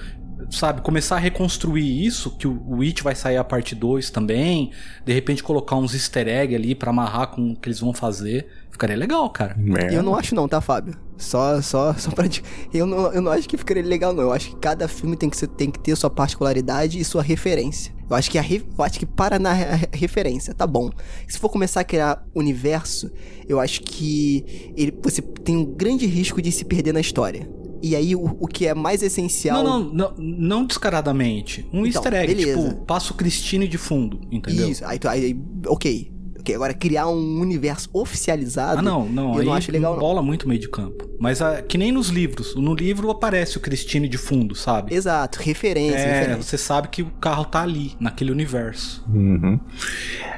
sabe, 0.50 0.82
começar 0.82 1.16
a 1.16 1.20
reconstruir 1.20 2.06
isso, 2.06 2.32
que 2.38 2.48
o 2.48 2.82
It 2.82 3.02
vai 3.02 3.16
sair 3.16 3.38
a 3.38 3.44
parte 3.44 3.74
2 3.76 4.10
também, 4.10 4.72
de 5.06 5.14
repente 5.14 5.42
colocar 5.42 5.76
uns 5.78 5.94
easter 5.94 6.28
egg 6.28 6.54
ali 6.56 6.76
pra 6.76 6.90
amarrar 6.90 7.28
com 7.28 7.52
o 7.52 7.56
que 7.56 7.70
eles 7.70 7.80
vão 7.80 7.94
fazer. 7.94 8.48
Ficaria 8.70 8.98
legal, 8.98 9.30
cara. 9.30 9.56
É. 9.80 9.96
Eu 9.96 10.02
não 10.04 10.16
acho 10.16 10.34
não, 10.34 10.48
tá, 10.48 10.60
Fábio? 10.60 10.96
Só, 11.18 11.62
só, 11.62 11.94
só 11.94 12.12
pra... 12.12 12.28
Eu 12.74 12.86
não, 12.86 13.12
eu 13.14 13.22
não 13.22 13.32
acho 13.32 13.48
que 13.48 13.56
ficaria 13.58 13.84
legal, 13.84 14.14
não. 14.14 14.24
Eu 14.24 14.34
acho 14.34 14.50
que 14.50 14.56
cada 14.58 14.88
filme 14.88 15.16
tem 15.16 15.30
que, 15.30 15.38
ser, 15.38 15.48
tem 15.48 15.70
que 15.72 15.80
ter 15.80 15.96
sua 15.96 16.10
particularidade 16.10 17.00
e 17.00 17.04
sua 17.06 17.22
referência. 17.22 17.94
Eu 18.10 18.16
acho 18.16 18.30
que, 18.30 18.38
a 18.38 18.42
re- 18.42 18.64
eu 18.78 18.84
acho 18.84 19.00
que 19.00 19.06
para 19.06 19.40
na 19.40 19.54
re- 19.54 19.88
referência, 19.94 20.54
tá 20.54 20.68
bom. 20.68 20.90
Se 21.28 21.40
for 21.40 21.50
começar 21.50 21.82
a 21.82 21.84
criar 21.84 22.26
universo, 22.36 23.12
eu 23.48 23.60
acho 23.60 23.82
que 23.82 24.74
ele, 24.76 24.94
você 25.02 25.22
tem 25.22 25.56
um 25.58 25.66
grande 25.66 26.06
risco 26.06 26.42
de 26.42 26.52
se 26.52 26.66
perder 26.66 26.94
na 26.94 27.00
história. 27.00 27.50
E 27.82 27.96
aí, 27.98 28.16
o, 28.16 28.24
o 28.40 28.48
que 28.48 28.66
é 28.66 28.74
mais 28.74 29.04
essencial... 29.04 29.62
Não, 29.64 29.80
não, 29.80 29.92
não, 29.94 30.14
não 30.18 30.66
descaradamente. 30.66 31.68
Um 31.74 31.86
Então, 31.86 32.02
easter 32.02 32.14
egg, 32.14 32.34
beleza. 32.36 32.70
tipo, 32.70 32.86
passo 32.86 33.14
Cristine 33.14 33.68
de 33.68 33.78
fundo, 33.78 34.22
entendeu? 34.32 34.70
Isso, 34.70 34.86
aí, 34.86 35.00
aí, 35.10 35.38
ok. 35.68 36.13
Agora 36.54 36.74
criar 36.74 37.08
um 37.08 37.40
universo 37.40 37.90
oficializado. 37.94 38.80
Ah, 38.80 38.82
não, 38.82 39.06
não. 39.06 39.38
Eu 39.38 39.46
não 39.46 39.54
acho 39.54 39.72
legal, 39.72 39.94
não. 39.94 40.00
bola 40.00 40.22
muito 40.22 40.48
meio 40.48 40.60
de 40.60 40.70
campo. 40.70 41.08
Mas 41.20 41.42
ah, 41.42 41.62
que 41.62 41.78
nem 41.78 41.92
nos 41.92 42.10
livros. 42.10 42.56
No 42.56 42.74
livro 42.74 43.10
aparece 43.12 43.58
o 43.58 43.62
Christine 43.62 44.08
de 44.10 44.18
fundo, 44.18 44.56
sabe? 44.56 44.94
Exato, 44.94 45.40
referência, 45.42 45.98
É, 45.98 46.14
referência. 46.20 46.44
você 46.44 46.58
sabe 46.58 46.88
que 46.90 47.02
o 47.04 47.12
carro 47.22 47.46
tá 47.46 47.62
ali, 47.62 47.96
naquele 48.00 48.32
universo. 48.32 49.06
Uhum. 49.08 49.60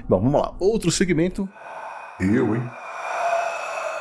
Bom, 0.07 0.21
vamos 0.21 0.41
lá. 0.41 0.53
Outro 0.59 0.91
segmento. 0.91 1.47
Eu, 2.19 2.55
hein? 2.55 2.61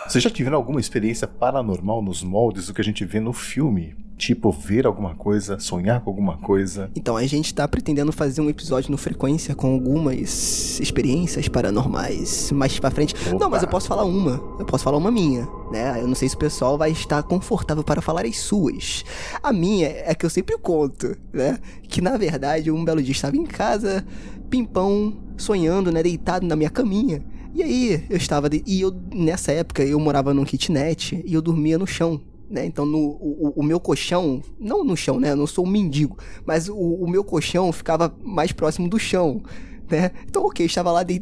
Vocês 0.07 0.23
já 0.23 0.29
tiveram 0.29 0.57
alguma 0.59 0.81
experiência 0.81 1.27
paranormal 1.27 2.03
nos 2.03 2.23
moldes 2.23 2.67
do 2.67 2.75
que 2.75 2.81
a 2.81 2.85
gente 2.85 3.05
vê 3.05 3.21
no 3.21 3.33
filme? 3.33 3.97
Tipo, 4.17 4.53
ver 4.53 4.87
alguma 4.87 5.15
coisa, 5.17 5.59
sonhar 5.59 6.01
com 6.01 6.09
alguma 6.11 6.39
coisa? 6.39 6.89
Então, 6.95 7.17
a 7.17 7.27
gente 7.27 7.53
tá 7.53 7.67
pretendendo 7.67 8.13
fazer 8.13 8.41
um 8.41 8.49
episódio 8.49 8.91
no 8.91 8.97
Frequência 8.97 9.55
com 9.55 9.73
algumas 9.73 10.79
experiências 10.81 11.49
paranormais 11.49 12.53
mais 12.53 12.79
pra 12.79 12.91
frente. 12.91 13.15
Opa. 13.29 13.39
Não, 13.45 13.51
mas 13.51 13.63
eu 13.63 13.69
posso 13.69 13.89
falar 13.89 14.05
uma. 14.05 14.41
Eu 14.59 14.65
posso 14.65 14.85
falar 14.85 14.99
uma 14.99 15.11
minha, 15.11 15.49
né? 15.73 16.01
Eu 16.01 16.07
não 16.07 16.15
sei 16.15 16.29
se 16.29 16.37
o 16.37 16.39
pessoal 16.39 16.79
vai 16.79 16.93
estar 16.93 17.23
confortável 17.25 17.83
para 17.83 18.01
falar 18.01 18.25
as 18.25 18.37
suas. 18.39 19.05
A 19.43 19.53
minha 19.53 19.89
é 19.89 20.15
que 20.15 20.25
eu 20.25 20.31
sempre 20.31 20.57
conto, 20.59 21.17
né? 21.33 21.59
Que 21.89 22.01
na 22.01 22.17
verdade, 22.17 22.71
um 22.71 22.85
belo 22.85 23.03
dia 23.03 23.13
estava 23.13 23.37
em 23.37 23.45
casa, 23.45 24.07
pimpão, 24.49 25.17
sonhando, 25.37 25.91
né? 25.91 26.03
Deitado 26.03 26.47
na 26.47 26.55
minha 26.57 26.71
caminha. 26.71 27.23
E 27.53 27.63
aí, 27.63 28.05
eu 28.09 28.17
estava. 28.17 28.49
de- 28.49 28.63
E 28.67 28.81
eu, 28.81 28.93
nessa 29.13 29.53
época, 29.53 29.83
eu 29.85 29.99
morava 29.99 30.33
num 30.35 30.45
kitnet 30.45 31.23
e 31.25 31.35
eu 31.35 31.43
dormia 31.43 31.79
no 31.79 31.87
chão. 31.87 32.21
Né? 32.55 32.65
Então, 32.67 32.87
no, 32.87 32.99
o, 32.99 33.53
o- 33.57 33.63
meu 33.65 33.81
colchão, 33.81 34.41
não 34.61 34.85
no 34.85 34.97
chão, 34.97 35.19
né? 35.19 35.33
Eu 35.33 35.37
não 35.37 35.47
sou 35.47 35.67
um 35.67 35.69
mendigo, 35.69 36.17
mas 36.47 36.69
o, 36.69 36.77
o 36.77 37.11
meu 37.11 37.25
colchão 37.25 37.73
ficava 37.73 38.15
mais 38.23 38.53
próximo 38.53 38.89
do 38.89 38.97
chão, 38.97 39.43
né? 39.91 40.13
Então, 40.29 40.45
ok, 40.47 40.65
estava 40.65 40.93
lá, 40.93 41.03
de, 41.03 41.21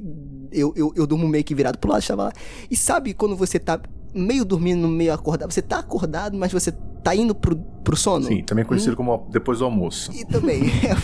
eu, 0.52 0.74
eu, 0.76 0.92
eu 0.94 1.06
durmo 1.06 1.26
meio 1.26 1.42
que 1.42 1.54
virado 1.54 1.78
pro 1.78 1.90
lado, 1.90 2.02
estava 2.02 2.24
lá. 2.24 2.32
E 2.70 2.76
sabe 2.76 3.14
quando 3.14 3.34
você 3.34 3.58
tá 3.58 3.80
meio 4.14 4.44
dormindo, 4.44 4.86
meio 4.86 5.14
acordado? 5.14 5.50
Você 5.50 5.62
tá 5.62 5.78
acordado, 5.78 6.36
mas 6.36 6.52
você 6.52 6.70
tá 7.02 7.16
indo 7.16 7.34
pro, 7.34 7.56
pro 7.82 7.96
sono? 7.96 8.26
Sim, 8.26 8.42
também 8.42 8.62
conhecido 8.66 8.94
como 8.94 9.26
depois 9.30 9.60
do 9.60 9.64
almoço. 9.64 10.12
E 10.12 10.26
também, 10.26 10.64
é, 10.84 10.94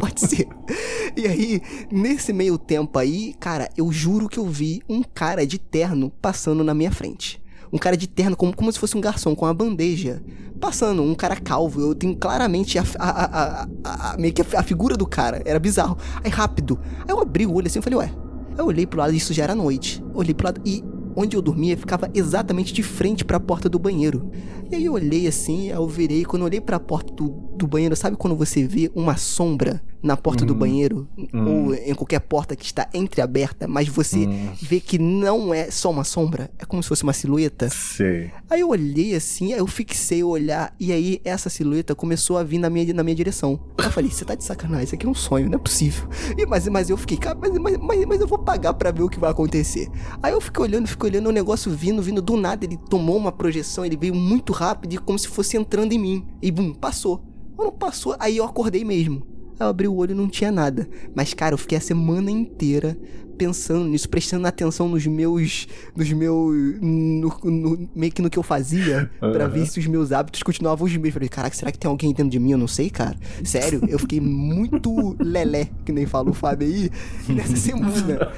pode 0.00 0.20
ser. 0.22 0.48
E 1.14 1.26
aí, 1.26 1.60
nesse 1.92 2.32
meio 2.32 2.56
tempo 2.56 2.98
aí, 2.98 3.34
cara, 3.38 3.68
eu 3.76 3.92
juro 3.92 4.26
que 4.26 4.38
eu 4.38 4.46
vi 4.46 4.80
um 4.88 5.02
cara 5.02 5.46
de 5.46 5.58
terno 5.58 6.10
passando 6.22 6.64
na 6.64 6.72
minha 6.72 6.90
frente. 6.90 7.44
Um 7.72 7.78
cara 7.78 7.96
de 7.96 8.06
terno, 8.06 8.36
como, 8.36 8.54
como 8.54 8.70
se 8.72 8.78
fosse 8.78 8.96
um 8.96 9.00
garçom, 9.00 9.34
com 9.34 9.44
uma 9.44 9.54
bandeja. 9.54 10.22
Passando, 10.60 11.02
um 11.02 11.14
cara 11.14 11.36
calvo. 11.36 11.80
Eu 11.80 11.94
tenho 11.94 12.16
claramente 12.16 12.78
a, 12.78 12.84
a, 12.98 13.10
a, 13.10 13.62
a- 13.84 14.12
a- 14.12 14.16
meio 14.18 14.32
que 14.32 14.42
a, 14.42 14.60
a 14.60 14.62
figura 14.62 14.96
do 14.96 15.06
cara. 15.06 15.42
Era 15.44 15.58
bizarro. 15.58 15.96
Aí, 16.24 16.30
rápido. 16.30 16.78
Aí 17.00 17.10
eu 17.10 17.20
abri 17.20 17.46
o 17.46 17.52
olho 17.54 17.66
assim 17.66 17.78
e 17.78 17.82
falei, 17.82 17.98
ué. 17.98 18.10
Aí 18.52 18.58
eu 18.58 18.66
olhei 18.66 18.86
pro 18.86 18.98
lado, 19.00 19.12
isso 19.12 19.32
já 19.34 19.42
era 19.44 19.54
noite. 19.54 20.02
Olhei 20.14 20.32
pro 20.32 20.46
lado 20.46 20.60
e 20.64 20.82
onde 21.18 21.34
eu 21.36 21.40
dormia 21.42 21.76
ficava 21.78 22.10
exatamente 22.14 22.72
de 22.74 22.82
frente 22.82 23.24
pra 23.24 23.40
porta 23.40 23.68
do 23.68 23.78
banheiro. 23.78 24.30
E 24.70 24.74
aí 24.76 24.84
eu 24.84 24.92
olhei 24.94 25.26
assim, 25.26 25.68
eu 25.68 25.86
virei. 25.88 26.24
Quando 26.24 26.42
eu 26.42 26.46
olhei 26.46 26.60
pra 26.60 26.78
porta 26.80 27.12
do, 27.12 27.28
do 27.56 27.66
banheiro, 27.66 27.94
sabe 27.96 28.16
quando 28.16 28.36
você 28.36 28.66
vê 28.66 28.90
uma 28.94 29.16
sombra 29.16 29.82
na 30.02 30.16
porta 30.16 30.44
do 30.44 30.54
banheiro? 30.54 31.08
Ou 31.32 31.74
em 31.74 31.94
qualquer 31.94 32.20
porta 32.20 32.54
que 32.54 32.64
está 32.64 32.88
entreaberta, 32.94 33.66
mas 33.66 33.88
você 33.88 34.28
vê 34.60 34.80
que 34.80 34.98
não 34.98 35.52
é 35.52 35.70
só 35.70 35.90
uma 35.90 36.04
sombra? 36.04 36.50
É 36.58 36.64
como 36.64 36.82
se 36.82 36.88
fosse 36.88 37.02
uma 37.02 37.12
silhueta? 37.12 37.68
Sei. 37.68 38.30
Aí 38.48 38.60
eu 38.60 38.68
olhei 38.68 39.14
assim, 39.14 39.52
aí 39.52 39.58
eu 39.58 39.66
fixei 39.66 40.22
o 40.22 40.28
olhar, 40.28 40.74
e 40.78 40.92
aí 40.92 41.20
essa 41.24 41.48
silhueta 41.48 41.94
começou 41.94 42.38
a 42.38 42.42
vir 42.42 42.58
na 42.58 42.70
minha, 42.70 42.92
na 42.94 43.02
minha 43.02 43.14
direção. 43.14 43.60
Eu 43.78 43.90
falei, 43.90 44.10
você 44.10 44.24
tá 44.24 44.34
de 44.34 44.44
sacanagem, 44.44 44.84
isso 44.84 44.94
aqui 44.94 45.06
é 45.06 45.08
um 45.08 45.14
sonho, 45.14 45.48
não 45.48 45.56
é 45.56 45.60
possível. 45.60 46.08
E, 46.36 46.46
mas, 46.46 46.66
mas 46.68 46.90
eu 46.90 46.96
fiquei, 46.96 47.16
cara, 47.16 47.38
mas, 47.40 47.52
mas, 47.58 47.76
mas, 47.78 48.04
mas 48.04 48.20
eu 48.20 48.26
vou 48.26 48.38
pagar 48.38 48.74
pra 48.74 48.90
ver 48.90 49.02
o 49.02 49.08
que 49.08 49.18
vai 49.18 49.30
acontecer. 49.30 49.88
Aí 50.22 50.32
eu 50.32 50.40
fiquei 50.40 50.62
olhando, 50.62 50.86
fiquei 50.86 51.10
olhando 51.10 51.28
o 51.28 51.32
negócio 51.32 51.70
vindo, 51.70 52.02
vindo 52.02 52.20
do 52.20 52.36
nada, 52.36 52.64
ele 52.64 52.76
tomou 52.76 53.16
uma 53.16 53.32
projeção, 53.32 53.84
ele 53.84 53.96
veio 53.96 54.14
muito 54.14 54.52
rápido, 54.52 54.94
e 54.94 54.98
como 54.98 55.18
se 55.18 55.28
fosse 55.28 55.56
entrando 55.56 55.92
em 55.92 55.98
mim. 55.98 56.26
E 56.42 56.50
bum, 56.50 56.72
passou. 56.74 57.22
Quando 57.56 57.72
passou, 57.72 58.14
aí 58.18 58.36
eu 58.36 58.44
acordei 58.44 58.84
mesmo. 58.84 59.35
Eu 59.58 59.66
abri 59.68 59.88
o 59.88 59.94
olho 59.94 60.12
e 60.12 60.14
não 60.14 60.28
tinha 60.28 60.52
nada. 60.52 60.88
Mas, 61.14 61.32
cara, 61.34 61.54
eu 61.54 61.58
fiquei 61.58 61.78
a 61.78 61.80
semana 61.80 62.30
inteira 62.30 62.96
pensando 63.38 63.84
nisso, 63.84 64.08
prestando 64.08 64.46
atenção 64.46 64.88
nos 64.88 65.06
meus. 65.06 65.66
nos 65.94 66.10
meus. 66.10 66.56
no- 66.80 67.38
no- 67.44 67.88
meio 67.94 68.10
que 68.10 68.22
no 68.22 68.30
que 68.30 68.38
eu 68.38 68.42
fazia, 68.42 69.10
pra 69.20 69.46
ver 69.46 69.66
se 69.66 69.78
os 69.78 69.86
meus 69.86 70.10
hábitos 70.10 70.42
continuavam 70.42 70.86
os 70.86 70.92
mesmos. 70.92 71.12
Falei, 71.14 71.28
caraca, 71.28 71.54
será 71.54 71.70
que 71.70 71.78
tem 71.78 71.88
alguém 71.88 72.10
dentro 72.14 72.30
de 72.30 72.38
mim? 72.38 72.52
Eu 72.52 72.58
não 72.58 72.66
sei, 72.68 72.88
cara. 72.88 73.14
Sério, 73.44 73.82
eu 73.88 73.98
fiquei 73.98 74.20
muito 74.20 75.14
lelé, 75.22 75.68
que 75.84 75.92
nem 75.92 76.06
fala 76.06 76.30
o 76.30 76.34
Fábio 76.34 76.66
aí, 76.66 76.90
nessa 77.28 77.56
semana. 77.56 78.32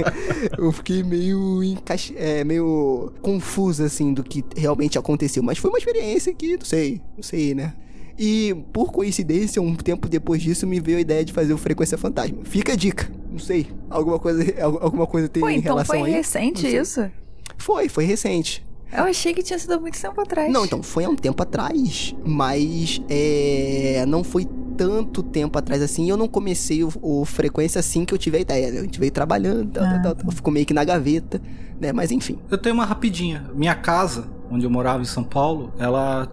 eu 0.56 0.72
fiquei 0.72 1.02
meio 1.02 1.62
encaixe... 1.62 2.14
é, 2.16 2.42
meio 2.44 3.12
confuso, 3.20 3.82
assim, 3.84 4.12
do 4.14 4.22
que 4.22 4.44
realmente 4.56 4.98
aconteceu. 4.98 5.42
Mas 5.42 5.58
foi 5.58 5.70
uma 5.70 5.78
experiência 5.78 6.32
que, 6.34 6.56
não 6.56 6.64
sei, 6.64 7.00
não 7.16 7.22
sei, 7.22 7.54
né? 7.54 7.74
E, 8.18 8.54
por 8.72 8.90
coincidência, 8.90 9.62
um 9.62 9.74
tempo 9.76 10.08
depois 10.08 10.42
disso, 10.42 10.66
me 10.66 10.80
veio 10.80 10.98
a 10.98 11.00
ideia 11.00 11.24
de 11.24 11.32
fazer 11.32 11.52
o 11.52 11.58
Frequência 11.58 11.96
Fantasma. 11.96 12.38
Fica 12.44 12.72
a 12.72 12.76
dica. 12.76 13.08
Não 13.30 13.38
sei. 13.38 13.68
Alguma 13.88 14.18
coisa, 14.18 14.42
al- 14.60 14.82
alguma 14.82 15.06
coisa 15.06 15.28
tem 15.28 15.40
Pô, 15.40 15.48
em 15.48 15.58
então 15.58 15.74
relação 15.76 15.98
foi 16.00 16.08
aí? 16.08 16.14
recente 16.16 16.62
Não 16.64 16.70
sei. 16.70 16.80
isso? 16.80 17.10
Foi, 17.56 17.88
foi 17.88 18.04
recente. 18.04 18.66
Eu 18.92 19.04
achei 19.04 19.34
que 19.34 19.42
tinha 19.42 19.58
sido 19.58 19.72
há 19.74 19.78
muito 19.80 20.00
tempo 20.00 20.20
atrás. 20.20 20.50
Não, 20.52 20.64
então, 20.64 20.82
foi 20.82 21.04
há 21.04 21.08
um 21.10 21.14
tempo 21.14 21.42
atrás, 21.42 22.14
mas 22.24 23.00
é, 23.08 24.04
não 24.08 24.24
foi 24.24 24.46
tanto 24.76 25.22
tempo 25.22 25.58
atrás 25.58 25.82
assim, 25.82 26.06
e 26.06 26.08
eu 26.08 26.16
não 26.16 26.26
comecei 26.28 26.82
o, 26.84 26.90
o 27.02 27.24
Frequência 27.24 27.78
assim 27.80 28.04
que 28.04 28.14
eu 28.14 28.18
tive 28.18 28.38
a 28.38 28.40
ideia, 28.40 28.70
né? 28.70 28.78
A 28.78 28.82
gente 28.82 28.98
veio 28.98 29.12
trabalhando, 29.12 29.70
tal, 29.72 29.84
tal, 29.84 30.02
tal, 30.02 30.14
tal, 30.14 30.30
ficou 30.32 30.52
meio 30.52 30.64
que 30.64 30.72
na 30.72 30.84
gaveta, 30.84 31.40
né? 31.80 31.92
Mas 31.92 32.10
enfim. 32.10 32.38
Eu 32.50 32.56
tenho 32.56 32.74
uma 32.74 32.84
rapidinha. 32.86 33.50
Minha 33.54 33.74
casa, 33.74 34.26
onde 34.50 34.64
eu 34.64 34.70
morava 34.70 35.02
em 35.02 35.06
São 35.06 35.22
Paulo, 35.24 35.72
ela 35.78 36.30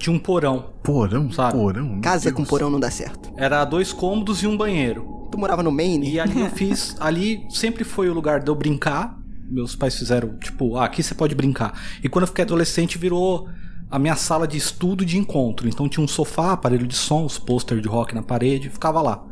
tinha 0.00 0.16
um 0.16 0.18
porão. 0.18 0.70
Porão, 0.82 1.30
Sabe? 1.30 1.52
porão. 1.52 2.00
Casa 2.00 2.24
Deus. 2.30 2.36
com 2.36 2.44
porão 2.44 2.70
não 2.70 2.80
dá 2.80 2.90
certo. 2.90 3.30
Era 3.36 3.64
dois 3.64 3.92
cômodos 3.92 4.42
e 4.42 4.46
um 4.46 4.56
banheiro. 4.56 5.28
Tu 5.30 5.38
morava 5.38 5.62
no 5.62 5.70
Maine? 5.70 6.10
E 6.10 6.18
ali 6.18 6.40
eu 6.40 6.50
fiz. 6.50 6.96
Ali 6.98 7.46
sempre 7.50 7.84
foi 7.84 8.08
o 8.08 8.14
lugar 8.14 8.40
de 8.40 8.50
eu 8.50 8.54
brincar. 8.54 9.16
Meus 9.48 9.76
pais 9.76 9.96
fizeram, 9.96 10.36
tipo, 10.38 10.76
ah, 10.76 10.86
aqui 10.86 11.02
você 11.02 11.14
pode 11.14 11.34
brincar. 11.34 11.78
E 12.02 12.08
quando 12.08 12.22
eu 12.22 12.28
fiquei 12.28 12.44
adolescente, 12.44 12.96
virou 12.98 13.48
a 13.90 13.98
minha 13.98 14.16
sala 14.16 14.46
de 14.46 14.56
estudo 14.56 15.02
e 15.02 15.06
de 15.06 15.18
encontro. 15.18 15.68
Então 15.68 15.88
tinha 15.88 16.02
um 16.02 16.08
sofá, 16.08 16.52
aparelho 16.52 16.86
de 16.86 16.94
som, 16.96 17.24
os 17.24 17.38
pôster 17.38 17.80
de 17.80 17.88
rock 17.88 18.14
na 18.14 18.22
parede, 18.22 18.70
ficava 18.70 19.02
lá. 19.02 19.22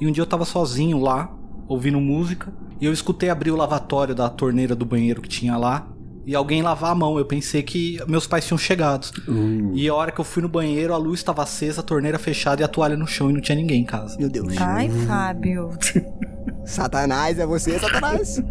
E 0.00 0.06
um 0.06 0.12
dia 0.12 0.22
eu 0.22 0.26
tava 0.26 0.44
sozinho 0.44 1.00
lá, 1.00 1.32
ouvindo 1.68 2.00
música, 2.00 2.52
e 2.80 2.86
eu 2.86 2.92
escutei 2.92 3.28
abrir 3.30 3.50
o 3.50 3.56
lavatório 3.56 4.14
da 4.14 4.28
torneira 4.28 4.74
do 4.74 4.84
banheiro 4.86 5.20
que 5.20 5.28
tinha 5.28 5.56
lá. 5.56 5.88
E 6.26 6.34
alguém 6.34 6.62
lavar 6.62 6.92
a 6.92 6.94
mão. 6.94 7.18
Eu 7.18 7.24
pensei 7.24 7.62
que 7.62 7.98
meus 8.06 8.26
pais 8.26 8.46
tinham 8.46 8.58
chegado. 8.58 9.08
E 9.74 9.88
a 9.88 9.94
hora 9.94 10.10
que 10.10 10.20
eu 10.20 10.24
fui 10.24 10.42
no 10.42 10.48
banheiro, 10.48 10.94
a 10.94 10.96
luz 10.96 11.20
estava 11.20 11.42
acesa, 11.42 11.80
a 11.80 11.84
torneira 11.84 12.18
fechada 12.18 12.62
e 12.62 12.64
a 12.64 12.68
toalha 12.68 12.96
no 12.96 13.06
chão 13.06 13.30
e 13.30 13.32
não 13.32 13.40
tinha 13.40 13.56
ninguém 13.56 13.82
em 13.82 13.84
casa. 13.84 14.16
Meu 14.18 14.28
Deus. 14.30 14.54
Ai, 14.58 14.88
Fábio. 15.06 15.70
Satanás, 16.64 17.38
é 17.38 17.46
você, 17.46 17.78
Satanás. 17.78 18.42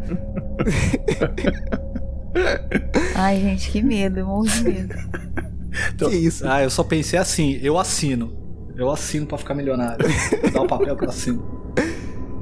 Ai, 3.15 3.39
gente, 3.39 3.71
que 3.71 3.81
medo, 3.81 4.25
morro 4.25 4.47
de 4.47 4.63
medo. 4.63 4.95
Então, 5.93 6.09
que 6.09 6.15
isso? 6.15 6.47
Ah, 6.47 6.63
eu 6.63 6.69
só 6.69 6.83
pensei 6.83 7.17
assim, 7.17 7.59
eu 7.61 7.79
assino. 7.79 8.41
Eu 8.75 8.89
assino 8.91 9.25
pra 9.25 9.37
ficar 9.37 9.53
milionário. 9.53 10.05
Dá 10.51 10.61
o 10.61 10.67
papel 10.67 10.95
que 10.95 11.05
eu 11.05 11.09
assino. 11.09 11.62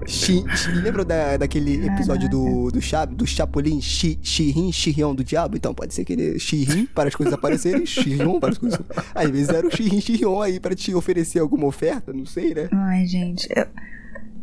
Chi, 0.07 0.43
lembra 0.83 1.03
da, 1.05 1.37
daquele 1.37 1.85
episódio 1.85 2.29
do, 2.29 2.71
do, 2.71 2.81
Chab, 2.81 3.13
do 3.15 3.25
Chapolin, 3.25 3.79
Chi, 3.81 4.19
Chirin, 4.21 4.71
Chirion 4.71 5.13
do 5.15 5.23
Diabo? 5.23 5.55
Então 5.57 5.73
pode 5.73 5.93
ser 5.93 6.03
que 6.05 6.13
ele 6.13 6.39
Chirin 6.39 6.85
para 6.87 7.07
as 7.09 7.15
coisas 7.15 7.33
aparecerem, 7.33 7.85
Chirion 7.85 8.39
para 8.39 8.51
as 8.51 8.57
coisas. 8.57 8.79
Às 9.13 9.29
vezes 9.29 9.49
era 9.49 9.65
o 9.67 9.71
Chirin, 9.75 10.01
Chirion 10.01 10.41
aí 10.41 10.59
para 10.59 10.75
te 10.75 10.93
oferecer 10.93 11.39
alguma 11.39 11.65
oferta, 11.67 12.11
não 12.13 12.25
sei, 12.25 12.53
né? 12.53 12.67
Ai, 12.71 13.05
gente. 13.05 13.47
eu- 13.55 13.67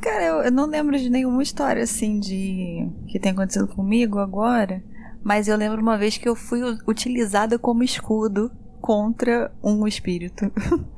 Cara, 0.00 0.22
eu, 0.24 0.34
eu 0.42 0.52
não 0.52 0.66
lembro 0.66 0.96
de 0.96 1.10
nenhuma 1.10 1.42
história 1.42 1.82
assim 1.82 2.20
de. 2.20 2.88
que 3.08 3.18
tem 3.18 3.32
acontecido 3.32 3.66
comigo 3.66 4.18
agora. 4.20 4.80
Mas 5.24 5.48
eu 5.48 5.56
lembro 5.56 5.82
uma 5.82 5.98
vez 5.98 6.16
que 6.16 6.28
eu 6.28 6.36
fui 6.36 6.60
utilizada 6.86 7.58
como 7.58 7.82
escudo 7.82 8.48
contra 8.80 9.50
um 9.62 9.86
espírito. 9.88 10.50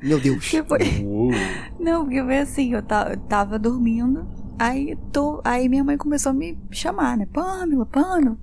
Meu 0.03 0.19
Deus. 0.19 0.45
Que 0.51 0.61
foi. 0.63 1.03
uou. 1.03 1.31
Não, 1.79 2.03
porque 2.05 2.21
foi 2.23 2.37
assim, 2.37 2.73
eu 2.75 2.83
tava 3.27 3.57
dormindo, 3.57 4.23
aí, 4.57 4.97
tô, 5.11 5.41
aí 5.43 5.67
minha 5.67 5.83
mãe 5.83 5.97
começou 5.97 6.31
a 6.31 6.33
me 6.33 6.57
chamar, 6.71 7.17
né? 7.17 7.27
Pâmela, 7.31 7.85
Pâmela. 7.85 8.37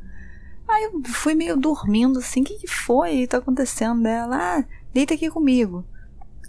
Aí 0.69 0.85
eu 0.85 1.03
fui 1.05 1.35
meio 1.35 1.57
dormindo 1.57 2.19
assim, 2.19 2.43
o 2.43 2.45
que, 2.45 2.59
que 2.59 2.67
foi? 2.67 3.27
Tá 3.27 3.39
acontecendo 3.39 4.03
dela? 4.03 4.37
Ah, 4.37 4.65
deita 4.93 5.15
aqui 5.15 5.31
comigo. 5.31 5.85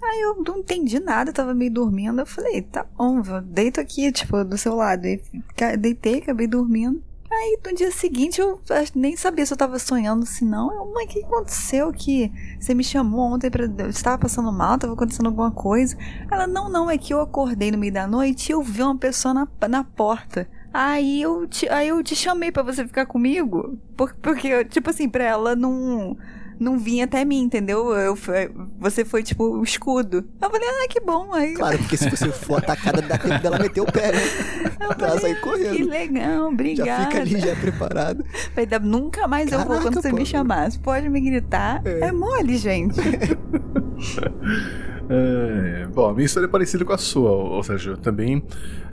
Aí 0.02 0.22
eu 0.22 0.44
não 0.44 0.58
entendi 0.58 1.00
nada, 1.00 1.34
tava 1.34 1.54
meio 1.54 1.72
dormindo. 1.72 2.22
Eu 2.22 2.26
falei, 2.26 2.62
tá 2.62 2.84
bom, 2.84 3.22
deito 3.44 3.80
aqui, 3.80 4.12
tipo, 4.12 4.44
do 4.44 4.58
seu 4.58 4.76
lado. 4.76 5.06
E 5.06 5.22
deitei, 5.78 6.20
acabei 6.20 6.48
dormindo. 6.48 7.04
Aí 7.42 7.58
no 7.66 7.74
dia 7.74 7.90
seguinte 7.90 8.42
eu 8.42 8.60
nem 8.94 9.16
sabia 9.16 9.46
se 9.46 9.54
eu 9.54 9.58
tava 9.58 9.80
sonhando, 9.80 10.26
se 10.26 10.44
não. 10.44 10.74
Eu, 10.74 10.92
mãe, 10.94 11.06
o 11.06 11.08
que 11.08 11.24
aconteceu 11.24 11.92
que 11.94 12.30
você 12.60 12.74
me 12.74 12.84
chamou 12.84 13.22
ontem 13.34 13.50
pra. 13.50 13.66
Você 13.66 13.88
estava 13.90 14.18
passando 14.18 14.52
mal, 14.52 14.78
tava 14.78 14.94
acontecendo 14.94 15.28
alguma 15.28 15.50
coisa. 15.52 15.98
Ela, 16.30 16.46
não, 16.48 16.70
não, 16.70 16.90
é 16.90 16.98
que 16.98 17.14
eu 17.14 17.22
acordei 17.22 17.72
no 17.72 17.78
meio 17.78 17.94
da 17.94 18.06
noite 18.08 18.50
e 18.50 18.52
eu 18.52 18.62
vi 18.62 18.82
uma 18.84 18.98
pessoa 18.98 19.34
na, 19.34 19.48
na 19.70 19.84
porta. 19.86 20.50
Aí 20.74 21.22
eu 21.22 21.48
te, 21.48 21.68
aí 21.70 21.88
eu 21.88 22.04
te 22.04 22.16
chamei 22.16 22.52
pra 22.52 22.62
você 22.62 22.86
ficar 22.86 23.06
comigo, 23.06 23.78
por- 23.96 24.14
porque, 24.22 24.66
tipo 24.66 24.90
assim, 24.90 25.08
pra 25.10 25.24
ela 25.24 25.56
não, 25.56 26.16
não 26.60 26.78
vir 26.78 27.02
até 27.02 27.24
mim, 27.24 27.42
entendeu? 27.42 27.94
Eu, 27.96 28.16
fui- 28.16 28.52
você 28.78 29.06
foi, 29.06 29.24
tipo, 29.24 29.44
o 29.46 29.64
escudo. 29.64 30.26
Eu 30.42 30.50
falei, 30.50 30.68
ah, 30.68 30.88
que 30.90 31.00
bom. 31.00 31.34
Aí 31.34 31.54
Claro, 31.54 31.78
porque 31.80 31.96
se 31.98 32.10
você 32.10 32.30
for 32.32 32.58
atacada, 32.58 33.02
dá 33.02 33.18
tempo 33.18 33.42
dela 33.42 33.58
meter 33.60 33.82
o 33.82 33.86
pé, 33.86 34.12
né? 34.12 34.20
eu 34.82 34.96
Pra 34.96 35.20
sair 35.20 35.36
que 35.36 35.42
correndo. 35.42 35.90
legal, 35.90 36.48
obrigada. 36.50 36.90
Já 36.90 37.06
fica 37.06 37.22
ali, 37.22 37.40
já 37.40 37.56
preparado. 37.56 38.26
Falei, 38.54 38.66
"Dá- 38.66 38.80
nunca 38.80 39.28
mais 39.28 39.52
eu 39.52 39.60
vou 39.60 39.68
Caraca, 39.68 39.86
quando 39.86 40.02
você 40.02 40.10
pô. 40.10 40.16
me 40.18 40.26
chamar. 40.26 40.72
Você 40.72 40.80
pode 40.80 41.08
me 41.10 41.22
gritar. 41.22 41.82
É. 41.86 42.08
É, 42.08 42.12
mole, 42.12 42.58
gente. 42.58 43.00
É, 45.12 45.88
bom, 45.88 46.08
a 46.08 46.14
minha 46.14 46.26
história 46.28 46.46
é 46.46 46.50
parecida 46.50 46.86
com 46.86 46.94
a 46.94 46.98
sua, 46.98 47.32
ou 47.32 47.64
seja, 47.64 47.92
eu 47.92 47.98
também 47.98 48.44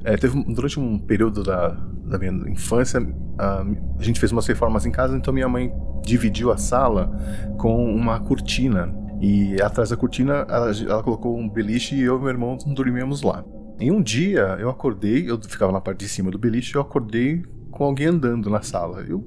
é, 0.03 0.17
teve 0.17 0.43
durante 0.45 0.81
um 0.81 0.99
período 0.99 1.43
da, 1.43 1.69
da 2.07 2.19
minha 2.19 2.33
infância, 2.51 3.07
a, 3.39 3.67
a 3.99 4.03
gente 4.03 4.19
fez 4.19 4.33
umas 4.33 4.47
reformas 4.47 4.87
em 4.87 4.91
casa, 4.91 5.15
então 5.15 5.33
minha 5.33 5.47
mãe 5.47 5.71
dividiu 6.03 6.51
a 6.51 6.57
sala 6.57 7.11
com 7.59 7.95
uma 7.95 8.19
cortina 8.19 8.95
e 9.21 9.61
atrás 9.61 9.91
da 9.91 9.97
cortina 9.97 10.47
ela, 10.49 10.71
ela 10.71 11.03
colocou 11.03 11.37
um 11.37 11.47
beliche 11.47 11.95
e 11.95 12.03
eu 12.03 12.17
e 12.17 12.21
meu 12.21 12.29
irmão 12.31 12.57
dormíamos 12.67 13.21
lá. 13.21 13.45
Em 13.79 13.91
um 13.91 14.01
dia 14.01 14.57
eu 14.59 14.71
acordei, 14.71 15.31
eu 15.31 15.39
ficava 15.43 15.71
na 15.71 15.83
parte 15.83 15.99
de 15.99 16.09
cima 16.09 16.31
do 16.31 16.39
beliche, 16.39 16.77
eu 16.77 16.81
acordei 16.81 17.45
com 17.71 17.85
alguém 17.85 18.07
andando 18.07 18.49
na 18.49 18.63
sala. 18.63 19.03
Eu, 19.07 19.23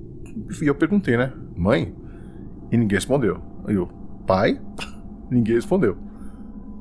e 0.59 0.65
eu 0.65 0.73
perguntei, 0.73 1.17
né, 1.17 1.31
mãe? 1.55 1.93
E 2.71 2.77
ninguém 2.77 2.97
respondeu. 2.97 3.39
Aí 3.65 3.75
eu, 3.75 3.87
pai? 4.25 4.59
Ninguém 5.29 5.53
respondeu. 5.53 6.08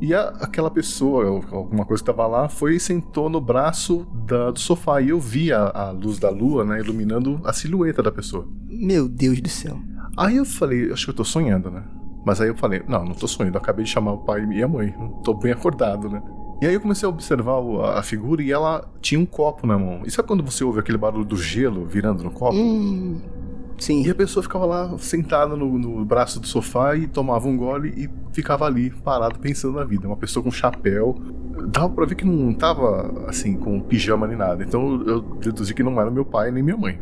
E 0.01 0.15
a- 0.15 0.29
aquela 0.41 0.71
pessoa, 0.71 1.27
alguma 1.51 1.85
coisa 1.85 2.03
que 2.03 2.07
tava 2.07 2.27
lá, 2.27 2.49
foi 2.49 2.77
e 2.77 2.81
sentou 2.81 3.29
no 3.29 3.41
braço 3.41 4.07
da- 4.27 4.51
do 4.51 4.59
sofá. 4.61 5.01
E 5.01 5.09
eu 5.09 5.19
vi 5.19 5.53
a, 5.53 5.69
a 5.75 5.91
luz 5.91 6.19
da 6.19 6.31
lua, 6.31 6.65
né, 6.65 6.79
iluminando 6.81 7.41
a 7.45 7.53
silhueta 7.53 8.03
da 8.03 8.13
pessoa. 8.13 8.47
Meu 8.69 9.09
Deus 9.09 9.41
do 9.41 9.49
céu. 9.49 9.77
Aí 10.17 10.37
eu 10.37 10.45
falei, 10.45 10.93
acho 10.93 11.05
que 11.07 11.11
eu 11.11 11.15
tô 11.17 11.25
sonhando, 11.25 11.71
né? 11.71 11.83
Mas 12.25 12.41
aí 12.41 12.49
eu 12.49 12.57
falei, 12.57 12.83
não, 12.89 13.05
não 13.05 13.15
tô 13.15 13.27
sonhando, 13.27 13.55
eu 13.57 13.61
acabei 13.61 13.85
de 13.85 13.91
chamar 13.91 14.13
o 14.13 14.19
pai 14.19 14.45
e 14.53 14.63
a 14.63 14.69
mãe, 14.69 14.95
tô 15.25 15.33
bem 15.35 15.53
acordado, 15.53 16.09
né? 16.11 16.21
E 16.61 16.67
aí 16.67 16.75
eu 16.75 16.81
comecei 16.81 17.07
a 17.07 17.09
observar 17.11 17.61
a 17.97 18.03
figura 18.03 18.43
e 18.43 18.51
ela 18.51 18.85
tinha 19.01 19.21
um 19.21 19.25
copo 19.25 19.65
na 19.67 19.79
mão. 19.79 20.03
E 20.05 20.11
sabe 20.11 20.27
quando 20.27 20.43
você 20.43 20.65
ouve 20.65 20.81
aquele 20.81 20.99
barulho 20.99 21.25
do 21.25 21.37
gelo 21.37 21.87
virando 21.87 22.23
no 22.25 22.31
copo? 22.33 22.57
Hum. 22.57 23.21
Sim. 23.79 24.03
E 24.05 24.11
a 24.11 24.15
pessoa 24.15 24.43
ficava 24.43 24.67
lá 24.67 24.99
sentada 24.99 25.55
no, 25.57 25.79
no 25.79 26.05
braço 26.05 26.41
do 26.41 26.47
sofá 26.47 26.97
e 26.97 27.07
tomava 27.07 27.47
um 27.49 27.57
gole 27.57 27.93
e 27.97 28.11
ficava 28.35 28.67
ali 28.67 28.91
parado 28.91 29.39
pensando 29.39 29.75
na 29.77 29.85
vida. 29.85 30.07
Uma 30.07 30.17
pessoa 30.17 30.43
com 30.43 30.51
chapéu. 30.51 31.17
Dava 31.69 31.89
pra 31.89 32.05
ver 32.05 32.15
que 32.17 32.25
não 32.25 32.53
tava 32.53 33.25
assim 33.29 33.57
com 33.57 33.81
pijama 33.81 34.27
nem 34.27 34.37
nada. 34.37 34.63
Então 34.65 35.03
eu 35.07 35.21
deduzi 35.21 35.73
que 35.75 35.83
não 35.83 36.01
era 36.01 36.11
meu 36.11 36.25
pai 36.25 36.51
nem 36.51 36.63
minha 36.63 36.77
mãe. 36.77 36.99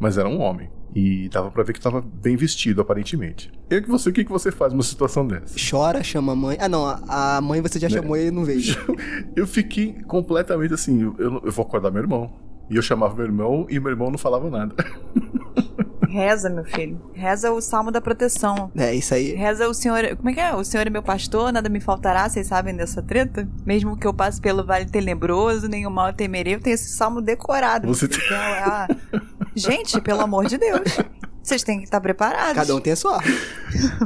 Mas 0.00 0.18
era 0.18 0.28
um 0.28 0.40
homem. 0.40 0.68
E 0.94 1.28
dava 1.28 1.50
pra 1.50 1.62
ver 1.62 1.74
que 1.74 1.80
tava 1.80 2.00
bem 2.00 2.36
vestido, 2.36 2.80
aparentemente. 2.80 3.52
E 3.68 3.82
que 3.82 3.88
você, 3.88 4.08
o 4.08 4.12
que, 4.12 4.24
que 4.24 4.30
você 4.32 4.50
faz 4.50 4.72
numa 4.72 4.82
situação 4.82 5.26
dessa? 5.26 5.54
Chora, 5.70 6.02
chama 6.02 6.32
a 6.32 6.36
mãe. 6.36 6.56
Ah, 6.58 6.68
não. 6.70 6.86
A 7.08 7.38
mãe 7.42 7.60
você 7.60 7.78
já 7.78 7.88
Né? 7.88 7.94
chamou 7.96 8.16
e 8.16 8.30
não 8.30 8.44
veio. 8.44 8.62
Eu 9.36 9.46
fiquei 9.46 9.92
completamente 10.04 10.72
assim, 10.72 11.02
eu, 11.18 11.42
eu 11.44 11.52
vou 11.52 11.64
acordar 11.66 11.90
meu 11.90 12.02
irmão. 12.02 12.32
E 12.70 12.76
eu 12.76 12.82
chamava 12.82 13.14
meu 13.14 13.26
irmão 13.26 13.66
e 13.68 13.78
meu 13.78 13.90
irmão 13.90 14.10
não 14.10 14.16
falava 14.18 14.48
nada. 14.50 14.74
Reza, 16.16 16.48
meu 16.48 16.64
filho. 16.64 16.98
Reza 17.12 17.52
o 17.52 17.60
salmo 17.60 17.90
da 17.90 18.00
proteção. 18.00 18.70
É, 18.74 18.94
isso 18.94 19.12
aí. 19.12 19.34
Reza 19.34 19.68
o 19.68 19.74
Senhor. 19.74 20.16
Como 20.16 20.30
é 20.30 20.32
que 20.32 20.40
é? 20.40 20.54
O 20.54 20.64
Senhor 20.64 20.86
é 20.86 20.90
meu 20.90 21.02
pastor, 21.02 21.52
nada 21.52 21.68
me 21.68 21.78
faltará. 21.80 22.26
Vocês 22.28 22.46
sabem 22.46 22.74
dessa 22.74 23.02
treta? 23.02 23.46
Mesmo 23.66 23.96
que 23.98 24.06
eu 24.06 24.14
passe 24.14 24.40
pelo 24.40 24.64
vale 24.64 24.86
tenebroso, 24.86 25.68
nenhum 25.68 25.90
mal 25.90 26.12
temerei. 26.14 26.54
Eu 26.54 26.60
tenho 26.60 26.72
esse 26.74 26.88
salmo 26.88 27.20
decorado. 27.20 27.86
Você 27.86 28.08
tem- 28.08 28.18
é 28.30 28.60
a- 28.64 28.88
Gente, 29.54 30.00
pelo 30.00 30.20
amor 30.22 30.46
de 30.46 30.56
Deus. 30.56 30.98
Vocês 31.42 31.62
têm 31.62 31.78
que 31.78 31.84
estar 31.84 32.00
preparados. 32.00 32.54
Cada 32.54 32.74
um 32.74 32.80
tem 32.80 32.92
a 32.94 32.96
sua. 32.96 33.20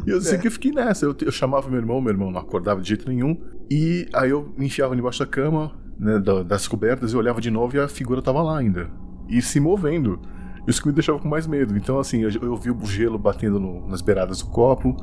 E 0.06 0.10
eu 0.10 0.20
sei 0.20 0.36
que 0.36 0.48
eu 0.48 0.52
fiquei 0.52 0.72
nessa. 0.72 1.06
Eu, 1.06 1.16
eu 1.22 1.30
chamava 1.32 1.68
meu 1.68 1.78
irmão, 1.78 2.00
meu 2.00 2.12
irmão 2.12 2.30
não 2.30 2.40
acordava 2.40 2.80
de 2.80 2.88
jeito 2.88 3.08
nenhum. 3.08 3.40
E 3.70 4.06
aí 4.12 4.30
eu 4.30 4.52
me 4.58 4.66
enfiava 4.66 4.94
debaixo 4.96 5.20
da 5.20 5.26
cama, 5.26 5.72
né, 5.98 6.18
da- 6.18 6.42
das 6.42 6.66
cobertas, 6.68 7.12
e 7.12 7.16
olhava 7.16 7.40
de 7.40 7.50
novo 7.50 7.76
e 7.76 7.80
a 7.80 7.86
figura 7.88 8.20
tava 8.20 8.42
lá 8.42 8.58
ainda. 8.58 8.90
E 9.28 9.40
se 9.40 9.58
movendo. 9.60 10.20
Isso 10.66 10.80
que 10.82 10.88
me 10.88 10.94
deixava 10.94 11.18
com 11.18 11.28
mais 11.28 11.46
medo. 11.46 11.76
Então, 11.76 11.98
assim, 11.98 12.20
eu, 12.20 12.30
eu 12.30 12.56
vi 12.56 12.70
o 12.70 12.86
gelo 12.86 13.18
batendo 13.18 13.58
no- 13.58 13.86
nas 13.88 14.00
beiradas 14.02 14.38
do 14.40 14.46
copo. 14.46 14.96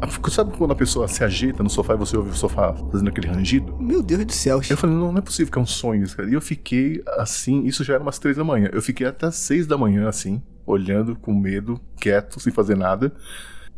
A- 0.00 0.30
Sabe 0.30 0.56
quando 0.56 0.70
a 0.72 0.74
pessoa 0.76 1.06
se 1.08 1.22
ajeita 1.24 1.62
no 1.62 1.68
sofá 1.70 1.94
e 1.94 1.96
você 1.96 2.16
ouve 2.16 2.30
o 2.30 2.34
sofá 2.34 2.72
fazendo 2.90 3.08
aquele 3.08 3.26
rangido? 3.28 3.76
Meu 3.80 4.02
Deus 4.02 4.24
do 4.24 4.32
céu. 4.32 4.60
Eu 4.68 4.76
falei, 4.76 4.96
não, 4.96 5.12
não 5.12 5.18
é 5.18 5.20
possível 5.20 5.52
que 5.52 5.58
é 5.58 5.62
um 5.62 5.66
sonho 5.66 6.02
isso, 6.04 6.16
cara. 6.16 6.28
E 6.30 6.34
eu 6.34 6.40
fiquei 6.40 7.02
assim, 7.18 7.64
isso 7.64 7.84
já 7.84 7.94
era 7.94 8.02
umas 8.02 8.18
três 8.18 8.36
da 8.36 8.44
manhã. 8.44 8.68
Eu 8.72 8.80
fiquei 8.82 9.06
até 9.06 9.30
seis 9.30 9.66
da 9.66 9.76
manhã, 9.76 10.08
assim, 10.08 10.42
olhando 10.66 11.14
com 11.16 11.34
medo, 11.34 11.80
quieto, 12.00 12.40
sem 12.40 12.52
fazer 12.52 12.76
nada. 12.76 13.12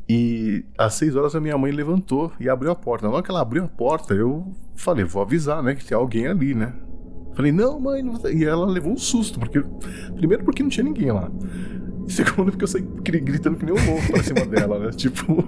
E 0.08 0.64
às 0.76 0.94
seis 0.94 1.16
horas 1.16 1.34
a 1.34 1.40
minha 1.40 1.56
mãe 1.56 1.72
levantou 1.72 2.30
e 2.38 2.48
abriu 2.48 2.70
a 2.70 2.74
porta. 2.74 3.06
Na 3.08 3.14
hora 3.14 3.22
que 3.22 3.30
ela 3.30 3.40
abriu 3.40 3.64
a 3.64 3.68
porta, 3.68 4.12
eu 4.14 4.52
falei, 4.76 5.04
vou 5.04 5.22
avisar, 5.22 5.62
né, 5.62 5.74
que 5.74 5.84
tem 5.84 5.96
alguém 5.96 6.26
ali, 6.26 6.54
né? 6.54 6.74
Falei, 7.34 7.52
não, 7.52 7.80
mãe, 7.80 8.02
não 8.02 8.14
e 8.30 8.44
ela 8.44 8.66
levou 8.66 8.92
um 8.92 8.96
susto, 8.98 9.38
porque. 9.40 9.62
Primeiro 10.16 10.44
porque 10.44 10.62
não 10.62 10.70
tinha 10.70 10.84
ninguém 10.84 11.10
lá. 11.10 11.30
E 12.06 12.12
segundo 12.12 12.50
porque 12.50 12.64
eu 12.64 12.68
saí 12.68 12.82
gri- 13.02 13.20
gritando 13.20 13.56
que 13.56 13.64
nem 13.64 13.74
um 13.74 13.86
louco 13.86 14.12
pra 14.12 14.22
cima 14.22 14.44
dela, 14.46 14.78
né? 14.78 14.90
Tipo. 14.96 15.44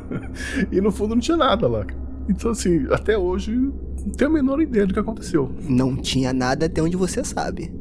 e 0.70 0.80
no 0.80 0.90
fundo 0.90 1.14
não 1.14 1.20
tinha 1.22 1.36
nada 1.36 1.66
lá. 1.68 1.86
Então, 2.28 2.50
assim, 2.50 2.86
até 2.90 3.16
hoje 3.16 3.52
não 3.52 4.10
tenho 4.16 4.30
a 4.30 4.34
menor 4.34 4.60
ideia 4.60 4.86
do 4.86 4.92
que 4.92 4.98
aconteceu. 5.00 5.50
Não 5.68 5.96
tinha 5.96 6.32
nada 6.32 6.66
até 6.66 6.82
onde 6.82 6.96
você 6.96 7.22
sabe. 7.24 7.72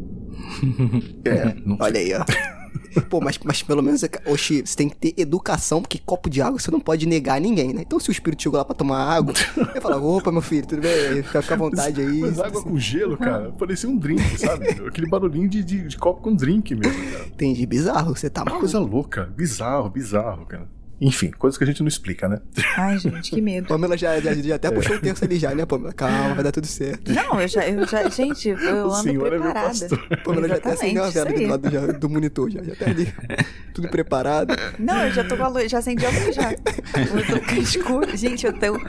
É, 1.26 1.56
não 1.66 1.78
Olha 1.80 2.00
aí, 2.00 2.14
ó. 2.14 2.24
Pô, 3.02 3.20
mas, 3.22 3.38
mas 3.44 3.62
pelo 3.64 3.82
menos, 3.82 4.04
oxi, 4.26 4.62
você 4.66 4.76
tem 4.76 4.90
que 4.90 4.96
ter 4.96 5.14
educação, 5.18 5.82
porque 5.82 6.00
copo 6.00 6.30
de 6.30 6.42
água 6.42 6.60
você 6.60 6.72
não 6.72 6.80
pode 6.80 7.06
negar 7.06 7.38
a 7.38 7.40
ninguém, 7.40 7.74
né? 7.74 7.82
Então 7.82 8.00
se 8.00 8.10
o 8.10 8.12
espírito 8.12 8.44
chegou 8.44 8.58
lá 8.58 8.66
pra 8.66 8.76
tomar 8.76 9.04
água, 9.04 9.34
ele 9.58 9.82
fala, 9.82 9.98
opa, 9.98 10.32
meu 10.32 10.42
filho, 10.42 10.66
tudo 10.66 10.82
bem? 10.82 11.24
Fica, 11.24 11.42
fica 11.42 11.54
à 11.54 11.58
vontade 11.58 12.02
aí. 12.02 12.20
Mas 12.20 12.40
água 12.40 12.62
com 12.62 12.78
gelo, 12.78 13.18
cara, 13.18 13.52
parecia 13.52 13.90
um 13.90 13.98
drink, 13.98 14.40
sabe? 14.40 14.68
Aquele 14.88 15.08
barulhinho 15.08 15.48
de, 15.50 15.64
de, 15.64 15.88
de 15.88 15.98
copo 15.98 16.22
com 16.22 16.34
drink 16.34 16.74
mesmo, 16.76 17.12
cara. 17.12 17.26
Entendi, 17.28 17.66
bizarro, 17.66 18.16
você 18.16 18.30
tá 18.30 18.42
maluco. 18.44 18.60
coisa 18.62 18.80
louca, 18.80 19.26
bizarro, 19.36 19.90
bizarro, 19.90 20.46
cara. 20.46 20.68
Enfim, 21.02 21.30
coisas 21.32 21.58
que 21.58 21.64
a 21.64 21.68
gente 21.68 21.82
não 21.82 21.88
explica, 21.90 22.28
né? 22.30 22.40
Ai, 22.78 22.98
gente, 22.98 23.30
que 23.32 23.42
medo. 23.42 23.68
Pamela 23.70 23.98
já, 23.98 24.18
já, 24.22 24.34
já 24.34 24.56
até 24.56 24.72
puxou 24.72 24.96
o 24.96 25.00
terço 25.00 25.26
ali 25.26 25.38
já, 25.38 25.54
né, 25.54 25.66
Pamela? 25.66 25.92
Calma, 25.94 26.34
vai 26.34 26.44
dar 26.44 26.52
tudo 26.54 26.68
certo. 26.68 27.12
Não, 27.12 27.42
eu 27.42 27.48
já, 27.48 27.68
eu 27.68 27.86
já. 27.86 28.08
Gente, 28.10 28.50
eu 28.50 28.88
O 28.88 28.94
ando 28.94 29.04
senhor 29.04 29.28
é 29.28 29.32
meu 29.32 29.42
preparada. 29.42 29.68
pastor. 29.68 30.00
Pamela 30.24 30.48
já 30.48 30.56
até 30.56 30.72
acendeu 30.72 31.04
a 31.04 31.10
vela 31.10 31.32
do 31.34 31.48
lado 31.48 31.70
já, 31.72 31.86
do 31.88 32.10
monitor, 32.10 32.50
já, 32.50 32.64
já 32.64 32.76
tá 32.76 32.86
ali. 32.90 33.14
Tudo 33.74 33.90
preparado. 33.90 34.56
Não, 34.80 35.04
eu 35.06 35.12
já 35.12 35.24
tô 35.26 35.36
com 35.36 35.44
a 35.44 35.48
luz, 35.50 35.70
já 35.70 35.80
acendi 35.80 36.06
a 36.06 36.10
luz 36.10 36.34
já. 36.36 36.52
Eu 36.54 37.28
tô 37.28 37.46
com 37.46 37.56
escuro. 37.62 38.16
Gente, 38.18 38.46
eu 38.46 38.54
tenho. 38.54 38.80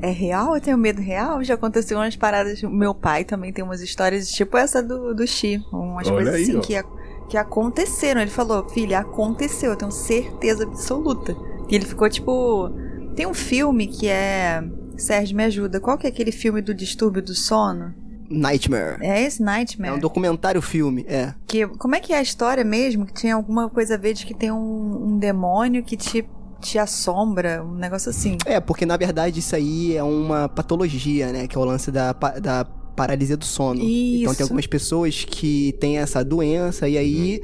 É 0.00 0.10
real? 0.10 0.54
Eu 0.54 0.60
tenho 0.60 0.78
medo 0.78 1.02
real? 1.02 1.42
Já 1.42 1.54
aconteceu 1.54 1.98
umas 1.98 2.14
paradas. 2.14 2.62
Meu 2.62 2.94
pai 2.94 3.24
também 3.24 3.52
tem 3.52 3.64
umas 3.64 3.80
histórias 3.80 4.30
tipo 4.30 4.56
essa 4.56 4.80
do, 4.82 5.12
do 5.14 5.26
Xi. 5.26 5.60
Umas 5.72 6.06
Olha 6.06 6.14
coisas 6.16 6.34
aí, 6.34 6.42
assim 6.42 6.56
ó. 6.56 6.60
que, 6.60 6.76
a- 6.76 6.84
que 7.28 7.36
aconteceram. 7.36 8.20
Ele 8.20 8.30
falou, 8.30 8.68
filha, 8.68 9.00
aconteceu, 9.00 9.70
eu 9.72 9.76
tenho 9.76 9.90
certeza 9.90 10.62
absoluta. 10.62 11.34
E 11.68 11.74
ele 11.74 11.84
ficou 11.84 12.08
tipo. 12.08 12.70
Tem 13.14 13.26
um 13.26 13.34
filme 13.34 13.86
que 13.86 14.08
é. 14.08 14.62
Sérgio, 14.96 15.36
me 15.36 15.44
ajuda. 15.44 15.78
Qual 15.80 15.98
que 15.98 16.06
é 16.06 16.10
aquele 16.10 16.32
filme 16.32 16.62
do 16.62 16.74
distúrbio 16.74 17.22
do 17.22 17.34
sono? 17.34 17.94
Nightmare. 18.28 18.98
É 19.00 19.22
esse 19.22 19.42
É 19.42 19.44
Nightmare? 19.44 19.94
um 19.94 19.98
documentário 19.98 20.60
filme, 20.60 21.04
é. 21.08 21.34
Que, 21.46 21.66
como 21.66 21.94
é 21.94 22.00
que 22.00 22.12
é 22.12 22.18
a 22.18 22.22
história 22.22 22.64
mesmo? 22.64 23.06
Que 23.06 23.12
tinha 23.12 23.34
alguma 23.34 23.68
coisa 23.68 23.94
a 23.94 23.98
ver 23.98 24.14
de 24.14 24.26
que 24.26 24.34
tem 24.34 24.50
um, 24.50 25.08
um 25.08 25.18
demônio 25.18 25.84
que 25.84 25.96
te, 25.96 26.24
te 26.60 26.78
assombra, 26.78 27.62
um 27.62 27.74
negócio 27.74 28.10
assim. 28.10 28.36
É, 28.44 28.58
porque 28.58 28.84
na 28.84 28.96
verdade 28.96 29.38
isso 29.38 29.54
aí 29.54 29.96
é 29.96 30.02
uma 30.02 30.48
patologia, 30.48 31.32
né? 31.32 31.46
Que 31.46 31.56
é 31.56 31.60
o 31.60 31.64
lance 31.64 31.90
da, 31.92 32.12
da 32.12 32.64
paralisia 32.96 33.36
do 33.36 33.44
sono. 33.44 33.80
Então 33.80 34.32
Isso. 34.32 34.36
tem 34.36 34.44
algumas 34.44 34.66
pessoas 34.66 35.24
que 35.24 35.74
têm 35.78 35.98
essa 35.98 36.24
doença 36.24 36.88
e 36.88 36.96
aí. 36.98 37.42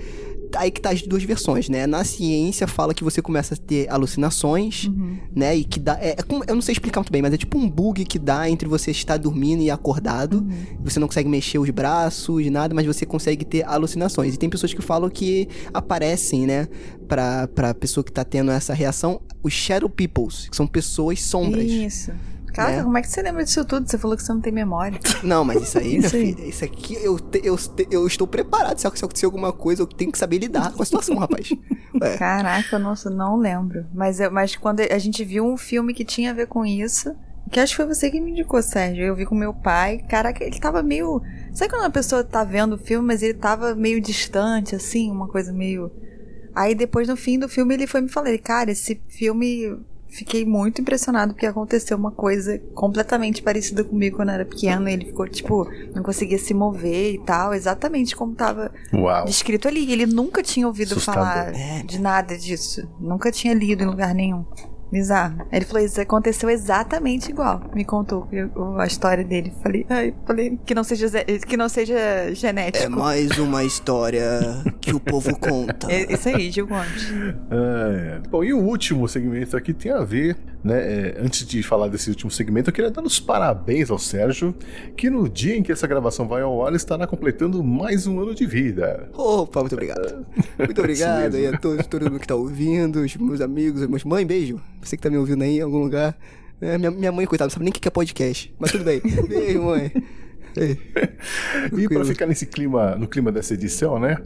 Aí 0.57 0.70
que 0.70 0.81
tá 0.81 0.91
as 0.91 1.03
duas 1.03 1.23
versões, 1.23 1.69
né? 1.69 1.87
Na 1.87 2.05
ciência 2.05 2.66
fala 2.66 2.93
que 2.95 3.03
você 3.05 3.20
começa 3.23 3.55
a 3.55 3.57
ter 3.57 3.89
alucinações, 3.91 4.85
Uhum. 4.85 5.16
né? 5.35 5.57
E 5.57 5.65
que 5.65 5.79
dá. 5.81 5.99
É, 6.01 6.11
é 6.19 6.23
como- 6.23 6.45
eu 6.47 6.55
não 6.55 6.62
sei 6.62 6.73
explicar 6.73 7.01
muito 7.01 7.12
bem, 7.12 7.23
mas 7.23 7.33
é 7.33 7.37
tipo 7.37 7.59
um 7.59 7.69
bug 7.69 8.05
que 8.05 8.19
dá 8.19 8.49
entre 8.49 8.69
você 8.69 8.91
estar 8.91 9.16
dormindo 9.16 9.62
e 9.62 9.70
acordado. 9.70 10.39
Uhum. 10.39 10.79
Você 10.85 10.99
não 11.01 11.07
consegue 11.09 11.29
mexer 11.29 11.59
os 11.59 11.70
braços, 11.70 12.45
nada, 12.51 12.74
mas 12.74 12.87
você 12.87 13.05
consegue 13.07 13.45
ter 13.45 13.65
alucinações. 13.66 14.35
E 14.35 14.37
tem 14.39 14.49
pessoas 14.51 14.73
que 14.74 14.83
falam 14.83 15.09
que 15.11 15.49
aparecem, 15.73 16.47
né? 16.47 16.69
Pra, 17.09 17.47
pra 17.49 17.74
pessoa 17.74 18.03
que 18.03 18.12
tá 18.12 18.24
tendo 18.24 18.51
essa 18.51 18.73
reação, 18.73 19.20
os 19.43 19.53
Shadow 19.53 19.89
Peoples, 19.89 20.49
que 20.49 20.57
são 20.57 20.66
pessoas 20.66 21.20
sombras. 21.23 21.65
Isso. 21.70 22.11
Caraca, 22.53 22.77
Né? 22.79 22.83
como 22.83 22.99
é 22.99 23.03
que 23.03 23.09
você 23.09 23.23
lembra 23.23 23.45
disso 23.45 23.65
tudo? 23.65 23.89
Você 23.89 23.97
falou 23.99 24.16
que 24.16 24.23
você 24.23 24.33
não 24.33 24.41
tem 24.41 24.53
memória. 24.53 25.01
Não, 25.23 25.45
mas 25.45 25.62
isso 25.62 25.79
aí, 25.79 25.97
minha 25.99 26.07
Isso 26.07 26.16
aí. 26.16 26.35
filha, 26.35 26.47
isso 26.49 26.65
aqui 26.65 26.95
eu, 27.03 27.19
te- 27.19 27.41
eu, 27.45 27.57
te- 27.57 27.89
eu 27.91 28.07
estou 28.07 28.27
preparado. 28.27 28.79
Se 28.79 28.87
acontecer 28.87 29.27
alguma 29.27 29.53
coisa, 29.53 29.83
eu 29.83 29.87
tenho 29.87 30.12
que 30.12 30.19
saber 30.19 30.39
lidar 30.39 30.73
com 30.73 30.83
a 30.83 30.87
situação, 30.87 31.16
rapaz. 31.16 31.49
É. 32.01 32.16
Caraca, 32.16 32.79
nossa, 32.79 33.11
não 33.11 33.37
lembro. 33.37 33.85
Mas, 33.95 34.19
eu- 34.19 34.31
mas 34.31 34.57
quando 34.57 34.81
a 34.81 34.99
gente 34.99 35.23
viu 35.24 35.45
um 35.47 35.57
filme 35.59 35.93
que 35.95 36.05
tinha 36.05 36.31
a 36.31 36.35
ver 36.35 36.47
com 36.49 36.65
isso, 36.65 37.15
Que 37.51 37.61
acho 37.61 37.74
que 37.74 37.77
foi 37.77 37.87
você 37.95 38.11
que 38.11 38.19
me 38.20 38.31
indicou, 38.31 38.62
Sérgio. 38.62 39.05
Eu 39.05 39.15
vi 39.15 39.27
com 39.27 39.35
meu 39.35 39.53
pai. 39.53 39.99
Caraca, 40.09 40.43
ele 40.43 40.59
tava 40.59 40.83
meio. 40.83 41.20
Sabe 41.53 41.70
quando 41.70 41.83
uma 41.83 41.91
pessoa 41.91 42.24
tá 42.24 42.43
vendo 42.45 42.77
o 42.77 42.79
filme, 42.79 43.07
mas 43.07 43.23
ele 43.23 43.35
tava 43.35 43.74
meio 43.74 44.01
distante, 44.01 44.74
assim, 44.74 45.11
uma 45.11 45.29
coisa 45.29 45.53
meio. 45.53 45.93
Aí 46.55 46.74
depois 46.74 47.07
no 47.09 47.16
fim 47.16 47.39
do 47.39 47.49
filme 47.49 47.74
ele 47.74 47.87
foi 47.87 48.01
me 48.01 48.09
falar, 48.09 48.37
cara, 48.39 48.70
esse 48.70 49.01
filme 49.09 49.77
fiquei 50.17 50.45
muito 50.45 50.81
impressionado 50.81 51.33
porque 51.33 51.47
aconteceu 51.47 51.97
uma 51.97 52.11
coisa 52.11 52.59
completamente 52.75 53.43
parecida 53.43 53.83
comigo 53.85 54.17
quando 54.17 54.29
eu 54.29 54.35
era 54.37 54.45
pequeno. 54.45 54.89
Ele 54.89 55.07
ficou, 55.07 55.29
tipo, 55.29 55.67
não 55.95 56.03
conseguia 56.03 56.39
se 56.39 56.53
mover 56.55 57.15
e 57.15 57.19
tal, 57.19 57.55
exatamente 57.55 58.15
como 58.15 58.35
tava 58.35 58.71
Uau. 58.93 59.25
descrito 59.25 59.69
ali. 59.69 59.91
Ele 59.93 60.07
nunca 60.07 60.43
tinha 60.43 60.67
ouvido 60.67 60.93
Assustador. 60.93 61.23
falar 61.25 61.55
É. 61.55 61.83
de 61.83 62.01
nada 62.01 62.37
disso. 62.37 62.87
Nunca 63.01 63.31
tinha 63.33 63.55
lido 63.55 63.83
em 63.83 63.87
lugar 63.87 64.15
nenhum. 64.15 64.45
Bizarro. 64.91 65.47
Ele 65.51 65.65
falou, 65.65 65.83
isso 65.83 65.99
aconteceu 66.03 66.51
exatamente 66.51 67.31
igual. 67.31 67.63
Me 67.75 67.83
contou 67.83 68.29
a 68.79 68.87
história 68.87 69.25
dele. 69.25 69.51
Falei, 69.63 69.87
ai, 69.89 70.15
falei 70.27 70.59
que 70.67 70.75
não 70.75 70.85
seja, 70.85 71.09
que 71.49 71.57
não 71.57 71.67
seja 71.67 71.97
genético. 72.35 72.85
É 72.85 72.89
mais 72.91 73.39
uma 73.39 73.65
história 73.65 74.23
que 74.83 74.93
o 74.93 74.99
povo 74.99 75.35
conta. 75.39 75.91
É 75.91 76.13
isso 76.13 76.29
aí, 76.29 76.51
Gil 76.51 76.67
Gomes. 76.67 77.13
É. 77.51 78.21
Bom, 78.29 78.43
e 78.43 78.53
o 78.53 78.59
último 78.59 79.09
segmento 79.09 79.57
aqui 79.57 79.73
tem 79.73 79.93
a 79.93 80.01
ver, 80.01 80.37
né? 80.63 80.77
é, 80.77 81.17
antes 81.21 81.47
de 81.47 81.63
falar 81.63 81.87
desse 81.87 82.11
último 82.11 82.31
segmento, 82.31 82.69
eu 82.69 82.75
queria 82.75 82.91
dar 82.91 83.03
os 83.03 83.21
parabéns 83.21 83.91
ao 83.91 83.99
Sérgio, 83.99 84.55
que 84.97 85.09
no 85.09 85.29
dia 85.29 85.57
em 85.57 85.63
que 85.63 85.71
essa 85.71 85.87
gravação 85.87 86.27
vai 86.27 86.43
ao 86.43 86.67
ar 86.67 86.75
estará 86.75 87.07
completando 87.07 87.63
mais 87.63 88.07
um 88.09 88.21
ano 88.21 88.35
de 88.35 88.45
vida. 88.45 89.09
Opa, 89.15 89.61
muito 89.61 89.75
obrigado. 89.75 90.27
Muito 90.59 90.79
obrigado 90.81 91.37
aí 91.37 91.47
a 91.47 91.57
todos, 91.57 91.87
todo 91.87 92.11
mundo 92.11 92.19
que 92.19 92.27
tá 92.27 92.35
ouvindo, 92.35 93.03
os 93.03 93.17
meus 93.17 93.41
amigos, 93.41 93.87
meus 93.87 94.05
mãe, 94.05 94.27
beijo. 94.27 94.61
Você 94.83 94.97
que 94.97 95.03
tá 95.03 95.09
me 95.09 95.17
ouvindo 95.17 95.43
aí 95.43 95.59
em 95.59 95.63
algum 95.63 95.79
lugar. 95.79 96.19
É, 96.61 96.79
minha, 96.79 96.91
minha 96.91 97.13
mãe, 97.13 97.27
coitada, 97.27 97.47
não 97.47 97.51
sabe 97.51 97.65
nem 97.65 97.71
o 97.71 97.75
que 97.75 97.87
é 97.87 97.91
podcast. 97.91 98.53
Mas 98.59 98.71
tudo 98.71 98.85
bem. 98.85 99.01
Beijo, 99.29 99.63
mãe. 99.63 99.91
Ei, 100.57 100.79
E 101.79 101.89
para 101.89 102.05
ficar 102.05 102.27
nesse 102.27 102.47
clima, 102.47 102.95
no 102.97 103.07
clima 103.09 103.31
dessa 103.33 103.55
edição, 103.55 103.99
né? 103.99 104.16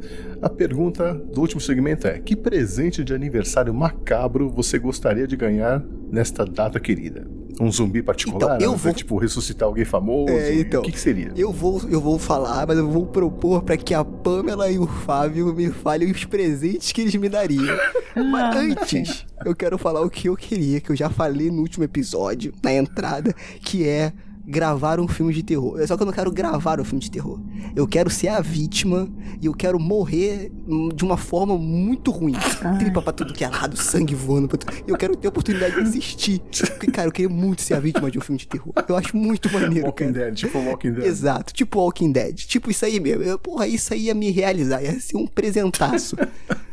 A 0.42 0.48
pergunta 0.48 1.14
do 1.14 1.40
último 1.40 1.60
segmento 1.60 2.06
é: 2.06 2.18
que 2.18 2.34
presente 2.34 3.04
de 3.04 3.14
aniversário 3.14 3.72
macabro 3.74 4.48
você 4.48 4.78
gostaria 4.78 5.26
de 5.26 5.36
ganhar 5.36 5.82
nesta 6.10 6.44
data 6.44 6.80
querida? 6.80 7.26
Um 7.58 7.70
zumbi 7.72 8.02
particular? 8.02 8.56
Então, 8.56 8.66
eu 8.66 8.72
Né? 8.72 8.76
vou- 8.76 8.92
Tipo, 8.92 9.16
ressuscitar 9.16 9.66
alguém 9.66 9.84
famoso? 9.84 10.30
É, 10.32 10.54
então. 10.60 10.80
O 10.80 10.84
que, 10.84 10.92
que 10.92 11.00
seria? 11.00 11.32
Eu 11.36 11.50
vou, 11.52 11.80
eu 11.88 12.00
vou 12.00 12.18
falar, 12.18 12.66
mas 12.66 12.76
eu 12.76 12.86
vou 12.88 13.06
propor 13.06 13.62
pra 13.62 13.76
que 13.78 13.94
a 13.94 14.04
Pamela 14.04 14.70
e 14.70 14.78
o 14.78 14.86
Fábio 14.86 15.54
me 15.54 15.70
falem 15.70 16.10
os 16.10 16.24
presentes 16.26 16.92
que 16.92 17.00
eles 17.00 17.14
me 17.14 17.28
dariam. 17.28 17.76
Mas 18.16 18.56
antes, 18.56 19.26
eu 19.44 19.54
quero 19.54 19.76
falar 19.76 20.00
o 20.00 20.08
que 20.08 20.26
eu 20.30 20.34
queria, 20.36 20.80
que 20.80 20.90
eu 20.90 20.96
já 20.96 21.10
falei 21.10 21.50
no 21.50 21.60
último 21.60 21.84
episódio, 21.84 22.50
na 22.62 22.72
entrada, 22.72 23.34
que 23.60 23.86
é 23.86 24.10
gravar 24.46 25.00
um 25.00 25.08
filme 25.08 25.34
de 25.34 25.42
terror. 25.42 25.84
Só 25.86 25.96
que 25.96 26.02
eu 26.02 26.06
não 26.06 26.12
quero 26.12 26.30
gravar 26.30 26.80
um 26.80 26.84
filme 26.84 27.00
de 27.00 27.10
terror. 27.10 27.40
Eu 27.74 27.86
quero 27.86 28.08
ser 28.08 28.28
a 28.28 28.40
vítima 28.40 29.08
e 29.40 29.46
eu 29.46 29.54
quero 29.54 29.78
morrer 29.78 30.52
hum, 30.66 30.88
de 30.94 31.04
uma 31.04 31.16
forma 31.16 31.58
muito 31.58 32.10
ruim. 32.10 32.34
Tripa 32.78 33.02
pra 33.02 33.12
tudo 33.12 33.34
que 33.34 33.44
é 33.44 33.48
lado, 33.48 33.76
sangue 33.76 34.14
voando 34.14 34.48
pra 34.48 34.58
tudo. 34.58 34.72
Eu 34.86 34.96
quero 34.96 35.16
ter 35.16 35.26
a 35.26 35.30
oportunidade 35.30 35.74
de 35.74 35.80
assistir. 35.80 36.40
Porque, 36.40 36.90
cara, 36.90 37.08
eu 37.08 37.12
queria 37.12 37.28
muito 37.28 37.62
ser 37.62 37.74
a 37.74 37.80
vítima 37.80 38.10
de 38.10 38.18
um 38.18 38.20
filme 38.20 38.38
de 38.38 38.46
terror. 38.46 38.72
Eu 38.88 38.96
acho 38.96 39.16
muito 39.16 39.52
maneiro, 39.52 39.86
Walking 39.86 40.12
cara. 40.12 40.26
Dead, 40.26 40.34
tipo 40.34 40.58
Walking 40.58 40.92
Dead. 40.92 41.04
Exato, 41.06 41.52
tipo 41.52 41.80
Walking 41.80 42.12
Dead. 42.12 42.36
Tipo 42.36 42.70
isso 42.70 42.84
aí 42.84 43.00
mesmo. 43.00 43.24
Eu, 43.24 43.38
porra, 43.38 43.66
isso 43.66 43.92
aí 43.92 44.02
ia 44.02 44.14
me 44.14 44.30
realizar. 44.30 44.82
Ia 44.82 44.98
ser 45.00 45.16
um 45.16 45.26
presentaço. 45.26 46.16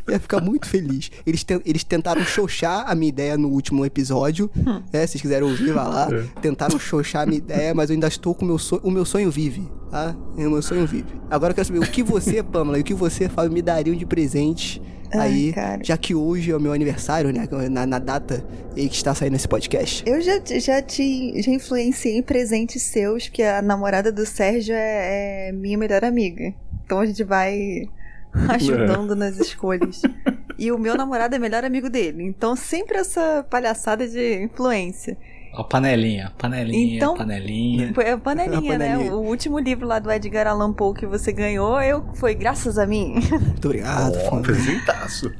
Ia 0.10 0.20
ficar 0.20 0.42
muito 0.42 0.68
feliz. 0.68 1.10
Eles, 1.26 1.44
ten- 1.44 1.62
eles 1.66 1.84
tentaram 1.84 2.22
xoxar 2.24 2.86
a 2.90 2.96
minha 2.96 3.10
ideia 3.10 3.38
no 3.38 3.50
último 3.50 3.86
episódio. 3.86 4.50
né? 4.56 5.06
Se 5.06 5.14
vocês 5.14 5.22
quiserem 5.22 5.48
ouvir, 5.48 5.72
vai 5.74 5.86
lá. 5.88 6.08
Tentaram 6.42 6.78
xoxar 6.80 7.24
a 7.24 7.26
minha 7.26 7.38
ideia, 7.38 7.74
mas 7.74 7.90
eu 7.90 7.94
ainda 7.96 8.08
estou 8.08 8.34
com 8.36 8.44
o 8.44 8.48
meu 8.48 8.58
sonho. 8.58 8.82
O 8.84 8.92
meu 8.92 9.06
sonho 9.06 9.30
vive, 9.32 9.68
tá? 9.90 10.16
O 10.36 10.42
meu 10.50 10.62
sonho 10.62 10.86
vive. 10.86 11.06
Agora 11.30 11.52
eu 11.52 11.56
quero 11.56 11.68
saber 11.68 11.80
o 11.80 11.90
que 11.90 12.04
você, 12.04 12.42
Pamela, 12.44 12.78
e 12.78 12.82
o 12.82 12.84
que 12.84 12.94
você, 12.94 13.30
Fábio, 13.30 13.52
me 13.52 13.62
dariam 13.62 13.96
de 13.96 14.06
presente. 14.06 14.82
Ai, 15.16 15.22
Aí, 15.32 15.54
cara. 15.54 15.80
já 15.84 15.96
que 15.96 16.16
hoje 16.16 16.50
é 16.50 16.58
o 16.58 16.60
meu 16.60 16.74
aniversário, 16.74 17.32
né? 17.32 17.48
Na, 17.70 17.86
na 17.86 18.00
data 18.00 18.44
em 18.76 18.88
que 18.88 18.96
está 18.96 19.14
saindo 19.14 19.36
esse 19.36 19.48
podcast. 19.48 20.04
Eu 20.08 20.20
já, 20.20 20.42
já 20.60 20.82
te 20.82 21.40
já 21.40 21.52
influenciei 21.52 22.18
em 22.18 22.24
presentes 22.24 22.82
seus, 22.82 23.28
porque 23.28 23.44
a 23.44 23.62
namorada 23.62 24.12
do 24.12 24.26
Sérgio 24.26 24.74
é, 24.74 25.50
é 25.50 25.52
minha 25.52 25.78
melhor 25.78 26.04
amiga. 26.04 26.52
Então 26.84 27.00
a 27.00 27.06
gente 27.06 27.24
vai 27.24 27.84
ajudando 28.50 29.16
nas 29.16 29.38
escolhas. 29.38 30.02
E 30.58 30.72
o 30.72 30.78
meu 30.78 30.96
namorado 30.96 31.36
é 31.36 31.40
melhor 31.40 31.64
amigo 31.64 31.90
dele. 31.90 32.24
Então 32.24 32.56
sempre 32.56 32.98
essa 32.98 33.46
palhaçada 33.50 34.08
de 34.08 34.44
influência. 34.44 35.18
Ó, 35.56 35.64
panelinha, 35.64 36.32
panelinha, 36.38 36.96
Então- 36.98 37.16
panelinha. 37.16 37.94
Foi 37.94 38.10
a 38.10 38.18
panelinha, 38.18 38.58
A 38.76 38.78
né? 38.80 38.90
panelinha. 38.90 39.16
O 39.16 39.24
último 39.24 39.60
livro 39.60 39.86
lá 39.88 40.00
do 40.00 40.12
Edgar 40.12 40.48
Allan 40.48 40.74
Poe 40.74 40.96
que 40.96 41.06
você 41.06 41.32
ganhou, 41.32 41.80
eu 41.82 42.06
foi 42.16 42.34
graças 42.34 42.78
a 42.80 42.88
mim. 42.88 43.16
Muito 43.30 43.66
obrigado, 43.68 44.16
Fábio. 44.22 44.42
presentaço. 44.42 45.32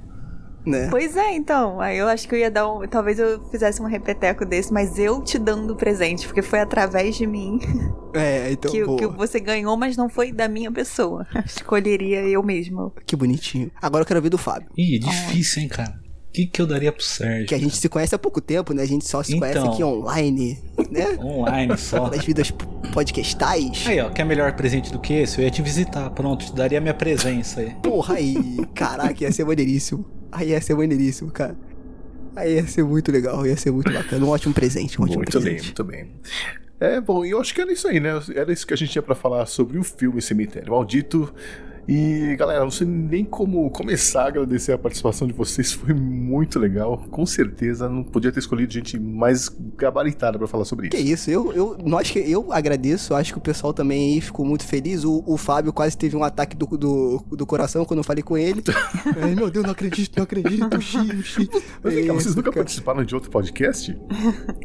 Né? 0.66 0.88
Pois 0.90 1.18
é, 1.18 1.34
então. 1.34 1.80
Aí 1.82 1.98
eu 1.98 2.08
acho 2.08 2.28
que 2.28 2.36
eu 2.36 2.40
ia 2.40 2.50
dar 2.50 2.72
um. 2.72 2.88
Talvez 2.88 3.20
eu 3.20 3.44
fizesse 3.50 3.82
um 3.82 3.86
repeteco 3.86 4.46
desse, 4.46 4.72
mas 4.72 4.98
eu 4.98 5.22
te 5.22 5.38
dando 5.38 5.76
presente, 5.76 6.26
porque 6.26 6.42
foi 6.42 6.60
através 6.60 7.16
de 7.16 7.28
mim 7.28 7.60
É, 8.14 8.52
então. 8.52 8.72
que, 8.72 8.84
boa. 8.86 8.98
que 8.98 9.08
você 9.08 9.40
ganhou, 9.40 9.76
mas 9.76 9.98
não 9.98 10.08
foi 10.08 10.32
da 10.32 10.48
minha 10.48 10.72
pessoa. 10.72 11.26
Escolheria 11.46 12.22
eu 12.22 12.44
mesma. 12.44 12.92
Que 13.06 13.16
bonitinho. 13.16 13.72
Agora 13.82 14.04
eu 14.04 14.08
quero 14.08 14.22
ver 14.22 14.30
do 14.30 14.38
Fábio. 14.38 14.70
Ih, 14.78 15.00
difícil, 15.00 15.64
hein, 15.64 15.68
cara. 15.68 16.03
O 16.34 16.36
que, 16.36 16.48
que 16.48 16.60
eu 16.60 16.66
daria 16.66 16.92
pro 16.92 17.04
Sérgio? 17.04 17.46
Que 17.46 17.54
a 17.54 17.60
gente 17.60 17.78
se 17.78 17.88
conhece 17.88 18.16
há 18.16 18.18
pouco 18.18 18.42
tempo, 18.42 18.74
né? 18.74 18.82
A 18.82 18.88
gente 18.88 19.08
só 19.08 19.22
se 19.22 19.38
conhece 19.38 19.60
Então. 19.60 19.72
aqui 19.72 19.84
online, 19.84 20.58
né? 20.90 21.16
Online 21.20 21.78
só. 21.78 22.10
Das 22.10 22.26
vidas 22.26 22.52
podcastais. 22.92 23.86
Aí, 23.86 24.00
ó, 24.02 24.10
quer 24.10 24.24
melhor 24.26 24.52
presente 24.54 24.92
do 24.92 25.00
que 25.00 25.14
esse? 25.14 25.38
Eu 25.40 25.46
ia 25.46 25.52
te 25.52 25.62
visitar, 25.62 26.10
pronto, 26.10 26.44
te 26.48 26.56
daria 26.56 26.82
minha 26.82 26.94
presença 26.96 27.60
aí. 27.60 27.76
Porra, 27.84 28.16
aí. 28.16 28.36
Caraca, 28.74 29.24
ia 29.24 29.32
ser 29.32 29.46
maneiríssimo. 29.46 30.04
Aí 30.32 30.50
ia 30.50 30.60
ser 30.60 30.76
maneiríssimo, 30.76 31.30
cara. 31.30 31.56
Aí 32.36 32.56
ia 32.56 32.66
ser 32.66 32.84
muito 32.84 33.12
legal, 33.12 33.46
ia 33.46 33.56
ser 33.56 33.70
muito 33.70 33.94
bacana. 33.94 34.26
Um 34.26 34.30
ótimo 34.30 34.56
presente, 34.56 35.00
um 35.00 35.04
ótimo 35.04 35.18
Muito 35.20 35.40
bem, 35.40 35.54
presente. 35.54 35.66
muito 35.66 35.84
bem. 35.84 36.12
É, 36.80 37.00
bom, 37.00 37.24
e 37.24 37.30
eu 37.30 37.40
acho 37.40 37.54
que 37.54 37.62
era 37.62 37.72
isso 37.72 37.88
aí, 37.88 38.00
né? 38.00 38.10
Era 38.36 38.52
isso 38.52 38.66
que 38.66 38.74
a 38.74 38.78
gente 38.78 38.92
tinha 38.92 39.04
pra 39.04 39.14
falar 39.14 39.46
sobre 39.46 39.78
o 39.78 39.84
filme 39.84 40.20
Cemitério 40.20 40.72
Maldito. 40.72 41.32
E, 41.88 42.36
galera, 42.38 42.62
não 42.64 42.72
sei 42.72 42.88
nem 42.88 43.26
como 43.26 43.70
começar 43.70 44.24
a 44.24 44.28
agradecer 44.28 44.72
a 44.72 44.78
participação 44.78 45.28
de 45.28 45.34
vocês, 45.34 45.72
foi 45.74 45.94
muito 45.94 46.58
legal. 46.60 46.98
Com 47.12 47.26
certeza, 47.26 47.90
não 47.90 48.04
podia 48.04 48.32
ter 48.32 48.40
escolhido 48.40 48.72
gente 48.72 48.98
mais 49.00 49.50
gabaritada 49.78 50.38
pra 50.38 50.48
falar 50.48 50.66
sobre 50.66 50.90
Que 50.90 50.98
isso. 50.98 51.30
isso, 51.30 51.32
eu, 51.32 51.52
eu, 51.54 51.78
nós 51.84 52.10
que 52.10 52.20
eu 52.20 52.52
agradeço, 52.54 53.14
acho 53.16 53.34
que 53.34 53.38
o 53.38 53.42
pessoal 53.42 53.74
também 53.74 54.14
aí 54.14 54.22
ficou 54.22 54.46
muito 54.46 54.66
feliz. 54.66 55.04
O, 55.04 55.24
o 55.26 55.38
Fábio 55.38 55.74
quase 55.74 55.98
teve 55.98 56.16
um 56.16 56.24
ataque 56.24 56.56
do, 56.56 56.66
do, 56.78 57.24
do 57.32 57.46
coração 57.46 57.84
quando 57.86 58.00
eu 58.00 58.04
falei 58.04 58.24
com 58.24 58.38
ele. 58.38 58.64
Ai, 59.22 59.36
meu 59.36 59.50
Deus, 59.50 59.64
não 59.66 59.72
acredito, 59.72 60.16
não 60.18 60.24
acredito, 60.24 60.82
Xi, 60.82 61.24
Xi. 61.24 61.50
Mas 61.84 61.94
É 61.98 62.02
vocês 62.08 62.26
isso, 62.28 62.30
nunca 62.36 62.44
cara. 62.52 62.64
participaram 62.64 63.04
de 63.04 63.14
outro 63.16 63.30
podcast? 63.30 63.98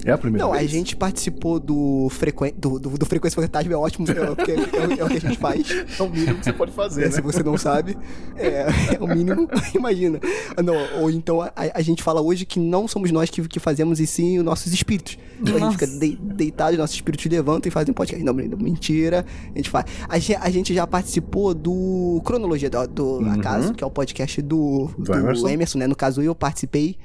É 0.05 0.12
a 0.12 0.19
primeira 0.19 0.45
Não, 0.47 0.53
vez? 0.53 0.65
a 0.65 0.66
gente 0.69 0.95
participou 0.97 1.59
do, 1.59 2.09
frequen... 2.11 2.53
do, 2.57 2.78
do, 2.78 2.90
do 2.90 3.07
Frequência 3.07 3.40
Fantasma, 3.43 3.73
é 3.73 3.77
ótimo, 3.77 4.09
é, 4.11 4.15
porque 4.35 4.53
é, 4.53 4.55
é 4.55 4.59
o- 4.86 5.01
é 5.01 5.05
o 5.05 5.09
que 5.09 5.16
a 5.16 5.20
gente 5.20 5.39
faz. 5.39 5.66
É 5.99 6.03
o 6.03 6.09
mínimo 6.11 6.39
que 6.39 6.45
você 6.45 6.53
pode 6.53 6.73
fazer, 6.73 7.05
É, 7.05 7.08
né? 7.09 7.15
Se 7.15 7.21
você 7.21 7.43
não 7.43 7.57
sabe, 7.59 7.97
é, 8.37 8.67
é 8.95 8.99
o 9.01 9.07
mínimo. 9.07 9.49
Imagina. 9.75 10.21
Ah, 10.57 10.63
Não, 10.63 10.75
ou 11.01 11.11
então 11.11 11.43
a, 11.43 11.53
a 11.75 11.81
gente 11.83 12.03
fala 12.03 12.21
hoje 12.21 12.45
que 12.45 12.59
não 12.61 12.87
somos 12.89 13.11
nós 13.11 13.31
que, 13.31 13.47
que 13.47 13.59
fazemos, 13.61 14.01
e 14.01 14.07
sim 14.07 14.39
os 14.39 14.45
nossos 14.45 14.73
espíritos. 14.73 15.19
Então 15.41 15.57
a 15.57 15.59
gente 15.59 15.65
Nossa. 15.73 15.79
fica 15.87 15.99
de, 15.99 16.17
deitado, 16.17 16.73
os 16.73 16.79
nossos 16.79 16.97
espíritos 16.97 17.25
levantam 17.27 17.69
e 17.69 17.71
fazem 17.71 17.93
podcast. 17.95 18.25
Não, 18.25 18.35
mentira. 18.35 19.25
A 19.55 19.57
gente 19.57 19.71
faz. 19.71 19.87
A, 20.09 20.45
a 20.45 20.51
gente 20.51 20.75
já 20.75 20.87
participou 20.87 21.55
do 21.55 22.21
Cronologia 22.25 22.71
do, 22.71 22.87
do 22.87 23.31
Acaso, 23.31 23.75
que 23.75 23.83
é 23.83 23.87
o 23.87 23.91
podcast 23.91 24.41
do, 24.43 24.91
Do 24.99 25.05
do 25.05 25.15
Emerson. 25.15 25.49
Emerson. 25.49 25.79
né? 25.79 25.87
No 25.87 25.97
caso, 25.97 26.23
eu 26.23 26.35
participei. 26.35 26.97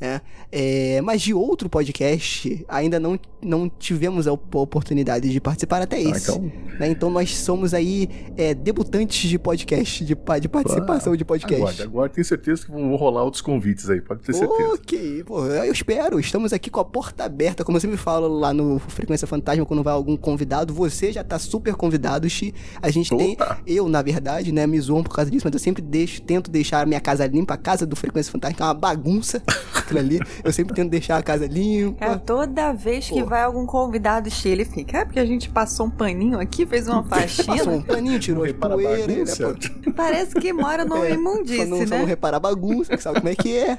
Né? 0.00 0.20
É, 0.50 1.00
mas 1.02 1.20
de 1.22 1.34
outro 1.34 1.68
podcast, 1.68 2.64
ainda 2.68 2.98
não, 2.98 3.18
não 3.42 3.68
tivemos 3.68 4.26
a 4.26 4.32
op- 4.32 4.54
oportunidade 4.56 5.28
de 5.30 5.40
participar 5.40 5.82
até 5.82 5.96
Ah, 5.96 6.00
esse. 6.00 6.30
então, 6.30 6.52
né? 6.78 6.88
Então 6.90 7.10
nós 7.10 7.36
somos 7.36 7.74
aí 7.74 8.08
é, 8.36 8.54
debutantes 8.54 9.28
de 9.28 9.38
podcast, 9.38 10.04
de, 10.04 10.14
de 10.40 10.48
participação 10.48 11.14
de 11.16 11.24
podcast. 11.24 11.54
aguarde, 11.62 11.82
aguarde, 11.82 12.14
tenho 12.14 12.24
certeza 12.24 12.64
que 12.64 12.70
vão 12.72 12.94
rolar 12.96 13.22
outros 13.24 13.42
convites 13.42 13.88
aí, 13.90 14.00
pode 14.00 14.22
ter 14.22 14.32
certeza. 14.32 14.74
Ok, 14.74 15.24
pô, 15.24 15.44
eu 15.46 15.72
espero. 15.72 16.18
Estamos 16.18 16.52
aqui 16.52 16.70
com 16.70 16.80
a 16.80 16.84
porta 16.84 17.24
aberta. 17.24 17.64
Como 17.64 17.76
eu 17.76 17.80
sempre 17.80 17.96
falo 17.96 18.26
lá 18.28 18.52
no 18.54 18.78
Frequência 18.78 19.26
Fantasma, 19.26 19.64
quando 19.66 19.82
vai 19.82 19.92
algum 19.92 20.16
convidado, 20.16 20.72
você 20.72 21.12
já 21.12 21.22
tá 21.22 21.38
super 21.38 21.74
convidado, 21.74 22.28
Xi. 22.28 22.54
A 22.80 22.90
gente 22.90 23.14
tem. 23.16 23.32
Opa! 23.34 23.58
Eu, 23.66 23.88
na 23.88 24.00
verdade, 24.02 24.50
né, 24.52 24.66
me 24.66 24.80
zoam 24.80 25.02
por 25.02 25.14
causa 25.14 25.30
disso, 25.30 25.44
mas 25.44 25.52
eu 25.52 25.60
sempre 25.60 25.82
deixo, 25.82 26.22
tento 26.22 26.50
deixar 26.50 26.80
a 26.80 26.86
minha 26.86 27.00
casa 27.00 27.26
limpa, 27.26 27.54
a 27.54 27.56
casa 27.58 27.86
do 27.86 27.94
Frequência 27.94 28.32
Fantasma, 28.32 28.56
que 28.56 28.62
é 28.62 28.64
uma 28.64 28.74
bagunça. 28.74 29.42
aquilo 29.90 30.00
ali. 30.00 30.20
Eu 30.44 30.52
sempre 30.52 30.74
tento 30.74 30.90
deixar 30.90 31.16
a 31.18 31.22
casa 31.22 31.46
limpa. 31.46 32.04
É, 32.04 32.16
toda 32.16 32.72
vez 32.72 33.08
que 33.08 33.20
Pô. 33.20 33.26
vai 33.26 33.42
algum 33.42 33.66
convidado 33.66 34.30
Xi, 34.30 34.48
ele 34.48 34.64
fica, 34.64 34.98
é 34.98 35.04
porque 35.04 35.18
a 35.20 35.26
gente 35.26 35.48
passou 35.50 35.86
um 35.86 35.90
paninho 35.90 36.38
aqui, 36.40 36.64
fez 36.66 36.86
uma 36.88 37.02
faxina. 37.08 37.56
Passou 37.56 37.72
um 37.74 37.82
paninho, 37.82 38.18
tirou 38.18 38.44
as 38.44 38.52
poeiras, 38.52 39.38
né? 39.38 39.54
Parece 39.96 40.34
que 40.34 40.52
mora 40.52 40.84
numa 40.84 41.00
É, 41.10 41.14
imundice, 41.14 41.56
só 41.58 41.64
não, 41.66 41.78
só 41.78 41.94
né? 41.94 41.98
não 42.00 42.04
repara 42.06 42.36
a 42.36 42.40
bagunça, 42.40 42.96
que 42.96 43.02
sabe 43.02 43.18
como 43.20 43.28
é 43.30 43.34
que 43.34 43.56
é. 43.56 43.66
Né? 43.68 43.78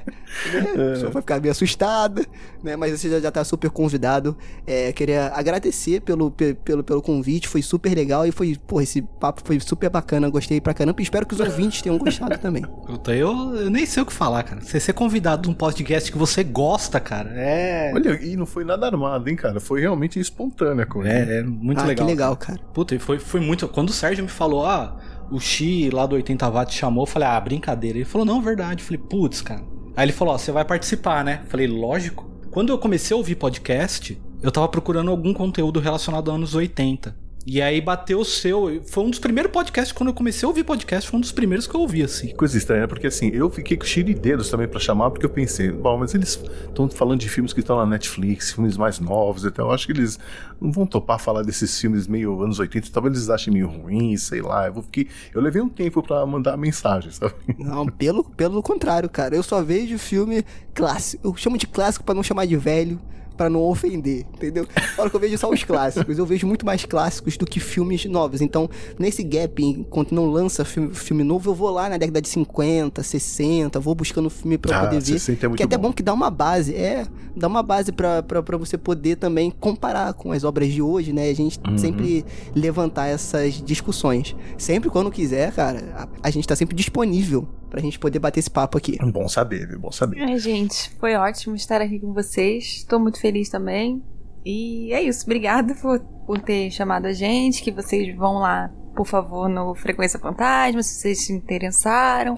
A 0.60 0.94
pessoa 0.94 1.12
vai 1.12 1.22
ficar 1.22 1.40
meio 1.40 1.52
assustada, 1.52 2.26
né? 2.64 2.76
Mas 2.76 3.00
você 3.00 3.10
já, 3.10 3.20
já 3.20 3.32
tá 3.32 3.44
super 3.44 3.70
convidado. 3.70 4.36
É, 4.66 4.92
queria 4.92 5.32
agradecer 5.34 6.02
pelo, 6.02 6.32
pe- 6.32 6.54
pelo, 6.56 6.84
pelo 6.84 7.02
convite, 7.02 7.48
foi 7.48 7.62
super 7.62 7.94
legal 7.96 8.26
e 8.26 8.32
foi, 8.32 8.58
pô, 8.68 8.82
esse 8.82 9.02
papo 9.02 9.42
foi 9.46 9.60
super 9.60 9.90
bacana, 9.90 10.30
gostei 10.30 10.60
pra 10.60 10.74
caramba 10.74 11.00
e 11.00 11.04
espero 11.04 11.26
que 11.26 11.34
os 11.34 11.40
ouvintes 11.40 11.82
tenham 11.82 11.98
gostado 11.98 12.38
também. 12.40 12.64
Puta, 12.64 13.14
eu, 13.14 13.32
eu 13.56 13.70
nem 13.70 13.86
sei 13.86 14.02
o 14.04 14.06
que 14.06 14.14
falar, 14.14 14.44
cara. 14.44 14.62
Você 14.62 14.80
ser 14.80 14.94
convidado 14.94 15.48
num 15.48 15.56
podcast 15.56 16.01
que 16.10 16.18
você 16.18 16.44
gosta, 16.44 17.00
cara, 17.00 17.30
é. 17.36 17.92
Olha, 17.94 18.24
e 18.24 18.38
não 18.38 18.46
foi 18.46 18.64
nada 18.64 18.86
armado, 18.88 19.30
hein, 19.30 19.36
cara? 19.36 19.60
Foi 19.60 19.82
realmente 19.82 20.20
espontânea 20.20 20.84
a 20.84 20.88
coisa. 20.88 21.12
É, 21.12 21.40
é 21.40 21.44
muito 21.44 21.82
ah, 21.82 21.86
legal. 21.86 22.08
que 22.08 22.12
legal, 22.12 22.38
cara. 22.38 22.60
Puta, 22.74 22.96
e 22.96 23.00
foi, 23.00 23.20
foi 23.20 23.42
muito. 23.42 23.68
Quando 23.68 23.90
o 23.90 23.94
Sérgio 23.94 24.24
me 24.24 24.30
falou, 24.30 24.66
ah, 24.66 24.98
o 25.30 25.40
Xi 25.40 25.90
lá 25.90 26.06
do 26.06 26.16
80 26.16 26.50
watts 26.50 26.76
chamou, 26.76 27.04
eu 27.04 27.08
falei, 27.08 27.28
ah, 27.28 27.40
brincadeira. 27.40 27.98
Ele 27.98 28.06
falou, 28.06 28.26
não, 28.26 28.42
verdade. 28.42 28.82
Eu 28.82 28.86
falei, 28.86 29.02
putz, 29.02 29.42
cara. 29.42 29.62
Aí 29.96 30.06
ele 30.06 30.14
falou, 30.14 30.34
ó, 30.34 30.38
você 30.38 30.52
vai 30.52 30.64
participar, 30.64 31.24
né? 31.24 31.42
Eu 31.44 31.50
falei, 31.50 31.68
lógico. 31.68 32.30
Quando 32.50 32.70
eu 32.70 32.78
comecei 32.78 33.14
a 33.14 33.18
ouvir 33.18 33.36
podcast, 33.36 34.20
eu 34.42 34.52
tava 34.52 34.68
procurando 34.68 35.12
algum 35.12 35.34
conteúdo 35.34 35.80
relacionado 35.80 36.30
aos 36.30 36.38
anos 36.38 36.56
80. 36.56 37.16
E 37.46 37.62
aí 37.62 37.82
bateu 37.82 38.20
o 38.20 38.26
seu. 38.26 38.82
Foi 38.86 39.04
um 39.04 39.10
dos 39.10 39.20
primeiros 39.20 39.52
podcasts, 39.52 39.92
quando 39.92 40.10
eu 40.10 40.14
comecei 40.14 40.46
a 40.46 40.50
ouvir 40.50 40.64
podcast, 40.64 41.10
foi 41.10 41.18
um 41.18 41.22
dos 41.22 41.32
primeiros 41.32 41.66
que 41.66 41.76
eu 41.76 41.82
ouvi, 41.82 42.04
assim. 42.04 42.28
Que 42.28 42.36
coisa 42.36 42.58
estranha, 42.58 42.88
porque 42.88 43.08
assim, 43.08 43.30
eu 43.34 43.50
fiquei 43.50 43.78
com 43.78 43.86
dedos 44.20 44.50
também 44.50 44.68
pra 44.68 44.80
chamar, 44.80 45.10
porque 45.10 45.26
eu 45.26 45.30
pensei, 45.30 45.72
bom, 45.72 45.98
mas 45.98 46.14
eles 46.14 46.40
estão 46.68 46.90
falando 46.90 47.20
de 47.20 47.30
filmes 47.30 47.52
que 47.52 47.60
estão 47.60 47.78
na 47.78 47.86
Netflix, 47.86 48.52
filmes 48.52 48.78
mais 48.78 49.00
novos, 49.00 49.44
então 49.44 49.68
eu 49.68 49.72
acho 49.72 49.86
que 49.86 49.92
eles 49.92 50.20
não 50.60 50.72
vão 50.72 50.86
topar 50.86 51.20
falar 51.20 51.44
desses 51.44 51.80
filmes 51.80 52.08
meio 52.08 52.42
anos 52.42 52.60
80, 52.60 52.90
talvez 52.92 53.16
eles 53.16 53.30
achem 53.30 53.54
meio 53.54 53.68
ruins, 53.68 54.24
sei 54.24 54.42
lá. 54.42 54.68
Eu, 54.68 54.74
vou 54.74 54.84
fiquei, 54.84 55.08
eu 55.34 55.42
levei 55.42 55.62
um 55.62 55.70
tempo 55.70 56.02
pra 56.04 56.26
mandar 56.26 56.56
mensagem, 56.58 57.12
sabe? 57.12 57.34
Não, 57.58 57.86
pelo, 57.86 58.24
pelo 58.24 58.62
contrário, 58.62 59.10
cara. 59.10 59.36
Eu 59.36 59.44
só 59.44 59.62
vejo 59.62 59.98
filme 59.98 60.46
clássico. 60.74 61.28
Eu 61.28 61.36
chamo 61.36 61.58
de 61.58 61.68
clássico 61.68 62.06
pra 62.06 62.14
não 62.14 62.24
chamar 62.24 62.46
de 62.46 62.56
velho, 62.56 63.00
pra 63.42 63.50
não 63.50 63.62
ofender, 63.64 64.24
entendeu? 64.36 64.68
Fala 64.96 65.10
que 65.10 65.16
eu 65.16 65.20
vejo 65.20 65.36
só 65.36 65.50
os 65.50 65.64
clássicos. 65.64 66.16
Eu 66.20 66.26
vejo 66.28 66.46
muito 66.46 66.64
mais 66.64 66.86
clássicos 66.86 67.38
do 67.38 67.46
que 67.46 67.60
filmes 67.60 68.06
novos. 68.06 68.40
Então, 68.40 68.70
nesse 69.00 69.24
gap, 69.24 69.64
enquanto 69.64 70.14
não 70.14 70.28
lança 70.28 70.64
filme, 70.64 70.94
filme 70.94 71.24
novo, 71.24 71.50
eu 71.50 71.56
vou 71.56 71.72
lá 71.72 71.90
na 71.90 71.98
década 71.98 72.22
de 72.22 72.30
50, 72.30 73.02
60, 73.02 73.80
vou 73.80 73.96
buscando 73.96 74.30
filme 74.30 74.60
pra 74.60 74.78
Ah, 74.78 74.82
poder 74.86 74.98
ver. 75.02 75.14
60 75.20 75.46
é 75.46 75.50
muito 75.50 75.58
que 75.58 75.64
é 75.64 75.66
até 75.66 75.76
bom. 75.76 75.88
bom 75.90 75.94
que 75.94 76.04
dá 76.04 76.14
uma 76.14 76.30
base, 76.30 76.76
é, 76.76 77.08
dá 77.36 77.48
uma 77.48 77.64
base 77.64 77.92
pra 77.92 78.24
você 78.60 78.78
poder 78.78 79.16
também 79.16 79.50
comparar 79.50 80.14
com 80.14 80.32
as 80.32 80.44
obras 80.44 80.72
de 80.72 80.84
hoje, 80.84 81.12
né? 81.12 81.28
A 81.30 81.34
gente 81.36 81.60
Uhum. 81.68 81.78
sempre 81.80 82.24
levantar 82.54 83.08
essas 83.08 83.56
discussões. 83.56 84.36
Sempre 84.56 84.92
quando 84.92 85.10
quiser, 85.10 85.52
cara, 85.52 85.82
a, 85.96 86.28
a 86.28 86.30
gente 86.30 86.48
tá 86.48 86.56
sempre 86.56 86.76
disponível 86.76 87.48
pra 87.72 87.82
gente 87.82 87.98
poder 87.98 88.20
bater 88.20 88.42
esse 88.42 88.52
papo 88.52 88.78
aqui. 88.78 88.98
Bom 89.12 89.28
saber, 89.30 89.66
viu? 89.66 89.80
Bom 89.80 89.92
saber. 89.92 90.22
Ai, 90.22 90.38
gente, 90.38 90.92
foi 91.00 91.16
ótimo 91.16 91.56
estar 91.56 91.82
aqui 91.82 92.00
com 92.00 92.14
vocês. 92.14 92.84
Tô 92.84 93.00
muito 93.00 93.20
feliz 93.20 93.50
também. 93.50 94.04
E 94.46 94.94
é 94.94 95.02
isso. 95.02 95.24
Obrigada 95.24 95.74
por, 95.76 96.00
por 96.28 96.40
ter 96.40 96.70
chamado 96.70 97.06
a 97.06 97.14
gente. 97.14 97.64
Que 97.64 97.72
vocês 97.72 98.14
vão 98.16 98.40
lá, 98.40 98.70
por 98.94 99.08
favor, 99.08 99.48
no 99.48 99.74
Frequência 99.74 100.20
Fantasma, 100.20 100.84
se 100.84 100.96
vocês 100.96 101.26
se 101.26 101.34
interessaram. 101.34 102.38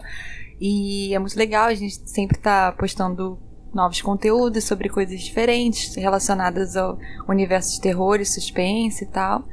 E 0.62 1.14
é 1.14 1.20
muito 1.20 1.38
legal, 1.38 1.66
a 1.66 1.74
gente 1.74 2.08
sempre 2.08 2.38
tá 2.38 2.72
postando 2.72 3.40
novos 3.74 4.02
conteúdos 4.02 4.64
sobre 4.64 4.88
coisas 4.88 5.20
diferentes 5.20 5.96
relacionadas 5.96 6.78
ao 6.78 6.98
universo 7.28 7.74
de 7.74 7.82
terror 7.82 8.22
e 8.22 8.26
suspense 8.26 9.04
e 9.04 9.08
tal. 9.08 9.44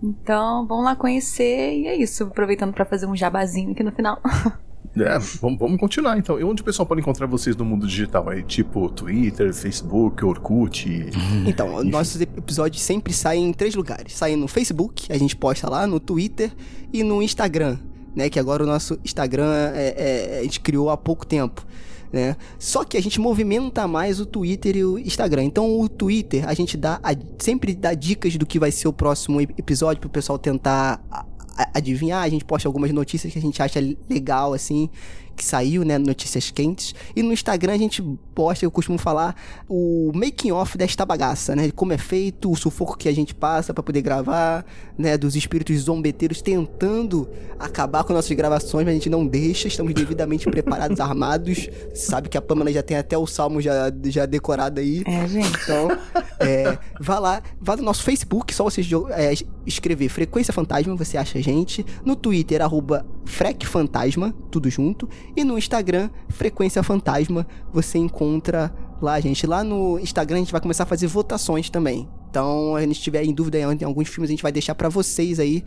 Então, 0.00 0.66
vão 0.66 0.82
lá 0.82 0.94
conhecer 0.94 1.74
e 1.74 1.88
é 1.88 1.96
isso. 1.96 2.24
Aproveitando 2.24 2.72
pra 2.72 2.84
fazer 2.84 3.06
um 3.06 3.16
jabazinho 3.16 3.72
aqui 3.72 3.82
no 3.82 3.90
final. 3.90 4.20
É, 4.98 5.18
vamos, 5.40 5.58
vamos 5.58 5.78
continuar 5.78 6.16
então. 6.18 6.40
E 6.40 6.44
onde 6.44 6.62
o 6.62 6.64
pessoal 6.64 6.86
pode 6.86 7.00
encontrar 7.02 7.26
vocês 7.26 7.54
no 7.54 7.64
mundo 7.64 7.86
digital 7.86 8.28
aí? 8.30 8.42
Tipo 8.42 8.88
Twitter, 8.88 9.52
Facebook, 9.52 10.24
Orkut. 10.24 10.86
Então, 11.46 11.84
nossos 11.84 12.20
episódios 12.20 12.82
sempre 12.82 13.12
saem 13.12 13.48
em 13.48 13.52
três 13.52 13.74
lugares. 13.74 14.14
Saem 14.14 14.36
no 14.36 14.48
Facebook, 14.48 15.12
a 15.12 15.18
gente 15.18 15.36
posta 15.36 15.68
lá, 15.68 15.86
no 15.86 16.00
Twitter 16.00 16.50
e 16.92 17.02
no 17.02 17.22
Instagram, 17.22 17.76
né? 18.14 18.30
Que 18.30 18.38
agora 18.38 18.62
o 18.64 18.66
nosso 18.66 18.98
Instagram 19.04 19.52
é- 19.74 19.94
é- 19.96 20.38
a 20.40 20.42
gente 20.42 20.60
criou 20.60 20.88
há 20.90 20.96
pouco 20.96 21.26
tempo. 21.26 21.64
Né? 22.12 22.36
Só 22.58 22.84
que 22.84 22.96
a 22.96 23.02
gente 23.02 23.20
movimenta 23.20 23.86
mais 23.86 24.20
o 24.20 24.24
Twitter 24.24 24.76
e 24.76 24.84
o 24.84 24.96
Instagram. 24.98 25.44
Então 25.44 25.78
o 25.78 25.88
Twitter 25.88 26.48
a 26.48 26.54
gente 26.54 26.76
dá 26.76 26.98
a- 27.02 27.10
sempre 27.38 27.74
dá 27.74 27.92
dicas 27.94 28.36
do 28.36 28.46
que 28.46 28.58
vai 28.58 28.70
ser 28.70 28.88
o 28.88 28.92
próximo 28.92 29.40
ep- 29.40 29.52
episódio 29.58 30.00
pro 30.00 30.08
pessoal 30.08 30.38
tentar 30.38 31.02
adivinhar. 31.74 32.22
A 32.22 32.28
gente 32.28 32.44
posta 32.44 32.68
algumas 32.68 32.90
notícias 32.92 33.32
que 33.32 33.38
a 33.38 33.42
gente 33.42 33.62
acha 33.62 33.80
legal 34.08 34.52
assim, 34.52 34.88
que 35.36 35.44
saiu, 35.44 35.84
né, 35.84 35.98
notícias 35.98 36.50
quentes. 36.50 36.94
E 37.14 37.22
no 37.22 37.32
Instagram 37.32 37.74
a 37.74 37.78
gente 37.78 38.02
posta, 38.34 38.64
eu 38.64 38.70
costumo 38.70 38.98
falar, 38.98 39.34
o 39.68 40.10
making 40.14 40.50
off 40.52 40.76
desta 40.76 41.04
bagaça, 41.06 41.54
né? 41.54 41.70
Como 41.70 41.92
é 41.92 41.98
feito, 41.98 42.50
o 42.50 42.56
sufoco 42.56 42.96
que 42.96 43.08
a 43.08 43.14
gente 43.14 43.34
passa 43.34 43.72
pra 43.74 43.82
poder 43.82 44.02
gravar, 44.02 44.64
né? 44.98 45.16
Dos 45.16 45.36
espíritos 45.36 45.76
zombeteiros 45.80 46.42
tentando 46.42 47.28
acabar 47.58 48.04
com 48.04 48.12
nossas 48.12 48.32
gravações, 48.36 48.84
mas 48.84 48.92
a 48.92 48.94
gente 48.94 49.08
não 49.10 49.26
deixa, 49.26 49.68
estamos 49.68 49.92
devidamente 49.94 50.50
preparados, 50.50 50.98
armados. 51.00 51.68
Sabe 51.94 52.28
que 52.28 52.36
a 52.36 52.42
Pamela 52.42 52.72
já 52.72 52.82
tem 52.82 52.96
até 52.96 53.16
o 53.16 53.26
salmo 53.26 53.60
já, 53.60 53.92
já 54.04 54.26
decorado 54.26 54.80
aí. 54.80 55.02
É, 55.06 55.26
gente. 55.28 55.48
Então, 55.62 55.88
é, 56.40 56.78
vá 57.00 57.18
lá, 57.18 57.42
vá 57.60 57.76
no 57.76 57.82
nosso 57.82 58.02
Facebook, 58.02 58.54
só 58.54 58.64
você 58.64 58.82
jo- 58.82 59.08
é, 59.10 59.32
escrever 59.64 60.08
Frequência 60.08 60.52
Fantasma, 60.52 60.94
você 60.96 61.16
acha 61.16 61.38
a 61.38 61.42
gente. 61.42 61.84
No 62.04 62.14
Twitter, 62.16 62.60
arroba 62.62 63.06
FrecFantasma, 63.24 64.34
tudo 64.50 64.68
junto. 64.70 65.08
E 65.34 65.44
no 65.44 65.58
Instagram, 65.58 66.10
Frequência 66.28 66.82
Fantasma, 66.82 67.46
você 67.72 67.98
encontra 67.98 68.72
lá, 69.00 69.18
gente. 69.20 69.46
Lá 69.46 69.64
no 69.64 69.98
Instagram 69.98 70.36
a 70.36 70.40
gente 70.40 70.52
vai 70.52 70.60
começar 70.60 70.84
a 70.84 70.86
fazer 70.86 71.06
votações 71.06 71.70
também. 71.70 72.08
Então, 72.30 72.76
a 72.76 72.82
gente 72.82 73.00
tiver 73.00 73.24
em 73.24 73.32
dúvida 73.32 73.58
em 73.58 73.84
alguns 73.84 74.08
filmes, 74.08 74.28
a 74.28 74.32
gente 74.32 74.42
vai 74.42 74.52
deixar 74.52 74.74
pra 74.74 74.90
vocês 74.90 75.40
aí, 75.40 75.64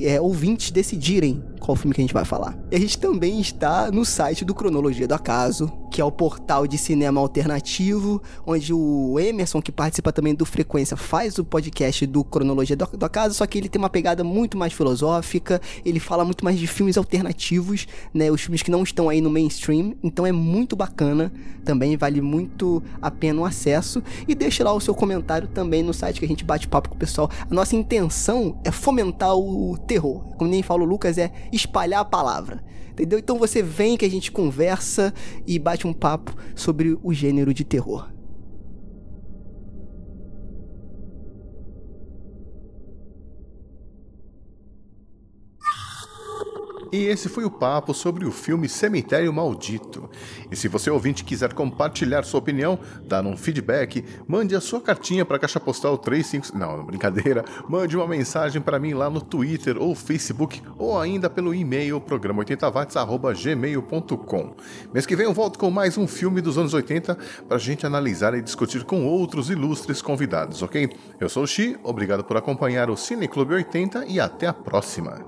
é, 0.00 0.18
ouvintes, 0.20 0.70
decidirem 0.70 1.44
qual 1.60 1.76
filme 1.76 1.94
que 1.94 2.00
a 2.00 2.04
gente 2.04 2.14
vai 2.14 2.24
falar. 2.24 2.56
E 2.70 2.76
a 2.76 2.78
gente 2.78 2.98
também 2.98 3.40
está 3.40 3.90
no 3.90 4.04
site 4.04 4.44
do 4.44 4.54
Cronologia 4.54 5.06
do 5.06 5.14
Acaso, 5.14 5.70
que 5.90 6.00
é 6.00 6.04
o 6.04 6.12
portal 6.12 6.66
de 6.66 6.76
cinema 6.76 7.20
alternativo, 7.20 8.22
onde 8.46 8.72
o 8.72 9.18
Emerson, 9.18 9.62
que 9.62 9.72
participa 9.72 10.12
também 10.12 10.34
do 10.34 10.44
Frequência, 10.44 10.96
faz 10.96 11.38
o 11.38 11.44
podcast 11.44 12.06
do 12.06 12.22
Cronologia 12.22 12.76
do, 12.76 12.86
do 12.86 13.04
Acaso, 13.04 13.34
só 13.34 13.46
que 13.46 13.58
ele 13.58 13.68
tem 13.68 13.80
uma 13.80 13.88
pegada 13.88 14.22
muito 14.22 14.58
mais 14.58 14.72
filosófica, 14.72 15.60
ele 15.84 15.98
fala 15.98 16.24
muito 16.24 16.44
mais 16.44 16.58
de 16.58 16.66
filmes 16.66 16.96
alternativos, 16.96 17.86
né, 18.12 18.30
os 18.30 18.42
filmes 18.42 18.62
que 18.62 18.70
não 18.70 18.82
estão 18.82 19.08
aí 19.08 19.20
no 19.20 19.30
mainstream, 19.30 19.94
então 20.02 20.26
é 20.26 20.32
muito 20.32 20.76
bacana, 20.76 21.32
também 21.64 21.96
vale 21.96 22.20
muito 22.20 22.82
a 23.00 23.10
pena 23.10 23.40
o 23.40 23.44
acesso, 23.44 24.02
e 24.28 24.34
deixe 24.34 24.62
lá 24.62 24.72
o 24.72 24.80
seu 24.80 24.94
comentário 24.94 25.48
também 25.48 25.82
no 25.82 25.94
site 25.94 26.18
que 26.18 26.26
a 26.26 26.28
gente 26.28 26.44
bate 26.44 26.68
papo 26.68 26.90
com 26.90 26.94
o 26.94 26.98
pessoal. 26.98 27.30
A 27.50 27.54
nossa 27.54 27.74
intenção 27.74 28.58
é 28.64 28.70
fomentar 28.70 29.34
o 29.34 29.78
terror, 29.86 30.20
como 30.36 30.50
nem 30.50 30.62
fala 30.62 30.82
o 30.82 30.86
Lucas, 30.86 31.16
é 31.18 31.32
espalhar 31.56 32.00
a 32.00 32.04
palavra. 32.04 32.62
Entendeu? 32.90 33.18
Então 33.18 33.38
você 33.38 33.62
vem 33.62 33.96
que 33.96 34.04
a 34.04 34.10
gente 34.10 34.32
conversa 34.32 35.12
e 35.46 35.58
bate 35.58 35.86
um 35.86 35.92
papo 35.92 36.34
sobre 36.54 36.98
o 37.02 37.12
gênero 37.12 37.52
de 37.52 37.64
terror. 37.64 38.15
E 46.92 47.06
esse 47.06 47.28
foi 47.28 47.44
o 47.44 47.50
papo 47.50 47.92
sobre 47.92 48.24
o 48.24 48.32
filme 48.32 48.68
Cemitério 48.68 49.32
Maldito. 49.32 50.08
E 50.50 50.56
se 50.56 50.68
você 50.68 50.90
ouvinte 50.90 51.24
quiser 51.24 51.52
compartilhar 51.52 52.24
sua 52.24 52.38
opinião, 52.38 52.78
dar 53.04 53.26
um 53.26 53.36
feedback, 53.36 54.04
mande 54.26 54.54
a 54.54 54.60
sua 54.60 54.80
cartinha 54.80 55.24
para 55.24 55.36
a 55.36 55.40
caixa 55.40 55.60
postal 55.60 55.98
35... 55.98 56.56
Não, 56.56 56.84
brincadeira. 56.84 57.44
Mande 57.68 57.96
uma 57.96 58.06
mensagem 58.06 58.62
para 58.62 58.78
mim 58.78 58.94
lá 58.94 59.10
no 59.10 59.20
Twitter 59.20 59.76
ou 59.78 59.92
Facebook 59.94 60.62
ou 60.78 60.98
ainda 60.98 61.28
pelo 61.28 61.54
e-mail 61.54 62.00
programa80watts@gmail.com. 62.00 64.54
Mês 64.92 65.06
que 65.06 65.16
vem 65.16 65.26
eu 65.26 65.34
volto 65.34 65.58
com 65.58 65.70
mais 65.70 65.98
um 65.98 66.06
filme 66.06 66.40
dos 66.40 66.56
anos 66.56 66.72
80 66.72 67.18
para 67.48 67.56
a 67.56 67.60
gente 67.60 67.84
analisar 67.86 68.34
e 68.34 68.42
discutir 68.42 68.84
com 68.84 69.04
outros 69.06 69.50
ilustres 69.50 70.00
convidados, 70.00 70.62
ok? 70.62 70.90
Eu 71.18 71.28
sou 71.28 71.42
o 71.42 71.46
Xi, 71.46 71.76
obrigado 71.82 72.22
por 72.24 72.36
acompanhar 72.36 72.90
o 72.90 72.96
Cine 72.96 73.26
Clube 73.28 73.54
80 73.54 74.04
e 74.06 74.20
até 74.20 74.46
a 74.46 74.52
próxima. 74.52 75.24